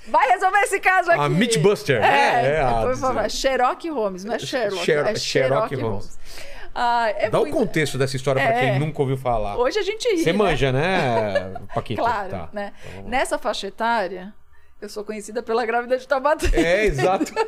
vai 0.08 0.28
resolver 0.28 0.58
esse 0.60 0.78
caso 0.80 1.10
aqui. 1.10 1.20
A 1.20 1.28
Mythbuster, 1.28 2.00
né? 2.00 2.08
É, 2.44 2.54
É, 2.56 2.60
a- 2.60 2.82
por 2.82 2.96
favor, 2.96 3.30
Sherlock 3.30 3.88
Holmes, 3.88 4.24
não 4.24 4.34
é 4.34 4.38
Sherlock. 4.38 4.84
Sher- 4.84 5.06
é 5.06 5.14
Sherlock 5.14 5.74
Holmes. 5.74 5.88
Holmes. 6.18 6.18
Ah, 6.74 7.08
é 7.16 7.30
Dá 7.30 7.38
muito- 7.38 7.54
o 7.54 7.58
contexto 7.58 7.96
dessa 7.98 8.16
história 8.16 8.40
É. 8.40 8.60
quem 8.60 8.78
nunca 8.78 9.00
ouviu 9.02 9.16
falar. 9.16 9.56
Hoje 9.58 9.78
a 9.78 9.82
gente 9.82 10.08
ri. 10.08 10.18
Você 10.22 10.32
né? 10.32 10.38
manja, 10.38 10.72
né, 10.72 11.54
Paquita? 11.74 12.00
Claro, 12.02 12.30
Tá. 12.30 12.48
né? 12.52 12.72
Então. 12.92 13.08
Nessa 13.08 13.38
faixa 13.38 13.66
etária, 13.66 14.32
eu 14.80 14.88
sou 14.88 15.04
conhecida 15.04 15.42
pela 15.42 15.64
grávida 15.66 15.96
de 15.98 16.06
Taubaté. 16.08 16.48
É, 16.54 16.84
exato. 16.86 17.32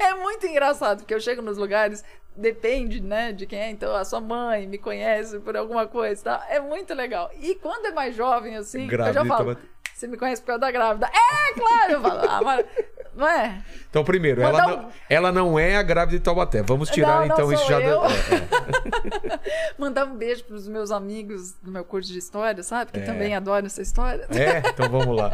É 0.00 0.14
muito 0.14 0.46
engraçado, 0.46 0.98
porque 0.98 1.14
eu 1.14 1.20
chego 1.20 1.40
nos 1.40 1.56
lugares, 1.56 2.04
depende, 2.36 3.00
né, 3.00 3.32
de 3.32 3.46
quem 3.46 3.58
é. 3.58 3.70
Então, 3.70 3.94
a 3.94 4.04
sua 4.04 4.20
mãe 4.20 4.66
me 4.66 4.78
conhece 4.78 5.38
por 5.40 5.56
alguma 5.56 5.86
coisa, 5.86 6.22
tá? 6.22 6.46
É 6.48 6.60
muito 6.60 6.92
legal. 6.94 7.30
E 7.40 7.54
quando 7.56 7.86
é 7.86 7.92
mais 7.92 8.14
jovem, 8.14 8.56
assim, 8.56 8.86
Grávida 8.86 9.20
eu 9.20 9.24
já 9.24 9.28
falo, 9.36 9.56
você 9.94 10.06
me 10.06 10.16
conhece 10.16 10.42
por 10.42 10.48
causa 10.48 10.60
da 10.60 10.70
grávida. 10.70 11.06
É, 11.06 11.54
claro! 11.58 11.92
Eu 11.92 12.00
falo, 12.02 12.20
ah, 12.30 12.40
mas... 12.42 12.66
Não 13.14 13.26
é? 13.26 13.62
Então, 13.88 14.04
primeiro, 14.04 14.42
ela 14.42 14.52
Mandar 14.60 14.76
não, 14.76 14.88
um- 14.88 14.92
ela 15.08 15.32
não 15.32 15.58
é 15.58 15.76
a 15.78 15.82
grávida 15.82 16.18
de 16.18 16.22
Taubaté. 16.22 16.60
Vamos 16.62 16.90
tirar, 16.90 17.20
Não, 17.20 17.26
não 17.28 17.34
então, 17.34 17.50
isso 17.50 17.66
já. 17.66 17.80
eu. 17.80 18.02
da- 18.02 18.08
é, 18.08 19.70
Mandar 19.78 20.04
um 20.04 20.14
beijo 20.16 20.44
pros 20.44 20.68
meus 20.68 20.90
amigos 20.90 21.52
do 21.62 21.70
meu 21.70 21.82
curso 21.82 22.12
de 22.12 22.18
história, 22.18 22.62
sabe? 22.62 22.92
Que 22.92 23.00
É. 23.00 23.04
também 23.04 23.34
adoram 23.34 23.64
essa 23.66 23.80
história. 23.80 24.26
é. 24.30 24.42
É, 24.42 24.62
então 24.68 24.90
vamos 24.90 25.16
lá. 25.16 25.32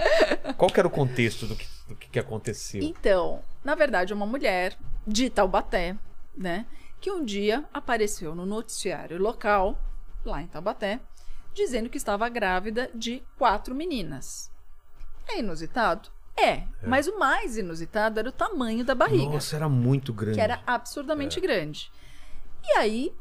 Qual 0.56 0.70
que 0.70 0.78
era 0.78 0.86
o 0.86 0.90
contexto 0.90 1.44
do 1.46 1.56
que, 1.56 1.66
do 1.88 1.96
que 1.96 2.18
aconteceu? 2.20 2.80
Então, 2.84 3.40
na 3.64 3.74
verdade, 3.74 4.12
é 4.12 4.14
uma 4.16 4.26
mulher 4.26 4.74
de 5.04 5.28
Taubaté, 5.28 5.96
né? 6.36 6.64
Que 7.02 7.10
um 7.10 7.24
dia 7.24 7.64
apareceu 7.74 8.32
no 8.32 8.46
noticiário 8.46 9.20
local, 9.20 9.76
lá 10.24 10.40
em 10.40 10.46
Taubaté, 10.46 11.00
dizendo 11.52 11.90
que 11.90 11.98
estava 11.98 12.28
grávida 12.28 12.88
de 12.94 13.24
quatro 13.36 13.74
meninas. 13.74 14.52
É 15.28 15.40
inusitado? 15.40 16.10
É, 16.36 16.62
mas 16.86 17.08
o 17.08 17.18
mais 17.18 17.56
inusitado 17.56 18.20
era 18.20 18.28
o 18.28 18.32
tamanho 18.32 18.84
da 18.84 18.94
barriga, 18.94 19.32
Nossa, 19.32 19.56
era 19.56 19.68
muito 19.68 20.12
grande. 20.12 20.36
que 20.36 20.40
era 20.40 20.62
absurdamente 20.64 21.40
grande. 21.40 21.90
E 22.64 22.76
aí 22.78 23.12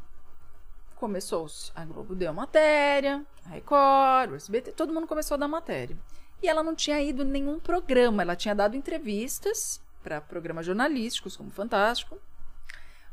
começou-se. 0.94 1.72
A 1.74 1.84
Globo 1.84 2.14
deu 2.14 2.32
matéria, 2.32 3.26
a 3.44 3.48
Record, 3.48 4.30
o 4.30 4.36
SBT, 4.36 4.70
todo 4.72 4.94
mundo 4.94 5.08
começou 5.08 5.34
a 5.34 5.38
dar 5.38 5.48
matéria. 5.48 5.98
E 6.40 6.48
ela 6.48 6.62
não 6.62 6.76
tinha 6.76 7.02
ido 7.02 7.24
em 7.24 7.26
nenhum 7.26 7.58
programa, 7.58 8.22
ela 8.22 8.36
tinha 8.36 8.54
dado 8.54 8.76
entrevistas 8.76 9.82
para 10.04 10.20
programas 10.20 10.66
jornalísticos, 10.66 11.36
como 11.36 11.50
Fantástico, 11.50 12.16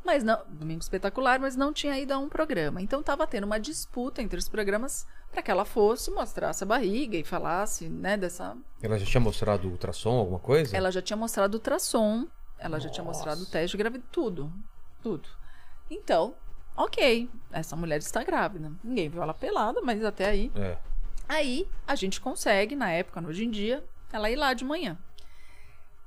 mas 0.06 0.24
não, 0.24 0.40
Domingo 0.48 0.82
Espetacular, 0.82 1.40
mas 1.40 1.56
não 1.56 1.72
tinha 1.74 1.98
ido 2.00 2.14
a 2.14 2.18
um 2.18 2.30
programa. 2.30 2.82
Então 2.82 3.00
estava 3.00 3.28
tendo 3.28 3.44
uma 3.44 3.60
disputa 3.60 4.22
entre 4.22 4.40
os 4.40 4.50
programas 4.50 5.06
para 5.32 5.42
que 5.42 5.52
ela 5.52 5.66
fosse 5.66 6.10
mostrasse 6.12 6.64
a 6.64 6.68
barriga 6.68 7.18
e 7.18 7.24
falasse, 7.24 7.88
né, 7.88 8.18
dessa 8.18 8.58
Ela 8.82 8.98
já 8.98 9.06
tinha 9.06 9.22
mostrado 9.22 9.68
o 9.68 9.72
ultrassom, 9.72 10.18
alguma 10.18 10.40
coisa? 10.40 10.76
ela 10.76 10.92
já 10.92 11.02
tinha 11.02 11.18
mostrado 11.18 11.54
o 11.54 11.58
ultrassom, 11.58 12.28
ela 12.58 12.80
já 12.80 12.90
tinha 12.90 13.04
mostrado 13.04 13.44
o 13.44 13.46
teste 13.46 13.78
de 13.78 13.78
gravidez, 13.78 14.08
tudo. 14.12 14.52
Tudo. 15.02 15.30
Então, 15.90 16.36
ok, 16.76 17.30
essa 17.52 17.76
mulher 17.76 18.00
está 18.00 18.24
grávida. 18.24 18.72
Ninguém 18.84 19.10
viu 19.10 19.22
ela 19.22 19.34
pelada, 19.34 19.82
mas 19.82 20.04
até 20.04 20.26
aí. 20.30 20.52
É. 20.56 20.78
Aí 21.28 21.68
a 21.88 21.96
gente 21.96 22.20
consegue, 22.20 22.76
na 22.76 22.90
época, 22.92 23.24
hoje 23.26 23.46
em 23.46 23.52
dia, 23.52 23.84
ela 24.12 24.30
ir 24.30 24.36
lá 24.36 24.54
de 24.54 24.66
manhã. 24.66 24.98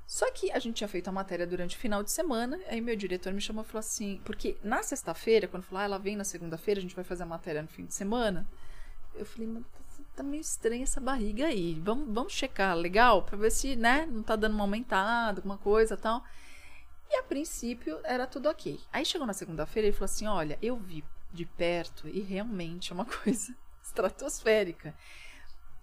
Só 0.07 0.31
que 0.31 0.51
a 0.53 0.59
gente 0.59 0.77
tinha 0.77 0.89
feito 0.89 1.09
a 1.09 1.13
matéria 1.13 1.47
durante 1.47 1.77
o 1.77 1.79
final 1.79 2.03
de 2.03 2.11
semana, 2.11 2.61
aí 2.69 2.81
meu 2.81 2.95
diretor 2.97 3.33
me 3.33 3.41
chamou 3.41 3.65
e 3.65 3.67
falou 3.67 3.81
assim, 3.81 4.21
porque 4.25 4.59
na 4.63 4.83
sexta-feira, 4.83 5.49
quando 5.49 5.63
falou, 5.63 5.81
ah, 5.81 5.85
ela 5.85 5.99
vem 5.99 6.17
na 6.17 6.25
segunda-feira, 6.25 6.79
a 6.79 6.83
gente 6.83 6.95
vai 6.95 7.05
fazer 7.05 7.23
a 7.23 7.27
matéria 7.27 7.63
no 7.63 7.69
fim 7.69 7.87
de 7.87 7.95
semana. 7.95 8.47
Eu 9.15 9.25
falei, 9.25 9.49
mas 9.49 9.63
tá- 9.65 10.05
tá 10.17 10.23
meio 10.23 10.41
estranha 10.41 10.83
essa 10.83 11.01
barriga 11.01 11.47
aí. 11.47 11.81
Vamos, 11.83 12.13
vamos 12.13 12.33
checar, 12.33 12.77
legal? 12.77 13.23
Pra 13.23 13.37
ver 13.39 13.51
se, 13.51 13.75
né, 13.77 14.07
não 14.11 14.23
tá 14.23 14.37
dando 14.37 14.55
uma 14.55 14.65
aumentada, 14.65 15.39
alguma 15.41 15.57
coisa 15.57 15.97
tal. 15.97 16.23
E 17.11 17.17
a 17.17 17.23
princípio 17.23 17.99
era 18.05 18.27
tudo 18.27 18.49
ok. 18.49 18.81
Aí 18.93 19.05
chegou 19.05 19.27
na 19.27 19.35
segunda-feira 19.35 19.89
e 19.89 19.93
falou 19.93 20.07
assim: 20.07 20.27
olha, 20.27 20.59
eu 20.63 20.77
vi 20.77 21.05
de 21.33 21.45
perto 21.47 22.09
e 22.09 22.21
realmente 22.21 22.91
é 22.91 22.95
uma 22.95 23.05
coisa 23.25 23.55
estratosférica. 23.83 24.95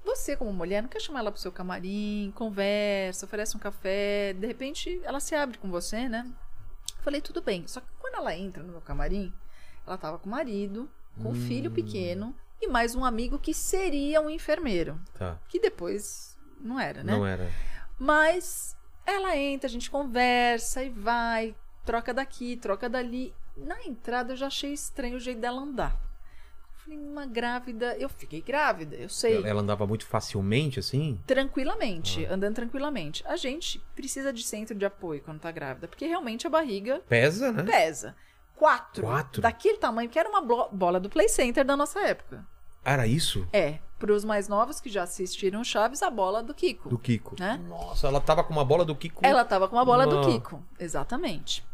Você, 0.04 0.36
como 0.36 0.52
mulher, 0.52 0.82
não 0.82 0.90
quer 0.90 1.02
chamar 1.02 1.20
ela 1.20 1.32
pro 1.32 1.42
seu 1.42 1.52
camarim, 1.52 2.32
conversa, 2.36 3.26
oferece 3.26 3.56
um 3.56 3.60
café, 3.60 4.34
de 4.34 4.48
repente 4.48 5.00
ela 5.04 5.20
se 5.20 5.36
abre 5.36 5.58
com 5.58 5.70
você, 5.70 6.10
né? 6.10 6.30
Falei, 7.02 7.22
tudo 7.22 7.42
bem. 7.42 7.68
Só 7.68 7.80
que 7.80 7.88
quando 8.00 8.16
ela 8.16 8.36
entra 8.36 8.64
no 8.64 8.72
meu 8.72 8.82
camarim, 8.82 9.34
ela 9.86 9.98
tava 9.98 10.18
com 10.18 10.28
o 10.28 10.32
marido, 10.32 10.90
com 11.22 11.32
o 11.32 11.36
filho 11.36 11.72
pequeno 11.72 12.36
e 12.62 12.68
mais 12.68 12.96
um 12.96 13.06
amigo 13.06 13.40
que 13.40 13.54
seria 13.54 14.22
um 14.22 14.30
enfermeiro. 14.30 15.00
Tá. 15.18 15.40
Que 15.48 15.60
depois 15.60 16.38
não 16.60 16.80
era, 16.80 17.04
né? 17.04 17.14
Não 17.14 17.26
era. 17.26 17.50
Mas 17.98 18.76
ela 19.06 19.36
entra, 19.36 19.68
a 19.68 19.72
gente 19.72 19.90
conversa 19.90 20.84
e 20.84 20.90
vai, 20.90 21.56
troca 21.86 22.14
daqui, 22.14 22.58
troca 22.58 22.90
dali. 22.90 23.34
Na 23.56 23.84
entrada 23.84 24.34
eu 24.34 24.38
já 24.38 24.48
achei 24.48 24.74
estranho 24.74 25.18
o 25.18 25.20
jeito 25.20 25.42
dela 25.42 25.62
andar. 25.62 26.09
Uma 26.92 27.26
grávida. 27.26 27.96
Eu 27.98 28.10
fiquei 28.10 28.42
grávida, 28.42 28.96
eu 28.96 29.10
sei. 29.10 29.36
Ela, 29.38 29.50
ela 29.50 29.62
andava 29.62 29.86
muito 29.86 30.06
facilmente, 30.06 30.80
assim? 30.80 31.20
Tranquilamente, 31.28 32.26
andando 32.26 32.56
tranquilamente. 32.56 33.24
A 33.28 33.36
gente 33.36 33.82
precisa 33.96 34.32
de 34.32 34.44
centro 34.44 34.76
de 34.76 34.86
apoio 34.86 35.22
quando 35.22 35.40
tá 35.40 35.52
grávida, 35.52 35.88
porque 35.88 36.06
realmente 36.08 36.48
a 36.48 36.50
barriga 36.50 37.02
Pesa, 37.08 37.52
né? 37.52 37.64
pesa. 37.64 38.16
Quatro. 38.56 39.04
Quatro? 39.04 39.42
Daquele 39.42 39.78
tamanho, 39.78 40.10
que 40.10 40.20
era 40.20 40.30
uma 40.30 40.42
bola 40.42 41.00
do 41.00 41.10
Play 41.10 41.30
Center 41.30 41.64
da 41.64 41.78
nossa 41.78 42.00
época. 42.02 42.46
Era 42.84 43.06
isso? 43.06 43.48
É. 43.52 43.80
pros 44.00 44.24
mais 44.24 44.48
novos 44.48 44.80
que 44.80 44.90
já 44.90 45.04
assistiram 45.04 45.62
Chaves, 45.64 46.02
a 46.02 46.10
bola 46.10 46.42
do 46.42 46.54
Kiko. 46.54 46.88
Do 46.90 46.98
Kiko. 46.98 47.36
Né? 47.38 47.60
Nossa, 47.68 48.08
ela 48.08 48.22
tava 48.22 48.44
com 48.44 48.54
uma 48.54 48.64
bola 48.64 48.86
do 48.86 48.96
Kiko. 48.96 49.26
Ela 49.26 49.44
tava 49.44 49.68
com 49.68 49.76
uma 49.76 49.84
bola 49.84 50.06
Não. 50.06 50.22
do 50.22 50.28
Kiko. 50.28 50.64
Exatamente. 50.80 51.66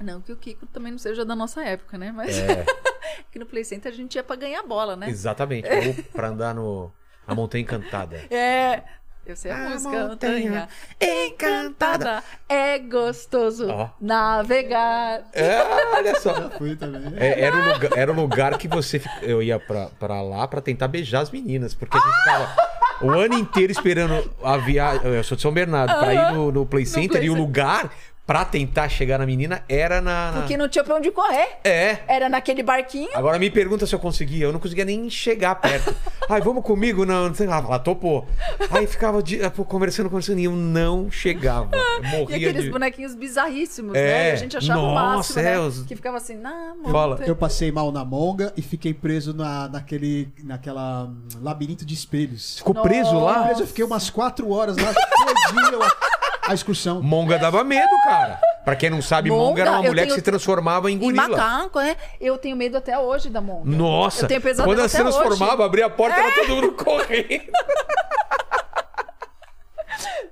Não 0.00 0.20
que 0.20 0.32
o 0.32 0.36
Kiko 0.36 0.66
também 0.66 0.92
não 0.92 0.98
seja 0.98 1.24
da 1.24 1.34
nossa 1.36 1.62
época, 1.64 1.96
né? 1.96 2.12
Mas 2.14 2.36
É, 2.38 2.64
aqui 3.28 3.38
no 3.38 3.46
Play 3.46 3.64
Center 3.64 3.92
a 3.92 3.94
gente 3.94 4.14
ia 4.16 4.22
pra 4.24 4.36
ganhar 4.36 4.62
bola, 4.62 4.96
né? 4.96 5.08
exatamente. 5.08 5.68
Ou 5.68 5.94
pra 6.12 6.28
andar 6.28 6.54
no. 6.54 6.92
A 7.26 7.34
Montanha 7.34 7.62
Encantada. 7.62 8.16
É. 8.30 8.82
Eu 9.26 9.34
sei 9.34 9.50
a, 9.50 9.56
A 9.56 9.70
música. 9.70 10.06
montanha 10.08 10.68
encantada. 11.00 12.22
É 12.46 12.78
gostoso 12.78 13.66
Ó. 13.70 13.88
navegar. 13.98 15.22
É, 15.32 15.62
olha 15.96 16.20
só. 16.20 16.50
Fui 16.50 16.76
também. 16.76 17.14
É, 17.16 17.40
era, 17.40 17.56
o 17.56 17.72
lugar, 17.72 17.90
era 17.98 18.12
o 18.12 18.14
lugar 18.14 18.58
que 18.58 18.68
você. 18.68 19.00
Eu 19.22 19.42
ia 19.42 19.58
pra, 19.58 19.86
pra 19.98 20.20
lá 20.20 20.46
pra 20.46 20.60
tentar 20.60 20.88
beijar 20.88 21.20
as 21.20 21.30
meninas, 21.30 21.72
porque 21.72 21.96
a 21.96 22.00
gente 22.00 22.16
ficava 22.18 22.56
o 23.00 23.10
ano 23.12 23.34
inteiro 23.34 23.72
esperando 23.72 24.30
a 24.42 24.56
viagem. 24.58 25.00
Eu 25.06 25.24
sou 25.24 25.36
de 25.36 25.42
São 25.42 25.52
Bernardo, 25.52 25.98
pra 25.98 26.12
ir 26.14 26.32
no, 26.34 26.52
no 26.52 26.66
Play 26.66 26.84
Center 26.84 27.12
Play 27.12 27.24
e 27.26 27.30
o 27.30 27.34
lugar 27.34 27.90
pra 28.26 28.44
tentar 28.44 28.88
chegar 28.88 29.18
na 29.18 29.26
menina 29.26 29.62
era 29.68 30.00
na. 30.00 30.30
na- 30.32 30.40
Porque 30.40 30.56
não 30.56 30.68
tinha 30.68 30.82
pra 30.82 30.94
onde 30.96 31.10
correr. 31.10 31.58
É. 31.64 31.98
Era 32.08 32.28
naquele 32.28 32.62
barquinho. 32.62 33.10
Agora 33.14 33.38
me 33.38 33.50
pergunta 33.50 33.86
se 33.86 33.94
eu 33.94 33.98
conseguia. 33.98 34.46
Eu 34.46 34.52
não 34.52 34.60
conseguia 34.60 34.84
nem 34.84 35.08
chegar 35.10 35.54
perto. 35.56 35.94
Ai, 36.28 36.40
vamos 36.40 36.64
comigo? 36.64 37.04
Não, 37.04 37.28
não 37.28 37.34
sei 37.34 37.46
lá. 37.46 37.58
Ela 37.58 37.78
topou. 37.78 38.26
Aí 38.70 38.86
ficava 38.86 39.22
de- 39.22 39.38
pô, 39.50 39.64
conversando, 39.64 40.08
conversando 40.08 40.38
e 40.38 40.44
eu 40.44 40.52
não 40.52 41.10
chegava. 41.10 41.70
Eu 41.76 42.04
E 42.04 42.06
morria 42.08 42.36
aqueles 42.36 42.64
de. 42.64 42.70
bonequinhos 42.70 43.14
bizarríssimos, 43.14 43.94
É. 43.94 44.02
né? 44.06 44.28
E 44.30 44.32
a 44.32 44.36
gente 44.36 44.56
achava 44.56 44.80
o 44.80 44.94
Nossa, 44.94 45.16
máximo, 45.16 45.38
é, 45.40 45.42
né? 45.42 45.58
os- 45.60 45.82
Que 45.82 45.94
ficava 45.94 46.16
assim, 46.16 46.34
na 46.36 46.74
Fala. 46.90 47.10
montanha. 47.16 47.28
Eu 47.28 47.36
passei 47.36 47.70
mal 47.70 47.92
na 47.92 48.04
monga 48.04 48.52
e 48.56 48.62
fiquei 48.62 48.94
preso 48.94 49.34
na, 49.34 49.68
naquele 49.68 50.32
naquela 50.42 51.04
hum, 51.04 51.18
labirinto 51.42 51.84
de 51.84 51.92
espelhos. 51.92 52.56
Ficou 52.58 52.74
preso 52.74 53.18
lá? 53.18 53.44
Preso, 53.44 53.62
eu 53.62 53.66
fiquei 53.66 53.84
umas 53.84 54.08
quatro 54.08 54.50
horas 54.50 54.76
lá, 54.78 54.92
perdi 54.94 55.74
a, 55.76 56.13
a 56.48 56.54
excursão. 56.54 57.02
Monga 57.02 57.38
dava 57.38 57.62
medo, 57.64 57.88
cara. 58.04 58.38
Pra 58.64 58.74
quem 58.74 58.88
não 58.88 59.02
sabe, 59.02 59.28
Monga, 59.30 59.44
Monga, 59.44 59.60
era 59.62 59.70
uma 59.72 59.82
mulher 59.82 60.02
que 60.02 60.08
tenho- 60.08 60.14
se 60.14 60.22
transformava 60.22 60.90
em 60.90 60.94
Em 60.94 60.98
gorila. 60.98 61.28
macaco, 61.28 61.78
né? 61.80 61.96
Eu 62.20 62.38
tenho 62.38 62.56
medo 62.56 62.78
até 62.78 62.98
hoje 62.98 63.28
da 63.28 63.40
monga. 63.40 63.70
Nossa, 63.70 64.24
Eu 64.24 64.28
tenho 64.28 64.40
pesadelo 64.40 64.68
quando 64.68 64.78
ela 64.78 64.88
se 64.88 64.96
até 64.96 65.04
hoje. 65.06 65.16
É. 65.18 65.20
transformava, 65.22 65.64
abria 65.66 65.86
a 65.86 65.90
porta, 65.90 66.16
era 66.18 66.30
todo 66.32 66.48
mundo 66.48 66.72
correndo. 66.72 67.44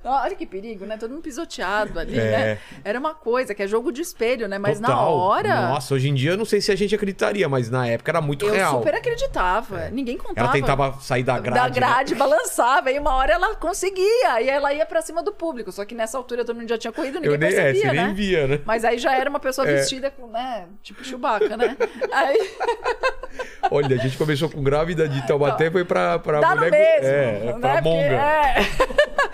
Olha 0.04 0.34
que 0.34 0.44
perigo, 0.46 0.84
né? 0.84 0.96
Todo 0.96 1.10
mundo 1.10 1.22
pisoteado 1.22 1.98
ali, 1.98 2.18
É. 2.18 2.30
né? 2.30 2.58
Era 2.84 2.98
uma 2.98 3.14
coisa 3.14 3.54
que 3.54 3.62
é 3.62 3.66
jogo 3.66 3.92
de 3.92 4.02
espelho, 4.02 4.48
né? 4.48 4.58
Mas 4.58 4.80
na 4.80 4.88
Total. 4.88 5.14
hora. 5.16 5.60
Nossa, 5.68 5.94
hoje 5.94 6.08
em 6.08 6.14
dia 6.14 6.32
eu 6.32 6.36
não 6.36 6.44
sei 6.44 6.60
se 6.60 6.72
a 6.72 6.76
gente 6.76 6.94
acreditaria, 6.94 7.48
mas 7.48 7.70
na 7.70 7.86
época 7.86 8.10
era 8.10 8.20
muito 8.20 8.46
eu 8.46 8.52
real. 8.52 8.74
É. 8.74 8.78
super 8.78 8.94
acreditava. 8.94 9.88
Ninguém 9.90 10.16
contava. 10.18 10.40
Ela 10.40 10.52
tentava 10.52 10.92
sair 11.00 11.22
da 11.22 11.38
grade. 11.38 11.58
da 11.60 11.68
né? 11.68 11.70
grade, 11.74 12.14
balançava, 12.14 12.90
e 12.90 12.98
uma 12.98 13.14
hora 13.14 13.32
ela 13.34 13.54
conseguia, 13.56 14.40
e 14.42 14.48
ela 14.48 14.72
ia 14.74 14.84
pra 14.86 15.00
cima 15.02 15.22
do 15.22 15.32
público. 15.32 15.70
Só 15.70 15.84
que 15.84 15.94
nessa 15.94 16.18
altura 16.18 16.44
todo 16.44 16.56
mundo 16.56 16.68
já 16.68 16.78
tinha 16.78 16.92
corrido, 16.92 17.14
ninguém 17.20 17.32
Eu 17.32 17.38
nem, 17.38 17.48
é, 17.50 17.52
percebia, 17.52 17.80
você 17.90 17.96
né? 17.96 18.04
nem 18.06 18.14
via, 18.14 18.46
né? 18.48 18.60
Mas 18.64 18.84
aí 18.84 18.98
já 18.98 19.14
era 19.16 19.30
uma 19.30 19.40
pessoa 19.40 19.66
É. 19.70 19.74
vestida 19.76 20.10
com, 20.10 20.26
né? 20.26 20.66
Tipo 20.82 21.04
Chewbacca, 21.04 21.56
né? 21.56 21.76
Aí 22.12 22.50
Olha, 23.70 23.96
a 23.96 23.98
gente 23.98 24.18
começou 24.18 24.48
com 24.50 24.62
grávida 24.62 25.08
de 25.08 25.26
Taubaté 25.26 25.66
e 25.66 25.70
foi 25.70 25.84
pra, 25.84 26.18
pra 26.18 26.40
dá 26.40 26.54
no 26.54 26.62
mulher. 26.62 26.70
mesmo. 27.00 27.06
É, 27.06 27.32
né? 27.32 27.52
pra 27.60 27.72
Porque- 27.74 27.88
Monga. 27.88 28.14
É. 28.14 28.54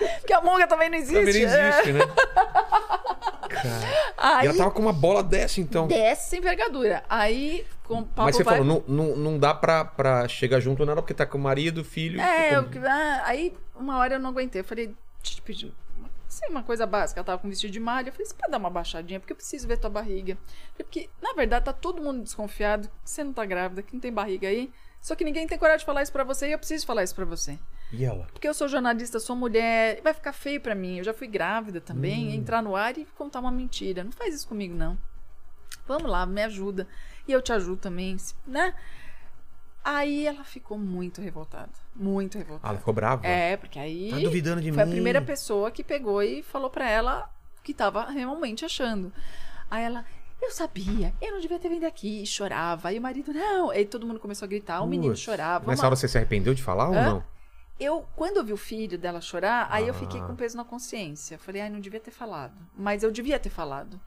Porque 0.19 0.33
a 0.33 0.41
monga 0.41 0.58
também 0.67 0.89
não 0.89 0.97
existe. 0.97 1.13
Também 1.25 1.45
não 1.45 1.53
é. 1.53 1.69
existe, 1.69 1.91
né? 1.93 1.99
Cara. 3.49 4.09
Aí 4.17 4.45
E 4.45 4.49
ela 4.49 4.57
tava 4.57 4.71
com 4.71 4.81
uma 4.81 4.93
bola 4.93 5.23
dessa, 5.23 5.59
então. 5.59 5.87
desce 5.87 6.29
sem 6.29 6.39
envergadura. 6.39 7.03
Aí, 7.09 7.65
com 7.83 7.99
o 7.99 8.05
papo 8.05 8.23
Mas 8.23 8.35
você 8.35 8.43
vai... 8.43 8.57
falou, 8.59 8.83
não, 8.87 8.95
não, 9.07 9.15
não 9.15 9.39
dá 9.39 9.53
pra, 9.53 9.83
pra 9.85 10.27
chegar 10.27 10.59
junto 10.59 10.85
nela 10.85 11.01
porque 11.01 11.13
tá 11.13 11.25
com 11.25 11.37
o 11.37 11.41
marido, 11.41 11.83
filho. 11.83 12.21
É, 12.21 12.55
eu- 12.55 12.67
ah, 12.85 13.21
aí 13.25 13.55
uma 13.75 13.97
hora 13.97 14.15
eu 14.15 14.19
não 14.19 14.29
aguentei. 14.29 14.61
Eu 14.61 14.65
falei, 14.65 14.93
te 15.23 15.41
pedir 15.41 15.73
uma- 15.97 16.09
sei, 16.27 16.47
uma 16.49 16.61
coisa 16.63 16.85
básica. 16.85 17.19
Ela 17.19 17.25
tava 17.25 17.39
com 17.41 17.49
vestido 17.49 17.71
de 17.71 17.79
malha. 17.79 18.09
Eu 18.09 18.13
falei, 18.13 18.27
você 18.27 18.35
pode 18.35 18.51
dar 18.51 18.57
uma 18.59 18.69
baixadinha? 18.69 19.19
Porque 19.19 19.33
eu 19.33 19.37
preciso 19.37 19.67
ver 19.67 19.77
tua 19.77 19.89
barriga. 19.89 20.37
Porque, 20.77 21.09
na 21.21 21.33
verdade, 21.33 21.65
tá 21.65 21.73
todo 21.73 22.01
mundo 22.03 22.21
desconfiado 22.21 22.87
que 23.03 23.09
você 23.09 23.23
não 23.23 23.33
tá 23.33 23.45
grávida, 23.45 23.81
que 23.81 23.93
não 23.93 23.99
tem 23.99 24.13
barriga 24.13 24.47
aí. 24.47 24.71
Só 25.01 25.15
que 25.15 25.23
ninguém 25.23 25.47
tem 25.47 25.57
coragem 25.57 25.79
de 25.79 25.85
falar 25.85 26.03
isso 26.03 26.11
pra 26.11 26.23
você 26.23 26.49
e 26.49 26.51
eu 26.51 26.57
preciso 26.59 26.85
falar 26.85 27.03
isso 27.03 27.15
pra 27.15 27.25
você. 27.25 27.57
E 27.91 28.05
ela? 28.05 28.27
Porque 28.31 28.47
eu 28.47 28.53
sou 28.53 28.67
jornalista, 28.67 29.19
sou 29.19 29.35
mulher, 29.35 29.99
vai 30.03 30.13
ficar 30.13 30.31
feio 30.33 30.61
pra 30.61 30.75
mim. 30.75 30.97
Eu 30.99 31.03
já 31.03 31.13
fui 31.13 31.27
grávida 31.27 31.81
também, 31.81 32.35
entrar 32.35 32.61
no 32.61 32.75
ar 32.75 32.97
e 32.97 33.05
contar 33.17 33.39
uma 33.39 33.51
mentira. 33.51 34.03
Não 34.03 34.11
faz 34.11 34.35
isso 34.35 34.47
comigo, 34.47 34.75
não. 34.75 34.97
Vamos 35.87 36.09
lá, 36.09 36.25
me 36.25 36.43
ajuda. 36.43 36.87
E 37.27 37.31
eu 37.31 37.41
te 37.41 37.51
ajudo 37.51 37.77
também, 37.77 38.15
né? 38.45 38.75
Aí 39.83 40.27
ela 40.27 40.43
ficou 40.43 40.77
muito 40.77 41.21
revoltada. 41.21 41.71
Muito 41.95 42.37
Ah, 42.37 42.41
revoltada. 42.41 42.69
ela 42.69 42.77
ficou 42.77 42.93
brava? 42.93 43.25
É, 43.25 43.57
porque 43.57 43.79
aí 43.79 44.11
Tá 44.11 44.19
duvidando 44.19 44.61
de 44.61 44.71
foi 44.71 44.83
mim. 44.83 44.89
a 44.89 44.93
primeira 44.93 45.21
pessoa 45.21 45.71
que 45.71 45.83
pegou 45.83 46.21
e 46.21 46.43
falou 46.43 46.69
pra 46.69 46.87
ela 46.89 47.29
o 47.59 47.63
que 47.63 47.73
tava 47.73 48.05
realmente 48.09 48.63
achando. 48.65 49.11
Aí 49.71 49.83
ela, 49.83 50.05
eu 50.41 50.51
sabia, 50.51 51.13
eu 51.21 51.31
não 51.31 51.39
devia 51.39 51.57
ter 51.57 51.69
vindo 51.69 51.85
aqui. 51.85 52.21
E 52.21 52.27
chorava. 52.27 52.89
Aí 52.89 52.99
o 52.99 53.01
marido, 53.01 53.33
não. 53.33 53.69
Aí 53.71 53.85
todo 53.85 54.05
mundo 54.05 54.19
começou 54.19 54.45
a 54.45 54.49
gritar, 54.49 54.81
o 54.81 54.87
menino 54.87 55.15
chorava. 55.15 55.65
Nessa 55.67 55.81
uma- 55.81 55.87
hora 55.87 55.95
você 55.95 56.07
se 56.07 56.17
arrependeu 56.17 56.53
de 56.53 56.61
falar 56.61 56.89
ou 56.89 56.93
Hã? 56.95 57.05
não? 57.13 57.23
Eu, 57.79 58.05
quando 58.15 58.37
eu 58.37 58.43
vi 58.43 58.53
o 58.53 58.57
filho 58.57 58.97
dela 58.97 59.21
chorar, 59.21 59.67
aí 59.71 59.87
eu 59.87 59.93
Ah. 59.93 59.97
fiquei 59.97 60.19
com 60.21 60.35
peso 60.35 60.57
na 60.57 60.63
consciência. 60.65 61.37
Falei, 61.37 61.61
ai, 61.61 61.69
não 61.69 61.79
devia 61.79 61.99
ter 61.99 62.11
falado. 62.11 62.53
Mas 62.77 63.03
eu 63.03 63.11
devia 63.11 63.39
ter 63.39 63.49
falado. 63.49 63.99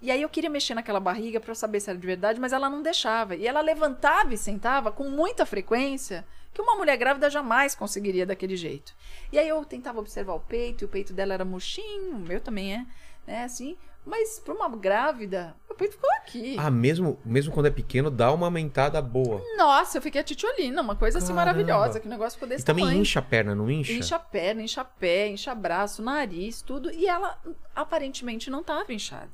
E 0.00 0.12
aí 0.12 0.22
eu 0.22 0.28
queria 0.28 0.48
mexer 0.48 0.74
naquela 0.74 1.00
barriga 1.00 1.40
pra 1.40 1.50
eu 1.50 1.54
saber 1.56 1.80
se 1.80 1.90
era 1.90 1.98
de 1.98 2.06
verdade, 2.06 2.38
mas 2.38 2.52
ela 2.52 2.70
não 2.70 2.82
deixava. 2.82 3.34
E 3.34 3.46
ela 3.48 3.60
levantava 3.60 4.32
e 4.32 4.38
sentava 4.38 4.92
com 4.92 5.10
muita 5.10 5.44
frequência, 5.44 6.24
que 6.54 6.62
uma 6.62 6.76
mulher 6.76 6.96
grávida 6.96 7.28
jamais 7.28 7.74
conseguiria 7.74 8.24
daquele 8.24 8.56
jeito. 8.56 8.94
E 9.32 9.38
aí 9.38 9.48
eu 9.48 9.64
tentava 9.64 9.98
observar 9.98 10.34
o 10.34 10.40
peito, 10.40 10.84
e 10.84 10.86
o 10.86 10.88
peito 10.88 11.12
dela 11.12 11.34
era 11.34 11.44
murchinho, 11.44 12.14
o 12.14 12.20
meu 12.20 12.40
também 12.40 12.74
é, 12.74 12.86
né, 13.26 13.44
assim. 13.44 13.76
Mas 14.08 14.40
pra 14.40 14.54
uma 14.54 14.68
grávida, 14.70 15.54
o 15.68 15.74
peito 15.74 15.92
ficou 15.92 16.10
aqui. 16.14 16.56
Ah, 16.58 16.70
mesmo, 16.70 17.20
mesmo 17.22 17.52
quando 17.52 17.66
é 17.66 17.70
pequeno, 17.70 18.10
dá 18.10 18.32
uma 18.32 18.46
aumentada 18.46 19.02
boa. 19.02 19.42
Nossa, 19.54 19.98
eu 19.98 20.02
fiquei 20.02 20.18
a 20.22 20.24
titiolina, 20.24 20.80
uma 20.80 20.96
coisa 20.96 21.18
assim 21.18 21.34
Caramba. 21.34 21.44
maravilhosa, 21.52 22.00
que 22.00 22.06
o 22.06 22.10
negócio 22.10 22.44
desse 22.46 22.62
E 22.62 22.64
também 22.64 22.84
tamanho. 22.86 23.02
incha 23.02 23.18
a 23.18 23.22
perna, 23.22 23.54
não 23.54 23.70
incha? 23.70 23.92
Incha 23.92 24.16
a 24.16 24.18
perna, 24.18 24.62
incha 24.62 24.82
pé, 24.82 25.28
incha 25.28 25.54
braço, 25.54 26.00
nariz, 26.00 26.62
tudo. 26.62 26.90
E 26.90 27.06
ela 27.06 27.38
aparentemente 27.76 28.48
não 28.48 28.60
estava 28.62 28.90
inchada. 28.94 29.28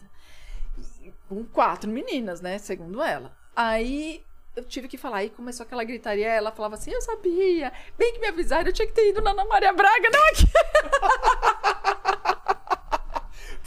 Com 1.28 1.44
quatro 1.44 1.88
meninas, 1.88 2.40
né? 2.40 2.58
Segundo 2.58 3.00
ela. 3.00 3.30
Aí 3.54 4.24
eu 4.56 4.64
tive 4.64 4.88
que 4.88 4.98
falar. 4.98 5.18
Aí 5.18 5.30
começou 5.30 5.64
aquela 5.64 5.84
gritaria. 5.84 6.26
Ela 6.26 6.50
falava 6.50 6.74
assim: 6.74 6.90
Eu 6.90 7.00
sabia. 7.00 7.72
Bem 7.96 8.12
que 8.14 8.18
me 8.18 8.26
avisaram, 8.26 8.66
eu 8.66 8.72
tinha 8.72 8.86
que 8.88 8.92
ter 8.92 9.08
ido 9.10 9.22
na 9.22 9.30
Ana 9.30 9.44
Maria 9.44 9.72
Braga, 9.72 10.10
não 10.10 10.28
aqui. 10.30 10.44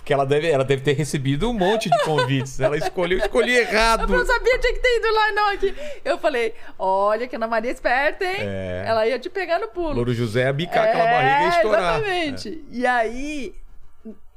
Porque 0.08 0.14
ela 0.14 0.26
deve, 0.26 0.50
ela 0.50 0.64
deve 0.64 0.82
ter 0.82 0.94
recebido 0.94 1.50
um 1.50 1.54
monte 1.54 1.90
de 1.90 2.04
convites. 2.06 2.62
ela 2.62 2.78
escolheu, 2.78 3.18
escolhi 3.18 3.58
errado. 3.58 4.04
Eu 4.04 4.18
não 4.20 4.26
sabia, 4.26 4.58
tinha 4.58 4.74
que 4.74 4.80
ter 4.80 5.00
ido 5.00 5.14
lá, 5.14 5.32
não 5.34 5.50
aqui. 5.50 5.76
Eu 6.06 6.18
falei: 6.18 6.54
Olha, 6.80 7.28
que 7.28 7.36
a 7.36 7.40
Ana 7.40 7.46
Maria 7.46 7.72
é 7.72 7.74
esperta, 7.74 8.24
hein? 8.24 8.38
É. 8.40 8.86
Ela 8.88 9.06
ia 9.06 9.20
te 9.20 9.30
pegar 9.30 9.60
no 9.60 9.68
pulo. 9.68 9.92
Louro 9.96 10.14
José 10.14 10.44
ia 10.44 10.54
bicar 10.54 10.86
aquela 10.86 11.04
barriga 11.04 11.44
e 11.44 11.50
estourar. 11.50 11.84
É, 11.84 11.98
Exatamente. 11.98 12.66
E 12.72 12.88
aí 12.88 13.54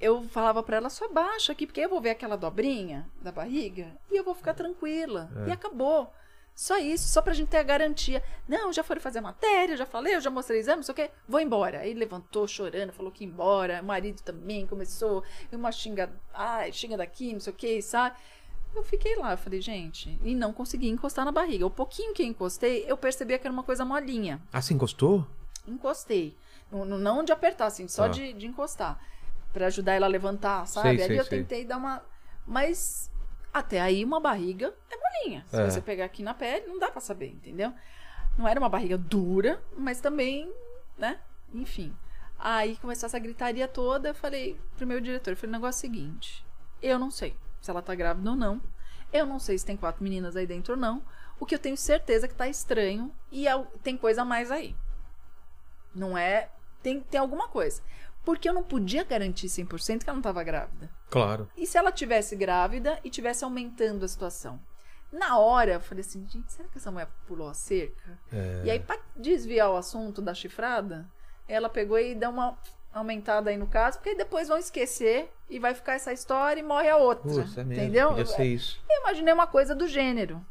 eu 0.01 0.23
falava 0.25 0.61
pra 0.61 0.79
ela, 0.79 0.91
só 0.91 1.09
baixa 1.09 1.53
aqui, 1.53 1.67
porque 1.69 1.81
eu 1.83 1.89
vou 1.89 2.01
ver 2.01 2.11
aquela 2.11 2.37
dobrinha 2.37 3.07
da 3.23 3.31
barriga 3.31 3.87
e 4.11 4.17
eu 4.17 4.25
vou 4.25 4.35
ficar 4.35 4.55
tranquila. 4.55 5.31
É. 5.47 5.51
E 5.51 5.53
acabou. 5.53 6.13
Só 6.55 6.77
isso, 6.79 7.09
só 7.09 7.23
pra 7.23 7.33
gente 7.33 7.49
ter 7.49 7.57
a 7.57 7.63
garantia. 7.63 8.23
Não, 8.47 8.71
já 8.73 8.83
foram 8.85 9.01
fazer 9.01 9.21
a 9.21 9.23
matéria, 9.23 9.77
já 9.79 9.87
falei, 9.87 10.15
eu 10.17 10.21
já 10.21 10.29
mostrei 10.31 10.61
exame, 10.61 10.77
não 10.77 10.83
sei 10.83 10.93
o 10.93 10.97
quê. 10.97 11.11
Vou 11.27 11.41
embora. 11.41 11.79
Aí 11.81 11.95
levantou 11.95 12.47
chorando, 12.47 12.93
falou 12.93 13.11
que 13.11 13.25
ia 13.25 13.31
embora. 13.31 13.81
O 13.81 13.85
marido 13.87 14.21
também 14.23 14.67
começou. 14.67 15.25
Uma 15.51 15.73
xinga, 15.73 16.13
ai, 16.35 16.71
xinga 16.73 16.97
daqui, 16.99 17.33
não 17.33 17.41
sei 17.41 17.53
o 17.53 17.57
quê, 17.57 17.81
sabe? 17.81 18.15
Eu 18.75 18.85
fiquei 18.85 19.17
lá, 19.17 19.33
eu 19.33 19.39
falei, 19.39 19.61
gente, 19.61 20.17
e 20.23 20.35
não 20.35 20.53
consegui 20.53 20.89
encostar 20.89 21.25
na 21.25 21.33
barriga. 21.33 21.67
O 21.67 21.71
pouquinho 21.71 22.13
que 22.15 22.23
eu 22.23 22.27
encostei, 22.27 22.85
eu 22.87 22.97
percebia 22.97 23.39
que 23.39 23.47
era 23.47 23.53
uma 23.53 23.65
coisa 23.65 23.85
molinha 23.85 24.41
Ah, 24.53 24.61
você 24.63 24.75
encostou? 24.75 25.27
encostei. 25.67 26.37
Não, 26.71 26.85
não- 26.85 27.25
de 27.25 27.33
apertar, 27.33 27.67
assim, 27.67 27.89
só 27.89 28.05
Ah. 28.05 28.09
de, 28.09 28.33
de 28.33 28.47
encostar. 28.47 29.01
Pra 29.53 29.67
ajudar 29.67 29.95
ela 29.95 30.07
a 30.07 30.09
levantar, 30.09 30.67
sabe? 30.67 30.91
Sei, 30.91 30.99
Ali 30.99 31.07
sei, 31.09 31.19
eu 31.19 31.25
sei. 31.25 31.39
tentei 31.41 31.65
dar 31.65 31.79
uma. 31.79 32.01
Mas 32.47 33.11
até 33.53 33.81
aí 33.81 34.05
uma 34.05 34.21
barriga 34.21 34.75
é 34.91 34.97
molinha. 34.97 35.45
Se 35.49 35.61
É. 35.61 35.69
você 35.71 35.81
pegar 35.81 36.05
aqui 36.05 36.23
na 36.23 36.35
pele, 36.35 36.67
não 36.67 36.79
dá 36.79 36.91
pra 36.91 37.01
saber, 37.01 37.29
entendeu? 37.29 37.73
Não 38.39 38.47
era 38.47 38.59
uma 38.61 38.69
barriga 38.69 38.97
dura, 38.97 39.63
mas 39.77 40.01
também, 40.01 40.53
né? 40.97 41.19
Enfim. 41.53 41.95
Aí 42.39 42.77
começou 42.79 43.07
essa 43.07 43.19
gritaria 43.19 43.67
toda. 43.69 44.09
Eu 44.11 44.15
falei 44.15 44.59
pro 44.77 44.87
meu 44.87 45.01
diretor: 45.01 45.31
eu 45.33 45.37
falei, 45.37 45.51
o 45.51 45.53
negócio 45.59 45.79
é 45.79 45.89
o 45.89 45.93
seguinte. 45.93 46.47
Eu 46.81 46.99
não 46.99 47.11
sei 47.11 47.37
se 47.61 47.71
ela 47.71 47.83
tá 47.83 47.95
grávida 47.95 48.31
ou 48.31 48.37
não. 48.37 48.63
Eu 49.13 49.27
não 49.27 49.39
sei 49.39 49.59
se 49.59 49.67
tem 49.67 49.77
quatro 49.77 50.03
meninas 50.03 50.37
aí 50.37 50.47
dentro 50.47 50.75
ou 50.75 50.79
não. 50.81 51.03
O 51.39 51.45
que 51.45 51.55
eu 51.55 51.59
tenho 51.59 51.77
certeza 51.77 52.27
é 52.27 52.29
que 52.29 52.35
tá 52.35 52.47
estranho 52.49 53.13
e 53.31 53.49
al- 53.49 53.67
tem 53.83 53.97
coisa 53.97 54.23
a 54.23 54.25
mais 54.25 54.51
aí. 54.51 54.75
Não 55.95 56.17
é. 56.17 56.49
Tem, 56.83 57.01
tem 57.01 57.21
alguma 57.21 57.49
coisa. 57.49 57.83
Porque 58.25 58.49
eu 58.49 58.53
não 58.55 58.63
podia 58.63 59.03
garantir 59.05 59.49
100% 59.49 60.05
que 60.05 60.09
ela 60.09 60.15
não 60.15 60.21
estava 60.21 60.43
grávida. 60.45 60.89
Claro. 61.11 61.49
E 61.57 61.67
se 61.67 61.77
ela 61.77 61.91
tivesse 61.93 62.37
grávida 62.37 62.99
e 63.05 63.11
tivesse 63.11 63.45
aumentando 63.45 64.05
a 64.05 64.09
situação? 64.09 64.61
Na 65.13 65.39
hora, 65.39 65.73
eu 65.73 65.81
falei 65.81 66.03
assim, 66.03 66.25
gente, 66.29 66.53
será 66.53 66.69
que 66.69 66.79
essa 66.79 66.91
mulher 66.91 67.09
pulou 67.27 67.49
a 67.49 67.55
cerca? 67.55 68.19
É. 68.33 68.63
E 68.65 68.71
aí, 68.71 68.79
pra 68.79 68.97
desviar 69.17 69.69
o 69.71 69.77
assunto 69.77 70.23
da 70.23 70.33
chifrada, 70.33 71.05
ela 71.49 71.69
pegou 71.69 71.99
e 71.99 72.15
deu 72.15 72.31
uma 72.31 72.57
aumentada 72.93 73.51
aí 73.51 73.57
no 73.57 73.67
caso, 73.67 73.99
porque 73.99 74.11
aí 74.11 74.17
depois 74.17 74.49
vão 74.49 74.57
esquecer 74.59 75.33
e 75.49 75.59
vai 75.59 75.75
ficar 75.75 75.95
essa 75.95 76.13
história 76.13 76.61
e 76.61 76.63
morre 76.63 76.89
a 76.89 76.97
outra. 76.97 77.29
Putz, 77.29 77.59
é 77.59 77.65
mesmo. 77.65 77.83
entendeu? 77.83 78.09
Podia 78.11 78.27
ser 78.27 78.45
isso. 78.45 78.81
Eu 78.89 79.01
imaginei 79.01 79.35
uma 79.35 79.47
coisa 79.47 79.75
do 79.75 79.89
gênero. 79.89 80.45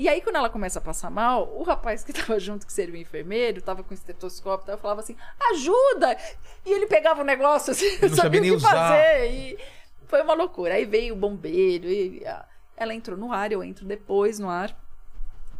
E 0.00 0.08
aí, 0.08 0.22
quando 0.22 0.36
ela 0.36 0.48
começa 0.48 0.78
a 0.78 0.82
passar 0.82 1.10
mal, 1.10 1.52
o 1.54 1.62
rapaz 1.62 2.02
que 2.02 2.10
tava 2.14 2.40
junto, 2.40 2.66
que 2.66 2.72
seria 2.72 2.94
o 2.94 2.96
enfermeiro, 2.96 3.60
tava 3.60 3.82
com 3.82 3.92
estetoscópio, 3.92 4.64
tava, 4.66 4.78
falava 4.78 5.00
assim, 5.00 5.14
ajuda! 5.52 6.16
E 6.64 6.72
ele 6.72 6.86
pegava 6.86 7.20
o 7.20 7.24
negócio 7.24 7.72
assim, 7.72 7.98
não 8.00 8.08
sabia 8.16 8.40
o 8.40 8.44
que 8.44 8.50
usar. 8.52 8.70
fazer. 8.70 9.30
E 9.30 9.58
foi 10.06 10.22
uma 10.22 10.32
loucura. 10.32 10.72
Aí 10.74 10.86
veio 10.86 11.12
o 11.14 11.18
bombeiro, 11.18 11.86
e 11.86 12.24
a- 12.26 12.46
ela 12.78 12.94
entrou 12.94 13.14
no 13.18 13.30
ar, 13.30 13.52
eu 13.52 13.62
entro 13.62 13.84
depois 13.84 14.38
no 14.38 14.48
ar, 14.48 14.74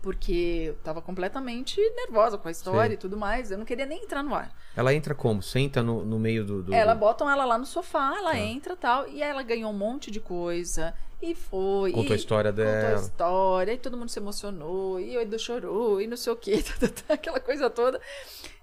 porque 0.00 0.64
eu 0.68 0.74
tava 0.76 1.02
completamente 1.02 1.78
nervosa 1.94 2.38
com 2.38 2.48
a 2.48 2.50
história 2.50 2.88
Sim. 2.92 2.94
e 2.94 2.96
tudo 2.96 3.18
mais. 3.18 3.50
Eu 3.50 3.58
não 3.58 3.66
queria 3.66 3.84
nem 3.84 4.02
entrar 4.04 4.22
no 4.22 4.34
ar. 4.34 4.50
Ela 4.74 4.94
entra 4.94 5.14
como? 5.14 5.42
Senta 5.42 5.82
no, 5.82 6.02
no 6.02 6.18
meio 6.18 6.42
do. 6.46 6.62
do- 6.62 6.72
Ela 6.74 6.94
botam 6.94 7.30
ela 7.30 7.44
lá 7.44 7.58
no 7.58 7.66
sofá, 7.66 8.14
ela 8.16 8.30
Tá. 8.30 8.38
entra 8.38 8.74
tal, 8.74 9.06
e 9.06 9.22
ela 9.22 9.42
ganhou 9.42 9.70
um 9.70 9.76
monte 9.76 10.10
de 10.10 10.18
coisa. 10.18 10.94
E 11.22 11.34
foi. 11.34 11.92
Contou 11.92 12.12
a 12.12 12.16
e 12.16 12.18
história 12.18 12.50
Contou 12.50 12.64
a 12.66 12.80
dela. 12.80 13.00
história, 13.00 13.72
e 13.72 13.78
todo 13.78 13.96
mundo 13.96 14.08
se 14.08 14.18
emocionou, 14.18 14.98
e 14.98 15.16
o 15.16 15.20
Edu 15.20 15.38
chorou, 15.38 16.00
e 16.00 16.06
não 16.06 16.16
sei 16.16 16.32
o 16.32 16.36
quê, 16.36 16.64
aquela 17.08 17.38
coisa 17.40 17.68
toda. 17.68 18.00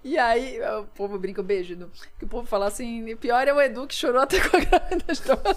E 0.02 0.18
aí, 0.18 0.58
o 0.80 0.84
povo 0.86 1.18
brinca, 1.18 1.40
o 1.40 1.44
beijo, 1.44 1.74
Edu. 1.74 1.90
Que 2.18 2.24
o 2.24 2.28
povo 2.28 2.46
fala 2.48 2.66
assim, 2.66 3.14
pior 3.16 3.46
é 3.46 3.52
o 3.52 3.60
Edu 3.60 3.86
que 3.86 3.94
chorou 3.94 4.20
até 4.22 4.40
com 4.40 4.56
a 4.56 4.60
gravidez 4.60 5.20
toda. 5.20 5.56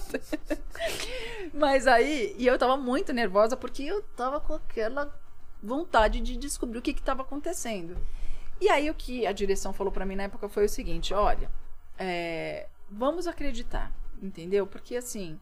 Mas 1.54 1.88
aí, 1.88 2.36
e 2.38 2.46
eu 2.46 2.58
tava 2.58 2.78
muito 2.78 3.12
nervosa, 3.14 3.58
porque 3.58 3.84
eu 3.84 4.04
tava 4.16 4.40
com 4.40 4.54
aquela 4.54 5.12
vontade 5.62 6.20
de 6.22 6.38
descobrir 6.38 6.78
o 6.78 6.82
que 6.82 6.94
que 6.94 7.02
tava 7.02 7.24
acontecendo. 7.24 7.98
E 8.60 8.70
aí, 8.70 8.90
o 8.92 8.94
que 8.94 9.26
a 9.26 9.32
direção 9.32 9.74
falou 9.74 9.92
pra 9.92 10.06
mim 10.06 10.16
na 10.16 10.24
época 10.24 10.48
foi 10.48 10.66
o 10.66 10.70
seguinte, 10.70 11.16
olha, 11.16 11.50
é, 11.98 12.68
vamos 12.90 13.26
acreditar, 13.26 13.92
entendeu? 14.22 14.68
Porque 14.68 14.96
assim, 14.96 15.40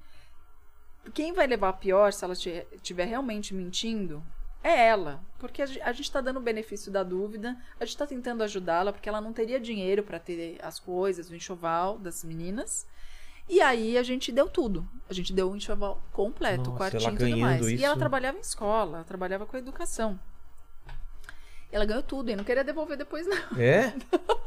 quem 1.13 1.33
vai 1.33 1.47
levar 1.47 1.69
a 1.69 1.73
pior 1.73 2.11
se 2.13 2.23
ela 2.23 2.33
estiver 2.33 3.05
realmente 3.05 3.53
mentindo 3.53 4.23
é 4.63 4.87
ela. 4.87 5.21
Porque 5.39 5.61
a 5.61 5.65
ge- 5.65 5.81
a 5.81 5.91
gente 5.91 6.05
está 6.05 6.19
dando 6.21 6.37
o 6.37 6.41
benefício 6.41 6.91
da 6.91 7.01
dúvida, 7.03 7.57
a 7.79 7.85
gente 7.85 7.95
está 7.95 8.05
tentando 8.05 8.43
ajudá-la, 8.43 8.91
porque 8.91 9.07
ela 9.07 9.21
não 9.21 9.31
teria 9.33 9.59
dinheiro 9.59 10.03
para 10.03 10.19
ter 10.19 10.57
as 10.61 10.79
coisas, 10.79 11.29
o 11.29 11.35
enxoval 11.35 11.97
das 11.97 12.23
meninas. 12.23 12.85
E 13.47 13.61
aí 13.61 13.97
a 13.97 14.03
gente 14.03 14.31
deu 14.31 14.47
tudo. 14.47 14.87
A 15.09 15.13
gente 15.13 15.33
deu 15.33 15.49
o 15.49 15.55
enxoval 15.55 16.01
completo, 16.11 16.69
Nossa, 16.69 16.71
o 16.71 16.77
quartinho 16.77 17.13
e 17.15 17.17
tudo 17.17 17.37
mais. 17.37 17.65
E 17.67 17.83
ela 17.83 17.93
isso. 17.93 17.99
trabalhava 17.99 18.37
em 18.37 18.41
escola, 18.41 18.97
ela 18.97 19.03
trabalhava 19.05 19.45
com 19.45 19.57
educação. 19.57 20.19
Ela 21.71 21.85
ganhou 21.85 22.03
tudo 22.03 22.29
e 22.31 22.35
não 22.35 22.43
queria 22.43 22.63
devolver 22.63 22.97
depois, 22.97 23.25
não 23.27 23.37
É? 23.59 23.93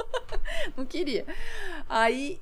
não 0.77 0.85
queria. 0.85 1.25
Aí, 1.89 2.41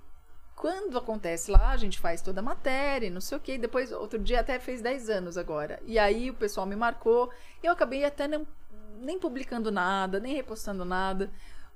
quando 0.61 0.99
acontece 0.99 1.51
lá, 1.51 1.71
a 1.71 1.77
gente 1.79 1.99
faz 1.99 2.21
toda 2.21 2.41
a 2.41 2.43
matéria, 2.43 3.07
e 3.07 3.11
não 3.11 3.23
sei 3.23 3.39
o 3.39 3.41
quê. 3.41 3.57
Depois, 3.57 3.91
outro 3.93 4.19
dia 4.19 4.41
até 4.41 4.59
fez 4.59 4.83
10 4.83 5.09
anos 5.09 5.39
agora. 5.39 5.81
E 5.87 5.99
aí 5.99 6.29
o 6.29 6.35
pessoal 6.35 6.67
me 6.67 6.77
marcou. 6.77 7.33
E 7.63 7.67
eu 7.67 7.73
acabei 7.73 8.05
até 8.05 8.29
nem, 8.29 8.47
nem 9.01 9.19
publicando 9.19 9.71
nada, 9.71 10.21
nem 10.21 10.35
repostando 10.35 10.85
nada. 10.85 11.31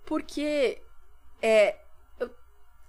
Porque 0.05 0.83
é, 1.41 1.79
eu, 2.21 2.31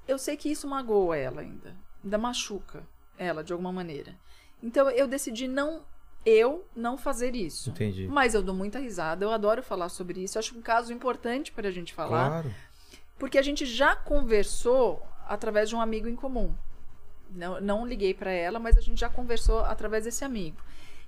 eu 0.06 0.18
sei 0.18 0.36
que 0.36 0.52
isso 0.52 0.68
magoa 0.68 1.16
ela 1.16 1.40
ainda. 1.40 1.74
Ainda 2.04 2.18
machuca 2.18 2.84
ela 3.18 3.42
de 3.42 3.54
alguma 3.54 3.72
maneira. 3.72 4.14
Então 4.62 4.90
eu 4.90 5.08
decidi 5.08 5.48
não. 5.48 5.86
Eu 6.26 6.68
não 6.76 6.98
fazer 6.98 7.36
isso. 7.36 7.70
Entendi. 7.70 8.06
Mas 8.06 8.34
eu 8.34 8.44
dou 8.44 8.54
muita 8.54 8.80
risada, 8.80 9.24
eu 9.24 9.32
adoro 9.32 9.64
falar 9.64 9.88
sobre 9.88 10.22
isso. 10.22 10.38
Acho 10.38 10.58
um 10.58 10.62
caso 10.62 10.92
importante 10.92 11.54
para 11.54 11.70
a 11.70 11.72
gente 11.72 11.94
falar. 11.94 12.42
Claro. 12.42 12.56
Porque 13.18 13.38
a 13.38 13.42
gente 13.42 13.66
já 13.66 13.96
conversou 13.96 15.02
através 15.28 15.70
de 15.70 15.76
um 15.76 15.82
amigo 15.82 16.08
em 16.08 16.16
comum. 16.16 16.54
Não, 17.30 17.60
não 17.60 17.86
liguei 17.86 18.14
para 18.14 18.32
ela, 18.32 18.60
mas 18.60 18.78
a 18.78 18.82
gente 18.82 19.00
já 19.00 19.10
conversou 19.10 19.60
através 19.60 20.06
desse 20.06 20.24
amigo. 20.24 20.58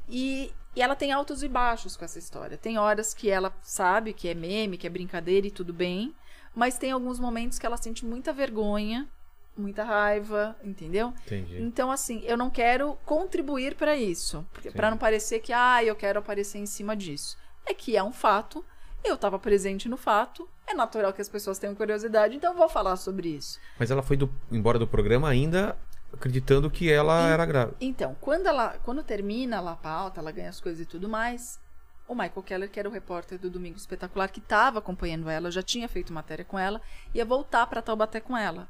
E, 0.09 0.51
e 0.75 0.81
ela 0.81 0.95
tem 0.95 1.11
altos 1.11 1.43
e 1.43 1.47
baixos 1.47 1.95
com 1.95 2.05
essa 2.05 2.19
história. 2.19 2.57
Tem 2.57 2.77
horas 2.77 3.13
que 3.13 3.29
ela 3.29 3.53
sabe 3.61 4.13
que 4.13 4.27
é 4.27 4.33
meme, 4.33 4.77
que 4.77 4.87
é 4.87 4.89
brincadeira 4.89 5.47
e 5.47 5.51
tudo 5.51 5.73
bem. 5.73 6.13
Mas 6.55 6.77
tem 6.77 6.91
alguns 6.91 7.19
momentos 7.19 7.59
que 7.59 7.65
ela 7.65 7.77
sente 7.77 8.05
muita 8.05 8.33
vergonha, 8.33 9.07
muita 9.55 9.83
raiva, 9.83 10.55
entendeu? 10.63 11.13
Entendi. 11.25 11.61
Então, 11.61 11.91
assim, 11.91 12.23
eu 12.25 12.37
não 12.37 12.49
quero 12.49 12.97
contribuir 13.05 13.75
para 13.75 13.95
isso. 13.95 14.45
Para 14.73 14.89
não 14.89 14.97
parecer 14.97 15.39
que, 15.39 15.53
ah, 15.53 15.83
eu 15.83 15.95
quero 15.95 16.19
aparecer 16.19 16.57
em 16.57 16.65
cima 16.65 16.95
disso. 16.95 17.37
É 17.65 17.73
que 17.73 17.97
é 17.97 18.03
um 18.03 18.13
fato. 18.13 18.65
Eu 19.03 19.15
estava 19.15 19.39
presente 19.39 19.87
no 19.87 19.97
fato. 19.97 20.47
É 20.65 20.73
natural 20.73 21.13
que 21.13 21.21
as 21.21 21.29
pessoas 21.29 21.57
tenham 21.57 21.73
curiosidade, 21.75 22.35
então 22.35 22.51
eu 22.51 22.57
vou 22.57 22.67
falar 22.67 22.95
sobre 22.97 23.29
isso. 23.29 23.59
Mas 23.79 23.89
ela 23.89 24.01
foi 24.03 24.17
do- 24.17 24.29
embora 24.51 24.77
do 24.77 24.87
programa 24.87 25.29
ainda 25.29 25.77
acreditando 26.13 26.69
que 26.69 26.91
ela 26.91 27.29
E- 27.29 27.31
era 27.31 27.45
grávida. 27.45 27.77
Então, 27.79 28.15
quando 28.19 28.47
ela 28.47 28.77
quando 28.83 29.03
termina 29.03 29.59
a 29.59 29.75
pauta, 29.75 30.19
ela 30.19 30.31
ganha 30.31 30.49
as 30.49 30.59
coisas 30.59 30.81
e 30.81 30.85
tudo 30.85 31.07
mais, 31.07 31.59
o 32.07 32.13
Michael 32.15 32.43
Keller, 32.43 32.69
que 32.69 32.79
era 32.79 32.87
o 32.89 32.91
repórter 32.91 33.37
do 33.39 33.49
Domingo 33.49 33.77
Espetacular, 33.77 34.29
que 34.29 34.39
estava 34.39 34.79
acompanhando 34.79 35.29
ela, 35.29 35.51
já 35.51 35.61
tinha 35.61 35.87
feito 35.87 36.11
matéria 36.13 36.43
com 36.45 36.57
ela, 36.59 36.81
ia 37.13 37.23
voltar 37.25 37.65
para 37.67 37.81
Taubaté 37.81 38.19
com 38.19 38.35
ela. 38.37 38.67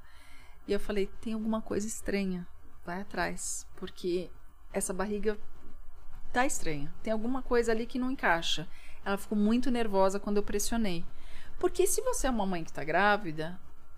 E 0.67 0.73
eu 0.73 0.79
falei, 0.79 1.07
tem 1.21 1.33
alguma 1.33 1.61
coisa 1.61 1.87
estranha, 1.87 2.45
vai 2.85 3.01
atrás, 3.01 3.65
porque 3.77 4.29
essa 4.73 4.93
barriga 4.93 5.37
tá 6.33 6.45
estranha. 6.45 6.93
Tem 7.01 7.13
alguma 7.13 7.41
coisa 7.41 7.71
ali 7.71 7.85
que 7.85 7.97
não 7.99 8.11
encaixa. 8.11 8.67
Ela 9.07 9.17
ficou 9.17 9.37
muito 9.37 9.71
nervosa 9.71 10.19
quando 10.19 10.35
eu 10.37 10.43
pressionei. 10.43 11.05
Porque 11.57 11.87
se 11.87 12.01
você 12.01 12.27
é 12.27 12.29
uma 12.29 12.45
mãe 12.45 12.63
que 12.63 12.73
tá 12.73 12.83
grávida, 12.83 13.57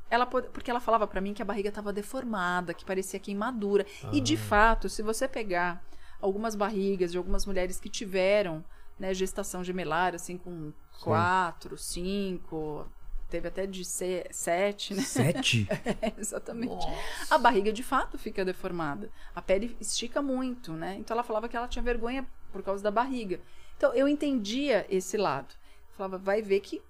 ela 0.10 0.26
pode, 0.26 0.50
porque 0.50 0.70
ela 0.70 0.80
falava 0.80 1.08
pra 1.08 1.20
mim 1.20 1.34
que 1.34 1.42
a 1.42 1.46
barriga 1.46 1.72
tava 1.72 1.92
deformada, 1.92 2.74
que 2.76 2.86
parecia 2.86 3.20
queimadura. 3.20 3.86
E 4.14 4.22
de 4.22 4.38
fato, 4.38 4.88
se 4.88 5.02
você 5.02 5.28
pegar 5.28 5.84
algumas 6.22 6.56
barrigas 6.56 7.12
de 7.12 7.18
algumas 7.18 7.46
mulheres 7.46 7.80
que 7.80 7.90
tiveram 7.90 8.64
né, 9.00 9.14
gestação 9.14 9.64
gemelar, 9.64 10.14
assim, 10.14 10.38
com 10.38 10.72
quatro, 11.02 11.76
cinco, 11.78 12.86
teve 13.30 13.48
até 13.48 13.66
de 13.66 13.84
se- 13.86 14.28
sete, 14.32 14.94
né? 14.94 15.02
Sete? 15.02 15.68
É, 16.02 16.14
exatamente. 16.18 16.86
A 17.32 17.38
barriga 17.38 17.72
de 17.74 17.82
fato 17.84 18.18
fica 18.18 18.46
deformada. 18.46 19.10
A 19.36 19.42
pele 19.42 19.76
estica 19.80 20.22
muito, 20.22 20.74
né? 20.74 20.96
Então 21.00 21.16
ela 21.16 21.24
falava 21.24 21.50
que 21.50 21.58
ela 21.58 21.68
tinha 21.68 21.82
vergonha 21.84 22.28
por 22.52 22.62
causa 22.62 22.84
da 22.84 22.92
barriga. 22.92 23.40
Então 23.80 23.94
eu 23.94 24.10
entendia 24.10 24.86
esse 24.90 25.16
lado. 25.16 25.56
Falava, 25.96 26.18
vai 26.18 26.42
ver 26.42 26.60
que. 26.60 26.82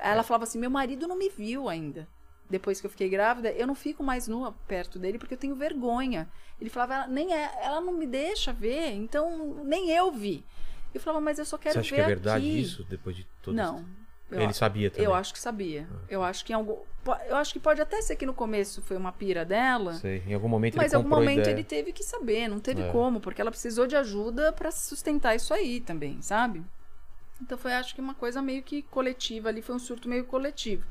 Ela 0.00 0.22
falava 0.22 0.44
assim: 0.44 0.56
meu 0.56 0.70
marido 0.70 1.08
não 1.08 1.18
me 1.18 1.28
viu 1.28 1.68
ainda. 1.68 2.08
Depois 2.48 2.80
que 2.80 2.86
eu 2.86 2.90
fiquei 2.90 3.08
grávida, 3.08 3.50
eu 3.50 3.66
não 3.66 3.74
fico 3.74 4.04
mais 4.04 4.28
nua 4.28 4.52
perto 4.68 5.00
dele 5.00 5.18
porque 5.18 5.34
eu 5.34 5.38
tenho 5.38 5.56
vergonha. 5.56 6.30
Ele 6.60 6.70
falava, 6.70 6.94
ela, 6.94 7.06
nem 7.08 7.34
é, 7.34 7.50
ela 7.60 7.80
não 7.80 7.94
me 7.94 8.06
deixa 8.06 8.52
ver, 8.52 8.90
então 8.92 9.64
nem 9.64 9.90
eu 9.90 10.12
vi. 10.12 10.44
Eu 10.94 11.00
falava, 11.00 11.20
mas 11.24 11.38
eu 11.38 11.44
só 11.44 11.58
quero 11.58 11.74
Você 11.74 11.80
acha 11.80 11.90
ver 11.90 11.96
que 11.96 12.02
é 12.02 12.06
verdade 12.14 12.46
aqui. 12.46 12.60
isso 12.60 12.84
depois 12.84 13.16
de 13.16 13.26
tudo 13.42 13.56
Não. 13.56 13.78
isso? 13.78 13.86
Eu 14.32 14.40
Ele 14.42 14.52
sabia 14.52 14.90
também. 14.90 15.04
eu 15.04 15.14
acho 15.14 15.32
que 15.32 15.38
sabia. 15.38 15.86
Eu 16.08 16.22
acho 16.22 16.44
que 16.44 16.52
em 16.52 16.56
algum. 16.56 16.76
Eu 17.28 17.36
acho 17.36 17.52
que 17.52 17.58
pode 17.60 17.80
até 17.80 18.00
ser 18.00 18.16
que 18.16 18.24
no 18.24 18.32
começo 18.32 18.80
foi 18.82 18.96
uma 18.96 19.10
pira 19.12 19.44
dela. 19.44 19.94
Sei. 19.94 20.22
Em 20.26 20.34
algum 20.34 20.48
momento 20.48 20.76
Mas 20.76 20.86
em 20.86 20.88
ele 20.88 20.96
algum 20.96 21.08
comprou 21.08 21.24
momento 21.24 21.40
ideia. 21.40 21.54
ele 21.54 21.64
teve 21.64 21.92
que 21.92 22.02
saber, 22.04 22.48
não 22.48 22.60
teve 22.60 22.82
É. 22.82 22.88
como, 22.92 23.20
porque 23.20 23.40
ela 23.40 23.50
precisou 23.50 23.86
de 23.86 23.96
ajuda 23.96 24.52
pra 24.52 24.70
sustentar 24.70 25.34
isso 25.34 25.52
aí 25.52 25.80
também, 25.80 26.22
sabe? 26.22 26.62
Então 27.40 27.58
foi, 27.58 27.72
acho 27.72 27.94
que 27.94 28.00
uma 28.00 28.14
coisa 28.14 28.40
meio 28.40 28.62
que 28.62 28.82
coletiva 28.82 29.48
ali, 29.48 29.60
foi 29.62 29.74
um 29.74 29.78
surto 29.80 30.08
meio 30.08 30.24
coletivo. 30.24 30.84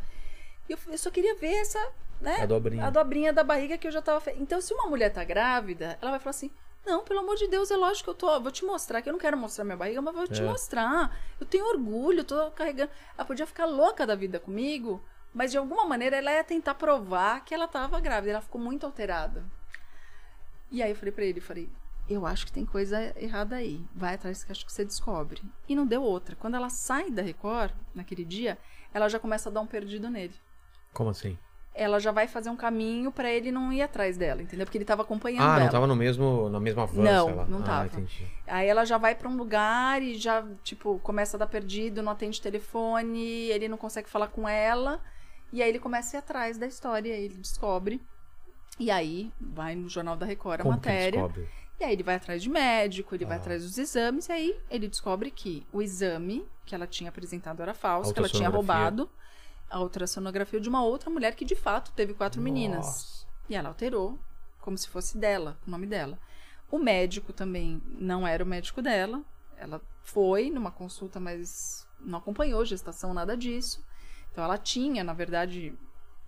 E 0.69 0.73
eu, 0.73 0.77
eu 0.91 0.97
só 0.97 1.09
queria 1.09 1.33
ver 1.35 1.53
essa, 1.53 1.79
né? 2.19 2.41
A 2.41 2.45
dobrinha. 2.45 2.85
A 2.85 2.89
dobrinha 2.89 3.31
da 3.31 3.43
barriga 3.43 3.77
que 3.77 3.87
eu 3.87 3.91
já 3.91 4.01
tava. 4.01 4.21
Então, 4.33 4.59
se 4.59 4.73
uma 4.73 4.87
mulher 4.87 5.11
tá 5.13 5.23
grávida, 5.23 5.97
ela 6.01 6.11
vai 6.11 6.19
falar 6.19 6.31
assim: 6.31 6.51
Não, 6.85 7.03
pelo 7.03 7.19
amor 7.19 7.35
de 7.35 7.47
Deus, 7.47 7.69
é 7.69 7.75
lógico 7.75 8.05
que 8.05 8.09
eu 8.09 8.13
tô. 8.15 8.39
Vou 8.39 8.51
te 8.51 8.65
mostrar, 8.65 9.01
que 9.01 9.09
eu 9.09 9.13
não 9.13 9.19
quero 9.19 9.37
mostrar 9.37 9.63
minha 9.63 9.77
barriga, 9.77 10.01
mas 10.01 10.15
vou 10.15 10.27
te 10.27 10.41
É. 10.41 10.45
mostrar. 10.45 11.15
Eu 11.39 11.45
tenho 11.45 11.65
orgulho, 11.65 12.23
tô 12.23 12.49
carregando. 12.51 12.91
Ela 13.15 13.25
podia 13.25 13.45
ficar 13.45 13.65
louca 13.65 14.05
da 14.05 14.15
vida 14.15 14.39
comigo, 14.39 15.03
mas 15.33 15.51
de 15.51 15.57
alguma 15.57 15.85
maneira 15.85 16.17
ela 16.17 16.31
ia 16.31 16.43
tentar 16.43 16.73
provar 16.75 17.45
que 17.45 17.53
ela 17.53 17.67
tava 17.67 17.99
grávida. 17.99 18.31
Ela 18.33 18.41
ficou 18.41 18.59
muito 18.59 18.85
alterada. 18.85 19.45
E 20.71 20.81
aí 20.81 20.89
eu 20.89 20.95
falei 20.95 21.11
pra 21.11 21.25
ele, 21.25 21.39
falei, 21.39 21.69
eu 22.09 22.25
acho 22.25 22.45
que 22.45 22.51
tem 22.51 22.65
coisa 22.65 23.13
errada 23.21 23.57
aí. 23.57 23.85
Vai 23.93 24.15
atrás 24.15 24.43
que 24.43 24.51
acho 24.51 24.65
que 24.65 24.71
você 24.71 24.83
descobre. 24.83 25.41
E 25.69 25.75
não 25.75 25.85
deu 25.85 26.01
outra. 26.01 26.35
Quando 26.35 26.55
ela 26.55 26.69
sai 26.69 27.11
da 27.11 27.21
Record, 27.21 27.73
naquele 27.93 28.25
dia, 28.25 28.57
ela 28.93 29.07
já 29.07 29.19
começa 29.19 29.49
a 29.49 29.51
dar 29.51 29.61
um 29.61 29.67
perdido 29.67 30.09
nele. 30.09 30.35
Como 30.93 31.09
assim? 31.09 31.37
Ela 31.73 31.99
já 31.99 32.11
vai 32.11 32.27
fazer 32.27 32.49
um 32.49 32.55
caminho 32.55 33.11
pra 33.13 33.31
ele 33.31 33.49
não 33.49 33.71
ir 33.71 33.81
atrás 33.81 34.17
dela, 34.17 34.41
entendeu? 34.41 34.65
Porque 34.65 34.77
ele 34.77 34.83
tava 34.83 35.03
acompanhando 35.03 35.43
Ah, 35.49 35.55
ela. 35.55 35.59
não 35.63 35.69
tava 35.71 35.87
no 35.87 35.95
mesmo, 35.95 36.49
na 36.49 36.59
mesma 36.59 36.85
van, 36.85 37.01
Não, 37.03 37.25
sei 37.27 37.35
lá. 37.35 37.45
não 37.45 37.59
Ah, 37.59 37.63
tava. 37.63 37.85
entendi. 37.85 38.27
Aí 38.45 38.67
ela 38.67 38.83
já 38.85 38.97
vai 38.97 39.15
pra 39.15 39.29
um 39.29 39.37
lugar 39.37 40.01
e 40.03 40.15
já, 40.15 40.45
tipo, 40.63 40.99
começa 40.99 41.37
a 41.37 41.39
dar 41.39 41.47
perdido, 41.47 42.03
não 42.03 42.11
atende 42.11 42.41
telefone, 42.41 43.21
ele 43.49 43.69
não 43.69 43.77
consegue 43.77 44.09
falar 44.09 44.27
com 44.27 44.47
ela. 44.49 44.99
E 45.53 45.61
aí 45.63 45.69
ele 45.69 45.79
começa 45.79 46.15
a 46.15 46.17
ir 46.17 46.19
atrás 46.19 46.57
da 46.57 46.67
história, 46.67 47.13
ele 47.13 47.35
descobre. 47.35 48.01
E 48.77 48.91
aí 48.91 49.31
vai 49.39 49.73
no 49.75 49.87
Jornal 49.87 50.15
da 50.17 50.25
Record 50.25 50.59
a 50.61 50.63
Como 50.63 50.75
matéria. 50.75 51.11
descobre? 51.21 51.47
E 51.79 51.83
aí 51.85 51.93
ele 51.93 52.03
vai 52.03 52.15
atrás 52.15 52.43
de 52.43 52.49
médico, 52.49 53.15
ele 53.15 53.25
vai 53.25 53.37
Ah. 53.37 53.39
atrás 53.39 53.63
dos 53.63 53.77
exames, 53.77 54.27
e 54.27 54.31
aí 54.31 54.59
ele 54.69 54.87
descobre 54.87 55.31
que 55.31 55.65
o 55.71 55.81
exame 55.81 56.45
que 56.65 56.75
ela 56.75 56.85
tinha 56.85 57.09
apresentado 57.09 57.61
era 57.61 57.73
falso, 57.73 58.13
que 58.13 58.19
ela 58.19 58.29
tinha 58.29 58.49
roubado 58.49 59.09
a 59.71 59.79
ultrassonografia 59.79 60.59
de 60.59 60.69
uma 60.69 60.83
outra 60.83 61.09
mulher 61.09 61.33
que 61.33 61.45
de 61.45 61.55
fato 61.55 61.91
teve 61.93 62.13
quatro 62.13 62.41
meninas. 62.41 62.85
Nossa. 62.85 63.27
E 63.49 63.55
ela 63.55 63.69
alterou, 63.69 64.19
como 64.59 64.77
se 64.77 64.87
fosse 64.89 65.17
dela, 65.17 65.57
o 65.65 65.71
nome 65.71 65.87
dela. 65.87 66.19
O 66.69 66.77
médico 66.77 67.33
também 67.33 67.81
não 67.85 68.27
era 68.27 68.43
o 68.43 68.47
médico 68.47 68.81
dela. 68.81 69.23
Ela 69.57 69.81
foi 70.03 70.49
numa 70.49 70.71
consulta, 70.71 71.19
mas 71.19 71.87
não 71.99 72.19
acompanhou 72.19 72.63
gestação, 72.65 73.13
nada 73.13 73.35
disso. 73.35 73.83
Então 74.31 74.43
ela 74.43 74.57
tinha, 74.57 75.03
na 75.03 75.13
verdade, 75.13 75.73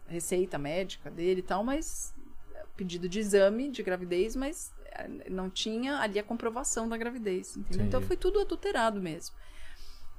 receita 0.07 0.57
médica 0.57 1.10
dele 1.10 1.40
e 1.40 1.44
tal, 1.44 1.64
mas 1.64 2.14
é, 2.53 2.65
pedido 2.76 3.07
de 3.07 3.20
exame 3.20 3.70
de 3.70 3.82
gravidez, 3.82 4.36
mas 4.36 4.74
eh, 4.91 5.30
não 5.30 5.49
tinha 5.49 5.99
ali 5.99 6.20
a 6.20 6.24
comprovação 6.24 6.88
da 6.88 6.98
gravidez, 6.98 7.56
entendeu? 7.57 7.88
Então 7.88 7.99
Entendi. 7.99 8.07
foi 8.07 8.18
tudo 8.18 8.40
adulterado 8.40 9.02
mesmo. 9.02 9.36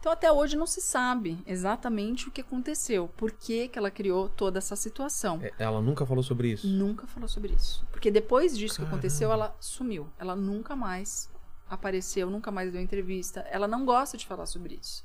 Então 0.05 0.12
até 0.12 0.31
hoje 0.31 0.55
não 0.55 0.66
se 0.66 0.82
sabe 0.82 1.43
exatamente 1.47 2.28
o 2.28 2.31
que 2.31 2.43
aconteceu, 2.43 3.09
por 3.16 3.32
que, 3.32 3.68
que 3.68 3.78
ela 3.78 3.90
criou 3.90 4.28
toda 4.28 4.59
essa 4.59 4.76
situação. 4.76 5.40
É, 5.43 5.51
Ela 5.59 5.81
nunca 5.81 6.05
falou 6.05 6.22
sobre 6.22 6.48
isso. 6.52 6.66
Nunca 6.68 7.06
falou 7.06 7.26
sobre 7.26 7.55
isso. 7.55 7.82
Porque 7.90 8.10
depois 8.10 8.55
disso 8.55 8.81
que 8.81 8.85
aconteceu, 8.85 9.32
ela 9.32 9.56
sumiu. 9.59 10.06
Ela 10.18 10.36
nunca 10.36 10.76
mais 10.76 11.31
apareceu, 11.70 12.28
nunca 12.28 12.51
mais 12.51 12.70
deu 12.70 12.82
entrevista. 12.82 13.47
Ela 13.51 13.66
não 13.66 13.86
gosta 13.86 14.18
de 14.18 14.26
falar 14.26 14.44
sobre 14.44 14.78
isso. 14.78 15.02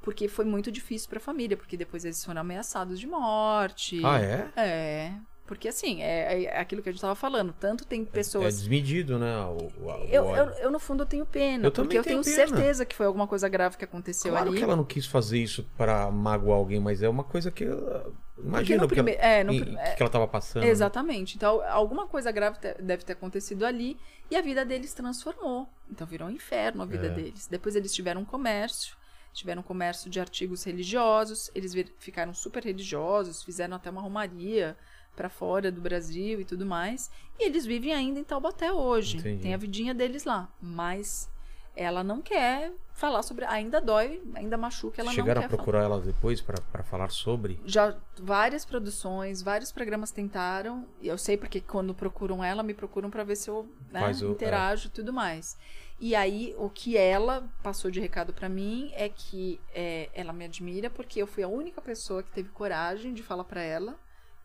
Porque 0.00 0.26
foi 0.26 0.46
muito 0.46 0.72
difícil 0.72 1.10
pra 1.10 1.20
família, 1.20 1.54
porque 1.54 1.76
depois 1.76 2.06
eles 2.06 2.24
foram 2.24 2.40
ameaçados 2.40 2.98
de 2.98 3.06
morte. 3.06 4.00
Ah, 4.02 4.22
é? 4.22 4.50
É. 4.56 5.12
Porque 5.50 5.66
assim, 5.66 6.00
é, 6.00 6.44
é 6.44 6.60
aquilo 6.60 6.80
que 6.80 6.88
a 6.88 6.92
gente 6.92 7.00
tava 7.00 7.16
falando. 7.16 7.52
Tanto 7.58 7.84
tem 7.84 8.02
É 8.02 8.04
pessoas. 8.04 8.54
desmedido, 8.58 9.18
né? 9.18 9.36
O, 9.46 9.56
o- 9.80 9.86
o 9.86 10.04
eu, 10.08 10.24
eu, 10.36 10.44
eu, 10.50 10.70
no 10.70 10.78
fundo, 10.78 11.02
eu 11.02 11.06
tenho 11.06 11.26
pena. 11.26 11.66
Eu 11.66 11.72
porque 11.72 11.98
eu 11.98 12.04
tenho 12.04 12.22
pena. 12.22 12.36
certeza 12.36 12.86
que 12.86 12.94
foi 12.94 13.04
alguma 13.04 13.26
coisa 13.26 13.48
grave 13.48 13.76
que 13.76 13.84
aconteceu 13.84 14.30
Claro 14.30 14.48
ali. 14.50 14.58
que 14.58 14.62
ela 14.62 14.76
não 14.76 14.84
quis 14.84 15.06
fazer 15.06 15.38
isso 15.38 15.66
pra 15.76 16.08
magoar 16.08 16.56
alguém, 16.56 16.78
mas 16.78 17.02
é 17.02 17.08
uma 17.08 17.24
coisa 17.24 17.50
que. 17.50 17.64
uh, 17.64 18.14
Imagina 18.38 18.78
no 18.78 18.86
o 18.86 18.88
que, 18.88 18.94
ela, 19.00 19.04
prime- 19.04 19.18
é, 19.20 19.42
no 19.42 19.52
pri- 19.52 19.76
que 19.96 20.02
ela 20.04 20.08
tava 20.10 20.28
passando. 20.28 20.62
né? 20.62 20.68
Exatamente. 20.70 21.34
Então, 21.36 21.60
alguma 21.68 22.06
coisa 22.06 22.30
grave 22.30 22.56
deve 22.80 23.02
ter 23.04 23.14
acontecido 23.14 23.64
ali 23.66 23.98
e 24.30 24.36
a 24.36 24.40
vida 24.40 24.64
deles 24.64 24.94
transformou. 24.94 25.68
Então, 25.90 26.06
virou 26.06 26.28
um 26.28 26.30
inferno 26.30 26.80
a 26.82 26.86
vida 26.86 27.08
É. 27.08 27.10
deles. 27.10 27.48
Depois, 27.48 27.74
eles 27.74 27.92
tiveram 27.92 28.20
um 28.20 28.24
comércio, 28.24 28.94
tiveram 29.32 29.60
um 29.62 29.64
comércio 29.64 30.08
de 30.08 30.20
artigos 30.20 30.62
religiosos. 30.62 31.50
Eles 31.56 31.74
ficaram 31.98 32.32
super 32.32 32.62
religiosos, 32.64 33.42
fizeram 33.42 33.74
até 33.76 33.90
uma 33.90 34.00
romaria 34.00 34.76
para 35.20 35.28
fora 35.28 35.70
do 35.70 35.82
Brasil 35.82 36.40
e 36.40 36.44
tudo 36.46 36.64
mais. 36.64 37.10
E 37.38 37.44
eles 37.44 37.66
vivem 37.66 37.92
ainda 37.92 38.18
em 38.18 38.24
Taubaté 38.24 38.72
hoje. 38.72 39.18
Entendi. 39.18 39.42
Tem 39.42 39.52
a 39.52 39.58
vidinha 39.58 39.92
deles 39.92 40.24
lá. 40.24 40.48
Mas 40.62 41.28
ela 41.76 42.02
não 42.02 42.22
quer 42.22 42.72
falar 42.94 43.22
sobre. 43.22 43.44
Ainda 43.44 43.82
dói, 43.82 44.22
ainda 44.34 44.56
machuca, 44.56 45.02
ela 45.02 45.10
Chegaram 45.12 45.40
não 45.42 45.46
a 45.46 45.48
quer 45.48 45.50
falar 45.50 45.62
procurar 45.62 45.82
ela 45.84 46.00
depois 46.00 46.40
pra 46.40 46.82
falar 46.82 47.10
sobre? 47.10 47.60
já 47.66 47.94
várias 48.18 48.64
produções, 48.64 49.42
vários 49.42 49.70
programas 49.70 50.10
tentaram. 50.10 50.86
E 51.02 51.08
eu 51.08 51.18
sei 51.18 51.36
porque 51.36 51.60
quando 51.60 51.94
procuram 51.94 52.42
ela, 52.42 52.62
me 52.62 52.72
procuram 52.72 53.10
pra 53.10 53.22
ver 53.22 53.36
se 53.36 53.50
eu 53.50 53.68
né, 53.92 54.00
o- 54.22 54.30
interajo 54.30 54.88
e 54.88 54.90
tudo 54.90 55.12
mais. 55.12 55.58
E 56.00 56.14
aí, 56.14 56.54
o 56.56 56.70
que 56.70 56.96
ela 56.96 57.46
passou 57.62 57.90
de 57.90 58.00
recado 58.00 58.32
pra 58.32 58.48
mim 58.48 58.90
é 58.94 59.06
que 59.10 59.60
é, 59.74 60.08
ela 60.14 60.32
me 60.32 60.46
admira 60.46 60.88
porque 60.88 61.20
eu 61.20 61.26
fui 61.26 61.42
a 61.42 61.48
única 61.48 61.82
pessoa 61.82 62.22
que 62.22 62.30
teve 62.30 62.48
coragem 62.48 63.12
de 63.12 63.22
falar 63.22 63.44
pra 63.44 63.60
ela 63.62 63.98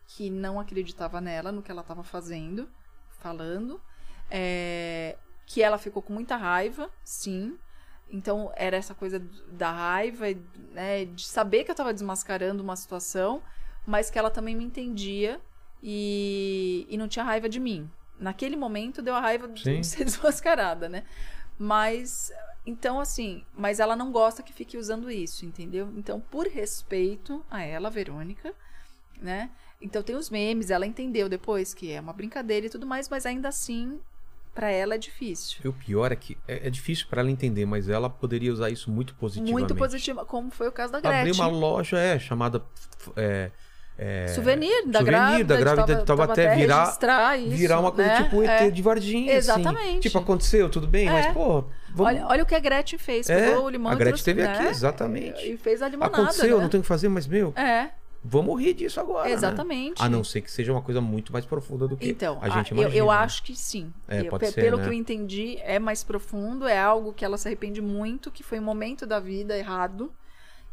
que 0.06 0.30
não 0.30 0.60
acreditava 0.60 1.20
nela, 1.20 1.50
no 1.50 1.62
que 1.62 1.70
ela 1.70 1.82
tava 1.82 2.02
fazendo, 2.02 2.68
falando. 3.18 3.80
É, 4.30 5.16
que 5.46 5.62
ela 5.62 5.78
ficou 5.78 6.02
com 6.02 6.12
muita 6.12 6.36
raiva, 6.36 6.90
sim. 7.04 7.56
Então 8.10 8.52
era 8.56 8.76
essa 8.76 8.94
coisa 8.94 9.18
da 9.48 9.70
raiva, 9.70 10.26
né, 10.72 11.04
de 11.06 11.26
saber 11.26 11.64
que 11.64 11.70
eu 11.70 11.74
tava 11.74 11.92
desmascarando 11.92 12.62
uma 12.62 12.76
situação, 12.76 13.42
mas 13.86 14.10
que 14.10 14.18
ela 14.18 14.30
também 14.30 14.54
me 14.54 14.64
entendia 14.64 15.40
e, 15.82 16.86
e 16.88 16.96
não 16.96 17.08
tinha 17.08 17.24
raiva 17.24 17.48
de 17.48 17.58
mim. 17.58 17.90
Naquele 18.18 18.56
momento 18.56 19.02
deu 19.02 19.14
a 19.14 19.20
raiva 19.20 19.48
de, 19.48 19.62
Sim. 19.62 19.80
de 19.80 19.86
ser 19.86 20.04
desmascarada, 20.04 20.88
né? 20.88 21.04
Mas 21.58 22.32
então 22.64 22.98
assim, 22.98 23.44
mas 23.54 23.78
ela 23.78 23.94
não 23.94 24.10
gosta 24.10 24.42
que 24.42 24.52
fique 24.52 24.76
usando 24.76 25.10
isso, 25.10 25.44
entendeu? 25.44 25.92
Então, 25.96 26.20
por 26.20 26.46
respeito 26.46 27.44
a 27.50 27.62
ela, 27.62 27.90
Verônica, 27.90 28.52
né? 29.20 29.50
Então 29.80 30.02
tem 30.02 30.16
os 30.16 30.30
memes, 30.30 30.70
ela 30.70 30.86
entendeu 30.86 31.28
depois 31.28 31.74
que 31.74 31.92
é 31.92 32.00
uma 32.00 32.12
brincadeira 32.12 32.66
e 32.66 32.70
tudo 32.70 32.86
mais, 32.86 33.08
mas 33.08 33.26
ainda 33.26 33.48
assim 33.48 33.98
pra 34.54 34.70
ela 34.70 34.94
é 34.94 34.98
difícil. 34.98 35.58
E 35.64 35.68
o 35.68 35.72
pior 35.72 36.10
é 36.10 36.16
que 36.16 36.36
é, 36.48 36.66
é 36.68 36.70
difícil 36.70 37.06
pra 37.10 37.20
ela 37.20 37.30
entender, 37.30 37.66
mas 37.66 37.88
ela 37.90 38.08
poderia 38.08 38.50
usar 38.50 38.70
isso 38.70 38.90
muito 38.90 39.14
positivamente. 39.14 39.52
Muito 39.52 39.74
positiva, 39.74 40.24
como 40.24 40.50
foi 40.50 40.66
o 40.68 40.72
caso 40.72 40.92
da 40.94 41.00
Gretchen. 41.00 41.20
Abrir 41.20 41.32
uma 41.32 41.46
loja, 41.46 41.98
é, 41.98 42.18
chamada. 42.18 42.62
é, 43.14 43.50
é, 43.98 44.28
Souvenir 44.28 44.86
da 44.86 44.98
souvenir 45.00 45.04
grávida, 45.04 45.54
da 45.54 45.60
grávida 45.60 45.94
de 45.96 46.04
Taubaté, 46.06 46.54
virar- 46.54 47.38
isso, 47.38 47.56
virar 47.56 47.80
uma 47.80 47.92
coisa 47.92 48.10
né? 48.10 48.22
tipo 48.24 48.42
ET 48.42 48.48
É. 48.48 48.70
de 48.70 48.80
Varginha. 48.82 49.24
assim. 49.32 49.36
Exatamente. 49.52 50.00
Tipo, 50.00 50.18
aconteceu, 50.18 50.70
tudo 50.70 50.86
bem, 50.86 51.06
É. 51.08 51.12
mas, 51.12 51.26
pô, 51.34 51.64
vamos. 51.90 52.12
Olha, 52.12 52.26
olha 52.26 52.42
o 52.42 52.46
que 52.46 52.54
a 52.54 52.58
Gretchen 52.60 52.98
fez. 52.98 53.28
É, 53.28 53.50
Pegou 53.50 53.66
o 53.66 53.68
limão 53.70 53.92
a 53.92 53.94
Gretchen 53.94 54.12
trouxe, 54.22 54.30
esteve 54.30 54.42
né? 54.42 54.58
aqui, 54.58 54.66
exatamente. 54.68 55.46
E 55.52 55.56
fez 55.58 55.82
a 55.82 55.88
limonada, 55.88 56.14
aconteceu, 56.16 56.56
né? 56.56 56.62
não 56.62 56.70
tem 56.70 56.80
o 56.80 56.82
que 56.82 56.88
fazer, 56.88 57.08
mas, 57.10 57.26
meu, 57.26 57.52
É, 57.56 57.90
vamos 58.28 58.60
rir 58.60 58.74
disso 58.74 58.98
agora. 59.00 59.28
né? 59.28 59.34
exatamente. 59.34 60.02
A 60.02 60.08
não 60.08 60.24
ser 60.24 60.40
que 60.40 60.50
seja 60.50 60.72
uma 60.72 60.82
coisa 60.82 61.00
muito 61.00 61.32
mais 61.32 61.44
profunda 61.46 61.86
do 61.86 61.96
que 61.96 62.08
Então, 62.08 62.38
a 62.42 62.48
gente 62.48 62.72
a- 62.72 62.76
eu, 62.76 62.80
imagina. 62.82 62.98
eu 62.98 63.06
né? 63.06 63.12
acho 63.12 63.42
que 63.42 63.54
sim. 63.56 63.92
É, 64.08 64.20
Eu- 64.20 64.26
pode 64.26 64.46
ser, 64.48 64.60
pelo 64.60 64.76
né? 64.78 64.82
que 64.82 64.88
eu 64.88 64.92
entendi, 64.92 65.58
é 65.62 65.78
mais 65.78 66.02
profundo, 66.02 66.66
é 66.66 66.78
algo 66.78 67.12
que 67.12 67.24
ela 67.24 67.38
se 67.38 67.46
arrepende 67.48 67.80
muito, 67.80 68.30
que 68.30 68.42
foi 68.42 68.58
um 68.58 68.62
momento 68.64 69.06
da 69.06 69.20
vida 69.20 69.56
errado 69.56 70.12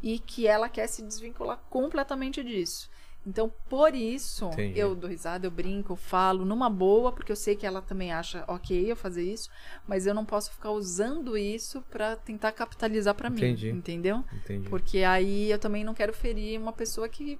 e 0.02 0.18
que 0.18 0.46
ela 0.46 0.68
quer 0.68 0.86
se 0.86 1.02
desvincular 1.02 1.58
completamente 1.70 2.42
disso. 2.44 2.90
Então, 3.26 3.50
por 3.70 3.94
isso, 3.94 4.46
Entendi. 4.52 4.78
eu 4.78 4.94
dou 4.94 5.08
risada, 5.08 5.46
eu 5.46 5.50
brinco, 5.50 5.92
eu 5.92 5.96
falo 5.96 6.44
numa 6.44 6.68
boa, 6.68 7.10
porque 7.10 7.32
eu 7.32 7.36
sei 7.36 7.56
que 7.56 7.66
ela 7.66 7.80
também 7.80 8.12
acha 8.12 8.44
ok 8.46 8.90
eu 8.92 8.94
fazer 8.96 9.22
isso, 9.22 9.48
mas 9.88 10.06
eu 10.06 10.12
não 10.14 10.26
posso 10.26 10.50
ficar 10.52 10.70
usando 10.72 11.36
isso 11.38 11.82
pra 11.90 12.16
tentar 12.16 12.52
capitalizar 12.52 13.14
pra 13.14 13.30
mim, 13.30 13.38
Entendi. 13.38 13.70
entendeu? 13.70 14.22
Entendi. 14.32 14.68
Porque 14.68 14.98
aí 15.04 15.50
eu 15.50 15.58
também 15.58 15.82
não 15.84 15.94
quero 15.94 16.12
ferir 16.12 16.60
uma 16.60 16.72
pessoa 16.72 17.08
que 17.08 17.38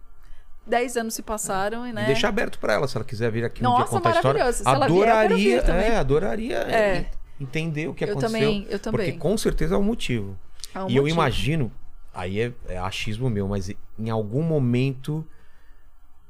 10 0.67 0.97
anos 0.97 1.13
se 1.15 1.23
passaram 1.23 1.87
e, 1.87 1.93
né? 1.93 2.05
E 2.05 2.07
deixar 2.07 2.29
aberto 2.31 2.59
pra 2.59 2.73
ela, 2.73 2.89
se 2.89 2.97
ela 2.97 3.05
quiser 3.05 3.31
vir 3.31 3.45
aqui 3.45 3.61
um 3.61 3.65
Nossa, 3.65 3.83
dia 3.83 3.91
contar 3.91 4.09
a 4.09 4.13
história. 4.15 4.53
Se 4.53 4.65
vier, 4.65 4.75
eu 4.77 4.83
adoraria, 4.83 5.63
também. 5.63 5.85
é, 5.85 5.97
adoraria 5.99 6.57
É. 6.61 6.97
é, 6.97 7.11
entender 7.39 7.89
o 7.89 7.95
que 7.95 8.05
Eu 8.05 8.13
aconteceu. 8.13 8.33
também, 8.41 8.63
eu 8.71 8.79
Porque 8.79 8.81
também. 8.81 9.19
com 9.19 9.37
certeza 9.37 9.75
é 9.75 9.79
um 9.79 9.83
motivo. 9.83 10.39
É 10.75 10.83
um 10.83 10.89
e 10.89 10.97
eu 10.97 11.03
motivo. 11.03 11.09
imagino, 11.21 11.71
aí 12.15 12.41
é, 12.41 12.53
é 12.69 12.79
achismo 12.79 13.29
meu, 13.29 13.47
mas 13.47 13.69
em 13.99 14.09
algum 14.09 14.43
momento, 14.43 15.23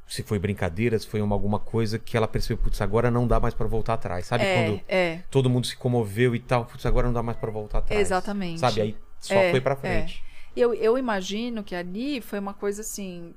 se 0.06 0.22
foi 0.22 0.38
brincadeira, 0.38 0.98
se 0.98 1.06
foi 1.06 1.20
uma, 1.22 1.34
alguma 1.34 1.58
coisa 1.58 1.98
que 1.98 2.16
ela 2.16 2.28
percebeu, 2.28 2.58
putz, 2.62 2.80
agora 2.80 3.10
não 3.10 3.26
dá 3.26 3.40
mais 3.40 3.54
pra 3.54 3.66
voltar 3.66 3.94
atrás. 3.94 4.26
Sabe 4.26 4.44
é, 4.44 4.54
quando 4.64 4.80
é, 4.88 5.18
todo 5.30 5.48
mundo 5.50 5.66
se 5.66 5.76
comoveu 5.76 6.34
e 6.34 6.40
tal, 6.40 6.64
putz, 6.66 6.84
agora 6.86 7.06
não 7.06 7.14
dá 7.14 7.22
mais 7.22 7.36
pra 7.38 7.50
voltar 7.50 7.78
atrás. 7.78 8.00
Exatamente. 8.00 8.60
Sabe, 8.60 8.80
aí 8.80 8.96
só 9.18 9.34
É, 9.34 9.50
foi 9.50 9.60
pra 9.60 9.72
é. 9.72 9.76
frente. 9.76 10.22
Eu, 10.56 10.72
eu 10.74 10.96
imagino 10.96 11.64
que 11.64 11.74
ali 11.74 12.20
foi 12.20 12.38
uma 12.38 12.54
coisa 12.54 12.82
assim. 12.82 13.34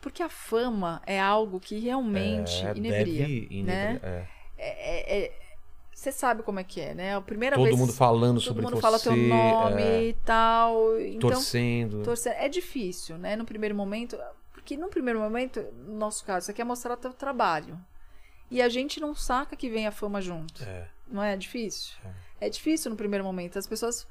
Porque 0.00 0.22
a 0.22 0.28
fama 0.28 1.00
é 1.06 1.20
algo 1.20 1.60
que 1.60 1.78
realmente 1.78 2.64
É, 2.66 2.72
inebria. 2.74 3.26
deve 3.26 3.62
né? 3.62 4.00
é. 4.02 4.26
É, 4.58 5.24
é- 5.26 5.32
Você 5.94 6.10
sabe 6.10 6.42
como 6.42 6.58
é 6.58 6.64
que 6.64 6.80
é, 6.80 6.94
né? 6.94 7.14
A 7.14 7.20
primeira 7.20 7.56
Todo 7.56 7.66
vez. 7.66 7.76
mundo 7.78 7.92
falando 7.92 8.34
todo 8.36 8.42
sobre 8.44 8.62
mundo 8.62 8.76
você, 8.76 8.80
fala 8.80 8.98
teu 8.98 9.14
nome 9.14 10.08
e 10.08 10.12
tal. 10.24 10.98
Então, 10.98 11.30
torcendo. 11.30 12.02
torcer 12.02 12.34
é 12.38 12.48
difícil, 12.48 13.18
né? 13.18 13.36
No 13.36 13.44
primeiro 13.44 13.74
momento, 13.74 14.16
porque 14.60 14.76
no 14.76 14.88
primeiro 14.88 15.18
momento, 15.18 15.60
no 15.86 15.94
nosso 15.96 16.22
caso, 16.24 16.46
você 16.46 16.52
quer 16.52 16.64
mostrar 16.64 16.96
teu 16.96 17.12
trabalho. 17.14 17.78
E 18.50 18.60
a 18.60 18.68
gente 18.68 19.00
não 19.00 19.14
saca 19.14 19.56
que 19.56 19.70
vem 19.70 19.86
a 19.86 19.90
fama 19.92 20.20
junto. 20.20 20.62
É. 20.64 20.86
Não 21.08 21.22
é 21.22 21.34
difícil? 21.36 21.94
É. 22.40 22.48
difícil 22.50 22.90
no 22.90 22.96
primeiro 22.96 23.24
momento. 23.24 23.58
As 23.58 23.66
pessoas 23.66 24.06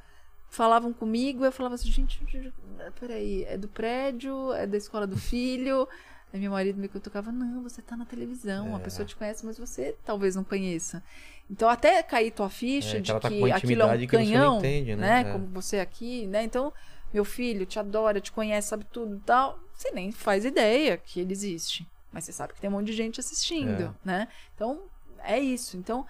falavam 0.50 0.92
comigo, 0.92 1.46
eu 1.46 1.52
falava 1.52 1.76
assim, 1.76 1.92
gente, 1.92 2.20
gente, 2.26 2.54
peraí, 3.00 3.44
é 3.46 3.58
do 3.58 3.68
prédio, 3.68 4.52
é 4.54 4.66
da 4.66 4.76
escola 4.78 5.06
do 5.06 5.18
filho. 5.18 5.88
Aí 6.34 6.40
meu 6.40 6.52
marido 6.52 6.80
me 6.80 6.88
cutucava, 6.88 7.32
não, 7.32 7.64
você 7.64 7.82
tá 7.82 7.96
na 7.98 8.06
televisão, 8.06 8.76
a 8.76 8.80
É. 8.80 8.82
pessoa 8.84 9.06
te 9.06 9.16
conhece, 9.16 9.46
mas 9.46 9.58
você 9.58 9.96
talvez 10.04 10.36
não 10.36 10.44
conheça. 10.44 11.04
Então 11.50 11.68
até 11.70 12.02
cair 12.04 12.32
tua 12.32 12.50
ficha 12.50 12.98
É, 12.98 13.02
que 13.02 13.02
de 13.02 13.14
tá 13.20 13.30
que 13.30 13.40
uma 13.40 13.56
aquilo 13.56 13.82
é 13.82 13.86
um 13.86 14.08
canhão, 14.08 14.58
entende, 14.60 14.96
né? 14.96 15.22
É. 15.22 15.32
Como 15.32 15.48
você 15.48 15.80
aqui, 15.80 16.28
né? 16.28 16.44
Então, 16.44 16.72
meu 17.12 17.26
filho 17.26 17.66
te 17.66 17.80
adora, 17.80 18.22
te 18.22 18.32
conhece, 18.32 18.68
sabe 18.70 18.86
tudo 18.92 19.16
e 19.16 19.20
tal. 19.22 19.60
Você 19.80 19.92
nem 19.92 20.12
faz 20.12 20.44
ideia 20.44 20.98
que 20.98 21.22
ele 21.22 21.32
existe. 21.32 21.88
Mas 22.12 22.26
você 22.26 22.34
sabe 22.34 22.54
que 22.54 22.60
tem 22.60 22.70
um 22.70 22.74
monte 22.74 22.88
de 22.88 22.94
gente 22.94 23.18
assistindo, 23.18 23.84
É. 23.84 23.94
né? 24.04 24.28
Então, 24.54 24.82
é 25.20 25.40
isso. 25.40 25.78
Então, 25.78 26.06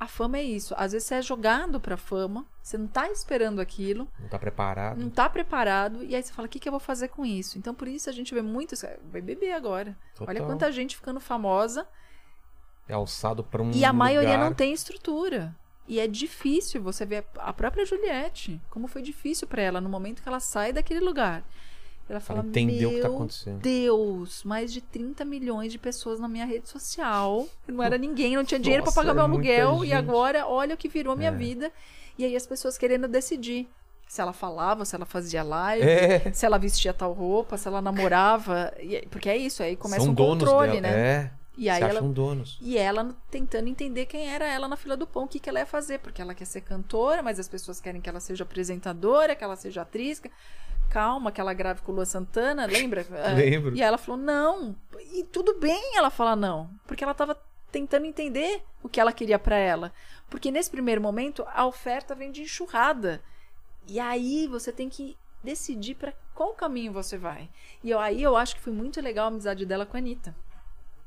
a 0.00 0.08
fama 0.08 0.38
é 0.38 0.42
isso. 0.42 0.74
Às 0.76 0.90
vezes 0.90 1.06
você 1.06 1.14
é 1.14 1.22
jogado 1.22 1.78
pra 1.80 1.96
fama, 1.96 2.44
você 2.60 2.76
não 2.76 2.88
tá 2.88 3.08
esperando 3.12 3.60
aquilo, 3.60 4.08
Não 4.18 4.28
tá 4.28 4.40
preparado. 4.40 4.98
não 4.98 5.08
tá 5.08 5.28
preparado, 5.30 6.02
e 6.02 6.16
aí 6.16 6.22
você 6.22 6.32
fala, 6.32 6.46
o 6.46 6.48
que, 6.48 6.58
que 6.58 6.68
eu 6.68 6.72
vou 6.72 6.80
fazer 6.80 7.08
com 7.08 7.24
isso? 7.24 7.58
Então, 7.58 7.72
por 7.72 7.86
isso 7.86 8.10
a 8.10 8.12
gente 8.12 8.34
vê 8.34 8.42
muito. 8.42 8.74
Vai 9.12 9.20
beber 9.20 9.52
agora. 9.52 9.96
Olha 10.18 10.26
Total. 10.40 10.46
quanta 10.46 10.72
gente 10.72 10.96
ficando 10.96 11.20
famosa 11.20 11.86
É 12.88 12.94
alçado 12.94 13.44
pra 13.44 13.62
um 13.62 13.70
e 13.70 13.84
a 13.84 13.92
maioria 13.92 14.30
lugar. 14.32 14.44
não 14.46 14.52
tem 14.54 14.72
estrutura. 14.72 15.54
E 15.86 16.00
é 16.00 16.08
difícil 16.08 16.82
você 16.82 17.06
ver 17.06 17.24
a 17.36 17.52
própria 17.52 17.84
Juliette, 17.86 18.60
como 18.70 18.88
foi 18.88 19.02
difícil 19.02 19.46
pra 19.46 19.62
ela 19.62 19.80
no 19.80 19.88
momento 19.88 20.22
que 20.22 20.28
ela 20.28 20.40
sai 20.40 20.72
daquele 20.72 21.00
lugar. 21.00 21.44
Ela 22.12 22.20
fala: 22.20 22.40
entender 22.40 22.86
o 22.86 22.90
que 22.90 23.00
tá 23.00 23.08
Meu 23.08 23.16
acontecendo." 23.16 23.60
Deus, 23.60 24.44
mais 24.44 24.72
de 24.72 24.80
30 24.80 25.24
milhões 25.24 25.72
de 25.72 25.78
pessoas 25.78 26.20
na 26.20 26.28
minha 26.28 26.44
rede 26.44 26.68
social. 26.68 27.46
Não 27.66 27.82
era 27.82 27.96
ninguém, 27.98 28.36
não 28.36 28.44
tinha 28.44 28.60
dinheiro 28.60 28.82
pra 28.82 28.90
Nossa, 28.90 29.00
pagar 29.00 29.14
meu 29.14 29.24
é 29.24 29.28
muita 29.28 29.62
aluguel. 29.62 29.84
E 29.84 29.92
agora, 29.92 30.46
olha 30.46 30.74
o 30.74 30.78
que 30.78 30.88
virou 30.88 31.16
minha 31.16 31.30
É. 31.30 31.34
vida. 31.34 31.70
E 32.18 32.24
aí 32.24 32.36
as 32.36 32.46
pessoas 32.46 32.76
querendo 32.76 33.08
decidir 33.08 33.68
se 34.06 34.20
ela 34.20 34.34
falava, 34.34 34.84
se 34.84 34.94
ela 34.94 35.06
fazia 35.06 35.42
live, 35.42 35.82
É. 35.88 36.30
se 36.32 36.44
ela 36.44 36.58
vestia 36.58 36.92
tal 36.92 37.12
roupa, 37.14 37.56
se 37.56 37.66
ela 37.66 37.80
namorava. 37.80 38.70
E 38.78 38.96
aí- 38.96 39.06
porque 39.10 39.28
é 39.30 39.36
isso, 39.36 39.62
aí 39.62 39.74
começa 39.74 40.02
São 40.04 40.12
um 40.12 40.14
controle, 40.14 40.80
né? 40.82 40.90
É. 40.90 41.30
E 41.56 41.68
aí 41.68 41.78
se 41.82 41.88
ela, 41.88 42.00
acham 42.00 42.10
donos. 42.12 42.58
e 42.62 42.78
ela 42.78 43.14
tentando 43.30 43.68
entender 43.68 44.06
quem 44.06 44.26
era 44.32 44.46
ela 44.46 44.66
na 44.66 44.76
fila 44.76 44.96
do 44.96 45.06
pão, 45.06 45.24
o 45.24 45.28
que, 45.28 45.38
que 45.38 45.48
ela 45.50 45.58
ia 45.58 45.66
fazer, 45.66 45.98
porque 45.98 46.22
ela 46.22 46.34
quer 46.34 46.46
ser 46.46 46.62
cantora, 46.62 47.22
mas 47.22 47.38
as 47.38 47.46
pessoas 47.48 47.80
querem 47.80 48.00
que 48.00 48.08
ela 48.08 48.20
seja 48.20 48.42
apresentadora, 48.44 49.36
que 49.36 49.44
ela 49.44 49.56
seja 49.56 49.82
atriz. 49.82 50.22
Calma, 50.90 51.30
que 51.32 51.40
ela 51.40 51.54
grave 51.54 51.80
com 51.82 51.92
o 51.92 51.94
Lua 51.94 52.04
Santana, 52.06 52.66
lembra? 52.66 53.06
É, 53.12 53.32
Lembro. 53.34 53.74
E 53.76 53.82
ela 53.82 53.96
falou, 53.98 54.20
não. 54.20 54.74
E 55.12 55.24
tudo 55.24 55.58
bem 55.58 55.96
ela 55.96 56.10
falar 56.10 56.36
não, 56.36 56.70
porque 56.86 57.02
ela 57.04 57.14
tava 57.14 57.36
tentando 57.70 58.04
entender 58.06 58.62
o 58.82 58.88
que 58.88 59.00
ela 59.00 59.12
queria 59.12 59.38
pra 59.38 59.56
ela. 59.56 59.92
Porque 60.28 60.50
nesse 60.50 60.70
primeiro 60.70 61.00
momento, 61.00 61.44
a 61.54 61.66
oferta 61.66 62.14
vem 62.14 62.30
de 62.30 62.42
enxurrada. 62.42 63.22
E 63.86 63.98
aí 63.98 64.46
você 64.46 64.70
tem 64.72 64.88
que 64.88 65.16
decidir 65.42 65.94
pra 65.96 66.12
qual 66.34 66.52
caminho 66.54 66.92
você 66.92 67.16
vai. 67.18 67.48
E 67.82 67.90
eu- 67.90 67.98
aí 67.98 68.22
eu 68.22 68.36
acho 68.36 68.54
que 68.54 68.60
foi 68.62 68.72
muito 68.72 69.00
legal 69.00 69.24
a 69.26 69.28
amizade 69.28 69.64
dela 69.66 69.84
com 69.86 69.96
a 69.96 70.00
Anitta. 70.00 70.34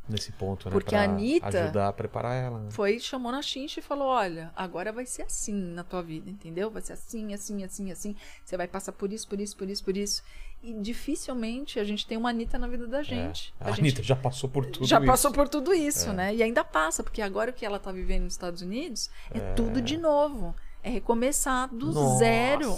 Nesse 0.08 0.32
ponto, 0.32 0.68
né? 0.68 0.72
Porque 0.72 0.90
pra 0.92 1.02
a 1.02 1.04
Anitta- 1.06 1.48
Ajudar 1.64 1.88
a 1.88 1.94
preparar 1.94 2.36
ela. 2.36 2.60
né? 2.60 2.70
foi, 2.72 3.00
chamou 3.00 3.32
na 3.32 3.42
chincha 3.42 3.80
e 3.80 3.84
falou: 3.84 4.08
Olha, 4.08 4.52
agora 4.56 4.92
vai 4.92 5.06
ser 5.06 5.24
assim 5.24 5.54
na 5.54 5.84
tua 5.84 6.02
vida, 6.04 6.30
entendeu? 6.30 6.70
Vai 6.70 6.82
ser 6.82 6.94
assim, 6.94 7.34
assim, 7.34 7.64
assim, 7.64 7.92
assim. 7.92 8.16
Você 8.44 8.56
vai 8.56 8.68
passar 8.68 8.92
por 8.92 9.12
isso, 9.12 9.28
por 9.28 9.40
isso, 9.40 9.58
por 9.58 9.70
isso, 9.70 9.84
por 9.84 9.98
isso. 9.98 10.24
E 10.64 10.74
dificilmente 10.74 11.80
a 11.80 11.84
gente 11.84 12.06
tem 12.08 12.18
uma 12.18 12.30
Anitta 12.30 12.58
na 12.58 12.68
vida 12.68 12.88
da 12.88 13.04
gente. 13.04 13.54
É. 13.60 13.66
A, 13.66 13.70
gente 13.72 13.80
Anitta 13.82 14.04
já 14.04 14.16
passou 14.16 14.50
por 14.50 14.66
tudo 14.66 14.86
já 14.86 14.98
isso. 14.98 15.06
passou 15.08 15.32
por 15.32 15.48
tudo 15.50 15.74
isso, 15.74 16.10
É. 16.10 16.14
né? 16.14 16.36
E 16.36 16.42
ainda 16.44 16.64
passa, 16.64 17.04
porque 17.04 17.22
agora 17.22 17.52
o 17.52 17.54
que 17.54 17.66
ela 17.66 17.80
tá 17.80 17.92
vivendo 17.92 18.24
nos 18.24 18.34
Estados 18.34 18.62
Unidos 18.62 19.10
é, 19.32 19.54
tudo 19.54 19.82
de 19.82 19.98
novo. 19.98 20.56
É 20.84 20.90
recomeçar 20.90 21.68
do 21.74 21.92
Nossa. 21.92 22.20
zero. 22.20 22.78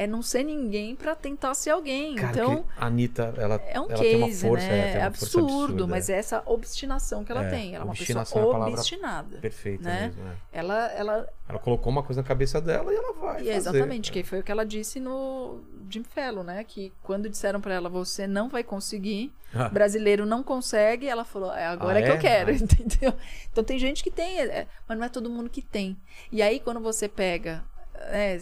É 0.00 0.06
não 0.06 0.22
ser 0.22 0.44
ninguém 0.44 0.94
pra 0.94 1.14
tentar 1.16 1.54
ser 1.54 1.70
alguém. 1.70 2.14
Cara, 2.14 2.30
então, 2.30 2.64
a 2.76 2.86
Anitta, 2.86 3.34
ela, 3.36 3.56
é 3.66 3.80
um 3.80 3.86
ela 3.90 3.98
tem 3.98 4.16
uma 4.16 4.26
case, 4.26 4.46
força, 4.46 4.66
né? 4.68 4.92
é, 4.94 4.98
É 4.98 5.02
absurdo, 5.02 5.44
absurda, 5.44 5.86
mas 5.88 6.08
é. 6.08 6.12
é 6.14 6.18
essa 6.18 6.42
obstinação 6.46 7.24
que 7.24 7.32
ela 7.32 7.44
É, 7.44 7.50
tem. 7.50 7.74
Ela 7.74 7.82
é 7.82 7.84
uma 7.84 7.94
pessoa 7.94 8.22
é 8.22 8.68
obstinada. 8.70 9.38
Perfeita 9.38 9.82
né? 9.84 10.06
mesmo, 10.06 10.22
é. 10.28 10.32
Ela, 10.52 10.86
ela 10.92 11.28
Ela 11.48 11.58
colocou 11.58 11.90
uma 11.90 12.02
coisa 12.02 12.22
na 12.22 12.28
cabeça 12.28 12.60
dela 12.60 12.92
e 12.92 12.96
ela 12.96 13.12
vai 13.14 13.42
E 13.42 13.48
é 13.50 13.56
exatamente, 13.56 14.12
que 14.12 14.22
foi 14.22 14.38
o 14.40 14.42
que 14.42 14.52
ela 14.52 14.64
disse 14.64 15.00
no 15.00 15.60
Jim 15.90 16.04
Fellow, 16.04 16.44
né? 16.44 16.62
Que 16.64 16.92
quando 17.02 17.28
disseram 17.28 17.60
pra 17.60 17.74
ela, 17.74 17.88
você 17.88 18.26
não 18.26 18.48
vai 18.48 18.62
conseguir, 18.62 19.32
Ah. 19.54 19.68
brasileiro 19.68 20.24
não 20.26 20.42
consegue, 20.44 21.08
ela 21.08 21.24
falou, 21.24 21.52
é 21.52 21.66
agora 21.66 21.98
Ah, 21.98 22.02
é 22.02 22.04
que 22.04 22.10
é? 22.10 22.14
eu 22.14 22.18
quero, 22.20 22.50
Ah. 22.52 22.54
entendeu? 22.54 23.14
Então 23.50 23.64
tem 23.64 23.78
gente 23.78 24.04
que 24.04 24.10
tem, 24.10 24.38
é, 24.40 24.66
mas 24.86 24.96
não 24.98 25.04
é 25.04 25.08
todo 25.08 25.28
mundo 25.28 25.50
que 25.50 25.60
tem. 25.62 25.96
E 26.30 26.40
aí 26.42 26.60
quando 26.60 26.78
você 26.80 27.08
pega 27.08 27.64
é, 28.12 28.38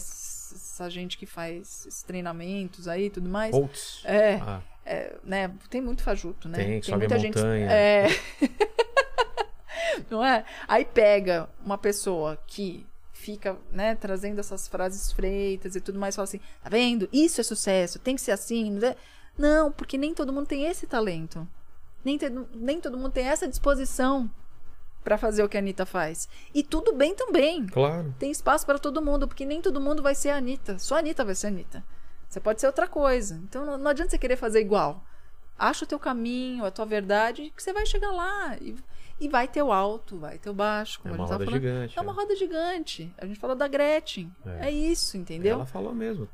essa 0.76 0.90
gente 0.90 1.16
que 1.16 1.26
faz 1.26 1.86
esses 1.86 2.02
treinamentos 2.02 2.86
aí 2.86 3.06
e 3.06 3.10
tudo 3.10 3.28
mais, 3.28 3.50
Coaches. 3.52 4.02
é, 4.04 4.34
Ah, 4.34 4.60
é, 4.84 5.16
né? 5.24 5.50
Tem 5.70 5.80
muito 5.80 6.02
fajuto, 6.02 6.48
né? 6.48 6.58
Tem, 6.58 6.82
sobe 6.82 6.96
a 6.96 6.98
muita 6.98 7.18
gente. 7.18 7.38
É. 7.38 8.06
Não 10.10 10.24
é? 10.24 10.44
Aí 10.68 10.84
pega 10.84 11.48
uma 11.64 11.78
pessoa 11.78 12.38
que 12.46 12.86
fica, 13.12 13.56
né, 13.72 13.94
trazendo 13.94 14.38
essas 14.38 14.68
frases 14.68 15.10
freitas 15.12 15.74
e 15.74 15.80
tudo 15.80 15.98
mais, 15.98 16.14
fala 16.14 16.24
assim: 16.24 16.40
tá 16.62 16.68
vendo? 16.68 17.08
Isso 17.12 17.40
é 17.40 17.44
sucesso, 17.44 17.98
tem 17.98 18.14
que 18.14 18.20
ser 18.20 18.32
assim. 18.32 18.78
Não, 19.38 19.72
porque 19.72 19.96
nem 19.98 20.14
todo 20.14 20.32
mundo 20.32 20.46
tem 20.46 20.66
esse 20.66 20.86
talento. 20.86 21.46
Nem, 22.04 22.16
te- 22.18 22.30
nem 22.54 22.80
todo 22.80 22.96
mundo 22.96 23.10
tem 23.10 23.26
essa 23.26 23.48
disposição 23.48 24.30
pra 25.06 25.16
fazer 25.16 25.44
o 25.44 25.48
que 25.48 25.56
a 25.56 25.60
Anitta 25.60 25.86
faz. 25.86 26.28
E 26.52 26.64
tudo 26.64 26.92
bem 26.92 27.14
também. 27.14 27.64
claro. 27.68 28.12
Tem 28.18 28.28
espaço 28.28 28.66
para 28.66 28.76
todo 28.76 29.00
mundo, 29.00 29.28
porque 29.28 29.44
nem 29.46 29.62
todo 29.62 29.80
mundo 29.80 30.02
vai 30.02 30.16
ser 30.16 30.30
a 30.30 30.36
Anitta. 30.38 30.80
Só 30.80 30.96
a 30.96 30.98
Anitta 30.98 31.24
vai 31.24 31.36
ser 31.36 31.46
a 31.46 31.50
Anitta. 31.50 31.84
Você 32.28 32.40
pode 32.40 32.60
ser 32.60 32.66
outra 32.66 32.88
coisa. 32.88 33.40
Então 33.44 33.64
não, 33.64 33.78
não 33.78 33.88
adianta 33.92 34.10
você 34.10 34.18
querer 34.18 34.34
fazer 34.34 34.60
igual. 34.60 35.00
Acha 35.56 35.84
o 35.84 35.86
teu 35.88 35.96
caminho, 36.00 36.64
a 36.64 36.72
tua 36.72 36.84
verdade, 36.84 37.52
que 37.54 37.62
você 37.62 37.72
vai 37.72 37.86
chegar 37.86 38.10
lá. 38.10 38.56
E, 38.60 38.74
e 39.20 39.28
vai 39.28 39.46
ter 39.46 39.62
o 39.62 39.70
alto, 39.72 40.18
vai 40.18 40.38
ter 40.38 40.50
o 40.50 40.54
baixo. 40.54 40.98
É 40.98 41.02
Como 41.08 41.14
uma 41.14 41.22
a 41.22 41.26
gente 41.26 41.30
tava 41.30 41.44
roda 41.44 41.50
falando. 41.52 41.62
gigante. 41.62 41.98
É 41.98 42.02
uma 42.02 42.12
é. 42.12 42.14
roda 42.16 42.36
gigante. 42.36 43.14
A 43.16 43.26
gente 43.26 43.38
falou 43.38 43.54
da 43.54 43.68
Gretchen. 43.68 44.32
É. 44.44 44.66
É, 44.66 44.70
isso, 44.72 45.16
entendeu? 45.16 45.54
Ela 45.54 45.66
falou 45.66 45.94
mesmo. 45.94 46.28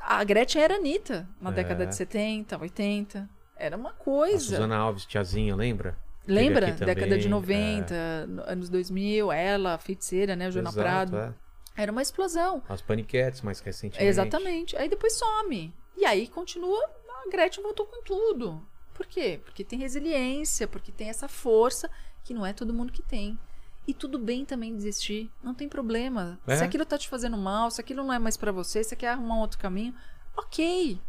A 0.00 0.24
Gretchen 0.24 0.60
era 0.60 0.74
Anitta 0.74 1.28
na 1.40 1.50
É. 1.50 1.52
década 1.52 1.86
de 1.86 1.94
70, 1.94 2.58
80. 2.58 3.30
Era 3.56 3.76
uma 3.76 3.90
A 3.90 3.92
coisa. 3.92 4.40
Suzana 4.40 4.76
Alves, 4.76 5.04
tiazinha, 5.06 5.54
lembra? 5.54 5.96
Lembra? 6.32 6.72
Década 6.72 7.18
de 7.18 7.26
é. 7.26 7.30
90, 7.30 8.26
no- 8.26 8.42
anos 8.42 8.68
2000, 8.68 9.32
ela, 9.32 9.74
a 9.74 9.78
feiticeira, 9.78 10.36
né? 10.36 10.50
Joana 10.50 10.68
Exato, 10.70 10.82
Prado. 10.82 11.16
é. 11.16 11.34
Era 11.76 11.92
uma 11.92 12.02
explosão. 12.02 12.62
As 12.68 12.82
paniquetes 12.82 13.40
mais 13.40 13.60
recentemente. 13.60 14.04
Exatamente. 14.08 14.76
Aí 14.76 14.88
depois 14.88 15.12
some. 15.14 15.72
E 15.96 16.04
aí 16.04 16.26
continua, 16.26 16.84
a 17.24 17.30
Gretchen 17.30 17.62
voltou 17.62 17.86
com 17.86 18.02
tudo. 18.02 18.60
Por 18.94 19.06
quê? 19.06 19.40
Porque 19.44 19.62
tem 19.62 19.78
resiliência, 19.78 20.66
porque 20.66 20.90
tem 20.90 21.08
essa 21.08 21.28
força 21.28 21.88
que 22.24 22.34
não 22.34 22.44
é 22.44 22.52
todo 22.52 22.74
mundo 22.74 22.92
que 22.92 23.02
tem. 23.02 23.38
E 23.86 23.94
tudo 23.94 24.18
bem 24.18 24.44
também 24.44 24.74
desistir, 24.74 25.30
não 25.42 25.54
tem 25.54 25.68
problema. 25.68 26.38
É. 26.46 26.56
Se 26.56 26.64
aquilo 26.64 26.84
tá 26.84 26.98
te 26.98 27.08
fazendo 27.08 27.38
mal, 27.38 27.70
se 27.70 27.80
aquilo 27.80 28.02
não 28.02 28.12
é 28.12 28.18
mais 28.18 28.36
pra 28.36 28.52
você, 28.52 28.82
se 28.82 28.90
você 28.90 28.96
quer 28.96 29.10
arrumar 29.10 29.36
um 29.36 29.40
outro 29.40 29.58
caminho, 29.58 29.94
ok. 30.36 31.00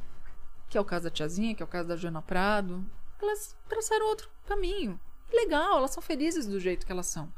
Que 0.69 0.77
é 0.77 0.81
o 0.81 0.85
caso 0.85 1.05
da 1.05 1.09
tiazinha, 1.09 1.55
que 1.55 1.63
é 1.63 1.65
o 1.65 1.67
caso 1.67 1.89
da 1.89 1.95
Joana 1.95 2.21
Prado. 2.21 2.85
Elas 3.21 3.55
traçaram 3.67 4.07
outro 4.07 4.29
caminho. 4.47 4.99
Legal, 5.31 5.77
elas 5.77 5.91
são 5.91 6.01
felizes 6.01 6.45
do 6.45 6.59
jeito 6.59 6.85
que 6.85 6.91
elas 6.91 7.07
são. 7.07 7.31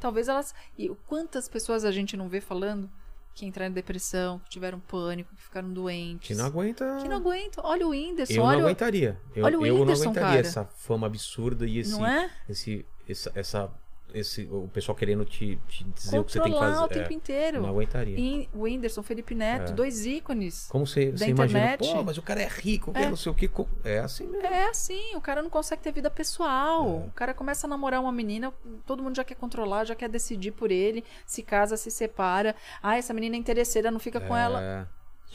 Talvez 0.00 0.28
elas. 0.28 0.54
E 0.76 0.88
quantas 1.06 1.48
pessoas 1.48 1.84
a 1.84 1.90
gente 1.90 2.16
não 2.16 2.28
vê 2.28 2.40
falando 2.40 2.90
que 3.34 3.46
entraram 3.46 3.70
em 3.70 3.74
depressão, 3.74 4.40
que 4.40 4.50
tiveram 4.50 4.80
pânico, 4.80 5.34
que 5.34 5.42
ficaram 5.42 5.72
doentes. 5.72 6.26
Que 6.26 6.34
não 6.34 6.44
aguenta. 6.44 6.98
Que 7.00 7.08
não 7.08 7.16
aguentam. 7.18 7.64
Olha 7.64 7.86
o 7.86 7.90
Whindersson, 7.90 8.32
Eu 8.32 8.42
olha 8.42 8.58
não 8.58 8.66
aguentaria. 8.66 9.20
Eu, 9.34 9.44
olha 9.44 9.58
o 9.58 9.66
eu 9.66 9.84
não 9.84 9.92
aguentaria 9.92 10.22
cara. 10.22 10.38
essa 10.40 10.64
fama 10.64 11.06
absurda 11.06 11.64
e 11.64 11.78
esse, 11.78 11.92
Não 11.92 12.04
é? 12.04 12.30
esse, 12.48 12.84
essa, 13.08 13.30
essa, 13.34 13.70
esse, 14.14 14.48
o 14.50 14.68
pessoal 14.72 14.96
querendo 14.96 15.24
te, 15.24 15.58
te 15.68 15.84
dizer 15.84 16.18
o 16.18 16.24
que 16.24 16.32
você 16.32 16.40
tem 16.40 16.50
que 16.52 16.58
Controlar 16.58 16.74
fazer. 16.74 16.84
o 16.84 16.88
tempo 16.88 17.12
É, 17.12 17.14
inteiro. 17.14 17.62
não 17.62 17.68
aguentaria. 17.68 18.18
E 18.18 18.48
o 18.54 18.62
Whindersson, 18.62 19.02
Felipe 19.02 19.34
Neto, 19.34 19.70
É. 19.70 19.74
dois 19.74 20.06
ícones. 20.06 20.66
Como 20.70 20.86
você, 20.86 21.10
você 21.12 21.28
imagina, 21.28 21.76
pô, 21.78 22.02
mas 22.02 22.16
o 22.18 22.22
cara 22.22 22.42
é 22.42 22.48
rico, 22.48 22.92
É. 22.94 23.08
não 23.08 23.16
sei 23.16 23.32
o 23.32 23.34
que. 23.34 23.50
É 23.84 23.98
assim 23.98 24.26
mesmo. 24.26 24.46
É 24.46 24.68
assim, 24.68 25.14
o 25.14 25.20
cara 25.20 25.42
não 25.42 25.50
consegue 25.50 25.82
ter 25.82 25.92
vida 25.92 26.10
pessoal. 26.10 27.02
É. 27.04 27.08
O 27.08 27.12
cara 27.12 27.34
começa 27.34 27.66
a 27.66 27.70
namorar 27.70 28.00
uma 28.00 28.12
menina, 28.12 28.52
todo 28.86 29.02
mundo 29.02 29.16
já 29.16 29.24
quer 29.24 29.34
controlar, 29.34 29.84
já 29.84 29.94
quer 29.94 30.08
decidir 30.08 30.52
por 30.52 30.70
ele, 30.70 31.04
se 31.26 31.42
casa, 31.42 31.76
se 31.76 31.90
separa. 31.90 32.54
Ah, 32.82 32.96
essa 32.96 33.12
menina 33.14 33.36
é 33.36 33.38
interesseira, 33.38 33.90
não 33.90 33.98
fica 34.00 34.20
com 34.20 34.36
ela. 34.36 34.62
É. 34.62 34.86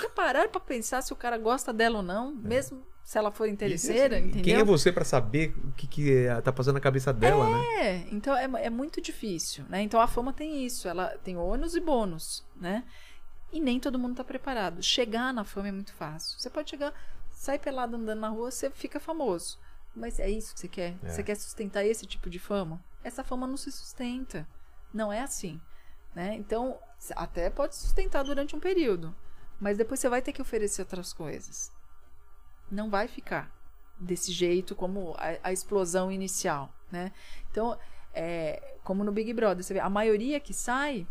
Já 0.01 0.09
pararam 0.09 0.49
pra 0.49 0.59
pensar 0.59 1.01
se 1.03 1.13
o 1.13 1.15
cara 1.15 1.37
gosta 1.37 1.71
dela 1.71 1.97
ou 1.97 2.03
não, 2.03 2.33
mesmo 2.33 2.81
se 3.03 3.17
ela 3.17 3.31
for 3.31 3.47
interesseira, 3.47 4.17
entendeu? 4.17 4.43
Quem 4.43 4.55
é 4.55 4.63
você 4.63 4.91
pra 4.91 5.03
saber 5.03 5.53
o 5.65 5.71
que, 5.73 5.85
que 5.87 6.13
é- 6.25 6.39
tá 6.41 6.51
passando 6.53 6.75
na 6.75 6.79
cabeça 6.79 7.11
dela, 7.11 7.49
né? 7.49 7.63
É, 7.81 8.07
então 8.11 8.35
é, 8.35 8.45
é 8.65 8.69
muito 8.69 9.01
difícil, 9.01 9.65
né? 9.69 9.81
Então 9.81 9.99
a 9.99 10.07
fama 10.07 10.31
tem 10.31 10.65
isso, 10.65 10.87
ela 10.87 11.09
tem 11.23 11.35
ônus 11.37 11.75
e 11.75 11.81
bônus, 11.81 12.45
né? 12.55 12.83
E 13.51 13.59
nem 13.59 13.79
todo 13.79 13.99
mundo 13.99 14.15
tá 14.15 14.23
preparado. 14.23 14.81
Chegar 14.81 15.33
na 15.33 15.43
fama 15.43 15.67
é 15.67 15.71
muito 15.71 15.93
fácil. 15.93 16.39
Você 16.39 16.49
pode 16.49 16.69
chegar, 16.69 16.93
sai 17.29 17.59
pelado 17.59 17.95
andando 17.97 18.19
na 18.19 18.29
rua, 18.29 18.49
você 18.49 18.69
fica 18.71 18.99
famoso. 18.99 19.59
Mas 19.95 20.17
é 20.19 20.27
isso 20.29 20.53
que 20.55 20.59
você 20.61 20.67
quer? 20.67 20.95
É. 21.03 21.09
Você 21.09 21.21
quer 21.23 21.35
sustentar 21.35 21.85
esse 21.85 22.05
tipo 22.07 22.29
de 22.29 22.39
fama? 22.39 22.83
Essa 23.03 23.23
fama 23.23 23.45
não 23.45 23.57
se 23.57 23.71
sustenta. 23.71 24.47
Não 24.91 25.11
é 25.13 25.19
assim, 25.21 25.61
né? 26.15 26.35
Então, 26.35 26.79
até 27.15 27.49
pode 27.49 27.75
sustentar 27.75 28.23
durante 28.23 28.55
um 28.55 28.59
período, 28.59 29.13
mas 29.59 29.77
depois 29.77 29.99
você 29.99 30.09
vai 30.09 30.21
ter 30.21 30.31
que 30.31 30.41
oferecer 30.41 30.81
outras 30.81 31.13
coisas. 31.13 31.71
Não 32.71 32.89
vai 32.89 33.07
ficar 33.07 33.51
desse 33.99 34.31
jeito 34.31 34.75
como 34.75 35.15
a, 35.17 35.37
a 35.49 35.53
explosão 35.53 36.11
inicial, 36.11 36.73
né? 36.91 37.11
Então, 37.51 37.77
é, 38.13 38.75
como 38.83 39.03
no 39.03 39.11
Big 39.11 39.31
Brother, 39.33 39.63
você 39.63 39.73
vê, 39.73 39.79
a 39.79 39.89
maioria 39.89 40.39
que 40.39 40.53
sai 40.53 41.07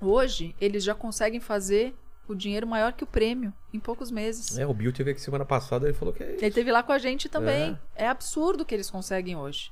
hoje, 0.00 0.54
eles 0.60 0.84
já 0.84 0.94
conseguem 0.94 1.40
fazer 1.40 1.94
o 2.26 2.34
dinheiro 2.34 2.66
maior 2.66 2.92
que 2.92 3.04
o 3.04 3.06
prêmio 3.06 3.52
em 3.72 3.80
poucos 3.80 4.10
meses. 4.10 4.58
É, 4.58 4.66
o 4.66 4.74
Bill 4.74 4.92
teve 4.92 5.10
aqui 5.10 5.20
semana 5.20 5.44
passada 5.44 5.86
ele 5.86 5.94
falou 5.94 6.12
que 6.12 6.22
é 6.22 6.34
isso. 6.34 6.44
Ele 6.44 6.54
teve 6.54 6.70
lá 6.70 6.82
com 6.82 6.92
a 6.92 6.98
gente 6.98 7.28
também. 7.28 7.78
É, 7.94 8.06
absurdo 8.08 8.62
o 8.62 8.66
que 8.66 8.74
eles 8.74 8.90
conseguem 8.90 9.36
hoje. 9.36 9.70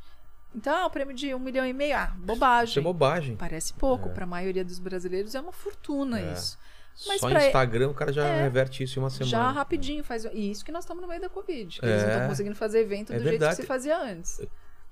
Então, 0.54 0.74
ah, 0.74 0.86
o 0.86 0.90
prêmio 0.90 1.14
de 1.14 1.34
um 1.34 1.38
milhão 1.38 1.66
e 1.66 1.72
meio, 1.74 1.94
ah, 1.96 2.14
bobagem. 2.16 2.70
Isso 2.70 2.78
é 2.78 2.82
bobagem. 2.82 3.36
Parece 3.36 3.74
pouco. 3.74 4.08
É. 4.08 4.12
Para 4.12 4.24
a 4.24 4.26
maioria 4.26 4.64
dos 4.64 4.78
brasileiros 4.78 5.34
é 5.34 5.40
uma 5.40 5.52
fortuna 5.52 6.18
É. 6.18 6.32
isso. 6.32 6.58
Mas 7.06 7.20
Só 7.20 7.28
Instagram 7.30 7.88
o 7.90 7.94
cara 7.94 8.12
já 8.12 8.24
É. 8.26 8.42
reverte 8.44 8.82
isso 8.82 8.98
em 8.98 9.02
uma 9.02 9.10
semana. 9.10 9.30
Já 9.30 9.50
rapidinho 9.50 10.02
faz. 10.02 10.24
E 10.24 10.50
isso 10.50 10.64
que 10.64 10.72
nós 10.72 10.84
estamos 10.84 11.02
no 11.02 11.08
meio 11.08 11.20
da 11.20 11.28
Covid. 11.28 11.78
que 11.80 11.84
É. 11.84 11.90
Eles 11.90 12.02
não 12.02 12.10
estão 12.12 12.28
conseguindo 12.28 12.56
fazer 12.56 12.80
evento 12.80 13.12
É 13.12 13.18
do 13.18 13.22
jeito 13.24 13.46
que 13.46 13.54
se 13.54 13.62
fazia 13.64 13.98
antes. 14.00 14.40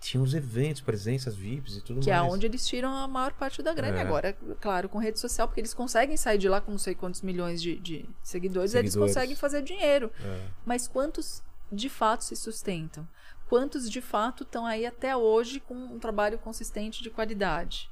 Tinha 0.01 0.23
os 0.23 0.35
eventos, 0.35 0.83
presenças 0.83 1.35
VIPs 1.35 1.77
e 1.79 1.81
tudo 1.81 2.01
Que 2.01 2.11
é 2.11 2.21
mais. 2.21 2.31
onde 2.31 2.45
eles 2.45 2.67
tiram 2.67 2.95
a 2.95 3.09
maior 3.09 3.33
parte 3.33 3.63
da 3.63 3.73
grana. 3.73 3.97
É. 3.99 4.01
Agora, 4.03 4.37
claro, 4.61 4.87
com 4.87 4.99
rede 4.99 5.19
social, 5.19 5.49
porque 5.49 5.61
eles 5.63 5.73
conseguem 5.73 6.15
sair 6.17 6.37
de 6.37 6.47
lá 6.47 6.61
com 6.61 6.73
não 6.73 6.79
sei 6.79 6.95
quantos 6.95 7.23
milhões 7.23 7.63
de, 7.63 7.77
de 7.79 8.07
seguidores, 8.23 8.75
eles 8.75 8.93
Seguidores. 8.93 9.15
conseguem 9.15 9.35
fazer 9.37 9.63
dinheiro. 9.63 10.13
É. 10.23 10.41
Mas 10.67 10.87
quantos 10.87 11.43
de 11.73 11.89
fato 11.89 12.23
se 12.23 12.37
sustentam? 12.37 13.09
Quantos 13.49 13.89
de 13.91 14.03
fato 14.03 14.43
estão 14.43 14.67
aí 14.67 14.85
até 14.85 15.17
hoje 15.17 15.59
com 15.61 15.75
um 15.75 15.99
trabalho 15.99 16.39
consistente 16.39 17.03
de 17.03 17.09
qualidade? 17.09 17.89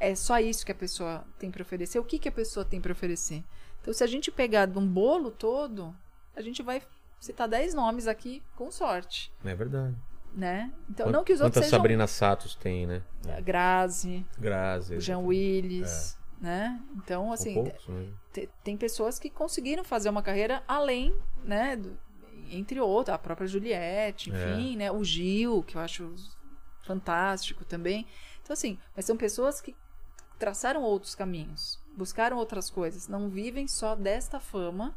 É 0.00 0.14
só 0.14 0.40
isso 0.40 0.64
que 0.64 0.72
a 0.72 0.74
pessoa 0.74 1.24
tem 1.38 1.50
para 1.50 1.62
oferecer? 1.62 1.98
O 1.98 2.04
que, 2.04 2.18
que 2.18 2.28
a 2.28 2.32
pessoa 2.32 2.64
tem 2.64 2.80
para 2.80 2.90
oferecer? 2.92 3.44
Então, 3.80 3.92
se 3.94 4.02
a 4.02 4.06
gente 4.06 4.30
pegar 4.30 4.66
de 4.66 4.78
um 4.78 4.86
bolo 4.86 5.30
todo, 5.30 5.94
a 6.34 6.40
gente 6.40 6.62
vai 6.62 6.82
citar 7.20 7.46
10 7.46 7.74
nomes 7.74 8.06
aqui 8.08 8.42
com 8.56 8.70
sorte, 8.70 9.30
É 9.44 9.54
verdade. 9.54 9.94
né? 10.34 10.72
Então, 10.88 11.06
Quant- 11.06 11.12
não 11.12 11.22
que 11.24 11.32
os 11.34 11.40
outros 11.40 11.56
Quantas 11.56 11.64
sejam... 11.68 11.78
Sabrina 11.78 12.06
Satos 12.06 12.54
tem, 12.54 12.86
né? 12.86 13.02
A 13.36 13.40
Grazi, 13.40 14.24
o 14.96 15.00
Jean 15.00 15.18
Willis, 15.18 16.18
né? 16.40 16.80
Então, 16.96 17.30
assim, 17.32 17.52
poucos, 17.54 17.86
né? 17.88 18.08
te- 18.32 18.48
tem 18.64 18.76
pessoas 18.76 19.18
que 19.18 19.28
conseguiram 19.28 19.84
fazer 19.84 20.08
uma 20.08 20.22
carreira 20.22 20.62
além, 20.66 21.14
né? 21.44 21.76
do- 21.76 21.98
entre 22.50 22.80
outras, 22.80 23.14
a 23.14 23.18
própria 23.18 23.46
Juliette, 23.46 24.32
É. 24.34 24.52
enfim, 24.54 24.76
né? 24.76 24.90
O 24.90 25.04
Gil, 25.04 25.62
que 25.62 25.76
eu 25.76 25.80
acho 25.82 26.14
fantástico 26.82 27.64
também. 27.64 28.06
Então, 28.42 28.52
assim, 28.54 28.78
mas 28.96 29.04
são 29.04 29.16
pessoas 29.16 29.60
que 29.60 29.76
traçaram 30.40 30.82
outros 30.82 31.14
caminhos, 31.14 31.78
buscaram 31.96 32.36
outras 32.38 32.68
coisas, 32.68 33.06
não 33.06 33.28
vivem 33.28 33.68
só 33.68 33.94
desta 33.94 34.40
fama, 34.40 34.96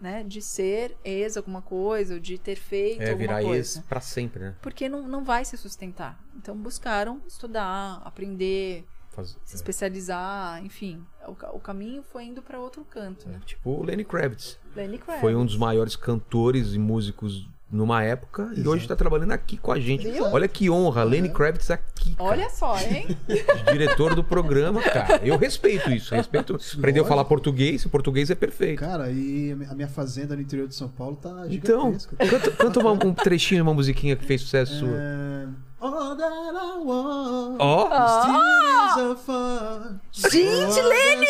né? 0.00 0.22
De 0.24 0.42
ser 0.42 0.96
ex 1.04 1.36
alguma 1.36 1.62
coisa, 1.62 2.14
ou 2.14 2.20
de 2.20 2.36
ter 2.36 2.56
feito 2.56 3.00
É, 3.00 3.12
alguma 3.12 3.18
virar 3.18 3.42
coisa 3.42 3.78
ex 3.78 3.86
pra 3.88 4.00
sempre, 4.00 4.40
né? 4.42 4.56
porque 4.60 4.88
não, 4.88 5.06
não 5.08 5.24
vai 5.24 5.44
se 5.44 5.56
sustentar. 5.56 6.18
Então 6.36 6.56
buscaram 6.56 7.22
estudar, 7.26 8.02
aprender, 8.04 8.84
Faz- 9.10 9.38
se 9.44 9.54
especializar, 9.54 10.62
enfim. 10.64 11.06
O, 11.28 11.56
o 11.56 11.60
caminho 11.60 12.02
foi 12.02 12.24
indo 12.24 12.42
para 12.42 12.58
outro 12.58 12.84
canto, 12.84 13.28
né? 13.28 13.38
é. 13.40 13.46
Tipo 13.46 13.70
o 13.70 13.82
Lenny 13.84 14.04
Kravitz. 14.04 14.58
Lenny 14.74 14.98
Kravitz. 14.98 15.20
Foi 15.20 15.34
um 15.36 15.46
dos 15.46 15.56
maiores 15.56 15.94
cantores 15.94 16.74
e 16.74 16.78
músicos 16.80 17.48
numa 17.70 18.02
época 18.04 18.52
e 18.56 18.66
hoje 18.68 18.86
tá 18.86 18.94
trabalhando 18.94 19.32
aqui 19.32 19.56
com 19.56 19.72
a 19.72 19.80
gente. 19.80 20.08
Viu? 20.08 20.24
Olha 20.26 20.46
que 20.46 20.70
honra, 20.70 21.02
Lenny 21.02 21.28
Kravitz 21.28 21.70
aqui, 21.70 22.14
cara. 22.14 22.30
Olha 22.30 22.48
só, 22.50 22.78
hein? 22.78 23.16
diretor 23.72 24.14
do 24.14 24.22
programa, 24.22 24.80
cara. 24.80 25.20
Eu 25.24 25.36
respeito 25.36 25.90
isso, 25.90 26.14
respeito. 26.14 26.56
Aprendeu 26.78 27.04
a 27.04 27.06
falar 27.06 27.24
português, 27.24 27.84
o 27.84 27.88
português 27.88 28.30
é 28.30 28.34
perfeito. 28.34 28.78
Cara, 28.78 29.10
e 29.10 29.50
a 29.52 29.56
mi- 29.56 29.66
a 29.66 29.74
minha 29.74 29.88
fazenda 29.88 30.36
no 30.36 30.42
interior 30.42 30.68
de 30.68 30.74
São 30.74 30.88
Paulo 30.88 31.16
tá 31.16 31.30
Então, 31.50 31.92
gigantesca. 31.94 32.16
canta, 32.16 32.50
canta 32.52 32.80
uma- 32.80 32.92
um 32.92 33.12
trechinho 33.14 33.58
de 33.58 33.62
uma 33.68 33.74
musiquinha 33.74 34.14
que 34.14 34.24
fez 34.24 34.42
sucesso 34.42 34.78
sua. 34.78 34.88
É... 34.96 35.46
All 35.80 36.16
that 36.16 36.32
I 36.32 36.78
want 36.82 37.56
Ó, 37.58 37.88
a 37.92 39.16
fun. 39.16 39.98
Gente, 40.12 40.80
Lenny! 40.80 41.26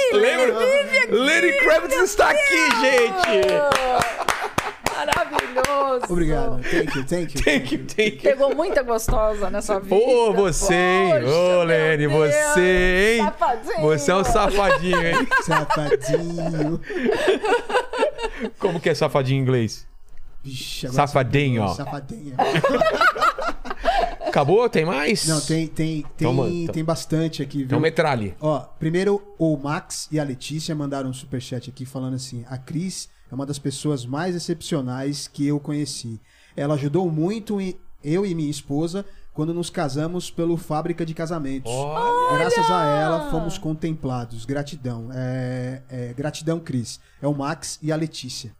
Lenny 1.10 1.52
Kravitz 1.60 1.96
está 2.02 2.30
aqui, 2.30 2.70
gente! 2.80 4.23
Maravilhoso! 5.06 6.12
Obrigado. 6.12 6.60
Thank 6.62 6.98
you, 6.98 7.04
thank 7.04 7.38
you. 7.38 7.44
Tem 7.44 7.60
que, 7.62 7.78
tem 7.78 8.10
que. 8.12 8.22
Pegou 8.22 8.54
muita 8.54 8.82
gostosa 8.82 9.50
nessa 9.50 9.78
vida. 9.80 9.94
Pô, 9.96 10.32
você, 10.32 10.74
hein? 10.74 11.12
Ô, 11.16 11.20
meu 11.20 11.64
Lene, 11.64 12.06
você, 12.06 13.16
hein? 13.18 13.24
Safadinho. 13.24 13.80
Você 13.82 14.10
é 14.10 14.16
um 14.16 14.24
safadinho, 14.24 15.06
hein? 15.06 15.28
Safadinho. 15.44 16.80
Como 18.58 18.80
que 18.80 18.88
é 18.88 18.94
safadinho 18.94 19.38
em 19.38 19.42
inglês? 19.42 19.86
Safadinho, 20.92 21.62
ó. 21.62 21.68
Safadinho. 21.68 22.34
Acabou? 24.26 24.68
Tem 24.68 24.84
mais? 24.84 25.26
Não, 25.26 25.40
tem, 25.40 25.66
tem, 25.66 26.04
tem, 26.16 26.28
então- 26.30 26.66
tem 26.72 26.84
bastante 26.84 27.40
aqui, 27.42 27.58
viu? 27.58 27.66
Então 27.66 27.80
metralhe. 27.80 28.34
Ó, 28.40 28.58
primeiro 28.78 29.22
o 29.38 29.56
Max 29.56 30.08
e 30.10 30.18
a 30.18 30.24
Letícia 30.24 30.74
mandaram 30.74 31.08
um 31.08 31.12
superchat 31.12 31.70
aqui 31.70 31.86
falando 31.86 32.14
assim: 32.14 32.44
a 32.50 32.58
Cris 32.58 33.08
é 33.30 33.34
uma 33.34 33.46
das 33.46 33.58
pessoas 33.58 34.04
mais 34.04 34.34
excepcionais 34.34 35.28
que 35.28 35.46
eu 35.46 35.58
conheci. 35.58 36.20
Ela 36.56 36.74
ajudou 36.74 37.10
muito 37.10 37.58
eu 38.02 38.26
e 38.26 38.34
minha 38.34 38.50
esposa 38.50 39.04
quando 39.32 39.52
nos 39.52 39.68
casamos 39.68 40.30
pelo 40.30 40.56
Fábrica 40.56 41.04
de 41.04 41.12
Casamentos. 41.12 41.72
Graças 42.36 42.70
a 42.70 42.84
ela 42.86 43.30
fomos 43.30 43.58
contemplados. 43.58 44.44
Gratidão. 44.44 45.08
É, 45.12 45.82
é, 45.88 46.14
gratidão, 46.14 46.60
Cris. 46.60 47.00
É 47.20 47.26
o 47.26 47.34
Max 47.34 47.78
e 47.82 47.90
a 47.90 47.96
Letícia. 47.96 48.54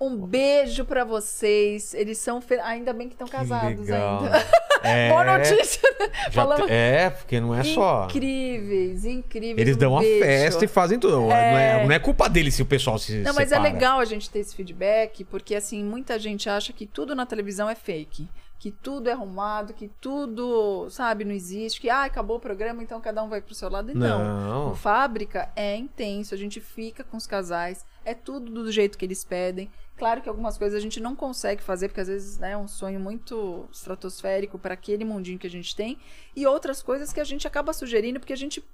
Um 0.00 0.16
beijo 0.16 0.84
pra 0.84 1.04
vocês. 1.04 1.92
Eles 1.94 2.18
são. 2.18 2.40
fe- 2.40 2.60
Ainda 2.60 2.92
bem 2.92 3.08
que 3.08 3.14
estão 3.14 3.26
casados 3.26 3.80
legal. 3.80 4.24
ainda. 4.24 4.46
É, 4.84 5.08
Boa 5.10 5.24
notícia, 5.38 5.80
né? 5.98 6.08
Falando- 6.30 6.66
te- 6.66 6.72
é, 6.72 7.10
porque 7.10 7.40
não 7.40 7.52
é 7.54 7.64
só. 7.64 8.04
Incríveis, 8.04 9.04
incríveis. 9.04 9.58
Eles 9.58 9.76
Um 9.76 9.78
dão 9.78 9.92
uma 9.92 10.00
beijo. 10.00 10.24
festa 10.24 10.64
e 10.64 10.68
fazem 10.68 10.98
tudo. 11.00 11.20
Não, 11.22 11.32
é, 11.32 11.84
não 11.84 11.92
é 11.92 11.98
culpa 11.98 12.28
deles 12.28 12.54
se 12.54 12.62
o 12.62 12.66
pessoal 12.66 12.96
se 12.98 13.16
Não, 13.18 13.34
mas 13.34 13.50
é 13.50 13.56
separa. 13.56 13.72
legal 13.72 13.98
a 13.98 14.04
gente 14.04 14.30
ter 14.30 14.38
esse 14.38 14.54
feedback, 14.54 15.24
porque 15.24 15.54
assim, 15.54 15.82
muita 15.82 16.18
gente 16.18 16.48
acha 16.48 16.72
que 16.72 16.86
tudo 16.86 17.14
na 17.14 17.26
televisão 17.26 17.68
é 17.68 17.74
fake. 17.74 18.28
Que 18.60 18.72
tudo 18.72 19.08
é 19.08 19.12
arrumado, 19.12 19.72
que 19.72 19.88
tudo, 20.00 20.88
sabe, 20.90 21.24
não 21.24 21.32
existe, 21.32 21.80
que 21.80 21.88
ah, 21.88 22.02
acabou 22.04 22.38
o 22.38 22.40
programa, 22.40 22.82
então 22.82 23.00
cada 23.00 23.22
um 23.22 23.28
vai 23.28 23.40
pro 23.40 23.54
seu 23.54 23.70
lado. 23.70 23.92
Então, 23.92 24.18
Não. 24.24 24.72
o 24.72 24.74
Fábrica 24.74 25.48
é 25.54 25.76
intenso, 25.76 26.34
a 26.34 26.38
gente 26.38 26.60
fica 26.60 27.04
com 27.04 27.16
os 27.16 27.24
casais, 27.24 27.84
é 28.04 28.14
tudo 28.14 28.50
do 28.50 28.72
jeito 28.72 28.98
que 28.98 29.04
eles 29.04 29.22
pedem. 29.22 29.70
Claro 29.98 30.22
que 30.22 30.28
algumas 30.28 30.56
coisas 30.56 30.78
a 30.78 30.80
gente 30.80 31.00
não 31.00 31.16
consegue 31.16 31.60
fazer, 31.60 31.88
porque 31.88 32.00
às 32.00 32.06
vezes 32.06 32.38
né, 32.38 32.52
é 32.52 32.56
um 32.56 32.68
sonho 32.68 33.00
muito 33.00 33.68
estratosférico 33.72 34.56
para 34.58 34.74
aquele 34.74 35.04
mundinho 35.04 35.38
que 35.38 35.46
a 35.46 35.50
gente 35.50 35.74
tem, 35.74 35.98
e 36.36 36.46
outras 36.46 36.80
coisas 36.80 37.12
que 37.12 37.20
a 37.20 37.24
gente 37.24 37.48
acaba 37.48 37.72
sugerindo, 37.72 38.20
porque 38.20 38.32
a 38.32 38.36
gente 38.36 38.64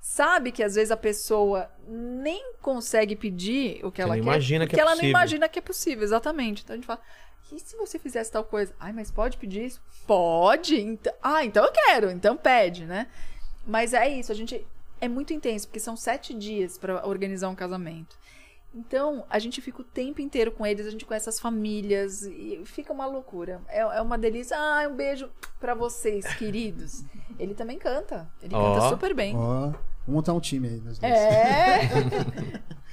sabe 0.00 0.50
que 0.50 0.62
às 0.62 0.74
vezes 0.74 0.90
a 0.90 0.96
pessoa 0.96 1.70
nem 1.88 2.52
consegue 2.60 3.14
pedir 3.14 3.84
o 3.84 3.92
que 3.92 4.02
ela 4.02 4.16
não 4.16 4.22
quer, 4.22 4.28
imagina 4.30 4.64
que 4.66 4.70
porque 4.70 4.80
é 4.80 4.82
ela 4.82 4.90
não 4.90 4.96
possível. 4.96 5.10
imagina 5.10 5.48
que 5.48 5.58
é 5.58 5.62
possível, 5.62 6.04
exatamente. 6.04 6.62
Então 6.62 6.74
a 6.74 6.76
gente 6.76 6.86
fala, 6.86 7.00
e 7.52 7.60
se 7.60 7.76
você 7.76 7.98
fizesse 7.98 8.32
tal 8.32 8.42
coisa? 8.42 8.74
Ai, 8.80 8.92
mas 8.92 9.10
pode 9.12 9.36
pedir 9.36 9.66
isso? 9.66 9.80
Pode? 10.06 10.80
Então... 10.80 11.12
Ah, 11.22 11.44
então 11.44 11.64
eu 11.64 11.72
quero, 11.72 12.10
então 12.10 12.36
pede, 12.36 12.84
né? 12.84 13.06
Mas 13.64 13.94
é 13.94 14.08
isso, 14.08 14.32
a 14.32 14.34
gente 14.34 14.66
é 15.00 15.08
muito 15.08 15.32
intenso, 15.32 15.68
porque 15.68 15.80
são 15.80 15.96
sete 15.96 16.34
dias 16.34 16.76
para 16.76 17.06
organizar 17.06 17.48
um 17.48 17.54
casamento. 17.54 18.18
Então, 18.74 19.24
a 19.30 19.38
gente 19.38 19.60
fica 19.60 19.80
o 19.82 19.84
tempo 19.84 20.20
inteiro 20.20 20.50
com 20.50 20.66
eles, 20.66 20.86
a 20.86 20.90
gente 20.90 21.04
conhece 21.04 21.28
as 21.28 21.38
famílias, 21.38 22.22
e 22.22 22.60
fica 22.64 22.92
uma 22.92 23.06
loucura. 23.06 23.60
É, 23.68 23.80
é 23.80 24.00
uma 24.00 24.18
delícia. 24.18 24.56
Ah, 24.58 24.88
um 24.88 24.96
beijo 24.96 25.30
pra 25.60 25.74
vocês, 25.74 26.26
queridos. 26.34 27.04
Ele 27.38 27.54
também 27.54 27.78
canta. 27.78 28.28
Ele 28.42 28.54
Ó. 28.54 28.74
canta 28.74 28.88
super 28.88 29.14
bem. 29.14 29.36
Ó, 29.36 29.66
vamos 29.66 29.76
montar 30.06 30.32
um 30.32 30.40
time 30.40 30.68
aí. 30.68 30.80
Nós 30.80 30.98
dois. 30.98 31.12
É. 31.12 31.80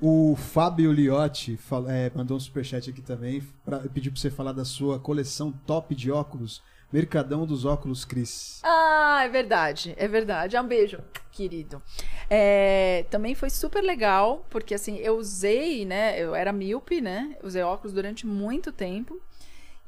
O 0.00 0.34
Fábio 0.36 0.90
Liotti 0.90 1.58
é, 1.88 2.10
mandou 2.14 2.36
um 2.36 2.40
superchat 2.40 2.88
aqui 2.88 3.02
também. 3.02 3.42
Pra, 3.64 3.80
pediu 3.80 4.10
pra 4.10 4.20
você 4.20 4.30
falar 4.30 4.52
da 4.52 4.64
sua 4.64 4.98
coleção 4.98 5.52
top 5.66 5.94
de 5.94 6.10
óculos. 6.10 6.62
Mercadão 6.92 7.46
dos 7.46 7.64
óculos 7.64 8.04
Cris. 8.04 8.60
Ah, 8.62 9.22
é 9.24 9.28
verdade, 9.28 9.94
é 9.96 10.06
verdade. 10.06 10.56
É 10.56 10.60
um 10.60 10.66
beijo, 10.66 10.98
querido. 11.30 11.82
É, 12.28 13.06
também 13.10 13.34
foi 13.34 13.48
super 13.48 13.82
legal, 13.82 14.44
porque 14.50 14.74
assim, 14.74 14.98
eu 14.98 15.16
usei, 15.16 15.86
né? 15.86 16.20
Eu 16.20 16.34
era 16.34 16.52
míope, 16.52 17.00
né? 17.00 17.36
Usei 17.42 17.62
óculos 17.62 17.94
durante 17.94 18.26
muito 18.26 18.70
tempo. 18.70 19.18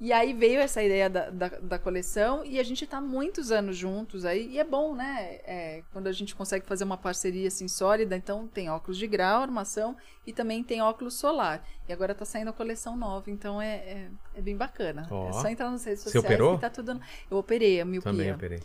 E 0.00 0.12
aí 0.12 0.32
veio 0.32 0.60
essa 0.60 0.82
ideia 0.82 1.08
da, 1.08 1.30
da, 1.30 1.48
da 1.48 1.78
coleção 1.78 2.44
e 2.44 2.58
a 2.58 2.62
gente 2.64 2.84
tá 2.86 3.00
muitos 3.00 3.52
anos 3.52 3.76
juntos 3.76 4.24
aí. 4.24 4.48
E 4.48 4.58
é 4.58 4.64
bom, 4.64 4.94
né? 4.94 5.38
É, 5.44 5.82
quando 5.92 6.08
a 6.08 6.12
gente 6.12 6.34
consegue 6.34 6.66
fazer 6.66 6.82
uma 6.82 6.96
parceria 6.96 7.46
assim 7.46 7.68
sólida. 7.68 8.16
Então 8.16 8.48
tem 8.48 8.68
óculos 8.68 8.98
de 8.98 9.06
grau, 9.06 9.42
armação 9.42 9.96
e 10.26 10.32
também 10.32 10.64
tem 10.64 10.82
óculos 10.82 11.14
solar. 11.14 11.64
E 11.88 11.92
agora 11.92 12.14
tá 12.14 12.24
saindo 12.24 12.50
a 12.50 12.52
coleção 12.52 12.96
nova, 12.96 13.30
então 13.30 13.62
é, 13.62 13.76
é, 13.76 14.10
é 14.34 14.40
bem 14.40 14.56
bacana. 14.56 15.06
Ó. 15.10 15.28
É 15.28 15.32
só 15.32 15.48
entrar 15.48 15.70
nas 15.70 15.84
redes 15.84 16.02
Você 16.02 16.10
sociais 16.10 16.24
operou? 16.24 16.54
que 16.56 16.60
tá 16.60 16.70
tudo. 16.70 17.00
Eu 17.30 17.38
operei 17.38 17.80
a 17.80 17.84
miopia. 17.84 18.10
Também 18.10 18.32
operei. 18.32 18.60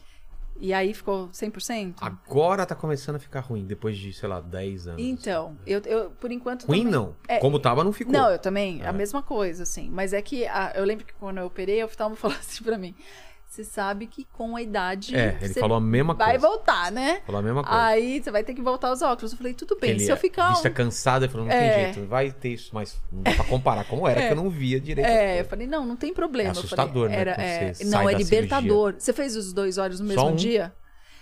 E 0.62 0.74
aí 0.74 0.94
ficou 0.94 1.30
100%? 1.30 1.96
Agora 2.02 2.66
tá 2.66 2.76
começando 2.76 3.16
a 3.16 3.20
ficar 3.20 3.40
ruim, 3.40 3.66
depois 3.66 3.98
de, 3.98 4.12
sei 4.12 4.28
lá, 4.28 4.42
10 4.42 4.88
anos. 4.90 5.02
Então, 5.02 5.58
eu, 5.66 5.80
eu 5.86 6.12
por 6.12 6.32
enquanto. 6.32 6.66
Ruim 6.66 6.80
também- 6.80 6.92
não. 6.92 7.16
É, 7.28 7.38
Como 7.40 7.58
tava, 7.60 7.84
não 7.84 7.94
ficou. 7.94 8.12
Não, 8.12 8.30
eu 8.30 8.38
também, 8.40 8.82
É. 8.82 8.88
a 8.88 8.92
mesma 8.92 9.24
coisa, 9.24 9.64
assim. 9.64 9.90
Mas 9.90 10.12
é 10.12 10.22
que 10.22 10.46
a- 10.46 10.74
eu 10.76 10.84
lembro 10.84 11.06
que 11.06 11.14
quando 11.14 11.38
eu 11.38 11.46
operei, 11.46 11.82
o 11.82 11.86
oftalmo 11.86 12.16
falou 12.18 12.36
assim 12.38 12.62
pra 12.64 12.78
mim: 12.78 12.94
você 13.50 13.64
sabe 13.64 14.06
que 14.06 14.26
com 14.32 14.56
a 14.56 14.62
idade. 14.62 15.16
É, 15.16 15.36
ele 15.42 15.56
falou 15.56 15.78
a 15.78 15.82
mesma 15.82 16.14
Vai 16.14 16.34
coisa. 16.40 16.48
voltar, 16.48 16.92
né? 16.92 17.20
Falou 17.26 17.40
a 17.40 17.42
mesma 17.44 17.64
coisa. 17.64 17.82
Aí 17.84 18.22
você 18.22 18.30
vai 18.30 18.44
ter 18.44 18.54
que 18.54 18.62
voltar 18.62 18.92
os 18.92 19.02
óculos. 19.02 19.32
Eu 19.32 19.38
falei, 19.40 19.56
tudo 19.56 19.76
bem, 19.76 19.90
Ele 19.90 20.00
se 20.02 20.12
eu 20.12 20.16
ficar. 20.18 20.52
vista 20.52 20.70
um- 20.70 20.74
cansada, 20.74 21.26
ele 21.26 21.32
falou, 21.32 21.48
não 21.48 21.54
É. 21.54 21.70
tem 21.86 21.94
jeito, 21.94 22.08
vai 22.08 22.32
ter 22.32 22.50
isso, 22.50 22.70
mas 22.74 23.02
não 23.12 23.24
dá 23.24 23.34
pra 23.34 23.44
comparar 23.46 23.86
como 23.86 24.08
era, 24.08 24.22
É. 24.22 24.28
que 24.28 24.34
eu 24.34 24.38
não 24.38 24.52
via 24.52 24.80
direito. 24.80 25.08
É, 25.08 25.40
eu 25.42 25.46
falei, 25.46 25.66
não, 25.66 25.84
não 25.84 25.96
tem 25.96 26.14
problema. 26.14 26.50
É 26.50 26.52
Eu 26.52 26.60
assustador, 26.60 27.10
falei, 27.10 27.16
né, 27.16 27.22
Era, 27.22 27.32
é, 27.42 27.74
não, 27.86 28.08
é 28.08 28.14
libertador. 28.14 28.94
Você 29.00 29.12
fez 29.12 29.36
os 29.36 29.52
dois 29.52 29.80
olhos 29.80 30.00
no 30.00 30.06
mesmo 30.06 30.28
um? 30.28 30.36
dia? 30.36 30.72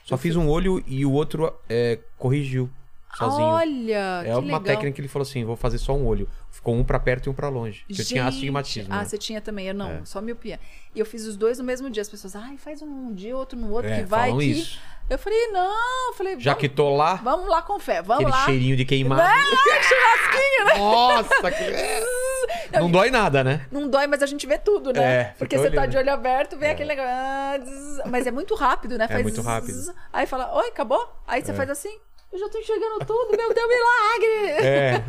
Só 0.03 0.17
fiz 0.17 0.35
um 0.35 0.49
olho 0.49 0.83
e 0.85 1.05
o 1.05 1.11
outro 1.13 1.53
é, 1.69 1.97
corrigiu. 2.17 2.69
sozinho. 3.17 3.47
Olha, 3.47 4.23
é 4.25 4.31
uma 4.33 4.41
legal. 4.41 4.59
técnica 4.61 4.91
que 4.91 5.01
ele 5.01 5.07
falou 5.07 5.23
assim: 5.23 5.43
vou 5.43 5.55
fazer 5.55 5.77
só 5.79 5.95
um 5.95 6.05
olho. 6.05 6.29
Ficou 6.67 6.75
um 6.77 6.83
pra 6.83 6.99
perto 6.99 7.27
e 7.27 7.29
um 7.29 7.33
pra 7.33 7.47
longe. 7.47 7.85
Que 7.87 8.01
eu 8.01 8.05
tinha 8.05 8.23
Gente, 8.25 8.33
astigmatismo. 8.33 8.93
Ah, 8.93 8.97
né? 8.97 9.05
você 9.05 9.17
tinha 9.17 9.39
também. 9.39 9.67
Eu 9.69 9.73
não, 9.73 9.89
É. 9.89 10.01
só 10.03 10.19
miopia. 10.19 10.59
E 10.93 10.99
eu 10.99 11.05
fiz 11.05 11.25
os 11.25 11.37
dois 11.37 11.57
no 11.57 11.63
mesmo 11.63 11.89
dia. 11.89 12.01
As 12.01 12.09
pessoas, 12.09 12.35
ai, 12.35 12.57
faz 12.57 12.81
um 12.81 13.13
dia, 13.13 13.37
outro 13.37 13.57
no 13.57 13.71
outro, 13.71 13.89
É, 13.89 13.99
que 13.99 14.03
vai 14.03 14.35
que... 14.35 14.43
isso. 14.43 14.77
Eu 15.09 15.17
falei, 15.17 15.47
não. 15.47 16.07
Eu 16.09 16.13
falei, 16.15 16.37
Já 16.37 16.53
que 16.53 16.67
tô 16.67 16.93
lá, 16.93 17.15
vamos 17.23 17.47
lá 17.47 17.61
com 17.61 17.79
fé, 17.79 18.01
vamos 18.01 18.25
aquele 18.25 18.37
lá. 18.37 18.45
cheirinho 18.45 18.75
de 18.75 18.83
queimado. 18.83 19.21
Ah, 19.21 19.81
churrasquinho, 19.81 20.65
né? 20.65 20.73
Nossa, 20.77 21.51
que... 21.51 22.77
Não 22.77 22.91
dói 22.91 23.09
nada, 23.09 23.45
né? 23.45 23.65
Não 23.71 23.87
dói, 23.89 24.05
mas 24.07 24.21
a 24.21 24.25
gente 24.25 24.45
vê 24.45 24.57
tudo, 24.57 24.91
né? 24.91 25.21
É, 25.21 25.23
Porque 25.37 25.57
você 25.57 25.69
tá 25.71 25.81
olhando. 25.83 25.91
de 25.91 25.97
olho 25.99 26.11
aberto, 26.11 26.57
vem 26.57 26.71
aquele 26.71 26.89
negócio. 26.89 27.09
ah, 27.09 28.07
Mas 28.09 28.27
é 28.27 28.31
muito 28.31 28.53
rápido, 28.55 28.97
né? 28.97 29.07
Faz 29.07 29.23
muito 29.23 29.35
zzz, 29.41 29.45
rápido. 29.45 29.93
Aí 30.11 30.25
fala, 30.27 30.53
oi, 30.53 30.67
acabou? 30.67 31.09
Aí 31.25 31.41
você 31.41 31.53
faz 31.53 31.69
assim. 31.69 31.97
Eu 32.37 32.41
já 32.41 32.49
tô 32.49 32.59
enxergando 32.59 32.99
tudo, 32.99 33.35
meu 33.35 33.51
Deus, 33.51 33.67
milagre! 33.67 34.51
É. 34.63 35.03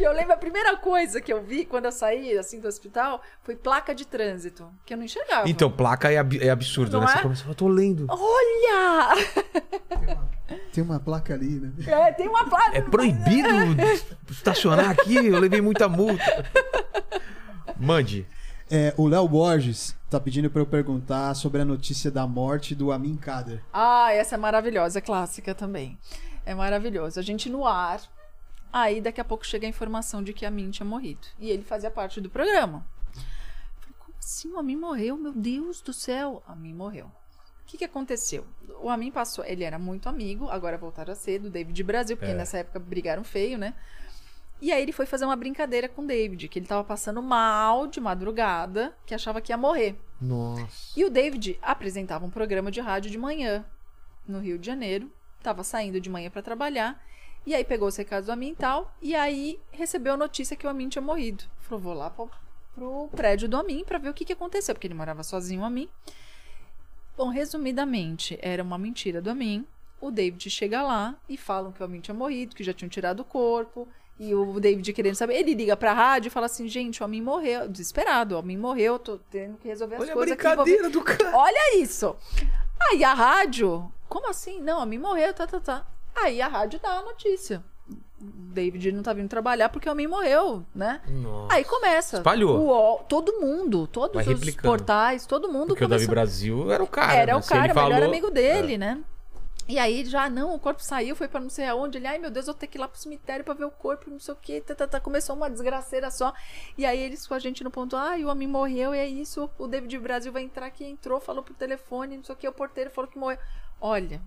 E 0.00 0.02
eu 0.02 0.12
lembro 0.12 0.32
a 0.32 0.36
primeira 0.38 0.74
coisa 0.78 1.20
que 1.20 1.30
eu 1.30 1.42
vi 1.42 1.66
quando 1.66 1.84
eu 1.84 1.92
saí 1.92 2.36
assim 2.38 2.58
do 2.60 2.66
hospital 2.66 3.20
foi 3.42 3.54
placa 3.54 3.94
de 3.94 4.06
trânsito, 4.06 4.70
que 4.86 4.94
eu 4.94 4.96
não 4.96 5.04
enxergava. 5.04 5.46
Então, 5.46 5.70
placa 5.70 6.10
é, 6.10 6.16
ab- 6.16 6.38
é 6.42 6.48
absurdo, 6.48 6.92
Não 6.98 7.00
né? 7.00 7.12
é? 7.12 7.16
Você 7.16 7.22
começa, 7.22 7.44
eu 7.46 7.54
tô 7.54 7.68
lendo. 7.68 8.06
Olha! 8.08 9.14
Tem 10.72 10.82
uma 10.82 10.98
placa 10.98 11.34
ali, 11.34 11.60
né? 11.60 11.72
É, 11.86 12.12
tem 12.12 12.26
uma 12.26 12.48
placa. 12.48 12.78
É 12.78 12.80
proibido 12.80 13.48
estacionar 14.30 14.88
aqui, 14.90 15.14
eu 15.26 15.38
levei 15.38 15.60
muita 15.60 15.88
multa. 15.90 16.24
Mande. 17.76 18.26
É, 18.70 18.92
o 18.98 19.06
Léo 19.06 19.26
Borges 19.26 19.96
tá 20.10 20.20
pedindo 20.20 20.50
pra 20.50 20.60
eu 20.60 20.66
perguntar 20.66 21.34
sobre 21.34 21.60
a 21.62 21.64
notícia 21.64 22.10
da 22.10 22.26
morte 22.26 22.74
do 22.74 22.92
Amin 22.92 23.16
Kader. 23.16 23.62
Ah, 23.72 24.12
essa 24.12 24.34
é 24.34 24.38
maravilhosa, 24.38 24.98
é 24.98 25.02
clássica 25.02 25.54
também. 25.54 25.98
É 26.44 26.54
maravilhoso. 26.54 27.18
A 27.18 27.22
gente 27.22 27.48
no 27.48 27.66
ar, 27.66 28.00
aí 28.72 29.00
daqui 29.00 29.20
a 29.20 29.24
pouco 29.24 29.46
chega 29.46 29.66
a 29.66 29.70
informação 29.70 30.22
de 30.22 30.32
que 30.32 30.44
a 30.44 30.50
Min 30.50 30.70
tinha 30.70 30.86
morrido. 30.86 31.26
E 31.38 31.48
ele 31.50 31.62
fazia 31.62 31.90
parte 31.90 32.20
do 32.20 32.28
programa. 32.28 32.86
Falei, 33.12 33.94
como 33.98 34.14
assim? 34.18 34.52
O 34.52 34.58
Amin 34.58 34.76
morreu? 34.76 35.16
Meu 35.16 35.32
Deus 35.32 35.80
do 35.80 35.92
céu! 35.92 36.42
A 36.46 36.52
Amin 36.52 36.74
morreu. 36.74 37.06
O 37.06 37.70
que, 37.70 37.78
que 37.78 37.84
aconteceu? 37.84 38.46
O 38.82 38.88
Amin 38.88 39.10
passou, 39.10 39.44
ele 39.44 39.62
era 39.64 39.78
muito 39.78 40.08
amigo, 40.08 40.48
agora 40.48 40.78
voltaram 40.78 41.12
a 41.12 41.16
ser, 41.16 41.38
do 41.38 41.50
David 41.50 41.82
Brasil, 41.82 42.16
porque 42.16 42.32
É. 42.32 42.34
nessa 42.34 42.58
época 42.58 42.78
brigaram 42.78 43.22
feio, 43.24 43.58
né? 43.58 43.74
E 44.60 44.72
aí 44.72 44.82
ele 44.82 44.92
foi 44.92 45.06
fazer 45.06 45.24
uma 45.24 45.36
brincadeira 45.36 45.88
com 45.88 46.02
o 46.02 46.06
David, 46.06 46.48
que 46.48 46.58
ele 46.58 46.66
tava 46.66 46.82
passando 46.82 47.22
mal 47.22 47.86
de 47.86 48.00
madrugada, 48.00 48.96
que 49.06 49.14
achava 49.14 49.40
que 49.40 49.52
ia 49.52 49.56
morrer. 49.56 49.96
Nossa. 50.20 50.98
E 50.98 51.04
o 51.04 51.10
David 51.10 51.58
apresentava 51.62 52.26
um 52.26 52.30
programa 52.30 52.70
de 52.70 52.80
rádio 52.80 53.10
de 53.10 53.18
manhã 53.18 53.64
no 54.26 54.40
Rio 54.40 54.58
de 54.58 54.66
Janeiro. 54.66 55.10
Tava 55.42 55.62
saindo 55.62 56.00
de 56.00 56.10
manhã 56.10 56.28
para 56.28 56.42
trabalhar. 56.42 57.00
E 57.46 57.54
aí 57.54 57.64
pegou 57.64 57.88
os 57.88 57.96
recados 57.96 58.26
do 58.26 58.32
Amin 58.32 58.50
e 58.50 58.56
tal. 58.56 58.92
E 59.00 59.14
aí 59.14 59.60
recebeu 59.70 60.14
a 60.14 60.16
notícia 60.16 60.56
que 60.56 60.66
o 60.66 60.70
Amin 60.70 60.88
tinha 60.88 61.02
morrido. 61.02 61.44
Falou, 61.60 61.80
vou 61.80 61.94
lá 61.94 62.10
pro, 62.10 62.28
pro 62.74 63.08
prédio 63.14 63.48
do 63.48 63.56
Amin 63.56 63.84
para 63.84 63.98
ver 63.98 64.10
o 64.10 64.14
que, 64.14 64.24
que 64.24 64.32
aconteceu. 64.32 64.74
Porque 64.74 64.86
ele 64.86 64.94
morava 64.94 65.22
sozinho, 65.22 65.62
o 65.62 65.64
Amin. 65.64 65.88
Bom, 67.16 67.28
resumidamente, 67.28 68.38
era 68.42 68.62
uma 68.62 68.76
mentira 68.76 69.22
do 69.22 69.30
Amin. 69.30 69.64
O 70.00 70.10
David 70.10 70.50
chega 70.50 70.82
lá 70.82 71.16
e 71.28 71.36
falam 71.36 71.72
que 71.72 71.80
o 71.80 71.84
Amin 71.84 72.00
tinha 72.00 72.14
morrido, 72.14 72.54
que 72.54 72.62
já 72.62 72.72
tinham 72.72 72.88
tirado 72.88 73.20
o 73.20 73.24
corpo. 73.24 73.88
E 74.20 74.34
o 74.34 74.58
David 74.58 74.92
querendo 74.92 75.14
saber, 75.14 75.34
ele 75.34 75.54
liga 75.54 75.76
pra 75.76 75.92
rádio 75.92 76.28
e 76.28 76.30
fala 76.30 76.46
assim: 76.46 76.66
gente, 76.68 77.00
o 77.02 77.04
Amin 77.04 77.22
morreu. 77.22 77.68
Desesperado, 77.68 78.34
o 78.34 78.38
Amin 78.38 78.56
morreu, 78.56 78.98
tô 78.98 79.18
tendo 79.30 79.56
que 79.58 79.68
resolver 79.68 79.94
as 79.96 80.02
Olha 80.02 80.10
a 80.12 80.14
coisas 80.14 80.32
aqui. 80.32 80.46
envolvendo- 80.46 80.64
brincadeira 80.64 80.90
do 80.90 81.02
cara. 81.02 81.36
Olha 81.36 81.76
isso! 81.78 82.16
Aí 82.90 83.04
a 83.04 83.12
rádio, 83.14 83.90
como 84.08 84.28
assim? 84.28 84.60
Não, 84.60 84.80
a 84.80 84.86
mim 84.86 84.98
morreu, 84.98 85.32
tá, 85.34 85.46
tá, 85.46 85.60
tá. 85.60 85.86
Aí 86.16 86.40
a 86.40 86.48
rádio 86.48 86.80
dá 86.82 86.98
a 86.98 87.02
notícia. 87.02 87.62
O 88.20 88.24
David 88.52 88.90
não 88.90 89.02
tá 89.04 89.12
vindo 89.12 89.28
trabalhar 89.28 89.68
porque 89.68 89.88
o 89.88 89.92
homem 89.92 90.08
morreu, 90.08 90.64
né? 90.74 91.00
Nossa. 91.08 91.54
Aí 91.54 91.62
começa. 91.64 92.16
Espalhou. 92.16 92.58
O 92.68 92.98
todo 93.04 93.40
mundo, 93.40 93.86
todos 93.86 94.26
os 94.26 94.54
portais, 94.56 95.24
todo 95.26 95.48
mundo 95.48 95.68
Porque 95.68 95.84
o 95.84 95.88
Davi 95.88 96.06
começou. 96.06 96.14
Brasil 96.14 96.72
era 96.72 96.82
o 96.82 96.86
cara. 96.88 97.14
Era 97.14 97.32
né? 97.34 97.38
o 97.38 97.42
Se 97.42 97.52
ele 97.52 97.60
cara, 97.68 97.72
o 97.72 97.76
melhor 97.76 97.90
falou- 97.92 98.08
amigo 98.08 98.30
dele, 98.32 98.76
né? 98.76 98.98
E 99.68 99.78
aí 99.78 100.02
já, 100.06 100.30
não, 100.30 100.54
o 100.54 100.58
corpo 100.58 100.82
saiu, 100.82 101.14
foi 101.14 101.28
pra 101.28 101.38
não 101.38 101.50
sei 101.50 101.66
aonde. 101.66 101.98
Ele, 101.98 102.06
ai 102.06 102.18
meu 102.18 102.30
Deus, 102.30 102.46
eu 102.48 102.54
vou 102.54 102.58
ter 102.58 102.66
que 102.66 102.78
ir 102.78 102.80
lá 102.80 102.88
pro 102.88 102.98
cemitério 102.98 103.44
pra 103.44 103.52
ver 103.52 103.66
o 103.66 103.70
corpo, 103.70 104.10
não 104.10 104.18
sei 104.18 104.32
o 104.32 104.36
quê. 104.40 104.62
Tá, 104.62 104.74
tá, 104.74 104.88
tá. 104.88 104.98
Começou 104.98 105.36
uma 105.36 105.50
desgraceira 105.50 106.10
só. 106.10 106.32
E 106.76 106.86
aí 106.86 106.98
eles 106.98 107.26
com 107.26 107.34
a 107.34 107.38
gente 107.38 107.62
no 107.62 107.70
ponto, 107.70 107.94
ai, 107.94 108.24
o 108.24 108.28
homem 108.28 108.48
morreu, 108.48 108.94
e 108.94 108.98
é 108.98 109.06
isso. 109.06 109.50
O 109.58 109.66
David 109.66 109.98
Brasil 109.98 110.32
vai 110.32 110.42
entrar 110.42 110.64
aqui, 110.64 110.86
entrou, 110.86 111.20
falou 111.20 111.42
pro 111.42 111.52
telefone, 111.52 112.16
não 112.16 112.24
sei 112.24 112.34
o 112.34 112.38
quê. 112.38 112.48
O 112.48 112.52
porteiro 112.52 112.90
falou 112.90 113.10
que 113.10 113.18
morreu. 113.18 113.38
Olha. 113.78 114.22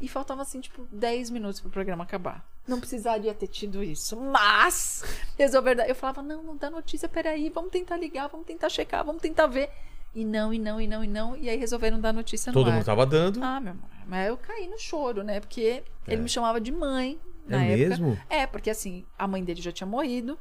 E 0.00 0.08
faltava 0.08 0.40
assim, 0.40 0.60
tipo, 0.60 0.86
10 0.90 1.30
minutos 1.30 1.60
pro 1.60 1.70
programa 1.70 2.04
acabar. 2.04 2.42
Não 2.66 2.80
precisaria 2.80 3.34
ter 3.34 3.46
tido 3.48 3.82
isso. 3.82 4.16
Mas, 4.16 5.04
resolver. 5.38 5.78
Eu 5.86 5.94
falava, 5.94 6.22
não, 6.22 6.42
não 6.42 6.56
dá 6.56 6.70
notícia, 6.70 7.08
peraí, 7.08 7.50
vamos 7.50 7.70
tentar 7.70 7.96
ligar, 7.98 8.28
vamos 8.28 8.46
tentar 8.46 8.70
checar, 8.70 9.04
vamos 9.04 9.20
tentar 9.20 9.46
ver. 9.46 9.70
E 10.16 10.24
não, 10.24 10.52
e 10.54 10.58
não, 10.58 10.80
e 10.80 10.86
não, 10.86 11.04
e 11.04 11.06
não. 11.06 11.36
E 11.36 11.46
aí 11.46 11.58
resolveram 11.58 12.00
dar 12.00 12.10
notícia 12.10 12.50
no 12.50 12.54
Todo 12.54 12.72
mundo 12.72 12.84
tava 12.86 13.04
dando. 13.04 13.38
Ah, 13.44 13.60
meu 13.60 13.72
amor. 13.72 13.90
Mas 14.06 14.28
eu 14.28 14.38
caí 14.38 14.66
no 14.66 14.78
choro, 14.78 15.22
né? 15.22 15.40
Porque 15.40 15.82
ele 16.08 16.22
me 16.22 16.28
chamava 16.28 16.58
de 16.58 16.72
mãe 16.72 17.20
É 17.46 17.50
na 17.50 17.64
época. 17.64 17.88
mesmo? 17.90 18.18
É, 18.30 18.46
porque 18.46 18.70
assim, 18.70 19.04
a 19.18 19.28
mãe 19.28 19.44
dele 19.44 19.60
já 19.60 19.70
tinha 19.70 19.86
morrido. 19.86 20.38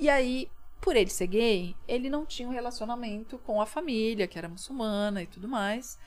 E 0.00 0.08
aí, 0.08 0.48
por 0.80 0.96
ele 0.96 1.10
ser 1.10 1.26
gay, 1.26 1.76
ele 1.86 2.08
não 2.08 2.24
tinha 2.24 2.48
um 2.48 2.52
relacionamento 2.52 3.36
com 3.36 3.60
a 3.60 3.66
família, 3.66 4.26
que 4.26 4.38
era 4.38 4.48
muçulmana 4.48 5.22
e 5.22 5.26
tudo 5.26 5.46
mais, 5.46 5.98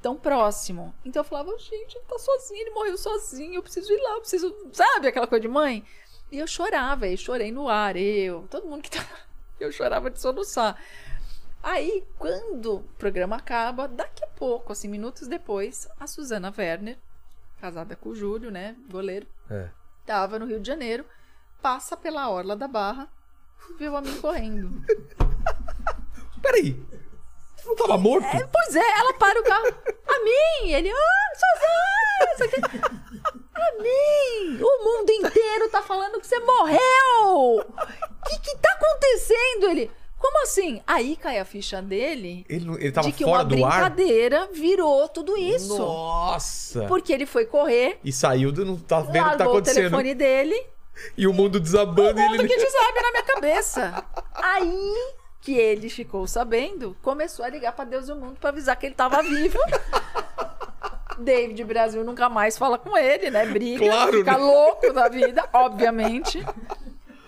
tão 0.00 0.16
próximo. 0.16 0.94
Então 1.04 1.20
eu 1.20 1.24
falava, 1.24 1.50
gente, 1.58 1.96
ele 1.96 2.04
tá 2.08 2.18
sozinho, 2.18 2.62
ele 2.62 2.70
morreu 2.70 2.96
sozinho, 2.96 3.56
eu 3.56 3.62
preciso 3.62 3.92
ir 3.92 4.00
lá, 4.00 4.12
eu 4.14 4.20
preciso. 4.20 4.56
Sabe 4.72 5.08
aquela 5.08 5.26
coisa 5.26 5.42
de 5.42 5.48
mãe? 5.48 5.84
E 6.32 6.38
eu 6.38 6.46
chorava, 6.46 7.06
e 7.06 7.14
chorei 7.18 7.52
no 7.52 7.68
ar, 7.68 7.94
eu, 7.94 8.46
todo 8.48 8.66
mundo 8.66 8.80
que 8.80 8.90
tá. 8.90 9.04
Eu 9.60 9.70
chorava 9.70 10.10
de 10.10 10.18
soluçar. 10.18 10.82
Aí, 11.62 12.04
quando 12.18 12.76
o 12.76 12.82
programa 12.98 13.36
acaba, 13.36 13.86
daqui 13.86 14.24
a 14.24 14.28
pouco, 14.28 14.72
assim, 14.72 14.88
minutos 14.88 15.28
depois, 15.28 15.88
a 15.98 16.06
Suzana 16.06 16.52
Werner, 16.56 16.96
casada 17.60 17.94
com 17.94 18.08
o 18.10 18.14
Júlio, 18.14 18.50
né, 18.50 18.74
goleiro, 18.90 19.26
É. 19.50 19.68
tava 20.06 20.38
no 20.38 20.46
Rio 20.46 20.58
de 20.60 20.66
Janeiro, 20.66 21.04
passa 21.60 21.96
pela 21.96 22.30
orla 22.30 22.56
da 22.56 22.66
Barra, 22.66 23.08
viu 23.78 23.94
a 23.94 24.00
mim 24.00 24.18
correndo. 24.20 24.82
Peraí. 26.40 26.82
Não 27.66 27.76
tava 27.76 27.98
morto? 27.98 28.24
É, 28.26 28.46
pois 28.46 28.74
é, 28.74 28.98
ela 28.98 29.12
para 29.14 29.38
o 29.38 29.44
carro. 29.44 29.66
A 30.08 30.18
mim! 30.24 30.70
Ele, 30.72 30.90
ah, 30.90 31.32
Suzana! 31.36 32.70
A 33.54 33.82
mim! 33.82 34.58
O 34.62 34.84
mundo 34.84 35.10
inteiro 35.10 35.68
tá 35.70 35.82
falando 35.82 36.18
que 36.18 36.26
você 36.26 36.38
morreu! 36.40 37.58
O 37.58 38.24
que 38.26 38.38
que 38.40 38.56
tá 38.56 38.70
acontecendo? 38.72 39.66
Ele, 39.70 39.90
como 40.20 40.42
assim? 40.42 40.80
Aí 40.86 41.16
cai 41.16 41.38
a 41.38 41.44
ficha 41.44 41.80
dele 41.82 42.44
Ele, 42.48 42.70
ele 42.78 42.92
tava 42.92 43.08
de 43.08 43.12
que 43.14 43.24
fora 43.24 43.38
uma 43.38 43.44
do 43.44 43.64
ar? 43.64 43.70
brincadeira 43.90 44.48
virou 44.52 45.08
tudo 45.08 45.36
isso. 45.36 45.76
Nossa! 45.78 46.84
Porque 46.86 47.12
ele 47.12 47.26
foi 47.26 47.46
correr, 47.46 47.98
E 48.04 48.12
saiu 48.12 48.52
do 48.52 48.64
não 48.64 48.76
tá 48.76 49.00
vendo 49.00 49.08
o 49.08 49.12
que 49.12 49.18
tá 49.20 49.26
largou 49.28 49.46
o 49.46 49.50
acontecendo. 49.58 49.76
telefone 49.84 50.14
dele, 50.14 50.66
E 51.16 51.26
o 51.26 51.32
mundo 51.32 51.58
desabando 51.58 52.20
e 52.20 52.22
mundo 52.28 52.34
ele. 52.42 52.48
que 52.48 52.56
desaba 52.56 53.02
na 53.02 53.10
minha 53.10 53.22
cabeça. 53.22 54.04
Aí 54.34 55.12
que 55.40 55.54
ele 55.54 55.88
ficou 55.88 56.26
sabendo, 56.26 56.94
começou 57.00 57.42
a 57.44 57.48
ligar 57.48 57.72
pra 57.72 57.86
Deus 57.86 58.08
e 58.08 58.12
o 58.12 58.16
mundo 58.16 58.36
pra 58.38 58.50
avisar 58.50 58.76
que 58.76 58.84
ele 58.86 58.94
tava 58.94 59.22
vivo. 59.22 59.58
David 61.18 61.64
Brasil 61.64 62.04
nunca 62.04 62.28
mais 62.28 62.56
fala 62.56 62.78
com 62.78 62.96
ele, 62.96 63.30
né? 63.30 63.44
Briga, 63.46 63.84
Claro, 63.86 64.12
fica 64.18 64.32
né? 64.32 64.38
louco 64.38 64.92
da 64.92 65.08
vida, 65.08 65.46
obviamente. 65.52 66.44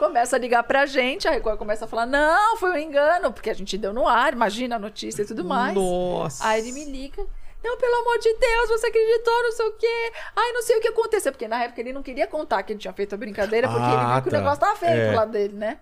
Começa 0.03 0.35
a 0.35 0.39
ligar 0.39 0.65
pra 0.65 0.85
gente, 0.85 1.29
a 1.29 1.31
Record 1.31 1.57
começa 1.59 1.85
a 1.85 1.89
falar: 1.89 2.07
não, 2.07 2.57
foi 2.57 2.73
um 2.73 2.77
engano, 2.77 3.33
porque 3.33 3.49
a 3.49 3.55
gente 3.55 3.79
deu 3.79 3.93
no 3.93 4.09
ar, 4.09 4.33
imagina 4.33 4.75
a 4.75 4.79
notícia 4.79 5.23
e 5.23 5.25
tudo 5.25 5.45
mais. 5.45 5.75
Nossa! 5.75 6.45
Aí 6.45 6.61
ele 6.61 6.73
me 6.73 6.85
liga. 6.85 7.25
Não, 7.63 7.77
pelo 7.79 7.95
amor 8.01 8.19
de 8.19 8.35
Deus, 8.35 8.69
você 8.71 8.89
acreditou, 8.89 9.43
não 9.45 9.53
sei 9.53 9.67
o 9.67 9.73
quê. 9.75 10.13
Ai, 10.35 10.51
não 10.53 10.63
sei 10.63 10.77
o 10.77 10.81
que 10.81 10.89
aconteceu. 10.89 11.31
Porque 11.31 11.47
na 11.47 11.63
época 11.63 11.81
ele 11.81 11.93
não 11.93 12.03
queria 12.03 12.27
contar 12.27 12.61
que 12.65 12.73
ele 12.73 12.81
tinha 12.81 12.93
feito 12.93 13.15
a 13.15 13.17
brincadeira, 13.19 13.69
porque 13.69 13.85
ele 13.85 13.95
Ah, 13.97 14.15
viu 14.15 14.23
que 14.25 14.31
tá. 14.31 14.37
o 14.37 14.41
negócio 14.41 14.59
tava 14.61 14.77
feio 14.77 14.91
É. 14.93 15.07
pro 15.07 15.17
lado 15.19 15.31
dele, 15.31 15.55
né? 15.55 15.79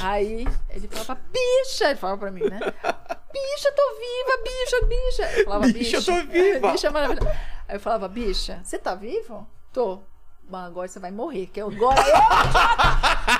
Aí 0.00 0.46
ele 0.70 0.86
falava, 0.86 1.20
bicha, 1.32 1.86
ele 1.90 1.98
falava 1.98 2.18
pra 2.20 2.30
mim, 2.30 2.42
né? 2.48 2.60
Bicha, 2.60 3.72
tô 3.74 3.82
viva, 3.98 4.42
bicha, 4.44 4.86
bicha. 4.86 5.32
Eu 5.38 5.44
falava, 5.44 5.66
Bicha, 5.66 5.96
bicha, 5.98 6.02
tô 6.02 6.30
viva. 6.30 6.70
bicha 6.70 6.86
é 6.86 6.90
maravilhosa. 6.90 7.36
Aí 7.66 7.74
eu 7.76 7.80
falava, 7.80 8.06
bicha, 8.06 8.60
você 8.62 8.78
tá 8.78 8.94
vivo? 8.94 9.44
Tô. 9.72 10.00
Agora 10.52 10.88
você 10.88 10.98
vai 10.98 11.10
morrer, 11.10 11.46
que 11.46 11.60
eu- 11.60 11.68
agora 11.68 12.00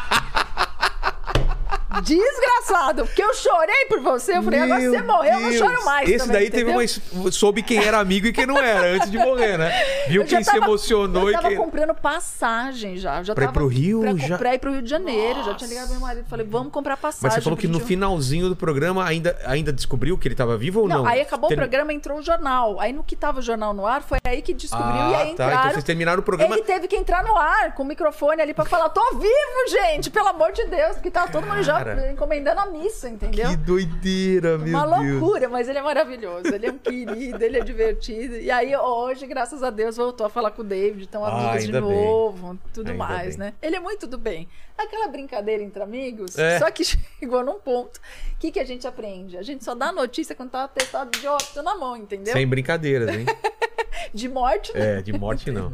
Desgraçado, 2.03 3.05
porque 3.07 3.23
eu 3.23 3.35
chorei 3.35 3.87
por 3.89 4.01
você. 4.01 4.37
Eu 4.37 4.43
falei, 4.43 4.61
agora 4.61 4.81
Meu 4.81 4.91
você 4.93 5.03
morreu, 5.03 5.33
eu 5.35 5.41
não 5.41 5.49
Deus. 5.51 5.59
choro 5.59 5.85
mais. 5.85 6.09
Esse 6.09 6.19
também, 6.19 6.33
daí 6.41 6.51
teve 6.51 6.63
entendeu? 6.71 6.75
uma. 6.77 6.85
his- 6.85 7.01
Soube 7.35 7.63
quem 7.63 7.83
era 7.85 7.99
amigo 7.99 8.27
e 8.27 8.33
quem 8.33 8.47
não 8.47 8.59
era 8.59 8.95
antes 8.97 9.11
de 9.11 9.19
morrer, 9.19 9.57
né? 9.59 9.71
Viu 10.09 10.23
Eu 10.23 10.29
quem 10.29 10.39
se 10.43 10.51
tava- 10.51 10.59
emocionou 10.65 11.25
eu 11.25 11.31
e 11.31 11.33
tava 11.33 11.49
quem. 11.49 11.57
comprando 11.57 11.95
passagem 11.95 12.97
já. 12.97 13.23
já 13.23 13.35
Pra 13.35 13.45
ir 13.45 13.47
tava, 13.49 13.55
pro 13.59 13.67
Rio, 13.69 14.01
Pra, 14.01 14.15
já? 14.17 14.39
pra 14.39 14.55
ir 14.55 14.59
pro 14.59 14.73
Rio 14.73 14.83
de 14.83 14.91
Janeiro. 14.91 15.43
Já 15.45 15.55
tinha 15.55 15.69
ligado 15.69 15.85
pro 15.85 15.93
meu 15.93 16.01
marido. 16.01 16.27
Falei, 16.29 16.47
vamos 16.49 16.73
comprar 16.73 16.97
passagem. 16.97 17.21
Mas 17.23 17.35
você 17.35 17.41
falou 17.41 17.57
que 17.57 17.69
no 17.69 17.81
finalzinho 17.81 18.49
do 18.49 18.57
programa 18.57 19.05
ainda, 19.05 19.37
ainda 19.47 19.73
descobriu 19.73 20.17
que 20.19 20.29
ele 20.29 20.35
tava 20.35 20.57
vivo 20.57 20.81
ou 20.81 20.89
não? 20.89 20.99
Não, 20.99 21.07
aí 21.07 21.21
acabou 21.21 21.49
Ter- 21.49 21.55
o 21.55 21.59
programa, 21.59 21.93
entrou 21.93 22.19
o 22.19 22.23
jornal. 22.23 22.81
Aí 22.81 22.93
no 22.93 23.03
que 23.05 23.17
tava 23.17 23.39
o 23.41 23.43
jornal 23.43 23.73
no 23.75 23.87
ar, 23.87 24.03
foi 24.03 24.19
aí 24.25 24.43
que 24.43 24.53
descobriu 24.55 24.89
Ah, 24.89 25.11
e 25.11 25.15
aí 25.15 25.25
tá. 25.27 25.31
entraram. 25.33 25.59
Então 25.59 25.71
vocês 25.73 25.85
terminaram 25.85 26.21
o 26.21 26.23
programa. 26.23 26.55
Ele 26.55 26.65
teve 26.65 26.89
que 26.89 26.97
entrar 26.97 27.23
no 27.25 27.37
ar 27.37 27.75
com 27.75 27.83
o 27.83 27.87
microfone 27.87 28.41
ali 28.43 28.55
pra 28.55 28.65
falar: 28.65 28.89
tô 28.91 29.03
vivo, 29.15 29.69
gente, 29.71 30.11
pelo 30.11 30.29
amor 30.29 30.53
de 30.53 30.65
Deus, 30.67 30.93
porque 30.95 31.11
tava 31.11 31.31
todo 31.31 31.47
mundo 31.47 31.63
já 31.63 31.79
Cara. 31.97 32.13
encomendando 32.13 32.61
a 32.61 32.67
missa, 32.67 33.09
entendeu? 33.09 33.49
Que 33.51 33.57
doideira, 33.57 34.59
meu 34.59 34.69
Uma 34.77 34.99
Deus. 34.99 35.21
loucura, 35.21 35.49
mas 35.49 35.69
ele 35.69 35.79
é 35.79 35.83
maravilhoso, 35.83 36.55
ele 36.55 36.67
é 36.67 36.71
um 36.71 36.79
querido, 36.79 37.43
ele 37.43 37.59
é 37.59 37.65
divertido. 37.65 38.37
E 38.37 38.51
aí, 38.51 38.77
hoje, 38.77 39.27
graças 39.27 39.63
a 39.63 39.71
Deus, 39.71 39.97
voltou 39.97 40.27
a 40.27 40.31
falar 40.31 40.51
com 40.51 40.63
o 40.63 40.65
David, 40.65 41.05
estão 41.05 41.25
Ah, 41.25 41.29
amigos 41.29 41.61
de 41.65 41.67
ainda 41.77 41.81
bem. 41.81 42.05
novo, 42.05 42.59
tudo 42.73 42.91
Ainda 42.91 42.99
mais, 43.05 43.37
bem. 43.37 43.47
né? 43.47 43.55
Ele 43.63 43.77
é 43.77 43.81
muito 43.81 44.07
do 44.07 44.19
bem. 44.19 44.49
Aquela 44.77 45.09
brincadeira 45.09 45.63
entre 45.63 45.83
amigos, 45.83 46.39
É. 46.39 46.59
só 46.59 46.71
que 46.71 46.83
chegou 47.21 47.45
num 47.45 47.59
ponto. 47.59 47.99
O 48.35 48.39
que, 48.39 48.51
que 48.53 48.61
a 48.61 48.65
gente 48.65 48.87
aprende? 48.87 49.37
A 49.37 49.43
gente 49.43 49.65
só 49.65 49.75
dá 49.75 49.91
notícia 49.91 50.35
quando 50.35 50.51
tá 50.51 50.69
testado 50.69 51.11
de 51.19 51.27
óbito 51.27 51.63
na 51.63 51.75
mão, 51.77 51.97
entendeu? 51.97 52.33
Sem 52.33 52.47
brincadeiras, 52.47 53.09
hein? 53.17 53.27
De 54.15 54.29
morte, 54.29 54.73
né? 54.73 54.99
É, 54.99 55.03
de 55.03 55.13
morte 55.13 55.51
não. 55.51 55.71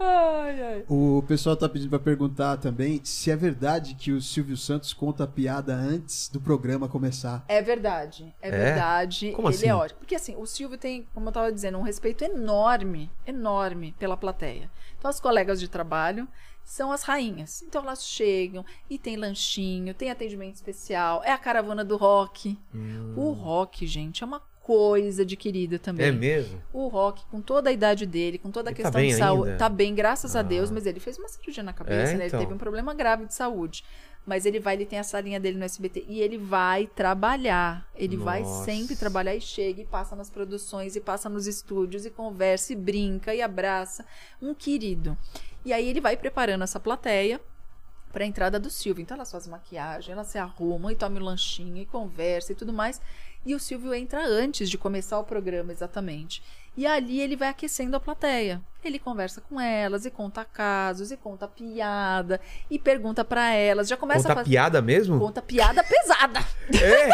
Ai, 0.00 0.62
ai. 0.62 0.84
O 0.88 1.22
pessoal 1.26 1.56
tá 1.56 1.68
pedindo 1.68 1.90
pra 1.90 1.98
perguntar 1.98 2.56
também 2.56 3.00
se 3.04 3.30
é 3.30 3.36
verdade 3.36 3.94
que 3.94 4.12
o 4.12 4.20
Silvio 4.20 4.56
Santos 4.56 4.92
conta 4.92 5.24
a 5.24 5.26
piada 5.26 5.74
antes 5.74 6.28
do 6.28 6.40
programa 6.40 6.88
começar. 6.88 7.44
É 7.48 7.60
verdade, 7.60 8.34
é, 8.40 8.48
É? 8.48 8.50
verdade. 8.50 9.32
Como 9.32 9.48
ele 9.48 9.56
assim? 9.56 9.68
é 9.68 9.74
ótimo. 9.74 9.98
Porque 10.00 10.14
assim, 10.14 10.34
o 10.36 10.46
Silvio 10.46 10.78
tem, 10.78 11.06
como 11.12 11.28
eu 11.28 11.32
tava 11.32 11.52
dizendo, 11.52 11.78
um 11.78 11.82
respeito 11.82 12.24
enorme, 12.24 13.10
enorme 13.26 13.94
pela 13.98 14.16
plateia. 14.16 14.70
Então, 14.98 15.08
as 15.10 15.20
colegas 15.20 15.60
de 15.60 15.68
trabalho 15.68 16.26
são 16.64 16.90
as 16.90 17.02
rainhas. 17.02 17.60
Então, 17.62 17.82
elas 17.82 18.02
chegam 18.04 18.64
e 18.88 18.98
tem 18.98 19.16
lanchinho, 19.16 19.92
tem 19.92 20.10
atendimento 20.10 20.54
especial, 20.54 21.22
é 21.22 21.30
a 21.30 21.36
caravana 21.38 21.84
do 21.84 21.96
rock. 21.96 22.58
O 23.16 23.32
rock, 23.32 23.86
gente, 23.86 24.22
é 24.22 24.26
uma 24.26 24.40
coisa 24.64 25.24
de 25.26 25.36
querido 25.36 25.78
também. 25.78 26.06
É 26.06 26.10
mesmo? 26.10 26.60
O 26.72 26.88
Rock, 26.88 27.22
com 27.30 27.40
toda 27.40 27.68
a 27.68 27.72
idade 27.72 28.06
dele, 28.06 28.38
com 28.38 28.50
toda 28.50 28.70
a 28.70 28.72
Ele 28.72 28.76
tá 28.78 28.82
questão 28.84 29.00
bem 29.00 29.10
de 29.10 29.16
saúde, 29.16 29.48
ainda? 29.50 29.58
tá 29.58 29.68
bem, 29.68 29.94
graças 29.94 30.34
a 30.34 30.40
Ah. 30.40 30.42
Deus, 30.42 30.70
mas 30.70 30.86
ele 30.86 30.98
fez 30.98 31.18
uma 31.18 31.28
cirurgia 31.28 31.62
na 31.62 31.72
cabeça, 31.74 32.12
É, 32.12 32.16
né? 32.16 32.26
então. 32.26 32.38
Ele 32.40 32.46
teve 32.46 32.54
um 32.54 32.58
problema 32.58 32.94
grave 32.94 33.26
de 33.26 33.34
saúde. 33.34 33.84
Mas 34.26 34.46
ele 34.46 34.58
vai, 34.58 34.74
ele 34.74 34.86
tem 34.86 34.98
essa 34.98 35.20
linha 35.20 35.38
dele 35.38 35.58
no 35.58 35.64
SBT 35.66 36.06
e 36.08 36.18
ele 36.22 36.38
vai 36.38 36.86
trabalhar. 36.86 37.86
Ele 37.94 38.16
vai 38.16 38.40
Nossa. 38.40 38.64
sempre 38.64 38.96
trabalhar 38.96 39.34
e 39.34 39.40
chega 39.42 39.82
e 39.82 39.84
passa 39.84 40.16
nas 40.16 40.30
produções 40.30 40.96
e 40.96 41.00
passa 41.00 41.28
nos 41.28 41.46
estúdios 41.46 42.06
e 42.06 42.10
conversa 42.10 42.72
e 42.72 42.76
brinca 42.76 43.34
e 43.34 43.42
abraça. 43.42 44.02
Um 44.40 44.54
querido. 44.54 45.14
E 45.62 45.74
aí 45.74 45.86
ele 45.86 46.00
vai 46.00 46.16
preparando 46.16 46.64
essa 46.64 46.80
plateia 46.80 47.38
para 48.10 48.24
a 48.24 48.26
entrada 48.26 48.58
do 48.58 48.70
Silvio. 48.70 49.02
Então 49.02 49.14
elas 49.14 49.30
fazem 49.30 49.50
maquiagem, 49.50 50.12
elas 50.14 50.28
se 50.28 50.38
arrumam 50.38 50.90
e 50.90 50.94
tomam 50.96 51.20
um 51.20 51.24
lanchinho 51.26 51.76
e 51.76 51.84
conversa 51.84 52.52
e 52.52 52.54
tudo 52.54 52.72
mais. 52.72 53.02
E 53.46 53.54
o 53.54 53.60
Silvio 53.60 53.92
entra 53.94 54.26
antes 54.26 54.70
de 54.70 54.78
começar 54.78 55.18
o 55.18 55.24
programa, 55.24 55.72
exatamente. 55.72 56.42
E 56.76 56.86
ali 56.86 57.20
ele 57.20 57.36
vai 57.36 57.48
aquecendo 57.48 57.96
a 57.96 58.00
plateia. 58.00 58.60
Ele 58.84 58.98
conversa 58.98 59.40
com 59.40 59.58
elas 59.58 60.04
e 60.04 60.10
conta 60.10 60.44
casos 60.44 61.10
e 61.10 61.16
conta 61.16 61.48
piada 61.48 62.38
e 62.70 62.78
pergunta 62.78 63.24
para 63.24 63.50
elas. 63.54 63.88
Já 63.88 63.96
começa 63.96 64.20
Conta 64.20 64.32
a 64.32 64.36
fazer 64.36 64.50
piada 64.50 64.82
mesmo? 64.82 65.18
conta 65.18 65.40
piada 65.40 65.82
pesada. 65.82 66.40
É! 66.70 67.08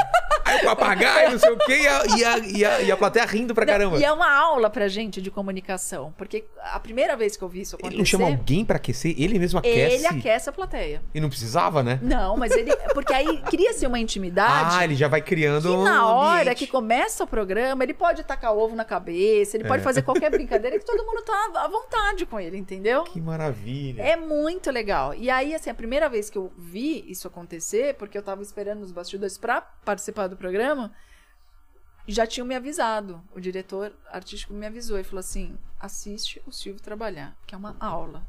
Aí 0.44 0.56
o 0.62 0.64
papagaio, 0.64 1.30
não 1.30 1.38
sei 1.38 1.50
o 1.50 1.58
quê, 1.58 1.82
e 1.82 1.86
a, 1.86 2.02
e 2.06 2.24
a, 2.24 2.38
e 2.38 2.64
a, 2.64 2.80
e 2.82 2.90
a 2.90 2.96
plateia 2.96 3.24
rindo 3.24 3.54
pra 3.54 3.64
caramba. 3.64 3.98
E 3.98 4.04
é 4.04 4.10
uma 4.12 4.28
aula 4.36 4.68
pra 4.68 4.88
gente 4.88 5.22
de 5.22 5.30
comunicação, 5.30 6.12
porque 6.18 6.44
a 6.60 6.80
primeira 6.80 7.16
vez 7.16 7.36
que 7.36 7.44
eu 7.44 7.48
vi 7.48 7.60
isso 7.60 7.76
acontecer, 7.76 7.94
Ele 7.94 7.98
não 7.98 8.04
chama 8.04 8.26
alguém 8.26 8.64
pra 8.64 8.74
aquecer? 8.76 9.14
Ele 9.16 9.38
mesmo 9.38 9.60
aquece? 9.60 9.94
ele 9.94 10.06
aquece 10.08 10.48
a 10.48 10.52
plateia. 10.52 11.00
E 11.14 11.20
não 11.20 11.28
precisava, 11.28 11.84
né? 11.84 12.00
Não, 12.02 12.36
mas 12.36 12.50
ele 12.50 12.74
porque 12.94 13.12
aí 13.12 13.42
cria-se 13.42 13.86
uma 13.86 14.00
intimidade. 14.00 14.76
Ah, 14.76 14.82
ele 14.84 14.96
já 14.96 15.06
vai 15.06 15.22
criando 15.22 15.72
um 15.78 15.84
na 15.84 16.08
hora 16.12 16.40
ambiente. 16.40 16.58
que 16.58 16.66
começa 16.66 17.22
o 17.22 17.26
programa, 17.28 17.84
ele 17.84 17.94
pode 17.94 18.24
tacar 18.24 18.52
ovo 18.52 18.74
na 18.74 18.84
cabeça, 18.84 19.49
ele 19.56 19.64
É. 19.64 19.68
pode 19.68 19.82
fazer 19.82 20.02
qualquer 20.02 20.30
brincadeira 20.30 20.78
que 20.78 20.84
todo 20.84 21.04
mundo 21.04 21.22
tá 21.22 21.50
à 21.56 21.68
vontade 21.68 22.26
com 22.26 22.38
ele, 22.38 22.56
entendeu? 22.56 23.04
Que 23.04 23.20
maravilha. 23.20 24.02
É 24.02 24.16
muito 24.16 24.70
legal. 24.70 25.14
E 25.14 25.28
aí, 25.30 25.54
assim, 25.54 25.70
a 25.70 25.74
primeira 25.74 26.08
vez 26.08 26.28
que 26.30 26.38
eu 26.38 26.52
vi 26.56 27.04
isso 27.10 27.26
acontecer, 27.28 27.94
porque 27.96 28.16
eu 28.16 28.22
tava 28.22 28.42
esperando 28.42 28.80
nos 28.80 28.92
bastidores 28.92 29.36
pra 29.38 29.60
participar 29.60 30.26
do 30.26 30.36
programa, 30.36 30.92
já 32.06 32.26
tinham 32.26 32.46
me 32.46 32.54
avisado. 32.54 33.22
O 33.34 33.40
diretor 33.40 33.92
artístico 34.10 34.52
me 34.52 34.66
avisou 34.66 34.98
e 34.98 35.04
falou 35.04 35.20
assim: 35.20 35.56
assiste 35.78 36.42
o 36.46 36.52
Silvio 36.52 36.82
trabalhar, 36.82 37.36
que 37.46 37.54
é 37.54 37.58
uma 37.58 37.76
aula. 37.78 38.26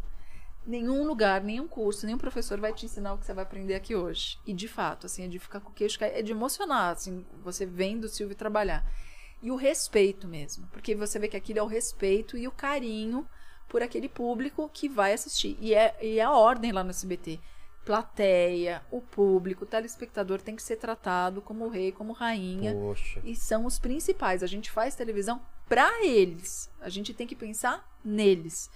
Nenhum 0.63 1.03
lugar, 1.07 1.41
nenhum 1.41 1.67
curso, 1.67 2.05
nenhum 2.05 2.19
professor 2.19 2.59
vai 2.59 2.71
te 2.71 2.85
ensinar 2.85 3.13
o 3.13 3.17
que 3.17 3.25
você 3.25 3.33
vai 3.33 3.43
aprender 3.43 3.73
aqui 3.73 3.95
hoje. 3.95 4.37
E 4.45 4.53
de 4.53 4.67
fato, 4.67 5.07
assim, 5.07 5.25
é 5.25 5.27
de 5.27 5.39
ficar 5.39 5.59
com 5.59 5.71
o 5.71 5.73
queixo 5.73 5.97
é 6.03 6.21
de 6.21 6.31
emocionar, 6.31 6.91
assim, 6.91 7.25
você 7.43 7.65
vendo 7.65 8.03
o 8.03 8.09
Silvio 8.09 8.35
trabalhar. 8.35 8.85
E 9.41 9.49
o 9.51 9.55
respeito 9.55 10.27
mesmo, 10.27 10.67
porque 10.71 10.93
você 10.93 11.17
vê 11.17 11.27
que 11.27 11.37
aquilo 11.37 11.59
é 11.59 11.63
o 11.63 11.67
respeito 11.67 12.37
e 12.37 12.47
o 12.47 12.51
carinho 12.51 13.27
por 13.67 13.81
aquele 13.81 14.09
público 14.09 14.69
que 14.71 14.89
vai 14.89 15.13
assistir. 15.13 15.57
E 15.59 15.73
é, 15.73 15.95
e 16.01 16.19
é 16.19 16.23
a 16.23 16.31
ordem 16.31 16.71
lá 16.71 16.83
no 16.83 16.89
SBT. 16.89 17.39
Plateia, 17.83 18.83
o 18.91 19.01
público, 19.01 19.63
o 19.63 19.67
telespectador 19.67 20.39
tem 20.39 20.55
que 20.55 20.61
ser 20.61 20.75
tratado 20.75 21.41
como 21.41 21.67
rei, 21.69 21.91
como 21.91 22.13
rainha. 22.13 22.73
Poxa. 22.73 23.19
E 23.23 23.35
são 23.35 23.65
os 23.65 23.79
principais. 23.79 24.43
A 24.43 24.47
gente 24.47 24.69
faz 24.69 24.93
televisão 24.93 25.41
para 25.67 26.05
eles. 26.05 26.69
A 26.79 26.89
gente 26.89 27.13
tem 27.13 27.25
que 27.25 27.35
pensar 27.35 27.89
neles. 28.03 28.69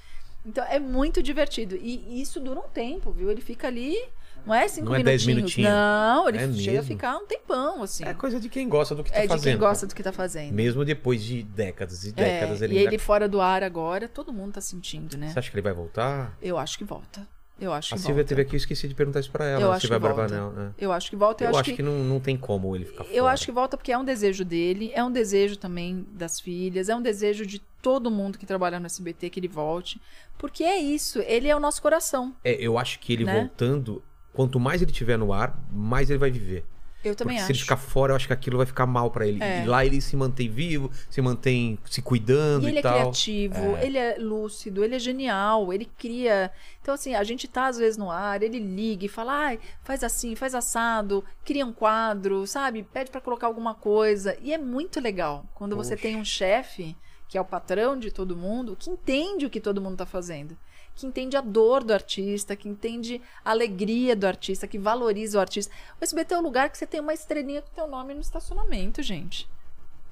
Então 0.46 0.64
é 0.64 0.80
muito 0.80 1.22
divertido. 1.22 1.76
E 1.76 2.22
isso 2.22 2.40
dura 2.40 2.60
um 2.60 2.70
tempo, 2.70 3.12
viu? 3.12 3.30
Ele 3.30 3.42
fica 3.42 3.68
ali. 3.68 3.98
Não 4.46 4.54
é 4.54 4.68
cinco 4.68 4.88
Não 4.90 4.96
é 4.96 5.04
dez 5.04 5.26
minutinhos. 5.26 5.56
minutinhos. 5.58 5.70
Não, 5.72 6.30
ele 6.30 6.38
É 6.38 6.54
chega 6.54 6.80
a 6.80 6.84
ficar 6.84 7.18
um 7.18 7.26
tempão, 7.26 7.84
assim. 7.84 8.04
É 8.06 8.14
coisa 8.14 8.40
de 8.40 8.48
quem 8.50 8.70
gosta 8.70 8.94
do 8.94 9.04
que 9.04 9.12
tá 9.12 9.18
É 9.18 9.22
de 9.24 9.28
fazendo. 9.28 9.44
quem 9.54 9.58
gosta 9.58 9.88
do 9.88 9.96
que 9.96 10.04
tá 10.04 10.12
fazendo. 10.12 10.54
Mesmo 10.54 10.86
depois 10.86 11.24
de 11.24 11.44
décadas 11.44 12.04
e 12.06 12.12
décadas. 12.12 12.62
É, 12.62 12.66
ele 12.66 12.76
e 12.76 12.78
ainda... 12.80 12.90
ele 12.92 12.98
fora 13.00 13.28
do 13.28 13.42
ar 13.42 13.64
agora, 13.64 14.08
todo 14.08 14.32
mundo 14.32 14.54
tá 14.54 14.62
sentindo, 14.62 15.18
né? 15.18 15.30
Você 15.30 15.40
acha 15.40 15.50
que 15.50 15.56
ele 15.56 15.62
vai 15.64 15.74
voltar? 15.74 16.38
Eu 16.42 16.58
acho 16.58 16.78
que 16.78 16.84
volta. 16.84 17.28
Eu 17.58 17.72
acho 17.72 17.88
que 17.90 17.96
A 17.96 17.98
Silvia 17.98 18.16
volta. 18.16 18.28
teve 18.28 18.42
aqui, 18.42 18.54
eu 18.56 18.58
esqueci 18.58 18.86
de 18.86 18.94
perguntar 18.94 19.22
isso 19.22 19.32
pra 19.32 19.46
ela. 19.46 19.62
Eu 19.62 19.72
acho 19.72 19.88
que 19.88 19.94
volta. 19.98 20.14
Barbanel, 20.14 20.52
né? 20.52 20.72
Eu 20.78 20.92
acho 20.92 21.10
que 21.10 21.16
volta. 21.16 21.44
Eu, 21.46 21.52
Eu, 21.52 21.58
acho 21.58 21.74
que, 21.74 21.82
não, 21.82 22.04
não 22.04 22.20
tem 22.20 22.36
como 22.36 22.76
ele 22.76 22.84
ficar 22.84 23.06
fora. 23.06 23.16
Eu 23.16 23.26
acho 23.28 23.46
que 23.46 23.52
volta 23.54 23.78
porque 23.78 23.94
é 23.94 23.98
um 23.98 24.04
desejo 24.04 24.44
dele, 24.44 24.92
é 24.94 25.02
um 25.02 25.10
desejo 25.10 25.56
também 25.58 26.06
das 26.12 26.38
filhas, 26.42 26.90
é 26.90 26.96
um 26.96 27.02
desejo 27.02 27.46
de 27.46 27.60
todo 27.82 28.12
mundo 28.12 28.38
que 28.38 28.46
trabalha 28.46 28.78
no 28.78 28.86
SBT 28.88 29.30
que 29.30 29.40
ele 29.40 29.48
volte. 29.48 30.02
Porque 30.38 30.66
é 30.66 30.78
isso, 30.78 31.20
ele 31.22 31.48
é 31.48 31.56
o 31.56 31.60
nosso 31.62 31.82
coração. 31.82 32.36
É, 32.44 32.52
eu 32.56 32.78
acho 32.78 33.00
que 33.00 33.14
ele 33.14 33.24
Né? 33.24 33.40
voltando, 33.40 34.04
quanto 34.36 34.60
mais 34.60 34.82
ele 34.82 34.92
tiver 34.92 35.18
no 35.18 35.32
ar, 35.34 35.58
mais 35.72 36.10
ele 36.10 36.20
vai 36.20 36.30
viver. 36.30 36.66
Eu 37.04 37.16
também 37.16 37.36
Porque 37.36 37.44
acho. 37.44 37.46
se 37.46 37.52
ele 37.52 37.60
ficar 37.60 37.78
fora, 37.78 38.12
eu 38.12 38.16
acho 38.16 38.26
que 38.26 38.34
aquilo 38.34 38.58
vai 38.58 38.66
ficar 38.66 38.88
mal 38.88 39.12
pra 39.12 39.28
ele. 39.28 39.42
É. 39.42 39.64
E 39.64 39.68
lá 39.68 39.86
ele 39.86 40.02
se 40.02 40.16
mantém 40.16 40.50
vivo, 40.50 40.90
se 41.08 41.22
mantém 41.22 41.78
se 41.86 42.02
cuidando 42.02 42.64
E 42.64 42.66
e, 42.66 42.70
ele 42.72 42.80
é 42.80 42.82
tal. 42.82 42.94
criativo, 42.94 43.78
ele 43.78 43.98
é 43.98 44.18
lúcido, 44.18 44.84
ele 44.84 44.96
é 44.96 45.00
genial, 45.00 45.72
ele 45.72 45.86
cria. 46.00 46.52
Então, 46.82 46.96
assim, 46.96 47.14
a 47.14 47.24
gente 47.24 47.48
tá 47.48 47.68
às 47.68 47.78
vezes 47.78 47.96
no 47.96 48.10
ar, 48.10 48.42
ele 48.42 48.58
liga 48.58 49.06
e 49.06 49.08
fala, 49.10 49.34
ai, 49.34 49.60
faz 49.84 50.04
assim, 50.04 50.36
faz 50.36 50.56
assado, 50.56 51.24
cria 51.44 51.64
um 51.64 51.72
quadro, 51.72 52.48
sabe? 52.48 52.82
Pede 52.82 53.12
pra 53.12 53.22
colocar 53.22 53.46
alguma 53.46 53.76
coisa. 53.76 54.36
E 54.42 54.52
é 54.52 54.58
muito 54.58 55.00
legal 55.00 55.46
quando 55.54 55.76
você 55.76 55.92
Poxa. 55.96 56.02
tem 56.02 56.16
um 56.18 56.26
chefe, 56.26 56.98
que 57.28 57.38
é 57.38 57.42
o 57.42 57.46
patrão 57.46 58.00
de 58.00 58.10
todo 58.10 58.36
mundo, 58.36 58.76
que 58.76 58.90
entende 58.90 59.46
o 59.46 59.50
que 59.50 59.62
todo 59.62 59.80
mundo 59.80 59.98
tá 59.98 60.08
fazendo. 60.08 60.58
Que 60.96 61.06
entende 61.06 61.36
a 61.36 61.42
dor 61.42 61.84
do 61.84 61.94
artista, 61.94 62.56
que 62.56 62.70
entende 62.70 63.22
a 63.44 63.52
alegria 63.52 64.16
do 64.16 64.26
artista, 64.26 64.68
que 64.68 64.80
valoriza 64.80 65.38
o 65.38 65.42
artista. 65.42 65.74
O 66.00 66.04
SBT 66.04 66.34
é 66.34 66.38
um 66.38 66.42
lugar 66.42 66.70
que 66.70 66.78
você 66.78 66.88
tem 66.88 67.02
uma 67.02 67.14
estrelinha 67.14 67.62
com 67.62 67.70
teu 67.76 67.88
nome 67.88 68.14
no 68.14 68.22
estacionamento, 68.22 69.04
gente. 69.04 69.50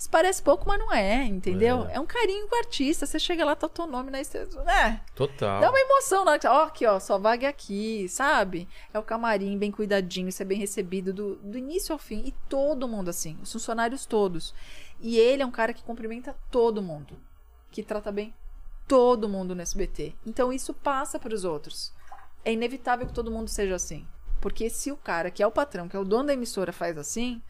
Isso 0.04 0.10
parece 0.10 0.44
pouco, 0.44 0.68
mas 0.68 0.78
não 0.78 0.92
é, 0.92 1.24
entendeu? 1.24 1.88
É. 1.88 1.94
É, 1.94 2.00
um 2.00 2.06
carinho 2.06 2.46
com 2.50 2.56
o 2.58 2.60
artista. 2.60 3.06
Você 3.06 3.18
chega 3.18 3.46
lá, 3.46 3.56
tá 3.56 3.68
o 3.68 3.70
teu 3.70 3.88
nome 3.88 4.12
na 4.12 4.20
estrela. 4.20 4.70
É, 4.70 5.00
Total. 5.16 5.62
dá 5.62 5.70
uma 5.70 5.80
emoção 5.80 6.26
na 6.26 6.32
hora 6.32 6.40
que 6.42 6.48
ó, 6.48 6.64
aqui, 6.64 6.86
ó, 6.86 7.00
sua 7.00 7.18
vaga 7.18 7.48
é 7.48 7.50
aqui, 7.50 8.10
sabe? 8.10 8.68
É 8.94 9.00
o 9.00 9.04
camarim 9.04 9.58
bem 9.58 9.72
cuidadinho, 9.72 10.30
você 10.30 10.44
é 10.44 10.46
bem 10.46 10.60
recebido 10.60 11.14
do, 11.14 11.36
do 11.38 11.58
início 11.58 11.94
ao 11.94 12.00
fim. 12.00 12.22
E 12.26 12.34
todo 12.50 12.86
mundo 12.86 13.10
assim, 13.10 13.38
os 13.42 13.54
funcionários 13.54 14.06
todos. 14.06 14.54
E 15.00 15.18
ele 15.18 15.42
é 15.42 15.46
um 15.46 15.52
cara 15.52 15.74
que 15.74 15.84
cumprimenta 15.84 16.36
todo 16.52 16.82
mundo, 16.82 17.18
que 17.72 17.82
trata 17.82 18.12
bem 18.12 18.34
todo 18.94 19.28
mundo 19.28 19.56
no 19.56 19.62
SBT. 19.64 20.14
Então 20.24 20.54
isso 20.54 20.72
passa 20.72 21.18
para 21.18 21.34
os 21.34 21.44
outros. 21.44 21.92
É 22.46 22.54
inevitável 22.54 23.08
que 23.08 23.14
todo 23.14 23.32
mundo 23.32 23.48
seja 23.48 23.74
assim. 23.74 24.08
Porque 24.40 24.70
se 24.70 24.92
o 24.92 24.98
cara 24.98 25.32
que 25.32 25.42
é 25.42 25.48
o 25.48 25.52
patrão, 25.52 25.90
que 25.90 25.96
é 25.96 26.00
o 26.00 26.06
dono 26.06 26.28
da 26.28 26.34
emissora, 26.34 26.72
faz 26.72 26.96
assim, 26.96 27.42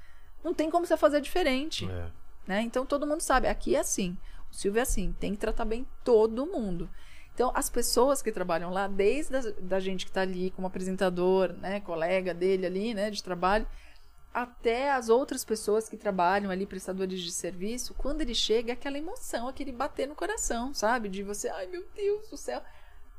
não 0.42 0.54
tem 0.54 0.72
como 0.72 0.86
você 0.86 0.96
fazer 0.96 1.20
diferente 1.20 1.86
É. 1.92 2.06
né? 2.48 2.62
Então 2.62 2.86
todo 2.86 3.06
mundo 3.06 3.20
sabe, 3.20 3.50
aqui 3.50 3.76
é 3.76 3.80
assim. 3.80 4.18
O 4.50 4.56
Silvio 4.56 4.80
é 4.80 4.84
assim, 4.84 5.14
tem 5.20 5.34
que 5.34 5.38
tratar 5.38 5.66
bem 5.66 5.86
todo 6.02 6.46
mundo. 6.46 6.90
Então, 7.34 7.52
as 7.56 7.70
pessoas 7.70 8.22
que 8.22 8.32
trabalham 8.32 8.70
lá, 8.70 8.88
desde 8.88 9.36
a, 9.36 9.42
da 9.60 9.80
gente 9.80 10.06
que 10.06 10.12
está 10.12 10.22
ali 10.22 10.52
como 10.52 10.68
apresentador, 10.68 11.52
né, 11.54 11.80
colega 11.80 12.34
dele 12.34 12.66
ali, 12.68 12.94
né, 12.94 13.10
de 13.10 13.24
trabalho, 13.24 13.66
até 14.34 14.92
as 14.92 15.10
outras 15.10 15.46
pessoas 15.46 15.88
que 15.88 15.96
trabalham 15.96 16.50
ali, 16.50 16.66
prestadores 16.66 17.22
de 17.22 17.32
serviço, 17.32 17.94
quando 17.94 18.22
ele 18.22 18.34
chega, 18.34 18.72
é 18.72 18.74
aquela 18.74 18.98
emoção, 18.98 19.48
aquele 19.48 19.72
bater 19.72 20.08
no 20.08 20.16
coração, 20.16 20.74
sabe? 20.74 21.08
De 21.08 21.22
você, 21.22 21.50
ai 21.50 21.68
meu 21.68 21.86
Deus 21.96 22.30
do 22.30 22.38
céu. 22.38 22.62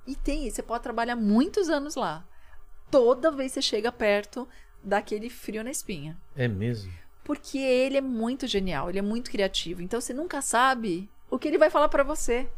E 0.06 0.16
tem, 0.16 0.50
você 0.50 0.62
pode 0.62 0.82
trabalhar 0.82 1.16
muitos 1.16 1.68
anos 1.68 1.94
lá. 1.94 2.26
Toda 2.90 3.30
vez 3.30 3.52
que 3.52 3.60
você 3.60 3.62
chega 3.62 3.92
perto, 3.92 4.48
dá 4.82 4.98
aquele 4.98 5.30
frio 5.30 5.62
na 5.62 5.70
espinha. 5.70 6.18
É 6.36 6.48
mesmo. 6.48 6.92
Porque 7.22 7.58
ele 7.58 7.96
é 7.96 8.02
muito 8.02 8.46
genial, 8.46 8.90
ele 8.90 8.98
é 8.98 9.02
muito 9.02 9.30
criativo. 9.30 9.80
Então 9.80 10.00
você 10.00 10.12
nunca 10.12 10.42
sabe 10.42 11.08
o 11.30 11.38
que 11.38 11.48
ele 11.48 11.58
vai 11.58 11.70
falar 11.70 11.88
pra 11.88 12.02
você. 12.02 12.48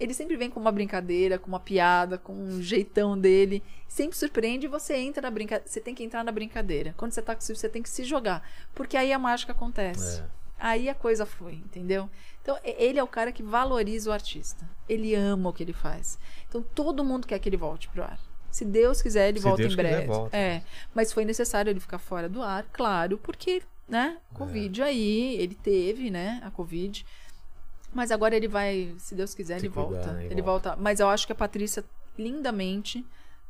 Ele 0.00 0.14
sempre 0.14 0.36
vem 0.36 0.48
com 0.48 0.58
uma 0.58 0.72
brincadeira, 0.72 1.38
com 1.38 1.46
uma 1.46 1.60
piada, 1.60 2.16
com 2.16 2.32
um 2.32 2.62
jeitão 2.62 3.18
dele. 3.18 3.62
Sempre 3.86 4.16
surpreende 4.16 4.64
e 4.66 4.68
você 4.68 4.96
entra 4.96 5.20
na 5.20 5.30
brincadeira. 5.30 5.68
Você 5.70 5.80
tem 5.80 5.94
que 5.94 6.02
entrar 6.02 6.24
na 6.24 6.32
brincadeira. 6.32 6.94
Quando 6.96 7.12
você 7.12 7.20
tá 7.20 7.34
com 7.34 7.40
o 7.40 7.44
Silvio, 7.44 7.60
você 7.60 7.68
tem 7.68 7.82
que 7.82 7.90
se 7.90 8.02
jogar. 8.04 8.42
Porque 8.74 8.96
aí 8.96 9.12
a 9.12 9.18
mágica 9.18 9.52
acontece. 9.52 10.20
É. 10.20 10.40
Aí 10.58 10.88
a 10.88 10.94
coisa 10.94 11.24
foi, 11.24 11.54
entendeu? 11.54 12.08
Então, 12.42 12.58
ele 12.62 12.98
é 12.98 13.02
o 13.02 13.06
cara 13.06 13.32
que 13.32 13.42
valoriza 13.42 14.10
o 14.10 14.12
artista. 14.12 14.68
Ele 14.88 15.14
ama 15.14 15.50
o 15.50 15.52
que 15.52 15.62
ele 15.62 15.72
faz. 15.72 16.18
Então, 16.48 16.62
todo 16.62 17.04
mundo 17.04 17.26
quer 17.26 17.38
que 17.38 17.48
ele 17.48 17.56
volte 17.56 17.88
pro 17.88 18.02
ar. 18.02 18.18
Se 18.50 18.64
Deus 18.64 19.00
quiser, 19.00 19.28
ele 19.28 19.38
Se 19.38 19.44
volta 19.44 19.62
Deus 19.62 19.72
em 19.72 19.76
quiser, 19.76 19.90
breve. 19.90 20.06
volta. 20.06 20.36
É, 20.36 20.62
mas 20.94 21.12
foi 21.12 21.24
necessário 21.24 21.70
ele 21.70 21.80
ficar 21.80 21.98
fora 21.98 22.28
do 22.28 22.42
ar, 22.42 22.64
claro, 22.72 23.16
porque, 23.16 23.62
né, 23.88 24.18
Covid 24.34 24.82
aí, 24.82 25.36
ele 25.36 25.54
teve, 25.54 26.10
né, 26.10 26.40
a 26.44 26.50
Covid. 26.50 27.06
Mas 27.92 28.10
agora 28.12 28.36
ele 28.36 28.46
vai, 28.48 28.94
se 28.98 29.14
Deus 29.14 29.34
quiser, 29.34 29.58
Se 29.58 29.66
ele 29.66 29.74
cuidar, 29.74 29.88
volta. 29.90 30.12
né, 30.12 30.26
Ele 30.26 30.42
volta. 30.42 30.76
Mas 30.76 31.00
eu 31.00 31.08
acho 31.08 31.26
que 31.26 31.32
a 31.32 31.36
Patrícia 31.36 31.84
lindamente 32.18 33.04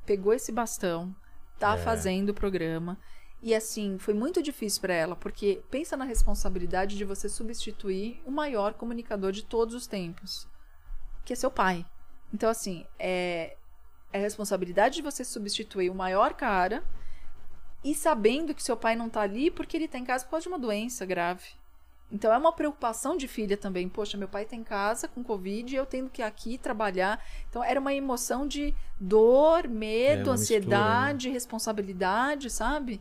pegou 0.06 0.32
esse 0.32 0.50
bastão, 0.50 1.14
tá 1.58 1.74
É. 1.74 1.78
fazendo 1.78 2.30
o 2.30 2.34
programa. 2.34 2.96
E 3.42 3.54
assim, 3.54 3.98
foi 3.98 4.12
muito 4.14 4.42
difícil 4.42 4.80
pra 4.80 4.92
ela, 4.94 5.16
porque 5.16 5.62
pensa 5.70 5.96
na 5.96 6.04
responsabilidade 6.04 6.96
de 6.96 7.04
você 7.04 7.28
substituir 7.28 8.20
o 8.26 8.30
maior 8.30 8.74
comunicador 8.74 9.32
de 9.32 9.42
todos 9.44 9.74
os 9.74 9.86
tempos, 9.86 10.46
que 11.24 11.32
é 11.32 11.36
seu 11.36 11.50
pai. 11.50 11.84
Então, 12.32 12.48
assim, 12.50 12.86
é, 12.98 13.56
é 14.12 14.18
a 14.18 14.22
responsabilidade 14.22 14.96
de 14.96 15.02
você 15.02 15.24
substituir 15.24 15.90
o 15.90 15.94
maior 15.94 16.34
cara 16.34 16.82
e 17.82 17.94
sabendo 17.94 18.54
que 18.54 18.62
seu 18.62 18.76
pai 18.76 18.94
não 18.94 19.08
tá 19.08 19.22
ali 19.22 19.50
porque 19.50 19.76
ele 19.76 19.88
tá 19.88 19.98
em 19.98 20.04
casa 20.04 20.24
por 20.24 20.32
causa 20.32 20.42
de 20.44 20.48
uma 20.48 20.58
doença 20.58 21.04
grave. 21.06 21.44
Então 22.12 22.32
é 22.32 22.38
uma 22.38 22.52
preocupação 22.52 23.16
de 23.16 23.28
filha 23.28 23.56
também. 23.56 23.88
Poxa, 23.88 24.16
meu 24.18 24.28
pai 24.28 24.44
tá 24.44 24.56
em 24.56 24.64
casa 24.64 25.06
com 25.06 25.22
Covid 25.22 25.72
e 25.72 25.76
eu 25.76 25.86
tenho 25.86 26.08
que 26.08 26.22
ir 26.22 26.24
aqui 26.24 26.58
trabalhar. 26.58 27.24
Então 27.48 27.62
era 27.62 27.78
uma 27.78 27.94
emoção 27.94 28.46
de 28.46 28.74
dor, 28.98 29.64
É 29.64 29.68
medo, 29.68 30.30
uma 30.30 30.34
ansiedade, 30.34 31.28
responsabilidade, 31.28 32.50
sabe? 32.50 33.00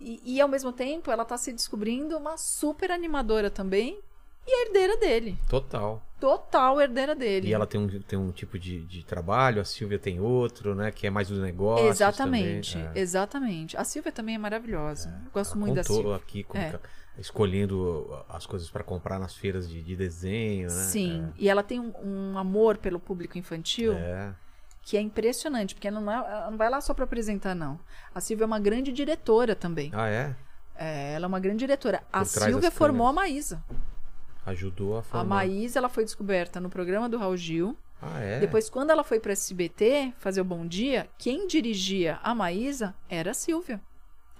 E, 0.00 0.20
e 0.36 0.40
ao 0.40 0.48
mesmo 0.48 0.72
tempo 0.72 1.10
ela 1.10 1.24
tá 1.24 1.36
se 1.36 1.52
descobrindo 1.52 2.16
uma 2.16 2.36
super 2.36 2.90
animadora 2.90 3.50
também 3.50 3.98
e 4.46 4.52
a 4.52 4.66
herdeira 4.66 4.96
dele. 4.98 5.38
Total. 5.48 6.02
Total 6.20 6.80
herdeira 6.80 7.14
dele. 7.14 7.48
E 7.48 7.52
ela 7.52 7.66
tem 7.66 7.80
um, 7.80 7.88
tem 8.00 8.18
um 8.18 8.30
tipo 8.30 8.58
de, 8.58 8.82
de 8.82 9.04
trabalho, 9.04 9.60
a 9.60 9.64
Silvia 9.64 9.98
tem 9.98 10.20
outro, 10.20 10.74
né? 10.74 10.90
Que 10.90 11.06
é 11.06 11.10
mais 11.10 11.28
dos 11.28 11.38
negócios. 11.38 11.88
Exatamente, 11.88 12.78
é. 12.78 12.92
exatamente. 12.94 13.76
A 13.76 13.84
Silvia 13.84 14.12
também 14.12 14.34
é 14.34 14.38
maravilhosa. 14.38 15.22
Gosto 15.32 15.52
Ela 15.52 15.60
muito 15.60 15.74
da 15.76 15.82
Silvia. 15.82 16.16
aqui 16.16 16.44
como 16.44 16.62
É. 16.62 16.78
escolhendo 17.18 18.08
as 18.28 18.46
coisas 18.46 18.68
pra 18.70 18.82
comprar 18.82 19.18
nas 19.18 19.34
feiras 19.34 19.68
de, 19.68 19.82
de 19.82 19.94
desenho, 19.96 20.68
né? 20.68 20.74
Sim, 20.74 21.32
e 21.36 21.48
ela 21.48 21.62
tem 21.62 21.78
um, 21.80 21.92
um 22.02 22.38
amor 22.38 22.78
pelo 22.78 22.98
público 22.98 23.38
infantil 23.38 23.92
É. 23.94 24.34
que 24.82 24.96
é 24.96 25.00
impressionante, 25.00 25.74
porque 25.74 25.88
ela 25.88 26.00
não, 26.00 26.12
é- 26.12 26.50
não 26.50 26.56
vai 26.56 26.68
lá 26.68 26.80
só 26.80 26.92
para 26.92 27.04
apresentar, 27.04 27.54
não. 27.54 27.78
A 28.14 28.20
Silvia 28.20 28.44
é 28.44 28.46
uma 28.46 28.58
grande 28.60 28.92
diretora 28.92 29.54
também. 29.54 29.90
Ah, 29.94 30.08
é? 30.08 30.34
É, 30.76 31.12
ela 31.14 31.26
é 31.26 31.28
uma 31.28 31.38
grande 31.40 31.58
diretora. 31.60 32.02
A 32.12 32.24
Por 32.24 32.32
trás 32.32 32.50
Silvia 32.50 32.70
formou 32.70 33.06
a 33.06 33.12
Maísa. 33.12 33.62
Ajudou 34.44 34.96
a 34.96 35.00
A 35.00 35.02
formar. 35.02 35.24
Maísa 35.24 35.78
ela 35.78 35.88
foi 35.88 36.04
descoberta 36.04 36.60
no 36.60 36.68
programa 36.68 37.08
do 37.08 37.16
Raul 37.16 37.36
Gil. 37.36 37.76
Ah, 38.02 38.18
é? 38.20 38.40
Depois, 38.40 38.68
quando 38.68 38.90
ela 38.90 39.02
foi 39.02 39.18
para 39.18 39.32
SBT 39.32 40.12
fazer 40.18 40.40
o 40.40 40.44
Bom 40.44 40.66
Dia, 40.66 41.08
quem 41.16 41.46
dirigia 41.46 42.18
a 42.22 42.34
Maísa 42.34 42.94
era 43.08 43.30
a 43.30 43.34
Silvia. 43.34 43.80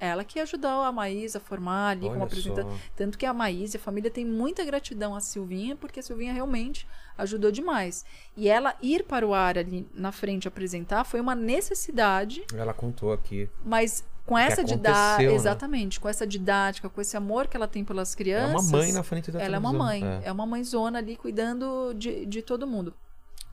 Ela 0.00 0.24
que 0.24 0.40
ajudou 0.40 0.82
a 0.82 0.90
Maísa 0.92 1.38
a 1.38 1.40
formar 1.40 1.90
ali 1.90 2.02
como 2.02 2.14
Olha 2.16 2.24
apresentadora. 2.24 2.74
só. 2.74 2.80
Tanto 2.96 3.16
que 3.16 3.24
a 3.24 3.32
Maísa 3.32 3.76
e 3.76 3.80
a 3.80 3.82
família 3.82 4.10
tem 4.10 4.24
muita 4.26 4.64
gratidão 4.64 5.14
à 5.14 5.20
Silvinha, 5.20 5.76
porque 5.76 6.00
a 6.00 6.02
Silvinha 6.02 6.32
realmente 6.32 6.86
ajudou 7.16 7.50
demais. 7.52 8.04
E 8.36 8.48
ela 8.48 8.74
ir 8.82 9.04
para 9.04 9.26
o 9.26 9.32
ar 9.32 9.56
ali 9.56 9.86
na 9.94 10.10
frente 10.12 10.48
apresentar 10.48 11.04
foi 11.04 11.20
uma 11.20 11.34
necessidade, 11.34 12.44
Ela 12.54 12.74
contou 12.74 13.12
aqui. 13.12 13.48
mas 13.64 14.04
com 14.26 14.36
essa 14.38 14.64
didática. 14.64 15.28
né? 15.30 15.34
Exatamente, 15.34 16.00
com 16.00 16.08
essa 16.08 16.26
didática, 16.26 16.88
com 16.88 17.00
esse 17.00 17.16
amor 17.16 17.46
que 17.46 17.56
ela 17.56 17.68
tem 17.68 17.84
pelas 17.84 18.14
É 18.14 18.16
crianças. 18.16 18.68
uma 18.70 18.78
mãe 18.78 18.92
na 18.92 19.02
frente 19.02 19.30
da 19.30 19.40
Ela 19.40 19.56
é 19.56 19.58
uma 19.58 19.70
televisão. 19.70 20.08
mãe, 20.10 20.22
é. 20.24 20.32
uma 20.32 20.46
mãezona 20.46 20.98
ali 20.98 21.14
cuidando 21.16 21.92
de, 21.94 22.24
de 22.26 22.42
todo 22.42 22.66
mundo. 22.66 22.94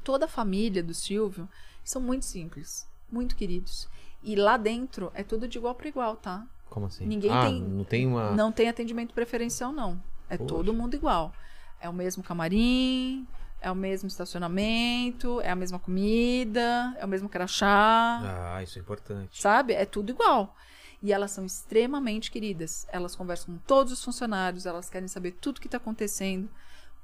Toda 0.03 0.26
a 0.26 0.28
família 0.30 0.82
do 0.82 0.94
Silvio 0.94 1.48
são 1.84 2.02
muito 2.02 2.26
simples, 2.26 2.88
muito 3.11 3.36
queridos. 3.36 3.88
E 4.24 4.35
lá 4.35 4.58
dentro 4.58 5.11
é 5.16 5.24
tudo 5.24 5.48
de 5.48 5.58
igual 5.58 5.74
para 5.75 5.88
igual, 5.88 6.16
tá? 6.16 6.45
Como 6.69 6.85
assim? 6.85 7.06
Ninguém 7.06 7.32
ah, 7.32 7.45
tem- 7.45 7.61
não 7.61 7.83
tem 7.83 8.08
uma... 8.08 8.32
Não 8.32 8.51
tem 8.51 8.69
atendimento 8.69 9.14
preferencial, 9.14 9.72
não. 9.72 10.01
É 10.30 10.38
Poxa. 10.38 10.48
todo 10.48 10.74
mundo 10.74 10.95
igual. 10.95 11.33
É 11.82 11.90
o 11.90 11.93
mesmo 11.93 12.24
camarim, 12.24 13.27
é 13.59 13.69
o 13.72 13.75
mesmo 13.75 14.08
estacionamento, 14.08 15.41
é 15.41 15.50
a 15.50 15.56
mesma 15.56 15.80
comida, 15.80 16.95
é 16.98 17.03
o 17.03 17.08
mesmo 17.08 17.27
crachá, 17.27 18.22
Ah, 18.56 18.64
isso 18.64 18.77
é 18.77 18.82
importante. 18.82 19.41
sabe? 19.41 19.74
É 19.74 19.85
tudo 19.85 20.11
igual. 20.11 20.56
E 21.03 21.11
elas 21.11 21.32
são 21.32 21.43
extremamente 21.45 22.30
queridas. 22.30 22.85
Elas 22.91 23.16
conversam 23.16 23.56
com 23.56 23.59
todos 23.66 23.91
os 23.91 24.03
funcionários, 24.03 24.66
elas 24.67 24.90
querem 24.90 25.08
saber 25.08 25.32
tudo 25.41 25.59
que 25.59 25.67
está 25.67 25.77
acontecendo, 25.77 26.48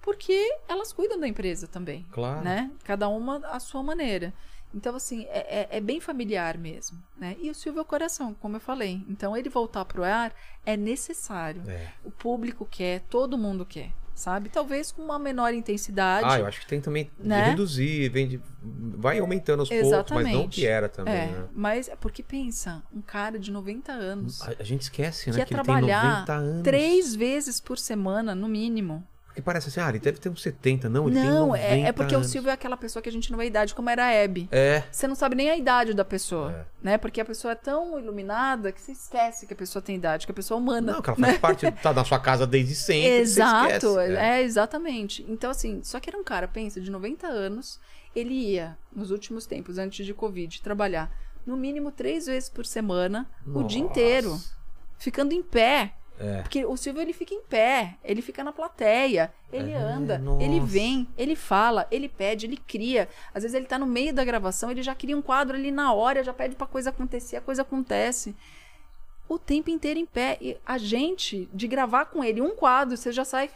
porque 0.02 0.56
elas 0.70 0.94
cuidam 0.94 1.20
da 1.20 1.28
empresa 1.28 1.68
também, 1.68 2.06
Claro. 2.12 2.42
né? 2.44 2.72
Cada 2.84 3.08
uma 3.10 3.38
à 3.48 3.60
sua 3.60 3.82
maneira. 3.84 4.34
Então, 4.76 4.96
assim, 4.96 5.26
é, 5.30 5.62
é- 5.72 5.78
é 5.78 5.82
bem 5.82 6.00
familiar 6.00 6.58
mesmo, 6.58 6.98
né? 7.18 7.36
E 7.42 7.50
o 7.50 7.56
Silvio 7.56 7.80
é 7.80 7.82
o 7.82 7.86
coração, 7.86 8.34
como 8.40 8.58
eu 8.58 8.60
falei. 8.60 9.02
Então, 9.10 9.36
ele 9.36 9.50
voltar 9.50 9.86
pro 9.86 10.04
ar 10.04 10.34
é 10.66 10.76
necessário. 10.76 11.64
É. 11.68 11.88
O 12.04 12.12
público 12.12 12.68
quer, 12.70 13.00
todo 13.10 13.38
mundo 13.38 13.66
quer, 13.66 13.92
sabe? 14.14 14.50
Talvez 14.50 14.92
com 14.92 15.02
uma 15.02 15.18
menor 15.18 15.54
intensidade. 15.54 16.28
Ah, 16.30 16.38
eu 16.40 16.46
acho 16.46 16.60
que 16.60 16.68
tem 16.68 16.82
também 16.82 17.10
de 17.20 17.28
Né? 17.28 17.50
reduzir, 17.50 18.10
vem 18.10 18.28
de... 18.28 18.42
vai 18.62 19.20
aumentando 19.20 19.62
aos 19.62 19.70
poucos, 19.70 20.12
mas 20.12 20.32
não 20.34 20.48
que 20.50 20.66
era 20.66 20.90
também, 20.90 21.14
é, 21.16 21.28
né? 21.28 21.48
mas 21.54 21.88
é 21.88 21.96
porque 21.96 22.22
pensa, 22.22 22.84
um 22.94 23.02
cara 23.02 23.40
de 23.40 23.50
90 23.52 23.92
anos 23.94 24.42
A, 24.42 24.54
a 24.60 24.64
gente 24.64 24.82
esquece, 24.82 25.24
que 25.26 25.32
né? 25.32 25.42
é 25.42 25.46
Que 25.46 25.54
ele 25.54 25.62
tem 25.62 25.64
trabalhar 25.64 26.04
90 26.28 26.34
anos. 26.34 26.64
três 26.64 27.16
vezes 27.16 27.62
por 27.62 27.78
semana, 27.78 28.36
no 28.36 28.48
mínimo. 28.50 29.08
Porque 29.38 29.46
parece 29.46 29.70
assim, 29.70 29.80
ah, 29.80 29.90
ele 29.90 30.00
deve 30.00 30.18
ter 30.18 30.30
uns 30.30 30.42
70. 30.42 30.90
Não, 30.90 31.08
ele 31.08 31.16
tem 31.16 31.30
não, 31.30 31.48
90 31.50 31.64
é, 31.64 31.82
é 31.82 31.92
porque 31.92 32.16
anos. 32.16 32.26
o 32.26 32.30
Silvio 32.32 32.50
é 32.50 32.54
aquela 32.54 32.76
pessoa 32.76 33.04
que 33.04 33.08
a 33.08 33.12
gente 33.12 33.30
não 33.30 33.38
vê 33.38 33.44
a 33.44 33.48
idade, 33.48 33.76
como 33.76 33.88
era 33.88 34.06
a 34.06 34.12
Hebe. 34.12 34.50
É. 34.52 34.82
Você 34.92 35.08
não 35.08 35.14
sabe 35.14 35.36
nem 35.36 35.52
a 35.52 35.56
idade 35.56 35.94
da 35.94 36.04
pessoa, 36.04 36.52
É. 36.52 36.66
né? 36.82 36.98
Porque 36.98 37.22
a 37.22 37.26
pessoa 37.26 37.52
é 37.52 37.56
tão 37.56 38.00
iluminada 38.00 38.72
que 38.72 38.82
você 38.82 38.94
esquece 38.94 39.46
que 39.46 39.54
a 39.54 39.56
pessoa 39.56 39.80
tem 39.80 39.96
idade, 39.96 40.26
que 40.26 40.32
a 40.32 40.34
pessoa 40.34 40.58
é 40.58 40.62
humana. 40.64 40.94
Não, 40.94 41.02
que 41.04 41.10
ela 41.12 41.20
faz 41.20 41.38
parte, 41.38 41.72
tá 41.84 41.94
na 41.94 42.04
sua 42.04 42.20
casa 42.20 42.48
desde 42.48 42.74
sempre. 42.74 43.12
Exato, 43.12 44.00
esquece. 44.00 44.16
é. 44.16 44.42
exatamente. 44.42 45.24
Então, 45.30 45.52
assim, 45.52 45.82
só 45.84 46.00
que 46.00 46.10
era 46.10 46.18
um 46.18 46.24
cara, 46.24 46.48
pensa, 46.48 46.82
de 46.82 46.90
90 46.90 47.28
anos, 47.28 47.80
ele 48.16 48.34
ia, 48.34 48.76
nos 48.92 49.12
últimos 49.12 49.46
tempos, 49.46 49.78
antes 49.78 50.04
de 50.04 50.16
Covid, 50.16 50.64
trabalhar 50.64 51.16
no 51.46 51.56
mínimo 51.56 51.92
três 51.92 52.26
vezes 52.26 52.50
por 52.50 52.66
semana, 52.66 53.30
o 53.46 53.62
dia 53.62 53.78
Nossa. 53.84 53.92
inteiro, 53.92 54.42
ficando 54.98 55.32
em 55.32 55.44
pé. 55.44 55.94
É. 56.20 56.42
Porque 56.42 56.66
o 56.66 56.76
Silvio 56.76 57.02
ele 57.02 57.14
fica 57.14 57.34
em 57.34 57.42
pé, 57.42 57.96
ele 58.04 58.22
fica 58.24 58.44
na 58.44 58.52
plateia, 58.52 59.32
ele 59.54 59.72
É, 59.72 59.78
anda, 59.78 60.18
nossa. 60.18 60.44
ele 60.44 60.60
vem, 60.60 61.08
ele 61.16 61.36
fala, 61.36 61.88
ele 61.92 62.10
pede, 62.10 62.48
ele 62.48 62.58
cria. 62.58 63.08
Às 63.34 63.44
vezes 63.44 63.56
ele 63.56 63.68
tá 63.68 63.78
no 63.78 63.86
meio 63.86 64.12
da 64.14 64.26
gravação, 64.26 64.72
ele 64.72 64.82
já 64.82 64.96
cria 64.96 65.16
um 65.16 65.22
quadro 65.22 65.56
ali 65.56 65.70
na 65.72 65.94
hora, 65.94 66.24
já 66.24 66.34
pede 66.34 66.56
pra 66.56 66.66
coisa 66.66 66.90
acontecer, 66.90 67.36
a 67.38 67.42
coisa 67.42 67.62
acontece. 67.62 68.36
O 69.30 69.38
tempo 69.38 69.70
inteiro 69.70 70.00
em 70.00 70.06
pé. 70.06 70.38
E 70.42 70.58
a 70.66 70.78
gente, 70.78 71.48
de 71.54 71.68
gravar 71.68 72.06
com 72.06 72.24
ele 72.24 72.42
um 72.42 72.56
quadro, 72.56 72.96
você 72.98 73.12
já 73.12 73.26
sai 73.26 73.52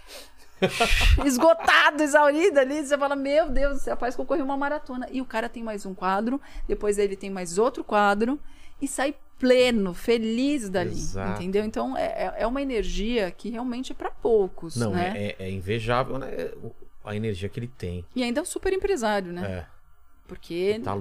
esgotado, 1.25 2.03
exaurido 2.03 2.59
ali. 2.59 2.85
Você 2.85 2.97
fala, 2.97 3.15
meu 3.15 3.49
Deus 3.49 3.77
do 3.77 3.79
céu, 3.79 3.97
parece 3.97 4.17
que 4.17 4.21
eu 4.21 4.25
corri 4.25 4.41
uma 4.41 4.57
maratona. 4.57 5.07
E 5.11 5.21
o 5.21 5.25
cara 5.25 5.49
tem 5.49 5.63
mais 5.63 5.85
um 5.85 5.93
quadro, 5.93 6.39
depois 6.67 6.97
ele 6.97 7.15
tem 7.15 7.29
mais 7.29 7.57
outro 7.57 7.83
quadro 7.83 8.39
e 8.81 8.87
sai 8.87 9.15
pleno, 9.41 9.93
feliz 9.93 10.69
dali. 10.69 10.91
Exato. 10.91 11.41
Entendeu? 11.41 11.65
Então 11.65 11.97
é, 11.97 12.03
é- 12.05 12.33
é 12.43 12.47
uma 12.47 12.61
energia 12.61 13.29
que 13.31 13.49
realmente 13.49 13.91
é 13.91 13.95
pra 13.95 14.11
poucos, 14.11 14.75
Não, 14.77 14.91
né? 14.91 15.13
é, 15.15 15.23
é- 15.39 15.47
é 15.47 15.51
invejável, 15.51 16.17
né? 16.19 16.27
o- 16.63 16.71
A 17.03 17.15
energia 17.15 17.49
que 17.49 17.59
ele 17.59 17.67
tem. 17.67 18.05
E 18.15 18.21
ainda 18.21 18.39
é 18.41 18.43
um 18.43 18.45
super 18.45 18.71
empresário, 18.71 19.33
né? 19.33 19.65
É. 19.67 19.81
Porque 20.27 20.79
Tá 20.83 20.93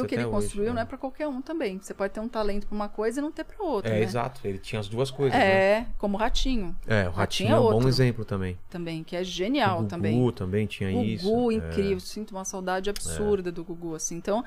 jeito 0.00 0.04
o 0.04 0.08
que 0.08 0.14
ele 0.16 0.24
hoje, 0.24 0.32
construiu 0.34 0.68
né? 0.70 0.74
não 0.74 0.82
é 0.82 0.84
pra 0.84 0.98
qualquer 0.98 1.26
um 1.28 1.40
também. 1.40 1.78
Você 1.80 1.94
pode 1.94 2.12
ter 2.12 2.18
um 2.20 2.28
talento 2.28 2.66
pra 2.66 2.74
uma 2.74 2.88
coisa 2.90 3.20
e 3.20 3.22
não 3.22 3.30
ter 3.32 3.44
pra 3.44 3.64
outra. 3.64 3.90
É, 3.90 4.00
né? 4.00 4.02
exato. 4.02 4.40
Ele 4.46 4.58
tinha 4.58 4.80
as 4.80 4.88
duas 4.88 5.10
coisas, 5.10 5.38
né? 5.38 5.46
É, 5.78 5.86
como 5.96 6.16
o 6.16 6.20
Ratinho 6.20 6.76
É, 6.86 7.02
o 7.08 7.12
Ratinho 7.12 7.14
Ratinho 7.14 7.48
é 7.48 7.52
é 7.52 7.58
um 7.58 7.80
bom 7.80 7.88
exemplo 7.88 8.24
também. 8.24 8.58
também, 8.68 9.02
que 9.04 9.16
é 9.16 9.20
O 9.20 9.24
genial 9.24 9.76
Gugu 9.78 9.88
também. 9.88 10.32
também 10.32 10.66
tinha 10.66 10.90
Gugu, 10.90 11.04
isso. 11.04 11.50
é. 11.52 11.54
incrível. 11.54 12.00
Sinto 12.00 12.32
uma 12.32 12.44
saudade 12.44 12.90
absurda 12.90 13.50
do 13.52 13.64
Gugu, 13.64 13.94
assim. 13.94 14.16
Então, 14.16 14.44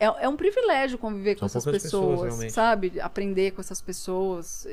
é, 0.00 0.06
é 0.06 0.28
um 0.28 0.36
privilégio 0.36 0.98
conviver 0.98 1.34
com 1.34 1.40
São 1.40 1.46
essas 1.46 1.64
poucas 1.64 1.82
pessoas, 1.82 2.20
pessoas, 2.34 2.52
sabe? 2.52 3.00
Aprender 3.00 3.52
com 3.52 3.60
essas 3.60 3.80
pessoas, 3.80 4.66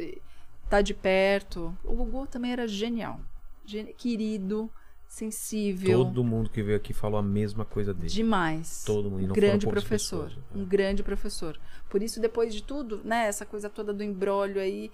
estar 0.64 0.82
de 0.82 0.94
perto. 0.94 1.76
O 1.84 1.94
Gugu 1.94 2.28
também 2.28 2.52
era 2.52 2.68
genial. 2.68 3.20
Gen- 3.66 3.94
querido, 3.98 4.70
sensível. 5.08 6.00
Todo 6.06 6.24
mundo 6.24 6.50
que 6.50 6.64
veio 6.64 6.78
aqui 6.78 6.94
falou 6.94 7.20
a 7.20 7.24
mesma 7.24 7.64
coisa 7.66 7.94
dele. 7.94 8.08
Demais. 8.08 8.84
Todo 8.86 9.10
mundo, 9.10 9.24
Um 9.24 9.28
não 9.28 9.36
grande 9.36 9.68
professor. 9.68 10.26
pessoas, 10.30 10.44
é. 10.56 10.58
Um 10.58 10.66
grande 10.66 11.04
professor. 11.04 11.60
Por 11.90 12.02
isso, 12.02 12.20
depois 12.20 12.54
de 12.54 12.64
tudo, 12.64 13.02
né, 13.04 13.28
essa 13.28 13.46
coisa 13.46 13.70
toda 13.70 13.94
do 13.94 14.04
embrólio 14.04 14.62
aí, 14.62 14.90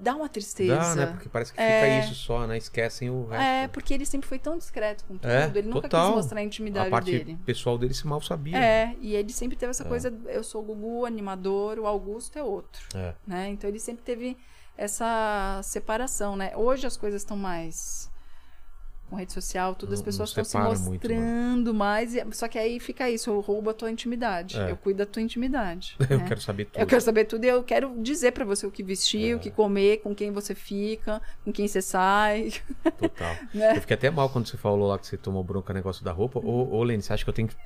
dá 0.00 0.14
uma 0.14 0.28
tristeza. 0.28 0.76
Dá, 0.76 0.94
né? 0.94 1.06
Porque 1.06 1.28
parece 1.28 1.52
que 1.52 1.60
É. 1.60 1.80
fica 2.00 2.06
isso 2.06 2.14
só, 2.14 2.46
né? 2.46 2.56
Esquecem 2.56 3.10
o 3.10 3.26
resto. 3.26 3.42
É, 3.42 3.68
porque 3.68 3.92
ele 3.94 4.04
sempre 4.06 4.28
foi 4.28 4.38
tão 4.38 4.56
discreto 4.58 5.04
com 5.04 5.16
tudo. 5.16 5.30
É, 5.30 5.46
ele 5.54 5.68
nunca 5.68 5.82
total. 5.82 6.06
quis 6.08 6.16
mostrar 6.16 6.38
a 6.38 6.42
a 6.42 6.44
intimidade 6.44 6.90
parte 6.90 7.10
dele. 7.10 7.38
pessoal 7.44 7.76
dele 7.78 7.94
se 7.94 8.06
mal 8.06 8.20
sabia. 8.20 8.56
É, 8.58 8.94
e 9.00 9.14
ele 9.14 9.32
sempre 9.32 9.56
teve 9.56 9.70
essa 9.70 9.84
coisa, 9.84 10.12
eu 10.26 10.44
sou 10.44 10.62
o 10.62 10.64
Gugu, 10.64 11.04
animador, 11.06 11.78
o 11.78 11.86
Augusto 11.86 12.38
é 12.38 12.42
outro, 12.42 12.80
É. 12.94 13.14
né? 13.26 13.48
Então 13.48 13.68
ele 13.68 13.78
sempre 13.80 14.02
teve 14.04 14.36
essa 14.76 15.60
separação, 15.62 16.36
né? 16.36 16.52
Hoje 16.56 16.86
as 16.86 16.96
coisas 16.96 17.22
estão 17.22 17.36
mais 17.36 18.10
com 19.08 19.16
rede 19.16 19.32
social, 19.32 19.74
tudo, 19.74 19.94
as 19.94 20.02
pessoas 20.02 20.30
estão 20.30 20.44
se 20.44 20.56
muito, 20.58 21.08
mostrando 21.08 21.72
mais, 21.74 22.14
e- 22.14 22.24
só 22.32 22.48
que 22.48 22.58
aí 22.58 22.80
fica 22.80 23.08
isso, 23.08 23.30
eu 23.30 23.40
roubo 23.40 23.70
a 23.70 23.74
tua 23.74 23.90
intimidade, 23.90 24.58
É. 24.58 24.70
eu 24.70 24.76
cuido 24.76 24.98
da 24.98 25.06
tua 25.06 25.22
intimidade. 25.22 25.94
Eu 26.10 26.18
né? 26.18 26.24
quero 26.28 26.40
saber 26.40 26.64
tudo. 26.66 26.80
Eu 26.80 26.86
quero 26.86 27.00
saber 27.00 27.24
tudo 27.24 27.44
e 27.44 27.48
eu 27.48 27.62
quero 27.62 27.94
dizer 28.02 28.32
pra 28.32 28.44
você 28.44 28.66
o 28.66 28.70
que 28.70 28.82
vestir, 28.82 29.32
É. 29.32 29.34
o 29.34 29.38
que 29.38 29.50
comer, 29.50 29.98
com 29.98 30.14
quem 30.14 30.30
você 30.32 30.54
fica, 30.54 31.20
com 31.44 31.52
quem 31.52 31.66
você 31.68 31.80
sai. 31.82 32.52
Total. 32.98 33.34
Né? 33.54 33.76
Eu 33.76 33.80
fiquei 33.80 33.94
até 33.94 34.10
mal 34.10 34.28
quando 34.28 34.46
você 34.48 34.56
falou 34.56 34.88
lá 34.88 34.98
que 34.98 35.06
você 35.06 35.16
tomou 35.16 35.42
bronca 35.44 35.72
no 35.72 35.78
negócio 35.78 36.04
da 36.04 36.12
roupa. 36.12 36.38
Ô, 36.40 36.74
ô 36.76 36.82
Lene, 36.82 37.02
você 37.02 37.12
acha 37.12 37.22
que 37.24 37.30
eu 37.30 37.34
tenho 37.34 37.48
que 37.48 37.56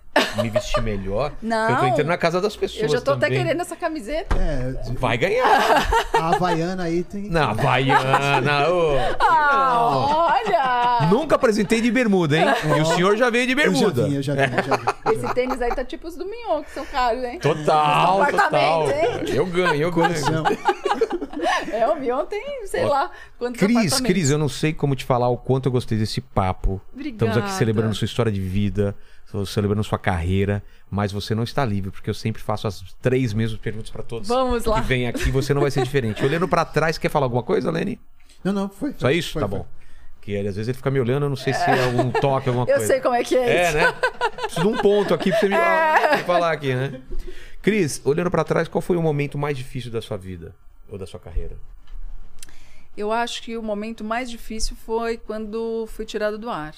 me 0.43 0.51
vestir 0.51 0.83
melhor? 0.83 1.33
Não. 1.43 1.67
Porque 1.69 1.73
eu 1.73 1.79
tô 1.81 1.87
entrando 1.95 2.09
na 2.09 2.19
casa 2.19 2.41
das 2.41 2.57
pessoas 2.57 2.83
Eu 2.83 2.89
já 2.89 3.01
tô 3.01 3.13
até 3.13 3.27
também. 3.27 3.43
querendo 3.45 3.61
essa 3.61 3.77
camiseta. 3.77 4.37
É, 4.37 4.93
Vai 4.95 5.17
ganhar. 5.19 5.89
a 6.15 6.29
Havaiana 6.35 6.85
aí 6.85 7.03
tem. 7.03 7.29
Na 7.31 7.51
Havaiana. 7.51 8.69
ô. 8.71 8.93
Ah, 9.21 10.29
olha! 10.35 11.09
Nunca 11.11 11.30
apresentei 11.35 11.81
de 11.81 11.91
bermuda, 11.91 12.37
hein? 12.39 12.45
E 12.77 12.81
o 12.81 12.85
senhor 12.87 13.17
já 13.17 13.31
veio 13.31 13.47
de 13.47 13.53
Eu 13.53 13.59
já 13.59 13.63
bermuda. 13.65 14.07
vi, 14.09 14.15
eu 14.17 14.23
já 14.23 14.35
vi, 14.35 14.43
eu 14.43 14.63
já 14.63 14.77
vi. 14.77 14.85
Esse 15.17 15.35
tênis 15.35 15.61
aí 15.63 15.75
tá 15.75 15.85
tipo 15.85 16.07
os 16.09 16.17
do 16.17 16.25
Mignon, 16.25 16.63
que 16.63 16.71
são 16.71 16.85
caros, 16.87 17.23
hein? 17.25 17.39
Total, 17.41 18.27
total. 18.31 18.91
hein? 18.91 19.35
Eu 19.35 19.47
ganho, 19.47 19.83
eu 19.83 19.91
ganho. 19.93 20.15
É, 21.73 21.87
o 21.89 21.97
Mignon 21.99 22.25
tem, 22.27 22.67
sei 22.67 22.85
lá, 22.85 23.11
quantos 23.39 23.59
Cris. 23.61 24.01
Cris, 24.01 24.31
eu 24.31 24.39
não 24.39 24.49
sei 24.49 24.73
como 24.73 24.95
te 24.95 25.05
falar 25.05 25.29
o 25.29 25.37
quanto 25.39 25.67
eu 25.67 25.73
gostei 25.73 25.97
desse 25.97 26.21
papo. 26.21 26.81
Estamos 26.97 27.13
aqui 27.13 27.39
Obrigada. 27.39 27.49
celebrando 27.49 27.95
sua 27.95 28.05
história 28.05 28.31
de 28.31 28.41
vida, 28.41 28.95
celebrando 29.47 29.83
sua 29.85 29.99
carreira, 29.99 30.63
mas 30.91 31.13
você 31.13 31.35
não 31.35 31.43
está 31.43 31.65
livre, 31.65 31.91
porque 31.91 32.11
eu 32.11 32.15
sempre 32.15 32.43
faço 32.43 32.67
as 32.67 32.83
três 33.01 33.33
mesmas 33.33 33.59
perguntas 33.61 33.91
para 33.91 34.03
todos 34.03 34.29
Vamos 34.29 34.65
lá. 34.65 34.81
que 34.81 34.87
vêm 34.87 35.07
aqui, 35.09 35.31
você 35.31 35.55
não 35.55 35.61
vai 35.63 35.71
ser 35.71 35.83
diferente. 35.83 36.25
Olhando 36.25 36.47
para 36.49 36.65
trás, 36.65 36.99
quer 36.99 37.09
falar 37.09 37.27
alguma 37.27 37.43
coisa, 37.43 37.71
Lene? 37.71 37.99
Não, 38.45 38.53
não, 38.53 38.69
foi. 38.69 38.95
Só 38.99 39.11
isso? 39.11 39.33
Foi, 39.33 39.43
tá 39.43 39.49
foi. 39.49 39.59
bom. 39.59 39.67
Que 40.21 40.33
ele, 40.33 40.49
às 40.49 40.57
vezes 40.57 40.69
ele 40.69 40.77
fica 40.77 40.91
me 40.91 41.01
olhando, 41.01 41.25
eu 41.25 41.29
não 41.31 41.37
sei 41.37 41.53
se 41.55 41.63
é 41.63 41.85
algum 41.85 42.11
toque, 42.21 42.49
alguma 42.49 42.65
Eu 42.69 42.75
coisa. 42.77 42.87
sei 42.87 43.01
como 43.01 43.15
é 43.15 43.25
que 43.25 43.37
é, 43.37 43.57
É, 43.57 43.69
isso. 43.69 43.77
né? 43.79 43.93
Preciso 44.43 44.61
de 44.61 44.67
um 44.67 44.77
ponto 44.77 45.15
aqui 45.15 45.31
pra 45.31 45.39
você 45.41 45.49
me 45.49 45.55
É. 45.55 46.17
me 46.19 46.23
falar 46.25 46.53
aqui, 46.53 46.75
né? 46.75 47.01
Cris, 47.63 48.01
olhando 48.05 48.31
pra 48.31 48.45
trás, 48.45 48.69
qual 48.69 48.83
foi 48.83 48.97
o 48.97 49.03
momento 49.03 49.39
mais 49.39 49.57
difícil 49.57 49.91
da 49.91 50.03
sua 50.03 50.17
vida? 50.19 50.55
Ou 50.89 50.99
da 50.99 51.07
sua 51.07 51.19
carreira? 51.21 51.57
Eu 52.97 53.13
acho 53.13 53.43
que 53.43 53.57
o 53.57 53.63
momento 53.63 54.03
mais 54.05 54.31
difícil 54.31 54.77
foi 54.77 55.17
quando 55.17 55.87
fui 55.87 56.05
tirado 56.05 56.37
do 56.39 56.51
ar. 56.51 56.75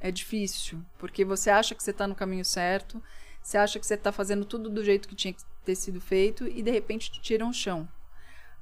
É 0.00 0.10
difícil, 0.10 0.80
porque 0.98 1.24
você 1.24 1.50
acha 1.50 1.74
que 1.74 1.82
você 1.82 1.92
tá 1.92 2.06
no 2.08 2.14
caminho 2.14 2.44
certo, 2.44 3.02
você 3.42 3.58
acha 3.58 3.78
que 3.78 3.86
você 3.86 3.96
tá 3.96 4.10
fazendo 4.10 4.44
tudo 4.44 4.70
do 4.70 4.82
jeito 4.82 5.06
que 5.06 5.14
tinha 5.14 5.32
que 5.34 5.42
ter 5.64 5.74
sido 5.74 6.00
feito 6.00 6.46
e 6.48 6.62
de 6.62 6.70
repente 6.70 7.10
te 7.12 7.20
tiram 7.20 7.50
o 7.50 7.54
chão. 7.54 7.86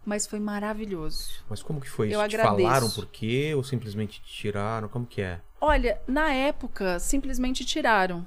Mas 0.09 0.27
foi 0.27 0.41
maravilhoso. 0.41 1.29
Mas 1.51 1.63
como 1.63 1.83
que 1.83 1.91
foi 1.91 2.09
isso? 2.09 2.17
Eu 2.19 2.27
Te 2.27 2.35
agradeço. 2.35 2.67
falaram 2.67 2.91
por 2.91 3.05
quê 3.09 3.53
ou 3.55 3.63
simplesmente 3.63 4.23
te 4.23 4.33
tiraram? 4.33 4.89
Como 4.89 5.05
que 5.05 5.21
é? 5.21 5.39
Olha, 5.61 6.01
na 6.07 6.33
época 6.33 6.99
simplesmente 6.99 7.63
tiraram. 7.63 8.27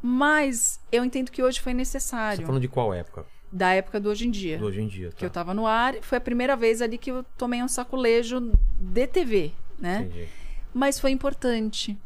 Mas 0.00 0.78
eu 0.92 1.04
entendo 1.04 1.32
que 1.32 1.42
hoje 1.42 1.60
foi 1.60 1.72
Você 1.72 1.78
necessário. 1.78 2.40
tá 2.42 2.46
falando 2.46 2.62
de 2.62 2.68
qual 2.68 2.94
época? 2.94 3.26
Da 3.50 3.72
época 3.72 3.98
do 3.98 4.08
hoje 4.08 4.28
em 4.28 4.30
dia. 4.30 4.56
Do 4.56 4.66
hoje 4.66 4.80
em 4.80 4.86
dia, 4.86 5.10
tá? 5.10 5.16
que 5.16 5.24
eu 5.24 5.30
tava 5.30 5.52
no 5.52 5.66
ar. 5.66 5.96
Foi 6.00 6.16
a 6.18 6.20
primeira 6.20 6.54
vez 6.54 6.80
ali 6.80 6.96
que 6.96 7.10
eu 7.10 7.24
tomei 7.36 7.60
um 7.60 7.66
saculejo 7.66 8.52
de 8.78 9.06
TV, 9.08 9.50
né? 9.80 10.02
Entendi. 10.08 10.28
Mas 10.72 11.00
foi 11.00 11.10
importante. 11.10 11.98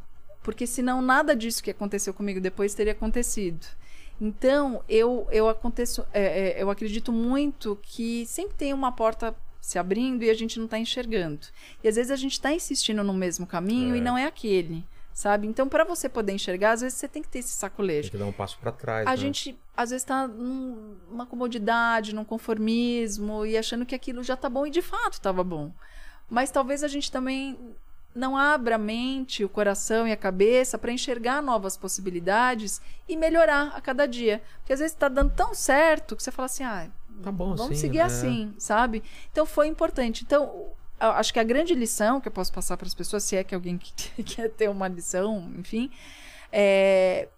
Porque 0.43 0.67
senão 0.67 1.03
nada 1.03 1.37
disso 1.37 1.63
que 1.63 1.71
aconteceu 1.71 2.15
comigo 2.15 2.41
depois 2.41 2.73
teria 2.73 2.93
acontecido. 2.95 3.67
Então, 4.21 4.83
eu, 4.89 5.27
eu, 5.31 5.49
aconteço, 5.49 6.05
é, 6.13 6.59
é, 6.59 6.63
eu 6.63 6.69
acredito 6.71 7.11
muito 7.13 7.79
que 7.83 8.27
sempre 8.27 8.55
tem 8.55 8.75
uma 8.75 8.93
porta 8.93 9.35
se 9.61 9.79
abrindo 9.79 10.23
e 10.23 10.31
a 10.31 10.35
gente 10.35 10.59
não 10.59 10.67
está 10.67 10.79
enxergando. 10.79 11.47
E 11.83 11.89
às 11.89 11.97
vezes 11.97 12.11
a 12.11 12.17
gente 12.17 12.33
está 12.33 12.53
insistindo 12.53 13.03
no 13.03 13.15
mesmo 13.15 13.47
caminho 13.47 13.95
É. 13.95 13.99
e 13.99 14.01
não 14.01 14.19
é 14.19 14.27
aquele, 14.27 14.85
sabe? 15.15 15.47
Então, 15.47 15.69
para 15.69 15.85
você 15.85 16.09
poder 16.09 16.33
enxergar, 16.33 16.73
às 16.73 16.81
vezes 16.83 16.99
você 16.99 17.09
tem 17.09 17.23
que 17.23 17.29
ter 17.29 17.39
esse 17.39 17.49
Tem 17.53 17.61
saculejo. 17.61 18.11
que 18.11 18.17
dar 18.19 18.27
um 18.27 18.33
passo 18.33 18.59
pra 18.59 18.73
trás, 18.73 19.07
A 19.07 19.11
né? 19.11 19.17
gente, 19.17 19.59
às 19.77 19.91
vezes, 19.91 20.05
tá 20.05 20.27
num- 20.29 20.97
numa 21.11 21.25
comodidade, 21.27 22.15
num 22.15 22.25
conformismo 22.25 23.47
e 23.47 23.57
achando 23.57 23.87
que 23.87 23.95
aquilo 23.95 24.23
já 24.23 24.37
tá 24.37 24.49
bom 24.51 24.67
e 24.67 24.71
de 24.71 24.83
fato 24.83 25.15
estava 25.15 25.43
bom. 25.45 25.73
Mas 26.29 26.51
talvez 26.51 26.85
a 26.85 26.89
gente 26.89 27.11
também 27.11 27.59
não 28.15 28.37
abra 28.37 28.75
a 28.75 28.79
mente, 28.79 29.45
o 29.45 29.49
coração 29.49 30.07
e 30.07 30.13
a 30.13 30.17
cabeça 30.17 30.77
para 30.77 30.93
enxergar 30.93 31.43
novas 31.43 31.77
possibilidades 31.77 32.81
e 33.09 33.17
melhorar 33.17 33.73
a 33.75 33.81
cada 33.81 34.07
dia. 34.07 34.43
Porque 34.59 34.73
às 34.73 34.81
vezes 34.81 34.95
está 34.95 35.09
dando 35.09 35.33
tão 35.33 35.55
certo 35.55 36.17
que 36.17 36.23
você 36.23 36.31
fala 36.31 36.47
assim, 36.47 36.65
ah, 36.65 36.89
Tá 37.23 37.31
bom 37.31 37.55
vamos 37.55 37.73
assim, 37.73 37.75
seguir 37.75 37.99
né? 37.99 38.05
assim, 38.05 38.55
sabe? 38.59 39.03
Então 39.31 39.45
foi 39.45 39.67
importante. 39.67 40.23
Então, 40.25 40.73
acho 40.99 41.33
que 41.33 41.39
a 41.39 41.45
grande 41.45 41.75
lição 41.75 42.21
que 42.21 42.29
eu 42.29 42.33
posso 42.33 42.53
passar 42.53 42.77
para 42.77 42.87
as 42.87 42.95
pessoas, 42.95 43.25
se 43.25 43.37
é 43.37 43.45
que 43.45 43.55
alguém 43.55 43.77
que 43.79 44.23
quer 44.23 44.49
ter 44.51 44.69
uma 44.69 44.89
lição, 44.89 45.53
enfim, 45.59 45.91
é 46.51 47.29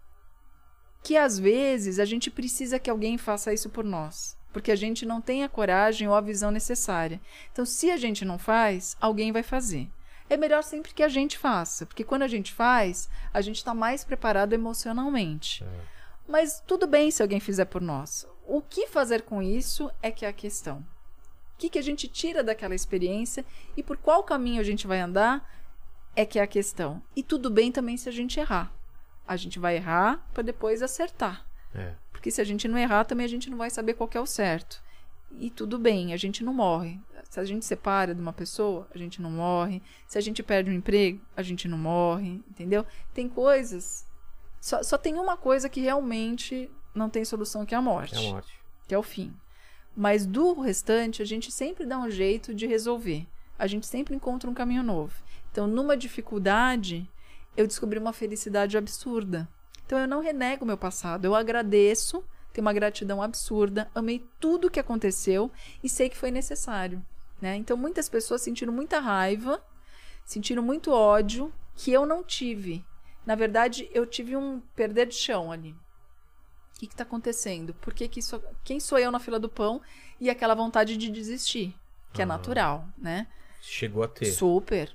que 1.02 1.16
às 1.16 1.36
vezes 1.36 1.98
a 1.98 2.04
gente 2.04 2.30
precisa 2.30 2.78
que 2.78 2.88
alguém 2.88 3.18
faça 3.18 3.52
isso 3.52 3.68
por 3.68 3.84
nós. 3.84 4.36
Porque 4.52 4.70
a 4.70 4.76
gente 4.76 5.04
não 5.04 5.20
tem 5.20 5.42
a 5.42 5.48
coragem 5.48 6.06
ou 6.06 6.14
a 6.14 6.20
visão 6.20 6.50
necessária. 6.50 7.20
Então, 7.50 7.64
se 7.64 7.90
a 7.90 7.96
gente 7.96 8.24
não 8.24 8.38
faz, 8.38 8.96
alguém 9.00 9.32
vai 9.32 9.42
fazer. 9.42 9.88
É 10.32 10.36
melhor 10.38 10.62
sempre 10.62 10.94
que 10.94 11.02
a 11.02 11.10
gente 11.10 11.36
faça, 11.36 11.84
porque 11.84 12.02
quando 12.02 12.22
a 12.22 12.26
gente 12.26 12.54
faz, 12.54 13.06
a 13.34 13.42
gente 13.42 13.56
está 13.56 13.74
mais 13.74 14.02
preparado 14.02 14.54
emocionalmente. 14.54 15.62
Mas 16.26 16.58
tudo 16.66 16.86
bem 16.86 17.10
se 17.10 17.20
alguém 17.20 17.38
fizer 17.38 17.66
por 17.66 17.82
nós. 17.82 18.26
O 18.46 18.62
que 18.62 18.86
fazer 18.86 19.20
com 19.20 19.42
isso 19.42 19.90
é 20.00 20.10
que 20.10 20.24
é 20.24 20.28
a 20.30 20.32
questão. 20.32 20.78
O 20.78 21.58
que, 21.58 21.68
que 21.68 21.78
a 21.78 21.82
gente 21.82 22.08
tira 22.08 22.42
daquela 22.42 22.74
experiência 22.74 23.44
e 23.76 23.82
por 23.82 23.98
qual 23.98 24.24
caminho 24.24 24.62
a 24.62 24.64
gente 24.64 24.86
vai 24.86 25.00
andar 25.00 25.46
é 26.16 26.24
que 26.24 26.38
é 26.38 26.42
a 26.42 26.46
questão. 26.46 27.02
E 27.14 27.22
tudo 27.22 27.50
bem 27.50 27.70
também 27.70 27.98
se 27.98 28.08
a 28.08 28.12
gente 28.12 28.40
errar. 28.40 28.72
A 29.28 29.36
gente 29.36 29.58
vai 29.58 29.76
errar 29.76 30.26
para 30.32 30.42
depois 30.42 30.82
acertar. 30.82 31.46
É. 31.74 31.92
Porque 32.10 32.30
se 32.30 32.40
a 32.40 32.44
gente 32.44 32.66
não 32.66 32.78
errar, 32.78 33.04
também 33.04 33.26
a 33.26 33.28
gente 33.28 33.50
não 33.50 33.58
vai 33.58 33.68
saber 33.68 33.92
qual 33.92 34.08
é 34.14 34.20
o 34.20 34.24
certo. 34.24 34.82
E 35.38 35.50
tudo 35.50 35.78
bem, 35.78 36.12
a 36.12 36.16
gente 36.16 36.44
não 36.44 36.52
morre. 36.52 37.00
Se 37.28 37.40
a 37.40 37.44
gente 37.44 37.64
separa 37.64 38.14
de 38.14 38.20
uma 38.20 38.32
pessoa, 38.32 38.86
a 38.94 38.98
gente 38.98 39.22
não 39.22 39.30
morre. 39.30 39.82
Se 40.06 40.18
a 40.18 40.20
gente 40.20 40.42
perde 40.42 40.70
um 40.70 40.74
emprego, 40.74 41.20
a 41.36 41.42
gente 41.42 41.66
não 41.66 41.78
morre, 41.78 42.42
entendeu? 42.50 42.84
Tem 43.14 43.28
coisas. 43.28 44.06
Só, 44.60 44.82
só 44.82 44.98
tem 44.98 45.14
uma 45.14 45.36
coisa 45.36 45.68
que 45.68 45.80
realmente 45.80 46.70
não 46.94 47.08
tem 47.08 47.24
solução, 47.24 47.64
que 47.64 47.74
é 47.74 47.78
a 47.78 47.82
morte. 47.82 48.14
É 48.14 48.18
a 48.18 48.32
morte. 48.32 48.60
Que 48.86 48.94
é 48.94 48.98
o 48.98 49.02
fim. 49.02 49.34
Mas 49.96 50.26
do 50.26 50.60
restante, 50.60 51.22
a 51.22 51.24
gente 51.24 51.50
sempre 51.50 51.84
dá 51.84 51.98
um 51.98 52.10
jeito 52.10 52.54
de 52.54 52.66
resolver. 52.66 53.26
A 53.58 53.66
gente 53.66 53.86
sempre 53.86 54.14
encontra 54.14 54.50
um 54.50 54.54
caminho 54.54 54.82
novo. 54.82 55.14
Então, 55.50 55.66
numa 55.66 55.96
dificuldade, 55.96 57.08
eu 57.56 57.66
descobri 57.66 57.98
uma 57.98 58.12
felicidade 58.12 58.76
absurda. 58.76 59.48
Então, 59.84 59.98
eu 59.98 60.08
não 60.08 60.20
renego 60.20 60.64
o 60.64 60.66
meu 60.66 60.78
passado. 60.78 61.24
Eu 61.24 61.34
agradeço, 61.34 62.24
tenho 62.52 62.66
uma 62.66 62.72
gratidão 62.72 63.22
absurda, 63.22 63.90
amei 63.94 64.24
tudo 64.38 64.70
que 64.70 64.78
aconteceu 64.80 65.50
e 65.82 65.88
sei 65.88 66.08
que 66.08 66.16
foi 66.16 66.30
necessário. 66.30 67.04
Né? 67.40 67.56
Então, 67.56 67.76
muitas 67.76 68.08
pessoas 68.08 68.42
sentiram 68.42 68.72
muita 68.72 69.00
raiva, 69.00 69.60
sentiram 70.24 70.62
muito 70.62 70.92
ódio 70.92 71.52
que 71.74 71.90
eu 71.92 72.06
não 72.06 72.22
tive. 72.22 72.84
Na 73.26 73.34
verdade, 73.34 73.88
eu 73.92 74.06
tive 74.06 74.36
um 74.36 74.60
perder 74.76 75.06
de 75.06 75.14
chão 75.14 75.50
ali. 75.50 75.72
O 76.76 76.78
que 76.80 76.86
está 76.86 77.04
acontecendo? 77.04 77.72
Por 77.74 77.94
que, 77.94 78.08
que 78.08 78.18
isso. 78.20 78.42
Quem 78.64 78.80
sou 78.80 78.98
eu 78.98 79.10
na 79.12 79.20
fila 79.20 79.38
do 79.38 79.48
pão 79.48 79.80
e 80.20 80.28
aquela 80.28 80.54
vontade 80.54 80.96
de 80.96 81.08
desistir? 81.10 81.74
Que 82.12 82.20
é 82.22 82.24
Ah. 82.24 82.26
natural, 82.26 82.84
né? 82.98 83.26
Chegou 83.60 84.02
a 84.02 84.08
ter. 84.08 84.26
Super. 84.26 84.92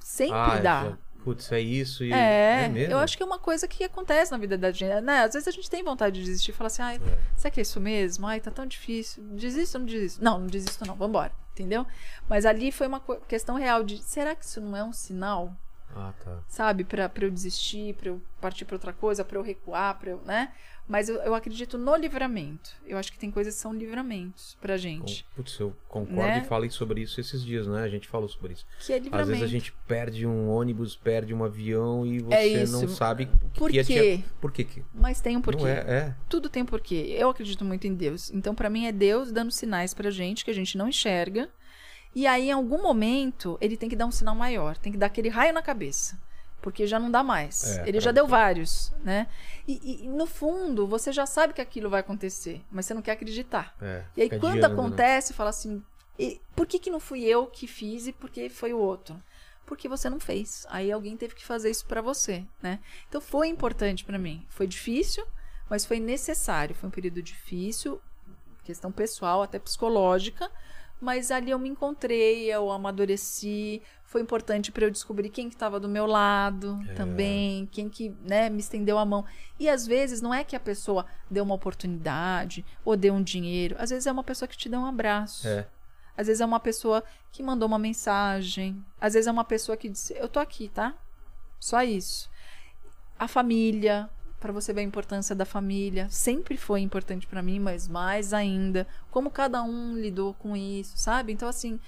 Sempre 0.00 0.36
Ah, 0.36 0.58
dá. 0.58 0.84
já- 0.90 0.98
putz, 1.28 1.52
é 1.52 1.60
isso 1.60 2.04
e. 2.04 2.12
É, 2.12 2.68
mesmo? 2.68 2.92
eu 2.92 2.98
acho 2.98 3.16
que 3.16 3.22
é 3.22 3.26
uma 3.26 3.38
coisa 3.38 3.68
que 3.68 3.84
acontece 3.84 4.32
na 4.32 4.38
vida 4.38 4.56
da 4.56 4.70
gente. 4.70 5.00
Né? 5.02 5.24
Às 5.24 5.34
vezes 5.34 5.48
a 5.48 5.50
gente 5.50 5.68
tem 5.68 5.82
vontade 5.82 6.18
de 6.18 6.24
desistir 6.24 6.52
e 6.52 6.54
falar 6.54 6.68
assim, 6.68 6.82
ai, 6.82 7.00
será 7.36 7.50
que 7.50 7.60
é 7.60 7.62
isso 7.62 7.80
mesmo? 7.80 8.26
Ai, 8.26 8.40
tá 8.40 8.50
tão 8.50 8.66
difícil. 8.66 9.22
Desisto 9.32 9.76
ou 9.76 9.80
não 9.80 9.86
desisto? 9.86 10.24
Não, 10.24 10.38
não 10.38 10.46
desisto 10.46 10.86
não, 10.86 10.94
vambora, 10.94 11.32
entendeu? 11.52 11.86
Mas 12.28 12.46
ali 12.46 12.72
foi 12.72 12.86
uma 12.86 13.00
questão 13.28 13.56
real 13.56 13.84
de, 13.84 14.02
será 14.02 14.34
que 14.34 14.44
isso 14.44 14.60
não 14.60 14.76
é 14.76 14.82
um 14.82 14.92
sinal? 14.92 15.54
Ah, 15.96 16.12
tá. 16.24 16.38
sabe, 16.48 16.84
pra 16.84 17.08
pra 17.08 17.24
eu 17.24 17.30
desistir, 17.30 17.94
pra 17.94 18.08
eu 18.10 18.20
partir 18.40 18.64
pra 18.64 18.76
outra 18.76 18.92
coisa, 18.92 19.24
pra 19.24 19.38
eu 19.38 19.42
recuar, 19.42 19.98
pra 19.98 20.10
eu, 20.10 20.20
né? 20.24 20.52
Mas 20.86 21.08
eu, 21.10 21.16
eu 21.16 21.34
acredito 21.34 21.76
no 21.76 21.94
livramento. 21.96 22.70
Eu 22.86 22.96
acho 22.96 23.12
que 23.12 23.18
tem 23.18 23.30
coisas 23.30 23.54
que 23.54 23.60
são 23.60 23.74
livramentos 23.74 24.56
pra 24.58 24.72
Com- 24.74 24.78
gente. 24.78 25.26
Putz, 25.36 25.58
eu 25.60 25.76
concordo 25.86 26.22
Né? 26.22 26.42
e 26.42 26.48
falei 26.48 26.70
sobre 26.70 27.02
isso 27.02 27.20
esses 27.20 27.44
dias, 27.44 27.66
né? 27.66 27.82
A 27.82 27.88
gente 27.88 28.08
falou 28.08 28.26
sobre 28.26 28.54
isso. 28.54 28.64
Que 28.80 28.94
é 28.94 28.96
Às 28.96 29.02
livramento. 29.04 29.28
vezes 29.30 29.44
a 29.44 29.48
gente 29.48 29.70
perde 29.86 30.26
um 30.26 30.48
ônibus, 30.48 30.96
perde 30.96 31.34
um 31.34 31.44
avião 31.44 32.06
e 32.06 32.20
você 32.20 32.62
É 32.62 32.66
não 32.66 32.88
sabe 32.88 33.24
o 33.24 33.48
que 33.50 33.58
Por 33.58 33.74
ia 33.74 33.84
te- 33.84 33.92
quê? 33.92 34.24
Por 34.40 34.50
quê 34.50 34.64
que? 34.64 34.82
Mas 34.94 35.20
tem 35.20 35.36
um 35.36 35.42
porquê. 35.42 35.66
É, 35.66 35.84
é. 35.88 36.14
Tudo 36.26 36.48
tem 36.48 36.62
um 36.62 36.66
porquê. 36.66 37.14
Eu 37.18 37.28
acredito 37.28 37.66
muito 37.66 37.86
em 37.86 37.94
Deus. 37.94 38.30
Então, 38.30 38.54
pra 38.54 38.70
mim, 38.70 38.86
é 38.86 38.92
Deus 38.92 39.30
dando 39.30 39.50
sinais 39.50 39.92
pra 39.92 40.10
gente 40.10 40.42
que 40.42 40.50
a 40.50 40.54
gente 40.54 40.78
não 40.78 40.88
enxerga. 40.88 41.50
E 42.14 42.26
aí, 42.26 42.48
em 42.48 42.52
algum 42.52 42.82
momento, 42.82 43.56
ele 43.60 43.76
tem 43.76 43.88
que 43.88 43.96
dar 43.96 44.06
um 44.06 44.10
sinal 44.10 44.34
maior. 44.34 44.76
Tem 44.76 44.90
que 44.92 44.98
dar 44.98 45.06
aquele 45.06 45.28
raio 45.28 45.52
na 45.52 45.62
cabeça. 45.62 46.18
Porque 46.60 46.86
já 46.86 46.98
não 46.98 47.10
dá 47.10 47.22
mais. 47.22 47.78
É, 47.78 47.88
ele 47.88 48.00
já 48.00 48.10
deu 48.10 48.26
você. 48.26 48.30
vários, 48.30 48.92
né? 49.04 49.28
E, 49.66 50.04
e- 50.04 50.08
no 50.08 50.26
fundo, 50.26 50.86
você 50.88 51.12
já 51.12 51.24
sabe 51.24 51.52
que 51.52 51.60
aquilo 51.60 51.88
vai 51.88 52.00
acontecer. 52.00 52.62
Mas 52.70 52.86
você 52.86 52.94
não 52.94 53.02
quer 53.02 53.12
acreditar. 53.12 53.74
é. 53.80 54.04
E 54.16 54.22
aí, 54.22 54.40
quando 54.40 54.60
né? 54.60 54.66
acontece, 54.66 55.32
fala 55.32 55.50
assim: 55.50 55.82
"E 56.18 56.40
por 56.56 56.66
que, 56.66 56.80
que 56.80 56.90
não 56.90 56.98
fui 56.98 57.22
eu 57.24 57.46
que 57.46 57.68
fiz 57.68 58.08
e 58.08 58.12
por 58.12 58.28
que 58.28 58.48
foi 58.48 58.72
o 58.72 58.78
outro? 58.78 59.22
Porque 59.66 59.88
você 59.88 60.10
não 60.10 60.18
fez. 60.18 60.66
Aí 60.68 60.90
alguém 60.90 61.16
teve 61.16 61.34
que 61.34 61.44
fazer 61.44 61.70
isso 61.70 61.86
pra 61.86 62.00
você, 62.00 62.44
né? 62.60 62.80
Então 63.08 63.20
foi 63.20 63.46
importante 63.48 64.04
pra 64.04 64.18
mim. 64.18 64.44
Foi 64.48 64.66
difícil, 64.66 65.24
mas 65.70 65.84
foi 65.84 66.00
necessário. 66.00 66.74
Foi 66.74 66.88
um 66.88 66.92
período 66.92 67.22
difícil, 67.22 68.00
questão 68.64 68.90
pessoal, 68.90 69.42
até 69.42 69.58
psicológica. 69.60 70.50
Mas 71.00 71.30
ali 71.30 71.50
eu 71.50 71.58
me 71.58 71.68
encontrei, 71.68 72.52
eu 72.52 72.70
amadureci. 72.72 73.80
Foi 74.04 74.20
importante 74.20 74.72
pra 74.72 74.84
eu 74.86 74.90
descobrir 74.90 75.28
quem 75.28 75.48
que 75.48 75.54
estava 75.54 75.78
do 75.78 75.88
meu 75.88 76.06
lado 76.06 76.80
É. 76.88 76.94
também, 76.94 77.66
quem 77.70 77.88
que 77.88 78.08
né, 78.22 78.48
me 78.48 78.58
estendeu 78.58 78.98
a 78.98 79.04
mão. 79.04 79.24
E 79.60 79.68
às 79.68 79.86
vezes 79.86 80.20
não 80.20 80.32
é 80.34 80.42
que 80.42 80.56
a 80.56 80.60
pessoa 80.60 81.06
deu 81.30 81.44
uma 81.44 81.54
oportunidade 81.54 82.64
ou 82.84 82.96
deu 82.96 83.14
um 83.14 83.22
dinheiro. 83.22 83.76
Às 83.78 83.90
vezes 83.90 84.06
é 84.06 84.12
uma 84.12 84.24
pessoa 84.24 84.48
que 84.48 84.56
te 84.56 84.68
deu 84.68 84.80
um 84.80 84.86
abraço. 84.86 85.46
É. 85.46 85.66
Às 86.16 86.26
vezes 86.26 86.40
é 86.40 86.44
uma 86.46 86.58
pessoa 86.58 87.04
que 87.30 87.42
mandou 87.44 87.68
uma 87.68 87.78
mensagem. 87.78 88.82
Às 89.00 89.12
vezes 89.14 89.28
é 89.28 89.30
uma 89.30 89.44
pessoa 89.44 89.76
que 89.76 89.88
disse: 89.88 90.14
Eu 90.18 90.28
tô 90.28 90.40
aqui, 90.40 90.68
tá? 90.68 90.94
Só 91.60 91.82
isso. 91.82 92.28
A 93.18 93.28
família, 93.28 94.08
para 94.40 94.52
você 94.52 94.72
ver 94.72 94.80
a 94.80 94.84
importância 94.84 95.34
da 95.34 95.44
família, 95.44 96.08
sempre 96.10 96.56
foi 96.56 96.80
importante 96.80 97.26
para 97.26 97.42
mim, 97.42 97.58
mas 97.58 97.88
mais 97.88 98.32
ainda. 98.32 98.86
Como 99.10 99.30
cada 99.30 99.62
um 99.62 99.96
lidou 99.96 100.34
com 100.34 100.56
isso, 100.56 100.96
sabe? 100.96 101.32
Então, 101.32 101.48
assim, 101.48 101.80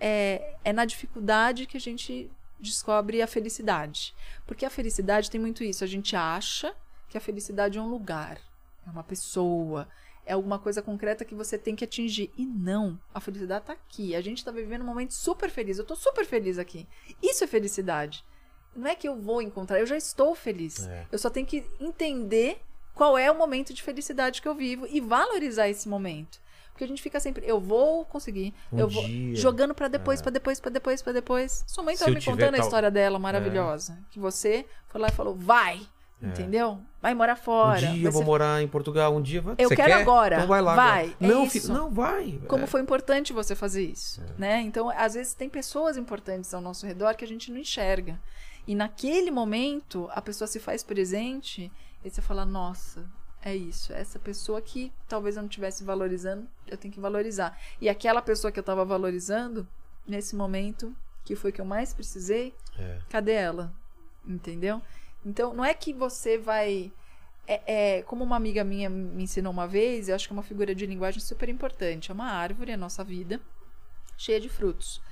é, 0.00 0.56
é 0.64 0.72
na 0.72 0.84
dificuldade 0.84 1.66
que 1.66 1.76
a 1.76 1.80
gente 1.80 2.30
descobre 2.58 3.22
a 3.22 3.26
felicidade. 3.26 4.14
Porque 4.46 4.64
a 4.64 4.70
felicidade 4.70 5.30
tem 5.30 5.40
muito 5.40 5.62
isso. 5.62 5.84
A 5.84 5.86
gente 5.86 6.16
acha 6.16 6.74
que 7.08 7.16
a 7.16 7.20
felicidade 7.20 7.78
é 7.78 7.80
um 7.80 7.88
lugar, 7.88 8.38
é 8.86 8.90
uma 8.90 9.04
pessoa, 9.04 9.88
é 10.26 10.32
alguma 10.32 10.58
coisa 10.58 10.82
concreta 10.82 11.24
que 11.24 11.34
você 11.34 11.56
tem 11.56 11.76
que 11.76 11.84
atingir. 11.84 12.32
E 12.36 12.44
não, 12.44 12.98
a 13.14 13.20
felicidade 13.20 13.66
tá 13.66 13.72
aqui. 13.72 14.16
A 14.16 14.20
gente 14.20 14.44
tá 14.44 14.50
vivendo 14.50 14.82
um 14.82 14.86
momento 14.86 15.14
super 15.14 15.50
feliz. 15.50 15.78
Eu 15.78 15.84
tô 15.84 15.94
super 15.94 16.24
feliz 16.24 16.58
aqui. 16.58 16.88
Isso 17.22 17.44
é 17.44 17.46
felicidade. 17.46 18.24
Não 18.76 18.88
é 18.90 18.94
que 18.94 19.08
eu 19.08 19.16
vou 19.16 19.40
encontrar, 19.42 19.78
eu 19.78 19.86
já 19.86 19.96
estou 19.96 20.34
feliz. 20.34 20.86
É. 20.86 21.06
Eu 21.12 21.18
só 21.18 21.30
tenho 21.30 21.46
que 21.46 21.64
entender 21.80 22.60
qual 22.94 23.16
é 23.18 23.30
o 23.30 23.34
momento 23.36 23.72
de 23.74 23.82
felicidade 23.82 24.40
que 24.42 24.48
eu 24.48 24.54
vivo 24.54 24.86
e 24.90 25.00
valorizar 25.00 25.68
esse 25.68 25.88
momento. 25.88 26.38
Porque 26.72 26.82
a 26.84 26.88
gente 26.88 27.00
fica 27.02 27.20
sempre, 27.20 27.44
eu 27.46 27.60
vou 27.60 28.04
conseguir, 28.04 28.52
Um 28.72 28.80
eu 28.80 28.88
vou 28.88 29.04
dia. 29.04 29.36
jogando 29.36 29.74
pra 29.74 29.86
depois, 29.86 30.20
pra 30.20 30.30
depois, 30.32 30.58
pra 30.58 30.70
depois, 30.72 31.00
pra 31.02 31.12
depois. 31.12 31.64
Sua 31.68 31.84
mãe 31.84 31.94
Se 31.94 32.00
tava 32.00 32.10
eu 32.10 32.14
me 32.16 32.24
contando 32.24 32.54
a 32.54 32.56
tal- 32.58 32.66
história 32.66 32.90
dela 32.90 33.16
maravilhosa, 33.18 33.96
que 34.10 34.18
você 34.18 34.66
foi 34.88 35.00
lá 35.00 35.06
e 35.08 35.12
falou: 35.12 35.34
"Vai". 35.36 35.80
Entendeu? 36.22 36.80
Vai 37.02 37.12
morar 37.14 37.36
fora. 37.36 37.86
Um 37.86 37.92
dia 37.94 38.08
eu 38.08 38.12
vou 38.12 38.22
morar 38.24 38.62
em 38.62 38.66
Portugal, 38.66 39.14
um 39.14 39.20
dia 39.20 39.42
vai. 39.42 39.56
Eu 39.58 39.68
Você 39.68 39.76
quero 39.76 39.88
quer? 39.90 40.00
agora. 40.00 40.36
Então 40.36 40.48
vai 40.48 40.62
lá. 40.62 40.74
Vai, 40.74 41.04
agora. 41.04 41.16
é 41.20 41.26
não, 41.26 41.44
isso. 41.44 41.70
não, 41.72 41.90
vai. 41.90 42.40
como 42.48 42.64
É. 42.64 42.66
foi 42.66 42.80
importante 42.80 43.30
você 43.32 43.54
fazer 43.54 43.84
isso, 43.84 44.22
né? 44.38 44.62
Então, 44.62 44.88
às 44.88 45.12
vezes 45.12 45.34
tem 45.34 45.50
pessoas 45.50 45.98
importantes 45.98 46.54
ao 46.54 46.62
nosso 46.62 46.86
redor 46.86 47.14
que 47.14 47.24
a 47.26 47.28
gente 47.28 47.52
não 47.52 47.58
enxerga. 47.58 48.18
E 48.66 48.74
naquele 48.74 49.30
momento, 49.30 50.08
a 50.12 50.22
pessoa 50.22 50.48
se 50.48 50.58
faz 50.58 50.82
presente 50.82 51.70
e 52.04 52.10
você 52.10 52.22
fala: 52.22 52.44
"Nossa, 52.44 53.08
é 53.42 53.54
isso. 53.54 53.92
Essa 53.92 54.18
pessoa 54.18 54.60
que 54.60 54.92
talvez 55.08 55.36
eu 55.36 55.42
não 55.42 55.48
estivesse 55.48 55.84
valorizando, 55.84 56.48
eu 56.66 56.76
tenho 56.76 56.92
que 56.92 57.00
valorizar". 57.00 57.58
E 57.80 57.88
aquela 57.88 58.22
pessoa 58.22 58.50
que 58.50 58.58
eu 58.58 58.62
estava 58.62 58.84
valorizando, 58.84 59.66
nesse 60.06 60.34
momento, 60.34 60.94
que 61.24 61.34
foi 61.36 61.52
que 61.52 61.60
eu 61.60 61.64
mais 61.64 61.92
precisei, 61.92 62.54
É. 62.78 62.98
cadê 63.08 63.32
ela? 63.32 63.72
Entendeu? 64.26 64.80
Então, 65.24 65.54
não 65.54 65.64
é 65.64 65.74
que 65.74 65.92
você 65.92 66.38
vai. 66.38 66.92
É, 67.46 67.98
é, 67.98 68.02
como 68.02 68.24
uma 68.24 68.36
amiga 68.36 68.64
minha 68.64 68.88
me 68.88 69.24
ensinou 69.24 69.52
uma 69.52 69.66
vez, 69.66 70.08
eu 70.08 70.14
acho 70.14 70.26
que 70.26 70.32
é 70.32 70.36
uma 70.36 70.42
figura 70.42 70.74
de 70.74 70.86
linguagem 70.86 71.20
super 71.20 71.48
importante. 71.50 72.10
É 72.10 72.14
uma 72.14 72.30
árvore, 72.30 72.72
a 72.72 72.76
nossa 72.76 73.04
vida, 73.04 73.38
cheia 74.16 74.40
de 74.40 74.48
frutos. 74.48 75.02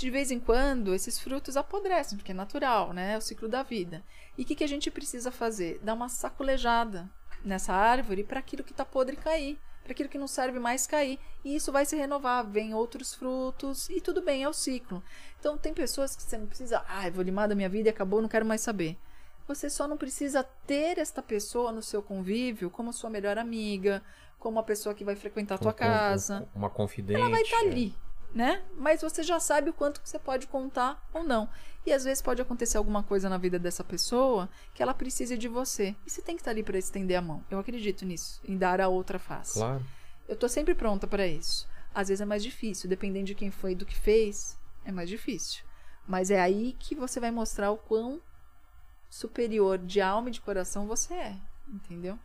De 0.00 0.08
vez 0.08 0.30
em 0.30 0.40
quando, 0.40 0.94
esses 0.94 1.18
frutos 1.18 1.58
apodrecem, 1.58 2.16
porque 2.16 2.32
é 2.32 2.34
natural, 2.34 2.94
né? 2.94 3.12
É 3.12 3.18
o 3.18 3.20
ciclo 3.20 3.46
da 3.46 3.62
vida. 3.62 4.02
E 4.38 4.40
o 4.40 4.44
que, 4.46 4.54
que 4.54 4.64
a 4.64 4.66
gente 4.66 4.90
precisa 4.90 5.30
fazer? 5.30 5.78
Dar 5.82 5.92
uma 5.92 6.08
sacolejada 6.08 7.06
nessa 7.44 7.74
árvore 7.74 8.24
para 8.24 8.40
aquilo 8.40 8.64
que 8.64 8.72
está 8.72 8.82
podre 8.82 9.14
cair, 9.14 9.58
para 9.82 9.92
aquilo 9.92 10.08
que 10.08 10.16
não 10.16 10.26
serve 10.26 10.58
mais 10.58 10.86
cair. 10.86 11.18
E 11.44 11.54
isso 11.54 11.70
vai 11.70 11.84
se 11.84 11.96
renovar, 11.96 12.46
vem 12.46 12.72
outros 12.72 13.14
frutos, 13.14 13.90
e 13.90 14.00
tudo 14.00 14.22
bem, 14.22 14.42
é 14.42 14.48
o 14.48 14.54
ciclo. 14.54 15.04
Então, 15.38 15.58
tem 15.58 15.74
pessoas 15.74 16.16
que 16.16 16.22
você 16.22 16.38
não 16.38 16.46
precisa, 16.46 16.82
ah, 16.88 17.06
eu 17.06 17.12
vou 17.12 17.22
limar 17.22 17.46
da 17.46 17.54
minha 17.54 17.68
vida 17.68 17.90
e 17.90 17.92
acabou, 17.92 18.22
não 18.22 18.28
quero 18.30 18.46
mais 18.46 18.62
saber. 18.62 18.96
Você 19.46 19.68
só 19.68 19.86
não 19.86 19.98
precisa 19.98 20.42
ter 20.66 20.96
esta 20.96 21.20
pessoa 21.20 21.72
no 21.72 21.82
seu 21.82 22.02
convívio 22.02 22.70
como 22.70 22.90
sua 22.90 23.10
melhor 23.10 23.36
amiga, 23.36 24.02
como 24.38 24.58
a 24.58 24.62
pessoa 24.62 24.94
que 24.94 25.04
vai 25.04 25.14
frequentar 25.14 25.56
a 25.56 25.58
tua 25.58 25.74
casa 25.74 26.48
Uma 26.54 26.70
confidente. 26.70 27.20
ela 27.20 27.28
vai 27.28 27.42
estar 27.42 27.66
é. 27.66 27.68
ali, 27.68 27.94
né? 28.34 28.62
Mas 28.76 29.02
você 29.02 29.22
já 29.22 29.40
sabe 29.40 29.70
o 29.70 29.72
quanto 29.72 30.00
que 30.00 30.08
você 30.08 30.18
pode 30.18 30.46
contar 30.46 31.06
ou 31.12 31.22
não. 31.22 31.48
E 31.84 31.92
às 31.92 32.04
vezes 32.04 32.22
pode 32.22 32.42
acontecer 32.42 32.78
alguma 32.78 33.02
coisa 33.02 33.28
na 33.28 33.38
vida 33.38 33.58
dessa 33.58 33.82
pessoa 33.82 34.48
que 34.74 34.82
ela 34.82 34.94
precise 34.94 35.36
de 35.36 35.48
você. 35.48 35.96
E 36.06 36.10
você 36.10 36.22
tem 36.22 36.36
que 36.36 36.40
estar 36.42 36.50
ali 36.50 36.62
para 36.62 36.78
estender 36.78 37.16
a 37.16 37.22
mão. 37.22 37.44
Eu 37.50 37.58
acredito 37.58 38.04
nisso, 38.04 38.40
em 38.44 38.56
dar 38.56 38.80
a 38.80 38.88
outra 38.88 39.18
face. 39.18 39.54
Claro. 39.54 39.84
Eu 40.28 40.36
tô 40.36 40.48
sempre 40.48 40.74
pronta 40.74 41.06
para 41.06 41.26
isso. 41.26 41.68
Às 41.94 42.08
vezes 42.08 42.20
é 42.20 42.24
mais 42.24 42.42
difícil, 42.42 42.88
dependendo 42.88 43.26
de 43.26 43.34
quem 43.34 43.50
foi 43.50 43.72
e 43.72 43.74
do 43.74 43.86
que 43.86 43.98
fez, 43.98 44.58
é 44.84 44.92
mais 44.92 45.08
difícil. 45.08 45.64
Mas 46.06 46.30
é 46.30 46.40
aí 46.40 46.76
que 46.78 46.94
você 46.94 47.18
vai 47.18 47.30
mostrar 47.30 47.70
o 47.70 47.76
quão 47.76 48.20
superior 49.08 49.76
de 49.78 50.00
alma 50.00 50.28
e 50.28 50.32
de 50.32 50.40
coração 50.40 50.86
você 50.86 51.14
é, 51.14 51.36
entendeu? 51.68 52.18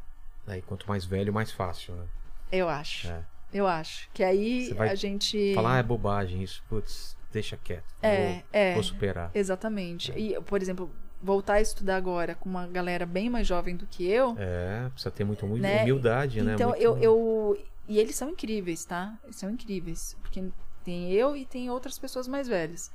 Aí, 0.45 0.61
quanto 0.61 0.88
mais 0.88 1.03
velho, 1.03 1.34
mais 1.34 1.51
fácil, 1.51 1.95
né? 1.95 2.08
Eu 2.51 2.69
acho. 2.69 3.08
É. 3.08 3.25
Eu 3.56 3.66
acho. 3.66 4.09
Que 4.14 4.22
aí 4.22 4.75
a 4.77 4.95
gente. 4.95 5.53
Falar, 5.56 5.75
ah, 5.75 5.77
é 5.77 5.84
bobagem 5.84 6.43
isso. 6.43 6.61
Putz, 6.67 7.16
deixa 7.32 7.56
quieto. 7.56 7.85
É, 8.01 8.34
vou, 8.34 8.43
é. 8.51 8.74
Vou 8.74 8.84
superar. 8.84 9.32
Exatamente. 9.34 10.11
E, 10.11 10.38
por 10.42 10.61
exemplo, 10.61 10.93
voltar 11.24 11.53
a 11.53 11.61
estudar 11.61 11.95
agora 11.95 12.35
com 12.35 12.50
uma 12.50 12.67
galera 12.67 13.06
bem 13.06 13.30
mais 13.30 13.48
jovem 13.48 13.77
do 13.77 13.88
que 13.88 14.06
eu. 14.06 14.35
É, 14.38 14.90
precisa 14.90 15.09
ter 15.09 15.24
muito, 15.24 15.48
muito 15.48 15.61
Né? 15.61 15.84
humildade, 15.84 16.42
né? 16.42 16.56
Então, 16.56 16.75
eu, 16.75 16.98
eu. 16.98 17.58
E 17.88 17.98
eles 17.98 18.17
são 18.17 18.30
incríveis, 18.30 18.84
tá? 18.84 19.17
Eles 19.24 19.38
são 19.38 19.50
incríveis. 19.50 20.17
Porque 20.22 20.43
tem 20.84 21.14
eu 21.14 21.34
e 21.38 21.45
tem 21.45 21.69
outras 21.69 21.98
pessoas 21.98 22.27
mais 22.27 22.50
velhas. 22.50 22.92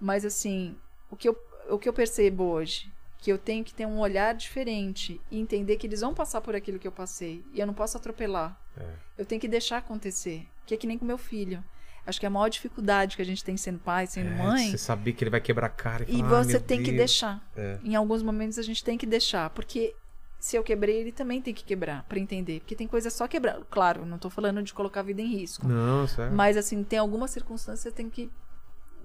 Mas, 0.00 0.24
assim, 0.24 0.76
o 1.10 1.16
que 1.16 1.28
eu, 1.28 1.36
o 1.68 1.80
que 1.80 1.88
eu 1.88 1.92
percebo 1.92 2.44
hoje, 2.44 2.92
que 3.18 3.30
eu 3.32 3.38
tenho 3.38 3.64
que 3.64 3.74
ter 3.74 3.86
um 3.86 3.98
olhar 3.98 4.34
diferente 4.34 5.20
e 5.30 5.38
entender 5.38 5.76
que 5.76 5.86
eles 5.86 6.00
vão 6.00 6.14
passar 6.14 6.40
por 6.40 6.54
aquilo 6.54 6.78
que 6.78 6.86
eu 6.86 6.92
passei. 6.92 7.44
E 7.52 7.60
eu 7.60 7.66
não 7.66 7.74
posso 7.74 7.96
atropelar. 7.96 8.58
É. 8.76 8.84
Eu 9.18 9.24
tenho 9.26 9.40
que 9.40 9.48
deixar 9.48 9.78
acontecer. 9.78 10.46
Que 10.64 10.74
é 10.74 10.76
que 10.76 10.86
nem 10.86 10.98
com 10.98 11.04
meu 11.04 11.18
filho. 11.18 11.62
Acho 12.06 12.20
que 12.20 12.26
é 12.26 12.28
a 12.28 12.30
maior 12.30 12.48
dificuldade 12.48 13.16
que 13.16 13.22
a 13.22 13.24
gente 13.24 13.42
tem 13.42 13.56
sendo 13.56 13.78
pai, 13.80 14.06
sendo 14.06 14.28
É, 14.30 14.36
mãe. 14.36 14.70
Você 14.70 14.78
saber 14.78 15.12
que 15.12 15.24
ele 15.24 15.30
vai 15.30 15.40
quebrar 15.40 15.66
a 15.66 15.70
cara 15.70 16.04
e, 16.06 16.14
E 16.16 16.18
falar, 16.20 16.38
"Ah, 16.40 16.44
você 16.44 16.52
meu 16.52 16.60
tem 16.60 16.78
que 16.78 16.84
Deus." 16.92 16.96
deixar. 16.98 17.44
É. 17.56 17.78
Em 17.82 17.96
alguns 17.96 18.22
momentos 18.22 18.58
a 18.58 18.62
gente 18.62 18.84
tem 18.84 18.96
que 18.96 19.06
deixar, 19.06 19.50
porque 19.50 19.94
se 20.38 20.54
eu 20.56 20.62
quebrei, 20.62 20.98
ele 21.00 21.10
também 21.10 21.42
tem 21.42 21.52
que 21.52 21.64
quebrar 21.64 22.04
pra 22.04 22.18
entender, 22.20 22.60
porque 22.60 22.76
tem 22.76 22.86
coisa 22.86 23.10
só 23.10 23.26
quebrar. 23.26 23.58
Claro, 23.70 24.06
não 24.06 24.18
tô 24.18 24.30
falando 24.30 24.62
de 24.62 24.72
colocar 24.72 25.00
a 25.00 25.02
vida 25.02 25.20
em 25.20 25.26
risco, 25.26 25.66
Não, 25.66 26.06
sério. 26.06 26.32
mas 26.32 26.56
assim, 26.56 26.84
tem 26.84 26.98
algumas 26.98 27.32
circunstâncias 27.32 27.82
que 27.82 27.88
você 27.90 27.94
tem 27.96 28.08
que 28.08 28.30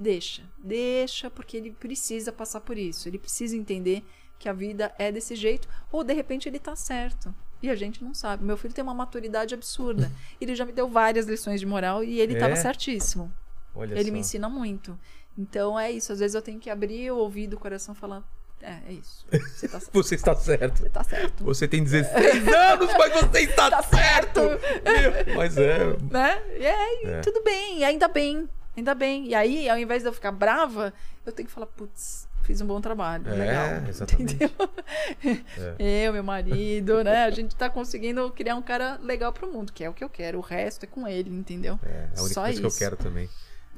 deixa, 0.01 0.43
deixa, 0.57 1.29
porque 1.29 1.55
ele 1.57 1.71
precisa 1.71 2.31
passar 2.31 2.59
por 2.61 2.77
isso, 2.77 3.07
ele 3.07 3.17
precisa 3.19 3.55
entender 3.55 4.03
que 4.39 4.49
a 4.49 4.53
vida 4.53 4.91
é 4.97 5.11
desse 5.11 5.35
jeito, 5.35 5.67
ou 5.91 6.03
de 6.03 6.13
repente 6.13 6.49
ele 6.49 6.57
tá 6.59 6.75
certo. 6.75 7.33
E 7.61 7.69
a 7.69 7.75
gente 7.75 8.03
não 8.03 8.11
sabe. 8.11 8.43
Meu 8.43 8.57
filho 8.57 8.73
tem 8.73 8.83
uma 8.83 8.93
maturidade 8.95 9.53
absurda. 9.53 10.11
Ele 10.41 10.55
já 10.55 10.65
me 10.65 10.71
deu 10.71 10.87
várias 10.89 11.27
lições 11.27 11.59
de 11.59 11.65
moral 11.67 12.03
e 12.03 12.19
ele 12.19 12.33
É? 12.33 12.37
estava 12.37 12.55
certíssimo. 12.55 13.31
Olha 13.75 13.93
Ele 13.93 14.05
só. 14.05 14.11
me 14.11 14.19
ensina 14.19 14.49
muito. 14.49 14.99
Então 15.37 15.79
é 15.79 15.91
isso. 15.91 16.11
Às 16.11 16.17
vezes 16.17 16.33
eu 16.33 16.41
tenho 16.41 16.59
que 16.59 16.71
abrir 16.71 17.11
o 17.11 17.17
ouvido, 17.17 17.53
o 17.53 17.59
coração, 17.59 17.93
falar: 17.93 18.23
é, 18.63 18.79
é 18.87 18.93
isso. 18.93 19.27
Você 19.29 19.67
tá, 19.67 19.77
certo. 19.79 19.93
Você 19.93 20.15
está 20.15 20.33
certo. 20.35 20.77
Você 20.79 20.89
tá 20.89 21.03
certo. 21.03 21.43
Você 21.43 21.67
tem 21.67 21.83
16 21.83 22.47
anos, 22.49 22.89
mas 22.97 23.13
você 23.13 23.41
está 23.41 23.69
Tá 23.69 23.83
certo. 23.83 24.39
certo. 24.39 25.25
Meu, 25.27 25.35
Mas 25.35 25.55
é. 25.55 25.97
né? 26.09 26.41
E 26.59 26.65
aí, 26.65 27.01
É. 27.05 27.21
tudo 27.21 27.43
bem, 27.43 27.83
ainda 27.83 28.07
bem, 28.07 28.49
ainda 28.75 28.93
bem. 28.95 29.27
E 29.27 29.35
aí, 29.35 29.69
ao 29.69 29.77
invés 29.77 30.01
de 30.03 30.09
eu 30.09 30.13
ficar 30.13 30.31
brava, 30.31 30.93
eu 31.25 31.31
tenho 31.31 31.47
que 31.47 31.53
falar, 31.53 31.67
putz, 31.67 32.27
fiz 32.43 32.59
um 32.61 32.65
bom 32.67 32.79
trabalho, 32.81 33.27
É, 33.29 33.35
legal. 33.35 33.87
exatamente. 33.89 34.33
Entendeu? 35.23 35.75
Eu, 35.79 36.13
meu 36.13 36.23
marido, 36.23 37.03
né? 37.03 37.23
A 37.25 37.29
gente 37.29 37.55
tá 37.55 37.69
conseguindo 37.69 38.29
criar 38.31 38.55
um 38.55 38.61
cara 38.61 38.99
legal 39.01 39.31
pro 39.33 39.51
mundo, 39.51 39.71
que 39.71 39.83
é 39.83 39.89
o 39.89 39.93
que 39.93 40.03
eu 40.03 40.09
quero. 40.09 40.37
O 40.37 40.41
resto 40.41 40.83
é 40.83 40.87
com 40.87 41.07
ele, 41.07 41.29
entendeu? 41.29 41.79
É, 41.83 42.07
a 42.17 42.21
única 42.21 42.33
Só 42.33 42.41
coisa 42.43 42.59
que 42.59 42.65
eu 42.65 42.69
isso. 42.69 42.79
quero 42.79 42.95
também. 42.97 43.29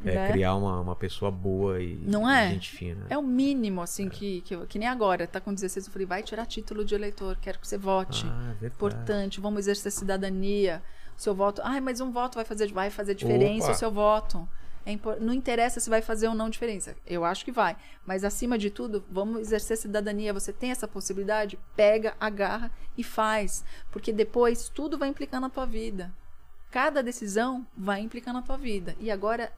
É 0.05 0.15
Né? 0.15 0.31
criar 0.33 0.55
uma, 0.55 0.81
uma 0.81 0.95
pessoa 0.97 1.31
boa 1.31 1.79
e 1.81 1.95
Não 2.05 2.29
é? 2.29 2.49
gente 2.49 2.71
fina. 2.71 3.05
É 3.09 3.17
o 3.17 3.21
mínimo, 3.23 3.81
assim, 3.81 4.09
que, 4.09 4.41
que, 4.41 4.53
eu- 4.53 4.65
que 4.67 4.77
nem 4.77 4.87
agora, 4.87 5.25
tá 5.25 5.39
com 5.39 5.53
16, 5.53 5.85
eu 5.87 5.93
falei, 5.93 6.05
vai 6.05 6.21
tirar 6.21 6.45
título 6.45 6.83
de 6.83 6.93
eleitor, 6.93 7.37
quero 7.41 7.57
que 7.57 7.65
você 7.67 7.77
vote. 7.77 8.25
Ah, 8.27 8.47
verdade. 8.59 8.65
Importante, 8.75 9.39
vamos 9.39 9.59
exercer 9.61 9.91
cidadania. 9.93 10.83
O 11.17 11.21
seu 11.21 11.33
voto. 11.33 11.61
Ai, 11.63 11.79
mas 11.79 12.01
um 12.01 12.11
voto 12.11 12.35
vai 12.35 12.43
fazer, 12.43 12.69
vai 12.73 12.89
fazer 12.89 13.13
diferença 13.15 13.67
Opa. 13.67 13.75
o 13.75 13.77
seu 13.79 13.91
voto. 13.91 14.49
É 14.85 14.97
Não 15.19 15.33
interessa 15.33 15.79
se 15.79 15.89
vai 15.89 16.01
fazer 16.01 16.27
ou 16.27 16.35
não 16.35 16.49
diferença. 16.49 16.95
Eu 17.05 17.23
acho 17.23 17.45
que 17.45 17.51
vai. 17.51 17.77
Mas 18.05 18.23
acima 18.23 18.57
de 18.57 18.69
tudo, 18.69 19.03
vamos 19.09 19.41
exercer 19.41 19.77
cidadania. 19.77 20.33
Você 20.33 20.51
tem 20.51 20.71
essa 20.71 20.87
possibilidade? 20.87 21.57
Pega, 21.75 22.15
agarra 22.19 22.71
e 22.97 23.03
faz. 23.03 23.63
Porque 23.91 24.11
depois 24.11 24.69
tudo 24.69 24.97
vai 24.97 25.09
implicar 25.09 25.39
na 25.39 25.49
tua 25.49 25.65
vida. 25.65 26.11
Cada 26.69 27.01
decisão 27.01 27.65
vai 27.77 28.01
implicar 28.01 28.33
na 28.33 28.41
tua 28.41 28.57
vida. 28.57 28.95
E 28.99 29.09
agora 29.09 29.53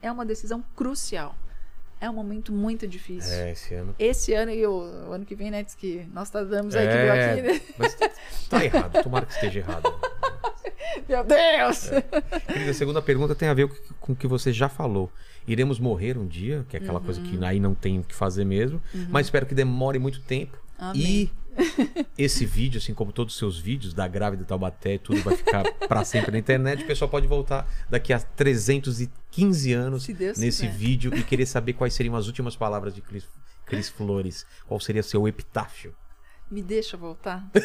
é 0.00 0.12
uma 0.12 0.24
decisão 0.24 0.62
crucial. 0.76 1.34
É 2.00 2.08
um 2.08 2.12
momento 2.12 2.52
muito 2.52 2.86
difícil. 2.86 3.32
É, 3.34 3.50
esse 3.52 3.74
ano. 3.74 3.94
Esse 3.98 4.32
ano 4.32 4.52
e 4.52 4.64
o, 4.66 4.72
o 5.08 5.12
ano 5.12 5.24
que 5.24 5.34
vem, 5.34 5.50
né? 5.50 5.62
Diz 5.62 5.74
que 5.74 6.06
nós 6.12 6.28
estamos 6.28 6.74
aí 6.76 6.86
que 6.86 6.92
É, 6.94 7.04
deu 7.04 7.12
aqui, 7.12 7.42
né? 7.58 7.60
Mas 7.76 7.96
tá 8.48 8.64
errado, 8.64 9.02
tomara 9.02 9.26
que 9.26 9.32
esteja 9.32 9.58
errado. 9.60 9.92
Meu 11.08 11.24
Deus! 11.24 11.90
Querida, 12.46 12.70
a 12.70 12.74
segunda 12.74 13.02
pergunta 13.02 13.34
tem 13.34 13.48
a 13.48 13.54
ver 13.54 13.68
com 14.00 14.12
o 14.12 14.16
que 14.16 14.26
você 14.26 14.52
já 14.52 14.68
falou. 14.68 15.10
Iremos 15.46 15.78
morrer 15.80 16.16
um 16.18 16.26
dia, 16.26 16.64
que 16.68 16.76
é 16.76 16.80
aquela 16.80 17.00
coisa 17.00 17.20
Uhum. 17.20 17.26
que 17.38 17.44
aí 17.44 17.58
não 17.58 17.74
tem 17.74 17.98
o 17.98 18.02
que 18.04 18.14
fazer 18.14 18.44
mesmo, 18.44 18.80
mas 19.08 19.26
espero 19.26 19.46
que 19.46 19.54
demore 19.54 19.98
muito 19.98 20.20
tempo. 20.20 20.56
Amém. 20.78 21.00
E 21.02 21.30
esse 22.16 22.44
vídeo, 22.46 22.78
assim 22.78 22.94
como 22.94 23.12
todos 23.12 23.34
os 23.34 23.38
seus 23.38 23.58
vídeos 23.58 23.92
da 23.94 24.06
grávida 24.08 24.44
Taubaté, 24.44 24.98
tudo 24.98 25.22
vai 25.22 25.36
ficar 25.36 25.64
pra 25.88 26.04
sempre 26.04 26.32
na 26.32 26.38
internet. 26.38 26.82
O 26.84 26.86
pessoal 26.86 27.08
pode 27.08 27.26
voltar 27.26 27.68
daqui 27.88 28.12
a 28.12 28.18
315 28.18 29.72
anos 29.72 30.08
nesse 30.08 30.66
quiser. 30.66 30.72
vídeo 30.72 31.14
e 31.14 31.22
querer 31.22 31.46
saber 31.46 31.72
quais 31.74 31.94
seriam 31.94 32.16
as 32.16 32.26
últimas 32.26 32.56
palavras 32.56 32.94
de 32.94 33.00
Cris, 33.00 33.24
Cris 33.66 33.88
Flores. 33.88 34.46
Qual 34.66 34.80
seria 34.80 35.02
seu 35.02 35.26
epitáfio? 35.26 35.94
Me 36.50 36.62
deixa 36.62 36.96
voltar. 36.96 37.46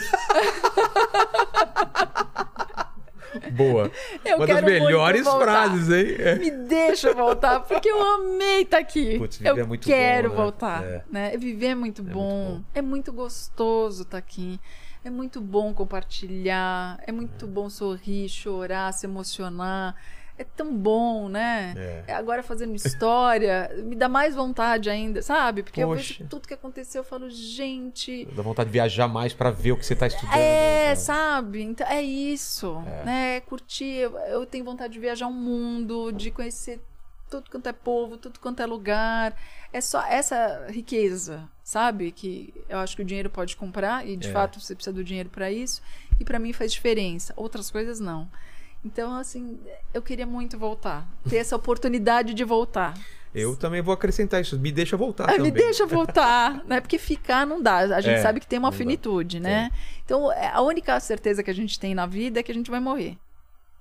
Boa. 3.52 3.92
Eu 4.24 4.38
Uma 4.38 4.48
das 4.48 4.62
muito 4.62 4.84
melhores 4.84 5.28
frases, 5.28 5.90
hein? 5.90 6.16
É. 6.20 6.36
Me 6.36 6.52
deixa 6.52 7.14
voltar, 7.14 7.60
porque 7.62 7.90
eu 7.90 8.02
amei 8.02 8.62
estar 8.62 8.78
aqui. 8.78 9.18
Putz, 9.18 9.38
viver 9.38 9.50
eu 9.50 9.58
é 9.58 9.64
muito 9.64 9.86
quero 9.86 10.30
bom, 10.30 10.36
né? 10.36 10.42
voltar. 10.42 10.84
É. 10.84 11.04
Né? 11.12 11.38
Viver 11.38 11.68
é 11.68 11.76
muito, 11.76 12.04
muito 12.04 12.14
bom. 12.14 12.56
bom. 12.56 12.64
É 12.74 12.82
muito 12.82 13.12
gostoso 13.12 14.04
estar 14.04 14.18
aqui. 14.18 14.60
É 15.04 15.10
muito 15.10 15.42
bom 15.42 15.74
compartilhar. 15.74 17.00
É 17.06 17.12
muito 17.12 17.46
bom 17.46 17.70
sorrir, 17.70 18.30
chorar, 18.30 18.94
se 18.94 19.06
emocionar. 19.06 19.96
É 20.38 20.44
tão 20.44 20.76
bom, 20.76 21.30
né? 21.30 22.04
É. 22.08 22.14
Agora 22.14 22.42
fazendo 22.42 22.74
história, 22.76 23.70
me 23.86 23.96
dá 23.96 24.10
mais 24.10 24.34
vontade 24.34 24.90
ainda, 24.90 25.22
sabe? 25.22 25.62
Porque 25.62 25.84
eu 25.84 25.90
Poxa. 25.90 26.16
vejo 26.18 26.28
tudo 26.30 26.48
que 26.48 26.54
aconteceu, 26.56 27.02
eu 27.02 27.06
falo, 27.06 27.30
gente, 27.30 28.26
Dá 28.36 28.42
vontade 28.42 28.68
de 28.70 28.74
viajar 28.74 29.08
mais 29.08 29.32
pra 29.34 29.52
ver 29.52 29.74
o 29.74 29.78
que 29.78 29.86
você 29.86 29.96
tá 29.96 30.08
estudando. 30.08 30.36
É, 30.36 30.90
né? 30.90 30.96
sabe? 30.96 31.62
Então, 31.62 31.86
é 31.88 32.02
isso, 32.02 32.80
né? 33.06 33.42
Curtir. 33.42 33.86
Eu, 33.86 34.18
eu 34.20 34.46
tenho 34.46 34.66
vontade 34.66 34.94
de 34.94 35.00
viajar 35.00 35.28
o 35.28 35.32
mundo, 35.34 36.12
de 36.12 36.32
conhecer 36.32 36.82
tudo 37.30 37.50
quanto 37.50 37.68
é 37.68 37.74
povo, 37.74 38.18
tudo 38.18 38.40
quanto 38.40 38.62
é 38.62 38.66
lugar. 38.66 39.36
É 39.72 39.82
só 39.82 40.04
essa 40.06 40.68
riqueza, 40.70 41.48
sabe? 41.64 42.12
Que 42.12 42.54
eu 42.70 42.78
acho 42.80 42.96
que 42.96 43.02
o 43.02 43.06
dinheiro 43.06 43.30
pode 43.30 43.56
comprar 43.56 44.08
e 44.08 44.16
de 44.16 44.30
É. 44.30 44.32
fato 44.32 44.60
você 44.60 44.76
precisa 44.76 44.94
do 44.94 45.04
dinheiro 45.04 45.30
para 45.30 45.52
isso. 45.52 45.82
E 46.20 46.24
para 46.24 46.38
mim 46.40 46.54
faz 46.54 46.72
diferença. 46.72 47.34
Outras 47.36 47.72
coisas 47.72 48.00
não. 48.00 48.28
Então, 48.86 49.16
assim, 49.16 49.58
eu 49.94 50.02
queria 50.02 50.26
muito 50.26 50.58
voltar, 50.58 51.08
ter 51.30 51.38
essa 51.38 51.56
oportunidade 51.56 52.34
de 52.34 52.44
voltar. 52.44 52.94
Eu 53.34 53.56
também 53.56 53.82
vou 53.82 53.94
acrescentar 53.94 54.42
isso. 54.42 54.60
Me 54.60 54.72
deixa 54.72 54.96
voltar 54.96 55.28
Ah, 55.30 55.38
me 55.40 55.50
deixa 55.50 55.88
voltar, 55.88 56.64
né? 56.68 56.80
Porque 56.80 57.00
ficar 57.00 57.48
não 57.48 57.62
dá. 57.62 57.78
A 57.78 58.02
gente 58.02 58.16
É, 58.20 58.22
sabe 58.22 58.40
que 58.40 58.46
tem 58.46 58.60
uma 58.60 58.68
não 58.68 58.72
dá. 58.72 58.78
finitude, 58.78 59.40
né? 59.40 59.72
Então, 60.06 60.32
é, 60.32 60.50
a 60.54 60.62
única 60.62 61.00
certeza 61.00 61.42
que 61.42 61.50
a 61.50 61.54
gente 61.56 61.80
tem 61.80 61.96
na 61.96 62.06
vida 62.06 62.40
é 62.40 62.44
que 62.44 62.52
a 62.52 62.56
gente 62.56 62.70
vai 62.70 62.80
morrer. 62.80 63.18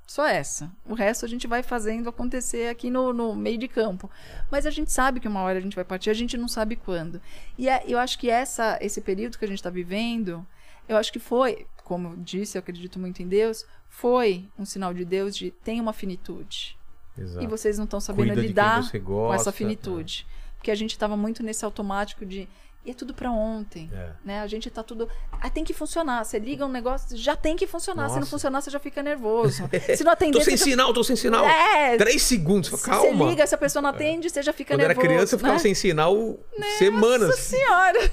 Só 0.07 0.27
essa. 0.27 0.71
O 0.87 0.95
resto 0.95 1.25
a 1.25 1.29
gente 1.29 1.47
vai 1.47 1.63
fazendo 1.63 2.09
acontecer 2.09 2.69
aqui 2.69 2.91
no, 2.91 3.13
no 3.13 3.35
meio 3.35 3.59
de 3.59 3.69
campo. 3.69 4.11
Mas 4.51 4.65
a 4.67 4.71
gente 4.71 4.91
sabe 4.93 5.21
que 5.21 5.29
uma 5.29 5.43
hora 5.43 5.59
a 5.59 5.63
gente 5.63 5.75
vai 5.77 5.85
partir, 5.85 6.09
a 6.11 6.15
gente 6.15 6.37
não 6.37 6.49
sabe 6.49 6.77
quando. 6.77 7.21
E 7.59 7.69
é- 7.69 7.83
eu 7.87 7.99
acho 7.99 8.19
que 8.19 8.31
essa, 8.31 8.79
esse 8.81 9.01
período 9.01 9.39
que 9.39 9.45
a 9.45 9.49
gente 9.49 9.59
está 9.59 9.71
vivendo, 9.71 10.47
eu 10.89 10.97
acho 10.97 11.13
que 11.13 11.19
foi, 11.19 11.67
como 11.85 12.17
disse, 12.17 12.57
eu 12.57 12.61
acredito 12.61 12.99
muito 12.99 13.23
em 13.23 13.29
Deus, 13.29 13.67
foi 13.89 14.49
um 14.59 14.65
sinal 14.65 14.95
de 14.95 15.05
Deus 15.05 15.37
de 15.37 15.51
tem 15.51 15.81
uma 15.81 15.93
finitude. 15.93 16.79
Exato. 17.17 17.45
E 17.45 17.47
vocês 17.47 17.77
não 17.77 17.85
estão 17.85 18.01
sabendo 18.01 18.29
Cuida 18.29 18.41
lidar 18.41 18.83
você 18.83 18.99
com 18.99 19.07
gosta, 19.07 19.37
essa 19.37 19.53
finitude. 19.53 20.27
Porque 20.57 20.71
a 20.71 20.75
gente 20.75 20.93
estava 20.93 21.17
muito 21.17 21.43
nesse 21.43 21.65
automático 21.65 22.25
de 22.25 22.49
e 22.85 22.91
é 22.91 22.95
tudo 22.95 23.15
para 23.15 23.31
ontem. 23.31 23.89
É. 23.95 24.09
Né? 24.25 24.41
A 24.41 24.47
gente 24.47 24.69
tá 24.71 24.83
tudo. 24.83 25.09
Ah, 25.41 25.49
tem 25.49 25.63
que 25.63 25.73
funcionar. 25.73 26.25
Você 26.25 26.39
liga 26.39 26.67
um 26.67 26.69
negócio, 26.69 27.17
já 27.17 27.37
tem 27.37 27.55
que 27.57 27.67
funcionar. 27.67 28.09
Se 28.09 28.15
não 28.15 28.21
Nossa. 28.21 28.31
funcionar, 28.31 28.61
você 28.61 28.71
já 28.71 28.81
fica 28.81 29.03
nervoso. 29.03 29.69
Se 29.97 30.03
não 30.03 30.13
atender, 30.13 30.39
Tô 30.39 30.45
sem 30.45 30.57
já- 30.57 30.65
sinal, 30.65 30.93
tô 30.93 31.05
sem 31.05 31.15
sinal. 31.17 31.45
É. 31.45 31.97
Três 31.97 32.23
segundos. 32.23 32.71
Se 32.71 32.85
Calma. 32.85 33.25
Você 33.25 33.31
liga, 33.31 33.47
se 33.47 33.55
a 33.55 33.59
pessoa 33.59 33.81
não 33.83 33.91
atende, 33.91 34.29
você 34.31 34.43
já 34.43 34.53
fica 34.53 34.75
Quando 34.75 34.81
era 34.81 34.89
nervoso. 34.89 35.07
criança, 35.09 35.35
eu 35.35 35.39
ficava 35.39 35.55
né? 35.55 35.61
sem 35.61 35.75
sinal 35.75 36.39
semanas. 36.79 37.29
Nossa 37.29 37.41
senhora! 37.43 37.99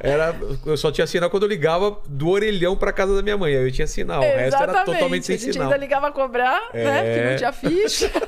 Era, 0.00 0.34
eu 0.66 0.76
só 0.76 0.92
tinha 0.92 1.06
sinal 1.06 1.30
quando 1.30 1.44
eu 1.44 1.48
ligava 1.48 1.98
do 2.06 2.28
orelhão 2.28 2.76
pra 2.76 2.92
casa 2.92 3.14
da 3.16 3.22
minha 3.22 3.38
mãe. 3.38 3.56
Aí 3.56 3.64
eu 3.64 3.72
tinha 3.72 3.86
sinal. 3.86 4.20
O 4.20 4.22
resto 4.22 4.38
era 4.38 4.46
Exatamente. 4.72 4.84
totalmente 4.86 5.24
sem 5.26 5.36
A 5.36 5.38
gente 5.38 5.52
sinal. 5.52 5.68
ainda 5.68 5.78
ligava 5.78 6.08
a 6.08 6.12
cobrar, 6.12 6.60
né? 6.74 6.82
É. 6.98 7.02
Porque 7.14 7.30
não 7.30 7.36
tinha 7.38 7.52
ficha. 7.52 8.10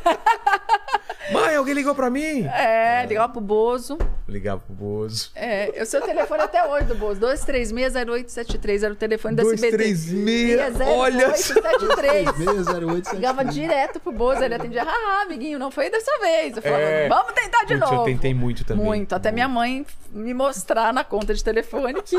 Mãe, 1.32 1.56
alguém 1.56 1.74
ligou 1.74 1.94
pra 1.94 2.08
mim? 2.08 2.46
É, 2.46 3.04
ligava 3.06 3.32
pro 3.32 3.40
Bozo. 3.40 3.98
Ligava 4.28 4.60
pro 4.60 4.74
Bozo. 4.74 5.30
É, 5.34 5.72
o 5.82 5.86
seu 5.86 6.00
telefone 6.00 6.42
até 6.42 6.64
hoje 6.66 6.86
do 6.86 6.94
Bozo. 6.94 7.20
2360873 7.20 8.82
era 8.84 8.92
o 8.92 8.96
telefone 8.96 9.34
da 9.36 9.42
Dois, 9.42 9.54
SBT. 9.62 9.76
três, 9.76 10.10
meia. 10.12 10.66
60873. 10.72 10.88
Olha 10.98 11.26
só. 11.34 11.44
608 12.34 13.14
Ligava 13.16 13.44
direto 13.44 14.00
pro 14.00 14.12
Bozo, 14.12 14.42
ele 14.42 14.54
atendia, 14.54 14.82
ah, 14.84 15.22
amiguinho, 15.22 15.58
não 15.58 15.70
foi 15.70 15.90
dessa 15.90 16.10
vez. 16.20 16.56
Eu 16.56 16.62
falava, 16.62 16.82
É. 16.82 17.08
vamos 17.08 17.32
tentar 17.32 17.64
de 17.64 17.74
Putz, 17.76 17.80
novo. 17.90 17.94
eu 18.02 18.04
tentei 18.04 18.34
muito 18.34 18.64
também. 18.64 18.84
Muito. 18.84 19.14
Até 19.14 19.32
minha 19.32 19.48
mãe 19.48 19.84
me 20.10 20.32
mostrar 20.34 20.92
na 20.92 21.04
conta 21.04 21.34
de 21.34 21.42
telefone 21.42 22.00
que 22.02 22.16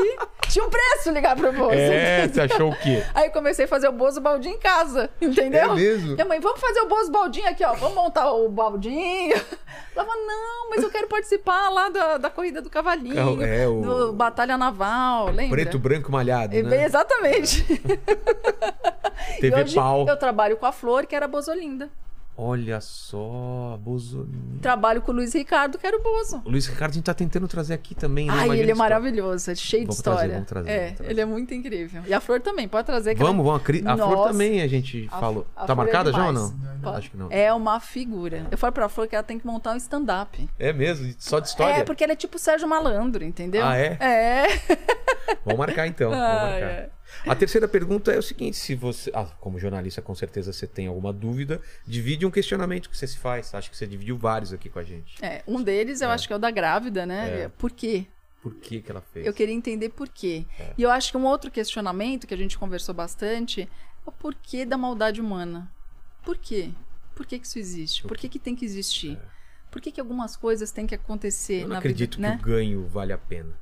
tinha 0.48 0.64
um 0.64 0.70
preço 0.70 1.10
ligar 1.10 1.34
pro 1.36 1.52
Bozo. 1.52 1.72
É, 1.72 2.28
você 2.28 2.40
achou 2.42 2.70
o 2.70 2.76
quê? 2.76 3.02
Aí 3.14 3.26
eu 3.26 3.32
comecei 3.32 3.64
a 3.64 3.68
fazer 3.68 3.88
o 3.88 3.92
Bozo 3.92 4.20
Baldinho 4.20 4.54
em 4.54 4.58
casa, 4.58 5.10
entendeu? 5.20 5.72
É 5.72 5.74
mesmo? 5.74 6.14
Minha 6.14 6.24
mãe, 6.26 6.40
vamos 6.40 6.60
fazer 6.60 6.80
o 6.80 6.86
Bozo 6.88 7.10
Baldinho 7.10 7.48
aqui, 7.48 7.64
ó. 7.64 7.74
Vamos 7.74 7.94
montar 7.94 8.30
o 8.32 8.48
baldinho. 8.48 8.97
Ela 9.00 9.44
falava, 9.94 10.14
não, 10.26 10.70
mas 10.70 10.82
eu 10.82 10.90
quero 10.90 11.06
participar 11.08 11.68
lá 11.70 11.88
da, 11.88 12.18
da 12.18 12.30
corrida 12.30 12.60
do 12.62 12.68
cavalinho, 12.70 13.42
é, 13.42 13.66
o- 13.68 13.80
do 13.80 14.12
Batalha 14.12 14.56
Naval, 14.56 15.26
lembra? 15.30 15.48
Preto, 15.56 15.78
branco, 15.78 16.10
malhado, 16.12 16.56
É, 16.56 16.62
né? 16.62 16.84
Exatamente. 16.84 17.64
E 19.38 19.40
TV 19.40 19.62
hoje 19.62 19.74
pau. 19.74 20.06
eu 20.08 20.16
trabalho 20.16 20.56
com 20.56 20.64
a 20.66 20.72
Flor, 20.72 21.04
que 21.06 21.14
era 21.14 21.26
Bozolinda. 21.28 21.90
Olha 22.40 22.80
só, 22.80 23.76
Bozo. 23.82 24.28
Trabalho 24.62 25.02
com 25.02 25.10
o 25.10 25.14
Luiz 25.16 25.34
Ricardo, 25.34 25.76
que 25.76 25.84
era 25.84 25.96
o 25.96 26.00
Bozo. 26.00 26.40
O 26.44 26.50
Luiz 26.50 26.66
Ricardo 26.68 26.92
a 26.92 26.94
gente 26.94 27.04
tá 27.04 27.12
tentando 27.12 27.48
trazer 27.48 27.74
aqui 27.74 27.96
também, 27.96 28.26
né? 28.28 28.32
Ai, 28.32 28.44
Imagina 28.44 28.62
ele 28.62 28.70
é 28.70 28.74
maravilhoso, 28.76 29.50
é 29.50 29.54
cheio 29.56 29.82
de 29.82 29.86
Vamos 29.88 30.00
trazer, 30.02 30.16
história. 30.18 30.34
vamos 30.34 30.48
trazer, 30.48 30.70
é, 30.70 30.78
vamos 30.84 30.96
trazer. 30.98 31.10
ele 31.12 31.20
é 31.20 31.24
muito 31.24 31.52
incrível. 31.52 32.02
E 32.06 32.14
a 32.14 32.20
Flor 32.20 32.40
também, 32.40 32.68
pode 32.68 32.86
trazer. 32.86 33.16
que 33.16 33.20
Vamos, 33.20 33.44
vamos. 33.44 33.60
A, 33.60 33.64
Cri- 33.64 33.82
a 33.84 33.96
Flor 33.96 34.28
também 34.28 34.62
a 34.62 34.68
gente 34.68 35.08
A- 35.10 35.18
falou. 35.18 35.46
a 35.56 35.60
tá 35.62 35.66
Flor 35.66 35.72
é 35.72 35.74
marcada 35.84 36.12
já 36.12 36.26
ou 36.26 36.32
não? 36.32 36.54
Pode. 36.80 36.96
Acho 36.98 37.10
que 37.10 37.16
não. 37.16 37.26
É 37.28 37.52
uma 37.52 37.80
figura. 37.80 38.46
Eu 38.52 38.56
falo 38.56 38.72
pra 38.72 38.88
Flor 38.88 39.08
que 39.08 39.16
ela 39.16 39.24
tem 39.24 39.36
que 39.36 39.44
montar 39.46 39.72
um 39.72 39.76
stand-up. 39.76 40.48
É 40.60 40.72
mesmo? 40.72 41.12
Só 41.18 41.40
de 41.40 41.48
história? 41.48 41.80
É, 41.80 41.84
porque 41.84 42.04
ela 42.04 42.12
é 42.12 42.16
tipo 42.16 42.38
Sérgio 42.38 42.68
Malandro, 42.68 43.24
entendeu? 43.24 43.66
Ah, 43.66 43.76
é? 43.76 43.98
É. 44.00 44.46
Vamos 45.44 45.58
marcar 45.58 45.88
então. 45.88 46.10
Vamos 46.14 46.24
Ah, 46.24 46.32
marcar. 46.34 46.60
é. 46.70 46.90
A 47.26 47.34
terceira 47.34 47.66
pergunta 47.66 48.12
é 48.12 48.18
o 48.18 48.22
seguinte: 48.22 48.56
se 48.56 48.74
você, 48.74 49.10
ah, 49.14 49.24
como 49.40 49.58
jornalista, 49.58 50.00
com 50.02 50.14
certeza 50.14 50.52
você 50.52 50.66
tem 50.66 50.86
alguma 50.86 51.12
dúvida, 51.12 51.60
divide 51.86 52.26
um 52.26 52.30
questionamento 52.30 52.88
que 52.88 52.96
você 52.96 53.06
se 53.06 53.18
faz. 53.18 53.54
Acho 53.54 53.70
que 53.70 53.76
você 53.76 53.86
dividiu 53.86 54.16
vários 54.16 54.52
aqui 54.52 54.68
com 54.68 54.78
a 54.78 54.84
gente. 54.84 55.22
É, 55.24 55.42
um 55.46 55.62
deles 55.62 56.00
eu 56.00 56.10
acho 56.10 56.26
que 56.26 56.32
é 56.32 56.36
o 56.36 56.38
da 56.38 56.50
grávida, 56.50 57.06
né? 57.06 57.42
É. 57.42 57.48
Por 57.48 57.70
quê? 57.70 58.06
Por 58.40 58.54
que, 58.54 58.80
que 58.80 58.90
ela 58.90 59.00
fez? 59.00 59.26
Eu 59.26 59.34
queria 59.34 59.54
entender 59.54 59.88
por 59.90 60.08
quê. 60.08 60.46
É. 60.58 60.72
E 60.78 60.82
eu 60.82 60.90
acho 60.90 61.10
que 61.10 61.16
um 61.16 61.24
outro 61.24 61.50
questionamento 61.50 62.26
que 62.26 62.34
a 62.34 62.36
gente 62.36 62.56
conversou 62.56 62.94
bastante 62.94 63.62
é 63.62 63.68
o 64.04 64.12
porquê 64.12 64.64
da 64.64 64.78
maldade 64.78 65.20
humana. 65.20 65.70
Por 66.24 66.38
quê? 66.38 66.70
Por 67.14 67.26
que, 67.26 67.38
que 67.38 67.46
isso 67.46 67.58
existe? 67.58 68.02
Por 68.04 68.16
que, 68.16 68.28
que 68.28 68.38
tem 68.38 68.54
que 68.54 68.64
existir? 68.64 69.18
Por 69.70 69.82
que, 69.82 69.90
que 69.90 70.00
algumas 70.00 70.36
coisas 70.36 70.70
têm 70.70 70.86
que 70.86 70.94
acontecer 70.94 71.62
Eu 71.62 71.68
não 71.68 71.74
na 71.74 71.78
acredito 71.78 72.16
vida, 72.16 72.28
né? 72.30 72.36
que 72.36 72.42
o 72.42 72.46
ganho 72.46 72.86
vale 72.86 73.12
a 73.12 73.18
pena. 73.18 73.58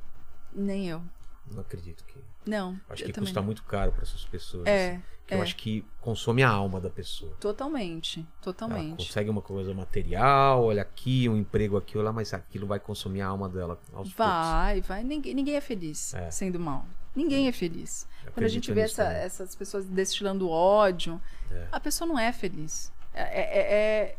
Nem 0.55 0.89
eu. 0.89 1.03
Não 1.51 1.61
acredito 1.61 2.05
que. 2.05 2.16
Não. 2.47 2.79
Acho 2.89 3.03
eu 3.03 3.07
que 3.13 3.21
custa 3.21 3.41
não. 3.41 3.47
muito 3.47 3.63
caro 3.65 3.93
para 3.93 4.03
essas 4.03 4.25
pessoas. 4.25 4.67
É, 4.67 5.01
eu 5.29 5.39
é. 5.39 5.43
acho 5.43 5.57
que 5.57 5.85
consome 6.01 6.43
a 6.43 6.49
alma 6.49 6.81
da 6.81 6.89
pessoa. 6.89 7.35
Totalmente, 7.41 8.21
Ela 8.21 8.29
totalmente. 8.41 9.05
consegue 9.07 9.29
uma 9.29 9.43
coisa 9.43 9.75
material, 9.75 10.65
olha 10.65 10.83
aqui, 10.83 11.29
um 11.29 11.37
emprego 11.37 11.77
aqui, 11.77 11.99
olha 11.99 12.07
lá, 12.07 12.13
mas 12.13 12.33
aquilo 12.33 12.67
vai 12.67 12.79
consumir 12.79 13.21
a 13.23 13.27
alma 13.29 13.49
dela 13.49 13.79
aos 13.93 14.13
poucos. 14.13 14.15
Vai, 14.17 14.81
vai. 14.83 15.03
Ninguém, 15.03 15.35
ninguém 15.35 15.57
é 15.57 15.61
feliz 15.61 16.15
É. 16.15 16.31
sendo 16.31 16.61
mal. 16.61 16.87
Ninguém 17.15 17.49
é 17.49 17.53
feliz. 17.53 18.07
Eu 18.25 18.33
Quando 18.33 18.45
a 18.45 18.49
gente 18.49 18.71
vê 18.73 18.83
essa- 18.83 19.11
essas 19.11 19.55
pessoas 19.57 19.87
destilando 19.87 20.49
ódio, 20.49 21.21
É. 21.51 21.67
a 21.73 21.81
pessoa 21.81 22.07
não 22.07 22.19
é 22.19 22.33
feliz. 22.33 22.93
É, 23.15 23.23
é, 23.23 23.75
é, 24.11 24.17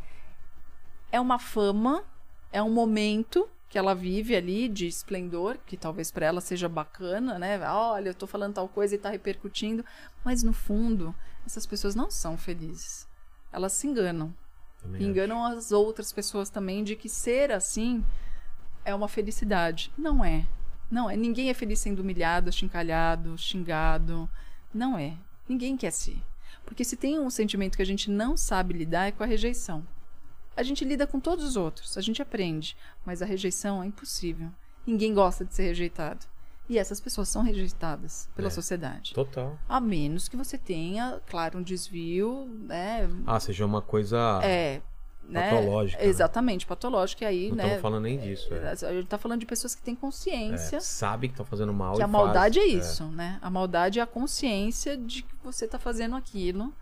é 1.11 1.19
uma 1.21 1.37
fama, 1.39 2.03
é 2.51 2.61
um 2.61 2.71
momento 2.73 3.47
que 3.69 3.77
ela 3.77 3.93
vive 3.93 4.35
ali 4.35 4.67
de 4.69 4.87
esplendor, 4.87 5.57
que 5.65 5.75
talvez 5.75 6.09
para 6.11 6.25
ela 6.25 6.39
seja 6.41 6.69
bacana, 6.69 7.37
né? 7.37 7.59
Olha, 7.69 8.09
eu 8.09 8.13
tô 8.13 8.25
falando 8.25 8.53
tal 8.55 8.67
coisa 8.67 8.95
e 8.95 8.97
tá 8.97 9.09
repercutindo. 9.09 9.83
Mas 10.23 10.41
no 10.43 10.53
fundo, 10.53 11.13
essas 11.45 11.65
pessoas 11.65 11.93
não 11.95 12.09
são 12.09 12.37
felizes. 12.37 13.07
Elas 13.51 13.73
se 13.73 13.87
enganam. 13.87 14.33
Também 14.81 15.01
E 15.01 15.03
acho. 15.03 15.11
enganam 15.11 15.43
as 15.45 15.71
outras 15.71 16.13
pessoas 16.13 16.49
também 16.49 16.83
de 16.83 16.95
que 16.95 17.09
ser 17.09 17.51
assim 17.51 18.03
é 18.85 18.95
uma 18.95 19.07
felicidade. 19.09 19.91
Não 19.97 20.23
é. 20.23 20.45
Não 20.89 21.09
é. 21.09 21.17
Ninguém 21.17 21.49
é 21.49 21.53
feliz 21.53 21.79
sendo 21.79 21.99
humilhado, 21.99 22.49
achincalhado, 22.49 23.37
xingado. 23.37 24.29
Não 24.73 24.97
é. 24.97 25.13
Ninguém 25.47 25.75
quer 25.75 25.91
ser. 25.91 26.21
Porque 26.63 26.85
se 26.85 26.95
tem 26.95 27.19
um 27.19 27.29
sentimento 27.29 27.75
que 27.75 27.81
a 27.81 27.85
gente 27.85 28.09
não 28.09 28.37
sabe 28.37 28.73
lidar 28.73 29.07
é 29.07 29.11
com 29.11 29.23
a 29.23 29.27
rejeição. 29.27 29.85
A 30.57 30.63
gente 30.63 30.83
lida 30.83 31.05
com 31.07 31.19
todos 31.19 31.45
os 31.45 31.55
outros, 31.55 31.97
a 31.97 32.01
gente 32.01 32.21
aprende, 32.21 32.75
mas 33.05 33.21
a 33.21 33.25
rejeição 33.25 33.81
é 33.83 33.85
impossível. 33.85 34.49
Ninguém 34.85 35.13
gosta 35.13 35.45
de 35.45 35.53
ser 35.53 35.63
rejeitado. 35.63 36.25
E 36.69 36.77
essas 36.77 36.99
pessoas 36.99 37.29
são 37.29 37.43
rejeitadas 37.43 38.27
pela 38.35 38.47
É. 38.49 38.51
sociedade. 38.51 39.13
Total. 39.13 39.57
A 39.69 39.79
menos 39.79 40.27
que 40.27 40.35
você 40.35 40.57
tenha, 40.57 41.21
claro, 41.29 41.59
um 41.59 41.63
desvio, 41.63 42.45
né, 42.67 43.09
Ah, 43.25 43.39
seja 43.39 43.65
uma 43.65 43.81
coisa. 43.81 44.41
é, 44.43 44.81
né? 45.23 45.49
Patológica, 45.51 46.01
né? 46.03 46.09
Exatamente, 46.09 46.65
patológica. 46.65 47.23
E 47.23 47.27
aí, 47.27 47.49
não 47.49 47.55
né? 47.57 47.63
estamos 47.63 47.81
falando 47.81 48.03
nem 48.03 48.17
disso. 48.19 48.53
É. 48.53 48.69
A 48.71 48.75
gente 48.93 49.07
tá 49.07 49.17
falando 49.17 49.39
de 49.41 49.45
pessoas 49.45 49.75
que 49.75 49.81
têm 49.81 49.95
consciência 49.95 50.77
É, 50.77 50.79
sabe 50.81 51.27
que 51.29 51.33
estão 51.33 51.45
fazendo 51.45 51.73
mal. 51.73 51.93
que 51.93 51.99
e 52.01 52.03
a 52.03 52.07
maldade 52.07 52.59
faz. 52.59 52.71
é 52.71 52.75
isso, 52.75 53.05
né? 53.05 53.37
A 53.41 53.49
maldade 53.49 53.99
é 53.99 54.01
a 54.01 54.07
consciência 54.07 54.97
de 54.97 55.21
que 55.23 55.35
você 55.43 55.67
tá 55.67 55.77
fazendo 55.79 56.15
aquilo 56.17 56.73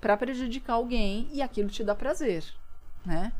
pra 0.00 0.16
prejudicar 0.16 0.74
alguém 0.74 1.28
e 1.32 1.40
aquilo 1.42 1.68
te 1.70 1.82
dá 1.82 1.94
prazer, 1.94 2.44
né? 3.04 3.32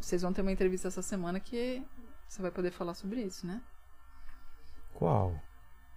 Vocês 0.00 0.22
vão 0.22 0.32
ter 0.32 0.42
uma 0.42 0.52
entrevista 0.52 0.88
essa 0.88 1.02
semana 1.02 1.38
que 1.38 1.82
você 2.28 2.40
vai 2.40 2.50
poder 2.50 2.70
falar 2.70 2.94
sobre 2.94 3.20
isso, 3.20 3.46
né? 3.46 3.60
Qual? 4.94 5.34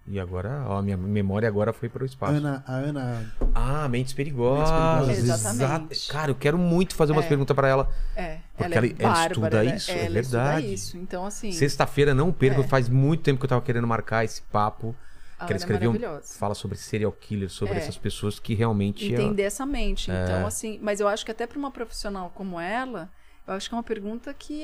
E 0.06 0.18
agora, 0.18 0.64
ó, 0.66 0.82
minha 0.82 0.96
memória 0.96 1.46
agora 1.48 1.72
foi 1.72 1.88
para 1.88 2.02
o 2.02 2.06
espaço. 2.06 2.32
Ana, 2.34 2.64
a 2.66 2.72
Ana. 2.74 3.32
Ah, 3.54 3.88
Mentes 3.88 4.12
Perigosas. 4.12 4.70
Mentes 4.70 5.24
Perigosas. 5.24 5.24
Exato. 5.24 5.54
Exatamente. 5.54 6.08
Cara, 6.12 6.30
eu 6.30 6.34
quero 6.34 6.58
muito 6.58 6.94
fazer 6.96 7.12
umas 7.12 7.26
É. 7.26 7.28
perguntas 7.28 7.54
para 7.54 7.68
ela. 7.68 7.88
É, 8.16 8.38
Porque 8.56 8.76
ela, 8.78 8.86
é 8.86 8.88
ela- 8.90 8.96
ela 8.98 9.08
bárbara, 9.12 9.32
estuda 9.32 9.62
né? 9.62 9.76
isso, 9.76 9.90
é 9.90 10.04
ela 10.06 10.14
verdade. 10.14 10.60
Estuda 10.60 10.74
isso. 10.74 10.96
Então, 10.98 11.24
assim, 11.26 11.52
Sexta-feira, 11.52 12.14
não 12.14 12.32
perca. 12.32 12.60
É. 12.62 12.66
Faz 12.66 12.88
muito 12.88 13.22
tempo 13.22 13.38
que 13.38 13.44
eu 13.44 13.48
tava 13.48 13.60
querendo 13.62 13.86
marcar 13.86 14.24
esse 14.24 14.42
papo. 14.42 14.96
A 15.40 15.46
Quero 15.46 15.50
Ana 15.50 15.54
é 15.54 15.56
escrever 15.56 15.88
um. 15.88 15.92
maravilhosa. 15.92 16.34
Fala 16.38 16.54
sobre 16.54 16.76
serial 16.76 17.12
killer, 17.12 17.48
sobre 17.50 17.74
É. 17.74 17.78
essas 17.78 17.96
pessoas 17.96 18.38
que 18.38 18.54
realmente. 18.54 19.12
entender 19.12 19.42
essa 19.42 19.64
mente. 19.66 20.10
É. 20.10 20.24
Então, 20.24 20.46
assim, 20.46 20.78
mas 20.82 21.00
eu 21.00 21.08
acho 21.08 21.24
que 21.24 21.30
até 21.30 21.46
para 21.46 21.58
uma 21.58 21.70
profissional 21.70 22.30
como 22.34 22.58
ela, 22.60 23.10
eu 23.46 23.54
acho 23.54 23.68
que 23.68 23.74
é 23.74 23.76
uma 23.78 23.82
pergunta 23.84 24.32
que 24.34 24.62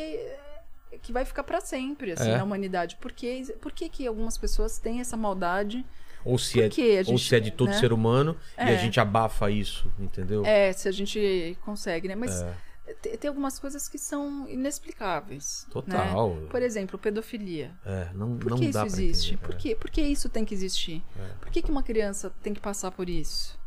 que 1.03 1.13
vai 1.13 1.25
ficar 1.25 1.43
para 1.43 1.61
sempre 1.61 2.13
assim 2.13 2.31
É. 2.31 2.39
na 2.39 2.45
humanidade. 2.45 2.97
Por 2.97 3.13
que, 3.13 3.53
por 3.61 3.73
que 3.73 3.89
que 3.89 4.07
algumas 4.07 4.39
pessoas 4.39 4.79
têm 4.79 5.01
essa 5.01 5.17
maldade? 5.17 5.85
Ou 6.25 6.39
se, 6.39 6.61
é, 6.63 6.69
que 6.69 6.97
a 6.97 6.99
ou 7.01 7.05
gente, 7.05 7.29
se 7.29 7.37
é 7.37 7.41
de 7.41 7.51
todo 7.51 7.69
né? 7.69 7.75
ser 7.79 7.93
humano 7.93 8.37
e 8.57 8.63
a 8.63 8.71
É. 8.71 8.79
gente 8.79 8.99
abafa 8.99 9.51
isso, 9.51 9.91
entendeu? 9.99 10.45
É, 10.47 10.73
se 10.73 10.89
a 10.89 10.93
gente 10.93 11.57
consegue, 11.65 12.09
né? 12.09 12.15
Mas 12.15 12.41
É. 12.41 12.55
tem 13.19 13.29
algumas 13.29 13.59
coisas 13.59 13.89
que 13.89 13.99
são 13.99 14.49
inexplicáveis. 14.49 15.67
Total. 15.71 16.35
Né? 16.37 16.47
Por 16.51 16.63
exemplo, 16.63 16.99
pedofilia. 16.99 17.75
É, 17.85 18.09
não, 18.15 18.37
Por 18.39 18.55
que 18.57 18.69
dá 18.69 18.87
isso 18.87 18.97
pra 18.97 19.05
existe? 19.05 19.35
entender, 19.35 19.47
Por, 19.47 19.55
é. 19.55 19.59
que, 19.59 19.75
por 19.75 19.91
que 19.91 20.01
isso 20.03 20.29
tem 20.29 20.45
que 20.45 20.55
existir? 20.55 21.03
É. 21.19 21.29
Por 21.41 21.51
que, 21.51 21.63
que 21.63 21.71
uma 21.71 21.83
criança 21.83 22.33
tem 22.43 22.55
que 22.55 22.61
passar 22.61 22.91
por 22.93 23.09
isso? 23.09 23.59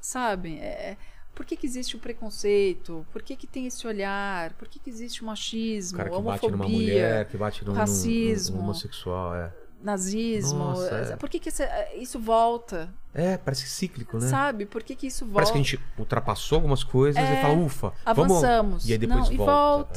Sabe? 0.00 0.58
É, 0.58 0.96
por 1.34 1.44
que, 1.46 1.56
que 1.56 1.66
existe 1.66 1.94
o 1.96 1.98
preconceito? 2.00 3.06
Por 3.12 3.22
que, 3.22 3.36
que 3.36 3.46
tem 3.46 3.66
esse 3.66 3.86
olhar? 3.86 4.52
Por 4.54 4.66
que, 4.68 4.78
que 4.78 4.90
existe 4.90 5.20
o 5.22 5.24
O 5.24 5.26
machismo, 5.28 5.96
cara 5.98 6.08
a 6.08 6.12
que 6.16 6.22
bate 6.22 6.46
homofobia, 6.46 6.56
numa 6.56 6.68
mulher, 6.68 7.28
que 7.28 7.36
bate 7.36 7.64
num, 7.64 7.72
num- 7.72 7.78
racismo. 7.78 8.56
num 8.56 8.62
homossexual, 8.64 9.34
é. 9.36 9.52
Nazismo? 9.82 10.58
Nossa, 10.58 10.94
é. 10.94 11.16
Por 11.16 11.28
que, 11.28 11.38
que 11.38 11.48
esse- 11.48 11.68
isso 11.98 12.18
volta? 12.18 12.88
É, 13.14 13.36
parece 13.36 13.66
cíclico, 13.66 14.18
né? 14.18 14.28
Sabe? 14.28 14.66
Por 14.66 14.82
que, 14.82 14.94
que 14.94 15.06
isso 15.06 15.24
volta? 15.24 15.34
Parece 15.34 15.52
que 15.52 15.58
a 15.58 15.62
gente 15.62 15.80
ultrapassou 15.98 16.56
algumas 16.56 16.84
coisas 16.84 17.22
É, 17.22 17.38
e 17.38 17.42
fala, 17.42 17.54
ufa, 17.54 17.92
vamos... 18.14 18.32
Avançamos. 18.36 18.88
E 18.88 18.92
aí 18.92 18.98
depois 18.98 19.26
Não, 19.26 19.32
e 19.32 19.36
volta. 19.36 19.52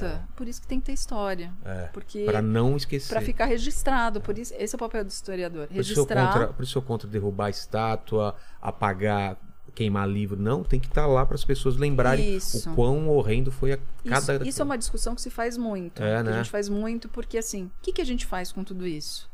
volta. 0.07 0.27
Por 0.35 0.47
isso 0.47 0.61
que 0.61 0.67
tem 0.67 0.79
que 0.79 0.87
ter 0.87 0.93
história. 0.93 1.51
É, 1.65 1.89
Porque 1.93 2.23
Pra 2.25 2.41
não 2.41 2.75
esquecer. 2.77 3.09
para 3.13 3.21
ficar 3.21 3.45
registrado, 3.45 4.21
por 4.21 4.37
isso 4.37 4.53
esse 4.57 4.73
é 4.73 4.77
o 4.77 4.79
papel 4.79 5.03
do 5.03 5.09
historiador, 5.09 5.67
Por 5.67 5.77
isso, 5.79 5.89
registrar. 5.93 6.27
contra, 6.33 6.47
por 6.53 6.63
isso 6.63 6.77
eu 6.77 6.81
contra 6.81 7.07
derrubar 7.07 7.49
estátua, 7.49 8.35
apagar, 8.61 9.37
queimar 9.75 10.07
livro. 10.09 10.39
Não, 10.41 10.63
tem 10.63 10.79
que 10.79 10.87
estar 10.87 11.05
lá 11.05 11.25
para 11.25 11.35
as 11.35 11.45
pessoas 11.45 11.77
lembrarem 11.77 12.35
Isso. 12.35 12.69
o 12.71 12.75
quão 12.75 13.07
horrendo 13.09 13.51
foi 13.51 13.73
a 13.73 13.75
Isso, 13.75 14.27
cada... 14.27 14.47
isso 14.47 14.61
é 14.61 14.65
uma 14.65 14.77
discussão 14.77 15.13
que 15.15 15.21
se 15.21 15.29
faz 15.29 15.57
muito. 15.57 16.01
É, 16.01 16.17
que 16.17 16.23
né? 16.23 16.33
A 16.33 16.37
gente 16.37 16.49
faz 16.49 16.67
muito 16.67 17.07
porque, 17.07 17.37
assim, 17.37 17.65
o 17.65 17.71
que, 17.81 17.93
que 17.93 18.01
a 18.01 18.05
gente 18.05 18.25
faz 18.25 18.51
com 18.51 18.63
tudo 18.63 18.85
isso? 18.87 19.29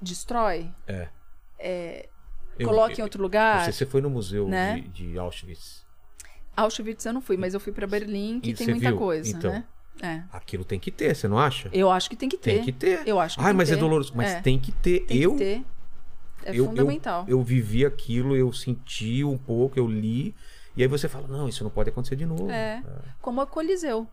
Destrói? 0.00 0.70
É. 0.86 1.08
É, 1.58 2.08
Eu- 2.58 2.68
coloca 2.68 2.92
em 2.94 2.98
eu- 2.98 3.04
outro 3.04 3.18
Não 3.18 3.24
lugar? 3.24 3.70
você 3.72 3.86
foi 3.86 4.00
no 4.00 4.10
museu 4.10 4.48
né? 4.48 4.80
de, 4.80 4.88
de 5.12 5.18
Auschwitz. 5.18 5.84
Auschwitz 6.56 7.04
eu 7.04 7.12
não 7.12 7.20
fui, 7.20 7.36
mas 7.36 7.54
eu 7.54 7.60
fui 7.60 7.72
para 7.72 7.86
Berlim, 7.86 8.40
que 8.40 8.50
E 8.50 8.54
tem 8.54 8.68
muita 8.68 8.88
viu? 8.90 8.98
coisa, 8.98 9.30
Então. 9.36 9.50
né? 9.52 9.64
É. 10.02 10.22
Aquilo 10.32 10.64
tem 10.64 10.78
que 10.78 10.90
ter, 10.90 11.14
você 11.14 11.28
não 11.28 11.38
acha? 11.38 11.68
Eu 11.72 11.90
acho 11.90 12.10
que 12.10 12.16
tem 12.16 12.28
que 12.28 12.36
ter. 12.36 12.54
Tem 12.56 12.64
que 12.64 12.72
ter. 12.72 13.06
Eu 13.06 13.20
acho 13.20 13.38
que 13.38 13.44
Ai, 13.44 13.52
mas 13.52 13.70
é 13.70 13.74
ter. 13.74 13.80
doloroso. 13.80 14.12
Mas 14.14 14.30
É. 14.32 14.40
tem 14.40 14.58
que 14.58 14.72
ter. 14.72 15.00
Tem 15.06 15.18
eu, 15.18 15.32
que 15.32 15.38
ter. 15.38 15.64
É 16.44 16.50
eu, 16.50 16.54
eu, 16.56 16.66
fundamental. 16.66 17.24
eu 17.28 17.40
vivi 17.42 17.86
aquilo, 17.86 18.36
eu 18.36 18.52
senti 18.52 19.22
um 19.24 19.38
pouco, 19.38 19.78
eu 19.78 19.86
li. 19.86 20.34
E 20.76 20.82
aí 20.82 20.88
você 20.88 21.08
fala, 21.08 21.28
não, 21.28 21.48
isso 21.48 21.62
não 21.62 21.70
pode 21.70 21.90
acontecer 21.90 22.16
de 22.16 22.26
novo. 22.26 22.50
É. 22.50 22.82
Como 23.22 23.40
o 23.40 23.46
Coliseu, 23.46 24.06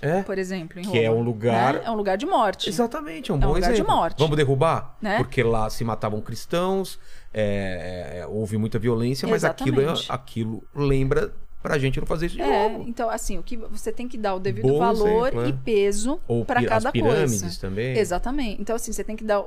É. 0.00 0.22
por 0.22 0.38
exemplo, 0.38 0.78
em 0.78 0.82
Que 0.82 0.88
Roma, 0.88 1.00
é 1.00 1.10
um 1.10 1.22
lugar- 1.22 1.74
né? 1.74 1.82
É 1.84 1.90
um 1.90 1.94
lugar 1.94 2.16
de 2.16 2.24
morte. 2.26 2.68
Exatamente, 2.68 3.30
é 3.30 3.34
um 3.34 3.36
É 3.36 3.38
um 3.38 3.40
bom 3.40 3.54
lugar 3.54 3.68
de 3.70 3.74
exemplo. 3.76 3.94
morte. 3.96 4.18
Vamos 4.18 4.36
derrubar? 4.36 4.96
Né? 5.02 5.16
Porque 5.16 5.42
lá 5.42 5.68
se 5.70 5.82
matavam 5.84 6.20
cristãos, 6.20 6.98
é, 7.34 8.18
é, 8.20 8.26
houve 8.26 8.56
muita 8.56 8.78
violência, 8.78 9.26
mas 9.28 9.44
aquilo, 9.44 9.80
é- 9.80 9.94
aquilo 10.08 10.62
lembra 10.74 11.32
pra 11.62 11.76
gente 11.78 11.98
não 11.98 12.06
fazer 12.06 12.26
isso 12.26 12.36
de 12.36 12.42
É, 12.42 12.68
novo. 12.68 12.84
então, 12.88 13.10
assim, 13.10 13.38
o 13.38 13.42
que 13.42 13.56
você 13.56 13.90
tem 13.92 14.06
que 14.06 14.16
dar 14.16 14.34
o 14.36 14.38
devido 14.38 14.68
Bom 14.68 14.78
valor 14.78 15.28
exemplo, 15.28 15.44
é. 15.44 15.48
e 15.48 15.52
peso 15.52 16.20
para 16.46 16.64
cada 16.64 16.88
as 16.88 16.92
pirâmides 16.92 17.40
coisa. 17.40 17.60
também. 17.60 17.98
Exatamente. 17.98 18.60
Então, 18.60 18.76
assim, 18.76 18.92
você 18.92 19.02
tem 19.02 19.16
que 19.16 19.24
dar 19.24 19.44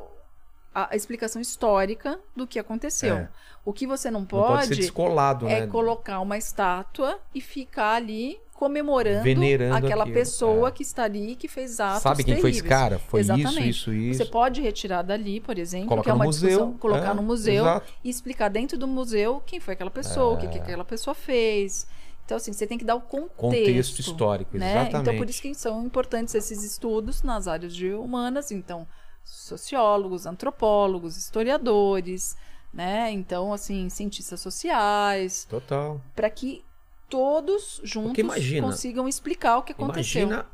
a, 0.75 0.93
explicação 0.95 1.41
histórica 1.41 2.19
do 2.35 2.45
que 2.45 2.59
aconteceu. 2.59 3.15
É. 3.15 3.29
O 3.63 3.71
que 3.71 3.85
você 3.87 4.09
não 4.11 4.21
Não 4.21 4.25
pode, 4.27 4.53
pode, 4.53 4.67
ser 4.67 4.75
descolado, 4.75 5.47
é 5.47 5.61
né? 5.61 5.67
colocar 5.67 6.19
uma 6.19 6.37
estátua 6.37 7.19
e 7.33 7.39
ficar 7.39 7.93
ali 7.93 8.37
comemorando 8.61 9.23
Venerando 9.23 9.75
aquela 9.75 10.03
aquilo, 10.03 10.15
pessoa 10.19 10.69
é. 10.69 10.71
que 10.71 10.83
está 10.83 11.05
ali 11.05 11.35
que 11.35 11.47
fez 11.47 11.79
atos 11.79 12.03
Sabe 12.03 12.23
quem 12.23 12.39
foi 12.39 12.51
esse 12.51 12.61
terríveis. 12.61 12.79
cara? 12.79 12.99
Foi 12.99 13.19
Exatamente. 13.21 13.49
isso, 13.69 13.91
isso, 13.91 13.93
isso. 13.93 14.17
Você 14.19 14.25
pode 14.25 14.61
retirar 14.61 15.01
dali, 15.01 15.39
por 15.41 15.57
exemplo, 15.57 15.87
Colocar 15.87 16.03
que 16.03 16.09
é 16.09 16.13
no 16.13 16.19
uma 16.19 16.25
museu, 16.25 16.49
discussão, 16.49 16.77
colocar 16.77 17.09
é, 17.09 17.13
no 17.15 17.23
museu 17.23 17.63
exato. 17.63 17.91
e 18.03 18.09
explicar 18.11 18.49
dentro 18.49 18.77
do 18.77 18.87
museu 18.87 19.41
quem 19.47 19.59
foi 19.59 19.73
aquela 19.73 19.89
pessoa, 19.89 20.33
o 20.35 20.37
que, 20.37 20.47
que 20.47 20.59
É. 20.59 20.61
aquela 20.61 20.85
pessoa 20.85 21.15
fez. 21.15 21.87
Então, 22.23 22.37
assim, 22.37 22.53
você 22.53 22.67
tem 22.67 22.77
que 22.77 22.85
dar 22.85 22.93
o 22.93 23.01
contexto. 23.01 23.35
Contexto 23.35 23.99
histórico, 23.99 24.57
né? 24.59 24.69
exatamente. 24.73 25.01
Então, 25.01 25.17
por 25.17 25.27
isso 25.27 25.41
que 25.41 25.55
são 25.55 25.83
importantes 25.83 26.35
esses 26.35 26.63
estudos 26.63 27.23
nas 27.23 27.47
áreas 27.47 27.75
de 27.75 27.91
humanas. 27.91 28.51
Então, 28.51 28.87
sociólogos, 29.25 30.27
antropólogos, 30.27 31.17
historiadores, 31.17 32.37
né? 32.71 33.09
Então, 33.11 33.51
assim, 33.51 33.89
cientistas 33.89 34.39
sociais, 34.39 35.47
Total. 35.49 35.99
para 36.15 36.29
que 36.29 36.63
todos 37.11 37.79
juntos 37.83 38.17
imagina- 38.17 38.65
consigam 38.67 39.07
explicar 39.07 39.57
o 39.57 39.63
que 39.63 39.73
aconteceu. 39.73 40.23
Imagina 40.23 40.45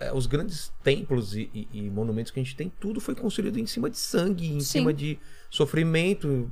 é, 0.00 0.12
os 0.12 0.26
grandes 0.26 0.72
templos 0.82 1.34
e, 1.36 1.50
e- 1.54 1.68
e 1.72 1.90
monumentos 1.90 2.30
que 2.32 2.40
a 2.40 2.42
gente 2.42 2.56
tem, 2.56 2.72
tudo 2.80 3.00
foi 3.00 3.14
construído 3.14 3.58
em 3.58 3.66
cima 3.66 3.90
de 3.90 3.98
sangue, 3.98 4.46
em 4.46 4.60
Sim. 4.60 4.78
cima 4.80 4.92
de 4.94 5.18
sofrimento. 5.50 6.50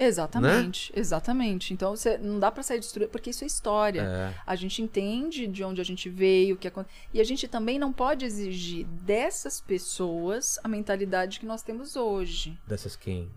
Exatamente, 0.00 0.92
exatamente. 0.94 1.74
Então 1.74 1.96
você 1.96 2.16
não 2.18 2.38
dá 2.38 2.52
para 2.52 2.62
sair 2.62 2.78
destruído, 2.78 3.10
porque 3.10 3.30
isso 3.30 3.42
é 3.42 3.46
história. 3.48 4.02
É, 4.02 4.34
A 4.46 4.54
gente 4.54 4.80
entende 4.80 5.46
de 5.48 5.64
onde 5.64 5.80
a 5.80 5.84
gente 5.84 6.08
veio, 6.08 6.54
o 6.54 6.58
que 6.58 6.68
acon- 6.68 6.84
e 7.12 7.20
a 7.20 7.24
gente 7.24 7.48
também 7.48 7.78
não 7.80 7.92
pode 7.92 8.24
exigir 8.24 8.86
dessas 8.86 9.60
pessoas 9.60 10.58
a 10.62 10.68
mentalidade 10.68 11.40
que 11.40 11.46
nós 11.46 11.62
temos 11.62 11.96
hoje. 11.96 12.56
dessas 12.66 12.94
quem? 12.94 13.28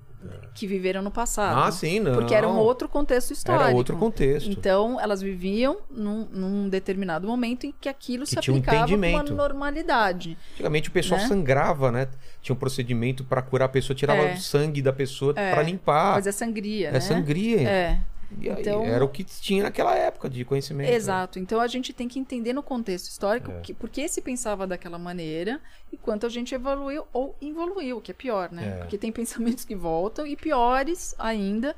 Que 0.54 0.68
viveram 0.68 1.02
no 1.02 1.10
passado. 1.12 1.60
Ah, 1.60 1.72
sim, 1.72 2.00
não. 2.00 2.14
Porque 2.14 2.36
era 2.36 2.48
um 2.48 2.58
outro 2.58 2.88
contexto 2.90 3.32
histórico. 3.32 3.68
Era 3.68 3.76
outro 3.76 3.98
contexto. 3.98 4.50
Então, 4.50 5.00
elas 5.00 5.22
viviam 5.22 5.78
num, 5.90 6.28
num 6.32 6.70
determinado 6.70 7.28
momento 7.28 7.66
em 7.66 7.74
que 7.80 7.88
aquilo 7.88 8.24
Que 8.26 8.32
se 8.32 8.36
um 8.36 8.40
aplicava 8.58 8.88
com 8.88 8.96
uma 8.96 9.24
normalidade. 9.24 10.38
Antigamente 10.54 10.90
o 10.90 10.92
pessoal 10.92 11.22
Né? 11.22 11.28
sangrava, 11.28 11.92
né? 11.92 12.08
Tinha 12.42 12.54
um 12.56 12.60
procedimento 12.60 13.24
pra 13.24 13.42
curar 13.42 13.66
a 13.66 13.70
pessoa, 13.70 13.96
tirava 13.96 14.22
É. 14.22 14.34
o 14.34 14.38
sangue 14.38 14.82
da 14.82 14.92
pessoa 14.94 15.34
É. 15.36 15.54
pra 15.54 15.64
limpar. 15.64 16.16
Fazer 16.16 16.32
sangria, 16.32 16.90
é 16.90 16.92
né? 16.92 17.00
sangria. 17.00 17.62
É. 17.70 18.00
E 18.40 18.50
aí, 18.50 18.62
Então- 18.62 18.84
era 18.84 19.04
o 19.04 19.10
que 19.10 19.24
tinha 19.24 19.64
naquela 19.64 19.96
época 19.96 20.30
de 20.30 20.44
conhecimento. 20.46 20.90
Exato. 20.92 21.38
Então 21.40 21.60
a 21.60 21.68
gente 21.68 21.92
tem 21.94 22.08
que 22.08 22.18
entender 22.20 22.54
no 22.54 22.64
contexto 22.64 23.08
histórico 23.10 23.52
É. 23.52 23.60
que, 23.62 23.74
por 23.74 23.90
que 23.90 24.08
se 24.08 24.22
pensava 24.22 24.66
daquela 24.66 24.98
maneira 24.98 25.60
e 25.92 25.98
quanto 25.98 26.26
a 26.26 26.30
gente 26.30 26.54
evoluiu 26.56 27.06
ou 27.12 27.36
involuiu, 27.42 28.00
que 28.02 28.12
é 28.12 28.14
pior, 28.14 28.52
né? 28.52 28.68
É. 28.68 28.78
Porque 28.80 28.98
tem 28.98 29.12
pensamentos 29.56 29.66
que 29.66 29.76
voltam 29.76 30.26
e 30.26 30.36
piores 30.36 31.14
ainda. 31.20 31.76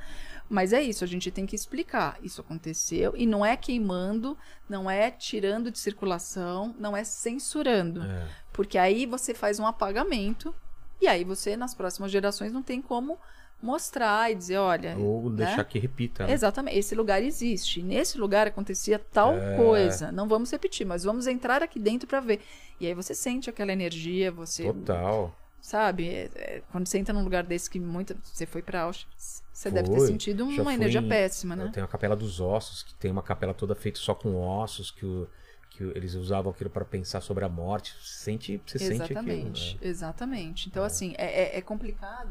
Mas 0.50 0.72
é 0.74 0.82
isso, 0.84 1.04
a 1.04 1.08
gente 1.08 1.32
tem 1.32 1.46
que 1.46 1.56
explicar. 1.56 2.18
Isso 2.22 2.42
aconteceu 2.42 3.14
e 3.16 3.26
não 3.26 3.44
é 3.46 3.56
queimando, 3.58 4.38
não 4.70 4.92
é 4.92 5.10
tirando 5.10 5.72
de 5.72 5.80
circulação, 5.80 6.76
não 6.78 6.96
é 6.96 7.04
censurando. 7.04 8.04
É. 8.04 8.28
Porque 8.52 8.78
aí 8.78 9.06
você 9.06 9.34
faz 9.34 9.58
um 9.60 9.66
apagamento 9.66 10.54
e 11.02 11.08
aí 11.08 11.24
você, 11.24 11.58
nas 11.58 11.74
próximas 11.74 12.12
gerações, 12.12 12.52
não 12.52 12.62
tem 12.62 12.82
como 12.82 13.18
mostrar 13.64 14.30
e 14.32 14.36
dizer, 14.36 14.58
olha. 14.58 14.96
Ou 14.98 15.30
né? 15.30 15.46
deixar 15.46 15.64
que 15.64 15.80
repita. 15.80 16.28
né? 16.28 16.34
Exatamente, 16.34 16.78
esse 16.78 16.94
lugar 16.94 17.24
existe. 17.24 17.82
Nesse 17.82 18.18
lugar 18.18 18.46
acontecia 18.48 19.00
tal 19.00 19.34
É. 19.34 19.56
coisa. 19.56 20.12
Não 20.12 20.28
vamos 20.28 20.52
repetir, 20.52 20.86
mas 20.86 21.04
vamos 21.04 21.26
entrar 21.28 21.64
aqui 21.64 21.80
dentro 21.80 22.08
para 22.08 22.20
ver. 22.20 22.42
E 22.80 22.86
aí 22.88 22.94
você 22.94 23.16
sente 23.16 23.50
aquela 23.50 23.72
energia, 23.72 24.32
você 24.32 24.64
Total. 24.66 25.34
sabe, 25.62 26.10
é- 26.10 26.30
é, 26.36 26.62
quando 26.72 26.86
você 26.88 26.98
entra 26.98 27.14
num 27.14 27.24
lugar 27.24 27.44
desse 27.44 27.70
que 27.70 27.80
muita, 27.80 28.16
você 28.24 28.46
foi 28.46 28.62
para 28.62 28.82
Auschwitz, 28.82 29.42
você 29.54 29.72
deve 29.72 29.90
ter 29.90 29.98
Foi. 29.98 30.08
sentido 30.08 30.44
uma 30.46 30.64
fui 30.66 30.74
energia 30.74 31.02
péssima, 31.02 31.56
né? 31.56 31.70
Tenho 31.74 31.86
a 31.86 31.90
Capela 31.90 32.16
dos 32.16 32.42
Ossos, 32.42 32.84
que 32.84 32.94
tem 32.96 33.10
uma 33.12 33.24
capela 33.24 33.54
toda 33.54 33.74
feita 33.76 33.98
só 34.00 34.14
com 34.14 34.36
ossos, 34.42 34.92
que, 34.92 35.06
o- 35.06 35.28
que 35.70 35.84
eles 35.96 36.16
usavam 36.16 36.52
aquilo 36.52 36.70
para 36.70 36.84
pensar 36.84 37.22
sobre 37.22 37.46
a 37.46 37.50
morte. 37.50 37.94
Você 38.02 38.24
sente, 38.26 38.62
você 38.66 38.78
sente 38.80 39.04
aquilo. 39.04 39.20
Exatamente, 39.20 39.76
né? 39.76 39.88
exatamente. 39.90 40.68
Então, 40.70 40.84
assim, 40.84 41.14
é, 41.18 41.56
é- 41.56 41.58
é 41.58 41.62
complicado. 41.62 42.30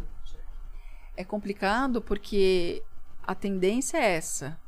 É 1.16 1.24
complicado 1.24 2.00
porque 2.00 2.82
a 3.22 3.34
tendência 3.34 3.98
é 3.98 4.16
essa, 4.16 4.58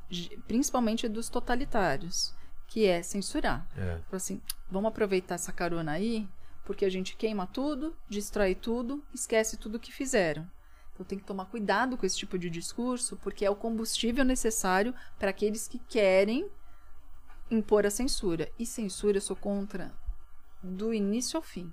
principalmente 0.47 1.09
dos 1.09 1.29
totalitários, 1.29 2.35
que 2.69 2.87
é 2.87 3.03
censurar. 3.03 3.67
É. 3.77 4.01
Assim, 4.13 4.41
vamos 4.71 4.89
aproveitar 4.89 5.37
essa 5.37 5.53
carona 5.53 5.93
aí, 5.93 6.29
porque 6.65 6.85
a 6.85 6.91
gente 6.91 7.17
queima 7.17 7.47
tudo, 7.47 7.97
destrói 8.09 8.55
tudo, 8.55 9.03
esquece 9.13 9.57
tudo 9.57 9.79
que 9.79 9.93
fizeram. 9.93 10.49
Então 10.93 11.05
tem 11.05 11.19
que 11.19 11.25
tomar 11.25 11.47
cuidado 11.47 11.97
com 11.97 12.07
esse 12.07 12.17
tipo 12.17 12.39
de 12.39 12.49
discurso, 12.49 13.17
porque 13.17 13.45
é 13.45 13.51
o 13.51 13.57
combustível 13.57 14.25
necessário 14.25 14.95
para 15.19 15.31
aqueles 15.31 15.67
que 15.67 15.79
querem 15.79 16.49
impor 17.51 17.85
a 17.85 17.91
censura. 17.91 18.51
E 18.59 18.65
censura 18.65 19.17
eu 19.17 19.21
sou 19.21 19.37
contra 19.37 19.93
do 20.63 20.95
início 20.95 21.37
ao 21.37 21.43
fim. 21.43 21.73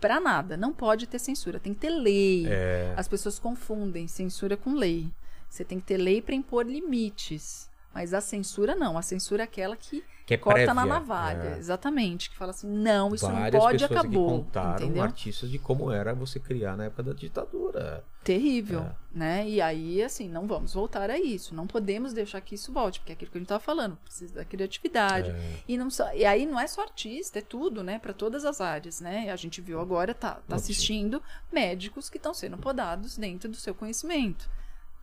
Pra 0.00 0.20
nada, 0.20 0.56
não 0.56 0.72
pode 0.72 1.06
ter 1.06 1.18
censura, 1.18 1.58
tem 1.58 1.74
que 1.74 1.80
ter 1.80 1.90
lei. 1.90 2.46
É. 2.46 2.94
As 2.96 3.08
pessoas 3.08 3.38
confundem 3.38 4.06
censura 4.06 4.56
com 4.56 4.74
lei. 4.74 5.10
Você 5.48 5.64
tem 5.64 5.80
que 5.80 5.86
ter 5.86 5.96
lei 5.96 6.22
para 6.22 6.34
impor 6.34 6.66
limites. 6.66 7.67
Mas 7.94 8.14
a 8.14 8.20
censura 8.20 8.74
não, 8.76 8.96
a 8.98 9.02
censura 9.02 9.42
é 9.42 9.44
aquela 9.44 9.74
que 9.76 10.04
Que 10.26 10.34
é 10.34 10.36
corta 10.36 10.66
na 10.74 10.82
prévia, 10.82 10.84
navalha. 11.00 11.42
é. 11.54 11.58
Exatamente. 11.58 12.30
Que 12.30 12.36
fala 12.36 12.50
assim, 12.50 12.68
não, 12.68 13.14
isso 13.14 13.26
Várias 13.26 13.52
não 13.54 13.60
pode, 13.60 13.78
pessoas 13.78 14.00
acabou. 14.00 14.26
que 14.26 14.44
contaram 14.44 14.84
entendeu? 14.84 15.02
artistas 15.02 15.50
de 15.50 15.58
como 15.58 15.90
era 15.90 16.14
você 16.14 16.38
criar 16.38 16.76
na 16.76 16.84
época 16.84 17.02
da 17.02 17.12
ditadura. 17.14 18.04
Terrível, 18.22 18.80
É. 18.80 18.92
né? 19.10 19.48
E 19.48 19.58
aí, 19.60 20.02
assim, 20.02 20.28
não 20.28 20.46
vamos 20.46 20.74
voltar 20.74 21.08
a 21.10 21.18
isso. 21.18 21.54
Não 21.54 21.66
podemos 21.66 22.12
deixar 22.12 22.42
que 22.42 22.54
isso 22.56 22.70
volte, 22.72 23.00
porque 23.00 23.12
é 23.12 23.14
aquilo 23.14 23.30
que 23.30 23.38
a 23.38 23.40
gente 23.40 23.48
tava 23.48 23.60
falando, 23.64 23.96
precisa 24.04 24.34
da 24.34 24.44
criatividade. 24.44 25.30
É. 25.30 25.52
E, 25.66 25.78
não 25.78 25.88
só, 25.90 26.12
e 26.14 26.26
aí 26.26 26.44
não 26.44 26.60
é 26.60 26.66
só 26.66 26.82
artista, 26.82 27.38
é 27.38 27.42
tudo, 27.42 27.82
né? 27.82 27.98
Para 27.98 28.12
todas 28.12 28.44
as 28.44 28.60
áreas, 28.60 29.00
né? 29.00 29.30
A 29.32 29.36
gente 29.36 29.62
viu 29.62 29.80
agora, 29.80 30.12
tá, 30.12 30.40
tá 30.46 30.56
assistindo 30.56 31.22
médicos 31.50 32.10
que 32.10 32.18
estão 32.18 32.34
sendo 32.34 32.58
podados 32.58 33.16
dentro 33.16 33.48
do 33.48 33.56
seu 33.56 33.74
conhecimento. 33.74 34.48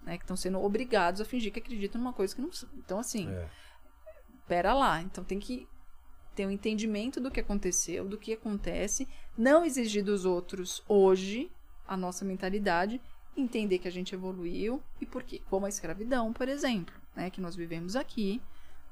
Né, 0.06 0.18
que 0.18 0.24
estão 0.24 0.38
sendo 0.38 0.62
obrigados 0.62 1.20
a 1.20 1.26
fingir 1.26 1.52
que 1.52 1.60
acreditam 1.60 2.00
numa 2.00 2.14
coisa 2.14 2.36
que 2.36 2.42
não 2.42 2.52
são. 2.52 2.70
Então, 2.78 3.00
assim, 3.00 3.28
É. 3.28 3.50
pera 4.48 4.72
lá. 4.74 5.02
Então 5.02 5.24
tem 5.24 5.40
que 5.40 5.68
ter 6.36 6.46
um 6.46 6.52
entendimento 6.52 7.20
do 7.20 7.32
que 7.32 7.40
aconteceu, 7.40 8.08
do 8.08 8.18
que 8.18 8.34
acontece, 8.34 9.08
não 9.38 9.66
exigir 9.66 10.04
dos 10.04 10.24
outros 10.26 10.84
hoje 10.88 11.52
a 11.88 11.98
nossa 11.98 12.24
mentalidade, 12.24 13.02
entender 13.36 13.80
que 13.80 13.88
a 13.88 13.92
gente 13.92 14.14
evoluiu 14.14 14.82
e 15.02 15.06
por 15.06 15.24
quê. 15.24 15.42
Como 15.50 15.66
a 15.66 15.70
escravidão, 15.70 16.32
por 16.32 16.48
exemplo, 16.48 16.94
né, 17.16 17.30
que 17.30 17.42
nós 17.42 17.56
vivemos 17.56 17.96
aqui 17.96 18.42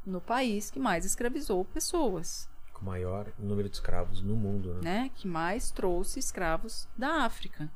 no 0.05 0.19
país 0.19 0.71
que 0.71 0.79
mais 0.79 1.05
escravizou 1.05 1.63
pessoas, 1.65 2.49
Com 2.73 2.81
o 2.81 2.85
maior 2.85 3.31
número 3.37 3.69
de 3.69 3.75
escravos 3.75 4.21
no 4.21 4.35
mundo. 4.35 4.73
Né? 4.75 4.81
né, 5.03 5.11
que 5.15 5.27
mais 5.27 5.69
trouxe 5.69 6.19
escravos 6.19 6.87
da 6.97 7.23
África. 7.23 7.71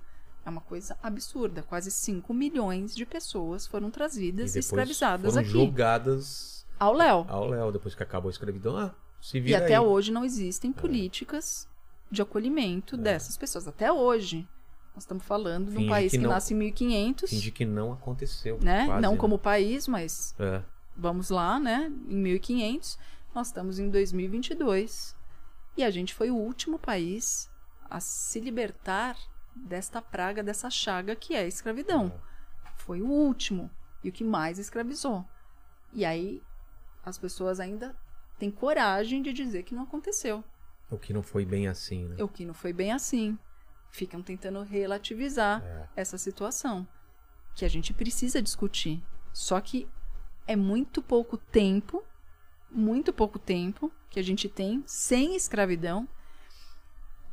É 0.47 0.49
uma 0.49 0.61
coisa 0.61 0.97
absurda. 1.03 1.61
Quase 1.61 1.91
5 1.91 2.33
milhões 2.33 2.95
de 2.95 3.05
pessoas 3.05 3.67
foram 3.67 3.89
E 3.89 3.91
trazidas 3.91 4.55
e 4.55 4.59
escravizadas 4.59 5.33
foram 5.33 5.41
aqui. 5.41 5.51
jogadas 5.51 6.65
Ao 6.79 6.93
Léo. 6.93 7.25
ao 7.27 7.45
Léo, 7.49 7.69
depois 7.71 7.93
que 7.93 8.01
acabou 8.01 8.29
a 8.29 8.31
escravidão. 8.31 8.77
Ah, 8.77 8.95
se 9.21 9.37
E 9.37 9.41
vira 9.41 9.57
até 9.57 9.75
aí. 9.75 9.79
hoje 9.85 10.09
não 10.11 10.23
existem 10.23 10.71
políticas 10.71 11.67
de 12.09 12.21
acolhimento 12.21 12.95
dessas 12.95 13.35
pessoas. 13.37 13.67
Até 13.67 13.91
hoje. 13.91 14.47
Nós 14.95 15.03
estamos 15.03 15.25
falando 15.25 15.65
de 15.65 15.71
um 15.73 15.79
Finge 15.81 15.89
país 15.89 16.11
que 16.11 16.17
que, 16.17 16.23
não- 16.23 16.29
nasce 16.31 16.53
em 16.53 16.57
1500, 16.57 17.29
Finge 17.29 17.51
que 17.51 17.65
não 17.65 17.91
aconteceu. 17.91 18.57
né? 18.61 18.85
quase, 18.87 19.01
não 19.01 19.11
né? 19.11 19.17
como 19.17 19.37
país, 19.37 19.87
mas 19.87 20.33
É. 20.39 20.63
vamos 20.95 21.29
lá, 21.29 21.59
né? 21.59 21.91
Em 22.09 22.15
1500, 22.15 22.97
nós 23.35 23.47
estamos 23.47 23.77
em 23.79 23.89
2022. 23.91 25.15
E 25.75 25.83
a 25.83 25.91
gente 25.91 26.15
foi 26.15 26.31
o 26.31 26.35
último 26.35 26.79
país 26.79 27.47
a 27.89 27.99
se 27.99 28.39
libertar 28.39 29.15
desta 29.65 30.01
praga, 30.01 30.43
dessa 30.43 30.69
chaga 30.69 31.15
que 31.15 31.33
é 31.35 31.39
a 31.39 31.47
escravidão. 31.47 32.19
Foi 32.77 33.01
o 33.01 33.07
último 33.09 33.69
e 34.03 34.09
o 34.09 34.11
que 34.11 34.23
mais 34.23 34.59
escravizou. 34.59 35.25
E 35.93 36.05
aí 36.05 36.41
as 37.03 37.17
pessoas 37.17 37.59
ainda 37.59 37.95
têm 38.37 38.51
coragem 38.51 39.21
de 39.21 39.33
dizer 39.33 39.63
que 39.63 39.73
não 39.75 39.83
aconteceu. 39.83 40.43
O 40.89 40.97
que 40.97 41.11
não 41.13 41.23
foi 41.23 41.45
bem 41.45 41.67
assim, 41.67 42.05
né? 42.07 42.23
O 42.23 42.27
que 42.27 42.45
não 42.45 42.53
foi 42.53 42.71
bem 42.71 42.91
assim. 42.91 43.37
Ficam 43.89 44.21
tentando 44.21 44.61
relativizar 44.63 45.61
É. 45.63 45.87
essa 45.95 46.17
situação 46.17 46.87
que 47.55 47.65
a 47.65 47.69
gente 47.69 47.93
precisa 47.93 48.41
discutir. 48.41 49.03
Só 49.33 49.59
que 49.59 49.87
é 50.45 50.55
muito 50.55 51.01
pouco 51.01 51.37
tempo, 51.37 52.03
muito 52.69 53.11
pouco 53.11 53.39
tempo 53.39 53.91
que 54.09 54.19
a 54.19 54.23
gente 54.23 54.47
tem 54.47 54.83
sem 54.85 55.35
escravidão 55.35 56.07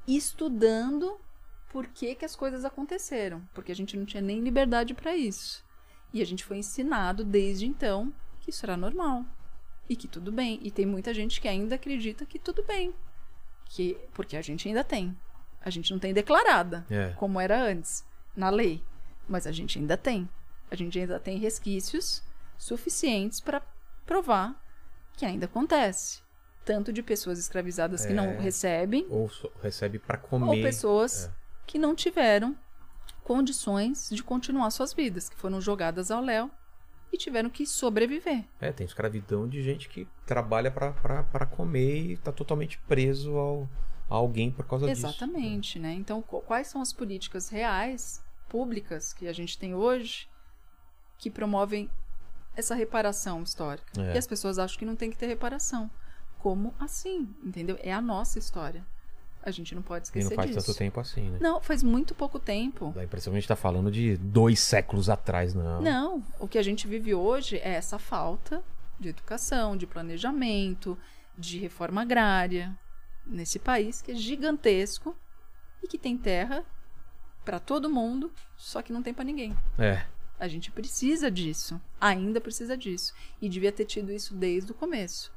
estudando 0.07 1.19
por 1.75 1.89
que, 1.89 2.15
que 2.15 2.25
as 2.25 2.37
coisas 2.37 2.65
aconteceram, 2.65 3.43
porque 3.53 3.73
a 3.73 3.75
gente 3.75 3.97
não 3.97 4.05
tinha 4.07 4.21
nem 4.23 4.39
liberdade 4.41 4.95
para 4.95 5.17
isso. 5.17 5.65
E 6.13 6.23
a 6.23 6.25
gente 6.25 6.45
foi 6.45 6.59
ensinado 6.59 7.25
desde 7.25 7.67
então 7.67 8.15
que 8.41 8.51
isso 8.51 8.65
era 8.65 8.77
normal 8.77 9.25
e 9.89 9.97
que 9.97 10.07
tudo 10.07 10.31
bem. 10.31 10.61
E 10.63 10.71
tem 10.71 10.87
muita 10.87 11.13
gente 11.13 11.41
que 11.41 11.49
ainda 11.49 11.75
acredita 11.75 12.25
que 12.25 12.39
tudo 12.39 12.63
bem, 12.63 12.95
que 13.65 13.99
porque 14.13 14.37
a 14.37 14.41
gente 14.43 14.69
ainda 14.69 14.85
tem. 14.85 15.17
A 15.61 15.69
gente 15.69 15.91
não 15.91 15.99
tem 15.99 16.15
declarada 16.15 16.87
É. 16.89 17.11
como 17.17 17.41
era 17.41 17.61
antes, 17.61 18.05
na 18.37 18.51
lei. 18.51 18.81
Mas 19.29 19.45
a 19.45 19.51
gente 19.51 19.77
ainda 19.77 19.97
tem. 19.97 20.29
A 20.71 20.77
gente 20.77 20.97
ainda 20.97 21.19
tem 21.19 21.39
resquícios 21.39 22.23
suficientes 22.57 23.41
para 23.41 23.61
provar 24.07 24.55
que 25.17 25.27
ainda 25.27 25.47
acontece. 25.47 26.23
Tanto 26.65 26.93
de 26.93 27.03
pessoas 27.03 27.39
escravizadas 27.41 28.07
que 28.07 28.13
É. 28.13 28.15
não 28.15 28.39
recebem, 28.39 29.07
Ou 29.11 29.29
recebe 29.61 30.01
ou 30.09 30.19
comer. 30.19 30.63
pessoas 30.63 31.25
é. 31.27 31.44
Que 31.67 31.79
não 31.79 31.95
tiveram 31.95 32.57
condições 33.23 34.09
de 34.11 34.23
continuar 34.23 34.71
suas 34.71 34.93
vidas, 34.93 35.29
que 35.29 35.37
foram 35.37 35.61
jogadas 35.61 36.11
ao 36.11 36.21
léu 36.23 36.51
e 37.13 37.17
tiveram 37.17 37.49
que 37.49 37.67
sobreviver. 37.67 38.45
É, 38.61 38.73
tem 38.73 38.85
escravidão 38.85 39.49
de 39.49 39.63
gente 39.63 39.89
que 39.89 40.07
trabalha 40.27 40.71
pra 40.71 41.47
comer 41.47 42.13
e 42.13 42.17
tá 42.17 42.33
totalmente 42.33 42.79
preso 42.81 43.37
ao, 43.37 43.69
a 44.11 44.15
alguém 44.17 44.51
por 44.51 44.67
causa 44.67 44.87
disso. 44.87 45.07
Exatamente, 45.07 45.79
né? 45.79 45.93
Então, 45.95 46.21
qu- 46.21 46.41
quais 46.43 46.67
são 46.67 46.83
as 46.83 46.93
políticas 46.93 47.49
reais, 47.49 48.23
públicas, 48.49 49.13
que 49.13 49.27
a 49.29 49.33
gente 49.33 49.57
tem 49.59 49.75
hoje, 49.75 50.29
que 51.19 51.31
promovem 51.31 51.89
essa 52.57 52.75
reparação 52.75 53.43
histórica? 53.43 54.01
É. 54.01 54.15
E 54.15 54.19
as 54.19 54.27
pessoas 54.27 54.59
acham 54.59 54.79
que 54.79 54.85
não 54.85 54.97
tem 54.97 55.11
que 55.11 55.17
ter 55.17 55.27
reparação. 55.27 55.91
Como 56.39 56.75
assim? 56.79 57.35
Entendeu? 57.43 57.79
É 57.81 57.93
a 57.93 58.03
nossa 58.03 58.39
história. 58.39 58.85
A 59.45 59.51
gente 59.51 59.75
não 59.75 59.83
pode 59.83 60.05
E 60.05 60.07
esquecer 60.07 60.29
não 60.31 60.37
faz 60.37 60.51
disso. 60.51 60.67
tanto 60.67 60.79
tempo 60.79 60.99
assim, 61.01 61.31
né? 61.31 61.39
Não, 61.41 61.61
faz 61.61 61.83
muito 61.83 62.15
pouco 62.15 62.39
tempo. 62.39 62.93
Dá 62.95 63.03
a 63.03 63.05
impressão 63.05 63.31
que 63.33 63.37
a 63.37 63.41
gente 63.41 63.49
tá 63.49 63.57
falando 63.57 63.91
de 63.91 64.17
dois 64.17 64.59
séculos 64.61 65.11
atrás, 65.11 65.55
não. 65.55 65.81
Não, 65.83 66.25
o 66.41 66.49
que 66.49 66.59
a 66.59 66.63
gente 66.63 66.87
vive 66.87 67.15
hoje 67.15 67.57
é 67.59 67.75
essa 67.75 67.99
falta 67.99 68.63
de 68.99 69.11
educação, 69.11 69.77
de 69.77 69.87
planejamento, 69.87 70.97
de 71.37 71.59
reforma 71.59 72.03
agrária 72.03 72.77
nesse 73.27 73.59
país 73.59 74.01
que 74.01 74.13
é 74.13 74.15
gigantesco 74.15 75.15
e 75.83 75.89
que 75.89 75.99
tem 75.99 76.17
terra 76.17 76.65
Pra 77.45 77.61
todo 77.61 77.91
mundo, 77.91 78.33
só 78.57 78.81
que 78.81 78.93
não 78.93 79.03
tem 79.03 79.13
pra 79.13 79.23
ninguém. 79.23 79.55
É. 79.79 80.07
A 80.41 80.49
gente 80.49 80.71
precisa 80.71 81.31
disso. 81.31 81.79
Ainda 82.01 82.41
precisa 82.41 82.77
disso. 82.77 83.13
E 83.41 83.49
devia 83.49 83.71
ter 83.71 83.85
tido 83.85 84.11
isso 84.11 84.35
desde 84.35 84.73
o 84.73 84.75
começo. 84.75 85.31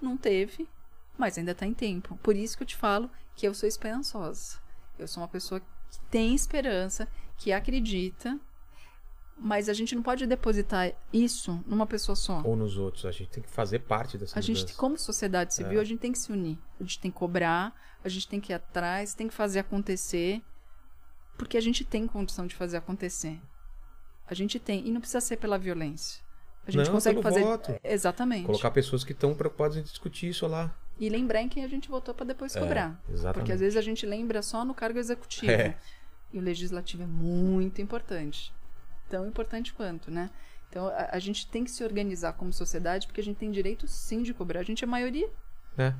Não 0.00 0.16
teve, 0.16 0.68
mas 1.16 1.38
ainda 1.38 1.52
está 1.52 1.64
em 1.64 1.72
tempo. 1.72 2.18
Por 2.22 2.36
isso 2.36 2.56
que 2.56 2.62
eu 2.62 2.66
te 2.66 2.76
falo 2.76 3.10
que 3.36 3.46
eu 3.46 3.54
sou 3.54 3.68
esperançosa. 3.68 4.58
Eu 4.98 5.08
sou 5.08 5.22
uma 5.22 5.28
pessoa 5.28 5.60
que 5.60 5.98
tem 6.10 6.34
esperança, 6.34 7.08
que 7.36 7.52
acredita, 7.52 8.38
mas 9.36 9.68
a 9.68 9.72
gente 9.72 9.94
não 9.94 10.02
pode 10.02 10.26
depositar 10.26 10.92
isso 11.12 11.62
numa 11.66 11.86
pessoa 11.86 12.14
só. 12.14 12.40
Ou 12.44 12.54
nos 12.54 12.76
outros. 12.78 13.04
A 13.04 13.10
gente 13.10 13.28
tem 13.30 13.42
que 13.42 13.50
fazer 13.50 13.80
parte 13.80 14.16
dessa 14.16 14.38
A 14.38 14.42
gente, 14.42 14.72
como 14.74 14.96
sociedade 14.98 15.52
É. 15.52 15.54
civil, 15.54 15.80
a 15.80 15.84
gente 15.84 15.98
tem 16.00 16.12
que 16.12 16.18
se 16.18 16.30
unir. 16.32 16.58
A 16.78 16.82
gente 16.84 17.00
tem 17.00 17.10
que 17.10 17.16
cobrar, 17.18 17.74
a 18.04 18.08
gente 18.08 18.28
tem 18.28 18.40
que 18.40 18.52
ir 18.52 18.54
atrás, 18.54 19.14
tem 19.14 19.26
que 19.26 19.34
fazer 19.34 19.58
acontecer, 19.60 20.40
porque 21.36 21.56
a 21.56 21.60
gente 21.60 21.84
tem 21.84 22.06
condição 22.06 22.46
de 22.46 22.54
fazer 22.54 22.76
acontecer. 22.76 23.40
A 24.26 24.34
gente 24.34 24.58
tem, 24.60 24.86
e 24.86 24.90
não 24.92 25.00
precisa 25.00 25.20
ser 25.20 25.36
pela 25.36 25.58
violência. 25.58 26.22
A 26.66 26.70
gente 26.70 26.86
Não, 26.86 26.92
consegue 26.94 27.20
pelo 27.20 27.22
fazer 27.34 27.44
voto. 27.44 27.74
exatamente. 27.84 28.46
Colocar 28.46 28.70
pessoas 28.70 29.04
que 29.04 29.12
estão 29.12 29.34
preocupadas 29.34 29.76
em 29.76 29.82
discutir 29.82 30.28
isso 30.30 30.46
lá. 30.46 30.74
E 30.98 31.08
lembrar 31.08 31.42
em 31.42 31.48
quem 31.48 31.64
a 31.64 31.68
gente 31.68 31.88
votou 31.88 32.14
para 32.14 32.26
depois 32.26 32.54
É, 32.54 32.60
cobrar. 32.60 33.00
exatamente. 33.08 33.34
Porque 33.34 33.52
às 33.52 33.60
vezes 33.60 33.76
a 33.76 33.82
gente 33.82 34.06
lembra 34.06 34.40
só 34.42 34.64
no 34.64 34.74
cargo 34.74 34.98
executivo. 34.98 35.50
É. 35.50 35.76
E 36.32 36.38
o 36.38 36.40
legislativo 36.40 37.02
é 37.02 37.06
muito 37.06 37.80
importante. 37.82 38.52
Tão 39.08 39.26
importante 39.26 39.72
quanto, 39.72 40.10
né? 40.10 40.30
Então 40.70 40.86
a, 40.88 41.10
a 41.12 41.18
gente 41.18 41.46
tem 41.48 41.64
que 41.64 41.70
se 41.70 41.82
organizar 41.84 42.32
como 42.34 42.52
sociedade, 42.52 43.06
porque 43.06 43.20
a 43.20 43.24
gente 43.24 43.36
tem 43.36 43.50
direito 43.50 43.86
sim 43.88 44.22
de 44.22 44.32
cobrar. 44.34 44.60
A 44.60 44.64
gente 44.64 44.82
é 44.84 44.86
maioria. 44.86 45.28
né? 45.76 45.94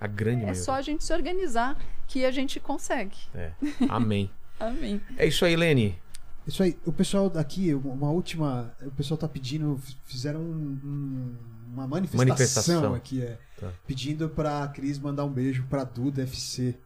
A 0.00 0.06
grande 0.08 0.42
É 0.42 0.46
maioria. 0.46 0.62
só 0.62 0.74
a 0.74 0.82
gente 0.82 1.04
se 1.04 1.12
organizar 1.12 1.76
que 2.08 2.24
a 2.24 2.30
gente 2.30 2.58
consegue. 2.60 3.16
É. 3.34 3.52
Amém. 3.88 4.30
Amém. 4.58 5.00
É 5.16 5.26
isso 5.26 5.44
aí, 5.44 5.56
Lene. 5.56 5.98
Isso 6.46 6.62
aí, 6.62 6.76
o 6.84 6.92
pessoal 6.92 7.30
daqui, 7.30 7.72
uma 7.74 8.10
última. 8.10 8.74
O 8.82 8.90
pessoal 8.90 9.16
tá 9.16 9.26
pedindo, 9.26 9.80
fizeram 10.04 10.40
um- 10.40 10.78
um- 10.84 11.36
uma 11.72 11.86
manifestação, 11.88 12.18
Manifestação. 12.26 12.94
aqui, 12.94 13.22
é. 13.22 13.38
Tá. 13.64 13.72
Pedindo 13.86 14.28
pra 14.28 14.66
Cris 14.68 14.98
mandar 14.98 15.24
um 15.24 15.30
beijo 15.30 15.64
pra 15.68 15.84
Duda 15.84 16.22
FC. 16.22 16.76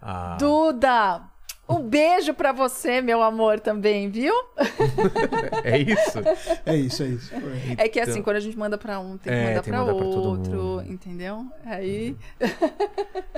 Ah, 0.00 0.36
Duda! 0.38 1.22
Um 1.68 1.80
beijo 1.82 2.32
pra 2.32 2.50
você, 2.52 3.00
meu 3.02 3.22
amor, 3.22 3.60
também, 3.60 4.08
viu? 4.10 4.32
é 5.64 5.78
isso? 5.78 6.18
É 6.64 6.74
isso, 6.76 7.02
é 7.02 7.06
isso. 7.08 7.30
É 7.76 7.88
que 7.88 8.00
Então- 8.00 8.10
assim, 8.12 8.22
quando 8.22 8.36
a 8.36 8.40
gente 8.40 8.56
manda 8.56 8.78
pra 8.78 8.98
um, 9.00 9.18
tem 9.18 9.30
que 9.32 9.38
É, 9.38 9.48
mandar 9.48 9.62
pra 9.62 9.84
pra 9.84 9.94
todo 9.94 10.28
outro, 10.28 10.52
mundo. 10.52 10.84
entendeu? 10.88 11.44
Aí 11.64 12.16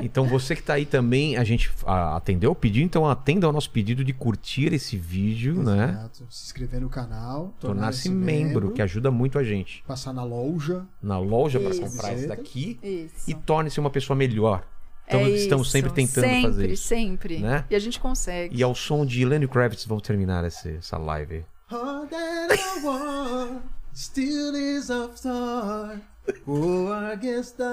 Então 0.00 0.26
você 0.26 0.54
que 0.54 0.62
tá 0.62 0.74
aí 0.74 0.86
também, 0.86 1.36
a 1.36 1.44
gente 1.44 1.70
atendeu 1.86 2.52
o 2.52 2.54
pedido, 2.54 2.84
então 2.84 3.08
atenda 3.08 3.46
ao 3.46 3.52
nosso 3.52 3.70
pedido 3.70 4.04
de 4.04 4.12
curtir 4.12 4.72
esse 4.72 4.96
vídeo, 4.96 5.62
né? 5.62 5.90
Exato. 5.90 6.26
Se 6.30 6.44
inscrever 6.46 6.80
no 6.80 6.88
canal, 6.88 7.52
Tornar-se 7.58 8.04
tornar-se 8.04 8.10
membro, 8.10 8.70
que 8.70 8.80
ajuda 8.82 9.10
muito 9.10 9.38
a 9.38 9.44
gente. 9.44 9.82
Passar 9.86 10.12
na 10.12 10.22
loja. 10.24 10.84
Na 11.02 11.18
loja 11.18 11.58
para 11.58 11.70
Isso. 11.70 11.80
comprar 11.80 12.12
esse 12.14 12.26
daqui 12.28 12.78
Isso. 12.82 13.28
e 13.30 13.34
torne-se 13.34 13.80
uma 13.80 13.90
pessoa 13.90 14.16
melhor. 14.16 14.62
Então 15.10 15.26
É 15.26 15.30
estamos 15.30 15.66
isso. 15.66 15.72
sempre 15.72 15.90
tentando 15.92 16.24
sempre, 16.24 16.42
fazer 16.42 16.70
isso. 16.70 16.84
Sempre, 16.86 17.38
né? 17.40 17.64
E 17.68 17.74
a 17.74 17.78
gente 17.80 17.98
consegue. 17.98 18.56
E 18.56 18.62
ao 18.62 18.74
som 18.76 19.04
de 19.04 19.24
Lenny 19.24 19.48
Kravitz 19.48 19.84
vamos 19.84 20.02
terminar 20.04 20.44
essa, 20.44 20.68
essa 20.70 20.96
live. 20.96 21.44
All 21.70 22.06
that 22.06 22.54
I 22.54 22.84
want 22.84 23.62
still 23.92 24.54
is 24.54 24.88
of 24.88 25.18
star. 25.18 26.00
War 26.46 27.10
against 27.12 27.56
the 27.56 27.64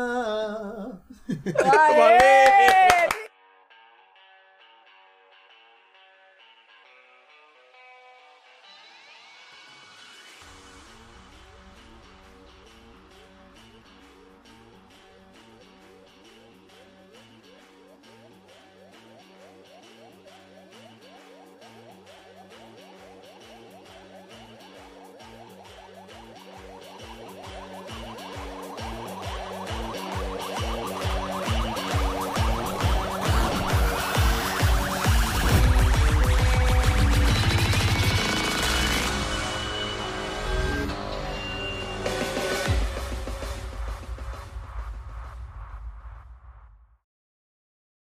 Aê! 1.64 3.08